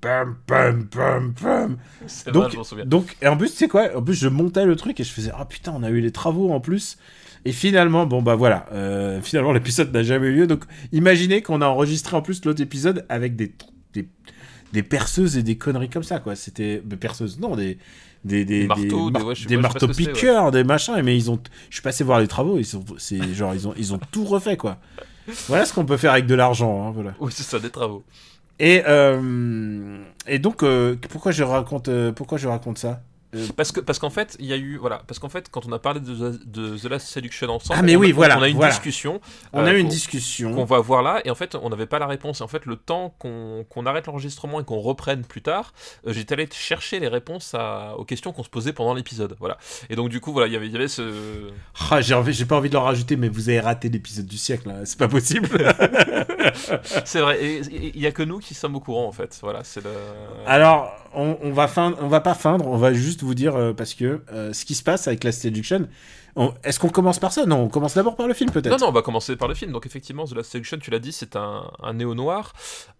pam 0.00 0.36
pam 0.46 0.86
pam 0.86 1.32
pam. 1.32 1.76
C'est 2.06 2.30
vrai, 2.30 2.50
donc 2.50 2.66
souviens. 2.66 2.84
donc 2.84 3.16
et 3.22 3.28
en 3.28 3.36
plus 3.36 3.50
tu 3.50 3.56
sais 3.56 3.68
quoi? 3.68 3.96
En 3.96 4.02
plus 4.02 4.14
je 4.14 4.28
montais 4.28 4.66
le 4.66 4.76
truc 4.76 5.00
et 5.00 5.04
je 5.04 5.12
faisais 5.12 5.30
ah 5.34 5.44
putain 5.44 5.72
on 5.74 5.82
a 5.82 5.90
eu 5.90 6.00
les 6.00 6.12
travaux 6.12 6.52
en 6.52 6.60
plus. 6.60 6.98
Et 7.44 7.52
finalement 7.52 8.06
bon 8.06 8.22
bah 8.22 8.34
voilà. 8.34 8.66
Euh, 8.72 9.20
finalement 9.22 9.52
l'épisode 9.54 9.92
n'a 9.92 10.02
jamais 10.02 10.28
eu 10.28 10.34
lieu. 10.34 10.46
Donc 10.46 10.64
imaginez 10.92 11.42
qu'on 11.42 11.60
a 11.62 11.66
enregistré 11.66 12.16
en 12.16 12.22
plus 12.22 12.44
l'autre 12.44 12.62
épisode 12.62 13.06
avec 13.08 13.36
des 13.36 13.54
des 13.94 14.08
des 14.72 14.82
perceuses 14.82 15.36
et 15.36 15.42
des 15.42 15.56
conneries 15.56 15.90
comme 15.90 16.02
ça 16.02 16.18
quoi. 16.18 16.36
C'était 16.36 16.82
perceuses 17.00 17.38
non 17.38 17.56
des 17.56 17.78
des 18.24 18.44
des, 18.44 18.60
Des 18.62 18.66
marteaux, 18.66 19.10
mar- 19.10 19.22
des- 19.34 19.56
ouais, 19.56 19.62
marteaux 19.62 19.86
ouais. 19.88 19.94
piqueurs 19.94 20.50
des 20.52 20.62
machins 20.64 21.00
mais 21.02 21.16
ils 21.16 21.30
ont 21.30 21.40
je 21.70 21.74
suis 21.76 21.82
passé 21.82 22.04
voir 22.04 22.20
les 22.20 22.28
travaux 22.28 22.58
ils 22.58 22.64
sont 22.64 22.84
c'est 22.98 23.34
genre 23.34 23.54
ils 23.54 23.66
ont 23.66 23.74
ils 23.76 23.92
ont 23.92 23.98
tout 24.10 24.24
refait 24.24 24.56
quoi 24.56 24.78
voilà 25.48 25.64
ce 25.64 25.72
qu'on 25.72 25.84
peut 25.84 25.96
faire 25.96 26.12
avec 26.12 26.26
de 26.26 26.34
l'argent 26.34 26.86
hein, 26.86 26.90
voilà 26.92 27.14
Oui, 27.20 27.32
c'est 27.34 27.42
ça, 27.42 27.58
des 27.58 27.70
travaux. 27.70 28.02
et 28.58 28.82
euh, 28.86 29.98
et 30.26 30.38
donc 30.38 30.62
euh, 30.62 30.96
pourquoi 31.10 31.32
je 31.32 31.42
raconte 31.42 31.88
euh, 31.88 32.12
pourquoi 32.12 32.38
je 32.38 32.46
raconte 32.48 32.78
ça? 32.78 33.02
Parce 33.56 33.72
que 33.72 33.80
parce 33.80 33.98
qu'en 33.98 34.10
fait, 34.10 34.36
il 34.40 34.46
y 34.46 34.52
a 34.52 34.56
eu 34.56 34.76
voilà, 34.76 35.02
parce 35.06 35.18
qu'en 35.18 35.30
fait, 35.30 35.48
quand 35.50 35.64
on 35.66 35.72
a 35.72 35.78
parlé 35.78 36.00
de, 36.00 36.12
The- 36.14 36.46
de 36.46 36.76
The 36.76 36.84
Last 36.84 37.06
Seduction 37.06 37.48
ensemble, 37.48 37.78
Ah, 37.80 37.82
mais 37.82 37.96
on 37.96 38.00
oui, 38.00 38.10
a, 38.10 38.14
voilà, 38.14 38.38
on 38.38 38.42
a 38.42 38.48
eu 38.48 38.50
une 38.50 38.56
voilà. 38.56 38.72
discussion. 38.72 39.20
on 39.54 39.60
euh, 39.60 39.66
a 39.66 39.72
eu 39.72 39.78
une 39.78 39.88
discussion 39.88 40.54
qu'on 40.54 40.64
va 40.66 40.78
voir 40.80 41.02
là, 41.02 41.22
et 41.24 41.30
en 41.30 41.34
fait, 41.34 41.54
on 41.54 41.70
n'avait 41.70 41.86
pas 41.86 41.98
la 41.98 42.06
réponse. 42.06 42.40
Et 42.40 42.44
en 42.44 42.48
fait, 42.48 42.66
le 42.66 42.76
temps 42.76 43.14
qu'on 43.18 43.86
arrête 43.86 44.06
l'enregistrement 44.06 44.60
et 44.60 44.64
qu'on 44.64 44.80
reprenne 44.80 45.22
plus 45.24 45.40
tard, 45.40 45.72
euh, 46.06 46.12
j'étais 46.12 46.34
allé 46.34 46.46
chercher 46.52 47.00
les 47.00 47.08
réponses 47.08 47.54
à- 47.54 47.94
aux 47.96 48.04
questions 48.04 48.32
qu'on 48.32 48.42
se 48.44 48.50
posait 48.50 48.72
pendant 48.74 48.92
l'épisode. 48.92 49.34
Voilà. 49.40 49.56
Et 49.88 49.96
donc, 49.96 50.10
du 50.10 50.20
coup, 50.20 50.32
voilà, 50.32 50.46
il 50.48 50.52
y 50.52 50.56
avait- 50.56 50.66
il 50.66 50.72
y 50.72 50.76
avait 50.76 50.88
ce. 50.88 51.48
Ah, 51.90 52.00
j'ai 52.02 52.14
j'ai 52.32 52.44
pas 52.44 52.56
envie 52.56 52.68
de 52.68 52.74
leur 52.74 52.84
rajouter, 52.84 53.16
mais 53.16 53.28
vous 53.30 53.48
avez 53.48 53.60
raté 53.60 53.88
l'épisode 53.88 54.26
du 54.26 54.36
siècle, 54.36 54.68
là. 54.68 54.84
c'est 54.84 54.98
pas 54.98 55.08
possible. 55.08 55.48
C'est 57.04 57.20
vrai, 57.20 57.42
et 57.42 57.56
et 57.58 57.92
il 57.94 58.00
y 58.00 58.06
a 58.06 58.12
que 58.12 58.22
nous 58.22 58.38
qui 58.38 58.54
sommes 58.54 58.76
au 58.76 58.80
courant, 58.80 59.06
en 59.06 59.12
fait. 59.12 59.38
Voilà, 59.42 59.64
c'est 59.64 59.82
le. 59.82 59.90
Alors, 60.46 60.92
on, 61.14 61.36
on 61.42 61.52
va 61.52 61.68
feindre, 61.68 61.96
on 62.00 62.08
va 62.08 62.20
pas 62.20 62.34
feindre, 62.34 62.66
on 62.66 62.76
va 62.76 62.92
juste 62.92 63.21
vous 63.24 63.34
dire 63.34 63.56
euh, 63.56 63.72
parce 63.72 63.94
que 63.94 64.22
euh, 64.32 64.52
ce 64.52 64.64
qui 64.64 64.74
se 64.74 64.82
passe 64.82 65.08
avec 65.08 65.24
la 65.24 65.32
Seduction, 65.32 65.88
on- 66.36 66.54
est-ce 66.64 66.78
qu'on 66.78 66.88
commence 66.88 67.18
par 67.18 67.32
ça? 67.32 67.44
Non, 67.46 67.60
on 67.60 67.68
commence 67.68 67.94
d'abord 67.94 68.16
par 68.16 68.26
le 68.26 68.34
film 68.34 68.50
peut-être. 68.50 68.70
Non, 68.70 68.78
non, 68.78 68.88
on 68.88 68.92
va 68.92 69.02
commencer 69.02 69.36
par 69.36 69.48
le 69.48 69.54
film. 69.54 69.72
Donc, 69.72 69.86
effectivement, 69.86 70.24
The 70.24 70.34
Last 70.34 70.50
Seduction, 70.52 70.78
tu 70.78 70.90
l'as 70.90 70.98
dit, 70.98 71.12
c'est 71.12 71.36
un, 71.36 71.70
néo-noir. 71.94 72.52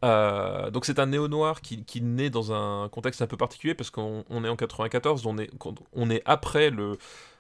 Euh, 0.04 0.70
donc, 0.70 0.84
c'est 0.84 0.98
un 0.98 1.06
néo-noir 1.06 1.60
qui, 1.60 2.02
naît 2.02 2.30
dans 2.30 2.52
un 2.52 2.88
contexte 2.88 3.22
un 3.22 3.26
peu 3.26 3.36
particulier 3.36 3.74
parce 3.74 3.90
qu'on 3.90 4.24
on 4.28 4.44
est 4.44 4.48
en 4.48 4.56
94, 4.56 5.26
on 5.26 5.36
on 5.94 6.10
est 6.10 6.22
après 6.24 6.70
le. 6.70 6.98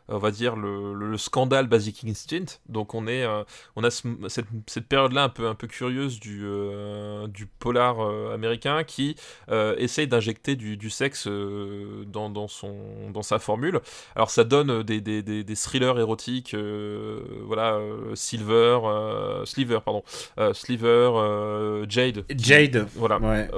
On 0.08 0.18
va 0.18 0.30
dire 0.30 0.56
le, 0.56 0.94
le- 0.94 1.10
le 1.10 1.18
scandale 1.18 1.66
Basic 1.66 2.04
Instinct. 2.06 2.60
Donc 2.68 2.94
on 2.94 3.06
est, 3.06 3.24
euh, 3.24 3.44
on 3.76 3.84
a 3.84 3.90
ce- 3.90 4.08
cette, 4.28 4.46
cette 4.66 4.86
période-là 4.86 5.24
un 5.24 5.28
peu, 5.28 5.46
un 5.46 5.54
peu 5.54 5.66
curieuse 5.66 6.20
du, 6.20 6.42
euh, 6.44 7.26
du 7.26 7.46
polar 7.46 8.00
euh, 8.00 8.34
américain 8.34 8.84
qui 8.84 9.16
essaye 9.78 10.06
d'injecter 10.06 10.56
du, 10.56 10.76
du 10.76 10.90
sexe 10.90 11.26
dans, 11.28 12.30
dans, 12.30 12.48
son, 12.48 13.10
dans 13.12 13.22
sa 13.22 13.38
formule. 13.38 13.80
Alors 14.16 14.30
ça 14.30 14.44
donne 14.44 14.82
des, 14.82 15.00
des, 15.00 15.22
des, 15.22 15.44
des 15.44 15.56
thrillers 15.56 15.98
érotiques, 15.98 16.54
voilà, 17.42 17.78
Silver, 18.14 18.78
Sliver, 19.44 19.78
pardon, 19.84 20.02
Sliver, 20.52 21.84
Jade. 21.88 22.24
Jade. 22.36 22.86
Voilà. 22.94 23.18
Ouais. 23.18 23.48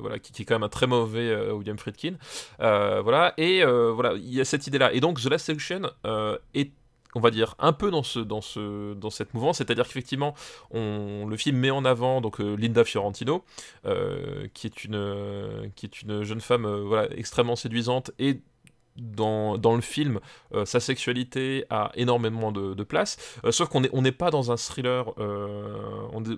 Voilà, 0.00 0.18
qui, 0.18 0.32
qui 0.32 0.42
est 0.42 0.44
quand 0.44 0.54
même 0.54 0.64
un 0.64 0.68
très 0.68 0.86
mauvais 0.86 1.34
William 1.50 1.78
Friedkin. 1.78 2.14
Voilà, 2.58 3.34
et 3.38 3.64
voilà, 3.64 4.14
il 4.14 4.34
y 4.34 4.40
a 4.40 4.44
cette 4.44 4.66
idée-là. 4.66 4.92
Et 4.92 5.00
donc, 5.00 5.18
The 5.24 5.30
Last 5.30 5.46
Section 5.46 5.90
euh, 6.06 6.38
est 6.54 6.72
on 7.16 7.20
va 7.20 7.30
dire 7.30 7.54
un 7.60 7.72
peu 7.72 7.92
dans 7.92 8.02
ce 8.02 8.18
dans 8.18 8.40
ce 8.40 8.94
dans 8.94 9.10
cette 9.10 9.34
mouvance. 9.34 9.58
C'est-à-dire 9.58 9.86
qu'effectivement 9.86 10.34
on 10.70 11.26
le 11.26 11.36
film 11.36 11.58
met 11.58 11.70
en 11.70 11.84
avant 11.84 12.20
donc 12.20 12.40
euh, 12.40 12.56
Linda 12.56 12.84
Fiorentino 12.84 13.44
euh, 13.86 14.48
qui 14.52 14.66
est 14.66 14.84
une 14.84 15.70
qui 15.76 15.86
est 15.86 16.02
une 16.02 16.22
jeune 16.24 16.40
femme 16.40 16.66
voilà 16.66 17.08
extrêmement 17.16 17.56
séduisante 17.56 18.10
et 18.18 18.40
dans, 18.96 19.58
dans 19.58 19.74
le 19.74 19.80
film, 19.80 20.20
euh, 20.54 20.64
sa 20.64 20.80
sexualité 20.80 21.64
a 21.70 21.90
énormément 21.94 22.52
de, 22.52 22.82
place. 22.84 23.16
Euh, 23.44 23.52
sauf 23.52 23.68
qu'on 23.68 23.80
n'est 23.80 23.90
on 23.92 24.02
n'est 24.02 24.12
pas 24.12 24.30
dans 24.30 24.52
un 24.52 24.56
thriller, 24.56 25.14
euh, 25.18 25.78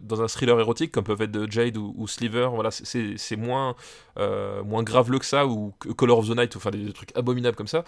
dans 0.02 0.22
un 0.22 0.28
thriller 0.28 0.58
érotique 0.60 0.92
comme 0.92 1.04
peuvent 1.04 1.20
être 1.22 1.32
de 1.32 1.50
Jade 1.50 1.76
ou, 1.76 1.94
ou 1.96 2.06
Sliver. 2.06 2.48
Voilà, 2.52 2.70
c'est- 2.70 3.36
moins 3.36 3.74
moins 4.64 4.82
graveleux 4.82 5.18
que 5.18 5.26
ça 5.26 5.46
ou 5.46 5.74
Color 5.96 6.18
of 6.20 6.28
the 6.28 6.36
Night, 6.36 6.56
enfin 6.56 6.70
des, 6.70 6.92
trucs 6.92 7.14
abominables 7.16 7.56
comme 7.56 7.66
ça. 7.66 7.84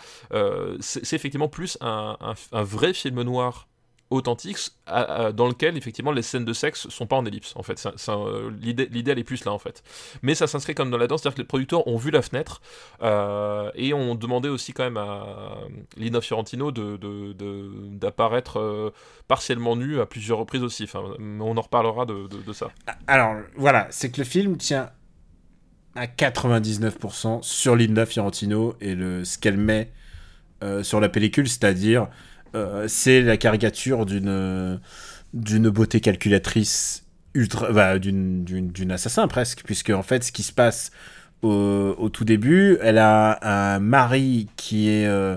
C'est 0.81 1.15
effectivement 1.15 1.49
plus 1.49 1.79
un, 1.81 2.17
un 2.53 2.63
vrai 2.63 2.93
film 2.93 3.23
noir 3.23 3.69
authentique 4.11 4.59
dans 4.87 5.49
lequel 5.49 5.77
effectivement 5.77 6.13
les 6.13 6.23
scènes 6.23 6.45
de 6.45 6.53
sexe 6.53 6.89
sont 6.89 7.07
pas 7.07 7.17
en 7.17 7.27
ellipse 7.27 7.53
en 7.57 7.63
fait. 7.63 7.87
Euh, 8.09 8.51
l'idée 8.61 9.11
elle 9.11 9.19
est 9.19 9.25
plus 9.25 9.45
là 9.45 9.53
en 9.53 9.59
fait. 9.59 9.83
Mais 10.23 10.35
ça 10.35 10.47
s'inscrit 10.47 10.75
comme 10.75 10.91
dans 10.91 10.97
la 10.97 11.07
danse 11.07 11.23
c'est 11.23 11.29
à 11.29 11.31
dire 11.31 11.37
que 11.37 11.43
les 11.43 11.47
producteurs 11.47 11.87
ont 11.87 11.97
vu 11.97 12.11
la 12.11 12.23
fenêtre 12.23 12.61
euh, 13.03 13.71
et 13.75 13.93
ont 13.93 14.15
demandé 14.15 14.49
aussi 14.49 14.73
quand 14.73 14.85
même 14.85 14.97
à 14.97 15.59
Lina 15.97 16.21
Fiorentino 16.21 16.71
de, 16.73 16.97
de- 16.97 17.33
d'apparaître 17.91 18.59
euh, 18.59 18.93
partiellement 19.27 19.77
nue 19.77 20.01
à 20.01 20.07
plusieurs 20.07 20.39
reprises 20.39 20.63
aussi. 20.63 20.85
Enfin, 20.85 21.03
on 21.19 21.57
en 21.57 21.61
reparlera 21.61 22.07
de, 22.07 22.29
ça. 22.53 22.69
Alors, 23.07 23.35
voilà, 23.57 23.87
c'est 23.91 24.11
que 24.11 24.19
le 24.19 24.25
film 24.25 24.57
tient 24.57 24.91
à 25.95 26.07
99% 26.07 27.43
sur 27.43 27.77
Linda 27.77 28.07
Fiorentino 28.07 28.75
et 28.81 28.95
le, 28.95 29.25
ce 29.25 29.37
qu'elle 29.39 29.57
met 29.57 29.91
euh, 30.63 30.83
sur 30.83 31.01
la 31.01 31.09
pellicule, 31.09 31.49
c'est-à-dire 31.49 32.03
euh, 32.03 32.07
c'est 32.87 33.23
la 33.23 33.37
caricature 33.37 34.07
d'une 34.07 34.81
d'une 35.35 35.69
beauté 35.69 36.01
calculatrice 36.01 37.05
ultra, 37.35 37.71
bah, 37.73 37.99
d'une 37.99 38.91
assassin 38.91 39.29
presque, 39.29 39.63
puisque 39.65 39.91
en 39.91 40.03
fait, 40.03 40.25
ce 40.25 40.33
qui 40.33 40.43
se 40.43 40.53
passe 40.53 40.91
au, 41.43 41.95
au 41.99 42.09
tout 42.09 42.25
début, 42.25 42.79
elle 42.83 42.99
a 42.99 43.39
un 43.75 43.79
mari 43.79 44.49
qui 44.57 44.89
est 44.89 45.07
euh, 45.07 45.37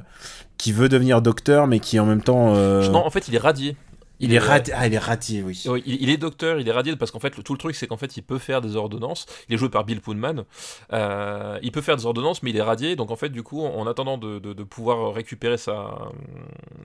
qui 0.57 0.71
veut 0.71 0.89
devenir 0.89 1.21
docteur, 1.21 1.67
mais 1.67 1.79
qui 1.79 1.99
en 1.99 2.05
même 2.05 2.21
temps, 2.21 2.53
euh, 2.55 2.89
non 2.89 3.05
en 3.05 3.09
fait 3.09 3.27
il 3.27 3.35
est 3.35 3.39
radié 3.39 3.75
il 4.21 4.33
est 4.33 4.39
euh, 4.39 4.45
radié, 4.45 4.73
ah, 4.77 4.87
il 4.87 4.93
est 4.93 4.97
radié, 4.99 5.43
oui. 5.43 5.63
Oui, 5.67 5.83
il, 5.85 6.01
il 6.03 6.09
est 6.09 6.17
docteur, 6.17 6.59
il 6.59 6.67
est 6.67 6.71
radié 6.71 6.95
parce 6.95 7.11
qu'en 7.11 7.19
fait, 7.19 7.35
le- 7.37 7.43
tout 7.43 7.53
le 7.53 7.57
truc, 7.59 7.75
c'est 7.75 7.87
qu'en 7.87 7.97
fait, 7.97 8.15
il 8.17 8.23
peut 8.23 8.37
faire 8.37 8.61
des 8.61 8.75
ordonnances. 8.75 9.25
Il 9.49 9.55
est 9.55 9.57
joué 9.57 9.69
par 9.69 9.83
Bill 9.83 10.01
Pullman. 10.01 10.45
Euh, 10.93 11.59
il 11.61 11.71
peut 11.71 11.81
faire 11.81 11.97
des 11.97 12.05
ordonnances, 12.05 12.43
mais 12.43 12.51
il 12.51 12.57
est 12.57 12.61
radié. 12.61 12.95
Donc, 12.95 13.11
en 13.11 13.15
fait, 13.15 13.29
du 13.29 13.43
coup, 13.43 13.61
en 13.65 13.85
attendant 13.87 14.17
de, 14.17 14.39
de- 14.39 14.53
de 14.53 14.63
pouvoir 14.63 15.13
récupérer 15.13 15.57
sa, 15.57 15.91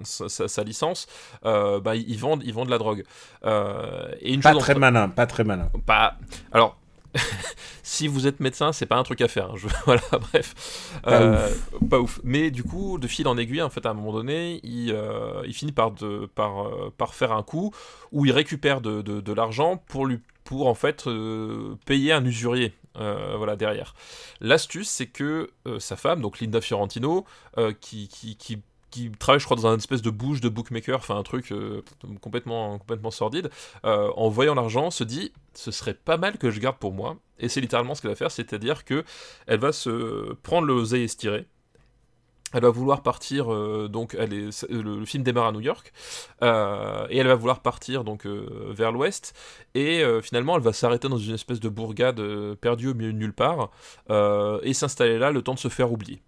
sa, 0.03 0.28
sa- 0.28 0.49
sa 0.49 0.62
licence, 0.64 1.07
euh, 1.45 1.80
bah, 1.80 1.97
ils 1.97 2.18
vendent, 2.18 2.43
ils 2.45 2.53
vendent 2.53 2.66
de 2.66 2.70
la 2.72 2.78
drogue. 2.78 3.05
Euh, 3.45 4.09
et 4.20 4.32
une 4.34 4.41
Pas 4.41 4.53
chose 4.53 4.61
très 4.62 4.74
malin, 4.74 5.09
pas 5.09 5.26
très 5.26 5.45
malin. 5.45 5.70
pas. 5.87 6.16
Alors. 6.53 6.76
si 7.83 8.09
vous 8.09 8.27
êtes 8.27 8.41
médecin, 8.41 8.73
c'est 8.73 8.87
pas 8.87 8.97
un 8.97 9.03
truc 9.03 9.21
à 9.21 9.29
faire. 9.29 9.51
hein, 9.51 9.55
je- 9.57 9.69
Voilà, 9.87 10.03
bref. 10.33 10.55
Pas 11.03 11.12
Euh, 11.23 11.49
Pas 11.91 12.01
ouf. 12.01 12.21
Mais 12.25 12.51
du 12.51 12.62
coup, 12.64 12.99
de 12.99 13.07
fil 13.07 13.27
en 13.29 13.37
aiguille, 13.37 13.62
en 13.62 13.71
fait, 13.71 13.87
à 13.87 13.91
un 13.91 13.95
moment 13.95 14.12
donné, 14.12 14.61
il, 14.62 14.93
euh, 14.93 15.43
il 15.47 15.55
finit 15.55 15.73
par, 15.73 15.91
de, 15.93 16.27
par, 16.35 16.67
euh, 16.67 16.93
par 16.97 17.14
faire 17.14 17.33
un 17.33 17.43
coup 17.43 17.73
où 18.12 18.25
il 18.27 18.33
récupère 18.33 18.81
de, 18.81 19.03
de- 19.03 19.21
de 19.21 19.33
l'argent 19.33 19.77
pour 19.89 20.07
lui 20.07 20.21
pour 20.45 20.69
en 20.69 20.75
fait 20.75 21.09
payer 21.87 22.12
un 22.12 22.25
usurier. 22.25 22.73
euh, 23.01 23.35
voilà 23.37 23.57
derrière. 23.57 23.95
L'astuce, 24.41 24.89
c'est 24.89 25.07
que 25.09 25.51
euh, 25.67 25.81
sa 25.81 25.97
femme, 25.97 26.21
donc 26.23 26.39
Linda 26.41 26.61
Fiorentino, 26.61 27.25
euh, 27.59 27.73
qui, 27.81 28.07
qui, 28.09 28.37
qui 28.37 28.59
qui 28.93 29.11
travaille, 29.11 29.41
je 29.41 29.45
crois, 29.45 29.57
dans 29.59 29.69
une 29.69 29.79
espèce 29.79 30.01
de 30.01 30.09
bouche 30.11 30.41
de 30.41 30.49
bookmaker, 30.49 30.99
enfin 31.01 31.17
un 31.19 31.23
truc 31.25 31.53
complètement, 32.23 32.79
complètement 32.79 33.11
sordide, 33.11 33.51
en 33.83 34.29
voyant 34.31 34.55
l'argent, 34.55 34.91
se 34.91 35.05
dit 35.05 35.33
ce 35.59 35.71
serait 35.71 35.95
pas 35.95 36.17
mal 36.17 36.39
que 36.39 36.51
je 36.51 36.61
garde 36.61 36.77
pour 36.79 36.93
moi. 36.93 37.17
Et 37.39 37.49
c'est 37.49 37.61
littéralement 37.61 37.95
ce 37.95 38.03
qu'elle 38.03 38.11
va 38.11 38.17
faire, 38.17 38.31
c'est-à-dire 38.31 38.85
que 38.85 39.05
elle 39.47 39.61
va 39.61 39.73
se 39.73 40.33
prendre 40.43 40.67
l'oseille 40.67 41.05
estirée. 41.05 41.47
Elle 42.53 42.63
va 42.63 42.71
vouloir 42.71 43.03
partir, 43.03 43.53
euh, 43.53 43.89
donc 43.89 44.15
le, 44.15 45.05
film 45.05 45.25
démarre 45.25 45.47
à 45.47 45.53
New 45.53 45.61
York, 45.61 45.93
euh, 46.43 47.07
et 47.11 47.19
elle 47.19 47.27
va 47.27 47.35
vouloir 47.35 47.61
partir 47.61 48.05
donc 48.05 48.25
euh, 48.25 48.71
vers 48.71 48.93
l'ouest, 48.93 49.35
et 49.75 50.03
finalement 50.23 50.57
elle 50.57 50.63
va 50.63 50.73
s'arrêter 50.73 51.09
dans 51.09 51.19
une 51.19 51.35
espèce 51.35 51.61
de 51.61 51.69
bourgade 51.69 52.23
perdue 52.61 52.89
au 52.89 52.95
milieu 52.95 53.13
de 53.13 53.19
nulle 53.19 53.35
part, 53.35 53.71
et 54.63 54.75
s'installer 54.75 55.19
là 55.19 55.33
le 55.33 55.43
temps 55.43 55.55
de 55.55 55.59
se 55.59 55.69
faire 55.69 55.91
oublier. 55.93 56.23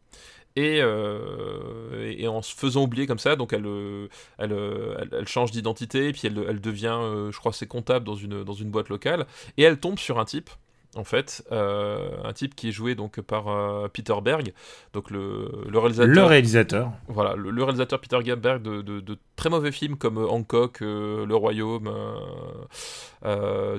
Et, 0.61 0.81
euh, 0.83 2.13
et 2.19 2.27
en 2.27 2.43
se 2.43 2.53
faisant 2.53 2.83
oublier 2.83 3.07
comme 3.07 3.21
ça, 3.21 3.37
donc 3.37 3.53
elle, 3.53 3.67
euh, 3.67 4.09
elle, 4.39 4.53
euh, 4.53 4.97
elle, 5.01 5.11
elle 5.21 5.29
change 5.29 5.53
d'identité, 5.53 6.11
puis 6.13 6.23
elle, 6.25 6.45
elle 6.49 6.61
devient, 6.61 6.99
euh, 7.01 7.31
je 7.31 7.39
crois, 7.39 7.53
c'est 7.53 7.69
comptable 7.69 8.05
dans 8.05 8.17
une, 8.17 8.43
dans 8.43 8.55
une 8.55 8.71
boîte 8.71 8.89
locale, 8.89 9.27
et 9.57 9.63
elle 9.63 9.79
tombe 9.79 9.99
sur 10.01 10.19
un 10.19 10.25
type, 10.25 10.51
en 10.97 11.05
fait, 11.05 11.45
euh, 11.53 12.09
un 12.25 12.33
type 12.33 12.57
qui 12.57 12.71
est 12.71 12.73
joué 12.73 12.97
donc 12.97 13.21
par 13.21 13.47
euh, 13.49 13.87
Peter 13.87 14.15
Berg, 14.21 14.53
donc 14.95 15.11
le, 15.13 15.49
le 15.69 15.79
réalisateur. 15.79 16.13
Le 16.13 16.23
réalisateur. 16.25 16.93
Voilà, 17.07 17.37
le, 17.37 17.51
le 17.51 17.63
réalisateur 17.63 18.01
Peter 18.01 18.19
Berg 18.35 18.61
de, 18.63 18.83
de- 18.83 19.01
de 19.01 19.19
très 19.37 19.51
mauvais 19.51 19.71
films 19.71 19.97
comme 19.97 20.19
Hancock, 20.19 20.83
euh, 20.83 21.25
Le 21.25 21.37
Royaume, 21.37 21.89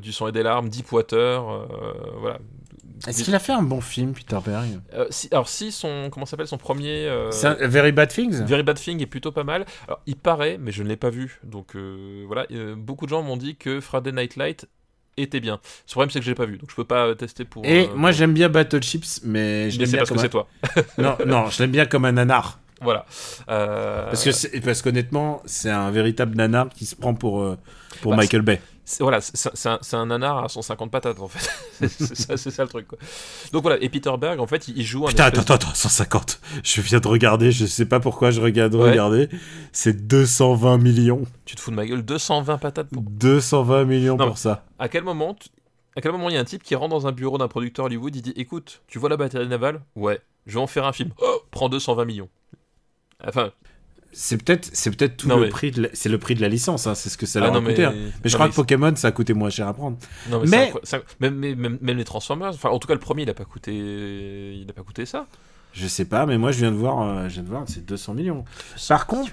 Du 0.01 0.11
sang 0.13 0.27
et 0.27 0.31
des 0.31 0.43
larmes, 0.43 0.69
Deepwater, 0.69 1.43
voilà. 2.19 2.39
Est-ce 3.07 3.23
qu'il 3.23 3.33
a 3.35 3.39
fait 3.39 3.53
un 3.53 3.61
bon 3.61 3.81
film, 3.81 4.13
Peter 4.13 4.37
Berg? 4.45 4.67
Euh, 4.93 5.05
si, 5.09 5.27
alors 5.31 5.47
si 5.47 5.71
son 5.71 6.09
comment 6.11 6.25
s'appelle 6.25 6.47
son 6.47 6.57
premier 6.57 7.07
euh, 7.07 7.31
C'est 7.31 7.47
un- 7.47 7.67
Very 7.67 7.91
Bad 7.91 8.09
Things? 8.09 8.43
Very 8.45 8.63
Bad 8.63 8.77
Thing 8.77 9.01
est 9.01 9.05
plutôt 9.05 9.31
pas 9.31 9.43
mal. 9.43 9.65
Alors, 9.87 10.01
il 10.05 10.15
paraît, 10.15 10.57
mais 10.59 10.71
je 10.71 10.83
ne 10.83 10.87
l'ai 10.89 10.97
pas 10.97 11.09
vu. 11.09 11.39
Donc 11.43 11.75
euh, 11.75 12.23
voilà, 12.27 12.45
euh, 12.51 12.75
beaucoup 12.75 13.05
de 13.05 13.09
gens 13.11 13.21
m'ont 13.21 13.37
dit 13.37 13.55
que 13.55 13.79
Friday 13.79 14.11
Night 14.11 14.35
Light 14.35 14.67
était 15.17 15.39
bien. 15.39 15.59
Le 15.87 15.91
problème, 15.91 16.09
c'est 16.11 16.19
que 16.19 16.25
je 16.25 16.31
l'ai 16.31 16.35
pas 16.35 16.45
vu, 16.45 16.57
donc 16.57 16.69
je 16.69 16.75
peux 16.75 16.83
pas 16.85 17.13
tester 17.15 17.45
pour. 17.45 17.65
Et 17.65 17.87
moi 17.95 18.09
pour- 18.09 18.17
j'aime 18.17 18.33
bien 18.33 18.49
Battleships, 18.49 19.21
mais 19.23 19.69
je 19.71 19.79
l'aime 19.79 19.89
bien 19.89 19.97
parce 19.99 20.09
comme 20.09 20.17
que 20.17 20.21
un... 20.21 20.23
c'est 20.23 20.29
toi. 20.29 20.47
Non, 20.97 21.17
non, 21.25 21.49
je 21.49 21.61
l'aime 21.61 21.71
bien 21.71 21.85
comme 21.85 22.05
un 22.05 22.11
nanar. 22.13 22.59
Voilà. 22.81 23.05
Parce 23.47 24.23
que 24.23 24.59
parce 24.59 24.81
qu'honnêtement, 24.81 25.41
c'est 25.45 25.69
un 25.69 25.91
véritable 25.91 26.35
nanar 26.37 26.69
qui 26.69 26.85
se 26.85 26.95
prend 26.95 27.13
pour 27.13 27.57
pour 28.01 28.11
Bah, 28.11 28.17
Michael 28.17 28.41
Bay. 28.41 28.61
Voilà, 28.99 29.21
c'est 29.21 29.67
un, 29.67 29.79
un 29.93 30.05
nanar 30.07 30.43
à 30.45 30.49
150 30.49 30.89
patates 30.91 31.19
en 31.19 31.27
fait. 31.27 31.87
c'est 31.87 32.49
ça, 32.49 32.63
le 32.63 32.69
truc. 32.69 32.87
Quoi. 32.87 32.97
Donc 33.51 33.61
voilà, 33.61 33.81
et 33.81 33.89
Peter 33.89 34.11
Berg 34.19 34.39
en 34.39 34.47
fait, 34.47 34.67
il, 34.67 34.83
joue 34.83 35.05
un. 35.05 35.09
Putain, 35.09 35.25
attends, 35.25 35.41
attends, 35.41 35.53
attends, 35.55 35.73
150. 35.73 36.39
Je 36.63 36.81
viens 36.81 36.99
de 36.99 37.07
regarder, 37.07 37.51
je 37.51 37.65
sais 37.65 37.85
pas 37.85 37.99
pourquoi 37.99 38.31
je 38.31 38.41
regarde 38.41 38.73
Ouais. 38.75 38.89
regarder. 38.89 39.29
C'est 39.71 40.07
220 40.07 40.77
millions. 40.79 41.23
Tu 41.45 41.55
te 41.55 41.61
fous 41.61 41.71
de 41.71 41.75
ma 41.75 41.85
gueule, 41.85 42.03
220 42.03 42.57
patates 42.57 42.89
pour 42.89 43.01
220 43.03 43.85
millions 43.85 44.17
Non, 44.17 44.27
pour 44.27 44.37
ça. 44.37 44.65
À 44.79 44.89
quel 44.89 45.03
moment, 45.03 45.33
tu- 45.35 45.49
à 45.95 46.01
quel 46.01 46.11
moment 46.11 46.29
il 46.29 46.33
y 46.35 46.37
a 46.37 46.41
un 46.41 46.45
type 46.45 46.63
qui 46.63 46.75
rentre 46.75 46.89
dans 46.89 47.07
un 47.07 47.11
bureau 47.11 47.37
d'un 47.37 47.47
producteur 47.47 47.85
Hollywood, 47.85 48.15
il 48.15 48.21
dit 48.21 48.33
écoute, 48.35 48.81
tu 48.87 48.99
vois 48.99 49.09
la 49.09 49.17
batterie 49.17 49.47
navale? 49.47 49.81
Ouais, 49.95 50.19
je 50.47 50.53
vais 50.55 50.59
en 50.61 50.67
faire 50.67 50.85
un 50.85 50.93
film. 50.93 51.11
Oh, 51.21 51.41
prends 51.51 51.69
220 51.69 52.05
millions. 52.05 52.29
Enfin, 53.25 53.51
C'est 54.11 54.43
peut-être 54.43 54.69
c'est 54.73 54.89
peut-être 54.95 55.17
tout 55.17 55.27
Non, 55.27 55.35
le 55.37 55.43
mais- 55.43 55.49
prix 55.49 55.71
de 55.71 55.83
la... 55.83 55.89
c'est 55.93 56.09
le 56.09 56.17
prix 56.17 56.33
de 56.35 56.41
la 56.41 56.49
licence, 56.49 56.87
hein, 56.87 56.95
c'est 56.95 57.09
ce 57.09 57.17
que 57.17 57.25
ça 57.25 57.39
ah 57.43 57.47
leur 57.47 57.55
a 57.55 57.61
coûté. 57.61 57.77
mais, 57.77 57.85
hein. 57.85 57.93
Mais 58.23 58.29
je 58.29 58.33
crois 58.35 58.47
mais 58.47 58.51
que 58.51 58.55
Pokémon 58.55 58.95
ça 58.95 59.09
a 59.09 59.11
coûté 59.11 59.33
moins 59.33 59.49
cher 59.49 59.67
à 59.67 59.73
prendre. 59.73 59.97
non, 60.29 60.41
mais, 60.47 60.73
même, 61.19 61.35
même, 61.35 61.77
même 61.81 61.97
les 61.97 62.03
Transformers, 62.03 62.49
enfin 62.49 62.69
en 62.69 62.79
tout 62.79 62.87
cas 62.87 62.95
le 62.95 62.99
premier 62.99 63.23
il 63.23 63.29
a 63.29 63.33
pas 63.35 63.45
coûté, 63.45 63.71
il 63.73 64.65
a 64.69 64.73
pas 64.73 64.83
coûté 64.83 65.05
ça. 65.05 65.27
Je 65.73 65.87
sais 65.87 66.05
pas, 66.05 66.25
mais 66.25 66.37
moi 66.39 66.51
je 66.51 66.59
viens 66.59 66.71
de 66.71 66.77
voir, 66.77 67.01
euh, 67.01 67.23
je 67.29 67.35
viens 67.35 67.43
de 67.43 67.49
voir, 67.49 67.63
c'est 67.67 67.85
200 67.85 68.15
millions. 68.15 68.43
Par 68.87 69.05
contre, 69.05 69.31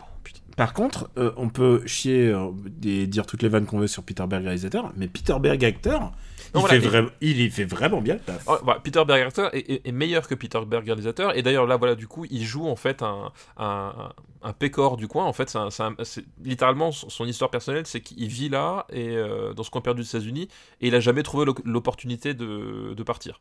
par 0.56 0.72
contre, 0.74 1.10
euh, 1.18 1.32
on 1.36 1.48
peut 1.48 1.82
chier 1.86 2.28
euh, 2.28 2.48
et 2.84 3.06
dire 3.06 3.26
toutes 3.26 3.42
les 3.42 3.48
vannes 3.48 3.66
qu'on 3.66 3.78
veut 3.78 3.86
sur 3.86 4.02
Peter 4.02 4.24
Berg 4.28 4.42
réalisateur, 4.44 4.92
mais 4.96 5.08
Peter 5.08 5.36
Berg 5.40 5.64
acteur, 5.64 6.12
il, 6.56 6.60
voilà, 6.60 6.80
fait 6.80 6.86
et- 6.86 6.90
vra- 6.90 7.10
il 7.20 7.40
y 7.40 7.50
fait 7.50 7.64
vraiment 7.64 8.00
bien 8.00 8.14
le 8.14 8.20
taf. 8.20 8.44
Oh, 8.46 8.56
Peter 8.82 9.04
Berg 9.06 9.20
acteur 9.22 9.54
est, 9.54 9.70
est- 9.70 9.86
est 9.88 9.92
meilleur 9.92 10.26
que 10.28 10.34
Peter 10.34 10.60
Berg 10.66 10.84
réalisateur 10.86 11.36
et 11.36 11.42
d'ailleurs 11.42 11.66
là 11.66 11.76
voilà 11.76 11.94
du 11.94 12.06
coup 12.08 12.24
il 12.30 12.44
joue 12.44 12.66
en 12.66 12.76
fait 12.76 13.02
un, 13.02 13.32
un- 13.56 13.64
un- 13.98 14.12
un 14.42 14.52
pécor 14.52 14.96
du 14.96 15.08
coin. 15.08 15.24
En 15.24 15.32
fait, 15.32 15.50
c'est 15.50 15.58
un- 15.58 15.96
littéralement 16.44 16.92
son, 16.92 17.08
son 17.08 17.24
histoire 17.26 17.50
personnelle, 17.50 17.84
c'est 17.86 18.00
qu'il 18.00 18.28
vit 18.28 18.48
là 18.48 18.86
et 18.92 19.08
euh, 19.16 19.52
dans 19.54 19.64
ce 19.64 19.70
coin 19.70 19.80
perdu 19.80 20.02
des 20.02 20.08
États-Unis 20.08 20.48
et 20.80 20.86
il 20.88 20.94
a 20.94 21.00
jamais 21.00 21.24
trouvé 21.24 21.46
l'opportunité 21.64 22.32
de, 22.34 22.94
de 22.94 23.02
partir. 23.02 23.40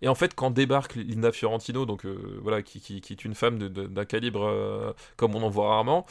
Et 0.00 0.06
en 0.08 0.14
fait, 0.14 0.34
quand 0.34 0.52
débarque 0.52 0.94
Linda 0.94 1.32
Fiorentino, 1.32 1.86
donc 1.86 2.04
euh, 2.06 2.38
voilà, 2.42 2.62
qui, 2.62 2.80
qui- 2.80 3.00
qui 3.00 3.14
est 3.14 3.24
une 3.24 3.34
femme 3.34 3.58
d'un 3.58 4.04
calibre 4.04 4.44
euh, 4.46 4.92
comme 5.16 5.34
on 5.34 5.42
en 5.42 5.48
voit 5.50 5.70
rarement, 5.70 6.06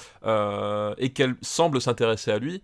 et 0.98 1.10
qu'elle 1.12 1.36
semble 1.42 1.80
s'intéresser 1.80 2.32
à 2.32 2.40
lui, 2.40 2.62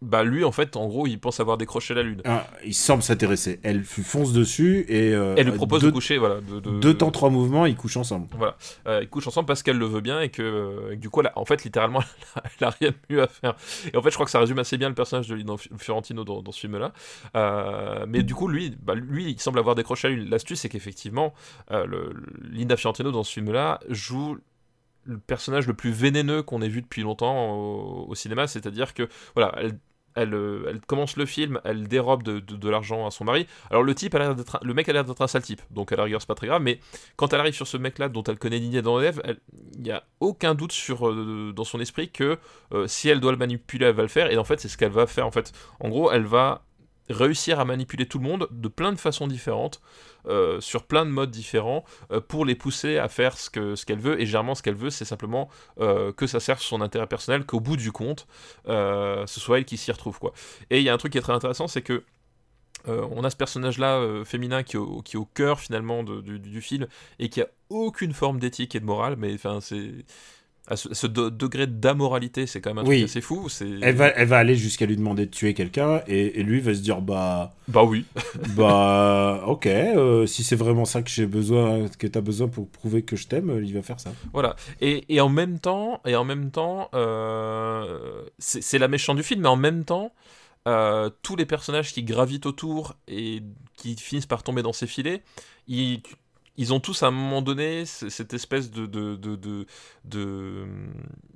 bah 0.00 0.22
lui, 0.22 0.44
en 0.44 0.52
fait, 0.52 0.76
en 0.76 0.86
gros, 0.86 1.06
il 1.08 1.18
pense 1.18 1.40
avoir 1.40 1.58
décroché 1.58 1.92
la 1.92 2.02
lune. 2.04 2.22
Ah, 2.24 2.46
il 2.64 2.72
semble 2.74 3.02
s'intéresser. 3.02 3.58
Elle 3.64 3.82
fonce 3.84 4.32
dessus 4.32 4.86
et. 4.88 5.12
euh, 5.12 5.34
Elle 5.36 5.46
lui 5.48 5.56
propose 5.56 5.80
deux, 5.80 5.88
de 5.88 5.92
coucher, 5.92 6.18
voilà. 6.18 6.40
De, 6.40 6.60
de- 6.60 6.78
Deux 6.78 6.94
temps, 6.94 7.10
trois 7.10 7.30
mouvements, 7.30 7.66
ils 7.66 7.74
couchent 7.76 7.96
ensemble. 7.96 8.28
Voilà, 8.36 8.56
Euh, 8.86 9.00
ils 9.02 9.08
couchent 9.08 9.26
ensemble 9.26 9.46
parce 9.46 9.62
qu'elle 9.64 9.76
le 9.78 9.86
veut 9.86 10.00
bien 10.00 10.20
et 10.20 10.28
que, 10.28 10.42
euh, 10.42 10.92
et 10.92 10.96
que 10.96 11.00
du 11.00 11.10
coup, 11.10 11.20
a- 11.22 11.32
en 11.36 11.44
fait, 11.44 11.64
littéralement, 11.64 12.00
elle 12.60 12.66
a 12.68 12.70
rien 12.70 12.90
de 12.90 12.96
mieux 13.14 13.22
à 13.22 13.26
faire. 13.26 13.56
Et 13.92 13.96
en 13.96 14.02
fait, 14.02 14.10
je 14.10 14.14
crois 14.14 14.24
que 14.26 14.30
ça 14.30 14.38
résume 14.38 14.60
assez 14.60 14.78
bien 14.78 14.88
le 14.88 14.94
personnage 14.94 15.26
de 15.26 15.34
Lino 15.34 15.56
Fiorentino 15.56 16.22
dans, 16.22 16.42
dans 16.42 16.52
ce 16.52 16.60
film-là. 16.60 16.92
Euh, 17.36 18.06
mais 18.08 18.22
du 18.22 18.34
coup, 18.36 18.46
lui, 18.46 18.76
bah, 18.80 18.94
lui, 18.94 19.30
il 19.32 19.40
semble 19.40 19.58
avoir 19.58 19.74
décroché 19.74 20.06
à 20.08 20.10
lui. 20.12 20.28
L'astuce, 20.28 20.60
c'est 20.60 20.68
qu'effectivement, 20.68 21.34
Linda 22.50 22.76
Fiorentino 22.76 23.10
dans 23.10 23.24
ce 23.24 23.32
film-là 23.32 23.80
joue 23.88 24.36
le 25.04 25.18
personnage 25.18 25.66
le 25.66 25.72
plus 25.74 25.90
vénéneux 25.90 26.42
qu'on 26.42 26.60
ait 26.60 26.68
vu 26.68 26.82
depuis 26.82 27.02
longtemps 27.02 27.54
au, 27.54 28.06
au 28.08 28.14
cinéma, 28.14 28.46
c'est-à-dire 28.46 28.92
que 28.92 29.08
voilà, 29.34 29.54
elle, 29.56 29.78
elle, 30.18 30.34
euh, 30.34 30.66
elle 30.68 30.80
commence 30.80 31.16
le 31.16 31.26
film, 31.26 31.60
elle 31.64 31.88
dérobe 31.88 32.22
de, 32.22 32.68
l'argent 32.68 33.06
à 33.06 33.10
son 33.10 33.24
mari. 33.24 33.46
Alors 33.70 33.82
le 33.82 33.94
type, 33.94 34.14
a 34.14 34.18
l'air 34.18 34.34
d'être 34.34 34.58
le 34.62 34.74
mec 34.74 34.88
a 34.88 34.92
l'air 34.92 35.04
d'être 35.04 35.22
un 35.22 35.26
sale 35.26 35.42
type, 35.42 35.62
donc 35.70 35.92
à 35.92 35.96
la 35.96 36.04
rigueur 36.04 36.20
c'est 36.20 36.26
pas 36.26 36.34
très 36.34 36.46
grave. 36.46 36.62
Mais 36.62 36.80
quand 37.16 37.32
elle 37.32 37.40
arrive 37.40 37.54
sur 37.54 37.66
ce 37.66 37.76
mec-là, 37.76 38.08
dont 38.08 38.22
elle 38.24 38.38
connaît 38.38 38.60
ni 38.60 38.80
dans 38.82 38.98
l'élève, 38.98 39.22
il 39.74 39.82
n'y 39.82 39.90
a 39.90 40.04
aucun 40.20 40.54
doute 40.54 40.74
euh, 41.00 41.52
dans 41.52 41.64
son 41.64 41.80
esprit 41.80 42.10
que 42.10 42.38
euh, 42.72 42.86
si 42.86 43.08
elle 43.08 43.20
doit 43.20 43.32
le 43.32 43.38
manipuler, 43.38 43.86
elle 43.86 43.94
va 43.94 44.02
le 44.02 44.08
faire. 44.08 44.30
Et 44.30 44.36
en 44.36 44.44
fait, 44.44 44.60
c'est 44.60 44.68
ce 44.68 44.76
qu'elle 44.76 44.92
va 44.92 45.06
faire. 45.06 45.28
En 45.80 45.88
gros, 45.88 46.10
elle 46.10 46.26
va 46.26 46.62
réussir 47.08 47.60
à 47.60 47.64
manipuler 47.64 48.06
tout 48.06 48.18
le 48.18 48.24
monde 48.24 48.48
de 48.50 48.68
plein 48.68 48.92
de 48.92 48.98
façons 48.98 49.26
différentes, 49.26 49.80
euh, 50.26 50.60
sur 50.60 50.84
plein 50.84 51.04
de 51.04 51.10
modes 51.10 51.30
différents, 51.30 51.84
euh, 52.12 52.20
pour 52.20 52.44
les 52.44 52.54
pousser 52.54 52.98
à 52.98 53.08
faire 53.08 53.38
ce 53.38 53.50
que 53.50 53.76
ce 53.76 53.86
qu'elle 53.86 54.00
veut. 54.00 54.20
Et 54.20 54.26
généralement, 54.26 54.54
ce 54.54 54.62
qu'elle 54.62 54.74
veut, 54.74 54.90
c'est 54.90 55.04
simplement 55.04 55.48
euh, 55.80 56.12
que 56.12 56.26
ça 56.26 56.40
serve 56.40 56.60
son 56.60 56.80
intérêt 56.80 57.06
personnel, 57.06 57.46
qu'au 57.46 57.60
bout 57.60 57.76
du 57.76 57.92
compte, 57.92 58.26
ce 58.66 59.24
soit 59.26 59.58
elle 59.58 59.64
qui 59.64 59.76
s'y 59.76 59.92
retrouve. 59.92 60.18
Quoi. 60.18 60.32
Et 60.70 60.78
il 60.78 60.84
y 60.84 60.88
a 60.88 60.94
un 60.94 60.98
truc 60.98 61.12
qui 61.12 61.18
est 61.18 61.22
très 61.22 61.32
intéressant, 61.32 61.68
c'est 61.68 61.82
que 61.82 62.04
on 62.86 63.22
a 63.22 63.28
ce 63.28 63.36
personnage-là 63.36 64.24
féminin 64.24 64.62
qui 64.62 64.76
est, 64.76 64.78
au, 64.78 65.02
qui 65.02 65.18
au 65.18 65.26
cœur 65.26 65.60
finalement 65.60 66.02
du, 66.04 66.38
du 66.38 66.60
film 66.62 66.86
et 67.18 67.28
qui 67.28 67.42
a 67.42 67.48
aucune 67.68 68.14
forme 68.14 68.38
d'éthique 68.38 68.74
et 68.74 68.80
de 68.80 68.86
morale, 68.86 69.16
mais 69.18 69.34
enfin 69.34 69.60
c'est 69.60 70.06
à 70.68 70.76
ce, 70.76 70.92
ce 70.94 71.06
de- 71.06 71.28
degré 71.30 71.66
d'amoralité, 71.66 72.46
c'est 72.46 72.60
quand 72.60 72.70
même 72.74 72.84
un 72.84 72.88
Oui. 72.88 72.98
truc 72.98 73.10
assez 73.10 73.20
fou. 73.20 73.48
Elle 73.82 73.94
va, 73.96 74.08
elle 74.08 74.28
va 74.28 74.38
aller 74.38 74.54
jusqu'à 74.54 74.86
lui 74.86 74.96
demander 74.96 75.26
de 75.26 75.30
tuer 75.30 75.54
quelqu'un 75.54 76.02
et, 76.06 76.38
et 76.40 76.42
lui 76.42 76.60
va 76.60 76.74
se 76.74 76.80
dire 76.80 77.00
bah 77.00 77.54
bah 77.68 77.82
oui, 77.84 78.04
bah 78.56 79.42
ok 79.46 79.66
euh, 79.66 80.26
si 80.26 80.42
c'est 80.44 80.56
vraiment 80.56 80.84
ça 80.84 81.02
que 81.02 81.10
j'ai 81.10 81.26
besoin 81.26 81.88
que 81.98 82.06
t'as 82.06 82.20
besoin 82.20 82.48
pour 82.48 82.68
prouver 82.68 83.02
que 83.02 83.16
je 83.16 83.26
t'aime 83.28 83.60
il 83.64 83.74
va 83.74 83.82
faire 83.82 84.00
ça. 84.00 84.12
voilà. 84.32 84.56
Et, 84.80 85.04
et 85.08 85.20
en 85.20 85.28
même 85.28 85.58
temps, 85.58 86.00
et 86.06 86.16
en 86.16 86.24
même 86.24 86.50
temps, 86.50 86.88
euh, 86.94 88.22
c'est 88.38 88.62
c'est 88.62 88.78
la 88.78 88.88
méchante 88.88 89.16
du 89.16 89.22
film, 89.22 89.42
mais 89.42 89.48
en 89.48 89.56
même 89.56 89.84
temps. 89.84 90.12
euh, 90.66 91.08
tous 91.22 91.34
les 91.36 91.46
personnages 91.46 91.92
qui 91.94 92.02
gravitent 92.02 92.44
autour 92.44 92.94
et 93.06 93.42
qui 93.76 93.96
finissent 93.96 94.26
par 94.26 94.42
tomber 94.42 94.62
dans 94.62 94.74
ses 94.74 94.86
filets, 94.86 95.22
ils, 95.66 96.02
ils 96.58 96.74
ont 96.74 96.80
tous 96.80 97.04
à 97.04 97.06
un 97.06 97.10
moment 97.12 97.40
donné 97.40 97.86
cette 97.86 98.34
espèce 98.34 98.70
de 98.72 98.86
de, 98.86 99.14
de, 99.16 99.66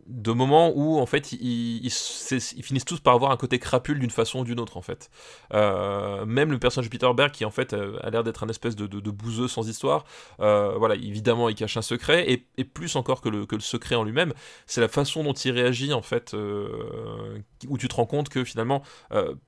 de, 0.09 0.33
moment 0.33 0.73
où 0.75 0.99
en 0.99 1.07
fait 1.07 1.31
ils, 1.31 1.87
ils, 1.87 2.63
finissent 2.63 2.85
tous 2.85 2.99
par 2.99 3.15
avoir 3.15 3.31
un 3.31 3.37
côté 3.37 3.61
crapule 3.61 4.01
d'une 4.01 4.11
façon 4.11 4.41
ou 4.41 4.45
d'une 4.45 4.59
autre 4.59 4.77
en 4.77 4.83
fait. 4.83 5.11
Euh, 5.55 6.27
même 6.27 6.51
le 6.51 6.59
personnage 6.59 6.91
Peter 6.91 7.09
Berg 7.15 7.31
qui 7.31 7.45
en 7.45 7.53
fait 7.53 7.73
euh, 7.73 7.99
a 8.03 8.11
l'air 8.11 8.25
d'être 8.25 8.43
un 8.43 8.49
espèce 8.49 8.75
de, 8.75 8.87
bouseux 9.11 9.47
sans 9.47 9.69
histoire, 9.69 10.05
euh, 10.41 10.75
voilà 10.77 10.97
évidemment 10.97 11.49
il 11.49 11.55
cache 11.55 11.77
un 11.77 11.83
secret 11.83 12.29
et, 12.29 12.45
et 12.57 12.65
plus 12.65 12.97
encore 12.97 13.21
que 13.21 13.29
le, 13.29 13.47
que 13.47 13.55
le 13.55 13.61
secret 13.61 13.95
en 13.95 14.03
lui-même, 14.03 14.33
c'est 14.67 14.81
la 14.81 14.89
façon 14.89 15.23
dont 15.23 15.35
il 15.35 15.53
réagit 15.53 15.93
en 15.93 16.03
fait 16.03 16.35
où 16.35 17.79
tu 17.79 17.87
te 17.87 17.95
rends 17.95 18.07
compte 18.07 18.29
que 18.29 18.43
finalement 18.43 18.83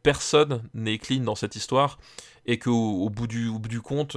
personne 0.05 0.62
n'est 0.72 0.99
clean 0.99 1.25
dans 1.25 1.35
cette 1.35 1.57
histoire 1.57 1.99
et 2.47 2.59
qu'au 2.59 3.05
au 3.05 3.11
bout, 3.11 3.27
du, 3.27 3.51
bout 3.51 3.69
du 3.69 3.81
compte, 3.81 4.13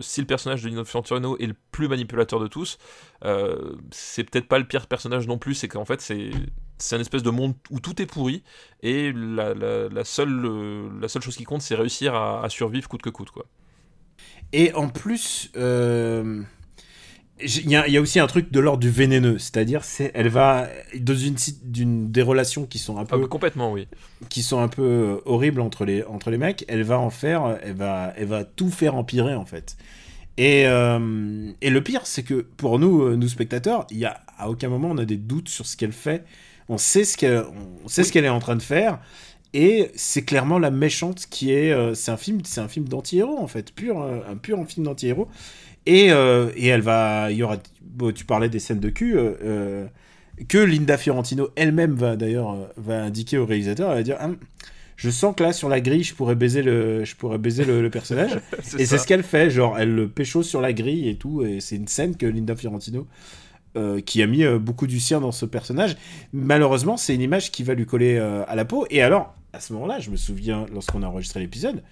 si 0.00 0.20
le 0.20 0.26
personnage 0.26 0.62
de 0.62 0.68
Lino 0.68 0.84
Fiorentino 0.84 1.36
est 1.38 1.46
le 1.46 1.56
plus 1.72 1.88
manipulateur 1.88 2.40
de 2.40 2.46
tous, 2.46 2.78
euh, 3.24 3.76
c'est 3.90 4.24
peut-être 4.24 4.48
pas 4.48 4.58
le 4.58 4.66
pire 4.66 4.86
personnage 4.86 5.26
non 5.26 5.38
plus, 5.38 5.54
c'est 5.54 5.68
qu'en 5.68 5.84
fait 5.84 6.00
c'est 6.00 6.30
c'est 6.78 6.96
un 6.96 7.00
espèce 7.00 7.22
de 7.22 7.30
monde 7.30 7.54
où 7.70 7.78
tout 7.78 8.02
est 8.02 8.06
pourri 8.06 8.42
et 8.82 9.12
la, 9.12 10.04
seule, 10.04 10.90
la 11.00 11.08
seule 11.08 11.22
chose 11.22 11.36
qui 11.36 11.44
compte 11.44 11.62
c'est 11.62 11.76
réussir 11.76 12.14
à, 12.14 12.48
survivre 12.48 12.88
coûte 12.88 13.02
que 13.02 13.10
coûte 13.10 13.30
quoi. 13.30 13.46
Et 14.52 14.72
en 14.74 14.88
plus, 14.88 15.50
euh, 15.56 16.42
il 17.42 17.68
y, 17.70 17.76
a- 17.76 17.86
il 17.88 17.92
y 17.92 17.96
a 17.96 18.00
aussi 18.00 18.20
un 18.20 18.26
truc 18.28 18.52
de 18.52 18.60
l'ordre 18.60 18.80
du 18.80 18.90
vénéneux, 18.90 19.38
c'est-à-dire 19.38 19.82
c'est 19.84 20.10
elle 20.14 20.28
va 20.28 20.68
dans 21.00 21.16
une 21.16 21.34
d'une 21.64 22.10
des 22.12 22.22
relations 22.22 22.64
qui 22.64 22.78
sont 22.78 22.96
un 22.98 23.04
Ah, 23.10 23.16
peu 23.16 23.20
bah, 23.22 23.26
complètement 23.28 23.72
oui. 23.72 23.88
qui 24.28 24.42
sont 24.42 24.60
un 24.60 24.68
peu 24.68 24.82
euh, 24.82 25.16
horribles 25.24 25.60
entre 25.60 25.84
les 25.84 26.04
entre 26.04 26.30
les 26.30 26.38
mecs, 26.38 26.64
elle 26.68 26.84
va 26.84 26.98
en 26.98 27.10
faire, 27.10 27.58
elle 27.62 27.74
va 27.74 28.12
elle 28.16 28.28
va 28.28 28.44
tout 28.44 28.70
faire 28.70 28.94
empirer 28.94 29.34
en 29.34 29.44
fait. 29.44 29.76
Et, 30.36 30.66
euh, 30.66 31.50
et 31.60 31.70
le 31.70 31.82
pire, 31.82 32.06
c'est 32.06 32.24
que 32.24 32.34
pour 32.56 32.78
nous, 32.80 33.02
euh, 33.02 33.16
nous 33.16 33.28
spectateurs, 33.28 33.86
il 33.90 33.98
y 33.98 34.04
a 34.04 34.20
à 34.38 34.48
aucun 34.50 34.68
moment 34.68 34.88
on 34.90 34.98
a 34.98 35.04
des 35.04 35.16
doutes 35.16 35.48
sur 35.48 35.66
ce 35.66 35.76
qu'elle 35.76 35.92
fait. 35.92 36.24
On 36.68 36.78
sait 36.78 37.04
ce 37.04 37.16
qu'elle, 37.16 37.44
on 37.84 37.88
sait 37.88 38.04
ce 38.04 38.12
qu'elle 38.12 38.24
est 38.24 38.28
en 38.30 38.40
train 38.40 38.56
de 38.56 38.62
faire. 38.62 39.00
Et 39.52 39.90
c'est 39.94 40.24
clairement 40.24 40.58
la 40.58 40.70
méchante 40.72 41.26
qui 41.30 41.52
est. 41.52 41.94
c'est 41.94 42.10
un 42.10 42.16
film, 42.16 42.40
c'est 42.44 42.60
un 42.60 42.66
film 42.68 42.88
d'anti-héros 42.88 43.38
en 43.38 43.46
fait, 43.46 43.72
pur, 43.72 44.00
un 44.02 44.36
pur 44.36 44.64
film 44.66 44.86
d'anti-héros. 44.86 45.28
Et, 45.86 46.10
euh, 46.10 46.50
et 46.56 46.68
elle 46.68 46.80
va, 46.80 47.30
il 47.30 47.36
y 47.38 47.42
aura. 47.42 47.58
bon, 47.82 48.12
tu 48.12 48.24
parlais 48.24 48.48
des 48.48 48.58
scènes 48.58 48.80
de 48.80 48.88
cul. 48.90 49.16
euh, 49.16 49.34
euh, 49.42 49.86
que 50.48 50.58
Linda 50.58 50.96
Fiorentino 50.98 51.50
elle-même 51.54 51.94
va 51.94 52.16
d'ailleurs 52.16 52.56
va 52.76 53.02
indiquer 53.04 53.38
au 53.38 53.46
réalisateur, 53.46 53.90
elle 53.90 53.98
va 53.98 54.02
dire 54.02 54.16
Hum, 54.20 54.36
je 54.96 55.10
sens 55.10 55.34
que 55.36 55.42
là 55.44 55.52
sur 55.52 55.68
la 55.68 55.80
grille 55.80 56.02
je 56.02 56.14
pourrais 56.14 56.34
baiser 56.34 56.62
le 56.62 57.04
je 57.04 57.14
pourrais 57.16 57.38
baiser 57.38 57.64
le, 57.64 57.82
le 57.82 57.90
personnage. 57.90 58.40
Et 58.78 58.86
c'est 58.86 58.98
ce 58.98 59.06
qu'elle 59.06 59.22
fait 59.22 59.50
genre 59.50 59.78
elle 59.78 59.94
le 59.94 60.08
pécho 60.08 60.42
sur 60.42 60.60
la 60.60 60.72
grille 60.72 61.08
et 61.08 61.16
tout. 61.16 61.42
Et 61.44 61.60
c'est 61.60 61.76
une 61.76 61.86
scène 61.88 62.16
que 62.16 62.26
Linda 62.26 62.56
Fiorentino 62.56 63.06
euh, 63.76 64.00
qui 64.00 64.22
a 64.22 64.26
mis 64.26 64.44
euh, 64.44 64.58
beaucoup 64.58 64.86
du 64.86 64.98
sien 65.00 65.20
dans 65.20 65.32
ce 65.32 65.46
personnage. 65.46 65.96
Malheureusement 66.32 66.96
c'est 66.96 67.14
une 67.14 67.20
image 67.22 67.50
qui 67.52 67.62
va 67.62 67.74
lui 67.74 67.86
coller 67.86 68.16
euh, 68.16 68.44
à 68.48 68.56
la 68.56 68.64
peau. 68.64 68.86
Et 68.90 69.02
alors 69.02 69.34
à 69.52 69.60
ce 69.60 69.72
moment-là 69.74 70.00
je 70.00 70.10
me 70.10 70.16
souviens 70.16 70.66
lorsqu'on 70.72 71.02
a 71.02 71.06
enregistré 71.06 71.38
l'épisode 71.40 71.82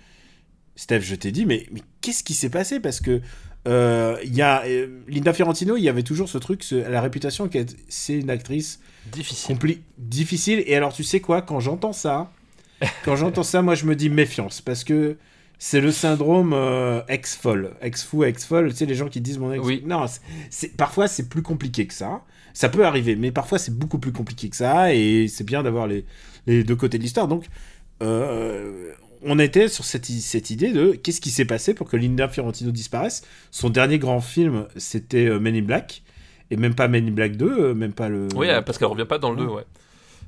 Steph 0.75 1.01
je 1.03 1.15
t'ai 1.15 1.31
dit 1.33 1.47
mais, 1.47 1.67
mais 1.71 1.81
qu'est-ce 2.01 2.25
qui 2.25 2.35
s'est 2.35 2.51
passé? 2.51 2.81
Parce 2.81 3.01
que 3.01 3.21
euh, 3.69 4.17
y 4.25 4.43
a 4.43 4.65
euh, 4.67 4.89
Linda 5.09 5.33
Fiorentino 5.33 5.77
il 5.77 5.83
y 5.83 5.89
avait 5.89 6.03
toujours 6.03 6.29
ce 6.29 6.37
truc 6.39 6.65
ce- 6.65 6.75
la 6.75 7.01
réputation 7.01 7.49
qu'elle 7.49 7.67
c'est 7.89 8.15
une 8.15 8.31
actrice 8.31 8.81
Difficile. 9.11 9.57
difficile. 9.99 10.63
Et 10.67 10.77
alors, 10.77 10.93
tu 10.93 11.03
sais 11.05 11.21
quoi, 11.21 11.43
quand 11.43 11.59
j'entends 11.61 11.93
ça, 11.93 12.31
quand 13.05 13.17
j'entends 13.17 13.43
ça, 13.43 13.61
moi, 13.63 13.75
je 13.75 13.85
me 13.87 13.97
dis 13.97 14.09
méfiance. 14.11 14.61
Parce 14.61 14.85
que 14.85 15.17
c'est 15.59 15.81
le 15.81 15.91
syndrome 15.93 16.53
euh, 16.55 17.03
ex-folle. 17.09 17.75
Ex-fou, 17.81 18.23
ex-folle. 18.25 18.71
Tu 18.71 18.77
sais, 18.79 18.87
les 18.87 18.95
gens 18.95 19.09
qui 19.09 19.21
disent 19.21 19.39
mon 19.39 19.53
ex. 19.53 19.65
Oui. 19.65 19.83
Non, 19.87 20.07
c'est, 20.51 20.77
parfois, 20.77 21.09
c'est 21.09 21.29
plus 21.29 21.43
compliqué 21.43 21.87
que 21.87 21.95
ça. 21.95 22.23
Ça 22.55 22.69
peut 22.69 22.85
arriver, 22.87 23.17
mais 23.17 23.33
parfois, 23.33 23.59
c'est 23.59 23.77
beaucoup 23.77 23.99
plus 23.99 24.13
compliqué 24.13 24.49
que 24.49 24.57
ça. 24.57 24.95
Et 24.95 25.27
c'est 25.29 25.45
bien 25.45 25.63
d'avoir 25.65 25.87
les, 25.89 26.05
les 26.47 26.63
deux 26.65 26.77
côtés 26.77 26.99
de 26.99 27.03
l'histoire. 27.03 27.27
Donc, 27.29 27.47
euh, 28.03 28.93
on 29.25 29.39
était 29.39 29.69
sur 29.69 29.85
cette, 29.85 30.07
cette 30.07 30.51
idée 30.51 30.73
de 30.73 30.93
qu'est-ce 30.93 31.21
qui 31.21 31.31
s'est 31.31 31.45
passé 31.45 31.75
pour 31.75 31.89
que 31.89 31.97
Linda 31.97 32.29
Fiorentino 32.29 32.71
disparaisse. 32.71 33.23
Son 33.51 33.71
dernier 33.71 33.99
grand 33.99 34.21
film, 34.21 34.67
c'était 34.77 35.27
euh, 35.27 35.39
Men 35.39 35.55
in 35.57 35.63
Black. 35.63 36.03
Et 36.51 36.57
même 36.57 36.75
pas 36.75 36.87
Men 36.89 37.07
in 37.09 37.13
Black 37.13 37.37
2, 37.37 37.47
euh, 37.47 37.75
même 37.75 37.93
pas 37.93 38.09
le. 38.09 38.29
Oui, 38.37 38.49
parce 38.67 38.77
qu'elle 38.79 38.89
revient 38.89 39.07
pas 39.07 39.19
dans 39.19 39.31
le 39.31 39.37
2, 39.39 39.45
ouais. 39.47 39.63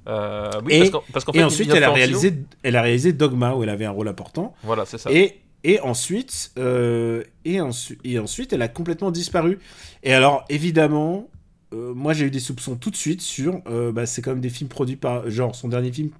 Euh, 0.06 0.50
oui, 0.64 0.72
Et- 0.74 0.78
parce 0.80 0.90
qu'en, 0.90 1.02
parce 1.12 1.24
Et 1.28 1.32
fait, 1.38 1.42
ensuite, 1.44 1.70
elle 1.74 1.84
a, 1.84 1.90
réalisé, 1.92 2.34
elle 2.62 2.76
a 2.76 2.82
réalisé 2.82 3.12
Dogma, 3.12 3.54
où 3.54 3.62
elle 3.62 3.68
avait 3.68 3.84
un 3.84 3.90
rôle 3.90 4.08
important. 4.08 4.54
Voilà, 4.62 4.84
c'est 4.86 4.98
ça. 4.98 5.10
Et, 5.12 5.40
et, 5.64 5.80
ensuite, 5.80 6.52
euh, 6.58 7.22
et, 7.44 7.56
ensu- 7.58 7.98
et 8.04 8.18
ensuite, 8.18 8.52
elle 8.52 8.62
a 8.62 8.68
complètement 8.68 9.10
disparu. 9.10 9.58
Et 10.02 10.12
alors, 10.12 10.44
évidemment, 10.50 11.28
euh, 11.72 11.94
moi, 11.94 12.12
j'ai 12.12 12.26
eu 12.26 12.30
des 12.30 12.40
soupçons 12.40 12.76
tout 12.76 12.90
de 12.90 12.96
suite 12.96 13.22
sur... 13.22 13.60
euh, 13.66 13.92
bah, 13.92 14.04
c'est 14.06 14.20
quand 14.22 14.32
même 14.32 14.40
des 14.42 14.50
films 14.50 14.68
produits 14.68 14.96
par... 14.96 15.28
Genre, 15.30 15.54
son 15.54 15.68
dernier 15.68 15.90
film 15.90 16.10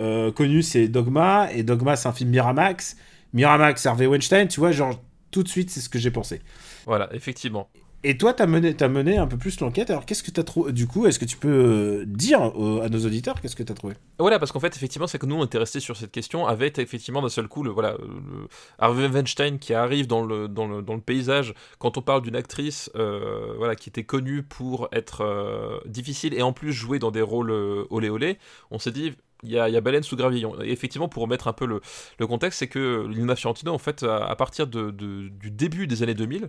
euh, 0.00 0.32
connu, 0.32 0.62
c'est 0.62 0.88
Dogma. 0.88 1.52
Et 1.52 1.62
Dogma, 1.62 1.96
c'est 1.96 2.08
un 2.08 2.12
film 2.12 2.30
Miramax. 2.30 2.96
Miramax, 3.32 3.86
Harvey 3.86 4.06
Weinstein, 4.06 4.48
tu 4.48 4.60
vois, 4.60 4.72
genre, 4.72 5.00
tout 5.30 5.42
de 5.42 5.48
suite, 5.48 5.70
c'est 5.70 5.80
ce 5.80 5.88
que 5.88 5.98
j'ai 5.98 6.10
pensé. 6.10 6.40
Voilà, 6.86 7.08
effectivement. 7.12 7.68
Et 8.06 8.18
toi, 8.18 8.34
t'as 8.34 8.44
mené, 8.44 8.76
as 8.78 8.88
mené 8.88 9.16
un 9.16 9.26
peu 9.26 9.38
plus 9.38 9.58
l'enquête. 9.60 9.88
Alors, 9.88 10.04
qu'est-ce 10.04 10.22
que 10.22 10.30
t'as 10.30 10.42
trouvé 10.42 10.72
Du 10.72 10.86
coup, 10.86 11.06
est-ce 11.06 11.18
que 11.18 11.24
tu 11.24 11.38
peux 11.38 11.48
euh, 11.48 12.04
dire 12.06 12.38
à 12.42 12.88
nos 12.90 13.06
auditeurs 13.06 13.40
qu'est-ce 13.40 13.56
que 13.56 13.62
t'as 13.62 13.72
trouvé? 13.72 13.94
Voilà, 14.18 14.38
parce 14.38 14.52
qu'en 14.52 14.60
fait, 14.60 14.76
effectivement, 14.76 15.06
c'est 15.06 15.18
que 15.18 15.24
nous, 15.24 15.36
on 15.36 15.44
était 15.46 15.56
restés 15.56 15.80
sur 15.80 15.96
cette 15.96 16.12
question 16.12 16.46
avec 16.46 16.78
effectivement 16.78 17.22
d'un 17.22 17.30
seul 17.30 17.48
coup 17.48 17.62
le 17.62 17.70
voilà 17.70 17.96
le 17.98 18.46
Harvey 18.78 19.08
Weinstein 19.08 19.58
qui 19.58 19.72
arrive 19.72 20.06
dans 20.06 20.22
le 20.22 20.48
dans 20.48 20.66
le, 20.66 20.82
dans 20.82 20.94
le 20.94 21.00
paysage 21.00 21.54
quand 21.78 21.96
on 21.96 22.02
parle 22.02 22.20
d'une 22.20 22.36
actrice 22.36 22.90
euh, 22.94 23.54
voilà 23.56 23.74
qui 23.74 23.88
était 23.88 24.04
connue 24.04 24.42
pour 24.42 24.88
être 24.92 25.22
euh, 25.22 25.78
difficile 25.86 26.34
et 26.34 26.42
en 26.42 26.52
plus 26.52 26.74
jouer 26.74 26.98
dans 26.98 27.10
des 27.10 27.22
rôles 27.22 27.52
olé 27.88 28.10
olé. 28.10 28.38
On 28.70 28.78
s'est 28.78 28.92
dit 28.92 29.14
il 29.44 29.50
y, 29.50 29.58
a, 29.58 29.80
baleine 29.80 30.02
sous 30.02 30.16
gravillon. 30.16 30.60
Et 30.62 30.70
effectivement, 30.70 31.08
pour 31.08 31.22
remettre 31.22 31.48
un 31.48 31.52
peu 31.52 31.66
le, 31.66 32.26
contexte, 32.26 32.58
c'est 32.60 32.68
que 32.68 33.06
Lina 33.08 33.36
Fiorentino, 33.36 33.72
en 33.72 33.78
fait, 33.78 34.02
à, 34.02 34.34
partir 34.36 34.66
du 34.66 35.50
début 35.50 35.86
des 35.86 36.02
années 36.02 36.14
2000, 36.14 36.48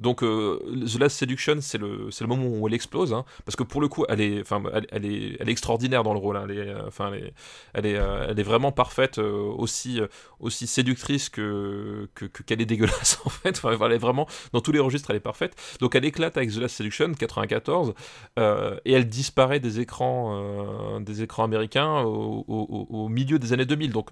donc 0.00 0.22
euh, 0.22 0.58
The 0.86 0.98
Last 0.98 1.16
Seduction, 1.18 1.58
c'est 1.60 1.78
le, 1.78 2.08
le 2.08 2.26
moment 2.26 2.46
où 2.46 2.66
elle 2.66 2.74
explose, 2.74 3.12
hein, 3.12 3.24
parce 3.44 3.54
que 3.54 3.62
pour 3.62 3.80
le 3.80 3.88
coup, 3.88 4.04
elle 4.08 4.20
est, 4.20 4.40
enfin, 4.40 4.62
elle, 4.90 5.04
est, 5.04 5.36
elle 5.38 5.48
est 5.48 5.52
extraordinaire 5.52 6.02
dans 6.02 6.12
le 6.12 6.18
rôle. 6.18 6.36
Hein, 6.36 6.46
elle, 6.48 6.58
est, 6.58 6.74
enfin, 6.86 7.12
elle, 7.12 7.24
est, 7.24 7.32
elle, 7.74 7.86
est, 7.86 7.96
euh, 7.96 8.44
vraiment 8.44 8.72
parfaite, 8.72 9.18
euh, 9.18 9.52
aussi, 9.56 10.00
aussi 10.40 10.66
séductrice 10.66 11.28
que, 11.28 12.08
que, 12.14 12.26
qu'elle 12.26 12.60
est 12.60 12.66
dégueulasse 12.66 13.20
en 13.24 13.30
fait. 13.30 13.60
Enfin, 13.62 13.76
elle 13.86 13.92
est 13.92 13.98
vraiment 13.98 14.26
dans 14.52 14.60
tous 14.60 14.72
les 14.72 14.80
registres, 14.80 15.10
elle 15.10 15.16
est 15.16 15.20
parfaite. 15.20 15.54
Donc 15.80 15.94
elle 15.94 16.04
éclate 16.04 16.36
avec 16.36 16.50
The 16.50 16.56
Last 16.56 16.76
Seduction 16.76 17.12
94 17.14 17.94
et 18.36 18.92
elle 18.92 19.08
disparaît 19.08 19.60
des 19.60 19.80
écrans, 19.80 21.00
des 21.00 21.22
écrans 21.22 21.44
américains 21.44 22.04
au, 22.48 23.08
milieu 23.08 23.38
des 23.38 23.52
années 23.52 23.66
2000. 23.66 23.92
Donc 23.92 24.10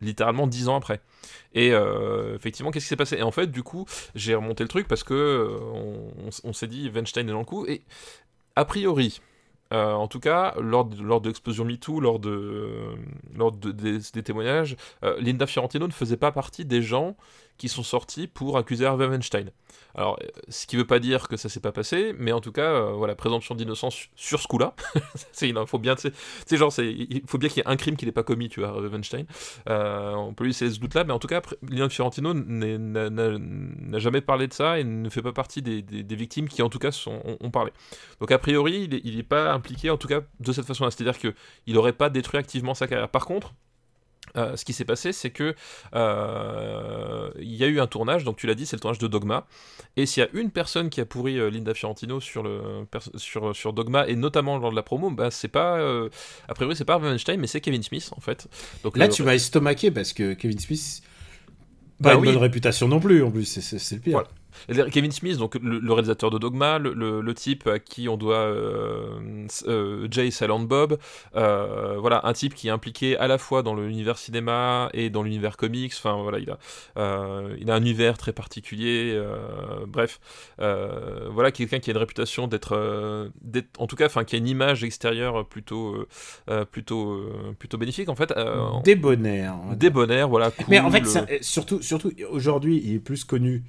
littéralement 0.00 0.46
dix 0.46 0.68
ans 0.68 0.76
après. 0.76 1.00
Et 1.54 1.72
euh, 1.72 2.34
effectivement, 2.36 2.70
qu'est-ce 2.70 2.84
qui 2.84 2.88
s'est 2.90 2.96
passé? 2.96 3.16
Et 3.16 3.22
en 3.22 3.30
fait, 3.30 3.50
du 3.50 3.62
coup, 3.62 3.86
j'ai 4.14 4.34
remonté 4.34 4.62
le 4.62 4.68
truc 4.68 4.86
parce 4.88 5.02
que 5.02 5.14
euh, 5.14 6.30
on, 6.44 6.52
s'est 6.52 6.66
dit 6.66 6.90
Weinstein 6.90 7.28
est 7.28 7.32
dans 7.32 7.38
le 7.38 7.44
coup. 7.44 7.64
Et 7.66 7.82
a 8.56 8.64
priori, 8.64 9.20
euh, 9.72 9.92
en 9.92 10.08
tout 10.08 10.20
cas, 10.20 10.54
lors 10.60 10.84
de, 10.84 11.02
lors 11.02 11.20
de 11.20 11.28
l'explosion 11.28 11.64
MeToo, 11.64 12.00
lors, 12.00 12.18
de, 12.18 12.96
lors 13.34 13.52
de, 13.52 13.72
des, 13.72 14.22
témoignages, 14.22 14.76
Linda 15.18 15.46
Fiorentino 15.46 15.86
ne 15.86 15.92
faisait 15.92 16.16
pas 16.16 16.32
partie 16.32 16.64
des 16.64 16.82
gens 16.82 17.16
qui 17.58 17.68
sont 17.68 17.82
sortis 17.82 18.26
pour 18.26 18.58
accuser 18.58 18.86
Harvey 18.86 19.06
Weinstein. 19.06 19.50
Alors, 19.94 20.18
euh, 20.22 20.26
ce 20.48 20.66
qui 20.66 20.76
veut 20.76 20.86
pas 20.86 20.98
dire 20.98 21.28
que 21.28 21.36
ça 21.36 21.48
s'est 21.48 21.60
pas 21.60 21.70
passé, 21.70 22.14
mais 22.18 22.32
en 22.32 22.40
tout 22.40 22.50
cas, 22.50 22.72
euh, 22.72 22.92
voilà, 22.92 23.14
présomption 23.14 23.54
d'innocence 23.54 24.08
sur 24.16 24.40
ce 24.40 24.48
coup-là. 24.48 24.74
il 25.42 25.54
faut 25.66 25.78
bien, 25.78 25.94
tu 25.94 26.10
sais, 26.46 26.56
genre, 26.56 26.72
il 26.78 27.22
faut 27.26 27.38
bien 27.38 27.48
qu'il 27.48 27.58
y 27.58 27.60
ait 27.60 27.68
un 27.68 27.76
crime 27.76 27.96
qu'il 27.96 28.06
n'ait 28.06 28.12
pas 28.12 28.24
commis, 28.24 28.48
tu 28.48 28.60
vois, 28.60 28.70
Harvey 28.70 28.88
Weinstein. 28.88 29.26
Euh, 29.68 30.14
on 30.14 30.34
peut 30.34 30.44
lui 30.44 30.50
laisser 30.50 30.70
ce 30.70 30.80
doute-là, 30.80 31.04
mais 31.04 31.12
en 31.12 31.20
tout 31.20 31.28
cas, 31.28 31.40
Lilian 31.62 31.88
Fiorentino 31.88 32.34
n'a 32.34 33.98
jamais 33.98 34.20
parlé 34.20 34.48
de 34.48 34.52
ça 34.52 34.80
et 34.80 34.84
ne 34.84 35.08
fait 35.08 35.22
pas 35.22 35.32
partie 35.32 35.62
des, 35.62 35.82
victimes 36.14 36.48
qui, 36.48 36.62
en 36.62 36.68
tout 36.68 36.78
cas, 36.78 36.90
sont, 36.90 37.20
ont, 37.40 37.50
parlé. 37.50 37.72
Donc, 38.20 38.32
a 38.32 38.38
priori, 38.38 38.88
il 39.04 39.16
n'est 39.16 39.22
pas 39.22 39.52
impliqué, 39.52 39.90
en 39.90 39.96
tout 39.96 40.08
cas, 40.08 40.22
de 40.40 40.52
cette 40.52 40.66
façon-là. 40.66 40.90
C'est-à-dire 40.90 41.18
qu'il 41.18 41.74
n'aurait 41.74 41.92
pas 41.92 42.10
détruit 42.10 42.38
activement 42.38 42.74
sa 42.74 42.88
carrière. 42.88 43.08
Par 43.08 43.26
contre, 43.26 43.54
euh, 44.36 44.56
ce 44.56 44.64
qui 44.64 44.72
s'est 44.72 44.84
passé, 44.84 45.12
c'est 45.12 45.30
que 45.30 45.54
euh, 45.94 47.30
il 47.38 47.54
y 47.54 47.64
a 47.64 47.66
eu 47.66 47.80
un 47.80 47.86
tournage, 47.86 48.24
donc 48.24 48.36
tu 48.36 48.46
l'as 48.46 48.54
dit, 48.54 48.66
c'est 48.66 48.76
le 48.76 48.80
tournage 48.80 48.98
de 48.98 49.06
Dogma. 49.06 49.46
Et 49.96 50.06
s'il 50.06 50.22
y 50.22 50.26
a 50.26 50.28
une 50.32 50.50
personne 50.50 50.90
qui 50.90 51.00
a 51.00 51.04
pourri 51.04 51.38
euh, 51.38 51.50
Linda 51.50 51.74
Fiorentino 51.74 52.20
sur, 52.20 52.42
le, 52.42 52.86
sur, 53.16 53.54
sur 53.54 53.72
Dogma, 53.72 54.08
et 54.08 54.16
notamment 54.16 54.58
lors 54.58 54.70
de 54.70 54.76
la 54.76 54.82
promo, 54.82 55.10
bah, 55.10 55.30
c'est 55.30 55.48
pas. 55.48 55.78
a 56.48 56.54
priori, 56.54 56.76
c'est 56.76 56.84
pas 56.84 56.98
Weinstein, 56.98 57.38
mais 57.38 57.46
c'est 57.46 57.60
Kevin 57.60 57.82
Smith, 57.82 58.10
en 58.16 58.20
fait. 58.20 58.48
Donc, 58.82 58.96
Là, 58.96 59.08
tu 59.08 59.22
m'as 59.22 59.34
estomaqué 59.34 59.90
parce 59.90 60.12
que 60.12 60.34
Kevin 60.34 60.58
Smith. 60.58 61.02
Pas 62.02 62.10
bah 62.10 62.18
une 62.18 62.24
bonne 62.24 62.42
réputation 62.42 62.88
non 62.88 62.98
plus, 62.98 63.22
en 63.22 63.30
plus, 63.30 63.44
c'est 63.44 63.94
le 63.94 64.00
pire. 64.00 64.12
Voilà. 64.14 64.28
Kevin 64.90 65.12
Smith, 65.12 65.38
donc 65.38 65.56
le, 65.60 65.92
réalisateur 65.92 66.30
de 66.30 66.38
Dogma, 66.38 66.78
le, 66.78 67.34
type 67.34 67.66
à 67.66 67.78
qui 67.78 68.08
on 68.08 68.16
doit 68.16 68.36
euh, 68.36 69.46
euh, 69.66 70.06
Jay 70.10 70.30
Silent 70.30 70.60
Bob, 70.60 70.98
euh, 71.34 71.96
voilà, 71.98 72.20
un 72.24 72.32
type 72.32 72.54
qui 72.54 72.68
est 72.68 72.70
impliqué 72.70 73.16
à 73.16 73.26
la 73.26 73.38
fois 73.38 73.62
dans 73.62 73.74
l'univers 73.74 74.18
cinéma 74.18 74.88
et 74.94 75.10
dans 75.10 75.22
l'univers 75.22 75.56
comics. 75.56 75.92
Enfin 75.96 76.22
voilà, 76.22 76.38
il 76.38 76.50
a, 76.50 76.58
il 77.58 77.70
a 77.70 77.74
un 77.74 77.80
univers 77.80 78.16
très 78.18 78.32
particulier. 78.32 79.20
bref, 79.86 80.20
voilà, 80.58 81.50
quelqu'un 81.50 81.80
qui 81.80 81.90
a 81.90 81.92
une 81.92 81.98
réputation 81.98 82.46
d'être, 82.46 83.30
en 83.78 83.86
tout 83.86 83.96
cas, 83.96 84.06
enfin, 84.06 84.24
qui 84.24 84.36
a 84.36 84.38
une 84.38 84.48
image 84.48 84.84
extérieure 84.84 85.46
plutôt, 85.46 86.06
plutôt, 86.70 87.28
plutôt 87.58 87.78
bénéfique 87.78 88.08
en 88.08 88.14
fait. 88.14 88.32
débonnaire. 88.84 89.54
Débonnaire, 89.76 90.28
voilà. 90.28 90.52
Mais 90.68 90.80
en 90.80 90.90
fait, 90.90 91.04
surtout, 91.42 91.82
surtout 91.82 92.12
aujourd'hui, 92.30 92.80
il 92.84 92.94
est 92.94 92.98
plus 92.98 93.24
connu 93.24 93.64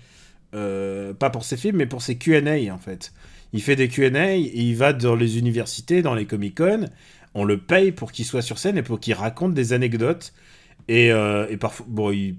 euh, 0.54 1.14
pas 1.14 1.30
pour 1.30 1.44
ses 1.44 1.58
films, 1.58 1.78
mais 1.78 1.86
pour 1.86 2.02
ses 2.02 2.18
Q&A 2.18 2.74
en 2.74 2.78
fait. 2.78 3.14
Il 3.54 3.62
fait 3.62 3.76
des 3.76 3.88
Q&A, 3.88 4.36
il 4.36 4.76
va 4.76 4.94
dans 4.94 5.16
les 5.16 5.38
universités, 5.40 6.02
dans 6.02 6.14
les 6.14 6.26
Comic-Con, 6.26 6.86
on 7.34 7.44
le 7.44 7.58
paye 7.58 7.92
pour 7.92 8.12
qu'il 8.12 8.26
soit 8.26 8.42
sur 8.42 8.58
scène 8.58 8.78
et 8.78 8.84
pour 8.84 9.00
qu'il 9.00 9.14
raconte 9.14 9.54
des 9.54 9.74
anecdotes. 9.74 10.34
Et, 10.88 11.12
euh, 11.12 11.48
et 11.50 11.58
parfois, 11.58 11.86
bon, 11.90 12.12
il, 12.12 12.36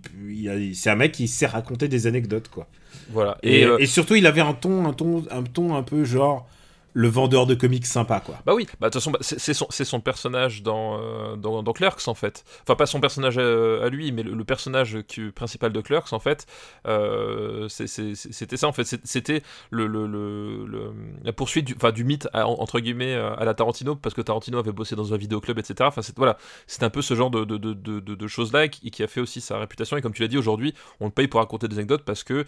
c'est 0.74 0.90
un 0.90 0.96
mec 0.96 1.12
qui 1.12 1.26
sait 1.26 1.46
raconter 1.46 1.88
des 1.88 2.06
anecdotes, 2.06 2.48
quoi. 2.48 2.68
Voilà. 3.10 3.38
Et, 3.42 3.60
et, 3.60 3.64
euh, 3.64 3.86
surtout, 3.86 4.14
il 4.14 4.26
avait 4.26 4.40
un 4.40 4.54
ton, 4.54 4.86
un 4.86 4.92
ton, 4.92 5.24
un 5.30 5.42
ton 5.42 5.74
un 5.74 5.82
peu 5.82 6.04
genre 6.04 6.48
le 6.96 7.08
vendeur 7.08 7.46
de 7.46 7.54
comics 7.54 7.84
sympa, 7.84 8.20
quoi. 8.20 8.38
Bah 8.46 8.54
oui, 8.54 8.66
bah 8.80 8.88
de 8.88 8.92
toute 8.92 9.02
façon, 9.02 9.10
bah, 9.10 9.18
c'est 9.20 9.52
son, 9.52 9.66
son, 9.70 10.00
personnage 10.00 10.62
dans, 10.62 10.98
euh, 10.98 11.36
dans, 11.36 11.62
dans, 11.62 11.72
Clerks, 11.74 12.08
en 12.08 12.14
fait. 12.14 12.42
Enfin, 12.62 12.74
pas 12.74 12.86
son 12.86 13.00
personnage 13.00 13.36
à, 13.36 13.90
lui, 13.90 14.12
mais 14.12 14.22
le, 14.22 14.44
personnage 14.44 15.02
qui, 15.06 15.30
principal 15.30 15.72
de 15.72 15.80
Clerks, 15.82 16.14
en 16.14 16.18
fait, 16.20 16.46
euh, 16.86 17.68
c'était 17.68 18.56
ça, 18.56 18.66
en 18.66 18.72
fait. 18.72 18.98
C'était 19.04 19.42
la 19.72 21.32
poursuite 21.34 21.66
du, 21.66 21.76
du 21.92 22.04
mythe, 22.04 22.28
entre 22.32 22.80
guillemets, 22.80 23.14
à 23.14 23.44
la 23.44 23.52
Tarantino, 23.52 23.94
parce 23.94 24.14
que 24.14 24.22
Tarantino 24.22 24.58
avait 24.58 24.72
bossé 24.72 24.96
dans 24.96 25.12
un 25.12 25.18
vidéoclub, 25.18 25.58
etc. 25.58 25.74
Enfin, 25.82 26.00
c'est 26.00 26.16
voilà, 26.16 26.38
un 26.80 26.90
peu 26.90 27.02
ce 27.02 27.12
genre 27.12 27.30
de, 27.30 28.26
choses-là 28.26 28.68
qui 28.68 29.02
a 29.02 29.06
fait 29.06 29.20
aussi 29.20 29.42
sa 29.42 29.58
réputation. 29.58 29.98
Et 29.98 30.00
comme 30.00 30.14
tu 30.14 30.22
l'as 30.22 30.28
dit, 30.28 30.38
aujourd'hui, 30.38 30.72
on 31.00 31.04
le 31.04 31.12
paye 31.12 31.28
pour 31.28 31.40
raconter 31.40 31.68
des 31.68 31.76
anecdotes 31.76 32.04
parce 32.06 32.24
que 32.24 32.46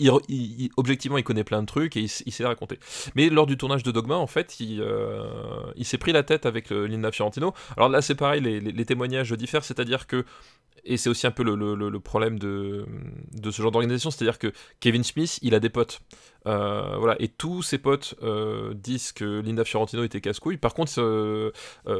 il, 0.00 0.70
objectivement, 0.76 1.18
il 1.18 1.24
connaît 1.24 1.44
plein 1.44 1.60
de 1.60 1.66
trucs 1.66 1.96
et 1.96 2.00
il, 2.00 2.08
sait 2.08 2.44
raconter. 2.44 2.78
Mais 3.14 3.28
lors 3.28 3.46
du 3.46 3.56
tournage 3.56 3.82
de 3.82 3.90
Dogma, 3.90 4.16
en 4.16 4.26
fait, 4.26 4.58
il, 4.60 4.80
euh, 4.80 5.72
s'est 5.82 5.98
pris 5.98 6.12
la 6.12 6.22
tête 6.22 6.46
avec 6.46 6.72
euh, 6.72 6.86
Linda 6.86 7.12
Fiorentino. 7.12 7.52
Alors 7.76 7.88
là, 7.88 8.02
c'est 8.02 8.14
pareil, 8.14 8.40
les, 8.40 8.84
témoignages 8.84 9.32
diffèrent, 9.32 9.64
c'est-à-dire 9.64 10.06
que, 10.06 10.24
et 10.84 10.96
c'est 10.96 11.10
aussi 11.10 11.26
un 11.26 11.30
peu 11.30 11.42
le, 11.42 12.00
problème 12.00 12.38
de, 12.38 12.86
ce 13.42 13.62
genre 13.62 13.70
d'organisation, 13.70 14.10
c'est-à-dire 14.10 14.38
que 14.38 14.52
Kevin 14.80 15.04
Smith, 15.04 15.38
il 15.42 15.54
a 15.54 15.60
des 15.60 15.68
potes. 15.68 16.00
Euh, 16.46 16.96
voilà, 16.96 17.16
et 17.20 17.28
tous 17.28 17.62
ses 17.62 17.78
potes 17.78 18.14
disent 18.74 19.12
que 19.12 19.40
Linda 19.40 19.64
Fiorentino 19.64 20.02
était 20.04 20.20
casse-couille. 20.20 20.56
Par 20.56 20.72
contre, 20.74 21.52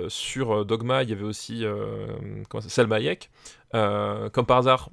sur 0.08 0.64
Dogma, 0.64 1.02
il 1.02 1.10
y 1.10 1.12
avait 1.12 1.24
aussi 1.24 1.64
Salma 2.68 2.96
Hayek. 2.96 3.30
comme 3.72 4.46
par 4.46 4.58
hasard, 4.58 4.90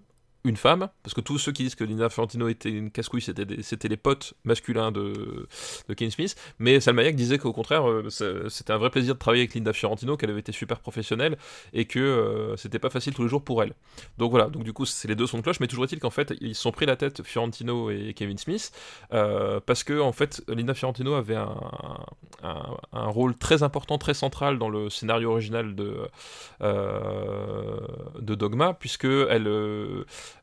une 0.48 0.58
femme, 0.58 0.90
parce 1.04 1.14
que 1.14 1.22
tous 1.22 1.38
ceux 1.38 1.52
qui 1.52 1.64
disent 1.64 1.76
que 1.76 1.84
Lina 1.84 2.10
Fiorentino 2.10 2.48
était 2.48 2.70
une 2.70 2.92
casse-couille, 2.92 3.22
c'était 3.22 3.88
les 3.88 3.98
potes 3.98 4.34
masculins 4.44 4.92
de, 4.92 5.48
de 5.88 5.94
Kane 5.94 6.12
Smith, 6.12 6.36
mais 6.60 6.80
Salma 6.80 7.02
Hayek 7.02 7.16
disait 7.16 7.38
qu'au 7.38 7.54
contraire, 7.54 7.90
euh, 7.90 8.10
c'était 8.10 8.74
un 8.74 8.78
vrai 8.78 8.90
plaisir 8.90 9.14
de 9.14 9.20
travailler 9.20 9.44
avec 9.44 9.54
Linda 9.54 9.74
Fiorentino, 9.74 10.18
qu'elle 10.18 10.30
avait 10.30 10.40
été 10.40 10.52
super 10.52 10.80
professionnelle, 10.80 11.38
et 11.74 11.86
que 11.86 12.00
euh, 12.00 12.56
c'était 12.58 12.80
pas 12.80 12.90
facile 12.90 13.14
tous 13.14 13.24
les 13.24 13.30
jours 13.30 13.44
pour 13.44 13.62
elle. 13.64 13.74
Donc 14.18 14.32
voilà, 14.32 14.48
donc 14.48 14.64
du 14.64 14.74
coup, 14.74 14.86
c'est 14.86 15.08
les 15.08 15.16
deux 15.16 15.28
sons 15.28 15.38
de 15.38 15.44
cloche, 15.44 15.60
mais 15.60 15.68
toujours 15.68 15.86
est-il 15.86 16.00
qu'en 16.00 16.10
fait, 16.10 16.34
ils 16.42 16.56
sont 16.56 16.72
pris 16.72 16.86
la 16.86 16.96
tête, 16.96 17.24
Fiorentino 17.24 17.90
et 17.90 18.14
Kevin 18.14 18.38
Smith, 18.38 18.72
euh, 19.14 19.60
parce 19.66 19.84
que 19.84 20.00
en 20.00 20.12
fait, 20.12 20.44
Linda 20.48 20.74
Fiorentino 20.74 21.14
avait 21.14 21.36
un, 21.36 21.48
rôle 22.94 23.36
très 23.38 23.64
important, 23.64 23.98
très 23.98 24.14
central 24.14 24.60
dans 24.60 24.70
le 24.70 24.90
scénario 24.90 25.32
original 25.32 25.76
de, 25.76 26.08
de 26.62 28.36
Dogma, 28.36 28.74
puisque 28.74 29.06
elle 29.06 29.48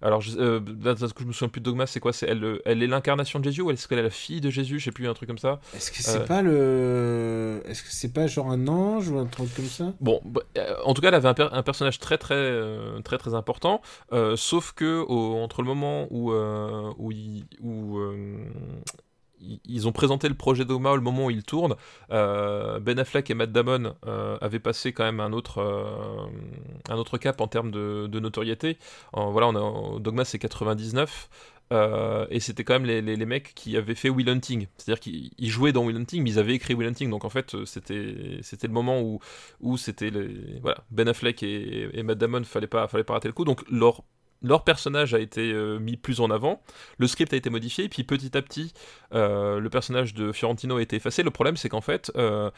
alors, 0.02 0.20
je, 0.20 0.36
euh, 0.38 0.60
je 0.64 1.24
me 1.24 1.32
souviens 1.32 1.48
plus 1.48 1.60
de 1.60 1.64
Dogma, 1.64 1.86
c'est 1.86 2.00
quoi? 2.00 2.12
C'est 2.12 2.26
elle, 2.26 2.60
elle 2.64 2.82
est 2.82 2.86
l'incarnation 2.86 3.38
de 3.38 3.44
Jésus 3.44 3.62
ou 3.62 3.70
est-ce 3.70 3.88
qu'elle 3.88 3.98
est 3.98 4.02
la 4.02 4.10
fille 4.10 4.40
de 4.40 4.50
Jésus? 4.50 4.78
Je 4.78 4.86
sais 4.86 4.92
plus, 4.92 5.08
un 5.08 5.14
truc 5.14 5.28
comme 5.28 5.38
ça. 5.38 5.60
Est-ce 5.74 5.90
que 5.90 5.98
c'est 6.02 6.20
euh. 6.20 6.26
pas 6.26 6.42
le. 6.42 7.62
Est-ce 7.66 7.82
que 7.82 7.88
c'est 7.90 8.12
pas 8.12 8.26
genre 8.26 8.50
un 8.50 8.68
ange 8.68 9.08
ou 9.08 9.18
un 9.18 9.26
truc 9.26 9.54
comme 9.54 9.66
ça? 9.66 9.92
Bon, 10.00 10.20
bah, 10.24 10.42
euh, 10.58 10.76
en 10.84 10.94
tout 10.94 11.02
cas, 11.02 11.08
elle 11.08 11.14
avait 11.14 11.28
un, 11.28 11.62
personnage 11.62 11.98
très 11.98 12.18
très 12.18 12.52
très 13.04 13.18
très 13.18 13.34
important, 13.34 13.80
sauf 14.36 14.72
que 14.72 15.04
entre 15.08 15.62
le 15.62 15.68
moment 15.68 16.06
où 16.10 16.32
où, 16.32 17.12
il, 17.12 17.46
où 17.60 17.98
ils 19.64 19.88
ont 19.88 19.92
présenté 19.92 20.28
le 20.28 20.34
projet 20.34 20.64
Dogma 20.64 20.92
au 20.92 21.00
moment 21.00 21.26
où 21.26 21.30
il 21.30 21.42
tourne. 21.42 21.74
Euh, 22.10 22.78
ben 22.80 22.98
Affleck 22.98 23.30
et 23.30 23.34
Matt 23.34 23.52
Damon 23.52 23.94
euh, 24.06 24.38
avaient 24.40 24.58
passé 24.58 24.92
quand 24.92 25.04
même 25.04 25.20
un 25.20 25.32
autre, 25.32 25.58
euh, 25.58 26.26
un 26.88 26.96
autre 26.96 27.18
cap 27.18 27.40
en 27.40 27.48
termes 27.48 27.70
de, 27.70 28.08
notoriété. 28.18 28.78
voilà, 29.12 29.48
on 29.48 29.96
a, 29.96 30.00
Dogma 30.00 30.24
c'est 30.24 30.38
99. 30.38 31.28
et 32.30 32.40
c'était 32.40 32.64
quand 32.64 32.74
même 32.74 32.84
les, 32.84 33.02
les, 33.02 33.26
mecs 33.26 33.54
qui 33.54 33.76
avaient 33.76 33.94
fait 33.94 34.08
Will 34.08 34.28
Hunting. 34.28 34.66
C'est-à-dire 34.76 35.00
qu'ils 35.00 35.50
jouaient 35.50 35.72
dans 35.72 35.84
Will 35.84 35.96
Hunting, 35.96 36.22
mais 36.22 36.30
ils 36.30 36.38
avaient 36.38 36.54
écrit 36.54 36.74
Will 36.74 36.88
Hunting. 36.88 37.10
Donc 37.10 37.24
en 37.24 37.30
fait, 37.30 37.64
c'était, 37.64 37.94
le 37.94 38.68
moment 38.68 39.00
où, 39.00 39.20
où 39.60 39.76
c'était 39.76 40.10
voilà, 40.62 40.78
Ben 40.90 41.08
Affleck 41.08 41.42
et, 41.42 41.88
et 41.92 42.02
Matt 42.02 42.18
Damon, 42.18 42.44
fallait 42.44 42.66
pas, 42.66 42.88
fallait 42.88 43.04
pas 43.04 43.14
rater 43.14 43.28
le 43.28 43.34
coup. 43.34 43.44
Donc 43.44 43.62
leur 43.70 44.02
leur 44.44 44.62
personnage 44.62 45.14
a 45.14 45.18
été 45.18 45.52
euh, 45.52 45.78
mis 45.78 45.96
plus 45.96 46.20
en 46.20 46.30
avant, 46.30 46.62
le 46.98 47.06
script 47.06 47.32
a 47.32 47.36
été 47.36 47.50
modifié, 47.50 47.84
et 47.84 47.88
puis 47.88 48.04
petit 48.04 48.36
à 48.36 48.42
petit, 48.42 48.72
euh, 49.14 49.58
le 49.58 49.70
personnage 49.70 50.12
de 50.12 50.32
Fiorentino 50.32 50.76
a 50.76 50.82
été 50.82 50.96
effacé. 50.96 51.22
Le 51.22 51.30
problème, 51.30 51.56
c'est 51.56 51.70
qu'en 51.70 51.80
fait, 51.80 52.12
euh, 52.16 52.50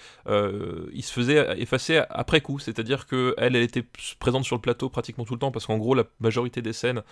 il 0.93 1.03
se 1.03 1.13
faisait 1.13 1.61
effacer 1.61 2.03
après 2.11 2.41
coup, 2.41 2.59
c'est-à-dire 2.59 3.07
qu'elle, 3.07 3.35
elle 3.39 3.57
était 3.57 3.85
présente 4.19 4.45
sur 4.45 4.57
le 4.57 4.61
plateau 4.61 4.91
pratiquement 4.91 5.25
tout 5.25 5.35
le 5.35 5.39
temps, 5.39 5.53
parce 5.53 5.67
qu'en 5.67 5.79
gros, 5.79 5.95
la 5.95 6.05
majorité 6.19 6.61
des 6.61 6.73
scènes 6.73 7.03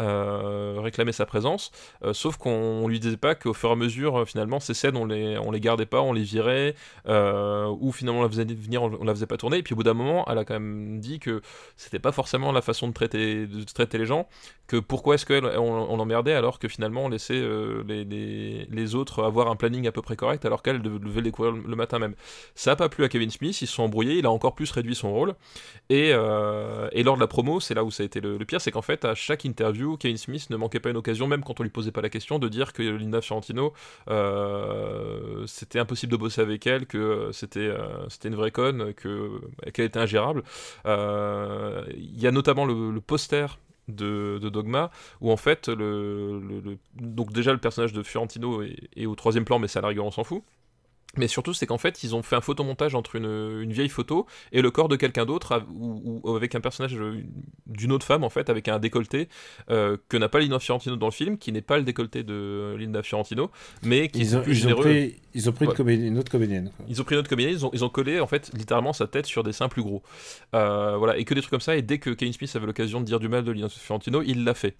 réclamaient 0.00 1.12
sa 1.12 1.26
présence, 1.26 1.70
sauf 2.12 2.36
qu'on 2.36 2.88
lui 2.88 3.00
disait 3.00 3.16
pas 3.16 3.34
qu'au 3.34 3.52
fur 3.52 3.70
et 3.70 3.72
à 3.72 3.76
mesure, 3.76 4.26
finalement, 4.26 4.60
ces 4.60 4.74
scènes, 4.74 4.96
on 4.96 5.04
les, 5.04 5.38
on 5.38 5.50
les 5.50 5.60
gardait 5.60 5.86
pas, 5.86 6.00
on 6.00 6.12
les 6.12 6.22
virait, 6.22 6.74
ou 7.06 7.92
finalement 7.92 8.20
on 8.20 8.22
la 8.22 8.28
faisait 8.28 8.44
venir, 8.44 8.82
on, 8.82 9.04
la 9.04 9.14
faisait 9.14 9.26
pas 9.26 9.36
tourner, 9.36 9.58
et 9.58 9.62
puis 9.62 9.74
au 9.74 9.76
bout 9.76 9.82
d'un 9.82 9.94
moment, 9.94 10.24
elle 10.28 10.38
a 10.38 10.44
quand 10.44 10.54
même 10.54 11.00
dit 11.00 11.18
que 11.18 11.42
c'était 11.76 11.98
pas 11.98 12.12
forcément 12.12 12.52
la 12.52 12.62
façon 12.62 12.88
de 12.88 12.92
traiter, 12.92 13.46
de 13.46 13.64
traiter 13.64 13.98
les 13.98 14.06
gens, 14.06 14.28
que 14.66 14.76
pourquoi 14.76 15.16
est-ce 15.16 15.26
qu'on 15.26 15.44
on 15.44 15.96
l'emmerdait 15.96 16.34
alors 16.34 16.58
que 16.58 16.68
finalement 16.68 17.04
on 17.04 17.08
laissait 17.08 17.34
euh, 17.34 17.82
les, 17.88 18.04
les, 18.70 18.94
autres 18.94 19.24
avoir 19.24 19.48
un 19.48 19.56
planning 19.56 19.86
à 19.88 19.92
peu 19.92 20.02
près 20.02 20.16
correct 20.16 20.44
alors 20.44 20.62
qu'elle 20.62 20.80
devait 20.80 21.22
découvrir 21.22 21.54
le 21.54 21.76
matin 21.76 21.98
même. 21.98 22.14
Ça 22.54 22.70
n'a 22.72 22.76
pas 22.76 22.88
plu 22.88 23.04
à 23.04 23.08
Kevin 23.08 23.30
Smith, 23.30 23.60
ils 23.62 23.66
se 23.66 23.74
sont 23.74 23.84
embrouillés, 23.84 24.18
il 24.18 24.26
a 24.26 24.30
encore 24.30 24.54
plus 24.54 24.70
réduit 24.70 24.94
son 24.94 25.12
rôle. 25.12 25.34
Et, 25.88 26.10
euh, 26.12 26.88
et 26.92 27.02
lors 27.02 27.16
de 27.16 27.20
la 27.20 27.26
promo, 27.26 27.60
c'est 27.60 27.74
là 27.74 27.82
où 27.82 27.90
ça 27.90 28.02
a 28.02 28.06
été 28.06 28.20
le, 28.20 28.38
pire, 28.44 28.60
c'est 28.60 28.70
qu'en 28.70 28.82
fait 28.82 29.04
à 29.04 29.14
chaque 29.14 29.44
interview, 29.44 29.89
Kevin 29.96 30.16
Smith 30.16 30.50
ne 30.50 30.56
manquait 30.56 30.80
pas 30.80 30.90
une 30.90 30.96
occasion, 30.96 31.26
même 31.26 31.42
quand 31.42 31.60
on 31.60 31.62
lui 31.62 31.70
posait 31.70 31.92
pas 31.92 32.00
la 32.00 32.08
question, 32.08 32.38
de 32.38 32.48
dire 32.48 32.72
que 32.72 32.82
Linda 32.82 33.20
Fiorentino, 33.20 33.72
euh, 34.08 35.46
c'était 35.46 35.78
impossible 35.78 36.12
de 36.12 36.16
bosser 36.16 36.40
avec 36.40 36.66
elle, 36.66 36.86
que 36.86 37.30
c'était 37.32 37.70
c'était 38.08 38.28
une 38.28 38.34
vraie 38.34 38.50
conne, 38.50 38.94
que 38.94 39.40
qu'elle 39.72 39.86
était 39.86 39.98
ingérable. 39.98 40.42
Il 40.86 42.20
y 42.20 42.26
a 42.26 42.30
notamment 42.30 42.64
le, 42.64 43.00
poster 43.00 43.58
de, 43.88 44.38
Dogma, 44.38 44.90
où 45.20 45.30
en 45.30 45.36
fait, 45.36 45.68
le, 45.68 46.78
donc 46.94 47.32
déjà 47.32 47.52
le 47.52 47.58
personnage 47.58 47.92
de 47.92 48.02
Fiorentino 48.02 48.62
est, 48.62 49.06
au 49.06 49.14
troisième 49.14 49.44
plan, 49.44 49.58
mais 49.58 49.68
ça 49.68 49.80
à 49.80 49.82
la 49.82 49.88
rigueur 49.88 50.06
on 50.06 50.10
s'en 50.10 50.24
fout. 50.24 50.42
Mais 51.16 51.26
surtout, 51.26 51.52
c'est 51.52 51.66
qu'en 51.66 51.78
fait, 51.78 52.04
ils 52.04 52.14
ont 52.14 52.22
fait 52.22 52.36
un 52.36 52.40
photomontage 52.40 52.94
entre 52.94 53.16
une, 53.16 53.72
vieille 53.72 53.88
photo 53.88 54.26
et 54.52 54.62
le 54.62 54.70
corps 54.70 54.88
de 54.88 54.96
quelqu'un 54.96 55.24
d'autre, 55.24 55.62
ou, 55.74 56.22
avec 56.36 56.54
un 56.54 56.60
personnage 56.60 56.94
euh, 56.94 57.22
d'une 57.66 57.90
autre 57.90 58.06
femme, 58.06 58.22
en 58.22 58.30
fait, 58.30 58.48
avec 58.48 58.68
un 58.68 58.78
décolleté 58.78 59.28
euh, 59.70 59.96
que 60.08 60.16
n'a 60.16 60.28
pas 60.28 60.38
Linda 60.38 60.58
Fiorentino 60.60 60.96
dans 60.96 61.06
le 61.06 61.12
film, 61.12 61.36
qui 61.36 61.50
n'est 61.50 61.62
pas 61.62 61.78
le 61.78 61.84
décolleté 61.84 62.22
de 62.22 62.76
Linda 62.78 63.02
Fiorentino, 63.02 63.50
mais 63.82 64.08
qui 64.08 64.20
ils 64.20 64.34
est 64.34 64.42
plus 64.42 64.52
ils 64.52 64.60
généreux. 64.60 64.80
Ont 64.80 64.82
pris, 64.82 65.16
ils 65.34 65.48
ont 65.48 65.52
pris 65.52 65.64
une, 65.64 66.18
autre 66.18 66.30
comédienne. 66.30 66.70
Ils 66.88 67.00
ont 67.00 67.04
pris 67.04 67.16
une 67.16 67.20
autre 67.20 67.28
comédienne, 67.28 67.54
ils 67.54 67.66
ont, 67.66 67.70
ils 67.72 67.84
ont, 67.84 67.88
collé, 67.88 68.20
en 68.20 68.26
fait, 68.28 68.50
littéralement 68.54 68.92
sa 68.92 69.08
tête 69.08 69.26
sur 69.26 69.42
des 69.42 69.52
seins 69.52 69.68
plus 69.68 69.82
gros. 69.82 70.02
Euh, 70.54 70.96
voilà, 70.96 71.18
et 71.18 71.24
que 71.24 71.34
des 71.34 71.40
trucs 71.40 71.50
comme 71.50 71.60
ça, 71.60 71.76
et 71.76 71.82
dès 71.82 71.98
que 71.98 72.10
Kevin 72.10 72.32
Smith 72.32 72.54
avait 72.54 72.66
l'occasion 72.66 73.00
de 73.00 73.04
dire 73.04 73.18
du 73.18 73.28
mal 73.28 73.42
de 73.42 73.50
Linda 73.50 73.68
Fiorentino, 73.68 74.22
il 74.22 74.44
l'a 74.44 74.54
fait. 74.54 74.76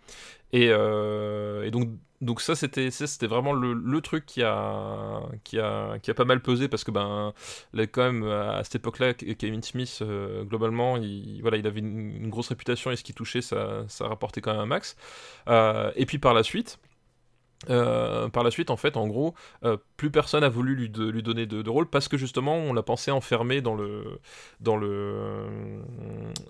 Et, 0.53 0.67
et 0.67 1.71
donc, 1.71 1.91
donc 2.21 2.43
ça 2.43 2.55
c'était 2.55 2.91
vraiment 3.27 3.53
le, 3.53 4.01
truc 4.03 4.27
qui 4.27 4.43
a 4.43 5.23
qui 5.45 5.59
a 5.59 5.99
qui 6.01 6.11
a 6.11 6.15
pas 6.15 6.25
mal 6.25 6.41
pesé 6.41 6.69
parce 6.69 6.85
que 6.85 6.91
ben 6.91 7.33
quand 7.75 8.13
même 8.13 8.25
à 8.25 8.63
cette 8.65 8.77
époque-là 8.77 9.15
Kevin 9.15 9.63
Smith 9.63 10.01
euh, 10.03 10.45
globalement 10.45 10.97
il 10.97 11.41
voilà 11.41 11.57
il 11.57 11.67
avait 11.67 11.81
une, 11.81 12.29
grosse 12.29 12.49
réputation 12.49 12.91
et 12.91 12.97
ce 12.97 13.05
qui 13.05 13.15
touchait 13.15 13.41
ça 13.41 13.85
ça 13.89 14.07
rapportait 14.07 14.41
quand 14.41 14.53
même 14.53 14.61
un 14.61 14.67
max. 14.67 14.97
Euh, 15.49 15.91
et 15.97 16.07
puis 16.07 16.19
par 16.19 16.35
la 16.35 16.43
suite 16.43 16.79
euh, 17.69 18.31
par 18.31 18.43
la 18.43 18.51
suite, 18.51 18.71
en 18.71 18.79
fait, 18.79 18.97
en 18.97 19.07
gros, 19.07 19.35
plus 19.99 20.11
personne 20.11 20.43
a 20.43 20.49
voulu 20.49 20.75
lui, 20.75 20.89
donner 20.89 21.45
de, 21.45 21.69
rôle 21.69 21.87
parce 21.87 22.09
que 22.09 22.17
justement, 22.17 22.57
on 22.57 22.73
l'a 22.73 22.83
pensé 22.83 23.11
enfermé 23.11 23.61
dans 23.61 23.75
le, 23.75 24.19
dans 24.61 24.79
le, 24.79 25.83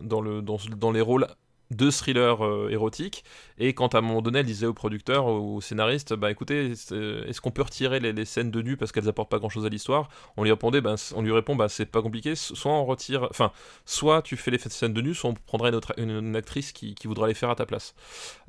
dans 0.00 0.20
le, 0.20 0.40
dans 0.40 0.92
les 0.92 1.00
rôles 1.00 1.26
deux 1.70 1.90
thrillers 1.90 2.44
euh, 2.44 2.68
érotiques. 2.70 3.24
Et 3.58 3.74
quand 3.74 3.94
à 3.94 3.98
un 3.98 4.00
moment 4.00 4.22
donné 4.22 4.40
elle 4.40 4.46
disait 4.46 4.66
au 4.66 4.74
producteur 4.74 5.26
au 5.26 5.60
scénariste 5.60 6.14
bah 6.14 6.30
écoutez 6.30 6.72
est-ce 6.72 7.40
qu'on 7.40 7.50
peut 7.50 7.62
retirer 7.62 8.00
les, 8.00 8.24
scènes 8.24 8.50
de 8.50 8.62
nu 8.62 8.76
parce 8.76 8.92
qu'elles 8.92 9.08
apportent 9.08 9.30
pas 9.30 9.38
grand 9.38 9.48
chose 9.48 9.66
à 9.66 9.68
l'histoire? 9.68 10.08
On 10.36 10.42
lui 10.42 10.50
répondait 10.50 10.80
bah, 10.80 10.96
on 11.14 11.22
lui 11.22 11.32
répond 11.32 11.54
bah 11.56 11.68
c'est 11.68 11.86
pas 11.86 12.02
compliqué. 12.02 12.34
Soit 12.34 12.72
on 12.72 12.84
retire 12.84 13.26
enfin 13.30 13.52
soit 13.84 14.22
tu 14.22 14.36
fais 14.36 14.50
les 14.50 14.58
scènes 14.58 14.92
de 14.92 15.00
nu 15.00 15.14
soit 15.14 15.30
on 15.30 15.34
prendrait 15.34 15.72
une, 15.96 16.10
une, 16.10 16.36
actrice 16.36 16.72
qui, 16.72 16.94
qui, 16.94 17.06
voudra 17.06 17.28
les 17.28 17.34
faire 17.34 17.50
à 17.50 17.54
ta 17.54 17.66
place. 17.66 17.94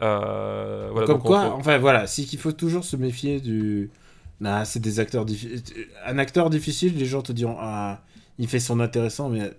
Euh, 0.01 0.89
voilà, 0.91 1.07
comme 1.07 1.21
quoi 1.21 1.53
enfin 1.53 1.77
voilà 1.77 2.07
c'est 2.07 2.23
qu'il 2.23 2.39
faut 2.39 2.51
toujours 2.51 2.83
se 2.83 2.95
méfier 2.95 3.39
du 3.39 3.91
nah, 4.39 4.65
c'est 4.65 4.79
des 4.79 4.99
acteurs 4.99 5.25
difficiles 5.25 5.61
un 6.05 6.17
acteur 6.17 6.49
difficile 6.49 6.97
les 6.97 7.05
gens 7.05 7.21
te 7.21 7.31
diront 7.31 7.57
ah 7.59 8.01
il 8.39 8.47
fait 8.47 8.59
son 8.59 8.79
intéressant 8.79 9.29
mais 9.29 9.51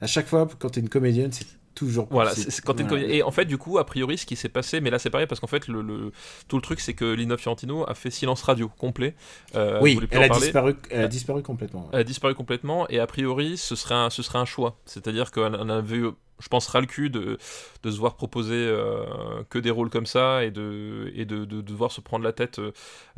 à 0.00 0.06
chaque 0.06 0.26
fois 0.26 0.48
quand 0.58 0.70
tu 0.70 0.78
es 0.78 0.82
une 0.82 0.88
comédienne 0.88 1.32
c'est 1.32 1.46
toujours 1.74 2.08
voilà 2.10 2.34
c'est 2.34 2.64
quand 2.64 2.80
et 2.80 3.22
en 3.22 3.30
fait 3.30 3.44
du 3.44 3.58
coup 3.58 3.78
a 3.78 3.84
priori 3.84 4.18
ce 4.18 4.26
qui 4.26 4.36
s'est 4.36 4.48
passé 4.48 4.80
mais 4.80 4.90
là 4.90 4.98
c'est 4.98 5.10
pareil 5.10 5.26
parce 5.26 5.40
qu'en 5.40 5.46
fait 5.46 5.68
le, 5.68 6.12
tout 6.48 6.56
le 6.56 6.62
truc 6.62 6.80
c'est 6.80 6.94
que 6.94 7.12
Lina 7.12 7.36
Fiorentino 7.36 7.84
a 7.88 7.94
fait 7.94 8.10
silence 8.10 8.42
radio 8.42 8.68
complet. 8.68 9.14
Euh, 9.54 9.78
oui 9.80 9.98
elle 10.10 10.22
a, 10.22 10.28
disparu, 10.28 10.76
elle 10.90 11.04
a 11.04 11.08
disparu 11.08 11.42
complètement 11.42 11.88
elle 11.92 12.00
a 12.00 12.04
disparu 12.04 12.34
complètement 12.34 12.88
et 12.88 12.98
a 12.98 13.06
priori 13.06 13.56
ce 13.56 13.76
serait 13.76 13.94
un, 13.94 14.10
ce 14.10 14.22
serait 14.22 14.38
un 14.38 14.44
choix. 14.44 14.78
C'est 14.84 15.06
à 15.06 15.12
dire 15.12 15.30
qu'elle 15.30 15.54
en 15.56 15.68
avait 15.68 16.02
je 16.40 16.48
pense, 16.48 16.66
ras 16.66 16.80
le 16.80 16.86
cul 16.86 17.10
de, 17.10 17.38
de 17.82 17.90
se 17.90 17.98
voir 17.98 18.16
proposer 18.16 18.54
euh, 18.54 19.04
que 19.50 19.58
des 19.58 19.70
rôles 19.70 19.90
comme 19.90 20.06
ça 20.06 20.44
et 20.44 20.50
de, 20.50 21.12
et 21.14 21.24
de, 21.24 21.44
de, 21.44 21.60
devoir 21.60 21.92
se 21.92 22.00
prendre 22.00 22.24
la 22.24 22.32
tête 22.32 22.60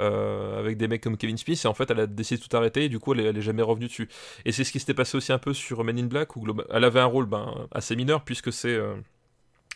euh, 0.01 0.59
avec 0.59 0.77
des 0.77 0.89
mecs 0.89 1.03
comme 1.03 1.17
Kevin 1.17 1.37
Smith. 1.37 1.61
Et 1.65 1.69
en 1.69 1.75
fait, 1.75 1.91
elle 1.91 2.01
a 2.01 2.07
décidé 2.07 2.41
de 2.41 2.47
tout 2.47 2.57
arrêter 2.57 2.85
et 2.85 2.89
du 2.89 2.99
coup, 2.99 3.15
elle, 3.15 3.37
est 3.37 3.41
jamais 3.41 3.63
revenue 3.63 3.87
dessus. 3.87 4.09
Et 4.45 4.53
c'est 4.53 4.65
ce 4.65 4.73
qui 4.73 4.81
s'était 4.81 4.95
passé 4.95 5.17
aussi 5.17 5.33
un 5.33 5.39
peu 5.39 5.55
sur 5.55 5.83
Men 5.83 5.99
in 5.99 6.07
Black 6.07 6.37
où 6.37 6.47
elle 6.71 6.85
avait 6.85 7.01
un 7.01 7.07
rôle 7.07 7.27
ben, 7.27 7.69
assez 7.73 7.97
mineur 7.97 8.23
puisque 8.23 8.53
c'est 8.53 8.75
euh, 8.75 8.95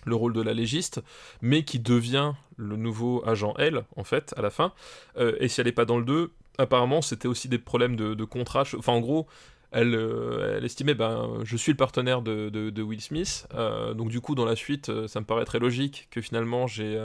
le 0.04 0.14
rôle 0.14 0.32
de 0.32 0.42
la 0.42 0.54
légiste, 0.54 1.02
mais 1.42 1.62
qui 1.64 1.78
devient 1.78 2.32
le 2.56 2.76
nouveau 2.76 3.22
agent 3.26 3.54
L, 3.58 3.84
en 3.96 4.04
fait, 4.04 4.34
à 4.36 4.42
la 4.42 4.50
fin. 4.50 4.72
et 5.18 5.48
si 5.48 5.60
elle 5.60 5.66
n'est 5.66 5.72
pas 5.72 5.84
dans 5.84 5.98
le 5.98 6.04
2, 6.04 6.30
apparemment, 6.58 7.02
c'était 7.02 7.28
aussi 7.28 7.48
des 7.48 7.58
problèmes 7.58 7.96
de, 7.96 8.14
de 8.14 8.24
contrat. 8.24 8.64
Enfin, 8.78 8.92
en 8.92 9.00
gros, 9.00 9.26
elle, 9.72 9.94
euh, 9.94 10.56
elle 10.56 10.64
estimait 10.64 10.94
ben 10.94 11.40
je 11.44 11.56
suis 11.56 11.72
le 11.72 11.76
partenaire 11.76 12.22
de, 12.22 12.82
Will 12.82 13.00
Smith. 13.00 13.46
Euh, 13.54 13.94
donc 13.94 14.08
du 14.08 14.20
coup 14.20 14.34
dans 14.34 14.44
la 14.44 14.56
suite 14.56 14.88
euh, 14.88 15.06
ça 15.06 15.20
me 15.20 15.24
paraît 15.24 15.44
très 15.44 15.58
logique 15.58 16.08
que 16.10 16.20
finalement 16.20 16.66
j'ai 16.66 16.98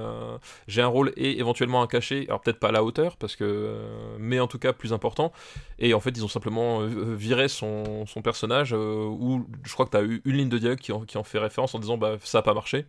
j'ai 0.68 0.82
un 0.82 0.88
rôle 0.88 1.14
et 1.18 1.40
éventuellement 1.40 1.82
un 1.82 1.88
cachet. 1.88 2.26
Alors 2.28 2.42
peut-être 2.42 2.60
pas 2.60 2.70
à 2.70 2.72
la 2.72 2.84
hauteur 2.84 3.18
parce 3.18 3.36
que 3.36 3.76
mais 4.20 4.40
en 4.40 4.48
tout 4.48 4.60
cas 4.60 4.74
plus 4.74 4.94
important. 4.94 5.32
Et 5.80 5.94
en 5.94 6.00
fait 6.00 6.12
ils 6.12 6.24
ont 6.24 6.30
simplement 6.30 6.80
viré 6.86 7.48
son, 7.48 8.06
son 8.06 8.22
personnage 8.22 8.74
où 8.74 9.46
je 9.64 9.74
crois 9.74 9.86
que 9.86 9.92
tu 9.92 9.98
as 9.98 10.04
eu 10.04 10.22
une 10.26 10.38
ligne 10.38 10.50
de 10.50 10.58
dialogue 10.58 10.80
qui 10.80 10.92
en, 10.92 11.24
fait 11.24 11.40
référence 11.40 11.76
en 11.76 11.80
disant 11.80 11.98
bah 11.98 12.16
ça 12.24 12.40
a 12.40 12.42
pas 12.42 12.54
marché 12.54 12.86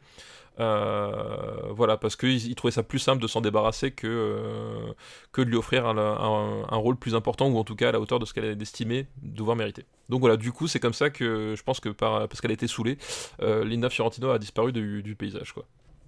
voilà, 0.58 1.96
parce 1.96 2.16
qu'il 2.16 2.54
trouvait 2.54 2.72
ça 2.72 2.82
plus 2.82 2.98
simple 2.98 3.22
de 3.22 3.26
s'en 3.26 3.40
débarrasser 3.40 3.90
que, 3.90 4.06
euh, 4.06 4.92
que 5.32 5.42
de 5.42 5.50
lui 5.50 5.56
offrir 5.56 5.86
un, 5.86 5.96
un, 5.98 6.76
rôle 6.76 6.96
plus 6.96 7.14
important, 7.14 7.48
ou 7.48 7.58
en 7.58 7.64
tout 7.64 7.76
cas 7.76 7.90
à 7.90 7.92
la 7.92 8.00
hauteur 8.00 8.18
de 8.18 8.24
ce 8.24 8.34
qu'elle 8.34 8.44
avait 8.44 8.62
estimé 8.62 9.06
devoir 9.22 9.56
mériter. 9.56 9.84
Donc 10.08 10.20
voilà, 10.20 10.36
du 10.36 10.52
coup, 10.52 10.68
c'est 10.68 10.80
comme 10.80 10.94
ça 10.94 11.10
que 11.10 11.54
je 11.56 11.62
pense 11.62 11.80
que 11.80 11.88
par, 11.88 12.28
parce 12.28 12.40
qu'elle 12.40 12.50
a 12.50 12.54
été 12.54 12.66
saoulée, 12.66 12.98
euh, 13.42 13.64
Linda 13.64 13.90
Fiorentino 13.90 14.30
a 14.30 14.38
disparu 14.38 14.72
du, 14.72 15.02
du 15.02 15.14
paysage. 15.14 15.52
Quoi. 15.52 15.64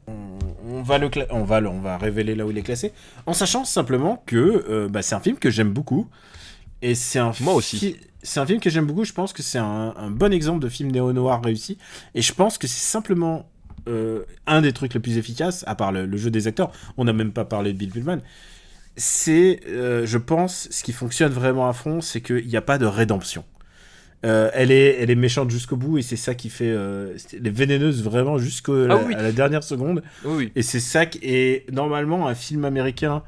On, 0.06 0.82
va 0.82 0.96
le 0.98 1.10
on, 1.30 1.44
va 1.44 1.60
on 1.60 1.80
va 1.80 1.98
révéler 1.98 2.34
là 2.34 2.46
où 2.46 2.50
il 2.50 2.56
est 2.56 2.62
classé, 2.62 2.92
en 3.26 3.34
sachant 3.34 3.64
simplement 3.64 4.22
que 4.26 4.86
bah, 4.88 5.02
c'est 5.02 5.14
un 5.14 5.20
film 5.20 5.38
que 5.38 5.50
j'aime 5.50 5.72
beaucoup. 5.72 6.08
Et 6.80 6.94
c'est 6.94 7.18
un 7.18 7.32
Moi 7.40 7.54
aussi. 7.54 7.96
C'est 8.22 8.40
un 8.40 8.46
film 8.46 8.60
que 8.60 8.70
j'aime 8.70 8.86
beaucoup. 8.86 9.04
Je 9.04 9.12
pense 9.12 9.32
que 9.32 9.42
c'est 9.42 9.58
un, 9.58 9.94
un, 9.96 10.10
bon 10.10 10.32
exemple 10.32 10.60
de 10.60 10.68
film 10.68 10.90
néo-noir 10.90 11.42
réussi. 11.42 11.78
Et 12.14 12.22
je 12.22 12.32
pense 12.32 12.58
que 12.58 12.66
c'est 12.66 12.80
simplement 12.80 13.48
euh, 13.88 14.24
un 14.46 14.60
des 14.60 14.72
trucs 14.72 14.94
les 14.94 15.00
plus 15.00 15.18
efficaces, 15.18 15.64
à 15.66 15.74
part 15.74 15.92
le, 15.92 16.16
jeu 16.16 16.30
des 16.30 16.46
acteurs, 16.46 16.70
on 16.96 17.04
n'a 17.04 17.12
même 17.12 17.32
pas 17.32 17.44
parlé 17.44 17.72
de 17.72 17.78
Bill 17.78 17.90
Pullman, 17.90 18.18
c'est, 18.96 19.60
euh, 19.68 20.06
je 20.06 20.18
pense, 20.18 20.68
ce 20.70 20.82
qui 20.82 20.92
fonctionne 20.92 21.32
vraiment 21.32 21.68
à 21.68 21.72
fond, 21.72 22.00
c'est 22.00 22.20
qu'il 22.20 22.46
n'y 22.46 22.56
a 22.56 22.62
pas 22.62 22.78
de 22.78 22.86
rédemption. 22.86 23.44
Euh, 24.26 24.50
elle, 24.52 24.72
est, 24.72 24.96
elle 25.00 25.10
est 25.10 25.14
méchante 25.14 25.48
jusqu'au 25.50 25.76
bout 25.76 25.98
et 25.98 26.02
c'est 26.02 26.16
ça 26.16 26.34
qui 26.34 26.50
fait. 26.50 26.66
elle 26.70 27.46
est 27.46 27.50
vénéneuse 27.50 28.02
vraiment 28.02 28.36
jusqu'à 28.36 28.72
ah 28.90 29.00
la 29.10 29.30
dernière 29.30 29.62
seconde. 29.62 30.02
Oui. 30.24 30.50
Et 30.56 30.62
c'est 30.62 30.80
ça 30.80 31.06
qui. 31.06 31.20
Et 31.22 31.64
normalement, 31.70 32.26
un 32.26 32.34
film 32.34 32.64
américain, 32.64 33.22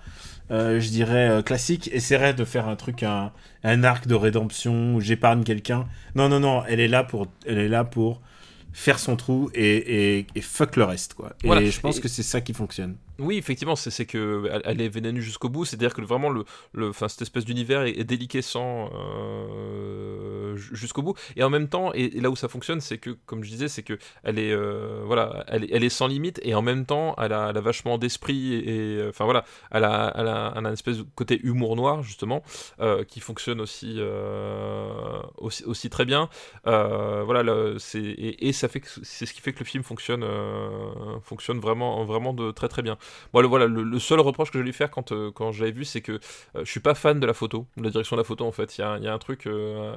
je 0.51 0.89
dirais 0.89 1.45
classique, 1.47 1.89
essaierait 1.93 2.35
de 2.35 2.45
faire 2.45 2.66
un 2.66 2.74
truc, 2.74 3.05
un, 3.05 3.31
un 3.62 3.85
arc 3.85 4.09
de 4.09 4.16
rédemption 4.16 4.97
où 4.97 5.01
j'épargne 5.01 5.45
quelqu'un. 5.45 5.87
Non, 6.16 6.28
non, 6.28 6.41
non, 6.41 6.65
elle 6.69 6.81
est 6.81 6.89
là 6.89 7.05
pour, 7.05 7.28
elle 7.47 7.59
est 7.59 7.69
là 7.69 7.85
pour 7.85 8.20
faire 8.72 8.98
son 8.98 9.16
trou 9.16 9.51
et, 9.55 10.26
et, 10.34 10.40
fuck 10.40 10.76
le 10.76 10.84
reste 10.84 11.14
quoi. 11.14 11.32
Et 11.42 11.70
je 11.70 11.80
pense 11.80 12.01
que 12.01 12.09
c'est 12.09 12.22
ça 12.22 12.40
qui 12.40 12.52
fonctionne. 12.55 12.97
Oui, 13.20 13.36
effectivement, 13.36 13.76
c'est 13.76 14.06
que 14.06 14.51
elle, 14.64 14.80
est 14.80 14.88
vénéneuse 14.88 15.22
jusqu'au 15.22 15.48
bout. 15.48 15.64
C'est-à-dire 15.64 15.92
que 15.92 16.01
vraiment 16.01 16.30
le, 16.30 16.44
le, 16.72 16.92
cette 16.92 17.22
espèce 17.22 17.44
d'univers 17.44 17.82
est, 17.82 18.05
déliquescent 18.05 18.90
euh, 18.94 20.56
jusqu'au 20.56 21.02
bout. 21.02 21.14
Et 21.36 21.42
en 21.42 21.51
même 21.51 21.68
temps, 21.68 21.92
et, 21.92 22.09
là 22.20 22.30
où 22.30 22.36
ça 22.36 22.48
fonctionne, 22.48 22.80
c'est 22.80 22.98
que, 22.98 23.10
comme 23.26 23.44
je 23.44 23.51
disais, 23.51 23.68
c'est 23.68 23.82
que 23.82 23.98
elle 24.24 24.38
est, 24.38 24.55
voilà, 25.05 25.44
elle, 25.48 25.68
elle, 25.70 25.84
est 25.84 25.90
sans 25.90 26.06
limite 26.06 26.40
et 26.42 26.55
en 26.55 26.62
même 26.62 26.86
temps, 26.86 27.14
elle 27.18 27.32
a, 27.32 27.52
vachement 27.60 27.98
d'esprit 27.98 28.55
et, 28.55 29.05
enfin 29.09 29.24
voilà, 29.26 29.44
elle 29.70 29.84
a, 29.84 30.14
elle 30.16 30.28
a, 30.28 30.52
un 30.56 30.72
espèce 30.72 30.98
de 30.98 31.05
côté 31.14 31.40
humour 31.42 31.76
noir 31.76 32.02
justement 32.02 32.42
qui 33.09 33.20
fonctionne 33.20 33.60
aussi, 33.60 34.01
aussi, 35.36 35.64
aussi, 35.64 35.90
très 35.90 36.05
bien. 36.05 36.28
voilà, 36.64 37.74
c'est 37.78 38.01
et, 38.01 38.48
et, 38.48 38.52
ça 38.52 38.68
fait 38.68 38.82
c'est 39.02 39.26
ce 39.26 39.34
qui 39.34 39.40
fait 39.40 39.52
que 39.52 39.60
le 39.60 39.64
film 39.66 39.84
fonctionne, 39.84 40.24
fonctionne 41.22 41.60
vraiment, 41.60 42.05
vraiment 42.05 42.32
de 42.32 42.51
très 42.51 42.68
très 42.68 42.82
bien. 42.82 42.97
Le, 43.35 43.47
voilà, 43.47 43.66
le, 43.66 43.99
seul 43.99 44.20
reproche 44.20 44.51
que 44.51 44.59
je 44.59 44.62
vais 44.62 44.66
lui 44.66 44.73
faire 44.73 44.91
quand, 44.91 45.12
quand 45.32 45.53
je 45.53 45.65
vu, 45.70 45.85
c'est 45.85 46.01
que 46.01 46.20
je 46.55 46.65
suis 46.65 46.81
pas 46.81 46.95
fan 46.95 47.20
de 47.20 47.27
la 47.27 47.35
photo, 47.35 47.66
de 47.77 47.82
la 47.82 47.91
direction 47.91 48.16
de 48.16 48.20
la 48.20 48.24
photo 48.24 48.47
en 48.47 48.53
fait. 48.53 48.78
Il 48.78 48.81
y 48.81 48.85
a, 48.85 48.99
y 48.99 49.09
a, 49.09 49.12
un 49.12 49.19
truc 49.19 49.47
euh, 49.47 49.97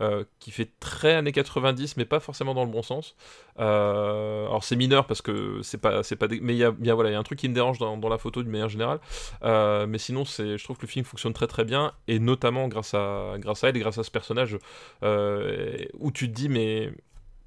euh, 0.00 0.24
qui 0.38 0.50
fait 0.50 0.70
très 0.80 1.14
années 1.14 1.32
90, 1.32 1.96
mais 1.96 2.04
pas 2.04 2.20
forcément 2.20 2.54
dans 2.54 2.64
le 2.64 2.70
bon 2.70 2.82
sens. 2.82 3.16
Euh, 3.58 4.46
alors 4.46 4.64
c'est 4.64 4.76
mineur 4.76 5.06
parce 5.06 5.22
que 5.22 5.60
c'est 5.62 5.78
pas, 5.78 6.02
c'est 6.02 6.16
pas, 6.16 6.26
mais 6.28 6.54
il 6.54 6.58
y 6.58 6.64
a, 6.64 6.70
bien 6.70 6.94
voilà, 6.94 7.10
il 7.10 7.12
y 7.12 7.16
a 7.16 7.18
un 7.18 7.22
truc 7.22 7.38
qui 7.38 7.48
me 7.48 7.54
dérange 7.54 7.78
dans, 7.78 7.96
dans 7.96 8.08
la 8.08 8.18
photo 8.18 8.42
d'une 8.42 8.52
manière 8.52 8.68
générale. 8.68 9.00
mais 9.42 9.98
sinon, 9.98 10.24
c'est, 10.24 10.58
je 10.58 10.64
trouve 10.64 10.76
que 10.76 10.82
le 10.82 10.88
film 10.88 11.04
fonctionne 11.04 11.32
très 11.32 11.46
très 11.46 11.64
bien 11.64 11.92
et 12.08 12.18
notamment 12.18 12.68
grâce 12.68 12.94
à, 12.94 13.34
grâce 13.38 13.64
à 13.64 13.68
elle 13.68 13.76
et 13.76 13.80
grâce 13.80 13.98
à 13.98 14.04
ce 14.04 14.10
personnage 14.10 14.58
où 15.02 16.10
tu 16.12 16.28
te 16.28 16.34
dis 16.34 16.48
mais 16.48 16.92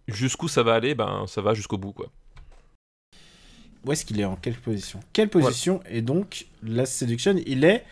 jusqu'où 0.08 0.48
ça 0.48 0.64
va 0.64 0.74
aller, 0.74 0.96
ben 0.96 1.26
ça 1.28 1.42
va 1.42 1.54
jusqu'au 1.54 1.78
bout 1.78 1.94
quoi. 1.94 2.08
Où 3.86 3.92
est-ce 3.92 4.06
qu'il 4.06 4.20
est 4.20 4.26
en 4.26 4.36
quelle 4.36 4.56
position? 4.56 5.00
Quelle 5.14 5.30
position 5.30 5.82
Et 5.90 6.02
donc 6.02 6.48
la 6.64 6.86
Seduction 6.86 7.36
Il 7.46 7.64
est 7.64 7.84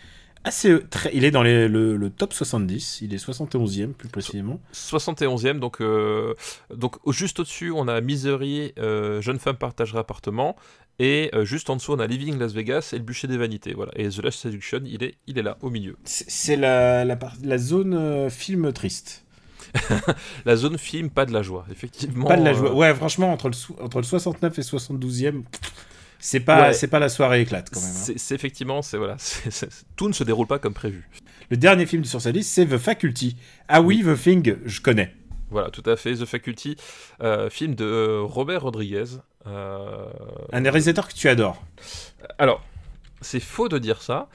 assez 0.44 0.78
très, 0.90 1.12
il 1.14 1.24
est 1.24 1.32
dans 1.32 1.44
les, 1.44 1.68
le, 1.68 2.10
top 2.10 2.34
70, 2.34 3.00
il 3.02 3.14
est 3.14 3.26
71e 3.26 3.94
plus 3.94 4.10
précisément. 4.10 4.60
71e, 4.74 5.60
donc, 5.60 5.82
euh, 5.82 6.34
donc 6.76 6.96
juste 7.12 7.40
au-dessus, 7.40 7.72
on 7.72 7.88
a 7.88 8.02
Misery, 8.02 8.74
euh, 8.78 9.22
Jeune 9.22 9.40
femme 9.40 9.56
partagera 9.56 10.00
appartement, 10.00 10.56
et 11.00 11.32
euh, 11.34 11.46
juste 11.46 11.70
en 11.70 11.76
dessous, 11.76 11.94
on 11.94 12.00
a 12.00 12.08
Living 12.08 12.38
Las 12.38 12.54
Vegas 12.54 12.90
et 12.94 12.98
le 12.98 13.04
bûcher 13.04 13.28
des 13.28 13.38
vanités. 13.38 13.74
Voilà. 13.74 13.92
Et 13.96 14.10
The 14.10 14.20
Last 14.20 14.40
Seduction, 14.40 14.82
il 14.86 15.04
est, 15.04 15.16
il 15.28 15.40
est 15.40 15.42
là, 15.42 15.58
au 15.62 15.70
milieu. 15.70 15.98
C'est 16.04 16.56
la, 16.56 17.04
la, 17.04 17.18
la, 17.44 17.58
zone 17.58 18.30
film 18.30 18.72
triste. 18.74 19.23
la 20.46 20.56
zone 20.56 20.78
film, 20.78 21.10
pas 21.10 21.26
de 21.26 21.34
la 21.34 21.42
joie, 21.42 21.66
effectivement. 21.72 22.28
Pas 22.28 22.38
de 22.38 22.44
la 22.44 22.54
joie. 22.54 22.74
Ouais, 22.74 22.94
franchement, 22.94 23.32
entre 23.32 23.50
le, 23.50 23.56
entre 23.84 23.98
le 23.98 24.04
69 24.04 24.60
et 24.60 24.62
72e, 24.62 25.44
c'est 26.20 26.40
pas, 26.40 26.72
c'est 26.74 26.88
pas 26.88 27.00
la 27.00 27.10
soirée 27.10 27.42
éclate 27.42 27.70
quand 27.70 27.82
même. 27.82 27.90
Hein. 27.90 28.14
C'est 28.16 28.36
effectivement, 28.36 28.82
c'est 28.82 28.98
voilà, 28.98 29.18
tout 29.96 30.08
ne 30.08 30.14
se 30.14 30.24
déroule 30.24 30.48
pas 30.48 30.60
comme 30.60 30.74
prévu. 30.74 31.10
Le 31.50 31.58
dernier 31.58 31.86
film 31.86 32.06
sur 32.06 32.22
sa 32.22 32.32
liste, 32.32 32.52
c'est 32.52 32.66
The 32.66 32.78
Faculty. 32.78 33.36
Ah 33.68 33.82
oui, 33.82 34.04
The 34.04 34.18
Thing, 34.18 34.56
je 34.66 34.82
connais. 34.82 35.14
Voilà, 35.50 35.70
tout 35.70 35.84
à 35.86 35.96
fait. 35.96 36.16
The 36.16 36.26
Faculty, 36.26 36.78
euh, 37.22 37.50
film 37.50 37.76
de 37.76 37.86
euh, 37.86 38.22
Robert 38.22 38.64
Rodriguez. 38.64 39.18
Euh, 39.46 40.08
Un 40.52 40.64
réalisateur 40.64 41.08
que 41.08 41.14
tu 41.14 41.28
adores. 41.28 41.62
Alors, 42.38 42.64
c'est 43.22 43.40
faux 43.40 43.70
de 43.70 43.78
dire 43.78 44.02
ça, 44.02 44.30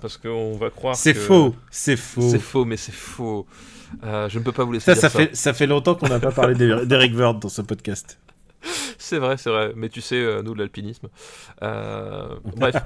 parce 0.00 0.16
qu'on 0.16 0.56
va 0.56 0.70
croire. 0.70 0.96
C'est 0.96 1.14
faux, 1.14 1.54
c'est 1.70 1.96
faux. 1.96 2.28
C'est 2.30 2.38
faux, 2.38 2.64
mais 2.64 2.76
c'est 2.76 2.94
faux. 2.94 3.46
je 4.02 4.38
ne 4.38 4.44
peux 4.44 4.52
pas 4.52 4.64
vous 4.64 4.72
laisser 4.72 4.94
ça, 4.94 5.00
ça. 5.00 5.10
Fait, 5.10 5.34
ça 5.34 5.52
fait 5.52 5.66
longtemps 5.66 5.94
qu'on 5.94 6.08
n'a 6.08 6.20
pas 6.20 6.32
parlé 6.32 6.54
d'Eric 6.54 7.14
Verd 7.14 7.38
dans 7.42 7.48
ce 7.48 7.62
podcast. 7.62 8.18
c'est 8.98 9.18
vrai, 9.18 9.36
c'est 9.36 9.50
vrai. 9.50 9.72
Mais 9.76 9.88
tu 9.88 10.00
sais, 10.00 10.16
euh, 10.16 10.42
nous, 10.42 10.54
de 10.54 10.58
l'alpinisme. 10.58 11.08
Euh, 11.62 12.36
bref. 12.56 12.76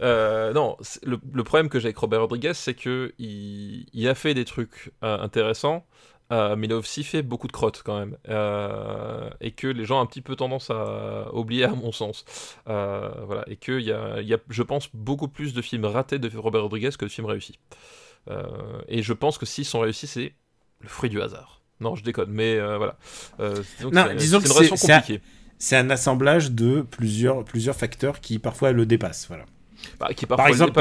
Euh, 0.00 0.52
non, 0.52 0.76
le, 1.02 1.42
problème 1.42 1.68
que 1.68 1.78
j'ai 1.78 1.86
avec 1.86 1.96
Robert 1.96 2.20
Rodriguez, 2.20 2.52
c'est 2.54 2.74
que 2.74 3.12
il, 3.18 4.08
a 4.08 4.14
fait 4.14 4.34
des 4.34 4.44
trucs 4.44 4.92
intéressants. 5.00 5.86
Mais 6.30 6.66
il 6.66 6.72
a 6.72 6.76
aussi 6.76 7.04
fait 7.04 7.22
beaucoup 7.22 7.46
de 7.46 7.52
crottes 7.52 7.82
quand 7.84 7.98
même, 7.98 8.16
et 9.40 9.50
que 9.52 9.66
les 9.66 9.84
gens 9.84 9.98
ont 9.98 10.02
un 10.02 10.06
petit 10.06 10.22
peu 10.22 10.36
tendance 10.36 10.70
à 10.70 11.34
oublier 11.34 11.64
à 11.64 11.74
mon 11.74 11.92
sens. 11.92 12.24
voilà, 12.66 13.44
et 13.46 13.56
qu'il 13.56 13.80
y 13.80 13.92
a, 13.92 14.20
y 14.20 14.34
a, 14.34 14.38
je 14.48 14.62
pense, 14.62 14.88
beaucoup 14.94 15.28
plus 15.28 15.54
de 15.54 15.62
films 15.62 15.84
ratés 15.84 16.18
de 16.18 16.36
Robert 16.36 16.62
Rodriguez 16.62 16.90
que 16.98 17.04
de 17.04 17.10
films 17.10 17.26
réussis. 17.26 17.58
et 18.88 19.02
je 19.02 19.12
pense 19.12 19.38
que 19.38 19.46
s'ils 19.46 19.64
sont 19.64 19.80
réussis, 19.80 20.06
c'est 20.06 20.34
le 20.80 20.88
fruit 20.88 21.10
du 21.10 21.20
hasard. 21.20 21.56
Non, 21.80 21.94
je 21.94 22.02
déconne, 22.02 22.30
mais 22.30 22.56
euh, 22.56 22.78
voilà. 22.78 22.96
Euh, 23.40 23.62
non, 23.92 24.14
disons 24.16 24.40
que 24.40 24.48
c'est 24.48 25.20
C'est 25.58 25.76
un, 25.76 25.90
assemblage 25.90 26.52
de 26.52 26.82
plusieurs, 26.82 27.44
plusieurs 27.44 27.76
facteurs 27.76 28.20
qui 28.20 28.38
parfois 28.38 28.72
le 28.72 28.86
dépassent. 28.86 29.26
Voilà. 29.28 29.44
Bah, 29.98 30.08
qui 30.14 30.26
par, 30.26 30.46
exemple, 30.46 30.72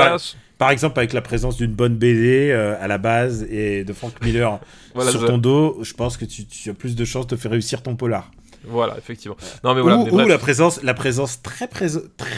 par, 0.58 0.70
exemple, 0.72 1.00
avec 1.00 1.14
la 1.14 1.22
présence 1.22 1.58
d'une 1.58 1.74
bonne 1.74 1.96
BD 1.96 2.52
euh, 2.52 2.76
à 2.80 2.88
la 2.88 2.98
base 2.98 3.44
et 3.50 3.84
de 3.84 3.94
Frank 3.94 4.14
Miller 4.22 4.60
sur 5.10 5.26
ton 5.26 5.38
dos, 5.38 5.80
je 5.82 5.94
pense 5.94 6.18
que 6.18 6.26
tu, 6.26 6.46
tu, 6.46 6.70
as 6.70 6.74
plus 6.74 6.96
de 6.96 7.06
chances 7.06 7.28
de 7.28 7.36
faire 7.36 7.52
réussir 7.52 7.82
ton 7.82 7.96
polar. 7.96 8.32
Voilà, 8.68 8.98
effectivement. 8.98 9.38
Non, 9.64 9.76
mais 9.76 9.82
voilà, 9.82 10.00
ou, 10.00 10.18
la 10.18 10.38
présence, 10.38 10.82
la 10.84 10.94
présence 10.94 11.42
très, 11.42 11.68
très 11.68 11.88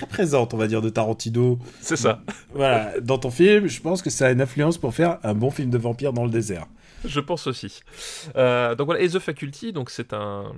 présente, 0.10 0.54
on 0.54 0.58
va 0.58 0.68
dire, 0.68 0.82
de 0.82 0.90
Tarantino. 0.90 1.60
C'est 1.82 1.96
ça. 1.96 2.22
Voilà, 2.54 3.00
dans 3.02 3.20
ton 3.20 3.30
film, 3.30 3.68
je 3.68 3.80
pense 3.82 4.02
que 4.02 4.10
ça 4.10 4.28
a 4.28 4.32
une 4.32 4.42
influence 4.42 4.78
pour 4.78 4.94
faire 4.94 5.20
un 5.24 5.36
bon 5.36 5.52
film 5.52 5.70
de 5.70 5.78
vampire 5.78 6.12
dans 6.12 6.24
le 6.24 6.32
désert. 6.32 6.66
Je 7.06 7.20
pense 7.20 7.46
aussi. 7.46 7.82
Euh, 8.36 8.74
donc 8.74 8.88
voilà, 8.88 9.02
et 9.02 9.10
The 9.10 9.20
Faculty, 9.20 9.74
donc 9.74 9.90
c'est 9.90 10.14
un. 10.14 10.52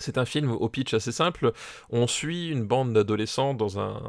C'est 0.00 0.16
un 0.18 0.24
film 0.24 0.50
au 0.50 0.68
pitch 0.68 0.94
assez 0.94 1.12
simple. 1.12 1.52
On 1.90 2.06
suit 2.06 2.48
une 2.48 2.64
bande 2.64 2.92
d'adolescents 2.94 3.54
dans 3.54 3.78
un, 3.78 4.00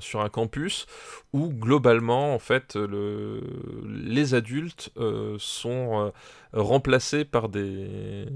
sur 0.00 0.20
un 0.20 0.28
campus 0.28 0.86
où 1.32 1.48
globalement, 1.48 2.34
en 2.34 2.40
fait, 2.40 2.74
le, 2.74 3.40
les 3.86 4.34
adultes 4.34 4.90
euh, 4.96 5.36
sont 5.38 6.00
euh, 6.00 6.10
remplacés 6.52 7.24
par 7.24 7.48
des, 7.48 8.26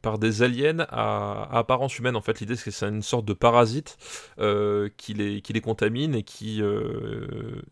par 0.00 0.18
des 0.18 0.42
aliens 0.42 0.86
à, 0.90 1.48
apparence 1.58 1.98
humaine. 1.98 2.14
En 2.14 2.22
fait, 2.22 2.38
l'idée 2.38 2.54
c'est 2.54 2.70
que 2.70 2.76
c'est 2.76 2.88
une 2.88 3.02
sorte 3.02 3.24
de 3.24 3.32
parasite 3.32 3.98
euh, 4.38 4.88
qui, 4.96 5.14
les, 5.14 5.42
qui 5.42 5.52
les 5.52 5.60
contamine 5.60 6.14
et 6.14 6.22
qui, 6.22 6.62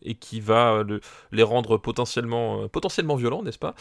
et 0.02 0.14
qui 0.16 0.40
va 0.40 0.82
les 1.30 1.43
rendre 1.44 1.78
potentiellement, 1.78 2.68
potentiellement 2.68 3.14
violents, 3.14 3.44
n'est-ce 3.44 3.60
pas? 3.60 3.74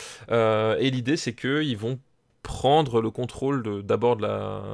Et 0.80 0.92
l'idée 0.92 1.18
c'est 1.18 1.34
qu'ils 1.34 1.78
vont 1.78 2.00
prendre 2.46 3.02
le 3.02 3.10
contrôle 3.10 3.82
d'abord 3.84 4.18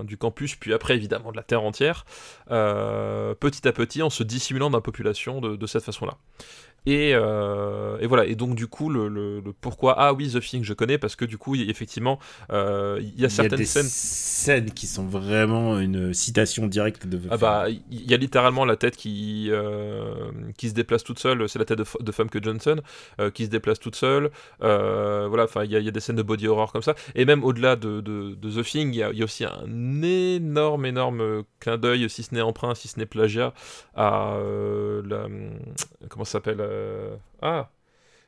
du 0.03 0.17
campus, 0.17 0.55
puis 0.55 0.73
après 0.73 0.95
évidemment 0.95 1.31
de 1.31 1.37
la 1.37 1.43
Terre 1.43 1.63
entière, 1.63 2.05
euh, 2.51 3.33
petit 3.33 3.65
à 3.65 3.71
petit 3.71 4.01
en 4.01 4.09
se 4.09 4.23
dissimulant 4.23 4.69
dans 4.69 4.77
la 4.77 4.81
population 4.81 5.39
de 5.39 5.67
cette 5.67 5.83
façon-là. 5.83 6.17
Euh, 6.87 7.97
et, 7.99 8.07
voilà, 8.07 8.25
et 8.25 8.35
donc 8.35 8.55
du 8.55 8.67
coup, 8.67 8.89
le, 8.89 9.41
pourquoi 9.61 9.95
Ah 9.97 10.13
oui, 10.13 10.31
The 10.31 10.39
Thing, 10.39 10.63
je 10.63 10.73
connais, 10.73 10.97
parce 10.97 11.15
que 11.15 11.25
du 11.25 11.37
coup, 11.37 11.55
effectivement, 11.55 12.19
euh, 12.51 12.99
il 13.01 13.19
y 13.19 13.25
a 13.25 13.29
certaines 13.29 13.51
y 13.51 13.53
a 13.53 13.57
des 13.57 13.65
scènes... 13.65 13.85
scènes 13.85 14.71
qui 14.71 14.87
sont 14.87 15.05
vraiment 15.05 15.79
une 15.79 16.13
citation 16.13 16.67
directe 16.67 17.05
de 17.05 17.19
Ah 17.29 17.37
bah, 17.37 17.65
il 17.69 18.09
y 18.09 18.13
a 18.13 18.17
littéralement 18.17 18.65
la 18.65 18.75
tête 18.75 18.95
qui, 18.95 19.49
euh, 19.51 20.31
qui 20.57 20.69
se 20.69 20.73
déplace 20.73 21.03
toute 21.03 21.19
seule, 21.19 21.47
c'est 21.47 21.59
la 21.59 21.65
tête 21.65 21.77
de, 21.77 21.85
de 21.99 22.11
Famke 22.11 22.43
Johnson, 22.43 22.81
qui 23.33 23.45
se 23.45 23.49
déplace 23.49 23.79
toute 23.79 23.95
seule, 23.95 24.31
voilà, 24.59 25.43
enfin, 25.43 25.63
il 25.63 25.71
y, 25.71 25.87
a 25.87 25.91
des 25.91 25.99
scènes 25.99 26.15
de 26.15 26.23
body 26.23 26.47
horror 26.47 26.71
comme 26.71 26.81
ça, 26.81 26.95
et 27.15 27.25
même 27.25 27.43
au-delà 27.43 27.75
de, 27.75 28.01
de, 28.01 28.33
The 28.33 28.63
Thing, 28.63 28.93
il 28.93 29.17
y, 29.17 29.21
a 29.21 29.23
aussi 29.23 29.45
un 29.45 30.01
énorme, 30.01 30.85
énorme 30.85 31.43
clin 31.59 31.77
d'œil, 31.77 32.09
si 32.09 32.23
ce 32.23 32.33
n'est 32.33 32.41
emprunt, 32.41 32.73
si 32.73 32.87
ce 32.87 32.99
n'est 32.99 33.05
plagiat, 33.05 33.53
à 33.95 34.37
la... 35.05 35.27
Comment 36.09 36.25
ça 36.25 36.33
s'appelle 36.33 36.61
euh, 36.71 37.15
ah 37.41 37.69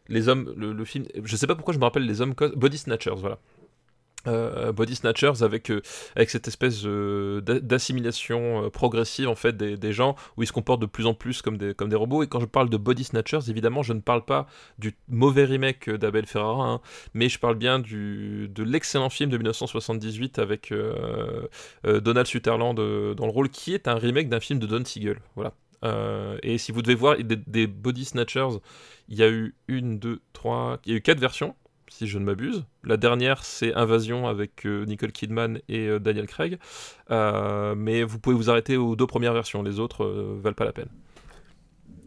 les 0.10 0.28
hommes, 0.28 0.53
le, 0.57 0.84
film, 0.84 1.06
je 1.24 1.36
sais 1.38 1.48
pas 1.48 1.56
pourquoi 1.56 1.74
je 1.74 1.80
me 1.80 1.86
rappelle 1.86 2.06
les 2.06 2.20
hommes 2.20 2.34
Body 2.56 2.78
Snatchers, 2.78 3.15
voilà. 3.15 3.40
Euh, 4.28 4.72
Body 4.72 4.95
Snatchers 4.95 5.44
avec, 5.44 5.70
euh, 5.70 5.82
avec 6.15 6.30
cette 6.30 6.48
espèce 6.48 6.84
d'assimilation 6.84 8.70
progressive 8.70 9.28
en 9.28 9.36
fait 9.36 9.57
des, 9.57 9.94
gens 9.94 10.15
où 10.38 10.44
ils 10.44 10.48
se 10.48 10.53
comportent 10.53 10.82
de 10.82 10.86
plus 10.86 11.06
en 11.07 11.14
plus 11.14 11.41
comme 11.41 11.57
des, 11.57 11.74
comme 11.74 11.90
des 11.90 11.98
robots 11.98 12.24
et 12.24 12.28
quand 12.28 12.40
je 12.40 12.45
parle 12.45 12.70
de 12.70 12.78
Body 12.78 13.03
Snatchers 13.03 13.49
évidemment 13.49 13.84
je 13.84 13.91
ne 13.91 13.99
parle 13.99 14.24
pas 14.24 14.48
du 14.78 14.95
mauvais 15.10 15.44
remake 15.44 15.90
d'Abel 15.90 16.26
Ferrara 16.26 16.70
hein, 16.70 16.82
mais 17.14 17.28
je 17.28 17.38
parle 17.38 17.56
bien 17.56 17.80
du, 17.80 18.48
de 18.48 18.64
l'excellent 18.64 19.10
film 19.10 19.30
de 19.30 19.36
1978 19.36 20.40
avec 20.40 20.74
Donald 21.84 22.28
Sutherland 22.28 22.76
dans 22.78 23.26
le 23.26 23.32
rôle 23.32 23.49
qui 23.49 23.74
est 23.74 23.90
un 23.90 23.95
remake 23.95 24.30
d'un 24.30 24.40
film 24.40 24.57
de 24.60 24.68
Don 24.68 24.86
Siegel 24.86 25.20
voilà 25.36 25.53
euh, 25.84 26.38
et 26.43 26.57
si 26.57 26.72
vous 26.72 26.81
devez 26.81 26.95
voir 26.95 27.18
des, 27.18 27.68
Body 27.68 28.05
Snatchers, 28.05 28.60
il 29.10 29.18
y 29.18 29.23
a 29.23 29.30
eu 29.30 29.55
une, 29.68 29.99
deux, 29.99 30.22
trois, 30.34 30.80
il 30.85 30.91
y 30.91 30.95
a 30.95 30.97
eu 30.97 31.01
quatre 31.01 31.19
versions, 31.19 31.55
si 31.89 32.07
je 32.07 32.18
ne 32.18 32.23
m'abuse. 32.23 32.65
La 32.84 32.97
dernière, 32.97 33.43
c'est 33.43 33.73
Invasion 33.73 34.27
avec 34.27 34.65
euh, 34.65 34.85
Nicole 34.85 35.11
Kidman 35.11 35.60
et 35.68 35.88
euh, 35.88 35.99
Daniel 35.99 36.27
Craig. 36.27 36.57
mais 37.10 38.03
vous 38.03 38.19
pouvez 38.19 38.35
vous 38.35 38.49
arrêter 38.49 38.77
aux 38.77 38.95
deux 38.95 39.07
premières 39.07 39.34
versions, 39.34 39.61
les 39.64 39.80
autres 39.80 40.05
valent 40.41 40.55
pas 40.55 40.65
la 40.65 40.73
peine. 40.73 40.89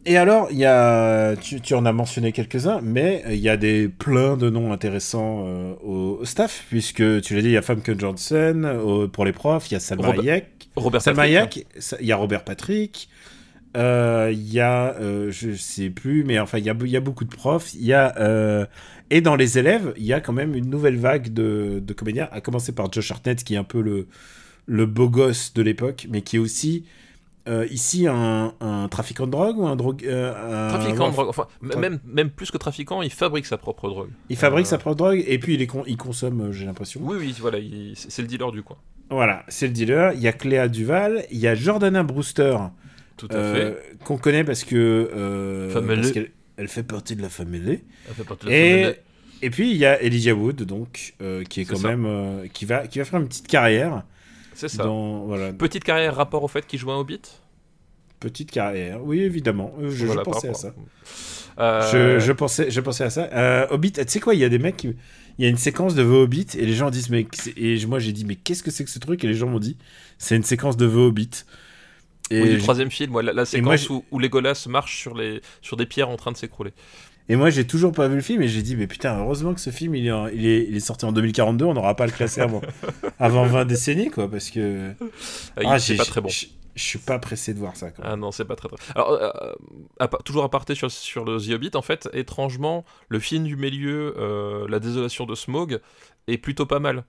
Et 0.09 0.17
alors, 0.17 0.47
il 0.53 0.59
y 0.59 0.65
a, 0.65 1.35
tu, 1.35 1.75
en 1.75 1.85
as 1.85 1.93
mentionné 1.93 2.31
quelques-uns, 2.31 2.81
mais 2.81 3.25
il 3.29 3.41
y 3.41 3.49
a 3.49 3.57
des 3.57 3.89
plein 3.89 4.37
de 4.37 4.49
noms 4.49 4.73
intéressants 4.73 5.45
au, 5.83 6.21
staff, 6.25 6.65
puisque 6.69 7.21
tu 7.23 7.35
l'as 7.35 7.43
dit, 7.43 7.49
il 7.49 7.55
y 7.55 7.57
a 7.57 7.63
Famke 7.63 7.99
Johnson 7.99 9.09
pour 9.13 9.25
les 9.25 9.33
profs, 9.33 9.69
il 9.69 9.75
y 9.75 9.77
a 9.77 9.81
Salma 9.81 10.11
Hayek, 10.11 10.69
Robert 10.77 11.03
Salma 11.03 11.23
Hayek, 11.23 11.67
il 12.01 12.07
y 12.07 12.13
a 12.13 12.17
Robert 12.17 12.45
Patrick, 12.45 13.09
euh, 13.77 14.31
il 14.33 14.53
y 14.53 14.61
a, 14.61 14.95
euh, 14.95 15.31
je 15.31 15.53
sais 15.55 15.91
plus, 15.91 16.25
mais 16.25 16.39
enfin, 16.39 16.59
il 16.59 16.63
y 16.65 16.67
y 16.67 16.97
a 16.97 17.01
beaucoup 17.01 17.25
de 17.25 17.35
profs. 17.35 17.75
Il 17.75 17.85
y 17.85 17.93
a, 17.93 18.15
euh, 18.19 18.65
et 19.11 19.21
dans 19.21 19.37
les 19.37 19.59
élèves, 19.59 19.93
il 19.97 20.05
y 20.05 20.13
a 20.13 20.21
quand 20.21 20.33
même 20.33 20.55
une 20.55 20.71
nouvelle 20.71 20.97
vague 20.97 21.33
de, 21.33 21.81
de 21.85 21.93
comédiens, 21.93 22.29
à 22.33 22.41
commencer 22.41 22.73
par 22.73 22.91
Josh 22.93 23.11
Hartnett, 23.11 23.45
qui 23.45 23.55
est 23.55 23.59
un 23.59 23.65
peu 23.65 23.81
le, 23.81 24.09
le 24.67 24.87
beau 24.87 25.09
gosse 25.09 25.53
de 25.55 25.63
l'époque, 25.63 26.07
mais 26.11 26.23
qui 26.23 26.37
est 26.37 26.41
aussi 26.41 26.85
euh, 27.49 27.65
ici 27.71 28.09
un, 28.09 28.55
un 28.61 28.89
trafiquant 28.89 29.27
de 29.27 29.31
drogue 29.31 29.59
ou 29.59 29.67
un 29.69 29.77
drogue. 29.77 30.05
euh, 30.05 30.33
un- 30.67 30.69
Trafiquant 30.71 31.09
de 31.09 31.13
drogue, 31.13 31.29
enfin, 31.29 31.47
Tra- 31.65 31.79
même, 31.79 32.01
même 32.05 32.31
plus 32.31 32.51
que 32.51 32.59
trafiquant, 32.59 33.03
il 33.03 33.11
fabrique 33.13 33.47
sa 33.47 33.57
propre 33.59 33.89
drogue. 33.89 34.09
Il 34.31 34.37
fabrique 34.37 34.67
Euh, 34.67 34.71
sa 34.71 34.79
propre 34.79 34.97
drogue 34.97 35.23
et 35.25 35.39
puis 35.39 35.55
il, 35.55 35.63
est 35.63 35.69
con- 35.69 35.85
il 35.87 35.97
consomme, 35.97 36.41
euh, 36.41 36.53
j'ai 36.53 36.65
l'impression. 36.67 37.01
Oui, 37.05 37.17
oui, 37.21 37.37
voilà, 37.41 37.59
il- 37.59 37.93
c'est 37.95 38.11
c'est 38.11 38.23
le 38.23 38.27
dealer 38.29 38.51
du 38.51 38.63
coin. 38.65 38.77
Voilà, 39.11 39.45
c'est 39.47 39.69
le 39.69 39.73
dealer. 39.73 40.15
Il 40.15 40.21
y 40.21 40.27
a 40.27 40.33
Cléa 40.33 40.67
Duval, 40.67 41.25
il 41.31 41.39
y 41.39 41.47
a 41.47 41.55
Jordana 41.55 42.03
Brewster, 42.03 42.57
Tout 43.17 43.29
à 43.31 43.35
euh, 43.35 43.75
fait. 43.75 43.99
qu'on 44.05 44.19
connaît 44.19 44.45
parce 44.45 44.65
que. 44.65 45.11
Euh, 45.15 45.73
parce 45.73 46.13
qu'elle 46.13 46.31
elle 46.59 46.69
fait 46.69 46.83
partie 46.83 47.17
de 47.17 47.23
la 47.23 47.29
famille. 47.29 47.81
Elle 48.09 48.15
fait 48.15 48.25
partie 48.25 48.47
de 48.47 48.51
la 48.51 48.57
Et, 48.57 48.83
famille. 48.83 48.97
et 49.43 49.51
puis 49.51 49.71
il 49.71 49.77
y 49.77 49.85
a 49.87 50.01
Elijah 50.03 50.35
Wood, 50.35 50.63
donc, 50.63 51.15
euh, 51.21 51.45
qui 51.45 51.61
est 51.61 51.65
quand 51.65 51.77
ça. 51.77 51.89
même. 51.89 52.05
euh, 52.07 52.47
qui, 52.53 52.65
va, 52.65 52.87
qui 52.87 52.99
va 52.99 53.05
faire 53.05 53.21
une 53.21 53.29
petite 53.29 53.47
carrière. 53.49 54.05
C'est 54.55 54.69
ça. 54.69 54.85
Dans, 54.85 55.25
voilà, 55.27 55.53
Petite 55.53 55.85
carrière 55.85 56.15
rapport 56.17 56.43
au 56.43 56.49
fait 56.49 56.67
qu'il 56.67 56.79
jouait 56.79 56.93
un 56.93 56.97
Hobbit? 56.97 57.21
Petite 58.21 58.51
carrière. 58.51 59.05
Oui, 59.05 59.21
évidemment. 59.21 59.75
Euh, 59.81 59.91
Je, 59.91 60.07
Voilà, 60.07 60.23
pensais 60.23 60.49
à 60.49 60.55
ça. 60.55 60.73
Euh, 61.59 62.19
Je, 62.19 62.25
je 62.27 62.33
pensais, 62.33 62.71
je 62.71 62.81
pensais 62.81 63.05
à 63.05 63.11
ça. 63.11 63.29
Euh, 63.33 63.67
Hobbit, 63.71 63.93
tu 63.93 64.03
sais 64.07 64.21
quoi, 64.21 64.35
il 64.35 64.41
y 64.41 64.45
a 64.45 64.49
des 64.49 64.59
mecs 64.59 64.77
qui. 64.79 64.95
Il 65.39 65.45
y 65.45 65.47
a 65.47 65.51
une 65.51 65.59
séquence 65.59 65.95
de 65.95 66.03
The 66.03 66.07
Hobbit 66.07 66.47
et 66.57 66.65
les 66.65 66.73
gens 66.73 66.89
disent 66.89 67.11
mais 67.11 67.27
et 67.59 67.85
moi 67.85 67.99
j'ai 67.99 68.13
dit 68.13 68.25
mais 68.25 68.37
qu'est-ce 68.37 68.63
que 68.63 68.71
c'est 68.71 68.85
que 68.85 68.91
ce 68.91 68.99
truc? 68.99 69.23
Et 69.23 69.27
les 69.27 69.35
gens 69.35 69.49
m'ont 69.49 69.59
dit 69.59 69.77
c'est 70.17 70.35
une 70.35 70.43
séquence 70.45 70.79
de 70.79 70.89
The 70.89 70.95
Hobbit. 70.95 71.31
Et, 72.31 72.43
oui, 72.43 72.51
du 72.51 72.59
troisième 72.59 72.91
film, 72.91 73.15
ouais, 73.15 73.23
la, 73.23 73.33
la 73.33 73.45
séquence 73.45 73.89
moi, 73.89 73.99
où, 73.99 74.05
où 74.11 74.19
Legolas 74.19 74.67
marche 74.69 74.99
sur, 75.01 75.15
les, 75.17 75.41
sur 75.63 75.77
des 75.77 75.87
pierres 75.87 76.09
en 76.11 76.17
train 76.17 76.33
de 76.33 76.37
s'écrouler. 76.37 76.73
et 77.29 77.37
moi 77.37 77.51
j'ai 77.51 77.67
toujours 77.67 77.93
pas 77.93 78.09
vu 78.09 78.17
le 78.17 78.21
film 78.23 78.43
et 78.43 78.49
j'ai 78.49 78.63
dit 78.63 78.75
mais 78.77 78.87
putain 78.89 79.19
heureusement 79.19 79.55
que 79.55 79.61
ce 79.61 79.71
film 79.71 79.95
il 79.95 80.07
est, 80.07 80.13
en- 80.13 80.27
il 80.29 80.45
est, 80.47 80.65
il 80.69 80.77
est 80.77 80.81
sorti 80.81 81.05
en 81.05 81.13
2042 81.13 81.65
on 81.65 81.75
n'aura 81.75 81.95
pas 81.95 82.05
à 82.05 82.07
le 82.09 82.13
classer 82.13 82.41
avant, 82.41 82.61
avant 83.21 83.47
20 83.47 83.65
décennies 83.65 84.11
quoi 84.11 84.29
parce 84.31 84.51
que 84.51 84.93
Ah, 85.57 85.63
Ah, 85.67 85.79
c'est 85.79 85.93
j'ai- 85.95 85.99
pas 85.99 86.05
très 86.05 86.21
bon. 86.21 86.29
Je 86.29 86.83
suis 86.83 86.99
pas 86.99 87.19
pressé 87.19 87.55
de 87.55 87.59
voir 87.59 87.75
ça. 87.75 87.89
Ah 88.03 88.17
non, 88.17 88.33
c'est 88.33 88.45
pas 88.45 88.55
très 88.55 88.69
très. 88.69 88.77
Alors, 88.95 89.13
euh, 89.13 89.31
à 89.99 90.09
part- 90.09 90.23
toujours 90.23 90.45
à 90.45 90.51
parté 90.51 90.75
sur, 90.75 90.91
sur 90.91 91.25
le 91.25 91.39
The 91.41 91.53
Hobbit, 91.55 91.71
en 91.75 91.81
fait, 91.81 92.07
étrangement, 92.13 92.85
le 93.09 93.19
film 93.19 93.45
du 93.45 93.57
milieu, 93.57 94.15
euh, 94.19 94.67
La 94.69 94.79
désolation 94.79 95.25
de 95.25 95.35
Smog, 95.35 95.81
est 96.29 96.37
plutôt 96.37 96.67
pas 96.67 96.79
mal. 96.79 97.05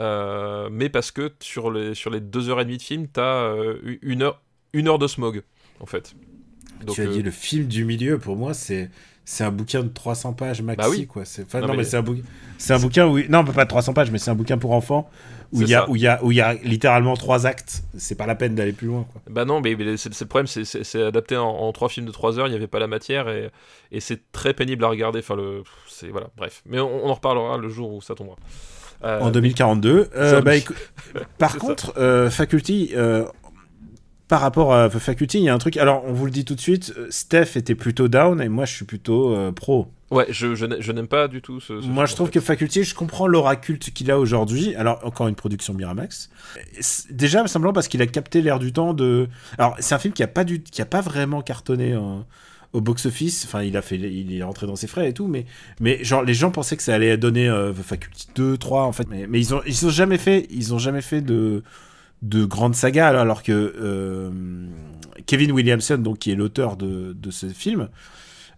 Euh, 0.00 0.68
mais 0.72 0.88
parce 0.88 1.12
que 1.12 1.32
sur 1.40 1.70
les, 1.70 1.94
sur 1.94 2.10
les 2.10 2.20
deux 2.20 2.48
heures 2.50 2.60
et 2.60 2.64
demie 2.64 2.78
de 2.78 2.82
film, 2.82 3.06
t'as 3.06 3.44
euh, 3.44 3.98
une, 4.02 4.22
heure, 4.22 4.42
une 4.74 4.88
heure 4.88 4.98
de 4.98 5.06
Smog, 5.06 5.42
en 5.80 5.86
fait. 5.86 6.14
Donc, 6.84 6.96
tu 6.96 7.00
as 7.00 7.04
euh, 7.04 7.12
dit 7.12 7.22
le 7.22 7.30
film 7.30 7.66
du 7.66 7.84
milieu 7.86 8.18
pour 8.18 8.36
moi 8.36 8.52
c'est 8.52 8.90
c'est 9.24 9.42
un 9.44 9.50
bouquin 9.50 9.82
de 9.82 9.88
300 9.88 10.34
pages 10.34 10.60
maxi 10.60 10.76
Bah 10.76 10.90
oui. 10.90 11.06
quoi. 11.06 11.24
C'est 11.24 11.44
enfin, 11.46 11.60
Non, 11.60 11.68
non, 11.68 11.72
mais, 11.72 11.78
mais- 11.78 11.84
c'est 11.84 11.96
un 11.96 12.02
bouquin 12.02 12.20
c'est 12.58 12.74
un 12.74 12.78
bouquin 12.78 13.06
où 13.06 13.18
non 13.30 13.42
pas 13.44 13.64
de 13.64 13.68
300 13.70 13.94
pages 13.94 14.10
mais 14.10 14.18
c'est 14.18 14.30
un 14.30 14.34
bouquin 14.34 14.58
pour 14.58 14.72
enfants 14.72 15.08
où 15.52 15.62
il 15.62 15.68
y 15.68 15.74
a 15.74 15.88
où 15.88 15.94
il 15.96 16.02
y 16.02 16.08
a 16.08 16.22
où 16.22 16.30
il 16.32 16.36
y 16.36 16.40
a 16.40 16.52
littéralement 16.54 17.14
trois 17.16 17.46
actes. 17.46 17.84
C'est 17.96 18.16
pas 18.16 18.26
la 18.26 18.34
peine 18.34 18.54
d'aller 18.56 18.72
plus 18.72 18.88
loin 18.88 19.06
quoi. 19.10 19.22
Bah 19.30 19.44
non, 19.46 19.60
mais, 19.60 19.76
mais 19.76 19.96
c'est 19.96 20.18
le 20.20 20.26
problème, 20.26 20.46
c'est- 20.48 21.00
adapté 21.00 21.36
en, 21.36 21.46
en 21.48 21.72
trois 21.72 21.88
films 21.88 22.06
de 22.06 22.10
trois 22.12 22.38
heures, 22.38 22.48
il 22.48 22.50
n'y 22.50 22.56
avait 22.56 22.66
pas 22.66 22.80
la 22.80 22.88
matière 22.88 23.28
et, 23.28 23.50
et 23.92 24.00
c'est 24.00 24.32
très 24.32 24.52
pénible 24.52 24.84
à 24.84 24.88
regarder. 24.88 25.20
Enfin, 25.20 25.36
le, 25.36 25.62
c'est 25.88 26.08
voilà, 26.08 26.26
bref. 26.36 26.62
Mais 26.66 26.80
on, 26.80 27.04
on 27.06 27.08
en 27.08 27.14
reparlera 27.14 27.56
le 27.56 27.68
jour 27.68 27.94
où 27.94 28.02
ça 28.02 28.14
tombera. 28.16 28.36
Euh, 29.04 29.20
en 29.20 29.30
2042. 29.30 30.10
Euh, 30.16 30.40
bah, 30.42 30.52
par 31.38 31.56
contre, 31.58 31.94
euh, 31.98 32.30
Faculty, 32.30 32.90
euh, 32.96 33.24
par 34.28 34.40
rapport 34.40 34.74
à 34.74 34.88
The 34.88 34.98
Faculty, 34.98 35.38
il 35.38 35.44
y 35.44 35.48
a 35.48 35.54
un 35.54 35.58
truc. 35.58 35.76
Alors, 35.76 36.02
on 36.06 36.12
vous 36.12 36.24
le 36.24 36.30
dit 36.30 36.44
tout 36.44 36.54
de 36.54 36.60
suite, 36.60 36.92
euh, 36.96 37.06
Steph 37.10 37.56
était 37.56 37.74
plutôt 37.74 38.08
down 38.08 38.40
et 38.40 38.48
moi, 38.48 38.64
je 38.64 38.72
suis 38.74 38.84
plutôt 38.84 39.34
euh, 39.34 39.52
pro. 39.52 39.88
Ouais, 40.10 40.26
je, 40.30 40.54
je 40.54 40.64
n'ai- 40.66 40.80
je 40.80 40.92
n'aime 40.92 41.08
pas 41.08 41.28
du 41.28 41.42
tout 41.42 41.60
ce. 41.60 41.80
ce 41.80 41.86
Moi, 41.86 42.06
je 42.06 42.12
en 42.12 42.16
trouve 42.16 42.26
fait. 42.28 42.34
que 42.34 42.40
Faculty, 42.40 42.84
je 42.84 42.94
comprends 42.94 43.26
l'aura 43.26 43.56
culte 43.56 43.90
qu'il 43.90 44.10
a 44.10 44.18
aujourd'hui. 44.18 44.74
Alors, 44.76 45.00
encore 45.04 45.28
une 45.28 45.34
production 45.34 45.74
Miramax. 45.74 46.30
Déjà, 47.10 47.46
simplement 47.46 47.72
parce 47.72 47.88
qu'il 47.88 48.00
a 48.02 48.06
capté 48.06 48.40
l'air 48.42 48.58
du 48.58 48.72
temps 48.72 48.94
de. 48.94 49.28
Alors, 49.58 49.76
c'est 49.80 49.94
un 49.94 49.98
film 49.98 50.14
qui 50.14 50.22
a 50.22 50.26
pas, 50.28 50.44
du... 50.44 50.62
qui 50.62 50.80
a 50.82 50.86
pas 50.86 51.00
vraiment 51.00 51.42
cartonné 51.42 51.96
en- 51.96 52.24
au 52.72 52.80
box-office. 52.80 53.44
Enfin, 53.46 53.62
il, 53.62 53.76
a 53.76 53.82
fait... 53.82 53.96
il 53.96 54.36
est 54.36 54.42
rentré 54.42 54.66
dans 54.66 54.76
ses 54.76 54.86
frais 54.86 55.08
et 55.08 55.12
tout. 55.12 55.26
Mais, 55.26 55.46
mais 55.80 56.02
genre, 56.04 56.22
les 56.22 56.34
gens 56.34 56.50
pensaient 56.50 56.76
que 56.76 56.82
ça 56.82 56.94
allait 56.94 57.16
donner 57.16 57.48
euh, 57.48 57.72
The 57.72 57.82
Faculty 57.82 58.28
2, 58.34 58.56
3, 58.56 58.84
en 58.84 58.92
fait. 58.92 59.06
Mais, 59.08 59.26
mais 59.28 59.40
ils, 59.40 59.54
ont... 59.54 59.62
ils 59.66 59.86
ont 59.86 59.90
jamais 59.90 60.18
fait, 60.18 60.46
ils 60.50 60.74
ont 60.74 60.78
jamais 60.78 61.02
fait 61.02 61.20
de 61.22 61.62
de 62.24 62.44
grandes 62.44 62.74
sagas 62.74 63.08
alors, 63.08 63.42
que 63.42 63.52
euh, 63.52 64.30
Kevin 65.26 65.52
Williamson 65.52 65.98
donc 65.98 66.18
qui 66.18 66.32
est 66.32 66.34
l'auteur 66.34 66.76
de, 66.76 67.12
de 67.12 67.30
ce 67.30 67.46
film 67.48 67.88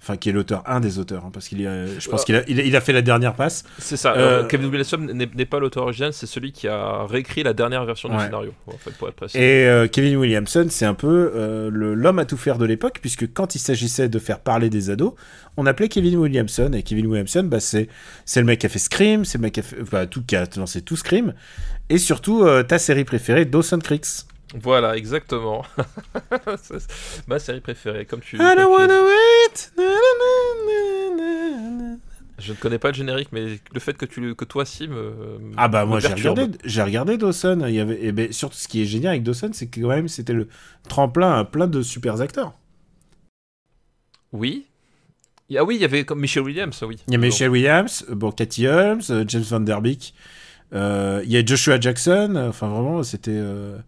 enfin 0.06 0.16
qui 0.16 0.28
est 0.28 0.32
l'auteur 0.32 0.62
un 0.66 0.78
des 0.78 0.98
auteurs 1.00 1.24
hein, 1.26 1.30
parce 1.32 1.48
qu'il 1.48 1.66
euh, 1.66 1.98
je 1.98 2.08
pense 2.08 2.20
Ah. 2.22 2.24
qu'il 2.24 2.36
a, 2.36 2.42
il 2.48 2.60
a, 2.60 2.62
il 2.62 2.76
a 2.76 2.80
fait 2.80 2.92
la 2.92 3.02
dernière 3.02 3.34
passe 3.34 3.64
C'est 3.78 3.96
ça. 3.96 4.12
Euh, 4.14 4.42
euh, 4.42 4.46
Kevin 4.46 4.68
Williamson 4.68 4.98
n'est 4.98 5.28
n'est 5.34 5.44
pas 5.46 5.58
l'auteur 5.58 5.82
original, 5.82 6.12
c'est 6.12 6.26
celui 6.26 6.52
qui 6.52 6.68
a 6.68 7.04
réécrit 7.06 7.42
la 7.42 7.52
dernière 7.52 7.84
version 7.84 8.08
du 8.08 8.18
scénario, 8.18 8.52
en 8.68 8.78
fait, 8.78 8.92
pour 8.92 9.08
être 9.08 9.14
précis. 9.16 9.36
Et 9.36 9.66
euh, 9.66 9.88
Kevin 9.88 10.16
Williamson, 10.16 10.66
c'est 10.70 10.86
un 10.86 10.94
peu 10.94 11.32
euh, 11.34 11.68
le- 11.72 11.94
l'homme 11.94 12.18
à 12.20 12.24
tout 12.24 12.36
faire 12.36 12.58
de 12.58 12.64
l'époque, 12.64 12.98
puisque 13.00 13.32
quand 13.32 13.54
il 13.54 13.58
s'agissait 13.58 14.08
de 14.08 14.18
faire 14.18 14.38
parler 14.40 14.70
des 14.70 14.90
ados, 14.90 15.14
on 15.56 15.66
appelait 15.66 15.88
Kevin 15.88 16.16
Williamson. 16.16 16.70
Et 16.74 16.82
Kevin 16.82 17.06
Williamson, 17.06 17.42
bah, 17.44 17.60
c'est 17.60 17.88
c'est 18.24 18.40
le 18.40 18.46
mec 18.46 18.60
qui 18.60 18.66
a 18.66 18.68
fait 18.68 18.78
Scream, 18.78 19.24
c'est 19.24 19.38
le 19.38 19.42
mec 19.42 19.54
qui 19.54 19.60
a, 19.60 19.62
fait, 19.62 20.06
tout, 20.08 20.22
qui 20.24 20.36
a 20.36 20.44
lancé 20.56 20.82
tout 20.82 20.96
Scream. 20.96 21.34
Et 21.88 21.98
surtout, 21.98 22.44
euh, 22.44 22.62
ta 22.62 22.78
série 22.78 23.04
préférée, 23.04 23.44
Dawson 23.44 23.78
Creeks. 23.78 24.26
Voilà, 24.62 24.96
exactement. 24.96 25.64
Ma 27.26 27.38
série 27.38 27.60
préférée, 27.60 28.06
comme 28.06 28.20
tu. 28.20 28.36
I 28.36 28.38
don't 28.56 28.70
wanna 28.72 29.02
wait. 29.02 29.72
Na, 29.76 29.84
na, 29.84 31.16
na. 31.16 31.96
Je 32.38 32.52
ne 32.52 32.56
connais 32.58 32.78
pas 32.78 32.88
le 32.88 32.94
générique, 32.94 33.28
mais 33.32 33.58
le 33.72 33.80
fait 33.80 33.96
que, 33.96 34.04
tu, 34.04 34.34
que 34.34 34.44
toi, 34.44 34.66
Sim. 34.66 34.90
euh, 34.92 35.38
Ah 35.56 35.68
bah 35.68 35.84
me 35.84 35.90
moi 35.90 36.00
j'ai 36.00 36.08
regardé, 36.08 36.48
j'ai 36.64 36.82
regardé 36.82 37.16
Dawson. 37.16 37.64
Il 37.66 37.74
y 37.74 37.80
avait, 37.80 38.02
et 38.04 38.12
ben, 38.12 38.30
surtout 38.30 38.56
ce 38.56 38.68
qui 38.68 38.82
est 38.82 38.84
génial 38.84 39.12
avec 39.12 39.22
Dawson, 39.22 39.50
c'est 39.54 39.68
que 39.68 39.80
quand 39.80 39.88
même 39.88 40.08
c'était 40.08 40.34
le 40.34 40.48
tremplin 40.88 41.38
à 41.38 41.44
plein 41.44 41.66
de 41.66 41.80
super 41.80 42.20
acteurs. 42.20 42.52
Oui. 44.32 44.66
Ah 45.56 45.64
oui, 45.64 45.76
il 45.76 45.80
y 45.80 45.84
avait 45.84 46.04
comme 46.04 46.20
Michelle 46.20 46.42
Williams, 46.42 46.82
oui. 46.86 46.96
Il 47.06 47.12
y 47.12 47.16
a 47.16 47.18
Michelle 47.18 47.50
Williams, 47.50 48.04
euh, 48.10 48.14
bon, 48.14 48.32
Cathy 48.32 48.66
Holmes, 48.66 49.00
euh, 49.10 49.24
James 49.26 49.44
Van 49.48 49.60
Der 49.60 49.80
Beek, 49.80 50.12
euh, 50.74 51.22
il 51.24 51.30
y 51.30 51.36
a 51.36 51.44
Joshua 51.44 51.78
Jackson, 51.80 52.34
euh, 52.36 52.48
enfin 52.48 52.68
vraiment 52.68 53.02
c'était 53.02 53.30
euh, 53.32 53.78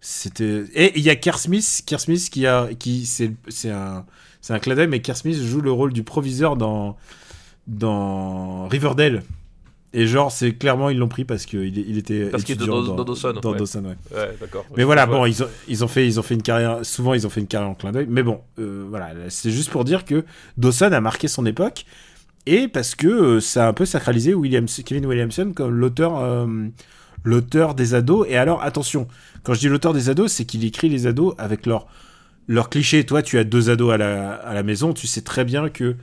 c'était 0.00 0.64
et 0.74 0.92
il 0.98 1.02
y 1.02 1.10
a 1.10 1.16
Kerr 1.16 1.38
Smith, 1.38 1.82
Kerr 1.86 2.00
Smith 2.00 2.28
qui 2.30 2.46
a 2.46 2.68
qui 2.78 3.04
c'est 3.06 3.32
c'est 3.48 3.70
un 3.70 4.04
c'est 4.40 4.52
un 4.52 4.58
clin 4.58 4.74
d'œil 4.74 4.88
mais 4.88 5.00
Kerr 5.00 5.16
Smith 5.16 5.36
joue 5.42 5.60
le 5.60 5.72
rôle 5.72 5.92
du 5.92 6.02
proviseur 6.04 6.56
dans 6.56 6.96
dans 7.66 8.68
Riverdale. 8.68 9.22
Et 9.94 10.06
genre 10.06 10.30
c'est 10.30 10.52
clairement 10.52 10.90
ils 10.90 10.98
l'ont 10.98 11.08
pris 11.08 11.24
parce 11.24 11.46
qu'il 11.46 11.76
il 11.78 11.96
était 11.96 12.26
Parce 12.26 12.44
qu'il 12.44 12.52
est 12.52 12.56
étudiant 12.56 12.82
dans- 12.82 12.94
dans 12.96 13.04
Dawson, 13.04 13.32
dans 13.40 13.52
ouais. 13.52 13.58
Dawson, 13.58 13.84
ouais. 13.84 14.16
Ouais, 14.16 14.36
d'accord. 14.38 14.66
Mais 14.76 14.84
voilà, 14.84 15.06
bon, 15.06 15.24
ils 15.24 15.42
ont, 15.42 15.48
ils 15.66 15.82
ont 15.82 15.88
fait, 15.88 16.06
ils 16.06 16.20
ont 16.20 16.22
fait 16.22 16.34
une 16.34 16.42
carrière. 16.42 16.84
Souvent, 16.84 17.14
ils 17.14 17.26
ont 17.26 17.30
fait 17.30 17.40
une 17.40 17.46
carrière 17.46 17.70
en 17.70 17.74
clin 17.74 17.90
d'œil. 17.92 18.06
Mais 18.06 18.22
bon, 18.22 18.42
euh, 18.58 18.84
voilà, 18.88 19.12
c'est 19.30 19.50
juste 19.50 19.70
pour 19.70 19.84
dire 19.84 20.04
que 20.04 20.26
Dawson 20.58 20.92
a 20.92 21.00
marqué 21.00 21.26
son 21.26 21.46
époque 21.46 21.86
et 22.44 22.68
parce 22.68 22.94
que 22.94 23.06
euh, 23.08 23.40
ça 23.40 23.64
a 23.64 23.68
un 23.68 23.72
peu 23.72 23.86
sacralisé 23.86 24.34
Williams, 24.34 24.82
Kevin 24.84 25.06
Williamson 25.06 25.52
comme 25.56 25.70
l'auteur, 25.74 26.18
euh, 26.18 26.46
l'auteur 27.24 27.74
des 27.74 27.94
ados. 27.94 28.26
Et 28.28 28.36
alors, 28.36 28.62
attention, 28.62 29.08
quand 29.42 29.54
je 29.54 29.60
dis 29.60 29.68
l'auteur 29.68 29.92
des 29.92 30.08
ados, 30.08 30.32
c'est 30.32 30.44
qu'il 30.44 30.64
écrit 30.64 30.88
les 30.88 31.06
ados 31.06 31.34
avec 31.38 31.66
leurs 31.66 31.86
leurs 32.48 32.70
clichés. 32.70 33.04
Toi, 33.04 33.22
tu 33.22 33.38
as 33.38 33.44
deux 33.44 33.70
ados 33.70 33.92
à 33.92 33.98
la, 33.98 34.32
à 34.32 34.54
la 34.54 34.62
maison, 34.62 34.92
tu 34.94 35.06
sais 35.06 35.20
très 35.20 35.44
bien 35.44 35.68
que 35.68 35.96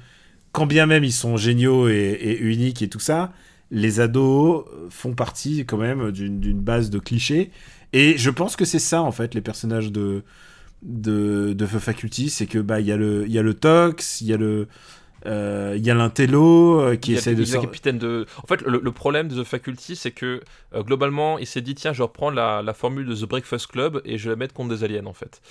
quand 0.51 0.67
bien 0.67 0.85
même 0.85 1.03
ils 1.03 1.11
sont 1.11 1.35
géniaux 1.35 1.89
et, 1.89 2.37
uniques 2.39 2.81
et 2.81 2.87
tout 2.87 2.99
ça, 2.99 3.33
les 3.71 3.99
ados 3.99 4.63
font 4.89 5.13
partie 5.13 5.65
quand 5.65 5.77
même 5.77 6.11
d'une 6.11 6.61
base 6.61 6.89
de 6.89 6.99
clichés. 6.99 7.51
Et 7.91 8.17
je 8.17 8.29
pense 8.29 8.55
que 8.55 8.63
c'est 8.63 8.79
ça, 8.79 9.01
en 9.01 9.11
fait, 9.11 9.33
les 9.33 9.41
personnages 9.41 9.91
de, 9.91 10.23
de, 10.81 11.53
de 11.53 11.65
Faculty. 11.65 12.29
C'est 12.29 12.45
que 12.45 12.59
bah, 12.59 12.79
il 12.79 12.87
y, 12.87 12.91
il 12.91 13.31
y 13.31 13.39
a 13.39 13.41
le 13.41 13.53
Tox, 13.53 14.21
il 14.21 14.27
y 14.27 14.33
a 14.33 14.37
le. 14.37 14.67
Euh, 15.26 15.73
Il 15.77 15.85
y 15.85 15.91
a 15.91 15.93
l'intello 15.93 16.80
euh, 16.80 16.95
qui 16.95 17.14
essaie 17.14 17.35
de 17.35 17.43
il 17.43 17.52
capitaine 17.52 17.97
de. 17.97 18.26
En 18.43 18.47
fait, 18.47 18.61
le, 18.61 18.80
le 18.84 18.91
problème 18.91 19.27
de 19.27 19.41
The 19.41 19.45
Faculty, 19.45 19.95
c'est 19.95 20.11
que 20.11 20.41
euh, 20.73 20.84
globalement, 20.84 21.38
il 21.39 21.47
s'est 21.47 21.61
dit 21.61 21.76
tiens, 21.76 21.93
je 21.93 22.03
reprends 22.03 22.30
la, 22.30 22.61
la 22.61 22.73
formule 22.73 23.06
de 23.06 23.15
The 23.15 23.27
Breakfast 23.27 23.68
Club 23.68 24.02
et 24.06 24.18
je 24.18 24.26
vais 24.26 24.31
la 24.31 24.35
mettre 24.38 24.53
contre 24.53 24.69
des 24.69 24.84
aliens 24.84 25.06
en 25.06 25.14
fait. 25.14 25.41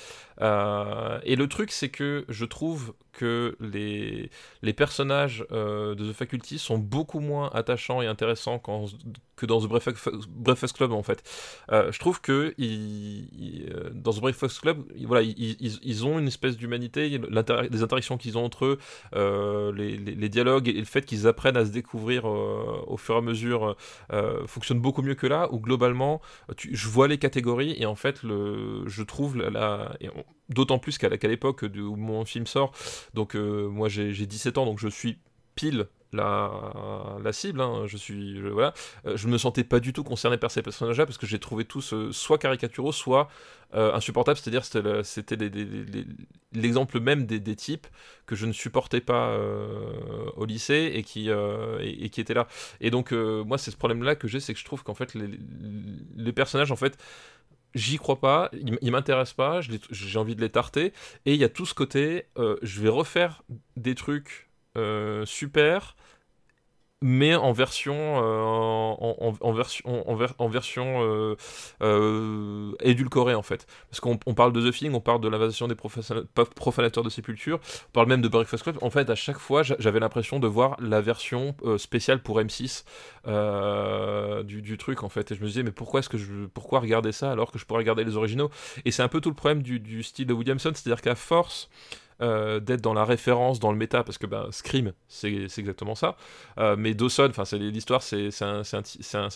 Euh, 0.41 1.19
et 1.25 1.37
le 1.37 1.49
truc, 1.49 1.71
c'est 1.71 1.89
que 1.89 2.25
je 2.29 2.45
trouve 2.45 2.95
que 3.13 3.57
les, 3.61 4.31
les 4.63 4.73
personnages 4.73 5.47
euh, 5.53 5.95
de 5.95 6.11
The 6.11 6.15
Faculty 6.15 6.59
sont 6.59 6.79
beaucoup 6.79 7.21
moins 7.21 7.49
attachants 7.55 8.03
et 8.03 8.07
intéressants 8.09 8.61
que 9.37 9.47
dans 9.47 9.61
The 9.61 9.69
Breakfast, 9.69 10.77
Club 10.77 10.93
en 10.93 11.03
fait. 11.03 11.23
Euh, 11.71 11.93
je 11.93 11.99
trouve 12.01 12.21
que 12.21 12.55
dans 13.93 14.13
The 14.13 14.21
Breakfast 14.21 14.61
Club, 14.61 14.85
ils- 14.97 15.07
voilà, 15.07 15.23
ils, 15.23 16.05
ont 16.07 16.19
une 16.19 16.27
espèce 16.27 16.57
d'humanité, 16.57 17.21
l'inter- 17.31 17.69
les 17.71 17.83
interactions 17.83 18.17
qu'ils 18.17 18.37
ont 18.37 18.45
entre 18.45 18.65
eux, 19.15 19.73
les, 19.77 20.29
dialogues 20.29 20.69
et 20.69 20.73
le 20.73 20.85
fait 20.85 21.05
qu'ils 21.05 21.27
apprennent 21.29 21.57
à 21.57 21.65
se 21.65 21.71
découvrir 21.71 22.25
au 22.25 22.97
fur 22.97 23.15
et 23.15 23.19
à 23.19 23.21
mesure 23.21 23.77
fonctionne 24.47 24.81
beaucoup 24.81 25.03
mieux 25.03 25.15
que 25.15 25.27
là 25.27 25.49
où 25.53 25.61
globalement 25.61 26.21
je 26.59 26.89
vois 26.89 27.07
les 27.09 27.19
catégories 27.19 27.77
et 27.79 27.87
en 27.87 27.95
fait 27.95 28.23
le, 28.23 28.83
je 28.89 29.03
trouve 29.03 29.37
la, 29.39 29.97
d'autant 30.49 30.79
plus 30.79 30.99
qu'à 30.99 31.09
l'époque 31.09 31.63
où 31.63 31.97
mon 31.97 32.25
film 32.25 32.47
sort, 32.47 32.73
donc 33.15 33.37
euh, 33.37 33.69
moi 33.69 33.89
j'ai 33.89 34.13
j'ai 34.13 34.27
17 34.27 34.59
ans, 34.59 34.67
donc 34.67 34.79
je 34.79 34.89
suis 34.89 35.19
pile 35.55 35.87
la, 36.15 37.33
cible, 37.33 37.61
hein, 37.61 37.85
je 37.87 37.97
suis, 37.97 38.41
je, 38.41 38.49
voilà, 38.49 38.73
Euh, 39.07 39.17
je 39.17 39.29
me 39.29 39.39
sentais 39.39 39.65
pas 39.65 39.81
du 39.81 39.93
tout 39.93 40.05
concerné 40.05 40.39
par 40.39 40.51
ces 40.51 40.63
personnages-là 40.63 41.07
parce 41.07 41.19
que 41.19 41.27
j'ai 41.27 41.39
trouvé 41.39 41.65
tous 41.65 41.93
euh, 41.93 42.13
soit 42.13 42.39
caricaturaux, 42.39 42.93
soit 42.93 43.29
euh, 43.75 43.93
insupportables, 43.93 44.39
c'est-à-dire 44.39 44.65
c'était 44.65 45.51
l'exemple 46.53 47.01
même 47.01 47.27
des, 47.27 47.57
types 47.57 47.87
que 48.27 48.37
je 48.37 48.47
ne 48.47 48.53
supportais 48.53 49.01
pas 49.01 49.31
euh, 49.31 50.31
au 50.37 50.45
lycée 50.45 50.93
et 50.95 51.03
qui, 51.03 51.29
étaient 51.29 52.35
là. 52.35 52.47
Et 52.81 52.91
donc 52.91 53.13
moi 53.13 53.59
c'est 53.59 53.71
ce 53.71 53.77
problème-là 53.77 54.15
que 54.15 54.29
j'ai, 54.29 54.41
c'est 54.41 54.55
que 54.55 54.61
je 54.61 54.65
trouve 54.65 54.85
qu'en 54.85 54.95
fait 54.95 55.15
les 55.15 56.33
personnages 56.33 56.71
en 56.71 56.77
fait 56.77 56.97
j'y 57.75 57.97
crois 57.99 58.21
pas, 58.21 58.51
ils, 58.53 58.91
m'intéressent 58.91 59.35
pas, 59.35 59.61
j'ai 59.61 60.19
envie 60.19 60.37
de 60.37 60.41
les 60.41 60.51
tarter, 60.51 60.93
et 61.27 61.35
il 61.35 61.41
y 61.41 61.45
a 61.45 61.49
tout 61.49 61.67
ce 61.67 61.75
côté, 61.75 62.27
euh, 62.39 62.57
je 62.63 62.81
vais 62.81 62.89
refaire 62.89 63.43
des 63.77 63.95
trucs 63.95 64.51
euh, 64.77 65.25
super, 65.27 65.97
mais 67.07 67.35
en 67.35 67.53
version, 67.53 68.17
en, 68.17 69.35
édulcorée 72.81 73.35
en 73.35 73.43
fait. 73.43 73.67
Parce 73.91 74.01
qu'on 74.01 74.19
on 74.25 74.33
parle 74.33 74.55
de 74.55 74.71
The 74.71 74.75
Thing, 74.75 74.95
on 74.95 75.01
parle 75.01 75.21
de 75.21 75.29
l'invasion 75.29 75.69
des 75.69 75.75
profanateurs 75.75 77.05
de 77.05 77.11
sépulture, 77.11 77.61
on 77.89 77.93
parle 77.93 78.09
même 78.09 78.23
de 78.23 78.29
Breakfast 78.29 78.63
Club. 78.63 78.79
En 78.81 78.89
fait, 78.89 79.11
à 79.11 79.15
chaque 79.15 79.39
fois, 79.39 79.63
j'a- 79.63 79.77
j'avais 79.79 80.01
l'impression 80.01 80.39
de 80.41 80.47
voir 80.47 80.77
la 80.81 81.03
version 81.03 81.55
euh, 81.65 81.77
spéciale 81.77 82.23
pour 82.23 82.41
M6 82.41 82.85
euh, 83.27 84.43
du, 84.43 84.79
truc 84.79 85.03
en 85.03 85.11
fait. 85.11 85.31
Et 85.31 85.35
je 85.35 85.43
me 85.43 85.47
disais, 85.47 85.63
mais 85.63 85.73
pourquoi 85.73 86.81
regarder 86.81 87.13
ça 87.13 87.31
alors 87.31 87.53
que 87.53 87.59
je 87.59 87.67
pourrais 87.67 87.81
regarder 87.81 88.05
les 88.05 88.17
originaux? 88.17 88.51
Et 88.87 88.91
c'est 88.91 89.03
un 89.03 89.09
peu 89.09 89.21
tout 89.21 89.29
le 89.29 89.35
problème 89.35 89.63
du 89.63 90.03
style 90.03 90.27
de 90.27 90.33
Williamson, 90.33 90.73
c'est-à-dire 90.75 91.03
qu'à 91.03 91.15
force 91.15 91.69
euh, 92.21 92.61
d'être 92.61 92.81
dans 92.81 92.95
la 92.95 93.05
référence, 93.05 93.61
dans 93.61 93.73
le 93.73 93.79
méta, 93.79 94.05
parce 94.05 94.19
que 94.19 94.27
bah, 94.27 94.49
Scream, 94.51 94.93
c'est 95.09 95.47
exactement 95.59 95.95
ça. 95.95 96.17
Euh, 96.59 96.77
mais 96.79 96.95
Dawson, 96.95 97.31
l'histoire, 97.53 98.03
c'est 98.03 98.31
un, 98.43 98.63
un, 98.63 98.79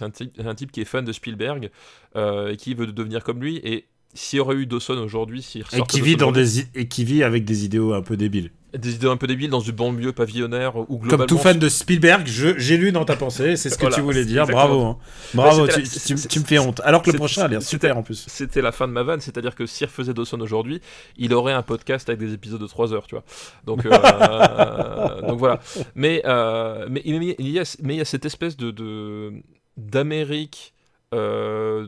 un- 0.03 0.11
type, 0.11 0.41
un 0.41 0.55
type 0.55 0.73
qui 0.73 0.81
est 0.81 0.85
fan 0.85 1.05
de 1.05 1.13
Spielberg 1.13 1.71
euh, 2.17 2.53
et 2.53 2.57
qui 2.57 2.75
veut 2.75 2.87
devenir 2.87 3.25
comme 3.25 3.41
lui. 3.43 3.57
Et 3.65 3.87
s'il 4.15 4.39
y 4.39 4.41
aurait 4.41 4.57
eu 4.57 4.67
Dawson 4.67 4.97
aujourd'hui, 4.99 5.43
s'il 5.43 5.65
Et 5.73 5.83
qui, 5.83 6.01
vit 6.01 6.17
dans 6.17 6.33
des, 6.33 6.61
et 6.75 6.89
qui 6.89 7.05
vit 7.05 7.23
avec 7.23 7.45
des 7.45 7.65
idéaux 7.65 7.93
un 7.93 8.03
peu 8.03 8.17
débiles. 8.17 8.51
Des 8.75 8.95
idées 8.97 9.07
un 9.09 9.17
peu 9.17 9.27
débiles 9.27 9.49
dans 9.51 9.61
une 9.61 9.73
banlieue 9.75 10.13
pavillonnaire 10.13 10.77
où 10.77 10.99
globalement 10.99 11.17
Comme 11.19 11.27
tout 11.27 11.39
fan 11.39 11.59
de 11.59 11.69
Spielberg, 11.69 12.27
j'ai 12.27 12.77
lu 12.77 12.93
dans 12.93 13.05
ta 13.07 13.17
pensée, 13.17 13.57
c'est 13.57 13.71
ce 13.71 13.77
que 13.77 13.81
Voilà, 13.83 13.97
tu 13.97 14.03
voulais 14.03 14.25
dire. 14.27 14.47
Bravo. 14.47 14.83
hein. 14.83 14.99
Bravo, 15.35 15.67
tu, 15.67 15.77
la- 15.81 15.83
tu- 15.83 15.87
c'est- 15.87 16.29
tu 16.29 16.39
me 16.41 16.45
fais 16.45 16.59
honte. 16.59 16.81
Alors 16.85 17.03
que 17.03 17.11
le 17.11 17.17
prochain 17.17 17.45
a 17.45 17.49
l'air 17.49 17.61
c'était- 17.63 17.71
super 17.71 17.97
en 17.97 18.03
plus. 18.03 18.25
C'était 18.29 18.61
la 18.61 18.73
fin 18.73 18.87
de 18.87 18.93
ma 18.93 19.03
vanne, 19.03 19.21
c'est-à-dire 19.21 19.55
que 19.55 19.65
s'il 19.67 19.87
refaisait 19.87 20.13
Dawson 20.13 20.41
aujourd'hui, 20.41 20.81
il 21.17 21.33
aurait 21.33 21.55
un 21.55 21.63
podcast 21.63 22.09
avec 22.11 22.21
des 22.21 22.35
épisodes 22.35 22.61
de 22.61 22.67
3 22.67 22.93
heures, 22.93 23.07
tu 23.07 23.15
vois. 23.15 23.25
Donc, 23.65 23.87
euh, 23.87 23.91
donc 25.27 25.39
voilà. 25.39 25.61
Mais, 25.95 26.23
euh, 26.27 26.87
mais, 26.91 27.01
il 27.05 27.23
y 27.25 27.31
a, 27.31 27.35
il 27.39 27.49
y 27.49 27.59
a- 27.59 27.77
mais 27.83 27.95
il 27.95 27.99
y 27.99 28.03
a 28.03 28.05
cette 28.05 28.27
espèce 28.27 28.57
de 28.57 29.33
d'Amérique 29.77 30.75
euh, 31.15 31.87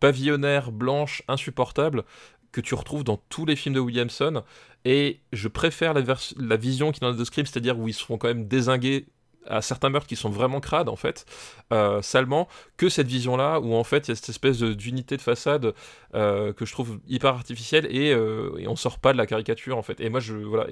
pavillonnaire, 0.00 0.72
blanche, 0.72 1.22
insupportable 1.28 2.04
que 2.50 2.60
tu 2.60 2.74
retrouves 2.74 3.04
dans 3.04 3.18
tous 3.28 3.44
les 3.46 3.56
films 3.56 3.74
de 3.74 3.80
Williamson. 3.80 4.42
Et 4.84 5.20
je 5.32 5.48
préfère 5.48 5.94
la, 5.94 6.56
vision 6.56 6.92
qu'il 6.92 7.04
en 7.04 7.10
a 7.10 7.12
de 7.12 7.24
Scream, 7.24 7.46
c'est-à-dire 7.46 7.78
où 7.78 7.88
ils 7.88 7.94
se 7.94 8.04
quand 8.04 8.24
même 8.24 8.46
désinguer 8.48 9.06
à 9.46 9.60
certains 9.60 9.88
meurtres 9.88 10.06
qui 10.06 10.16
sont 10.16 10.30
vraiment 10.30 10.60
crades 10.60 10.88
en 10.88 10.96
fait, 10.96 11.26
euh, 11.72 12.00
salement, 12.00 12.48
que 12.76 12.88
cette 12.88 13.08
vision-là 13.08 13.58
où 13.60 13.74
en 13.74 13.84
fait 13.84 14.06
il 14.06 14.10
y 14.10 14.12
a 14.12 14.14
cette 14.14 14.28
espèce 14.28 14.60
d'unité 14.60 15.16
de 15.16 15.22
façade 15.22 15.74
euh, 16.14 16.52
que 16.52 16.64
je 16.64 16.72
trouve 16.72 17.00
hyper 17.08 17.34
artificielle 17.34 17.86
et, 17.90 18.12
euh, 18.12 18.56
et 18.58 18.68
on 18.68 18.76
sort 18.76 18.98
pas 19.00 19.12
de 19.12 19.18
la 19.18 19.26
caricature 19.26 19.76
en 19.76 19.82
fait. 19.82 20.00
Et 20.00 20.08
moi 20.10 20.20
voilà, 20.44 20.66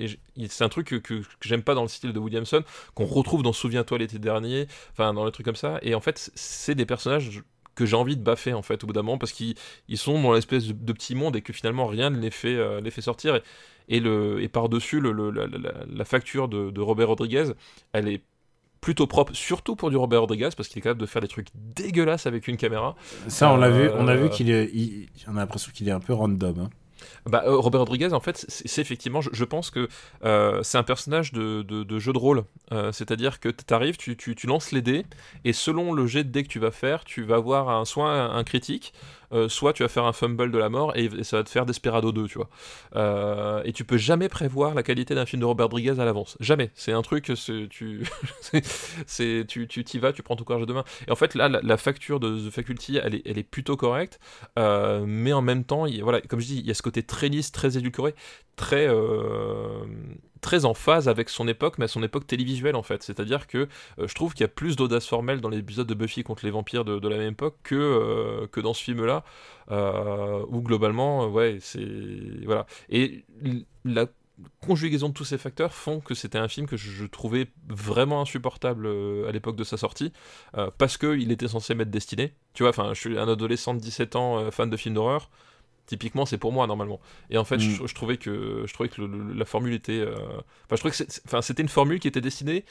c'est 0.48 0.64
un 0.64 0.68
truc 0.68 0.86
que, 0.88 0.96
que- 0.96 1.14
que 1.20 1.48
j'aime 1.48 1.62
pas 1.62 1.74
dans 1.74 1.82
le 1.82 1.88
style 1.88 2.12
de 2.12 2.18
Williamson 2.20 2.62
qu'on 2.94 3.06
retrouve 3.06 3.42
dans 3.42 3.52
Souviens-toi 3.52 3.98
l'été 3.98 4.18
dernier, 4.20 4.66
enfin 4.92 5.12
dans 5.14 5.24
les 5.24 5.32
trucs 5.32 5.46
comme 5.46 5.56
ça. 5.56 5.78
Et 5.82 5.94
en 5.94 6.00
fait 6.00 6.30
c'est 6.34 6.74
des 6.76 6.86
personnages 6.86 7.42
que 7.80 7.86
j'ai 7.86 7.96
envie 7.96 8.16
de 8.16 8.22
baffer 8.22 8.52
en 8.52 8.62
fait 8.62 8.84
au 8.84 8.86
bout 8.86 8.92
d'un 8.92 9.02
moment 9.02 9.18
parce 9.18 9.32
qu'ils 9.32 9.54
ils 9.88 9.98
sont 9.98 10.20
dans 10.22 10.32
l'espèce 10.34 10.66
de, 10.68 10.72
de 10.72 10.92
petit 10.92 11.14
monde 11.14 11.34
et 11.36 11.42
que 11.42 11.52
finalement 11.52 11.86
rien 11.86 12.10
ne 12.10 12.18
les 12.20 12.30
fait, 12.30 12.54
euh, 12.56 12.80
les 12.80 12.90
fait 12.90 13.00
sortir 13.02 13.34
et, 13.36 13.42
et, 13.88 14.00
le, 14.00 14.42
et 14.42 14.48
par-dessus 14.48 15.00
le, 15.00 15.12
le- 15.12 15.30
la, 15.30 15.46
la- 15.46 15.84
la 16.00 16.04
facture 16.04 16.48
de, 16.48 16.70
de 16.70 16.80
Robert 16.80 17.08
Rodriguez 17.08 17.46
elle 17.92 18.06
est 18.08 18.22
plutôt 18.80 19.06
propre 19.06 19.34
surtout 19.34 19.76
pour 19.76 19.90
du 19.90 19.96
Robert 19.96 20.20
Rodriguez 20.22 20.50
parce 20.56 20.68
qu'il 20.68 20.78
est 20.78 20.82
capable 20.82 21.00
de 21.00 21.06
faire 21.06 21.20
des 21.22 21.28
trucs 21.28 21.48
dégueulasses 21.54 22.26
avec 22.26 22.48
une 22.48 22.56
caméra 22.56 22.96
Ça, 23.28 23.52
on 23.52 23.56
l'a 23.56 23.70
vu, 23.70 23.90
on 23.98 24.08
a 24.08 24.16
vu 24.16 24.24
Euh, 24.24 24.28
qu'il 24.28 24.50
est. 24.50 24.70
il- 24.72 25.08
on 25.28 25.36
a 25.36 25.40
l'impression 25.40 25.70
qu'il 25.74 25.86
est 25.88 25.92
un 25.92 26.00
peu 26.00 26.14
random. 26.14 26.58
hein. 26.60 26.70
Bah, 27.26 27.42
euh, 27.46 27.56
Robert 27.56 27.80
Rodriguez, 27.80 28.12
en 28.12 28.20
fait, 28.20 28.44
c'est 28.48 28.80
effectivement, 28.80 29.20
je, 29.20 29.44
pense 29.44 29.70
que 29.70 29.88
euh, 30.24 30.62
c'est 30.62 30.78
un 30.78 30.82
personnage 30.82 31.32
de, 31.32 31.98
jeu 31.98 32.12
de 32.12 32.18
rôle. 32.18 32.44
Euh, 32.72 32.92
C'est-à-dire 32.92 33.40
que 33.40 33.48
tu 33.48 33.74
arrives, 33.74 33.96
tu 33.96 34.46
lances 34.46 34.72
les 34.72 34.82
dés, 34.82 35.04
et 35.44 35.52
selon 35.52 35.92
le 35.92 36.06
jet 36.06 36.24
de 36.24 36.30
dés 36.30 36.42
que 36.42 36.48
tu 36.48 36.58
vas 36.58 36.70
faire, 36.70 37.04
tu 37.04 37.22
vas 37.22 37.36
avoir 37.36 37.68
un, 37.68 37.84
soit 37.84 38.10
un, 38.10 38.36
un 38.36 38.44
critique, 38.44 38.92
euh, 39.32 39.48
soit 39.48 39.72
tu 39.72 39.82
vas 39.82 39.88
faire 39.88 40.04
un 40.04 40.12
fumble 40.12 40.50
de 40.50 40.58
la 40.58 40.68
mort, 40.68 40.96
et, 40.96 41.08
ça 41.22 41.38
va 41.38 41.44
te 41.44 41.50
faire 41.50 41.66
Desperado 41.66 42.12
2, 42.12 42.26
tu 42.26 42.38
vois. 42.38 42.48
Euh, 42.96 43.62
et 43.64 43.72
tu 43.72 43.84
peux 43.84 43.96
jamais 43.96 44.28
prévoir 44.28 44.74
la 44.74 44.82
qualité 44.82 45.14
d'un 45.14 45.26
film 45.26 45.40
de 45.40 45.46
Robert 45.46 45.66
Rodriguez 45.66 46.00
à 46.00 46.04
l'avance. 46.04 46.36
Jamais. 46.40 46.70
C'est 46.74 46.92
un 46.92 47.02
truc, 47.02 47.32
tu 47.70 48.02
c'est- 49.06 49.46
tu 49.46 49.66
tu 49.68 49.84
t'y 49.84 49.98
vas, 49.98 50.12
tu 50.12 50.22
prends 50.22 50.36
ton 50.36 50.44
courage 50.44 50.62
de 50.62 50.66
demain. 50.66 50.84
Et 51.06 51.10
en 51.10 51.16
fait, 51.16 51.34
là, 51.34 51.48
la, 51.48 51.76
facture 51.76 52.20
de 52.20 52.48
The 52.48 52.52
Faculty, 52.52 52.98
elle 52.98 53.14
est, 53.14 53.42
plutôt 53.42 53.76
correcte. 53.76 54.20
Euh, 54.58 55.04
mais 55.06 55.32
en 55.32 55.42
même 55.42 55.64
temps, 55.64 55.86
voilà, 56.02 56.20
comme 56.20 56.40
je 56.40 56.46
dis, 56.46 56.58
il 56.58 56.66
y 56.66 56.70
a 56.70 56.74
ce 56.74 56.82
côté 56.82 57.02
très 57.02 57.28
lisse, 57.28 57.52
très 57.52 57.78
édulcoré, 57.78 58.14
très, 58.56 58.88
très 60.40 60.64
en 60.64 60.74
phase 60.74 61.08
avec 61.08 61.28
son 61.28 61.48
époque, 61.48 61.78
mais 61.78 61.84
à 61.84 61.88
son 61.88 62.02
époque 62.02 62.26
télévisuelle 62.26 62.76
en 62.76 62.82
fait. 62.82 63.02
C'est-à-dire 63.02 63.46
que 63.46 63.68
euh, 63.98 64.08
je 64.08 64.14
trouve 64.14 64.32
qu'il 64.32 64.42
y 64.42 64.44
a 64.44 64.48
plus 64.48 64.76
d'audace 64.76 65.06
formelle 65.06 65.40
dans 65.40 65.48
l'épisode 65.48 65.86
de 65.86 65.94
Buffy 65.94 66.22
contre 66.22 66.44
les 66.44 66.50
vampires 66.50 66.84
de, 66.84 67.08
la 67.08 67.16
même 67.16 67.32
époque 67.32 67.56
que, 67.62 67.74
euh, 67.74 68.46
que 68.48 68.60
dans 68.60 68.74
ce 68.74 68.82
film-là, 68.82 69.24
euh, 69.70 70.44
où 70.48 70.60
globalement, 70.62 71.24
euh, 71.24 71.28
ouais, 71.28 71.58
c'est. 71.60 71.86
Voilà. 72.44 72.66
Et 72.88 73.24
la 73.84 74.06
conjugaison 74.60 75.10
de 75.10 75.14
tous 75.14 75.24
ces 75.24 75.36
facteurs 75.36 75.74
font 75.74 76.00
que 76.00 76.14
c'était 76.14 76.38
un 76.38 76.48
film 76.48 76.66
que 76.66 76.78
je, 76.78 77.04
trouvais 77.04 77.48
vraiment 77.68 78.22
insupportable 78.22 78.88
à 79.28 79.32
l'époque 79.32 79.56
de 79.56 79.64
sa 79.64 79.76
sortie 79.76 80.14
parce 80.78 80.96
que 80.96 81.14
il 81.18 81.30
était 81.30 81.46
censé 81.46 81.74
m'être 81.74 81.90
destiné 81.90 82.32
tu 82.54 82.62
vois 82.62 82.70
enfin 82.70 82.94
je 82.94 83.00
suis 83.00 83.18
un 83.18 83.28
adolescent 83.28 83.74
de 83.74 83.80
17 83.80 84.16
ans 84.16 84.50
fan 84.50 84.70
de 84.70 84.78
films 84.78 84.94
d'horreur 84.94 85.28
typiquement 85.90 86.24
c'est 86.24 86.38
pour 86.38 86.52
moi 86.52 86.66
normalement 86.66 87.00
et 87.30 87.36
en 87.38 87.44
fait 87.44 87.56
Mm. 87.56 87.60
je, 87.60 87.86
je 87.86 87.94
trouvais 87.94 88.16
que 88.16 88.62
je 88.66 88.72
trouvais 88.72 88.88
que 88.88 89.00
le- 89.02 89.08
le- 89.08 89.32
la 89.34 89.44
formule 89.44 89.74
était 89.74 90.00
euh, 90.00 90.14
enfin 90.64 90.76
je 90.76 90.76
trouvais 90.76 90.94
que 90.94 91.02
enfin 91.26 91.42
c'était 91.42 91.62
une 91.62 91.68
formule 91.68 91.98
qui 92.00 92.08
était 92.08 92.20
destinée 92.20 92.64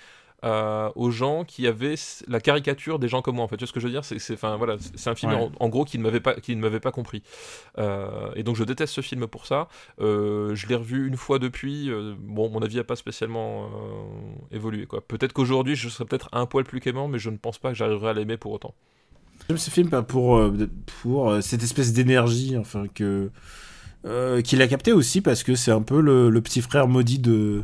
euh, 0.45 0.89
aux 0.95 1.11
gens 1.11 1.43
qui 1.43 1.67
avaient 1.67 1.95
la 2.29 2.39
caricature 2.39 2.97
des 2.97 3.09
gens 3.09 3.21
comme 3.21 3.35
moi 3.35 3.43
en 3.43 3.49
fait 3.49 3.57
tu 3.57 3.65
vois 3.65 3.67
ce 3.67 3.73
que 3.73 3.81
je 3.81 3.87
veux 3.87 3.91
dire? 3.91 4.05
C'est 4.05 4.33
enfin 4.33 4.55
voilà 4.55 4.77
c'est 4.95 5.09
un 5.09 5.15
film 5.15 5.33
Ouais. 5.33 5.37
en, 5.37 5.51
en 5.59 5.67
gros 5.67 5.83
qui 5.83 5.97
ne 5.97 6.03
m'avait 6.03 6.21
pas 6.21 6.35
qui 6.35 6.55
ne 6.55 6.61
m'avait 6.61 6.79
pas 6.79 6.93
compris 6.93 7.21
Euh, 7.77 8.31
et 8.35 8.43
donc 8.43 8.55
je 8.55 8.63
déteste 8.63 8.93
ce 8.93 9.01
film 9.01 9.27
pour 9.27 9.45
ça 9.45 9.67
euh, 9.99 10.55
je 10.55 10.65
l'ai 10.67 10.75
revu 10.75 11.07
une 11.09 11.17
fois 11.17 11.39
depuis. 11.39 11.91
bon, 12.19 12.49
mon 12.49 12.61
avis 12.61 12.77
n'a 12.77 12.85
pas 12.85 12.95
spécialement 12.95 13.69
évolué. 14.51 14.85
quoi. 14.85 15.01
Peut-être 15.01 15.33
qu'aujourd'hui, 15.33 15.75
je 15.75 15.89
serais 15.89 16.05
peut-être 16.05 16.29
un 16.31 16.45
poil 16.45 16.63
plus 16.63 16.79
clément, 16.79 17.07
mais 17.09 17.19
je 17.19 17.29
ne 17.29 17.37
pense 17.37 17.57
pas 17.57 17.69
que 17.71 17.75
j'arriverai 17.75 18.09
à 18.11 18.13
l'aimer 18.13 18.37
pour 18.37 18.53
autant. 18.53 18.73
J'aime 19.49 19.57
ce 19.57 19.71
film 19.71 19.89
pour, 20.07 20.37
euh, 20.37 20.69
pour 21.01 21.31
euh, 21.31 21.41
cette 21.41 21.63
espèce 21.63 21.91
d'énergie 21.91 22.55
enfin, 22.55 22.83
que 22.93 23.31
euh, 24.05 24.43
qu'il 24.43 24.61
a 24.61 24.67
capté 24.67 24.91
aussi 24.93 25.21
parce 25.21 25.41
que 25.41 25.55
c'est 25.55 25.71
un 25.71 25.81
peu 25.81 26.01
le, 26.01 26.39
petit 26.39 26.61
frère 26.61 26.87
maudit 26.87 27.17
de, 27.17 27.63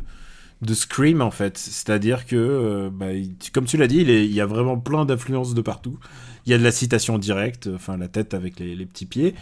de 0.62 0.74
Scream 0.74 1.22
en 1.22 1.30
fait. 1.30 1.56
C'est-à-dire 1.56 2.26
que, 2.26 2.90
bah, 2.92 3.10
comme 3.52 3.66
tu 3.66 3.76
l'as 3.76 3.86
dit, 3.86 4.00
il, 4.00 4.32
y 4.32 4.40
a 4.40 4.46
vraiment 4.46 4.76
plein 4.76 5.04
d'influences 5.04 5.54
de 5.54 5.60
partout. 5.60 5.96
Il 6.44 6.50
y 6.50 6.54
a 6.56 6.58
de 6.58 6.64
la 6.64 6.72
citation 6.72 7.18
directe, 7.18 7.70
enfin 7.72 7.96
la 7.96 8.08
tête 8.08 8.34
avec 8.34 8.58
les, 8.58 8.84
petits 8.84 9.06
pieds. 9.06 9.36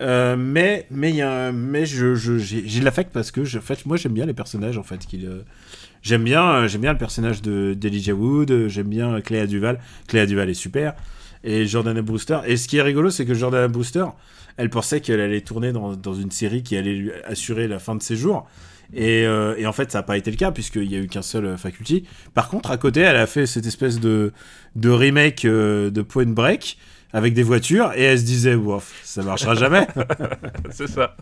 Euh, 0.00 0.36
mais 0.38 0.86
mais 0.92 1.10
y 1.10 1.22
a 1.22 1.50
mais 1.50 1.84
je 1.84 2.14
je- 2.14 2.38
j'ai 2.38 2.80
l'affect 2.80 3.10
parce 3.12 3.32
que 3.32 3.40
en 3.40 3.60
fait 3.60 3.84
moi 3.86 3.96
j'aime 3.96 4.12
bien 4.12 4.26
les 4.26 4.34
personnages 4.34 4.78
en 4.78 4.84
fait 4.84 5.04
qu'il 5.04 5.28
j'aime 6.02 6.22
bien 6.22 6.68
j'aime 6.68 6.82
bien 6.82 6.92
le 6.92 6.98
personnage 6.98 7.42
de 7.42 7.74
d'Elijah 7.74 8.14
Wood 8.14 8.68
j'aime 8.68 8.86
bien 8.86 9.20
Cléa 9.20 9.48
Duval 9.48 9.80
Cléa 10.06 10.26
Duval 10.26 10.50
est 10.50 10.54
super 10.54 10.94
et 11.44 11.66
Jordana 11.66 12.02
Brewster. 12.02 12.40
Et 12.46 12.56
ce 12.56 12.68
qui 12.68 12.78
est 12.78 12.82
rigolo, 12.82 13.10
c'est 13.10 13.24
que 13.24 13.34
Jordana 13.34 13.68
Brewster, 13.68 14.06
elle 14.56 14.70
pensait 14.70 15.00
qu'elle 15.00 15.20
allait 15.20 15.40
tourner 15.40 15.72
dans, 15.72 15.94
dans 15.94 16.14
une 16.14 16.30
série 16.30 16.62
qui 16.62 16.76
allait 16.76 16.94
lui 16.94 17.12
assurer 17.24 17.68
la 17.68 17.78
fin 17.78 17.94
de 17.94 18.02
ses 18.02 18.16
jours. 18.16 18.46
Et, 18.94 19.26
euh, 19.26 19.54
et 19.58 19.66
en 19.66 19.72
fait, 19.72 19.92
ça 19.92 19.98
n'a 19.98 20.02
pas 20.02 20.16
été 20.16 20.30
le 20.30 20.36
cas, 20.36 20.50
puisqu'il 20.50 20.88
n'y 20.88 20.96
a 20.96 20.98
eu 20.98 21.08
qu'un 21.08 21.22
seul 21.22 21.44
euh, 21.44 21.56
faculty. 21.56 22.04
Par 22.34 22.48
contre, 22.48 22.70
à 22.70 22.76
côté, 22.78 23.00
elle 23.00 23.16
a 23.16 23.26
fait 23.26 23.46
cette 23.46 23.66
espèce 23.66 24.00
de, 24.00 24.32
de 24.76 24.90
remake 24.90 25.44
euh, 25.44 25.90
de 25.90 26.02
Point 26.02 26.26
Break 26.26 26.78
avec 27.12 27.34
des 27.34 27.42
voitures, 27.42 27.92
et 27.94 28.02
elle 28.02 28.18
se 28.18 28.24
disait, 28.24 28.54
Wouf, 28.54 29.00
ça 29.04 29.22
marchera 29.22 29.54
jamais. 29.54 29.86
C'est 30.70 30.88
ça. 30.88 31.16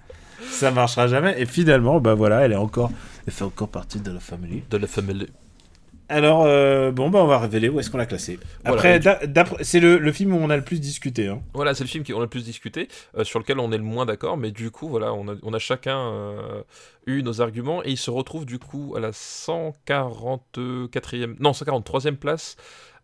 ça 0.48 0.70
marchera 0.70 1.06
jamais. 1.08 1.40
Et 1.40 1.46
finalement, 1.46 2.00
bah 2.00 2.14
voilà, 2.14 2.40
elle 2.40 2.52
est 2.52 2.56
encore, 2.56 2.90
elle 3.26 3.32
fait 3.32 3.44
encore 3.44 3.68
partie 3.68 4.00
de 4.00 4.10
la 4.10 4.20
famille. 4.20 4.62
De 4.70 4.76
la 4.78 4.86
famille. 4.86 5.26
Alors, 6.08 6.44
euh, 6.44 6.92
bon, 6.92 7.10
bah, 7.10 7.18
on 7.22 7.26
va 7.26 7.38
révéler 7.40 7.68
où 7.68 7.80
est-ce 7.80 7.90
qu'on 7.90 7.98
l'a 7.98 8.06
classé. 8.06 8.38
Après, 8.64 9.00
c'est 9.62 9.80
le, 9.80 9.98
le 9.98 10.12
film 10.12 10.32
où 10.34 10.38
on 10.38 10.50
a 10.50 10.56
le 10.56 10.62
plus 10.62 10.80
discuté. 10.80 11.26
Hein. 11.26 11.42
Voilà, 11.52 11.74
c'est 11.74 11.82
le 11.82 11.88
film 11.88 12.04
qu'on 12.04 12.18
a 12.18 12.22
le 12.22 12.28
plus 12.28 12.44
discuté, 12.44 12.86
euh, 13.16 13.24
sur 13.24 13.40
lequel 13.40 13.58
on 13.58 13.72
est 13.72 13.76
le 13.76 13.82
moins 13.82 14.06
d'accord, 14.06 14.36
mais 14.36 14.52
du 14.52 14.70
coup, 14.70 14.88
voilà, 14.88 15.12
on 15.12 15.26
a, 15.28 15.34
on 15.42 15.52
a 15.52 15.58
chacun 15.58 15.98
euh, 15.98 16.62
eu 17.06 17.22
nos 17.24 17.40
arguments, 17.40 17.82
et 17.84 17.90
il 17.90 17.96
se 17.96 18.10
retrouve 18.10 18.46
du 18.46 18.60
coup 18.60 18.94
à 18.96 19.00
la 19.00 19.10
144e, 19.10 21.34
non, 21.40 21.50
143e 21.52 22.16
place 22.16 22.56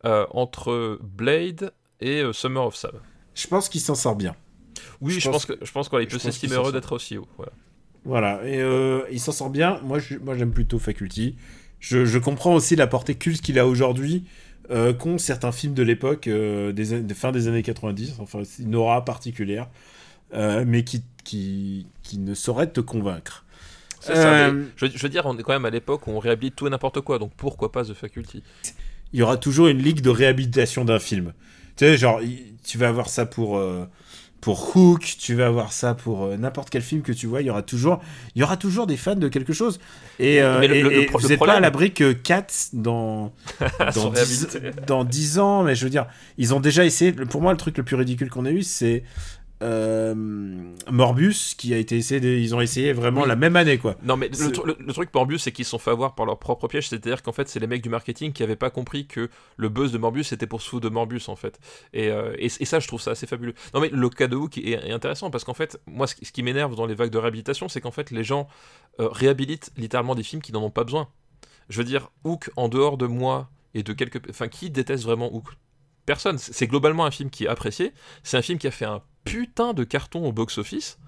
entre 0.04 0.98
Blade 1.02 1.72
et 2.00 2.22
Summer 2.32 2.64
of 2.66 2.74
Sam. 2.76 2.92
Je 3.34 3.46
pense 3.46 3.68
qu'il 3.68 3.80
s'en 3.80 3.94
sort 3.94 4.16
bien. 4.16 4.34
Oui, 5.00 5.12
Je 5.12 5.20
je, 5.20 5.28
pense 5.28 5.46
pense 5.46 5.56
que 5.58 5.64
je 5.64 5.72
pense 5.72 5.88
peut 5.88 6.18
s'estimer 6.18 6.54
heureux 6.54 6.72
d'être 6.72 6.92
aussi 6.92 7.18
haut. 7.18 7.28
Voilà. 7.36 7.52
Voilà, 8.04 8.40
et 8.44 8.60
il 9.12 9.20
s'en 9.20 9.30
sort 9.32 9.50
bien. 9.50 9.78
Moi, 9.84 9.98
je- 10.00 10.16
moi, 10.18 10.36
j'aime 10.36 10.52
plutôt 10.52 10.78
Faculty. 10.80 11.36
Je, 11.82 12.06
je 12.06 12.18
comprends 12.18 12.54
aussi 12.54 12.76
la 12.76 12.88
portée 12.88 13.16
culte 13.16 13.42
qu'il 13.42 13.60
a 13.60 13.68
aujourd'hui, 13.68 14.24
euh, 14.72 14.94
qu'ont 14.94 15.18
certains 15.18 15.52
films 15.52 15.74
de 15.74 15.84
l'époque, 15.84 16.28
euh, 16.28 16.72
des, 16.72 16.94
an- 16.94 17.00
de 17.02 17.14
fin 17.14 17.32
des 17.32 17.48
années 17.48 17.64
90. 17.64 18.14
Enfin, 18.20 18.42
une 18.60 18.76
aura 18.76 19.04
particulière, 19.04 19.68
euh, 20.34 20.64
mais 20.66 20.84
qui, 20.84 21.04
qui, 21.24 21.86
qui 22.02 22.18
ne 22.18 22.34
saurait 22.34 22.68
te 22.70 22.80
convaincre. 22.80 23.44
Ça, 24.00 24.14
Euh, 24.14 24.52
mais 24.52 24.70
je, 24.76 24.86
je 24.86 25.02
veux 25.02 25.08
dire, 25.10 25.26
on 25.26 25.38
est 25.38 25.42
quand 25.44 25.52
même 25.52 25.64
à 25.66 25.70
l'époque 25.70 26.06
où 26.08 26.12
on 26.12 26.20
réhabilite 26.20 26.56
tout 26.56 26.66
et 26.66 26.70
n'importe 26.70 27.00
quoi, 27.02 27.18
donc 27.18 27.32
pourquoi 27.36 27.72
pas 27.72 27.84
The 27.84 27.94
Faculty? 27.94 28.42
Il 29.12 29.20
y 29.20 29.22
aura 29.22 29.36
toujours 29.36 29.68
une 29.68 29.78
ligue 29.78 30.00
de 30.00 30.10
réhabilitation 30.10 30.84
d'un 30.84 30.98
film. 30.98 31.32
Tu 31.76 31.84
sais, 31.84 31.96
genre, 31.98 32.20
tu 32.64 32.78
vas 32.78 32.88
avoir 32.88 33.08
ça 33.08 33.26
pour, 33.26 33.58
pour 34.42 34.76
Hook, 34.76 35.14
tu 35.18 35.34
vas 35.34 35.46
avoir 35.46 35.72
ça 35.72 35.94
pour 35.94 36.24
euh, 36.24 36.36
n'importe 36.36 36.68
quel 36.68 36.82
film 36.82 37.00
que 37.00 37.12
tu 37.12 37.26
vois. 37.26 37.40
Il 37.40 37.46
y 37.46 37.50
aura 37.50 37.62
toujours, 37.62 38.00
il 38.34 38.40
y 38.40 38.42
aura 38.42 38.56
toujours 38.58 38.86
des 38.86 38.96
fans 38.98 39.14
de 39.14 39.28
quelque 39.28 39.52
chose. 39.54 39.78
Et, 40.18 40.42
euh, 40.42 40.58
Mais 40.60 40.66
le- 40.68 40.76
et- 40.76 40.82
le- 40.82 40.88
le 40.90 41.02
et 41.04 41.06
vous 41.06 41.28
n'êtes 41.28 41.38
pas 41.38 41.54
à 41.54 41.60
l'abri 41.60 41.92
que 41.92 42.12
Cats 42.12 42.46
dans 42.74 43.32
dans 43.94 44.10
10, 44.10 44.46
réhabilités. 44.46 44.70
dans 44.86 45.04
10 45.04 45.38
ans, 45.38 45.62
mais 45.62 45.74
je 45.76 45.84
veux 45.84 45.90
dire, 45.90 46.06
ils 46.38 46.52
ont 46.52 46.60
déjà 46.60 46.84
essayé. 46.84 47.12
Pour 47.12 47.40
moi, 47.40 47.52
le 47.52 47.56
truc 47.58 47.78
le 47.78 47.84
plus 47.84 47.96
ridicule 47.96 48.28
qu'on 48.28 48.44
a 48.44 48.50
eu, 48.50 48.62
c'est 48.62 49.04
euh, 49.62 50.14
Morbus, 50.90 51.54
qui 51.56 51.72
a 51.72 51.78
été 51.78 51.96
essayé. 51.96 52.20
de- 52.20 52.28
ils 52.28 52.54
ont 52.54 52.60
essayé 52.60 52.92
vraiment 52.92 53.22
Oui. 53.22 53.28
la 53.28 53.36
même 53.36 53.56
année, 53.56 53.78
quoi. 53.78 53.96
Non, 54.02 54.16
mais 54.16 54.28
le, 54.28 54.66
le- 54.66 54.76
le 54.78 54.92
truc 54.92 55.10
Morbus, 55.14 55.38
c'est 55.38 55.52
qu'ils 55.52 55.64
se 55.64 55.70
sont 55.70 55.78
fait 55.78 55.90
avoir 55.92 56.14
par 56.14 56.26
leur 56.26 56.38
propre 56.38 56.68
piège. 56.68 56.88
C'est-à-dire 56.88 57.22
qu'en 57.22 57.32
fait, 57.32 57.48
c'est 57.48 57.60
les 57.60 57.66
mecs 57.66 57.82
du 57.82 57.88
marketing 57.88 58.32
qui 58.32 58.42
avaient 58.42 58.56
pas 58.56 58.70
compris 58.70 59.06
que 59.06 59.28
le 59.56 59.68
buzz 59.68 59.92
de 59.92 59.98
Morbus 59.98 60.24
c'était 60.24 60.46
pour 60.46 60.60
se 60.62 60.76
de 60.76 60.88
Morbus, 60.88 61.22
en 61.28 61.36
fait. 61.36 61.58
Et, 61.92 62.08
euh, 62.08 62.34
et, 62.38 62.46
et 62.46 62.64
ça, 62.64 62.80
je 62.80 62.88
trouve 62.88 63.00
ça 63.00 63.12
assez 63.12 63.26
fabuleux. 63.26 63.54
Non, 63.74 63.80
mais 63.80 63.88
le 63.90 64.08
cas 64.08 64.26
de 64.26 64.36
Hook 64.36 64.58
est, 64.58 64.70
est 64.70 64.90
intéressant 64.92 65.30
parce 65.30 65.44
qu'en 65.44 65.54
fait, 65.54 65.80
moi, 65.86 66.06
ce 66.06 66.14
qui, 66.14 66.24
ce 66.24 66.32
qui 66.32 66.42
m'énerve 66.42 66.74
dans 66.74 66.86
les 66.86 66.94
vagues 66.94 67.10
de 67.10 67.18
réhabilitation, 67.18 67.68
c'est 67.68 67.80
qu'en 67.80 67.90
fait, 67.90 68.10
les 68.10 68.24
gens 68.24 68.48
euh, 69.00 69.08
réhabilitent 69.08 69.70
littéralement 69.76 70.14
des 70.14 70.22
films 70.22 70.42
qui 70.42 70.52
n'en 70.52 70.62
ont 70.62 70.70
pas 70.70 70.84
besoin. 70.84 71.08
Je 71.68 71.78
veux 71.78 71.84
dire, 71.84 72.10
Hook, 72.24 72.50
en 72.56 72.68
dehors 72.68 72.96
de 72.98 73.06
moi 73.06 73.50
et 73.74 73.82
de 73.82 73.92
quelques. 73.92 74.20
Enfin, 74.28 74.48
qui 74.48 74.68
déteste 74.70 75.04
vraiment 75.04 75.32
Hook? 75.34 75.48
Personne. 76.06 76.36
C'est 76.38 76.66
globalement 76.66 77.04
un 77.06 77.10
film 77.12 77.30
qui 77.30 77.44
est 77.44 77.48
apprécié. 77.48 77.92
C'est 78.24 78.36
un 78.36 78.42
film 78.42 78.58
qui 78.58 78.66
a 78.66 78.72
fait 78.72 78.84
un 78.86 79.02
putain 79.24 79.72
de 79.74 79.84
carton 79.84 80.26
au 80.26 80.32
box-office. 80.32 80.98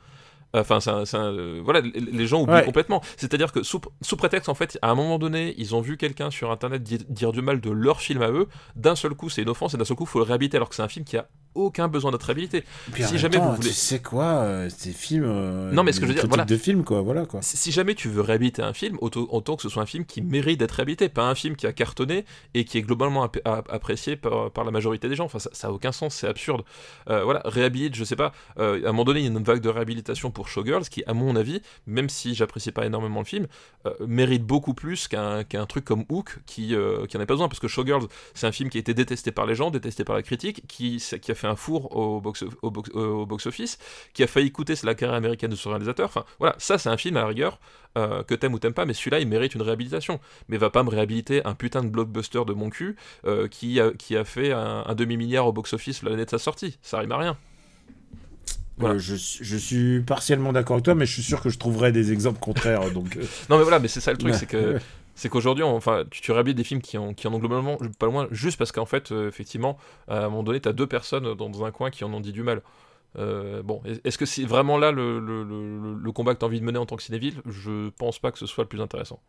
Enfin, 0.56 0.78
c'est 0.78 0.90
un- 0.90 1.04
c'est 1.04 1.16
un, 1.16 1.32
euh, 1.32 1.60
voilà, 1.64 1.80
les- 1.80 2.26
gens 2.28 2.40
oublient 2.42 2.54
Ouais. 2.54 2.64
complètement. 2.64 3.02
C'est-à-dire 3.16 3.50
que 3.50 3.64
sous, 3.64 3.80
sous 4.02 4.16
prétexte, 4.16 4.48
en 4.48 4.54
fait, 4.54 4.78
à 4.82 4.90
un 4.90 4.94
moment 4.94 5.18
donné, 5.18 5.52
ils 5.58 5.74
ont 5.74 5.80
vu 5.80 5.96
quelqu'un 5.96 6.30
sur 6.30 6.52
Internet 6.52 6.80
dire, 6.82 7.00
dire 7.08 7.32
du 7.32 7.42
mal 7.42 7.60
de 7.60 7.70
leur 7.70 8.00
film 8.00 8.22
à 8.22 8.30
eux. 8.30 8.48
D'un 8.76 8.94
seul 8.94 9.14
coup, 9.14 9.28
c'est 9.28 9.42
une 9.42 9.48
offense, 9.48 9.74
et 9.74 9.76
d'un 9.78 9.84
seul 9.84 9.96
coup, 9.96 10.04
il 10.04 10.08
faut 10.10 10.20
le 10.20 10.24
réhabiliter, 10.26 10.56
alors 10.56 10.68
que 10.68 10.76
c'est 10.76 10.82
un 10.82 10.88
film 10.88 11.04
qui 11.04 11.16
a 11.16 11.26
aucun 11.54 11.88
besoin 11.88 12.10
d'être 12.10 12.22
réhabilité. 12.24 12.64
Puis 12.92 13.04
Si 13.04 13.18
jamais 13.18 13.36
temps, 13.36 13.50
vous 13.50 13.56
voulez- 13.56 13.68
tu 13.68 13.74
sais 13.74 14.00
quoi, 14.00 14.24
euh, 14.24 14.68
ces 14.76 14.92
films. 14.92 15.24
euh, 15.26 15.70
Non, 15.72 15.82
mais 15.84 15.92
ce 15.92 16.00
que 16.00 16.06
je 16.06 16.12
veux 16.12 16.14
dire, 16.18 16.26
voilà. 16.28 16.44
de 16.44 16.56
films, 16.56 16.84
quoi, 16.84 17.00
voilà, 17.02 17.26
quoi. 17.26 17.42
Si 17.42 17.56
si 17.56 17.72
jamais 17.72 17.94
tu 17.94 18.08
veux 18.08 18.20
réhabiliter 18.20 18.62
un 18.62 18.72
film, 18.72 18.96
autant, 19.00 19.56
que 19.56 19.62
ce 19.62 19.68
soit 19.68 19.82
un 19.82 19.86
film 19.86 20.04
qui 20.04 20.22
mérite 20.22 20.58
d'être 20.60 20.72
réhabilité, 20.72 21.08
pas 21.08 21.28
un 21.28 21.34
film 21.34 21.56
qui 21.56 21.66
a 21.66 21.72
cartonné 21.72 22.24
et 22.54 22.64
qui 22.64 22.78
est 22.78 22.82
globalement 22.82 23.22
ap- 23.24 23.38
ap- 23.44 23.68
apprécié 23.72 24.16
par, 24.16 24.50
par 24.50 24.64
la 24.64 24.70
majorité 24.70 25.08
des 25.08 25.14
gens. 25.16 25.24
Enfin, 25.24 25.38
ça, 25.38 25.50
ça 25.52 25.68
a 25.68 25.70
aucun 25.70 25.92
sens, 25.92 26.14
c'est 26.14 26.26
absurde. 26.28 26.62
Euh, 27.10 27.24
voilà, 27.24 27.42
réhabilite, 27.44 27.94
je 27.94 28.04
sais 28.04 28.16
pas. 28.16 28.32
euh, 28.58 28.84
à 28.84 28.88
un 28.88 28.92
moment 28.92 29.04
donné, 29.04 29.20
il 29.20 29.24
y 29.24 29.28
a 29.28 29.30
une 29.30 29.42
vague 29.44 29.60
de 29.60 29.68
réhabilitation 29.68 30.30
pour 30.30 30.48
Showgirls 30.48 30.84
qui, 30.88 31.02
à 31.06 31.14
mon 31.14 31.36
avis, 31.36 31.60
même 31.86 32.08
si 32.08 32.34
j'apprécie 32.34 32.72
pas 32.72 32.84
énormément 32.86 33.20
le 33.20 33.26
film, 33.26 33.46
mérite 34.00 34.44
beaucoup 34.44 34.74
plus 34.74 35.08
qu'un 35.08 35.44
truc 35.68 35.84
comme 35.84 36.04
Hook 36.08 36.38
qui, 36.46 36.74
qui 37.08 37.16
en 37.16 37.20
a 37.20 37.26
pas 37.26 37.34
besoin. 37.34 37.48
Parce 37.48 37.60
que 37.60 37.68
Showgirls, 37.68 38.06
c'est 38.34 38.46
un 38.46 38.52
film 38.52 38.70
qui 38.70 38.78
a 38.78 38.80
été 38.80 38.94
détesté 38.94 39.30
par 39.32 39.46
les 39.46 39.54
gens, 39.54 39.70
détesté 39.70 40.04
par 40.04 40.16
la 40.16 40.22
critique, 40.22 40.62
qui, 40.68 41.02
qui 41.20 41.30
a 41.30 41.34
fait 41.34 41.43
un 41.46 41.56
four 41.56 41.94
au 41.96 42.20
box, 42.20 42.44
au 42.62 42.70
box, 42.70 42.90
au 42.94 43.26
box-office, 43.26 43.78
qui 44.12 44.22
a 44.22 44.26
failli 44.26 44.50
coûter 44.52 44.74
la 44.84 44.94
carrière 44.94 45.16
américaine 45.16 45.50
de 45.50 45.56
son 45.56 45.70
réalisateur. 45.70 46.06
Enfin, 46.06 46.24
voilà, 46.38 46.54
ça, 46.58 46.78
c'est 46.78 46.88
un 46.88 46.96
film 46.96 47.16
à 47.16 47.20
la 47.20 47.26
rigueur 47.28 47.58
euh, 47.96 48.22
que 48.22 48.34
t'aimes 48.34 48.54
ou 48.54 48.58
t'aimes 48.58 48.72
pas, 48.74 48.86
mais 48.86 48.94
celui-là, 48.94 49.20
il 49.20 49.28
mérite 49.28 49.54
une 49.54 49.62
réhabilitation. 49.62 50.20
Mais 50.48 50.56
va 50.56 50.70
pas 50.70 50.82
me 50.82 50.90
réhabiliter 50.90 51.44
un 51.46 51.54
putain 51.54 51.82
de 51.82 51.88
blockbuster 51.88 52.44
de 52.46 52.52
mon 52.52 52.70
cul 52.70 52.96
euh, 53.26 53.46
qui, 53.48 53.80
a, 53.80 53.90
qui 53.92 54.16
a 54.16 54.24
fait 54.24 54.52
un, 54.52 54.84
un 54.86 54.94
demi-milliard 54.94 55.46
au 55.46 55.52
box-office 55.52 56.02
l'année 56.02 56.24
de 56.24 56.30
sa 56.30 56.38
sortie. 56.38 56.78
Ça 56.82 56.98
rime 56.98 57.12
à 57.12 57.18
rien. 57.18 57.36
Voilà. 58.76 58.96
Euh, 58.96 58.98
je, 58.98 59.14
suis- 59.14 59.44
je 59.44 59.56
suis 59.56 60.00
partiellement 60.00 60.52
d'accord 60.52 60.74
avec 60.74 60.84
toi, 60.84 60.94
mais 60.96 61.06
je 61.06 61.12
suis 61.12 61.22
sûr 61.22 61.40
que 61.40 61.48
je 61.48 61.58
trouverai 61.58 61.92
des 61.92 62.12
exemples 62.12 62.40
contraires. 62.40 62.90
donc, 62.90 63.16
euh, 63.16 63.22
Non, 63.48 63.56
mais 63.58 63.62
voilà, 63.62 63.78
mais 63.78 63.86
c'est 63.88 64.00
ça 64.00 64.10
le 64.10 64.18
truc, 64.18 64.34
c'est 64.34 64.46
que. 64.46 64.78
C'est 65.16 65.28
qu'aujourd'hui, 65.28 65.62
enfin, 65.64 66.04
tu, 66.10 66.20
tu 66.20 66.32
réhabilites 66.32 66.56
des 66.56 66.64
films 66.64 66.80
qui, 66.82 66.98
ont, 66.98 67.14
qui 67.14 67.28
en 67.28 67.34
ont 67.34 67.38
globalement 67.38 67.78
pas 67.98 68.06
loin, 68.06 68.26
juste 68.32 68.58
parce 68.58 68.72
qu'en 68.72 68.86
fait, 68.86 69.12
euh, 69.12 69.28
effectivement, 69.28 69.78
à 70.08 70.18
un 70.24 70.28
moment 70.28 70.42
donné, 70.42 70.60
t'as 70.60 70.72
deux 70.72 70.86
personnes 70.88 71.34
dans 71.34 71.64
un 71.64 71.70
coin 71.70 71.90
qui 71.90 72.02
en 72.04 72.12
ont 72.12 72.20
dit 72.20 72.32
du 72.32 72.42
mal. 72.42 72.62
Euh, 73.16 73.62
bon, 73.62 73.80
est-ce 74.04 74.18
que 74.18 74.26
c'est 74.26 74.42
vraiment 74.44 74.76
là 74.76 74.90
le, 74.90 75.20
le- 75.20 75.44
le- 75.44 75.94
le 75.94 76.12
combat 76.12 76.34
que 76.34 76.40
t'as 76.40 76.46
envie 76.46 76.58
de 76.58 76.64
mener 76.64 76.78
en 76.78 76.86
tant 76.86 76.96
que 76.96 77.02
cinéville 77.04 77.40
Je 77.46 77.90
pense 77.90 78.18
pas 78.18 78.32
que 78.32 78.38
ce 78.40 78.46
soit 78.46 78.64
le 78.64 78.68
plus 78.68 78.80
intéressant. 78.80 79.20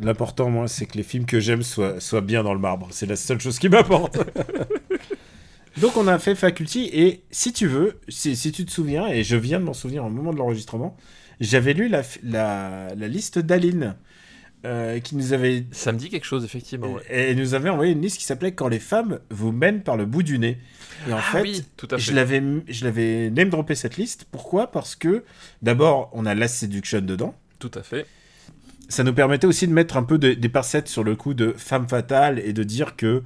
L'important, 0.00 0.48
moi, 0.50 0.68
c'est 0.68 0.86
que 0.86 0.96
les 0.96 1.02
films 1.02 1.24
que 1.26 1.40
j'aime 1.40 1.62
soient, 1.62 1.98
soient 2.00 2.20
bien 2.20 2.42
dans 2.44 2.54
le 2.54 2.60
marbre. 2.60 2.88
C'est 2.90 3.06
la 3.06 3.16
seule 3.16 3.40
chose 3.40 3.58
qui 3.58 3.68
m'apporte. 3.68 4.18
Donc, 5.80 5.96
on 5.96 6.08
a 6.08 6.18
fait 6.18 6.34
Faculty, 6.34 6.90
et 6.92 7.22
si 7.30 7.52
tu 7.52 7.66
veux, 7.68 8.00
si, 8.08 8.34
si 8.34 8.50
tu 8.52 8.64
te 8.64 8.70
souviens, 8.70 9.06
et 9.08 9.22
je 9.22 9.36
viens 9.36 9.60
de 9.60 9.64
m'en 9.64 9.74
souvenir 9.74 10.04
au 10.04 10.10
moment 10.10 10.32
de 10.32 10.38
l'enregistrement, 10.38 10.96
j'avais 11.40 11.72
lu 11.72 11.88
la, 11.88 12.02
la 12.24 13.08
liste 13.08 13.38
d'Aline. 13.38 13.94
Euh, 14.64 14.98
qui 15.00 15.14
nous 15.16 15.32
avait 15.32 15.64
Ça 15.70 15.92
me 15.92 15.98
dit 15.98 16.08
quelque 16.10 16.24
chose, 16.26 16.44
effectivement. 16.44 16.92
ouais. 16.92 17.30
et 17.30 17.34
nous 17.34 17.54
avait 17.54 17.68
envoyé 17.68 17.92
une 17.92 18.00
liste 18.02 18.18
qui 18.18 18.24
s'appelait 18.24 18.52
Quand 18.52 18.68
les 18.68 18.80
femmes 18.80 19.20
vous 19.30 19.52
mènent 19.52 19.82
par 19.82 19.96
le 19.96 20.04
bout 20.06 20.22
du 20.22 20.38
nez. 20.38 20.58
Et 21.08 21.12
en 21.12 21.18
ah 21.18 21.22
fait, 21.22 21.42
oui, 21.42 21.64
tout 21.76 21.86
à 21.90 21.96
fait. 21.96 22.02
je 22.02 22.12
l'avais, 22.12 22.42
je 22.68 22.84
l'avais 22.84 23.30
name 23.30 23.50
droppé 23.50 23.74
cette 23.74 23.96
liste. 23.96 24.26
Pourquoi? 24.30 24.70
Parce 24.70 24.96
que 24.96 25.24
d'abord, 25.62 26.10
on 26.12 26.26
a 26.26 26.34
la 26.34 26.48
séduction 26.48 27.00
dedans. 27.00 27.34
Tout 27.60 27.70
à 27.74 27.82
fait. 27.82 28.06
Ça 28.88 29.04
nous 29.04 29.12
permettait 29.12 29.46
aussi 29.46 29.68
de 29.68 29.72
mettre 29.72 29.96
un 29.96 30.02
peu 30.02 30.18
de- 30.18 30.32
des 30.34 30.48
pincettes 30.48 30.88
sur 30.88 31.04
le 31.04 31.14
coup 31.14 31.34
de 31.34 31.54
femme 31.56 31.88
fatale 31.88 32.38
et 32.38 32.52
de 32.52 32.62
dire 32.64 32.96
que 32.96 33.22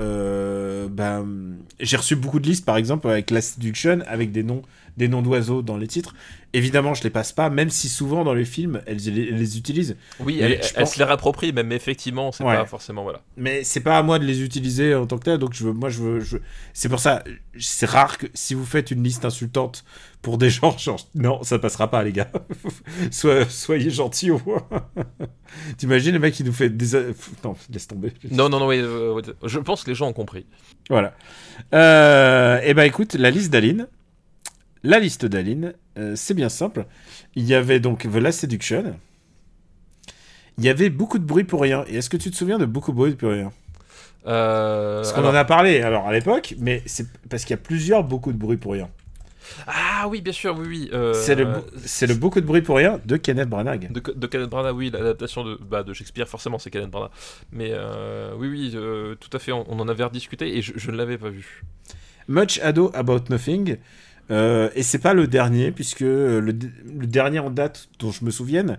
euh, 0.00 0.88
ben, 0.90 1.56
j'ai 1.80 1.96
reçu 1.96 2.16
beaucoup 2.16 2.38
de 2.40 2.46
listes, 2.46 2.66
par 2.66 2.76
exemple, 2.76 3.08
avec 3.08 3.30
la 3.30 3.40
séduction, 3.40 4.00
avec 4.06 4.30
des 4.32 4.42
noms, 4.42 4.62
des 4.96 5.08
noms 5.08 5.22
d'oiseaux 5.22 5.62
dans 5.62 5.76
les 5.76 5.86
titres. 5.88 6.14
Évidemment, 6.52 6.94
je 6.94 7.02
les 7.02 7.10
passe 7.10 7.32
pas, 7.32 7.50
même 7.50 7.68
si 7.68 7.88
souvent 7.88 8.24
dans 8.24 8.32
les 8.32 8.46
films, 8.46 8.80
elles, 8.86 8.96
les- 8.96 9.28
elles 9.28 9.36
les 9.36 9.58
utilisent. 9.58 9.96
Oui, 10.20 10.36
Mais 10.40 10.44
elle, 10.52 10.62
je 10.62 10.68
elle 10.74 10.82
pense- 10.84 10.94
se 10.94 10.98
les 10.98 11.04
réapproprie, 11.04 11.52
même 11.52 11.70
effectivement, 11.70 12.32
c'est 12.32 12.44
Ouais. 12.44 12.56
pas 12.56 12.64
forcément. 12.64 13.02
Voilà. 13.02 13.20
Mais 13.36 13.62
c'est 13.62 13.80
pas 13.80 13.98
à 13.98 14.02
moi 14.02 14.18
de 14.18 14.24
les 14.24 14.42
utiliser 14.42 14.94
en 14.94 15.06
tant 15.06 15.18
que 15.18 15.24
tel, 15.24 15.38
donc 15.38 15.52
je 15.52 15.64
veux, 15.64 15.72
moi 15.74 15.90
je 15.90 16.00
veux, 16.02 16.20
je- 16.20 16.38
c'est 16.72 16.88
pour 16.88 17.00
ça, 17.00 17.22
c'est 17.58 17.84
rare 17.88 18.16
que 18.16 18.26
si 18.32 18.54
vous 18.54 18.64
faites 18.64 18.90
une 18.90 19.02
liste 19.02 19.24
insultante 19.26 19.84
pour 20.22 20.38
des 20.38 20.48
gens, 20.50 20.78
genre, 20.78 20.98
non, 21.14 21.42
ça 21.42 21.58
passera 21.58 21.90
pas 21.90 22.02
les 22.02 22.12
gars. 22.12 22.30
Soyez 23.10 23.90
gentils 23.90 24.30
au 24.30 24.40
moins. 24.46 24.66
T'imagines 25.78 26.12
le 26.12 26.18
mec 26.18 26.34
qui 26.34 26.44
nous 26.44 26.52
fait 26.52 26.70
des, 26.70 26.96
non, 27.44 27.54
laisse 27.70 27.86
tomber. 27.86 28.12
Non, 28.30 28.48
non, 28.48 28.60
non, 28.60 28.68
oui, 28.68 28.78
euh, 28.78 29.20
je 29.44 29.58
pense 29.58 29.84
que 29.84 29.90
les 29.90 29.94
gens 29.94 30.08
ont 30.08 30.12
compris. 30.12 30.46
Voilà. 30.88 31.14
Euh, 31.74 32.60
et 32.64 32.74
ben 32.74 32.84
écoute, 32.84 33.14
la 33.14 33.30
liste 33.30 33.50
d'Aline. 33.52 33.88
La 34.86 35.00
liste 35.00 35.26
d'Aline, 35.26 35.74
euh, 35.98 36.12
c'est 36.14 36.32
bien 36.34 36.48
simple. 36.48 36.86
Il 37.34 37.44
y 37.44 37.54
avait 37.54 37.80
donc 37.80 38.02
The 38.02 38.14
Last 38.16 38.38
Seduction. 38.38 38.94
Il 40.58 40.64
y 40.64 40.68
avait 40.68 40.90
beaucoup 40.90 41.18
de 41.18 41.24
bruit 41.24 41.42
pour 41.42 41.60
rien. 41.60 41.84
Et 41.88 41.96
est-ce 41.96 42.08
que 42.08 42.16
tu 42.16 42.30
te 42.30 42.36
souviens 42.36 42.56
de 42.58 42.66
beaucoup 42.66 42.92
de 42.92 42.96
bruit 42.96 43.16
pour 43.16 43.30
rien? 43.32 43.50
Euh, 44.28 44.98
Parce 45.02 45.12
qu'on 45.12 45.22
alors- 45.22 45.32
en 45.32 45.34
a 45.34 45.44
parlé 45.44 45.80
alors 45.82 46.06
à 46.06 46.12
l'époque, 46.12 46.54
mais 46.60 46.82
c'est 46.86 47.06
parce 47.28 47.42
qu'il 47.44 47.50
y 47.50 47.58
a 47.58 47.62
plusieurs 47.62 48.04
beaucoup 48.04 48.30
de 48.32 48.38
bruit 48.38 48.58
pour 48.58 48.72
rien. 48.74 48.88
Ah 49.66 50.06
oui, 50.08 50.20
bien 50.20 50.32
sûr, 50.32 50.56
oui, 50.56 50.66
oui. 50.68 50.90
euh, 50.92 51.12
C'est 51.14 51.34
le, 51.34 51.48
c'est 51.84 52.06
le 52.06 52.14
beaucoup 52.14 52.40
de 52.40 52.46
bruit 52.46 52.62
pour 52.62 52.76
rien 52.76 53.00
de 53.04 53.16
Kenneth 53.16 53.48
Branagh. 53.48 53.90
De, 53.92 54.00
de 54.12 54.26
Kenneth 54.28 54.50
Branagh, 54.50 54.74
oui, 54.76 54.90
l'adaptation 54.90 55.42
de, 55.42 55.56
bah, 55.68 55.82
de 55.82 55.92
Shakespeare, 55.92 56.28
forcément, 56.28 56.58
c'est 56.60 56.70
Kenneth 56.70 56.90
Branagh. 56.90 57.10
Mais 57.50 57.70
euh, 57.72 58.32
oui, 58.38 58.48
oui, 58.48 58.72
euh, 58.76 59.16
tout 59.16 59.30
à 59.36 59.40
fait, 59.40 59.50
on, 59.50 59.64
on 59.68 59.80
en 59.80 59.88
avait 59.88 60.04
rediscuté 60.04 60.56
et 60.56 60.62
je, 60.62 60.72
je 60.76 60.90
ne 60.92 60.96
l'avais 60.96 61.18
pas 61.18 61.30
vu. 61.30 61.64
Much 62.28 62.60
Ado 62.60 62.90
About 62.94 63.24
Nothing. 63.30 63.76
Euh, 64.30 64.70
et 64.74 64.82
c'est 64.82 64.98
pas 64.98 65.14
le 65.14 65.26
dernier, 65.26 65.70
puisque 65.70 66.00
le, 66.00 66.40
le 66.40 67.06
dernier 67.06 67.38
en 67.38 67.50
date 67.50 67.88
dont 67.98 68.10
je 68.10 68.24
me 68.24 68.30
souvienne, 68.30 68.78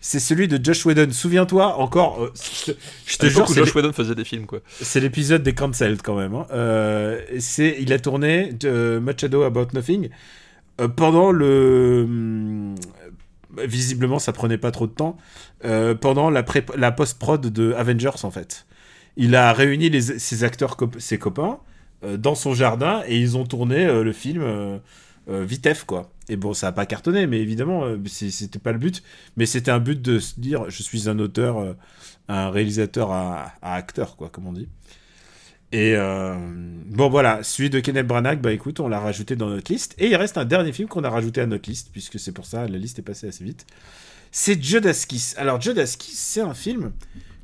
c'est 0.00 0.20
celui 0.20 0.46
de 0.48 0.62
Josh 0.64 0.86
Whedon. 0.86 1.08
Souviens-toi 1.10 1.76
encore, 1.76 2.22
euh, 2.22 2.32
je 2.34 2.72
te- 2.72 2.78
je 3.26 3.28
jure, 3.28 3.48
c'est 3.48 3.54
Josh 3.54 3.74
Whedon 3.74 3.92
faisait 3.92 4.14
des 4.14 4.24
films, 4.24 4.46
quoi. 4.46 4.60
C'est 4.80 5.00
l'épisode 5.00 5.42
des 5.42 5.54
Cancelled 5.54 6.00
quand 6.02 6.16
même. 6.16 6.34
hein. 6.34 6.46
Euh, 6.52 7.20
c'est, 7.38 7.76
il 7.80 7.92
a 7.92 7.98
tourné 7.98 8.52
de 8.52 9.00
Much 9.02 9.24
Ado 9.24 9.42
About 9.42 9.68
Nothing 9.74 10.08
euh, 10.80 10.86
pendant 10.88 11.32
le, 11.32 12.06
visiblement, 13.56 14.18
ça 14.18 14.32
prenait 14.32 14.58
pas 14.58 14.70
trop 14.70 14.86
de 14.86 14.92
temps 14.92 15.16
euh, 15.64 15.94
pendant 15.94 16.30
la, 16.30 16.42
post-prod 16.92 17.40
de 17.40 17.72
Avengers 17.72 18.24
en 18.24 18.30
fait. 18.30 18.66
Il 19.16 19.34
a 19.34 19.52
réuni 19.52 19.90
les, 19.90 20.00
ses 20.00 20.44
acteurs, 20.44 20.76
ses 20.98 21.18
copains, 21.18 21.58
euh, 21.58 21.77
dans 22.02 22.34
son 22.34 22.54
jardin 22.54 23.02
et 23.06 23.18
ils 23.18 23.36
ont 23.36 23.44
tourné 23.44 23.86
euh, 23.86 24.04
le 24.04 24.12
film 24.12 24.42
euh, 24.42 24.78
euh, 25.28 25.44
vitef 25.44 25.84
quoi. 25.84 26.10
Et 26.28 26.36
bon, 26.36 26.52
ça 26.52 26.68
a 26.68 26.72
pas 26.72 26.86
cartonné, 26.86 27.26
mais 27.26 27.40
évidemment, 27.40 27.84
euh, 27.84 27.98
c'était 28.06 28.58
pas 28.58 28.72
le 28.72 28.78
but. 28.78 29.02
Mais 29.36 29.46
c'était 29.46 29.70
un 29.70 29.78
but 29.78 30.00
de 30.00 30.18
se 30.18 30.38
dire, 30.38 30.68
je 30.68 30.82
suis 30.82 31.08
un 31.08 31.18
auteur, 31.18 31.58
euh, 31.58 31.72
un 32.28 32.50
réalisateur 32.50 33.10
à, 33.12 33.54
acteur 33.62 34.16
quoi, 34.16 34.28
comme 34.28 34.46
on 34.46 34.52
dit. 34.52 34.68
Et 35.72 35.94
euh, 35.96 36.34
bon 36.86 37.10
voilà, 37.10 37.42
celui 37.42 37.68
de 37.68 37.80
Kenneth 37.80 38.06
Branagh, 38.06 38.40
bah 38.40 38.52
écoute, 38.52 38.80
on 38.80 38.88
l'a 38.88 39.00
rajouté 39.00 39.36
dans 39.36 39.48
notre 39.48 39.72
liste. 39.72 39.94
Et 39.98 40.08
il 40.08 40.16
reste 40.16 40.38
un 40.38 40.44
dernier 40.44 40.72
film 40.72 40.88
qu'on 40.88 41.04
a 41.04 41.10
rajouté 41.10 41.40
à 41.40 41.46
notre 41.46 41.68
liste, 41.68 41.90
puisque 41.92 42.18
c'est 42.18 42.32
pour 42.32 42.46
ça, 42.46 42.66
la 42.66 42.78
liste 42.78 42.98
est 42.98 43.02
passée 43.02 43.28
assez 43.28 43.44
vite. 43.44 43.66
C'est 44.30 44.62
Judas 44.62 45.04
Kiss. 45.08 45.34
Alors 45.38 45.60
Judas 45.60 45.94
Kiss, 45.98 46.18
c'est 46.18 46.40
un 46.40 46.54
film 46.54 46.92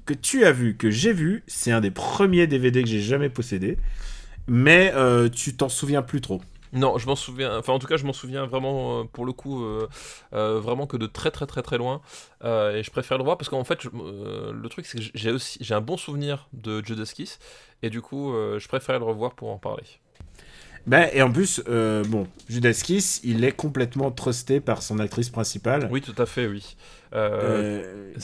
que 0.04 0.14
tu 0.14 0.44
as 0.44 0.52
vu, 0.52 0.76
que 0.76 0.90
j'ai 0.90 1.12
vu. 1.14 1.42
C'est 1.46 1.72
un 1.72 1.80
des 1.80 1.90
premiers 1.90 2.46
DVD 2.46 2.82
que 2.82 2.88
j'ai 2.88 3.00
jamais 3.00 3.30
possédé. 3.30 3.78
Mais 4.46 4.92
euh, 4.94 5.28
tu 5.28 5.56
t'en 5.56 5.68
souviens 5.68 6.02
plus 6.02 6.20
trop. 6.20 6.40
Non, 6.72 6.98
je 6.98 7.06
m'en 7.06 7.14
souviens. 7.14 7.56
Enfin, 7.58 7.72
en 7.72 7.78
tout 7.78 7.86
cas, 7.86 7.96
je 7.96 8.04
m'en 8.04 8.12
souviens 8.12 8.46
vraiment, 8.46 9.00
euh, 9.00 9.04
pour 9.04 9.24
le 9.24 9.32
coup, 9.32 9.64
euh, 9.64 9.88
euh, 10.32 10.58
vraiment 10.58 10.86
que 10.88 10.96
de 10.96 11.06
très 11.06 11.30
très 11.30 11.46
très 11.46 11.62
très 11.62 11.78
loin. 11.78 12.00
Et 12.42 12.82
je 12.82 12.90
préfère 12.90 13.16
le 13.16 13.24
voir 13.24 13.38
parce 13.38 13.48
qu'en 13.48 13.64
fait, 13.64 13.80
je- 13.82 13.88
le 14.50 14.68
truc, 14.68 14.84
c'est 14.86 14.98
que 14.98 15.04
j'ai 15.14 15.30
aussi 15.30 15.58
j'ai 15.60 15.74
un 15.74 15.80
bon 15.80 15.96
souvenir 15.96 16.48
de 16.52 16.84
Judas 16.84 17.10
Kiss. 17.14 17.38
Et 17.82 17.90
du 17.90 18.02
coup, 18.02 18.32
je 18.58 18.68
préfère 18.68 18.98
le 18.98 19.04
revoir 19.04 19.34
pour 19.34 19.50
en 19.50 19.58
parler. 19.58 19.84
Ben, 20.86 21.08
et 21.14 21.22
en 21.22 21.30
plus, 21.30 21.62
bon, 21.64 22.26
Judas 22.48 22.78
Kiss, 22.84 23.20
il 23.24 23.44
est 23.44 23.52
complètement 23.52 24.10
trusté 24.10 24.60
par 24.60 24.82
son 24.82 24.98
actrice 24.98 25.30
principale, 25.30 25.88
Oui, 25.90 26.02
tout 26.02 26.14
à 26.20 26.26
fait, 26.26 26.46
oui. 26.46 26.76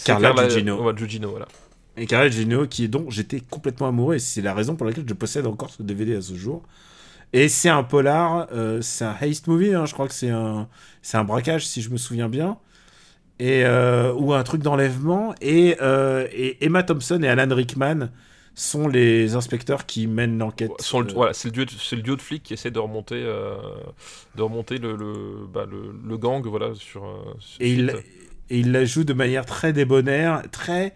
Carla 0.05 0.33
Gugino. 0.33 0.83
ouais, 0.83 0.93
Gugino, 0.95 1.31
voilà. 1.31 1.47
Et 2.01 2.07
Carla 2.07 2.31
Gugino, 2.31 2.67
qui 2.67 2.85
est 2.85 2.89
dont 2.89 3.11
j'étais 3.11 3.41
complètement 3.41 3.89
amoureux, 3.89 4.17
et 4.17 4.19
c'est 4.21 4.41
la 4.43 4.55
raison 4.55 4.75
pour 4.77 4.87
laquelle 4.87 5.05
je 5.09 5.15
possède 5.15 5.47
encore 5.47 5.71
ce 5.71 5.83
DVD 5.85 6.17
à 6.17 6.23
ce 6.23 6.35
jour. 6.35 6.65
Et 7.33 7.49
c'est 7.49 7.69
un 7.69 7.85
polar, 7.85 8.49
euh, 8.53 8.81
c'est 8.83 9.05
un 9.05 9.17
heist 9.21 9.47
movie, 9.49 9.75
hein, 9.75 9.87
je 9.87 9.95
crois 9.95 10.09
que 10.09 10.15
c'est 10.15 10.31
un, 10.31 10.69
c'est 11.03 11.19
un 11.19 11.25
braquage, 11.25 11.67
si 11.67 11.83
je 11.83 11.91
me 11.91 11.99
souviens 11.99 12.29
bien, 12.29 12.59
et, 13.39 13.65
euh, 13.65 14.13
ou 14.15 14.35
un 14.35 14.43
truc 14.45 14.63
d'enlèvement. 14.63 15.35
Et, 15.43 15.77
euh, 15.83 16.27
et 16.33 16.65
Emma 16.65 16.83
Thompson 16.83 17.23
et 17.23 17.29
Alan 17.29 17.55
Rickman 17.55 18.11
sont 18.55 18.89
les 18.89 19.35
inspecteurs 19.37 19.87
qui 19.87 20.07
mènent 20.07 20.39
l'enquête. 20.39 20.71
Le- 21.01 21.15
voilà, 21.15 21.35
c'est 21.35 21.49
le 21.49 21.53
duo, 21.53 21.65
de- 21.67 21.71
c'est 21.71 21.97
le 21.97 22.03
duo 22.03 22.17
de 22.17 22.23
flics 22.23 22.43
qui 22.43 22.55
essaie 22.55 22.71
de 22.73 22.79
remonter, 22.81 23.23
de 24.37 24.43
remonter 24.43 24.79
le, 24.79 24.97
le, 24.97 25.47
bah, 25.53 25.67
le, 25.71 25.95
le 26.07 26.17
gang, 26.19 26.47
voilà, 26.47 26.75
sur. 26.75 27.03
sur- 27.41 27.61
Et 27.63 27.73
il, 27.73 27.91
et 28.51 28.59
il 28.61 28.73
la 28.73 28.85
joue 28.85 29.05
de 29.05 29.13
manière 29.13 29.47
très 29.47 29.73
débonnaire, 29.73 30.43
très. 30.51 30.95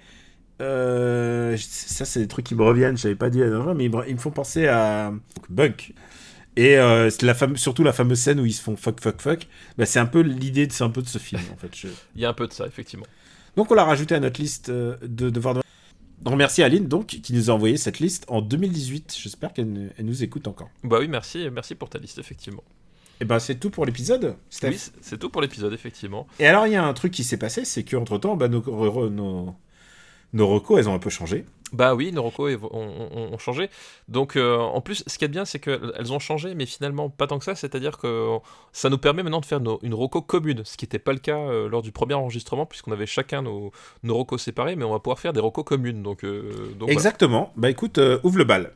Euh, 0.61 1.57
ça, 1.59 2.05
c'est 2.05 2.21
des 2.21 2.29
trucs 2.29 2.47
qui 2.47 2.55
me 2.55 2.63
reviennent, 2.63 2.97
j'avais 2.97 3.15
pas 3.17 3.31
dit 3.31 3.39
la 3.41 3.47
dernière 3.47 3.65
fois, 3.65 3.75
mais 3.75 3.85
ils 3.87 3.91
me, 3.95 4.09
ils 4.09 4.15
me 4.15 4.21
font 4.21 4.31
penser 4.31 4.67
à 4.67 5.13
Bunk. 5.49 5.93
Et 6.57 6.77
euh, 6.79 7.11
c'est 7.11 7.25
la 7.25 7.35
fame, 7.35 7.57
surtout 7.57 7.83
la 7.83 7.93
fameuse 7.93 8.21
scène 8.21 8.39
où 8.39 8.47
ils 8.47 8.53
se 8.53 8.63
font 8.63 8.77
fuck, 8.77 9.01
fuck, 9.01 9.21
fuck. 9.21 9.49
Bah, 9.77 9.87
c'est 9.87 9.99
un 9.99 10.07
peu 10.07 10.21
l'idée 10.21 10.67
de, 10.69 10.73
c'est 10.73 10.85
un 10.85 10.91
peu 10.91 11.03
de 11.03 11.09
ce 11.09 11.19
film, 11.19 11.43
en 11.53 11.57
fait. 11.57 11.75
Je- 11.75 11.89
Il 12.15 12.21
y 12.23 12.25
a 12.25 12.29
un 12.29 12.35
peu 12.35 12.47
de 12.47 12.53
ça, 12.53 12.67
effectivement. 12.67 13.07
Donc, 13.57 13.71
on 13.71 13.75
l'a 13.75 13.85
rajouté 13.85 14.15
à 14.15 14.21
notre 14.21 14.41
liste 14.41 14.69
euh, 14.69 14.97
de 15.03 15.31
devoirs 15.31 15.55
de. 15.55 15.61
On 16.25 16.31
remercie 16.31 16.63
Aline, 16.63 16.87
donc, 16.87 17.07
qui 17.07 17.33
nous 17.35 17.51
a 17.51 17.53
envoyé 17.55 17.77
cette 17.77 17.99
liste 17.99 18.25
en 18.29 18.41
2018. 18.41 19.17
J'espère 19.21 19.53
qu'elle 19.53 19.93
elle 19.99 20.05
nous 20.07 20.23
écoute 20.23 20.47
encore. 20.47 20.71
Bah 20.85 20.99
oui, 21.01 21.09
merci, 21.09 21.49
merci 21.53 21.75
pour 21.75 21.91
ta 21.91 21.99
liste, 21.99 22.19
effectivement. 22.19 22.63
Et 23.21 23.25
ben, 23.25 23.39
c'est 23.41 23.57
tout 23.57 23.71
pour 23.71 23.85
l'épisode, 23.85 24.37
Steph. 24.49 24.71
Oui, 24.71 24.81
c'est- 25.03 25.19
tout 25.19 25.31
pour 25.31 25.43
l'épisode, 25.43 25.73
effectivement. 25.73 26.27
Et 26.39 26.47
alors, 26.47 26.67
il 26.69 26.73
y 26.73 26.77
a 26.77 26.85
un 26.85 26.93
truc 26.95 27.13
qui 27.13 27.25
s'est 27.25 27.37
passé, 27.37 27.65
c'est 27.65 27.83
qu'entre 27.85 28.17
temps, 28.19 28.37
bah, 28.37 28.49
nos, 28.49 29.55
nos 30.35 30.47
recos, 30.49 30.79
elles 30.79 30.89
ont 30.91 30.95
un 30.95 30.99
peu 30.99 31.09
changé. 31.11 31.47
Bah 31.73 31.95
oui, 31.97 32.13
nos 32.13 32.23
recos 32.23 32.57
ont, 32.63 32.69
ont- 32.71 33.33
ont 33.33 33.39
changé. 33.39 33.69
Donc, 34.09 34.37
euh, 34.37 34.59
en 34.59 34.81
plus, 34.81 35.03
ce 35.09 35.19
qui 35.19 35.25
est 35.25 35.29
bien, 35.29 35.45
c'est 35.45 35.59
qu'elles 35.59 36.13
ont 36.13 36.21
changé, 36.21 36.55
mais 36.55 36.67
finalement 36.67 37.09
pas 37.11 37.27
tant 37.27 37.39
que 37.41 37.45
ça. 37.45 37.57
C'est-à-dire 37.57 37.99
que 37.99 38.29
ça 38.73 38.91
nous 38.91 38.99
permet 38.99 39.25
maintenant 39.25 39.41
de 39.41 39.47
faire 39.47 39.59
nos- 39.61 39.81
une 39.83 39.95
reco 39.95 40.23
commune, 40.23 40.63
ce 40.65 40.77
qui 40.77 40.85
n'était 40.85 41.01
pas 41.01 41.13
le 41.13 41.19
cas 41.19 41.39
euh, 41.39 41.69
lors 41.69 41.83
du 41.83 41.91
premier 41.91 42.15
enregistrement, 42.15 42.65
puisqu'on 42.67 42.93
avait 42.93 43.07
chacun 43.07 43.43
nos, 43.43 43.73
nos 44.05 44.17
recos 44.17 44.41
séparés, 44.43 44.77
mais 44.77 44.85
on 44.85 44.93
va 44.93 45.01
pouvoir 45.01 45.19
faire 45.19 45.33
des 45.33 45.41
recos 45.41 45.65
communes. 45.65 46.03
Donc, 46.05 46.23
euh, 46.25 46.43
donc 46.53 46.81
voilà. 46.81 46.93
Exactement. 46.93 47.53
Bah 47.57 47.71
écoute, 47.71 47.99
euh, 47.99 48.21
ouvre 48.23 48.39
le 48.39 48.45
bal. 48.45 48.73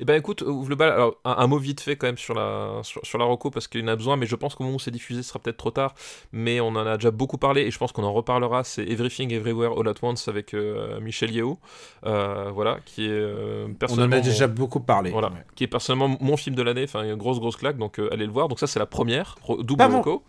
Eh 0.00 0.04
ben 0.04 0.14
écoute, 0.18 0.42
ouvre 0.42 0.68
le 0.68 0.74
bal. 0.76 0.90
Alors, 0.92 1.16
un, 1.24 1.36
un 1.38 1.46
mot 1.46 1.58
vite 1.58 1.80
fait 1.80 1.96
quand 1.96 2.06
même 2.06 2.18
sur 2.18 2.34
la, 2.34 2.80
sur, 2.82 3.00
sur 3.04 3.18
la 3.18 3.24
Rocco 3.24 3.50
parce 3.50 3.68
qu'il 3.68 3.80
y 3.80 3.84
en 3.84 3.88
a 3.88 3.96
besoin, 3.96 4.16
mais 4.16 4.26
je 4.26 4.36
pense 4.36 4.54
qu'au 4.54 4.64
moment 4.64 4.76
où 4.76 4.80
c'est 4.80 4.90
diffusé, 4.90 5.22
ce 5.22 5.28
sera 5.28 5.38
peut-être 5.38 5.56
trop 5.56 5.70
tard. 5.70 5.94
Mais 6.32 6.60
on 6.60 6.68
en 6.68 6.86
a 6.86 6.96
déjà 6.96 7.10
beaucoup 7.10 7.38
parlé 7.38 7.62
et 7.62 7.70
je 7.70 7.78
pense 7.78 7.92
qu'on 7.92 8.04
en 8.04 8.12
reparlera. 8.12 8.64
C'est 8.64 8.84
Everything 8.86 9.32
Everywhere 9.32 9.72
All 9.78 9.88
at 9.88 9.94
Once 10.02 10.28
avec 10.28 10.54
euh, 10.54 11.00
Michel 11.00 11.30
Yeo. 11.32 11.58
Euh, 12.06 12.50
voilà, 12.52 12.78
qui 12.84 13.06
est 13.06 13.10
euh, 13.10 13.66
On 13.66 13.70
en 13.70 13.74
personnellement. 13.74 14.16
a 14.16 14.20
déjà 14.20 14.46
beaucoup 14.46 14.80
parlé. 14.80 15.10
Voilà, 15.10 15.28
Ouais. 15.28 15.44
qui 15.54 15.64
est 15.64 15.68
personnellement 15.68 16.16
mon 16.20 16.36
film 16.36 16.54
de 16.56 16.62
l'année, 16.62 16.84
enfin 16.84 17.02
une 17.04 17.16
grosse 17.16 17.40
grosse 17.40 17.56
claque, 17.56 17.78
donc 17.78 17.98
allez 17.98 18.26
le 18.26 18.32
voir. 18.32 18.48
Donc 18.48 18.58
ça 18.58 18.66
c'est 18.66 18.78
la 18.78 18.86
première, 18.86 19.36
double 19.48 19.76
Pas 19.76 19.88
mon- 19.88 19.98
Rocco. 19.98 20.24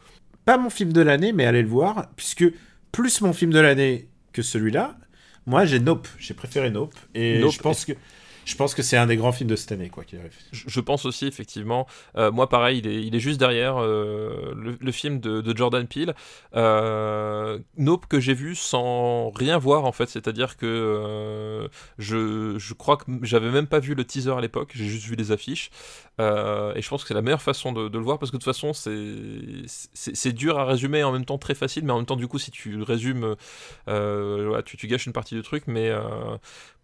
Pas 0.46 0.58
mon 0.58 0.70
film 0.70 0.94
de 0.94 1.02
l'année, 1.02 1.32
mais 1.34 1.46
allez 1.46 1.62
le 1.64 1.68
voir, 1.68 2.06
puisque 2.16 2.46
plus 2.92 3.22
mon 3.22 3.34
film 3.34 3.52
de 3.52 3.60
l'année 3.60 4.08
que 4.32 4.42
celui-là, 4.42 4.96
moi 5.48 5.66
j'ai 5.66 5.80
Nope. 5.80 6.08
J'ai 6.20 6.34
préféré 6.34 6.70
Nope. 6.70 6.94
Et 7.14 7.40
Nope 7.40 7.52
je 7.52 7.60
pense 7.60 7.84
que 7.86 7.94
je 8.46 8.56
pense 8.56 8.76
que 8.76 8.84
c'est 8.84 8.96
un 8.96 9.08
des 9.08 9.18
grands 9.18 9.32
films 9.32 9.50
de 9.50 9.56
cette 9.56 9.72
année, 9.72 9.90
quoi 9.90 10.04
qu'il 10.04 10.20
arrive. 10.20 10.32
Je 10.52 10.80
pense 10.80 11.06
aussi, 11.06 11.26
effectivement. 11.26 11.88
Euh, 12.16 12.32
moi, 12.32 12.48
pareil, 12.48 12.80
il 12.84 13.16
est, 13.16 13.20
juste 13.20 13.40
derrière 13.40 13.82
euh, 13.82 14.54
le, 14.80 14.92
film 14.92 15.20
de, 15.20 15.58
Jordan 15.58 15.88
Peele. 15.88 16.14
Euh, 16.56 17.58
Nope, 17.78 18.06
que 18.06 18.20
j'ai 18.20 18.36
vu 18.36 18.54
sans 18.54 19.32
rien 19.32 19.58
voir, 19.58 19.86
en 19.86 19.92
fait. 19.92 20.08
C'est-à-dire 20.10 20.58
que 20.58 21.68
je, 21.98 22.74
crois 22.74 22.98
que 22.98 23.06
j'avais 23.24 23.50
même 23.50 23.66
pas 23.66 23.80
vu 23.80 23.96
le 23.96 24.06
teaser 24.06 24.32
à 24.38 24.42
l'époque. 24.42 24.74
J'ai 24.76 24.86
juste 24.86 25.06
vu 25.06 25.16
les 25.16 25.32
affiches. 25.32 25.72
Et 26.20 26.82
je 26.82 26.88
pense 26.88 27.02
que 27.02 27.08
c'est 27.08 27.16
la 27.16 27.24
meilleure 27.24 27.42
façon 27.42 27.74
de, 27.74 27.90
le 27.98 28.04
voir 28.04 28.20
parce 28.20 28.30
que 28.30 28.38
de 28.38 28.44
toute 28.44 28.54
façon, 28.54 28.74
c'est 28.74 30.34
dur 30.34 30.60
à 30.60 30.66
résumer 30.66 31.00
et 31.00 31.04
en 31.04 31.12
même 31.12 31.26
temps 31.26 31.40
très 31.40 31.56
facile. 31.56 31.84
Mais 31.84 31.92
en 31.92 31.98
même 31.98 32.06
temps, 32.06 32.16
du 32.16 32.28
coup, 32.28 32.38
si 32.38 32.52
tu 32.52 32.80
résumes, 32.84 33.36
tu, 33.88 34.88
gâches 34.88 35.08
une 35.08 35.14
partie 35.14 35.34
du 35.34 35.42
truc. 35.42 35.64
Mais. 35.66 35.92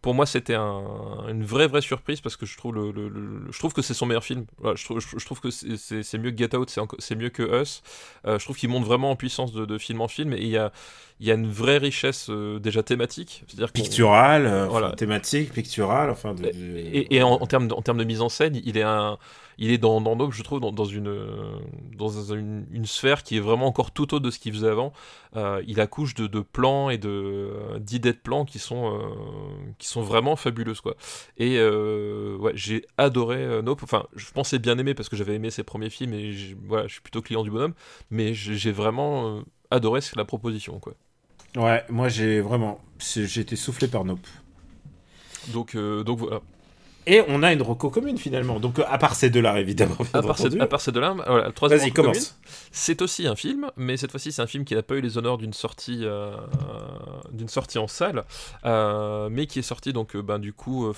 pour 0.01 0.15
moi, 0.15 0.25
c'était 0.25 0.55
un- 0.55 1.27
une 1.29 1.43
vraie 1.52 1.68
vraie 1.68 1.82
surprise 1.82 2.22
parce 2.22 2.36
que 2.38 2.45
je 2.45 2.57
trouve 2.57 2.73
le, 2.76 2.91
le- 2.91 3.10
le- 3.10 3.52
je 3.52 3.60
trouve 3.60 3.73
que 3.73 3.82
c'est 3.82 3.94
son 3.94 4.06
meilleur 4.06 4.23
film. 4.23 4.45
Voilà, 4.60 4.76
je 4.76 4.84
trouve 4.86 4.99
je, 4.99 5.07
je 5.18 5.26
trouve 5.26 5.40
que 5.40 5.49
c'est- 5.52 6.18
mieux 6.18 6.32
que 6.32 6.38
Get 6.38 6.56
Out, 6.56 6.76
c'est 6.99 7.15
mieux 7.15 7.30
que 7.30 7.44
Us. 7.61 7.84
Euh, 8.26 8.40
je 8.40 8.44
trouve 8.45 8.57
qu'il 8.57 8.69
monte 8.69 8.86
vraiment 8.86 9.11
en 9.11 9.15
puissance 9.15 9.52
de, 9.53 9.65
de 9.65 9.78
film 9.78 10.02
en 10.02 10.07
film 10.07 10.34
et 10.34 10.38
il 10.41 10.48
y 10.49 10.57
a 10.57 10.72
il 11.19 11.28
y 11.28 11.32
a 11.32 11.36
une 11.36 11.52
vraie 11.52 11.78
richesse 11.78 12.28
euh, 12.32 12.57
déjà 12.57 12.82
thématique, 12.82 13.44
c'est-à-dire 13.48 13.72
qu'on- 13.72 13.82
Pictural, 13.84 14.48
euh, 14.48 14.65
Voilà. 14.68 14.91
thématique, 14.94 15.53
pictural, 15.53 16.10
enfin. 16.10 16.34
De, 16.34 16.41
de- 16.44 16.49
et, 16.52 17.15
et 17.15 17.22
en, 17.22 17.34
en 17.34 17.45
termes 17.45 17.68
de, 17.68 17.73
en 17.76 17.82
termes 17.84 17.99
de 17.99 18.03
mise 18.06 18.22
en 18.22 18.30
scène, 18.30 18.60
il 18.64 18.76
est 18.76 18.82
un, 18.82 19.19
il 19.57 19.72
est 19.72 19.78
dans, 19.78 20.02
dans 20.02 20.15
Nope, 20.15 20.34
je 20.34 20.44
trouve, 20.44 20.60
dans, 20.60 20.72
dans 20.72 20.86
une, 20.86 21.07
euh, 21.07 21.60
dans 21.98 22.10
une, 22.34 22.65
une 22.72 22.86
sphère 22.86 23.23
qui 23.23 23.38
est 23.38 23.40
vraiment 23.40 23.68
encore 23.68 23.91
tout 23.91 24.14
autre 24.14 24.19
de 24.19 24.32
ce 24.32 24.40
qu'il 24.40 24.53
faisait 24.53 24.69
avant. 24.69 24.94
Euh, 25.36 25.61
il 25.68 25.80
accouche 25.80 26.14
de, 26.15 26.28
de 26.28 26.40
plans 26.40 26.90
et 26.90 26.99
euh, 27.06 27.80
d'idées 27.80 28.14
de 28.14 28.18
plans 28.18 28.45
qui 28.45 28.60
sont, 28.60 28.98
euh, 28.98 28.99
qui 29.78 29.88
sont 29.88 30.02
vraiment 30.02 30.36
fabuleuses, 30.36 30.82
quoi. 30.82 30.95
Et 31.38 31.57
euh, 31.57 32.38
ouais, 32.38 32.52
j'ai 32.56 32.86
adoré 32.98 33.61
Nope. 33.61 33.84
Enfin, 33.84 34.07
je 34.15 34.32
pensais 34.32 34.60
bien 34.60 34.78
aimer 34.78 34.94
parce 34.94 35.10
que 35.10 35.15
j'avais 35.15 35.36
aimé 35.36 35.52
ses 35.52 35.64
premiers 35.64 35.90
films 35.90 36.14
et 36.14 36.36
voilà, 36.65 36.88
je 36.88 36.94
suis 36.94 37.02
plutôt 37.02 37.22
client 37.22 37.44
du 37.44 37.52
bonhomme, 37.52 37.73
mais 38.10 38.34
j'ai 38.34 38.72
vraiment 38.72 39.44
adoré 39.69 39.99
la 40.15 40.26
proposition, 40.26 40.80
quoi. 40.80 40.94
Ouais, 41.56 41.84
moi 41.90 42.07
j'ai 42.07 42.40
vraiment, 42.40 42.80
j'ai 42.99 43.41
été 43.41 43.56
soufflé 43.56 43.88
par 43.88 44.06
Nope. 44.06 44.26
Donc, 45.49 45.76
donc 45.76 46.19
voilà. 46.19 46.41
Et 47.07 47.22
on 47.28 47.41
a 47.41 47.52
une 47.52 47.61
reco 47.61 47.90
commune 47.90 48.18
finalement. 48.18 48.60
Donc 48.60 48.80
à 48.80 48.98
part 48.98 49.15
ces 49.15 49.30
deux-là 49.30 49.60
évidemment. 49.60 49.95
À 50.14 50.22
part, 50.22 50.38
ces, 50.38 50.48
entendu. 50.48 50.61
à 50.61 50.68
part 50.68 50.82
ces 50.82 50.91
deux-là, 50.91 51.15
voilà, 51.28 51.48
le 51.48 51.53
troisième 51.53 51.80
Vas-y, 51.80 51.91
commence. 51.91 52.40
C'est 52.72 53.02
aussi 53.02 53.28
un 53.28 53.36
film, 53.36 53.72
mais 53.76 53.98
cette 53.98 54.11
fois-ci 54.11 54.32
c'est 54.32 54.41
un 54.41 54.48
film 54.48 54.65
qui 54.65 54.76
n'a 54.76 54.84
pas 54.84 54.95
eu 54.95 55.02
les 55.02 55.18
honneurs 55.18 55.38
d'une 55.38 55.53
sortie, 55.53 56.02
euh, 56.03 56.36
d'une 57.32 57.48
sortie 57.48 57.80
en 57.80 57.88
salle, 57.88 58.23
euh, 58.65 59.30
mais 59.32 59.48
qui 59.48 59.60
est 59.60 59.64
sorti 59.64 59.94
donc 59.94 60.15
euh, 60.15 60.22
ben, 60.22 60.38
du 60.38 60.53
coup 60.53 60.86
euh, 60.86 60.94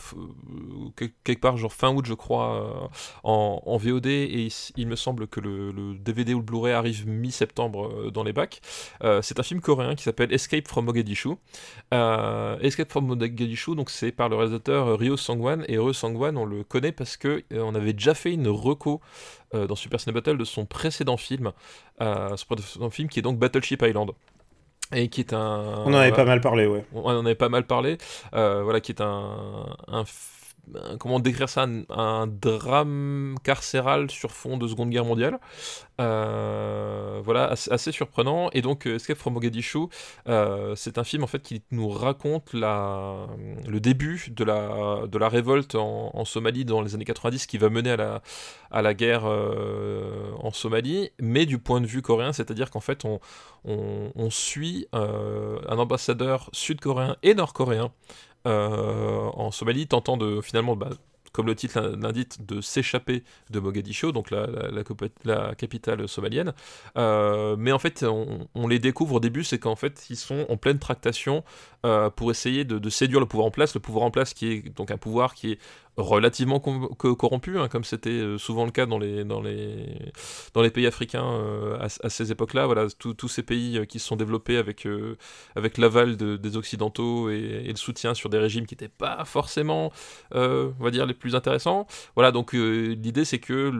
quelque 1.23 1.41
part 1.41 1.57
genre 1.57 1.73
fin 1.73 1.93
août 1.93 2.05
je 2.05 2.13
crois 2.13 2.89
en, 3.23 3.61
en 3.65 3.77
VOD 3.77 4.07
et 4.07 4.49
il, 4.75 4.87
me 4.87 4.95
semble 4.95 5.27
que 5.27 5.39
le, 5.39 5.71
le 5.71 5.95
DVD 5.95 6.33
ou 6.33 6.39
le 6.39 6.43
Blu-ray 6.43 6.73
arrive 6.73 7.07
mi-septembre 7.07 8.11
dans 8.11 8.23
les 8.23 8.33
bacs. 8.33 8.61
C'est 9.21 9.39
un 9.39 9.43
film 9.43 9.61
coréen 9.61 9.95
qui 9.95 10.03
s'appelle 10.03 10.33
Escape 10.33 10.67
from 10.67 10.85
Mogadishu. 10.85 11.35
Escape 11.91 12.89
from 12.89 13.05
Mogadishu 13.07 13.75
donc 13.75 13.89
c'est 13.89 14.11
par 14.11 14.29
le 14.29 14.35
réalisateur 14.35 14.97
Ryo 14.99 15.17
Sangwan 15.17 15.63
et 15.67 15.77
Ryo 15.77 15.92
Sangwan 15.93 16.37
on 16.37 16.45
le 16.45 16.63
connaît 16.63 16.91
parce 16.91 17.17
que 17.17 17.43
euh, 17.53 17.61
on 17.61 17.75
avait 17.75 17.93
déjà 17.93 18.13
fait 18.13 18.33
une 18.33 18.47
reco 18.47 19.01
euh, 19.53 19.67
dans 19.67 19.75
Super 19.75 19.99
Ciné 19.99 20.13
Battle 20.13 20.37
de 20.37 20.43
son 20.45 20.65
précédent 20.65 21.17
film, 21.17 21.51
euh, 22.01 22.35
son 22.35 22.45
précédent 22.55 22.89
film 22.89 23.09
qui 23.09 23.19
est 23.19 23.23
donc 23.23 23.37
Battleship 23.39 23.81
Island. 23.81 24.11
Et 24.95 25.07
qui 25.07 25.21
est 25.21 25.33
un. 25.33 25.83
On 25.85 25.93
en 25.93 25.97
avait 25.97 26.11
pas 26.11 26.25
mal 26.25 26.39
parlé, 26.41 26.67
ouais. 26.67 26.85
on 26.93 27.05
en 27.05 27.25
avait 27.25 27.33
pas 27.35 27.49
mal 27.49 27.65
parlé. 27.65 27.97
voilà, 28.31 28.79
qui 28.79 28.91
est 28.91 29.01
un, 29.01 29.65
un- 29.87 30.03
comment 30.99 31.19
décrire 31.19 31.49
ça, 31.49 31.65
un, 31.89 32.27
drame 32.27 33.35
carcéral 33.43 34.09
sur 34.09 34.31
fond 34.31 34.57
de 34.57 34.67
Seconde 34.67 34.89
Guerre 34.89 35.05
mondiale. 35.05 35.39
Euh, 36.01 37.21
voilà, 37.23 37.53
assez, 37.69 37.91
surprenant. 37.91 38.49
Et 38.53 38.61
donc, 38.61 38.87
euh, 38.87 38.95
Escape 38.95 39.17
from 39.17 39.33
Mogadishu, 39.33 39.87
euh, 40.27 40.73
c'est 40.75 40.97
un 40.97 41.03
film 41.03 41.23
en 41.23 41.27
fait 41.27 41.41
qui 41.41 41.61
nous 41.71 41.89
raconte 41.89 42.53
la, 42.53 43.27
le 43.67 43.79
début 43.79 44.27
de 44.29 44.43
la, 44.43 45.05
de 45.07 45.17
la 45.17 45.29
révolte 45.29 45.75
en, 45.75 46.23
Somalie 46.25 46.63
dans 46.63 46.81
les 46.81 46.95
années 46.95 47.03
90 47.03 47.47
qui 47.47 47.57
va 47.57 47.69
mener 47.69 47.91
à 47.91 47.97
la, 47.97 48.21
à 48.71 48.81
la 48.81 48.93
guerre 48.93 49.23
euh, 49.25 50.31
en 50.39 50.51
Somalie, 50.51 51.11
mais 51.19 51.45
du 51.45 51.59
point 51.59 51.81
de 51.81 51.85
vue 51.85 52.01
coréen, 52.01 52.31
c'est-à-dire 52.31 52.71
qu'en 52.71 52.79
fait, 52.79 53.03
on, 53.03 53.19
on, 53.65 54.29
suit 54.29 54.87
un 54.93 55.77
ambassadeur 55.77 56.49
sud-coréen 56.53 57.17
et 57.23 57.35
nord-coréen 57.35 57.91
euh, 58.45 59.29
en 59.33 59.51
Somalie, 59.51 59.87
tentant 59.87 60.17
de 60.17 60.41
finalement, 60.41 60.75
bah, 60.75 60.89
comme 61.33 61.47
le 61.47 61.55
titre 61.55 61.79
l'indique, 61.99 62.45
de 62.45 62.61
s'échapper 62.61 63.23
de 63.49 63.59
Mogadiscio, 63.59 64.11
donc 64.11 64.29
la, 64.31 65.55
capitale 65.55 66.07
somalienne. 66.07 66.53
Euh, 66.97 67.55
mais 67.57 67.71
en 67.71 67.79
fait, 67.79 68.03
on, 68.03 68.47
on, 68.53 68.67
les 68.67 68.79
découvre 68.79 69.15
au 69.15 69.19
début, 69.19 69.43
c'est 69.43 69.57
qu'en 69.59 69.75
fait, 69.75 70.05
ils 70.09 70.15
sont 70.15 70.45
en 70.47 70.57
pleine 70.57 70.77
tractation 70.77 71.43
euh, 71.85 72.09
pour 72.09 72.29
essayer 72.31 72.63
de, 72.65 72.77
de, 72.77 72.89
séduire 72.89 73.19
le 73.19 73.25
pouvoir 73.25 73.47
en 73.47 73.51
place. 73.51 73.73
Le 73.73 73.79
pouvoir 73.79 74.05
en 74.05 74.11
place 74.11 74.33
qui 74.33 74.47
est 74.47 74.75
donc 74.75 74.91
un 74.91 74.97
pouvoir 74.97 75.33
qui 75.33 75.53
est 75.53 75.59
relativement 75.97 76.59
corrompu, 76.59 77.59
hein, 77.59 77.67
comme 77.67 77.83
c'était 77.83 78.09
euh, 78.09 78.37
souvent 78.37 78.65
le 78.65 78.71
cas 78.71 78.85
dans 78.85 78.97
les, 78.97 79.23
dans 79.23 79.41
les, 79.41 80.11
dans 80.53 80.61
les 80.61 80.71
pays 80.71 80.87
africains 80.87 81.25
euh, 81.25 81.77
à, 81.79 82.09
ces 82.09 82.31
époques-là. 82.31 82.65
Voilà, 82.65 82.87
tous 82.97 83.27
ces 83.27 83.43
pays 83.43 83.77
euh, 83.77 83.85
qui 83.85 83.99
se 83.99 84.07
sont 84.07 84.15
développés 84.15 84.57
avec, 84.57 84.87
avec 85.55 85.77
l'aval 85.77 86.17
de, 86.17 86.35
des 86.37 86.57
Occidentaux 86.57 87.29
et, 87.29 87.63
le 87.73 87.75
soutien 87.75 88.13
sur 88.13 88.29
des 88.29 88.37
régimes 88.37 88.65
qui 88.65 88.75
n'étaient 88.75 88.87
pas 88.87 89.25
forcément, 89.25 89.91
on 90.31 90.73
va 90.79 90.91
dire, 90.91 91.05
les 91.05 91.13
plus 91.13 91.35
intéressants. 91.35 91.87
Voilà, 92.15 92.31
donc 92.31 92.53
l'idée 92.53 93.25
c'est 93.25 93.39
que 93.39 93.71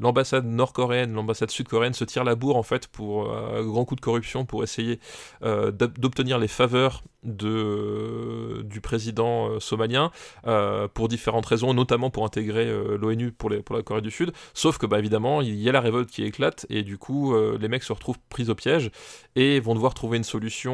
l'ambassade 0.00 0.46
nord-coréenne, 0.46 1.14
l'ambassade 1.14 1.50
sud-coréenne 1.50 1.94
se 1.94 2.04
tire 2.04 2.24
la 2.24 2.34
bourre 2.34 2.56
en 2.56 2.64
fait 2.64 2.88
pour 2.88 3.32
un 3.32 3.64
grand 3.64 3.84
coup 3.84 3.94
de 3.94 4.00
corruption 4.00 4.44
pour 4.44 4.64
essayer 4.64 4.98
d'obtenir 5.42 6.38
les 6.38 6.48
faveurs 6.48 7.04
de, 7.22 8.62
du 8.64 8.80
président 8.80 9.60
somalien 9.60 10.10
euh, 10.46 10.88
pour 10.88 11.08
différentes 11.08 11.46
raisons, 11.46 11.74
notamment 11.74 12.10
pour 12.10 12.24
intégrer 12.24 12.66
euh, 12.66 12.96
l'ONU 12.96 13.32
pour, 13.32 13.50
la 13.50 13.82
Corée 13.82 14.00
du 14.00 14.10
Sud. 14.10 14.32
Sauf 14.54 14.78
que, 14.78 14.86
bah, 14.86 14.98
évidemment, 14.98 15.40
il 15.40 15.56
y 15.56 15.68
a 15.68 15.72
la 15.72 15.80
révolte 15.80 16.10
qui 16.10 16.24
éclate 16.24 16.66
et 16.70 16.82
du 16.82 16.98
coup, 16.98 17.34
euh, 17.34 17.58
les 17.60 17.68
mecs 17.68 17.82
se 17.82 17.92
retrouvent 17.92 18.18
pris 18.28 18.50
au 18.50 18.54
piège 18.54 18.90
et 19.36 19.60
vont 19.60 19.74
devoir 19.74 19.94
trouver 19.94 20.18
une 20.18 20.24
solution 20.24 20.68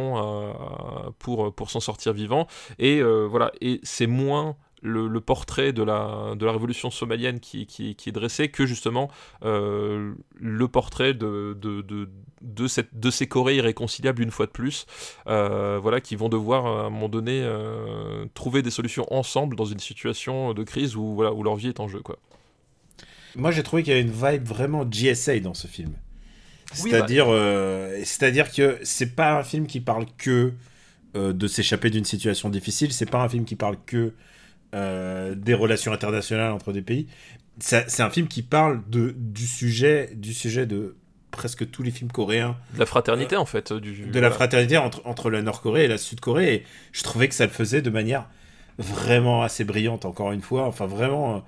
pour, 1.18 1.70
s'en 1.70 1.80
sortir 1.80 2.12
vivant. 2.12 2.46
Et 2.78 3.02
voilà, 3.02 3.52
et 3.60 3.80
c'est 3.82 4.06
moins 4.06 4.56
le, 4.84 5.08
le, 5.08 5.20
portrait 5.20 5.72
de 5.72 5.82
la, 5.82 6.34
de 6.36 6.44
la 6.44 6.52
révolution 6.52 6.90
somalienne 6.90 7.40
qui, 7.40 7.66
qui, 7.66 7.96
qui 7.96 8.10
est 8.10 8.12
dressé 8.12 8.48
que 8.48 8.66
justement 8.66 9.10
euh, 9.42 10.12
le 10.38 10.68
portrait 10.68 11.14
de, 11.14 11.56
de, 11.60 11.80
de, 11.80 12.10
de, 12.42 12.66
cette, 12.68 13.00
de 13.00 13.10
ces 13.10 13.26
Corées 13.26 13.56
irréconciliables 13.56 14.22
une 14.22 14.30
fois 14.30 14.44
de 14.44 14.50
plus, 14.50 14.84
euh, 15.26 15.78
voilà, 15.80 16.02
qui 16.02 16.16
vont 16.16 16.28
devoir 16.28 16.66
à 16.66 16.86
un 16.86 16.90
moment 16.90 17.08
donné 17.08 17.40
euh, 17.42 18.26
trouver 18.34 18.60
des 18.62 18.70
solutions 18.70 19.06
ensemble 19.12 19.56
dans 19.56 19.64
une 19.64 19.78
situation 19.78 20.52
de 20.52 20.62
crise 20.62 20.96
où, 20.96 21.14
voilà, 21.14 21.32
où 21.32 21.42
leur 21.42 21.56
vie 21.56 21.68
est 21.68 21.80
en 21.80 21.88
jeu. 21.88 22.00
Quoi. 22.00 22.18
Moi 23.36 23.50
j'ai 23.50 23.62
trouvé 23.62 23.82
qu'il 23.82 23.94
y 23.94 23.96
avait 23.96 24.06
une 24.06 24.12
vibe 24.12 24.44
vraiment 24.46 24.84
GSA 24.84 25.40
dans 25.40 25.54
ce 25.54 25.66
film. 25.66 25.94
C'est-à-dire 26.74 27.28
oui, 27.28 27.36
bah... 27.36 28.04
c'est-à-dire 28.04 28.52
que 28.52 28.78
c'est 28.82 29.14
pas 29.16 29.38
un 29.38 29.42
film 29.42 29.66
qui 29.66 29.80
parle 29.80 30.06
que 30.18 30.52
de 31.14 31.46
s'échapper 31.46 31.90
d'une 31.90 32.04
situation 32.04 32.50
difficile, 32.50 32.92
c'est 32.92 33.08
pas 33.08 33.22
un 33.22 33.28
film 33.28 33.44
qui 33.44 33.54
parle 33.54 33.76
que 33.86 34.12
euh, 34.74 35.34
des 35.34 35.54
relations 35.54 35.92
internationales 35.92 36.52
entre 36.52 36.72
des 36.72 36.82
pays. 36.82 37.06
C'est 37.60 38.00
un 38.00 38.10
film 38.10 38.26
qui 38.26 38.42
parle 38.42 38.82
de, 38.88 39.14
du, 39.16 39.46
sujet, 39.46 40.10
du 40.14 40.34
sujet 40.34 40.66
de 40.66 40.96
presque 41.30 41.70
tous 41.70 41.82
les 41.82 41.92
films 41.92 42.10
coréens. 42.10 42.56
De 42.74 42.80
la 42.80 42.86
fraternité, 42.86 43.36
euh, 43.36 43.40
en 43.40 43.46
fait. 43.46 43.72
Du, 43.72 43.92
de 43.92 44.04
voilà. 44.04 44.20
la 44.28 44.30
fraternité 44.30 44.76
entre, 44.76 45.02
entre 45.04 45.30
la 45.30 45.42
Nord-Corée 45.42 45.84
et 45.84 45.88
la 45.88 45.98
Sud-Corée. 45.98 46.54
Et 46.54 46.64
je 46.92 47.02
trouvais 47.04 47.28
que 47.28 47.34
ça 47.34 47.44
le 47.44 47.52
faisait 47.52 47.82
de 47.82 47.90
manière 47.90 48.28
vraiment 48.78 49.42
assez 49.42 49.62
brillante, 49.62 50.04
encore 50.04 50.32
une 50.32 50.42
fois. 50.42 50.66
Enfin, 50.66 50.86
vraiment, 50.86 51.36
euh, 51.36 51.38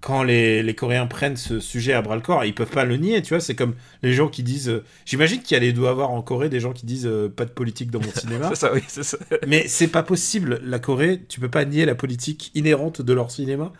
quand 0.00 0.22
les, 0.22 0.62
les 0.62 0.74
Coréens 0.74 1.06
prennent 1.06 1.36
ce 1.36 1.58
sujet 1.58 1.92
à 1.92 2.02
bras-le-corps, 2.02 2.44
ils 2.44 2.54
peuvent 2.54 2.70
pas 2.70 2.84
le 2.84 2.96
nier, 2.96 3.20
tu 3.22 3.30
vois. 3.30 3.40
C'est 3.40 3.56
comme 3.56 3.74
les 4.02 4.12
gens 4.12 4.28
qui 4.28 4.42
disent. 4.42 4.68
Euh, 4.68 4.84
J'imagine 5.04 5.42
qu'il 5.42 5.54
y 5.54 5.56
a 5.56 5.60
les 5.60 5.72
doit 5.72 5.90
avoir 5.90 6.10
en 6.10 6.22
Corée 6.22 6.48
des 6.48 6.60
gens 6.60 6.72
qui 6.72 6.86
disent 6.86 7.06
euh, 7.06 7.28
pas 7.28 7.44
de 7.44 7.50
politique 7.50 7.90
dans 7.90 8.00
mon 8.00 8.12
cinéma. 8.14 8.48
c'est 8.50 8.54
ça, 8.54 8.72
oui, 8.72 8.82
c'est 8.86 9.02
ça. 9.02 9.18
Mais 9.46 9.66
c'est 9.66 9.88
pas 9.88 10.02
possible. 10.04 10.60
La 10.64 10.78
Corée, 10.78 11.22
tu 11.28 11.40
peux 11.40 11.50
pas 11.50 11.64
nier 11.64 11.84
la 11.84 11.96
politique 11.96 12.52
inhérente 12.54 13.02
de 13.02 13.12
leur 13.12 13.30
cinéma. 13.30 13.72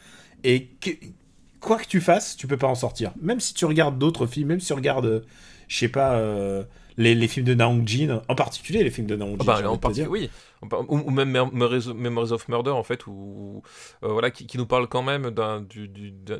Et 0.44 0.68
que, 0.80 0.90
quoi 1.60 1.78
que 1.78 1.86
tu 1.86 2.00
fasses, 2.00 2.36
tu 2.36 2.46
peux 2.46 2.56
pas 2.56 2.66
en 2.66 2.74
sortir. 2.74 3.12
Même 3.20 3.40
si 3.40 3.54
tu 3.54 3.64
regardes 3.64 3.98
d'autres 3.98 4.26
films, 4.26 4.48
même 4.48 4.60
si 4.60 4.68
tu 4.68 4.72
regardes, 4.72 5.06
euh, 5.06 5.20
je 5.68 5.78
sais 5.78 5.88
pas, 5.88 6.16
euh, 6.16 6.64
les, 6.98 7.14
les, 7.14 7.28
films 7.28 7.46
de 7.46 7.54
Naong 7.54 7.86
Jin, 7.86 8.22
en 8.28 8.34
particulier 8.34 8.84
les 8.84 8.90
films 8.90 9.06
de 9.06 9.16
Naong 9.16 9.40
Jin. 9.40 9.46
Ah 9.48 9.62
bah, 9.62 9.70
en 9.70 9.78
particulier, 9.78 10.08
oui. 10.08 10.30
Ou, 10.62 10.98
ou 10.98 11.10
même 11.10 11.30
Memories 11.30 12.32
of 12.32 12.48
Murder, 12.48 12.72
en 12.72 12.82
fait, 12.82 13.06
où, 13.06 13.62
euh, 14.02 14.08
voilà, 14.08 14.30
qui, 14.30 14.46
qui, 14.46 14.58
nous 14.58 14.66
parle 14.66 14.88
quand 14.88 15.02
même 15.02 15.30
d'une 15.70 15.86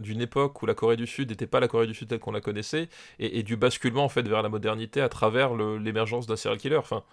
du, 0.00 0.22
époque 0.22 0.60
où 0.62 0.66
la 0.66 0.74
Corée 0.74 0.96
du 0.96 1.06
Sud 1.06 1.30
n'était 1.30 1.46
pas 1.46 1.60
la 1.60 1.68
Corée 1.68 1.86
du 1.86 1.94
Sud 1.94 2.08
telle 2.08 2.18
qu'on 2.18 2.32
la 2.32 2.40
connaissait, 2.40 2.88
et, 3.18 3.38
et, 3.38 3.42
du 3.42 3.56
basculement, 3.56 4.04
en 4.04 4.08
fait, 4.08 4.26
vers 4.26 4.42
la 4.42 4.48
modernité 4.48 5.00
à 5.00 5.08
travers 5.08 5.54
l'émergence 5.54 6.26
d'un 6.26 6.36
serial 6.36 6.58
killer. 6.58 6.76
Enfin, 6.76 7.04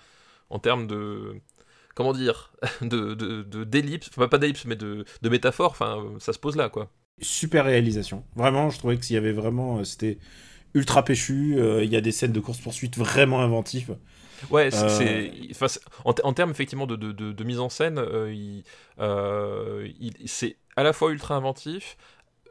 en 0.50 0.60
termes 0.60 0.88
de 0.88 1.40
comment 1.96 2.14
dire, 2.14 2.52
de, 2.82 3.14
de, 3.14 3.64
d'ellipse, 3.64 4.10
enfin 4.10 4.28
pas 4.28 4.38
d'ellipse, 4.38 4.66
mais 4.66 4.76
de, 4.76 5.06
de 5.22 5.30
métaphore, 5.30 5.72
enfin, 5.72 6.04
ça 6.20 6.34
se 6.34 6.40
pose 6.40 6.56
là, 6.56 6.70
quoi. 6.70 6.90
Super 7.22 7.66
réalisation. 7.66 8.26
Vraiment, 8.36 8.70
je 8.70 8.78
trouvais 8.78 8.98
que 8.98 9.06
s'il 9.06 9.14
y 9.14 9.18
avait 9.18 9.32
vraiment, 9.32 9.84
c'était 9.86 10.18
ultra 10.76 11.04
péchu. 11.04 11.54
Il 11.54 11.60
euh, 11.60 11.84
y 11.84 11.96
a 11.96 12.02
des 12.02 12.12
scènes 12.12 12.32
de 12.32 12.40
course-poursuite 12.40 12.98
vraiment 12.98 13.42
inventives. 13.42 13.98
Ouais, 14.52 14.70
c'est, 14.70 15.32
euh... 15.60 15.68
en, 16.04 16.14
en, 16.24 16.34
termes 16.34 16.52
effectivement 16.52 16.86
de, 16.86 16.96
de, 16.96 17.12
de, 17.12 17.44
mise 17.44 17.60
en 17.60 17.70
scène, 17.70 17.98
euh, 17.98 18.32
il, 18.32 18.64
euh, 19.00 19.88
il, 20.00 20.14
c'est 20.26 20.58
à 20.76 20.84
la 20.84 20.92
fois 20.92 21.12
ultra 21.12 21.36
inventif, 21.36 21.98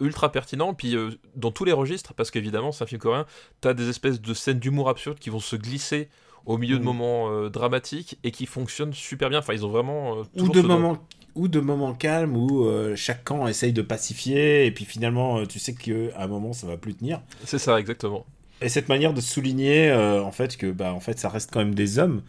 ultra 0.01 0.33
pertinent, 0.33 0.73
puis 0.75 0.97
dans 1.37 1.53
tous 1.53 1.65
les 1.65 1.73
registres, 1.73 2.15
parce 2.15 2.31
qu'évidemment 2.31 2.73
c'est 2.73 2.83
un 2.83 2.87
film 2.87 3.01
coréen, 3.01 3.27
t'as 3.61 3.75
des 3.75 3.91
espèces 3.91 4.21
de 4.21 4.35
scènes 4.35 4.59
d'humour 4.59 4.89
absurde 4.89 5.19
qui 5.19 5.29
vont 5.29 5.41
se 5.41 5.57
glisser 5.57 6.09
au 6.47 6.59
milieu 6.59 6.77
mmh. 6.77 6.81
de 6.81 6.85
moments 6.85 7.31
euh, 7.31 7.49
dramatiques 7.49 8.19
et 8.23 8.31
qui 8.31 8.47
fonctionnent 8.47 8.93
super 8.93 9.31
bien. 9.31 9.39
Enfin, 9.39 9.55
ils 9.55 9.65
ont 9.65 9.71
vraiment. 9.71 10.19
Euh, 10.19 10.23
ou, 10.37 10.49
de 10.49 10.61
moments, 10.61 10.99
ou 11.35 11.48
de 11.48 11.61
moments 11.61 11.94
calmes 11.94 12.36
où 12.36 12.66
euh, 12.66 12.94
chaque 12.97 13.24
camp 13.24 13.47
essaye 13.47 13.73
de 13.73 13.82
pacifier 13.82 14.66
et 14.66 14.70
puis 14.70 14.85
finalement 14.85 15.44
tu 15.47 15.59
sais 15.59 15.74
qu'à 15.74 15.93
un 16.19 16.27
moment 16.27 16.52
ça 16.52 16.66
va 16.66 16.77
plus 16.77 16.94
tenir. 16.94 17.20
C'est 17.44 17.59
ça, 17.59 17.78
exactement. 17.78 18.24
Et 18.61 18.69
cette 18.69 18.89
manière 18.89 19.12
de 19.12 19.20
souligner 19.20 19.93
en 19.93 20.32
fait 20.32 20.56
que 20.56 20.70
bah, 20.70 20.93
en 20.94 21.01
fait, 21.01 21.19
ça 21.19 21.28
reste 21.28 21.51
quand 21.52 21.61
même 21.61 21.74
des 21.74 21.98
hommes. 21.98 22.23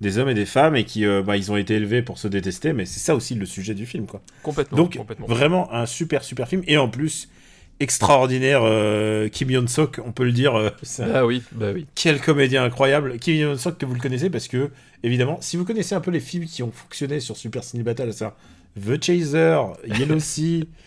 Des 0.00 0.18
hommes 0.18 0.28
et 0.28 0.34
des 0.34 0.46
femmes 0.46 0.76
et 0.76 0.84
qui 0.84 1.04
bah, 1.24 1.36
ils 1.36 1.50
ont 1.50 1.56
été 1.56 1.74
élevés 1.74 2.02
pour 2.02 2.18
se 2.18 2.28
détester, 2.28 2.72
mais 2.72 2.86
c'est 2.86 3.00
ça 3.00 3.16
aussi 3.16 3.34
le 3.34 3.46
sujet 3.46 3.74
du 3.74 3.84
film 3.84 4.06
quoi. 4.06 4.20
Complètement. 4.42 4.78
Donc 4.78 4.96
complètement. 4.96 5.26
vraiment 5.26 5.72
un 5.72 5.86
super 5.86 6.22
super 6.22 6.46
film 6.46 6.62
et 6.66 6.76
en 6.76 6.88
plus 6.88 7.28
extraordinaire 7.80 8.60
euh, 8.64 9.28
Kim 9.28 9.50
Yeon-sok, 9.50 10.00
on 10.04 10.12
peut 10.12 10.24
le 10.24 10.32
dire. 10.32 10.54
Euh, 10.56 10.70
ah 11.14 11.26
oui, 11.26 11.42
bah 11.52 11.68
oui. 11.72 11.86
Quel 11.94 12.20
comédien 12.20 12.64
incroyable. 12.64 13.18
Kim 13.18 13.34
Yeon-sok 13.34 13.78
que 13.78 13.86
vous 13.86 13.94
le 13.94 14.00
connaissez 14.00 14.30
parce 14.30 14.48
que, 14.48 14.70
évidemment, 15.02 15.38
si 15.40 15.56
vous 15.56 15.64
connaissez 15.64 15.94
un 15.94 16.00
peu 16.00 16.10
les 16.10 16.20
films 16.20 16.46
qui 16.46 16.62
ont 16.62 16.72
fonctionné 16.72 17.20
sur 17.20 17.36
Super 17.36 17.64
Ciné 17.64 17.82
Battle, 17.82 18.12
c'est 18.12 18.30
The 18.80 19.02
Chaser, 19.02 19.60
Yellow 19.86 20.20
Sea... 20.20 20.68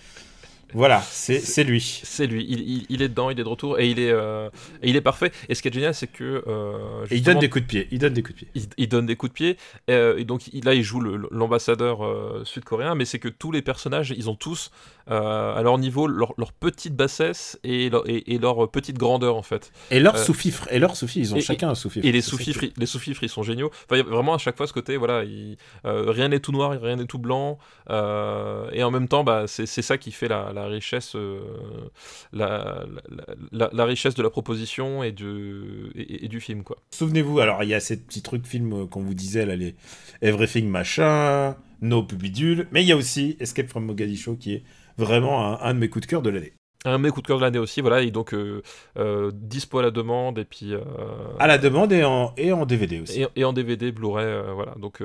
Voilà, 0.73 1.01
c'est 1.01 1.63
lui. 1.63 2.01
C'est 2.03 2.27
lui. 2.27 2.45
Il, 2.47 2.59
il, 2.61 2.85
il, 2.89 3.01
est 3.01 3.09
dedans, 3.09 3.29
il 3.29 3.39
est 3.39 3.43
de 3.43 3.49
retour 3.49 3.79
et 3.79 3.89
il 3.89 3.99
est, 3.99 4.11
euh, 4.11 4.49
et 4.81 4.89
il 4.89 4.95
est 4.95 5.01
parfait. 5.01 5.31
Et 5.49 5.55
ce 5.55 5.61
qui 5.61 5.67
est 5.67 5.73
génial, 5.73 5.93
c'est 5.93 6.07
que. 6.07 6.43
Euh, 6.47 7.05
il 7.11 7.23
donne 7.23 7.39
des 7.39 7.49
coups 7.49 7.63
de 7.63 7.67
pied. 7.67 7.87
Il 7.91 7.99
donne 7.99 8.13
des 8.13 8.23
coups 8.23 8.35
de 8.35 8.45
pied. 8.45 8.47
Il, 8.55 8.63
il 8.77 8.87
donne 8.87 9.05
des 9.05 9.15
coups 9.15 9.31
de 9.31 9.35
pied. 9.35 9.57
Euh, 9.89 10.17
et 10.17 10.25
donc 10.25 10.43
là, 10.63 10.73
il 10.73 10.83
joue 10.83 10.99
l'ambassadeur 10.99 11.99
sud-coréen, 12.45 12.95
mais 12.95 13.05
c'est 13.05 13.19
que 13.19 13.29
tous 13.29 13.51
les 13.51 13.61
personnages, 13.61 14.13
ils 14.15 14.29
ont 14.29 14.35
tous 14.35 14.71
à 15.07 15.59
leur 15.61 15.77
niveau 15.77 16.07
leur, 16.07 16.33
leur 16.37 16.53
petite 16.53 16.95
bassesse 16.95 17.59
et 17.65 17.89
leur, 17.89 18.07
et, 18.07 18.33
et, 18.33 18.37
leur 18.37 18.71
petite 18.71 18.97
grandeur 18.97 19.35
en 19.35 19.41
fait. 19.41 19.73
Et 19.89 19.99
leur 19.99 20.17
sous-fifre. 20.17 20.67
Et 20.71 20.79
leur 20.79 20.95
sous-fifre. 20.95 21.31
Ils 21.31 21.35
ont 21.35 21.41
chacun 21.41 21.69
un 21.69 21.75
sous-fifre. 21.75 22.07
Et 22.07 22.13
les 22.13 22.21
sous-fifres, 22.21 22.61
les 22.77 22.87
ils 23.21 23.29
sont 23.29 23.43
géniaux. 23.43 23.71
Enfin, 23.85 23.97
y 23.97 23.99
a 23.99 24.03
vraiment 24.03 24.35
à 24.35 24.37
chaque 24.37 24.55
fois 24.55 24.67
ce 24.67 24.73
côté, 24.73 24.95
voilà, 24.95 25.25
il, 25.25 25.57
rien 25.83 26.29
n'est 26.29 26.39
tout 26.39 26.53
noir, 26.53 26.71
rien 26.71 26.95
n'est 26.95 27.05
tout 27.05 27.19
blanc. 27.19 27.57
et 27.89 28.83
en 28.83 28.91
même 28.91 29.09
temps, 29.09 29.25
bah, 29.25 29.45
c'est 29.47 29.65
ça 29.65 29.97
qui 29.97 30.11
fait 30.11 30.29
la, 30.29 30.53
la 30.53 30.60
richesse. 30.65 31.15
La, 32.33 32.85
la, 33.51 33.69
la, 33.71 33.85
richesse 33.85 34.15
de 34.15 34.23
la 34.23 34.29
proposition 34.29 35.03
et, 35.03 35.11
du 35.11 36.39
film 36.39 36.63
quoi. 36.63 36.77
Souvenez-vous, 36.91 37.39
alors 37.39 37.63
il 37.63 37.69
y 37.69 37.73
a 37.73 37.79
ces 37.79 37.97
petits 37.97 38.21
trucs 38.21 38.45
films 38.45 38.87
qu'on 38.87 39.01
vous 39.01 39.13
disait 39.13 39.45
là, 39.45 39.55
les 39.55 39.75
Everything 40.21 40.67
machin, 40.67 41.55
No 41.81 42.03
Pubidule, 42.03 42.67
mais 42.71 42.83
il 42.83 42.87
y 42.87 42.91
a 42.91 42.97
aussi 42.97 43.37
Escape 43.39 43.67
from 43.67 43.85
Mogadiscio 43.85 44.35
qui 44.35 44.53
est 44.53 44.63
vraiment 44.97 45.45
un, 45.45 45.59
un 45.61 45.73
de 45.73 45.79
mes 45.79 45.89
coups 45.89 46.05
de 46.05 46.09
cœur 46.09 46.21
de 46.21 46.29
l'année. 46.29 46.53
Un 46.83 46.97
de 46.97 47.03
mes 47.03 47.09
coups 47.09 47.21
de 47.21 47.27
cœur 47.27 47.37
de 47.37 47.43
l'année 47.43 47.59
aussi, 47.59 47.79
voilà, 47.81 48.01
et 48.01 48.09
donc 48.09 48.33
euh, 48.33 48.63
euh, 48.97 49.29
dispo 49.35 49.77
à 49.77 49.83
la 49.83 49.91
demande, 49.91 50.39
et 50.39 50.45
puis... 50.45 50.73
euh, 50.73 50.79
À 51.37 51.45
la 51.45 51.59
demande 51.59 51.91
et 51.93 52.03
en, 52.03 52.33
et 52.37 52.51
en 52.51 52.65
DVD 52.65 52.99
aussi. 53.01 53.21
et, 53.21 53.27
et 53.35 53.43
en 53.45 53.53
DVD, 53.53 53.91
Blu-ray, 53.91 54.25
voilà. 54.55 54.73
Donc 54.79 55.01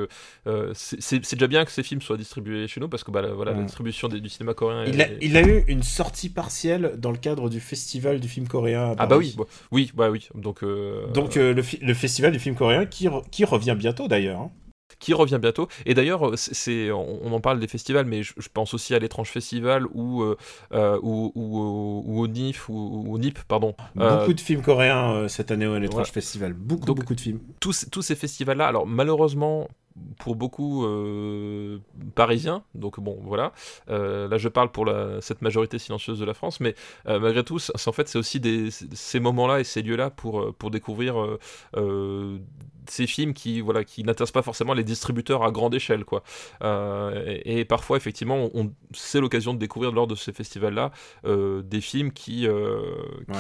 c'est 0.73 1.21
déjà 1.35 1.47
bien 1.47 1.65
que 1.67 1.71
ces 1.71 1.83
films 1.83 2.01
soient 2.01 2.17
distribués 2.17 2.67
chez 2.67 2.81
nous, 2.81 2.89
parce 2.89 3.05
que 3.05 3.11
bah, 3.11 3.21
la, 3.21 3.33
voilà, 3.35 3.53
la 3.53 3.63
distribution 3.65 4.09
des- 4.09 4.21
du 4.21 4.29
cinéma 4.31 4.55
coréen 4.55 4.85
est... 4.85 4.89
Il 4.91 5.03
a, 5.03 5.07
il 5.21 5.37
a 5.37 5.43
eu 5.43 5.65
une 5.69 5.83
sortie 5.83 6.31
partielle 6.31 6.95
dans 6.97 7.11
le 7.11 7.19
cadre 7.19 7.51
du 7.51 7.61
festival 7.61 8.21
du 8.21 8.29
film 8.29 8.49
coréen. 8.49 8.93
à 8.93 8.95
Ah 8.99 9.07
bah 9.07 9.17
oui, 9.19 9.35
bah, 9.37 9.45
oui, 9.71 9.93
bah 9.95 10.11
oui. 10.11 10.29
Donc, 10.35 10.65
Donc 11.13 11.35
le, 11.35 11.53
le 11.53 11.95
festival 11.95 12.33
du 12.33 12.39
film 12.39 12.55
coréen 12.55 12.87
qui, 12.87 13.07
re- 13.09 13.29
qui 13.31 13.45
revient 13.45 13.77
bientôt 13.79 14.09
d'ailleurs. 14.09 14.41
hein. 14.41 14.51
Qui 14.99 15.13
revient 15.15 15.39
bientôt. 15.41 15.69
Et 15.85 15.95
d'ailleurs, 15.95 16.39
c'est- 16.39 16.55
c'est, 16.55 16.91
on, 16.91 17.33
en 17.33 17.41
parle 17.41 17.59
des 17.61 17.69
festivals, 17.69 18.07
mais 18.07 18.23
je, 18.23 18.33
je 18.39 18.49
pense 18.53 18.73
aussi 18.75 18.95
à 18.95 18.99
l'étrange 18.99 19.29
festival 19.31 19.87
ou, 19.95 20.23
euh, 20.23 20.37
euh, 20.73 20.99
ou, 21.03 21.33
ou, 21.35 21.59
au- 21.59 22.03
ou 22.07 22.21
au 22.21 22.27
NIF 22.29 22.69
ou, 22.69 23.05
au 23.09 23.19
NIP, 23.19 23.39
pardon. 23.47 23.75
Euh, 23.99 24.19
Beaucoup 24.21 24.33
de 24.35 24.41
films 24.41 24.63
coréens 24.63 25.13
euh, 25.15 25.29
cette 25.29 25.51
année 25.51 25.67
au 25.67 25.79
l'étrange 25.79 26.11
festival. 26.11 26.53
Beaucoup, 26.55 26.87
Donc- 26.87 26.97
beaucoup 26.99 27.15
de 27.15 27.21
films. 27.21 27.41
tous, 27.61 27.87
tous 27.91 28.03
ces 28.03 28.15
festivals-là, 28.15 28.67
alors 28.67 28.87
malheureusement 28.87 29.69
pour 30.19 30.37
beaucoup 30.37 30.85
euh, 30.85 31.79
parisiens, 32.15 32.63
donc 32.75 33.01
bon 33.01 33.19
voilà, 33.23 33.53
Euh, 33.89 34.29
là 34.29 34.37
je 34.37 34.49
parle 34.49 34.71
pour 34.71 34.85
la, 34.85 35.21
cette 35.23 35.41
majorité 35.41 35.79
silencieuse 35.79 36.19
de 36.19 36.25
la 36.27 36.35
France, 36.35 36.61
mais 36.61 36.75
euh, 37.09 37.19
malgré 37.19 37.43
tout, 37.43 37.59
c'est- 37.59 37.89
en 37.89 37.93
fait 37.93 38.07
c'est 38.09 38.19
aussi 38.19 38.39
des, 38.39 38.71
ces 38.71 39.21
moments-là 39.21 39.61
et 39.61 39.65
ces 39.65 39.81
lieux-là 39.83 40.11
pour, 40.11 40.41
euh, 40.41 40.53
pour 40.59 40.71
découvrir 40.71 41.19
euh, 41.19 41.39
euh, 41.77 42.37
ces 42.91 43.07
films 43.07 43.35
qui 43.35 43.61
voilà 43.61 43.85
qui 43.85 44.03
n'intéressent 44.05 44.33
pas 44.33 44.43
forcément 44.43 44.75
les 44.75 44.85
distributeurs 44.85 45.45
à 45.45 45.51
grande 45.51 45.75
échelle 45.75 46.05
quoi. 46.05 46.23
Euh, 46.63 47.39
et, 47.45 47.61
et 47.61 47.65
parfois 47.65 47.97
effectivement 47.97 48.51
on, 48.55 48.73
c'est 48.93 49.21
l'occasion 49.21 49.55
de 49.55 49.59
découvrir 49.59 49.93
lors 49.93 50.07
de 50.07 50.15
ces 50.15 50.33
festivals-là 50.33 50.91
euh, 51.25 51.63
des 51.63 51.81
films 51.81 52.13
qui, 52.13 52.47
euh, 52.47 52.81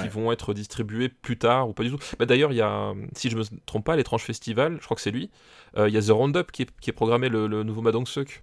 qui 0.02 0.09
vont 0.09 0.32
être 0.32 0.55
distribués 0.55 1.09
plus 1.09 1.39
tard 1.39 1.68
ou 1.68 1.73
pas 1.73 1.82
du 1.82 1.90
tout. 1.90 1.98
Bah, 2.18 2.27
D'ailleurs 2.27 2.52
il 2.52 2.56
y 2.56 2.62
a, 2.62 2.93
si 3.14 3.31
je 3.31 3.36
me 3.36 3.43
trompe 3.66 3.85
pas, 3.85 3.97
l'étrange 3.97 4.23
festival, 4.23 4.78
je 4.81 4.85
crois 4.85 4.94
que 4.94 5.02
c'est 5.02 5.10
lui. 5.10 5.31
Il 5.77 5.93
y 5.93 5.98
a 5.98 6.02
The 6.02 6.10
Roundup 6.10 6.52
qui 6.52 6.62
est, 6.62 6.70
qui 6.81 6.89
est 6.89 6.94
programmé 6.94 7.28
le, 7.28 7.47
le 7.47 7.62
nouveau 7.62 7.82
Madong 7.82 8.06
Suk. 8.06 8.43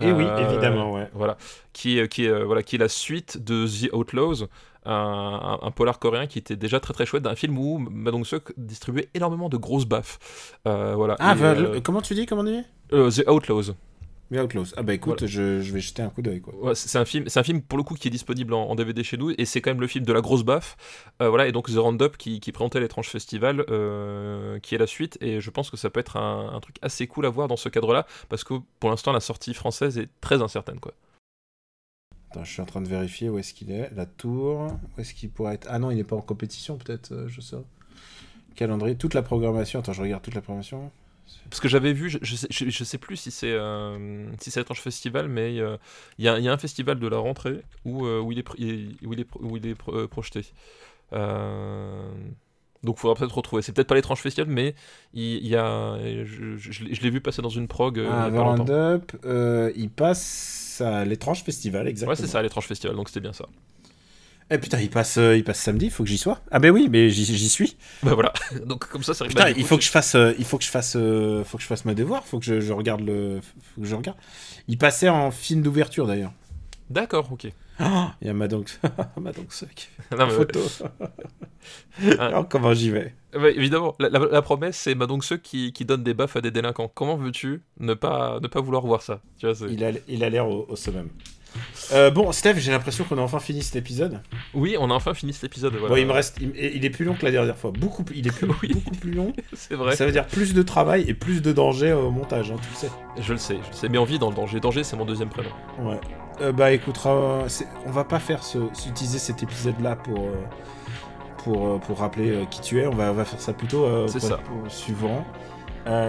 Et 0.00 0.12
oui, 0.12 0.24
Euh, 0.24 0.48
évidemment, 0.50 0.92
ouais. 0.94 1.08
Voilà, 1.12 1.36
qui 1.72 1.98
est, 1.98 2.08
qui 2.08 2.24
est, 2.26 2.28
euh, 2.30 2.44
voilà, 2.44 2.62
qui 2.62 2.76
est 2.76 2.78
la 2.78 2.88
suite 2.88 3.42
de 3.42 3.66
The 3.66 3.92
Outlaws, 3.92 4.44
un, 4.86 4.92
un- 4.92 5.66
un 5.66 5.70
polar 5.70 5.98
coréen 5.98 6.26
qui 6.26 6.38
était 6.38 6.56
déjà 6.56 6.80
très 6.80 6.94
très 6.94 7.04
chouette, 7.04 7.22
d'un 7.24 7.34
film 7.34 7.58
où 7.58 7.78
Madong 7.78 8.24
Suk 8.24 8.52
distribuait 8.56 9.08
énormément 9.14 9.48
de 9.48 9.56
grosses 9.56 9.86
baffes. 9.86 10.18
Euh, 10.66 10.94
voilà. 10.94 11.16
Ah, 11.18 11.34
Et, 11.36 11.40
bah, 11.40 11.46
euh, 11.56 11.80
comment 11.82 12.00
tu 12.00 12.14
dis 12.14 12.26
Comment 12.26 12.42
on 12.42 12.44
dit? 12.44 12.62
Euh, 12.92 13.10
The 13.10 13.28
Outlaws. 13.28 13.74
Outlaws. 14.32 14.74
Ah 14.76 14.82
bah 14.82 14.92
écoute, 14.94 15.26
je, 15.26 15.60
je 15.60 15.72
vais 15.72 15.80
jeter 15.80 16.02
un 16.02 16.10
coup 16.10 16.20
d'œil 16.20 16.40
quoi. 16.40 16.54
Ouais, 16.56 16.74
c'est 16.74 16.88
c'est 16.88 16.98
un 16.98 17.04
film, 17.04 17.28
c'est 17.28 17.40
un 17.40 17.42
film 17.42 17.62
pour 17.62 17.78
le 17.78 17.84
coup 17.84 17.94
qui 17.94 18.08
est 18.08 18.10
disponible 18.10 18.52
en, 18.52 18.68
en 18.68 18.74
DVD 18.74 19.02
chez 19.02 19.16
nous 19.16 19.32
et 19.36 19.44
c'est 19.44 19.60
quand 19.60 19.70
même 19.70 19.80
le 19.80 19.86
film 19.86 20.04
de 20.04 20.12
la 20.12 20.20
grosse 20.20 20.42
baffe. 20.42 20.76
Euh, 21.22 21.28
voilà 21.28 21.46
et 21.46 21.52
donc 21.52 21.70
The 21.70 21.76
Roundup 21.76 22.16
qui, 22.18 22.40
qui 22.40 22.52
présentait 22.52 22.80
l'étrange 22.80 23.08
festival, 23.08 23.64
euh, 23.70 24.58
qui 24.58 24.74
est 24.74 24.78
la 24.78 24.86
suite 24.86 25.16
et 25.22 25.40
je 25.40 25.50
pense 25.50 25.70
que 25.70 25.76
ça 25.76 25.88
peut 25.88 26.00
être 26.00 26.16
un, 26.18 26.52
un 26.54 26.60
truc 26.60 26.76
assez 26.82 27.06
cool 27.06 27.24
à 27.26 27.30
voir 27.30 27.48
dans 27.48 27.56
ce 27.56 27.68
cadre-là 27.68 28.06
parce 28.28 28.44
que 28.44 28.54
pour 28.80 28.90
l'instant 28.90 29.12
la 29.12 29.20
sortie 29.20 29.54
française 29.54 29.96
est 29.98 30.08
très 30.20 30.42
incertaine 30.42 30.80
quoi. 30.80 30.92
Attends, 32.30 32.44
je 32.44 32.52
suis 32.52 32.60
en 32.60 32.66
train 32.66 32.82
de 32.82 32.88
vérifier 32.88 33.30
où 33.30 33.38
est-ce 33.38 33.54
qu'il 33.54 33.70
est. 33.70 33.90
La 33.96 34.04
tour. 34.04 34.66
Où 34.96 35.00
est-ce 35.00 35.14
qu'il 35.14 35.30
pourrait 35.30 35.54
être? 35.54 35.66
Ah 35.70 35.78
non, 35.78 35.90
il 35.90 35.96
n'est 35.96 36.04
pas 36.04 36.16
en 36.16 36.20
compétition 36.20 36.76
peut-être, 36.76 37.12
euh, 37.12 37.26
je 37.28 37.40
sais. 37.40 37.56
Calendrier, 38.54 38.96
toute 38.96 39.14
la 39.14 39.22
programmation. 39.22 39.78
Attends, 39.80 39.94
je 39.94 40.02
regarde 40.02 40.22
toute 40.22 40.34
la 40.34 40.42
programmation. 40.42 40.90
Parce 41.50 41.60
que 41.60 41.68
j'avais 41.68 41.92
vu, 41.92 42.10
je, 42.10 42.18
je, 42.22 42.36
sais, 42.36 42.46
je- 42.50 42.68
je 42.68 42.84
sais 42.84 42.98
plus 42.98 43.16
si 43.16 43.30
c'est 43.30 43.52
euh, 43.52 44.26
si 44.40 44.50
c'est 44.50 44.60
l'étrange 44.60 44.80
festival, 44.80 45.28
mais 45.28 45.58
euh, 45.60 45.76
il 46.18 46.24
y, 46.24 46.28
a, 46.28 46.38
il 46.38 46.44
y 46.44 46.48
a 46.48 46.52
un 46.52 46.58
festival 46.58 46.98
de 46.98 47.06
la 47.08 47.18
rentrée 47.18 47.62
où, 47.84 48.06
euh, 48.06 48.20
où 48.20 48.32
il 48.32 48.38
est 48.38 48.46
pr- 48.46 48.54
il- 48.58 48.96
où 49.06 49.12
il 49.12 49.20
est, 49.20 49.24
pro- 49.24 49.40
où 49.42 49.56
il 49.56 49.66
est 49.66 49.74
pro- 49.74 50.06
projeté. 50.08 50.42
Donc 52.84 52.96
il 52.96 53.00
faudra 53.00 53.16
peut-être 53.16 53.34
retrouver. 53.34 53.62
C'est 53.62 53.72
peut-être 53.72 53.88
pas 53.88 53.96
l'étrange 53.96 54.20
festival, 54.20 54.48
mais 54.48 54.74
il, 55.12 55.46
y 55.46 55.56
a, 55.56 55.98
je, 56.24 56.84
l'ai- 56.84 57.10
vu 57.10 57.20
passer 57.20 57.42
dans 57.42 57.48
une 57.48 57.66
prog. 57.66 57.98
ah, 57.98 58.28
il 58.30 58.34
y 58.36 58.38
a 58.38 58.42
pas 58.42 58.64
euh, 59.24 59.72
il 59.74 59.90
passe 59.90 60.80
à 60.84 61.04
l'étrange 61.04 61.42
festival, 61.42 61.88
exactement. 61.88 62.10
Ouais, 62.10 62.16
c'est 62.16 62.28
ça, 62.28 62.40
l'étrange 62.40 62.66
festival, 62.66 62.94
donc 62.94 63.08
c'était 63.08 63.20
bien 63.20 63.32
ça. 63.32 63.46
Eh 64.50 64.58
putain, 64.58 64.80
il 64.80 64.88
passe, 64.88 65.18
euh, 65.18 65.36
il 65.36 65.44
passe 65.44 65.60
samedi, 65.60 65.86
il 65.86 65.90
faut 65.90 66.04
que 66.04 66.08
j'y 66.08 66.16
sois. 66.16 66.40
Ah 66.50 66.58
ben 66.58 66.70
oui, 66.70 66.88
mais 66.90 67.10
j'y 67.10 67.48
suis. 67.48 67.76
Bah 68.02 68.14
voilà. 68.14 68.32
donc 68.66 68.86
comme 68.88 69.02
ça, 69.02 69.12
c'est 69.12 69.26
Putain, 69.26 69.44
bah, 69.44 69.52
du 69.52 69.60
il 69.60 69.66
faut 69.66 69.76
que 69.76 69.84
je 69.84 69.90
fasse, 69.90 70.14
euh, 70.14 70.32
il 70.38 70.44
faut 70.46 70.56
que 70.56 70.64
je 70.64 70.70
fasse, 70.70 70.94
euh, 70.96 71.44
faut 71.44 71.58
que 71.58 71.62
je 71.62 71.68
fasse 71.68 71.84
mes 71.84 71.94
devoirs, 71.94 72.24
faut 72.24 72.38
que 72.38 72.44
je, 72.46 72.60
je 72.60 72.72
regarde 72.72 73.02
le, 73.02 73.40
faut 73.42 73.82
que 73.82 73.86
je 73.86 73.94
regarde. 73.94 74.16
Il 74.66 74.78
passait 74.78 75.08
en 75.10 75.30
film 75.30 75.60
d'ouverture 75.62 76.06
d'ailleurs. 76.06 76.32
D'accord, 76.88 77.30
ok. 77.30 77.48
Ah, 77.78 78.14
il 78.22 78.26
y 78.26 78.30
a 78.30 78.32
Madong 78.32 78.66
Suck. 79.50 79.90
Non, 80.16 80.26
mais, 80.26 80.32
Photo. 80.32 80.60
Ah. 82.18 82.26
Alors 82.26 82.48
comment 82.48 82.72
j'y 82.72 82.90
vais 82.90 83.12
ouais, 83.34 83.54
évidemment, 83.54 83.94
la, 83.98 84.08
la- 84.08 84.26
la 84.30 84.42
promesse, 84.42 84.78
c'est 84.78 84.96
ceux 85.20 85.36
qui, 85.36 85.72
qui 85.72 85.84
donnent 85.84 86.04
des 86.04 86.14
baffes 86.14 86.36
à 86.36 86.40
des 86.40 86.50
délinquants. 86.50 86.90
Comment 86.94 87.16
veux-tu 87.16 87.60
ne 87.80 87.92
pas, 87.94 88.38
ne 88.40 88.46
pas 88.46 88.60
vouloir 88.60 88.86
voir 88.86 89.02
ça? 89.02 89.20
Tu 89.38 89.46
vois, 89.46 89.68
Il 89.68 89.84
a, 89.84 89.90
il 90.06 90.24
a 90.24 90.30
l'air 90.30 90.48
au, 90.48 90.64
au 90.68 90.76
summum. 90.76 91.08
Euh, 91.92 92.10
bon, 92.10 92.30
Steph, 92.32 92.56
j'ai 92.58 92.70
l'impression 92.70 93.04
qu'on 93.04 93.18
a 93.18 93.22
enfin 93.22 93.38
fini 93.40 93.62
cet 93.62 93.76
épisode. 93.76 94.20
Oui, 94.54 94.76
on 94.78 94.90
a 94.90 94.94
enfin 94.94 95.14
fini 95.14 95.32
cet 95.32 95.44
épisode. 95.44 95.72
Voilà. 95.74 95.88
Bon, 95.88 95.96
il 96.00 96.06
me 96.06 96.12
reste, 96.12 96.36
il, 96.40 96.52
il 96.56 96.84
est 96.84 96.90
plus 96.90 97.04
long 97.04 97.14
que 97.14 97.24
la 97.24 97.30
dernière 97.30 97.56
fois. 97.56 97.70
Beaucoup, 97.76 98.04
plus- 98.04 98.16
il 98.18 98.26
est 98.26 98.30
plus, 98.30 98.46
Oui. 98.62 98.74
beaucoup 98.74 98.90
plus 98.96 99.12
long. 99.12 99.32
C'est 99.54 99.74
vrai. 99.74 99.96
Ça 99.96 100.04
veut 100.06 100.12
dire 100.12 100.26
plus 100.26 100.52
de 100.54 100.62
travail 100.62 101.04
et 101.08 101.14
plus 101.14 101.40
de 101.42 101.52
danger 101.52 101.92
au 101.92 102.10
montage, 102.10 102.50
hein, 102.50 102.56
tu 102.62 102.68
le 102.70 102.76
sais. 102.76 102.90
Je 103.22 103.32
le 103.32 103.38
sais, 103.38 103.58
je 103.64 103.68
le 103.70 103.74
sais. 103.74 103.88
Mais 103.88 103.98
on 103.98 104.04
vit 104.04 104.18
dans 104.18 104.28
le 104.30 104.36
danger. 104.36 104.60
Danger, 104.60 104.84
c'est 104.84 104.96
mon 104.96 105.04
deuxième 105.06 105.30
prénom. 105.30 105.50
Ouais. 105.80 105.98
Euh, 106.40 106.52
bah 106.52 106.70
écoute, 106.72 106.98
euh, 107.06 107.48
on 107.86 107.90
va 107.90 108.04
pas 108.04 108.20
faire 108.20 108.44
ce, 108.44 108.58
utiliser 108.88 109.18
cet 109.18 109.42
épisode-là 109.42 109.96
pour, 109.96 110.28
pour, 111.38 111.80
pour 111.80 111.98
rappeler 111.98 112.44
qui 112.50 112.60
tu 112.60 112.80
es. 112.80 112.86
On 112.86 112.94
va, 112.94 113.10
on 113.10 113.14
va 113.14 113.24
faire 113.24 113.40
ça 113.40 113.52
plutôt 113.52 114.06
ça. 114.08 114.36
pour- 114.38 114.70
suivant. 114.70 115.24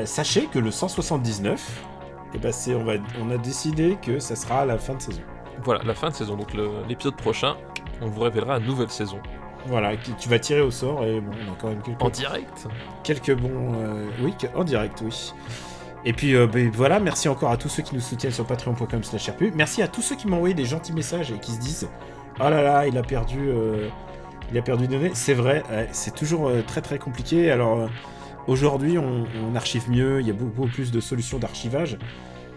Sachez 0.05 0.47
que 0.51 0.59
le 0.59 0.71
179, 0.71 1.61
eh 2.33 2.37
ben 2.37 2.51
c'est, 2.51 2.73
on, 2.75 2.83
va, 2.83 2.93
on 3.21 3.29
a 3.31 3.37
décidé 3.37 3.97
que 4.01 4.19
ça 4.19 4.35
sera 4.35 4.61
à 4.61 4.65
la 4.65 4.77
fin 4.77 4.93
de 4.95 5.01
saison. 5.01 5.21
Voilà, 5.63 5.81
la 5.83 5.93
fin 5.93 6.09
de 6.09 6.13
saison. 6.15 6.35
Donc 6.35 6.53
le- 6.53 6.69
l'épisode 6.87 7.15
prochain, 7.15 7.55
on 8.01 8.07
vous 8.07 8.21
révélera 8.21 8.59
une 8.59 8.65
nouvelle 8.65 8.89
saison. 8.89 9.17
Voilà, 9.67 9.97
qui- 9.97 10.13
tu 10.13 10.29
vas 10.29 10.39
tirer 10.39 10.61
au 10.61 10.71
sort 10.71 11.03
et 11.05 11.19
bon, 11.19 11.31
on 11.47 11.51
a 11.51 11.55
quand 11.59 11.67
même 11.67 11.81
quelques, 11.81 12.01
En 12.01 12.09
direct 12.09 12.67
quelques 13.03 13.35
bons. 13.35 13.73
euh, 13.75 14.05
oui, 14.21 14.33
en 14.55 14.63
direct, 14.63 15.01
oui. 15.03 15.33
Et 16.05 16.13
puis 16.13 16.33
euh, 16.33 16.47
ben, 16.47 16.71
voilà, 16.73 16.99
merci 17.01 17.27
encore 17.27 17.51
à 17.51 17.57
tous 17.57 17.67
ceux 17.67 17.83
qui 17.83 17.93
nous 17.93 17.99
soutiennent 18.01 18.31
sur 18.31 18.45
patreon.com 18.45 19.03
slash. 19.03 19.29
Merci 19.55 19.81
à 19.81 19.89
tous 19.89 20.01
ceux 20.01 20.15
qui 20.15 20.27
m'ont 20.27 20.37
envoyé 20.37 20.55
des 20.55 20.63
gentils 20.63 20.93
messages 20.93 21.29
et 21.31 21.39
qui 21.39 21.51
se 21.51 21.59
disent 21.59 21.89
Oh 22.39 22.43
là 22.43 22.61
là, 22.61 22.87
il 22.87 22.97
a 22.97 23.01
perdu, 23.01 23.49
euh, 23.49 23.89
il 24.49 24.57
a 24.57 24.61
perdu 24.61 24.87
des 24.87 24.95
données. 24.97 25.11
C'est 25.13 25.33
vrai, 25.33 25.61
c'est 25.91 26.15
toujours 26.15 26.47
euh, 26.47 26.61
très 26.65 26.79
très 26.81 26.97
compliqué. 26.99 27.51
Alors 27.51 27.89
aujourd'hui, 28.47 28.97
on, 28.97 29.25
on 29.49 29.55
archive 29.55 29.89
mieux, 29.89 30.21
il 30.21 30.27
y 30.27 30.31
a 30.31 30.33
beaucoup 30.33 30.67
plus 30.67 30.91
de 30.91 30.99
solutions 30.99 31.39
d'archivage. 31.39 31.97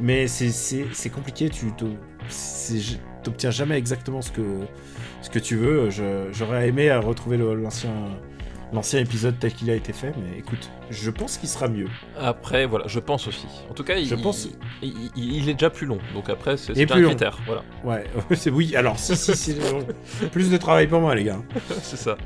Mais 0.00 0.26
c'est- 0.26 0.50
compliqué, 1.10 1.48
tu 1.50 1.66
t'obtiens 3.22 3.50
jamais 3.50 3.76
exactement 3.78 4.22
ce 4.22 4.32
que, 4.32 4.42
ce 5.20 5.30
que 5.30 5.38
tu 5.38 5.56
veux. 5.56 5.90
J'aurais 6.32 6.68
aimé 6.68 6.92
retrouver 6.94 7.36
l'ancien 7.36 7.92
l'ancien 8.72 9.00
épisode 9.00 9.38
tel 9.38 9.52
qu'il 9.52 9.68
a 9.68 9.74
été 9.74 9.92
fait, 9.92 10.14
mais 10.16 10.38
écoute, 10.38 10.70
je 10.88 11.10
pense 11.10 11.36
qu'il 11.36 11.46
sera 11.50 11.68
mieux. 11.68 11.88
Après, 12.18 12.64
voilà, 12.64 12.86
je 12.88 13.00
pense 13.00 13.28
aussi. 13.28 13.46
En 13.70 13.74
tout 13.74 13.84
cas, 13.84 13.96
il, 13.96 14.06
Je 14.06 14.14
pense- 14.14 14.48
il, 14.80 15.10
il- 15.14 15.34
il 15.42 15.48
est 15.50 15.52
déjà 15.52 15.68
plus 15.68 15.86
long. 15.86 15.98
Donc 16.14 16.30
après, 16.30 16.56
c'est 16.56 16.72
Et 16.72 16.76
c'est 16.76 16.86
plus 16.86 17.00
un 17.00 17.02
long. 17.02 17.08
critère. 17.10 17.38
Voilà, 17.44 17.62
Ouais, 17.84 18.04
c'est 18.34 18.48
oui. 18.48 18.74
Alors 18.74 18.98
si 18.98 19.14
si 19.14 19.36
si, 19.36 19.56
plus 20.32 20.48
de 20.50 20.56
travail 20.56 20.86
pour 20.86 21.00
moi 21.02 21.14
les 21.14 21.24
gars. 21.24 21.42
c'est 21.82 21.98
ça. 21.98 22.16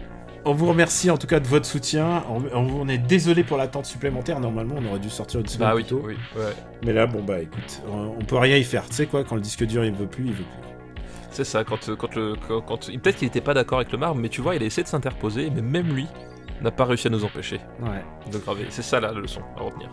On 0.49 0.55
vous 0.55 0.67
remercie 0.69 1.11
en 1.11 1.19
tout 1.19 1.27
cas 1.27 1.41
de 1.41 1.47
votre 1.49 1.67
soutien. 1.67 2.23
On, 2.55 2.89
est 2.89 2.99
désolé 2.99 3.43
pour 3.43 3.57
l'attente 3.57 3.85
supplémentaire. 3.85 4.39
Normalement, 4.39 4.77
on 4.79 4.87
aurait 4.91 5.01
dû 5.01 5.11
sortir 5.11 5.41
une 5.41 5.47
semaine 5.49 5.69
Bah 5.69 5.75
plus 5.75 5.83
oui, 5.83 5.89
tôt. 5.89 6.03
oui, 6.05 6.15
ouais. 6.37 6.53
Mais 6.85 6.93
là, 6.93 7.07
bon 7.09 7.21
bah 7.21 7.41
écoute, 7.41 7.83
on, 7.91 8.15
on 8.19 8.25
peut 8.25 8.37
rien 8.39 8.57
y 8.57 8.63
faire. 8.63 8.87
Tu 8.87 8.95
sais 8.95 9.07
quoi, 9.07 9.25
quand 9.25 9.35
le 9.35 9.41
disque 9.41 9.65
dur 9.65 9.85
il 9.85 9.93
veut 9.93 10.07
plus, 10.07 10.25
il 10.27 10.33
veut 10.33 10.45
plus. 10.45 11.03
C'est 11.33 11.43
ça. 11.45 11.65
Quand, 11.65 11.89
euh, 11.89 11.97
quand 11.97 12.15
le, 12.15 12.35
quand, 12.47 12.61
quand- 12.61 12.87
peut-être 12.87 13.17
qu'il 13.17 13.27
était 13.27 13.41
pas 13.41 13.55
d'accord 13.55 13.79
avec 13.81 13.91
le 13.91 13.99
marbre, 13.99 14.21
mais 14.21 14.29
tu 14.29 14.41
vois, 14.41 14.55
il 14.55 14.63
a 14.63 14.67
essayé 14.67 14.85
de 14.85 14.89
s'interposer, 14.89 15.51
mais 15.53 15.63
même 15.63 15.89
lui 15.93 16.07
n'a 16.63 16.71
pas 16.71 16.85
réussi 16.85 17.09
à 17.09 17.11
nous 17.11 17.25
empêcher 17.25 17.61
Ouais. 17.83 18.05
de 18.33 18.39
graver. 18.39 18.67
C'est 18.71 18.83
ça 18.83 19.01
la 19.01 19.11
leçon 19.13 19.41
à 19.59 19.63
retenir. 19.63 19.91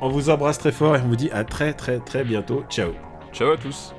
On 0.00 0.08
vous 0.08 0.28
embrasse 0.28 0.58
très 0.58 0.72
fort 0.72 0.96
et 0.96 1.00
on 1.00 1.08
vous 1.08 1.16
dit 1.16 1.30
à 1.30 1.44
très 1.44 1.72
très 1.72 2.00
très 2.00 2.24
bientôt. 2.24 2.64
Ciao. 2.68 2.90
Ciao 3.32 3.52
à 3.52 3.56
tous. 3.56 3.94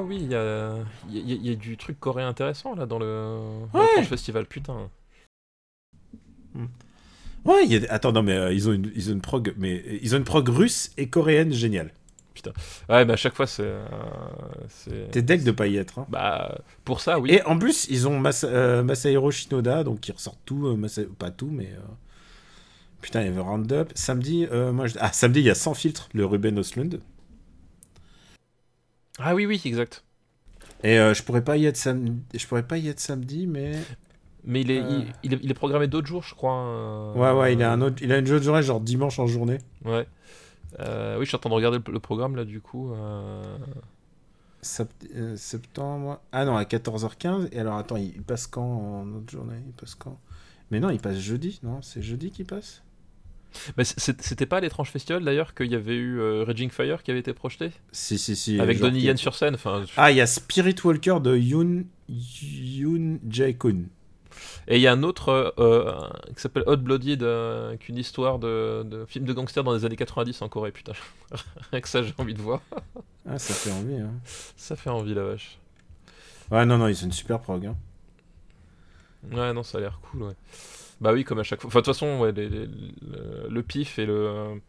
Vois, 0.00 0.08
oui, 0.08 0.18
il 0.20 0.30
y 0.30 0.34
a, 0.34 0.74
il 1.10 1.16
y, 1.28 1.32
a- 1.32 1.36
il 1.36 1.46
y 1.46 1.52
a 1.52 1.54
du 1.56 1.76
truc 1.76 1.98
coréen 2.00 2.28
intéressant 2.28 2.74
là 2.74 2.86
dans 2.86 2.98
le, 2.98 3.04
dans 3.72 3.78
Ouais. 3.78 3.86
le 3.86 3.94
Tranche 3.94 4.06
festival. 4.08 4.46
Putain. 4.46 4.90
Ouais, 7.44 7.66
y 7.66 7.74
a... 7.76 7.78
des- 7.78 7.88
attends, 7.88 8.12
non, 8.12 8.22
mais 8.22 8.34
euh, 8.34 8.52
ils, 8.52 8.68
ont 8.68 8.72
une, 8.72 8.90
ils 8.94 9.08
ont 9.10 9.12
une 9.14 9.20
prog, 9.22 9.54
mais 9.56 9.82
euh, 9.86 9.98
ils 10.02 10.14
ont 10.14 10.18
une 10.18 10.24
prog 10.24 10.48
russe 10.48 10.90
et 10.98 11.08
coréenne 11.08 11.52
géniale. 11.52 11.92
Ouais, 12.88 13.04
mais 13.04 13.12
à 13.12 13.16
chaque 13.16 13.34
fois, 13.34 13.46
c'est. 13.46 13.64
euh, 13.66 15.06
T'es 15.12 15.20
deck 15.20 15.44
de 15.44 15.50
pas 15.50 15.66
y 15.66 15.76
être. 15.76 15.98
hein. 15.98 16.06
Bah, 16.08 16.58
pour 16.84 17.00
ça, 17.02 17.18
oui. 17.18 17.32
Et 17.32 17.42
en 17.44 17.58
plus, 17.58 17.86
ils 17.90 18.08
ont 18.08 18.18
Masa- 18.18 18.46
euh, 18.48 18.82
Masahiro 18.82 19.30
Shinoda, 19.30 19.84
donc 19.84 20.00
qui 20.00 20.10
ressort 20.12 20.36
tout, 20.46 20.74
Masa- 20.76 21.04
pas 21.18 21.30
tout, 21.30 21.50
mais. 21.50 21.70
Putain, 23.02 23.20
il 23.22 23.26
y 23.26 23.28
avait 23.28 23.40
Roundup. 23.40 23.92
Samedi, 23.94 24.46
moi, 24.72 24.86
je- 24.86 24.94
ah, 25.00 25.12
samedi, 25.12 25.40
il 25.40 25.46
y 25.46 25.50
a 25.50 25.54
Sans 25.54 25.74
filtre, 25.74 26.08
le 26.14 26.24
Ruben 26.24 26.58
Östlund. 26.58 27.00
Ah 29.20 29.34
oui, 29.34 29.46
oui, 29.46 29.60
exact. 29.64 30.04
Et 30.82 30.98
euh, 30.98 31.12
je 31.14 31.22
pourrais 31.22 31.44
pas 31.44 31.56
y 31.56 31.66
être 31.66 31.76
samedi, 31.76 32.14
je 32.34 32.46
pourrais 32.46 32.62
pas 32.66 32.78
y 32.78 32.88
être 32.88 33.00
samedi, 33.00 33.46
mais. 33.46 33.72
Mais 34.44 34.62
il 34.62 34.70
est, 34.70 34.80
Euh. 34.80 34.88
il, 34.90 35.12
il 35.24 35.34
est, 35.34 35.40
il 35.42 35.50
est 35.50 35.54
programmé 35.54 35.86
d'autres 35.86 36.06
jours, 36.06 36.22
je 36.22 36.34
crois. 36.34 36.54
euh, 36.56 37.12
Ouais, 37.14 37.38
ouais, 37.38 37.52
il 37.52 37.62
a 37.62 37.70
un 37.72 37.80
autre, 37.82 37.96
il 38.02 38.10
a 38.12 38.18
une 38.18 38.30
autre 38.30 38.42
journée, 38.44 38.62
genre 38.62 38.80
dimanche 38.80 39.18
en 39.18 39.26
journée. 39.26 39.58
Ouais. 39.84 40.06
Euh, 40.80 41.18
oui, 41.18 41.24
je 41.24 41.28
suis 41.28 41.36
en 41.36 41.40
train 41.40 41.50
de 41.50 41.54
regarder 41.54 41.78
le, 41.84 41.92
le 41.92 42.00
programme 42.00 42.36
là, 42.36 42.44
du 42.44 42.60
coup. 42.60 42.94
Sept- 44.62 45.36
septembre. 45.36 46.20
Ah 46.32 46.44
non, 46.44 46.56
à 46.56 46.64
14h15. 46.64 47.48
Et 47.52 47.58
alors, 47.60 47.76
attends, 47.76 47.96
il 47.96 48.14
il 48.14 48.22
passe 48.22 48.46
quand 48.46 48.62
en 48.62 49.12
autre 49.14 49.30
journée? 49.30 49.56
Il 49.66 49.72
passe 49.72 49.94
quand? 49.94 50.18
Mais 50.70 50.80
non, 50.80 50.90
il 50.90 51.00
passe 51.00 51.18
jeudi, 51.18 51.60
non? 51.62 51.80
C'est 51.82 52.02
jeudi 52.02 52.30
qu'il 52.30 52.44
passe? 52.46 52.82
Mais 53.76 53.84
c'était 53.84 54.46
pas 54.46 54.58
à 54.58 54.60
l'étrange 54.60 54.90
festival 54.90 55.24
d'ailleurs 55.24 55.54
qu'il 55.54 55.70
y 55.70 55.74
avait 55.74 55.96
eu 55.96 56.18
euh, 56.20 56.44
Raging 56.44 56.70
Fire 56.70 57.02
qui 57.02 57.10
avait 57.10 57.20
été 57.20 57.32
projeté? 57.32 57.70
Si, 57.92 58.18
si, 58.18 58.36
si. 58.36 58.60
Avec 58.60 58.78
Donnie 58.80 59.00
Yen 59.00 59.16
sur 59.16 59.34
scène. 59.34 59.56
Je- 59.56 59.92
Ah, 59.96 60.10
il 60.10 60.16
y 60.16 60.20
a 60.20 60.26
Spirit 60.26 60.76
Walker 60.84 61.16
de 61.22 61.36
Yoon, 61.36 61.84
Yoon 62.08 63.18
Jae-kun. 63.28 63.84
Et 64.68 64.76
il 64.76 64.82
y 64.82 64.86
a 64.86 64.92
un 64.92 65.02
autre 65.02 65.28
euh, 65.30 65.50
euh, 65.58 65.92
qui 66.34 66.40
s'appelle 66.40 66.62
Hot 66.66 66.76
Blooded, 66.76 67.22
euh, 67.22 67.76
qui 67.76 67.84
est 67.84 67.88
une 67.88 67.98
histoire 67.98 68.38
de, 68.38 68.84
de 68.84 69.04
film 69.04 69.24
de 69.24 69.32
gangster 69.32 69.64
dans 69.64 69.74
les 69.74 69.84
années 69.84 69.96
90 69.96 70.40
en 70.42 70.48
Corée. 70.48 70.70
Putain, 70.70 70.92
rien 71.72 71.80
que 71.80 71.88
ça, 71.88 72.02
j'ai 72.02 72.14
envie 72.18 72.34
de 72.34 72.40
voir. 72.40 72.60
Ah, 73.28 73.38
ça 73.38 73.52
fait 73.52 73.72
envie, 73.72 73.96
hein. 73.96 74.12
Ça 74.56 74.76
fait 74.76 74.90
envie 74.90 75.14
la 75.14 75.24
vache. 75.24 75.58
Ouais, 76.50 76.64
non, 76.64 76.78
non, 76.78 76.86
ils 76.88 76.96
sont 76.96 77.06
une 77.06 77.12
super 77.12 77.40
prog. 77.40 77.66
Hein. 77.66 77.76
Ouais, 79.32 79.52
non, 79.52 79.62
ça 79.62 79.78
a 79.78 79.80
l'air 79.82 79.98
cool, 80.02 80.22
ouais. 80.22 80.34
Bah 81.00 81.12
oui, 81.12 81.24
comme 81.24 81.38
à 81.38 81.42
chaque 81.42 81.60
fois. 81.60 81.68
Enfin, 81.68 81.80
de 81.80 81.84
toute 81.84 81.94
façon, 81.94 82.18
ouais, 82.20 82.32
les- 82.32 82.48
les- 82.48 82.66
le, 82.66 83.48
le 83.50 83.62
pif 83.62 83.98
et 83.98 84.06
le. 84.06 84.60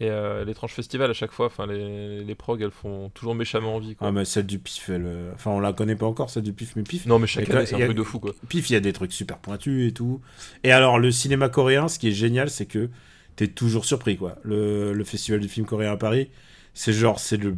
Et 0.00 0.10
euh, 0.10 0.44
l'étrange 0.44 0.72
festival 0.72 1.10
à 1.10 1.12
chaque 1.14 1.30
fois, 1.30 1.46
enfin 1.46 1.64
les, 1.66 2.24
les 2.24 2.34
prog 2.34 2.60
elles 2.60 2.72
font 2.72 3.10
toujours 3.10 3.36
méchamment 3.36 3.76
envie 3.76 3.94
quoi. 3.94 4.08
Ah, 4.08 4.10
mais 4.10 4.24
celle 4.24 4.46
du 4.46 4.58
pif, 4.58 4.88
elle. 4.88 5.04
euh, 5.06 5.30
Enfin, 5.34 5.52
on 5.52 5.60
la 5.60 5.72
connaît 5.72 5.94
pas 5.94 6.06
encore, 6.06 6.28
celle 6.30 6.42
du 6.42 6.52
pif, 6.52 6.74
mais 6.74 6.82
pif. 6.82 7.06
non 7.06 7.20
mais 7.20 7.28
chaque 7.28 7.48
année 7.50 7.66
c'est 7.66 7.76
un 7.76 7.80
a- 7.82 7.84
truc 7.84 7.98
de 7.98 8.02
fou 8.02 8.18
quoi. 8.18 8.32
Pif, 8.48 8.70
il 8.70 8.72
y 8.72 8.76
a 8.76 8.80
des 8.80 8.92
trucs 8.92 9.12
super 9.12 9.38
pointus 9.38 9.88
et 9.88 9.92
tout. 9.92 10.20
Et 10.64 10.72
alors, 10.72 10.98
le 10.98 11.12
cinéma 11.12 11.48
coréen, 11.50 11.86
ce 11.86 12.00
qui 12.00 12.08
est 12.08 12.12
génial, 12.12 12.50
c'est 12.50 12.66
que 12.66 12.88
t'es 13.36 13.46
toujours 13.46 13.84
surpris, 13.84 14.16
quoi. 14.16 14.38
Le, 14.42 14.92
le 14.92 15.04
festival 15.04 15.38
du 15.40 15.48
film 15.48 15.66
coréen 15.66 15.92
à 15.92 15.96
Paris, 15.96 16.30
c'est 16.74 16.92
genre, 16.92 17.20
c'est 17.20 17.36
le. 17.36 17.54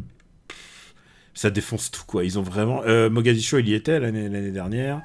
Ça 1.33 1.49
défonce 1.49 1.89
tout, 1.91 2.03
quoi. 2.05 2.23
Ils 2.25 2.37
ont 2.37 2.43
vraiment. 2.43 2.81
Euh, 2.85 3.09
Mogadiscio, 3.09 3.57
il 3.59 3.67
y 3.69 3.73
était 3.73 3.99
l'année 3.99 4.29
l'année 4.29 4.51
dernière. 4.51 5.01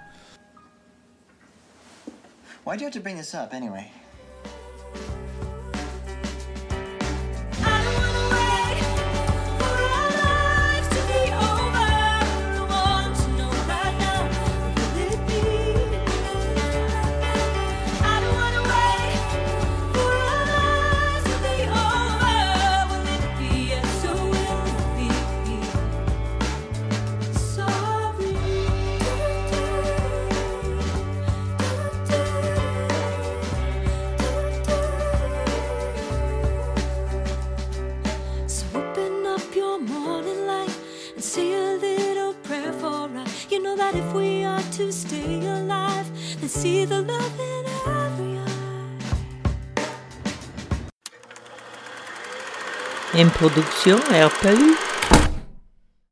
Why 2.64 2.76
do 2.76 2.80
you 2.82 2.86
have 2.86 2.94
to 2.94 3.00
bring 3.00 3.16
this 3.16 3.34
up 3.34 3.54
anyway? 3.54 3.90
That 43.80 43.94
if 43.94 44.12
we 44.12 44.44
are 44.44 44.62
to 44.72 44.92
stay 44.92 45.40
alive, 45.46 46.06
then 46.38 46.48
see 46.50 46.84
the 46.84 47.00
love 47.00 47.40
in 47.40 47.64
every 48.02 48.38
eye. 48.38 48.98
Une 53.14 53.30
production 53.30 53.98
RPU. 54.12 54.89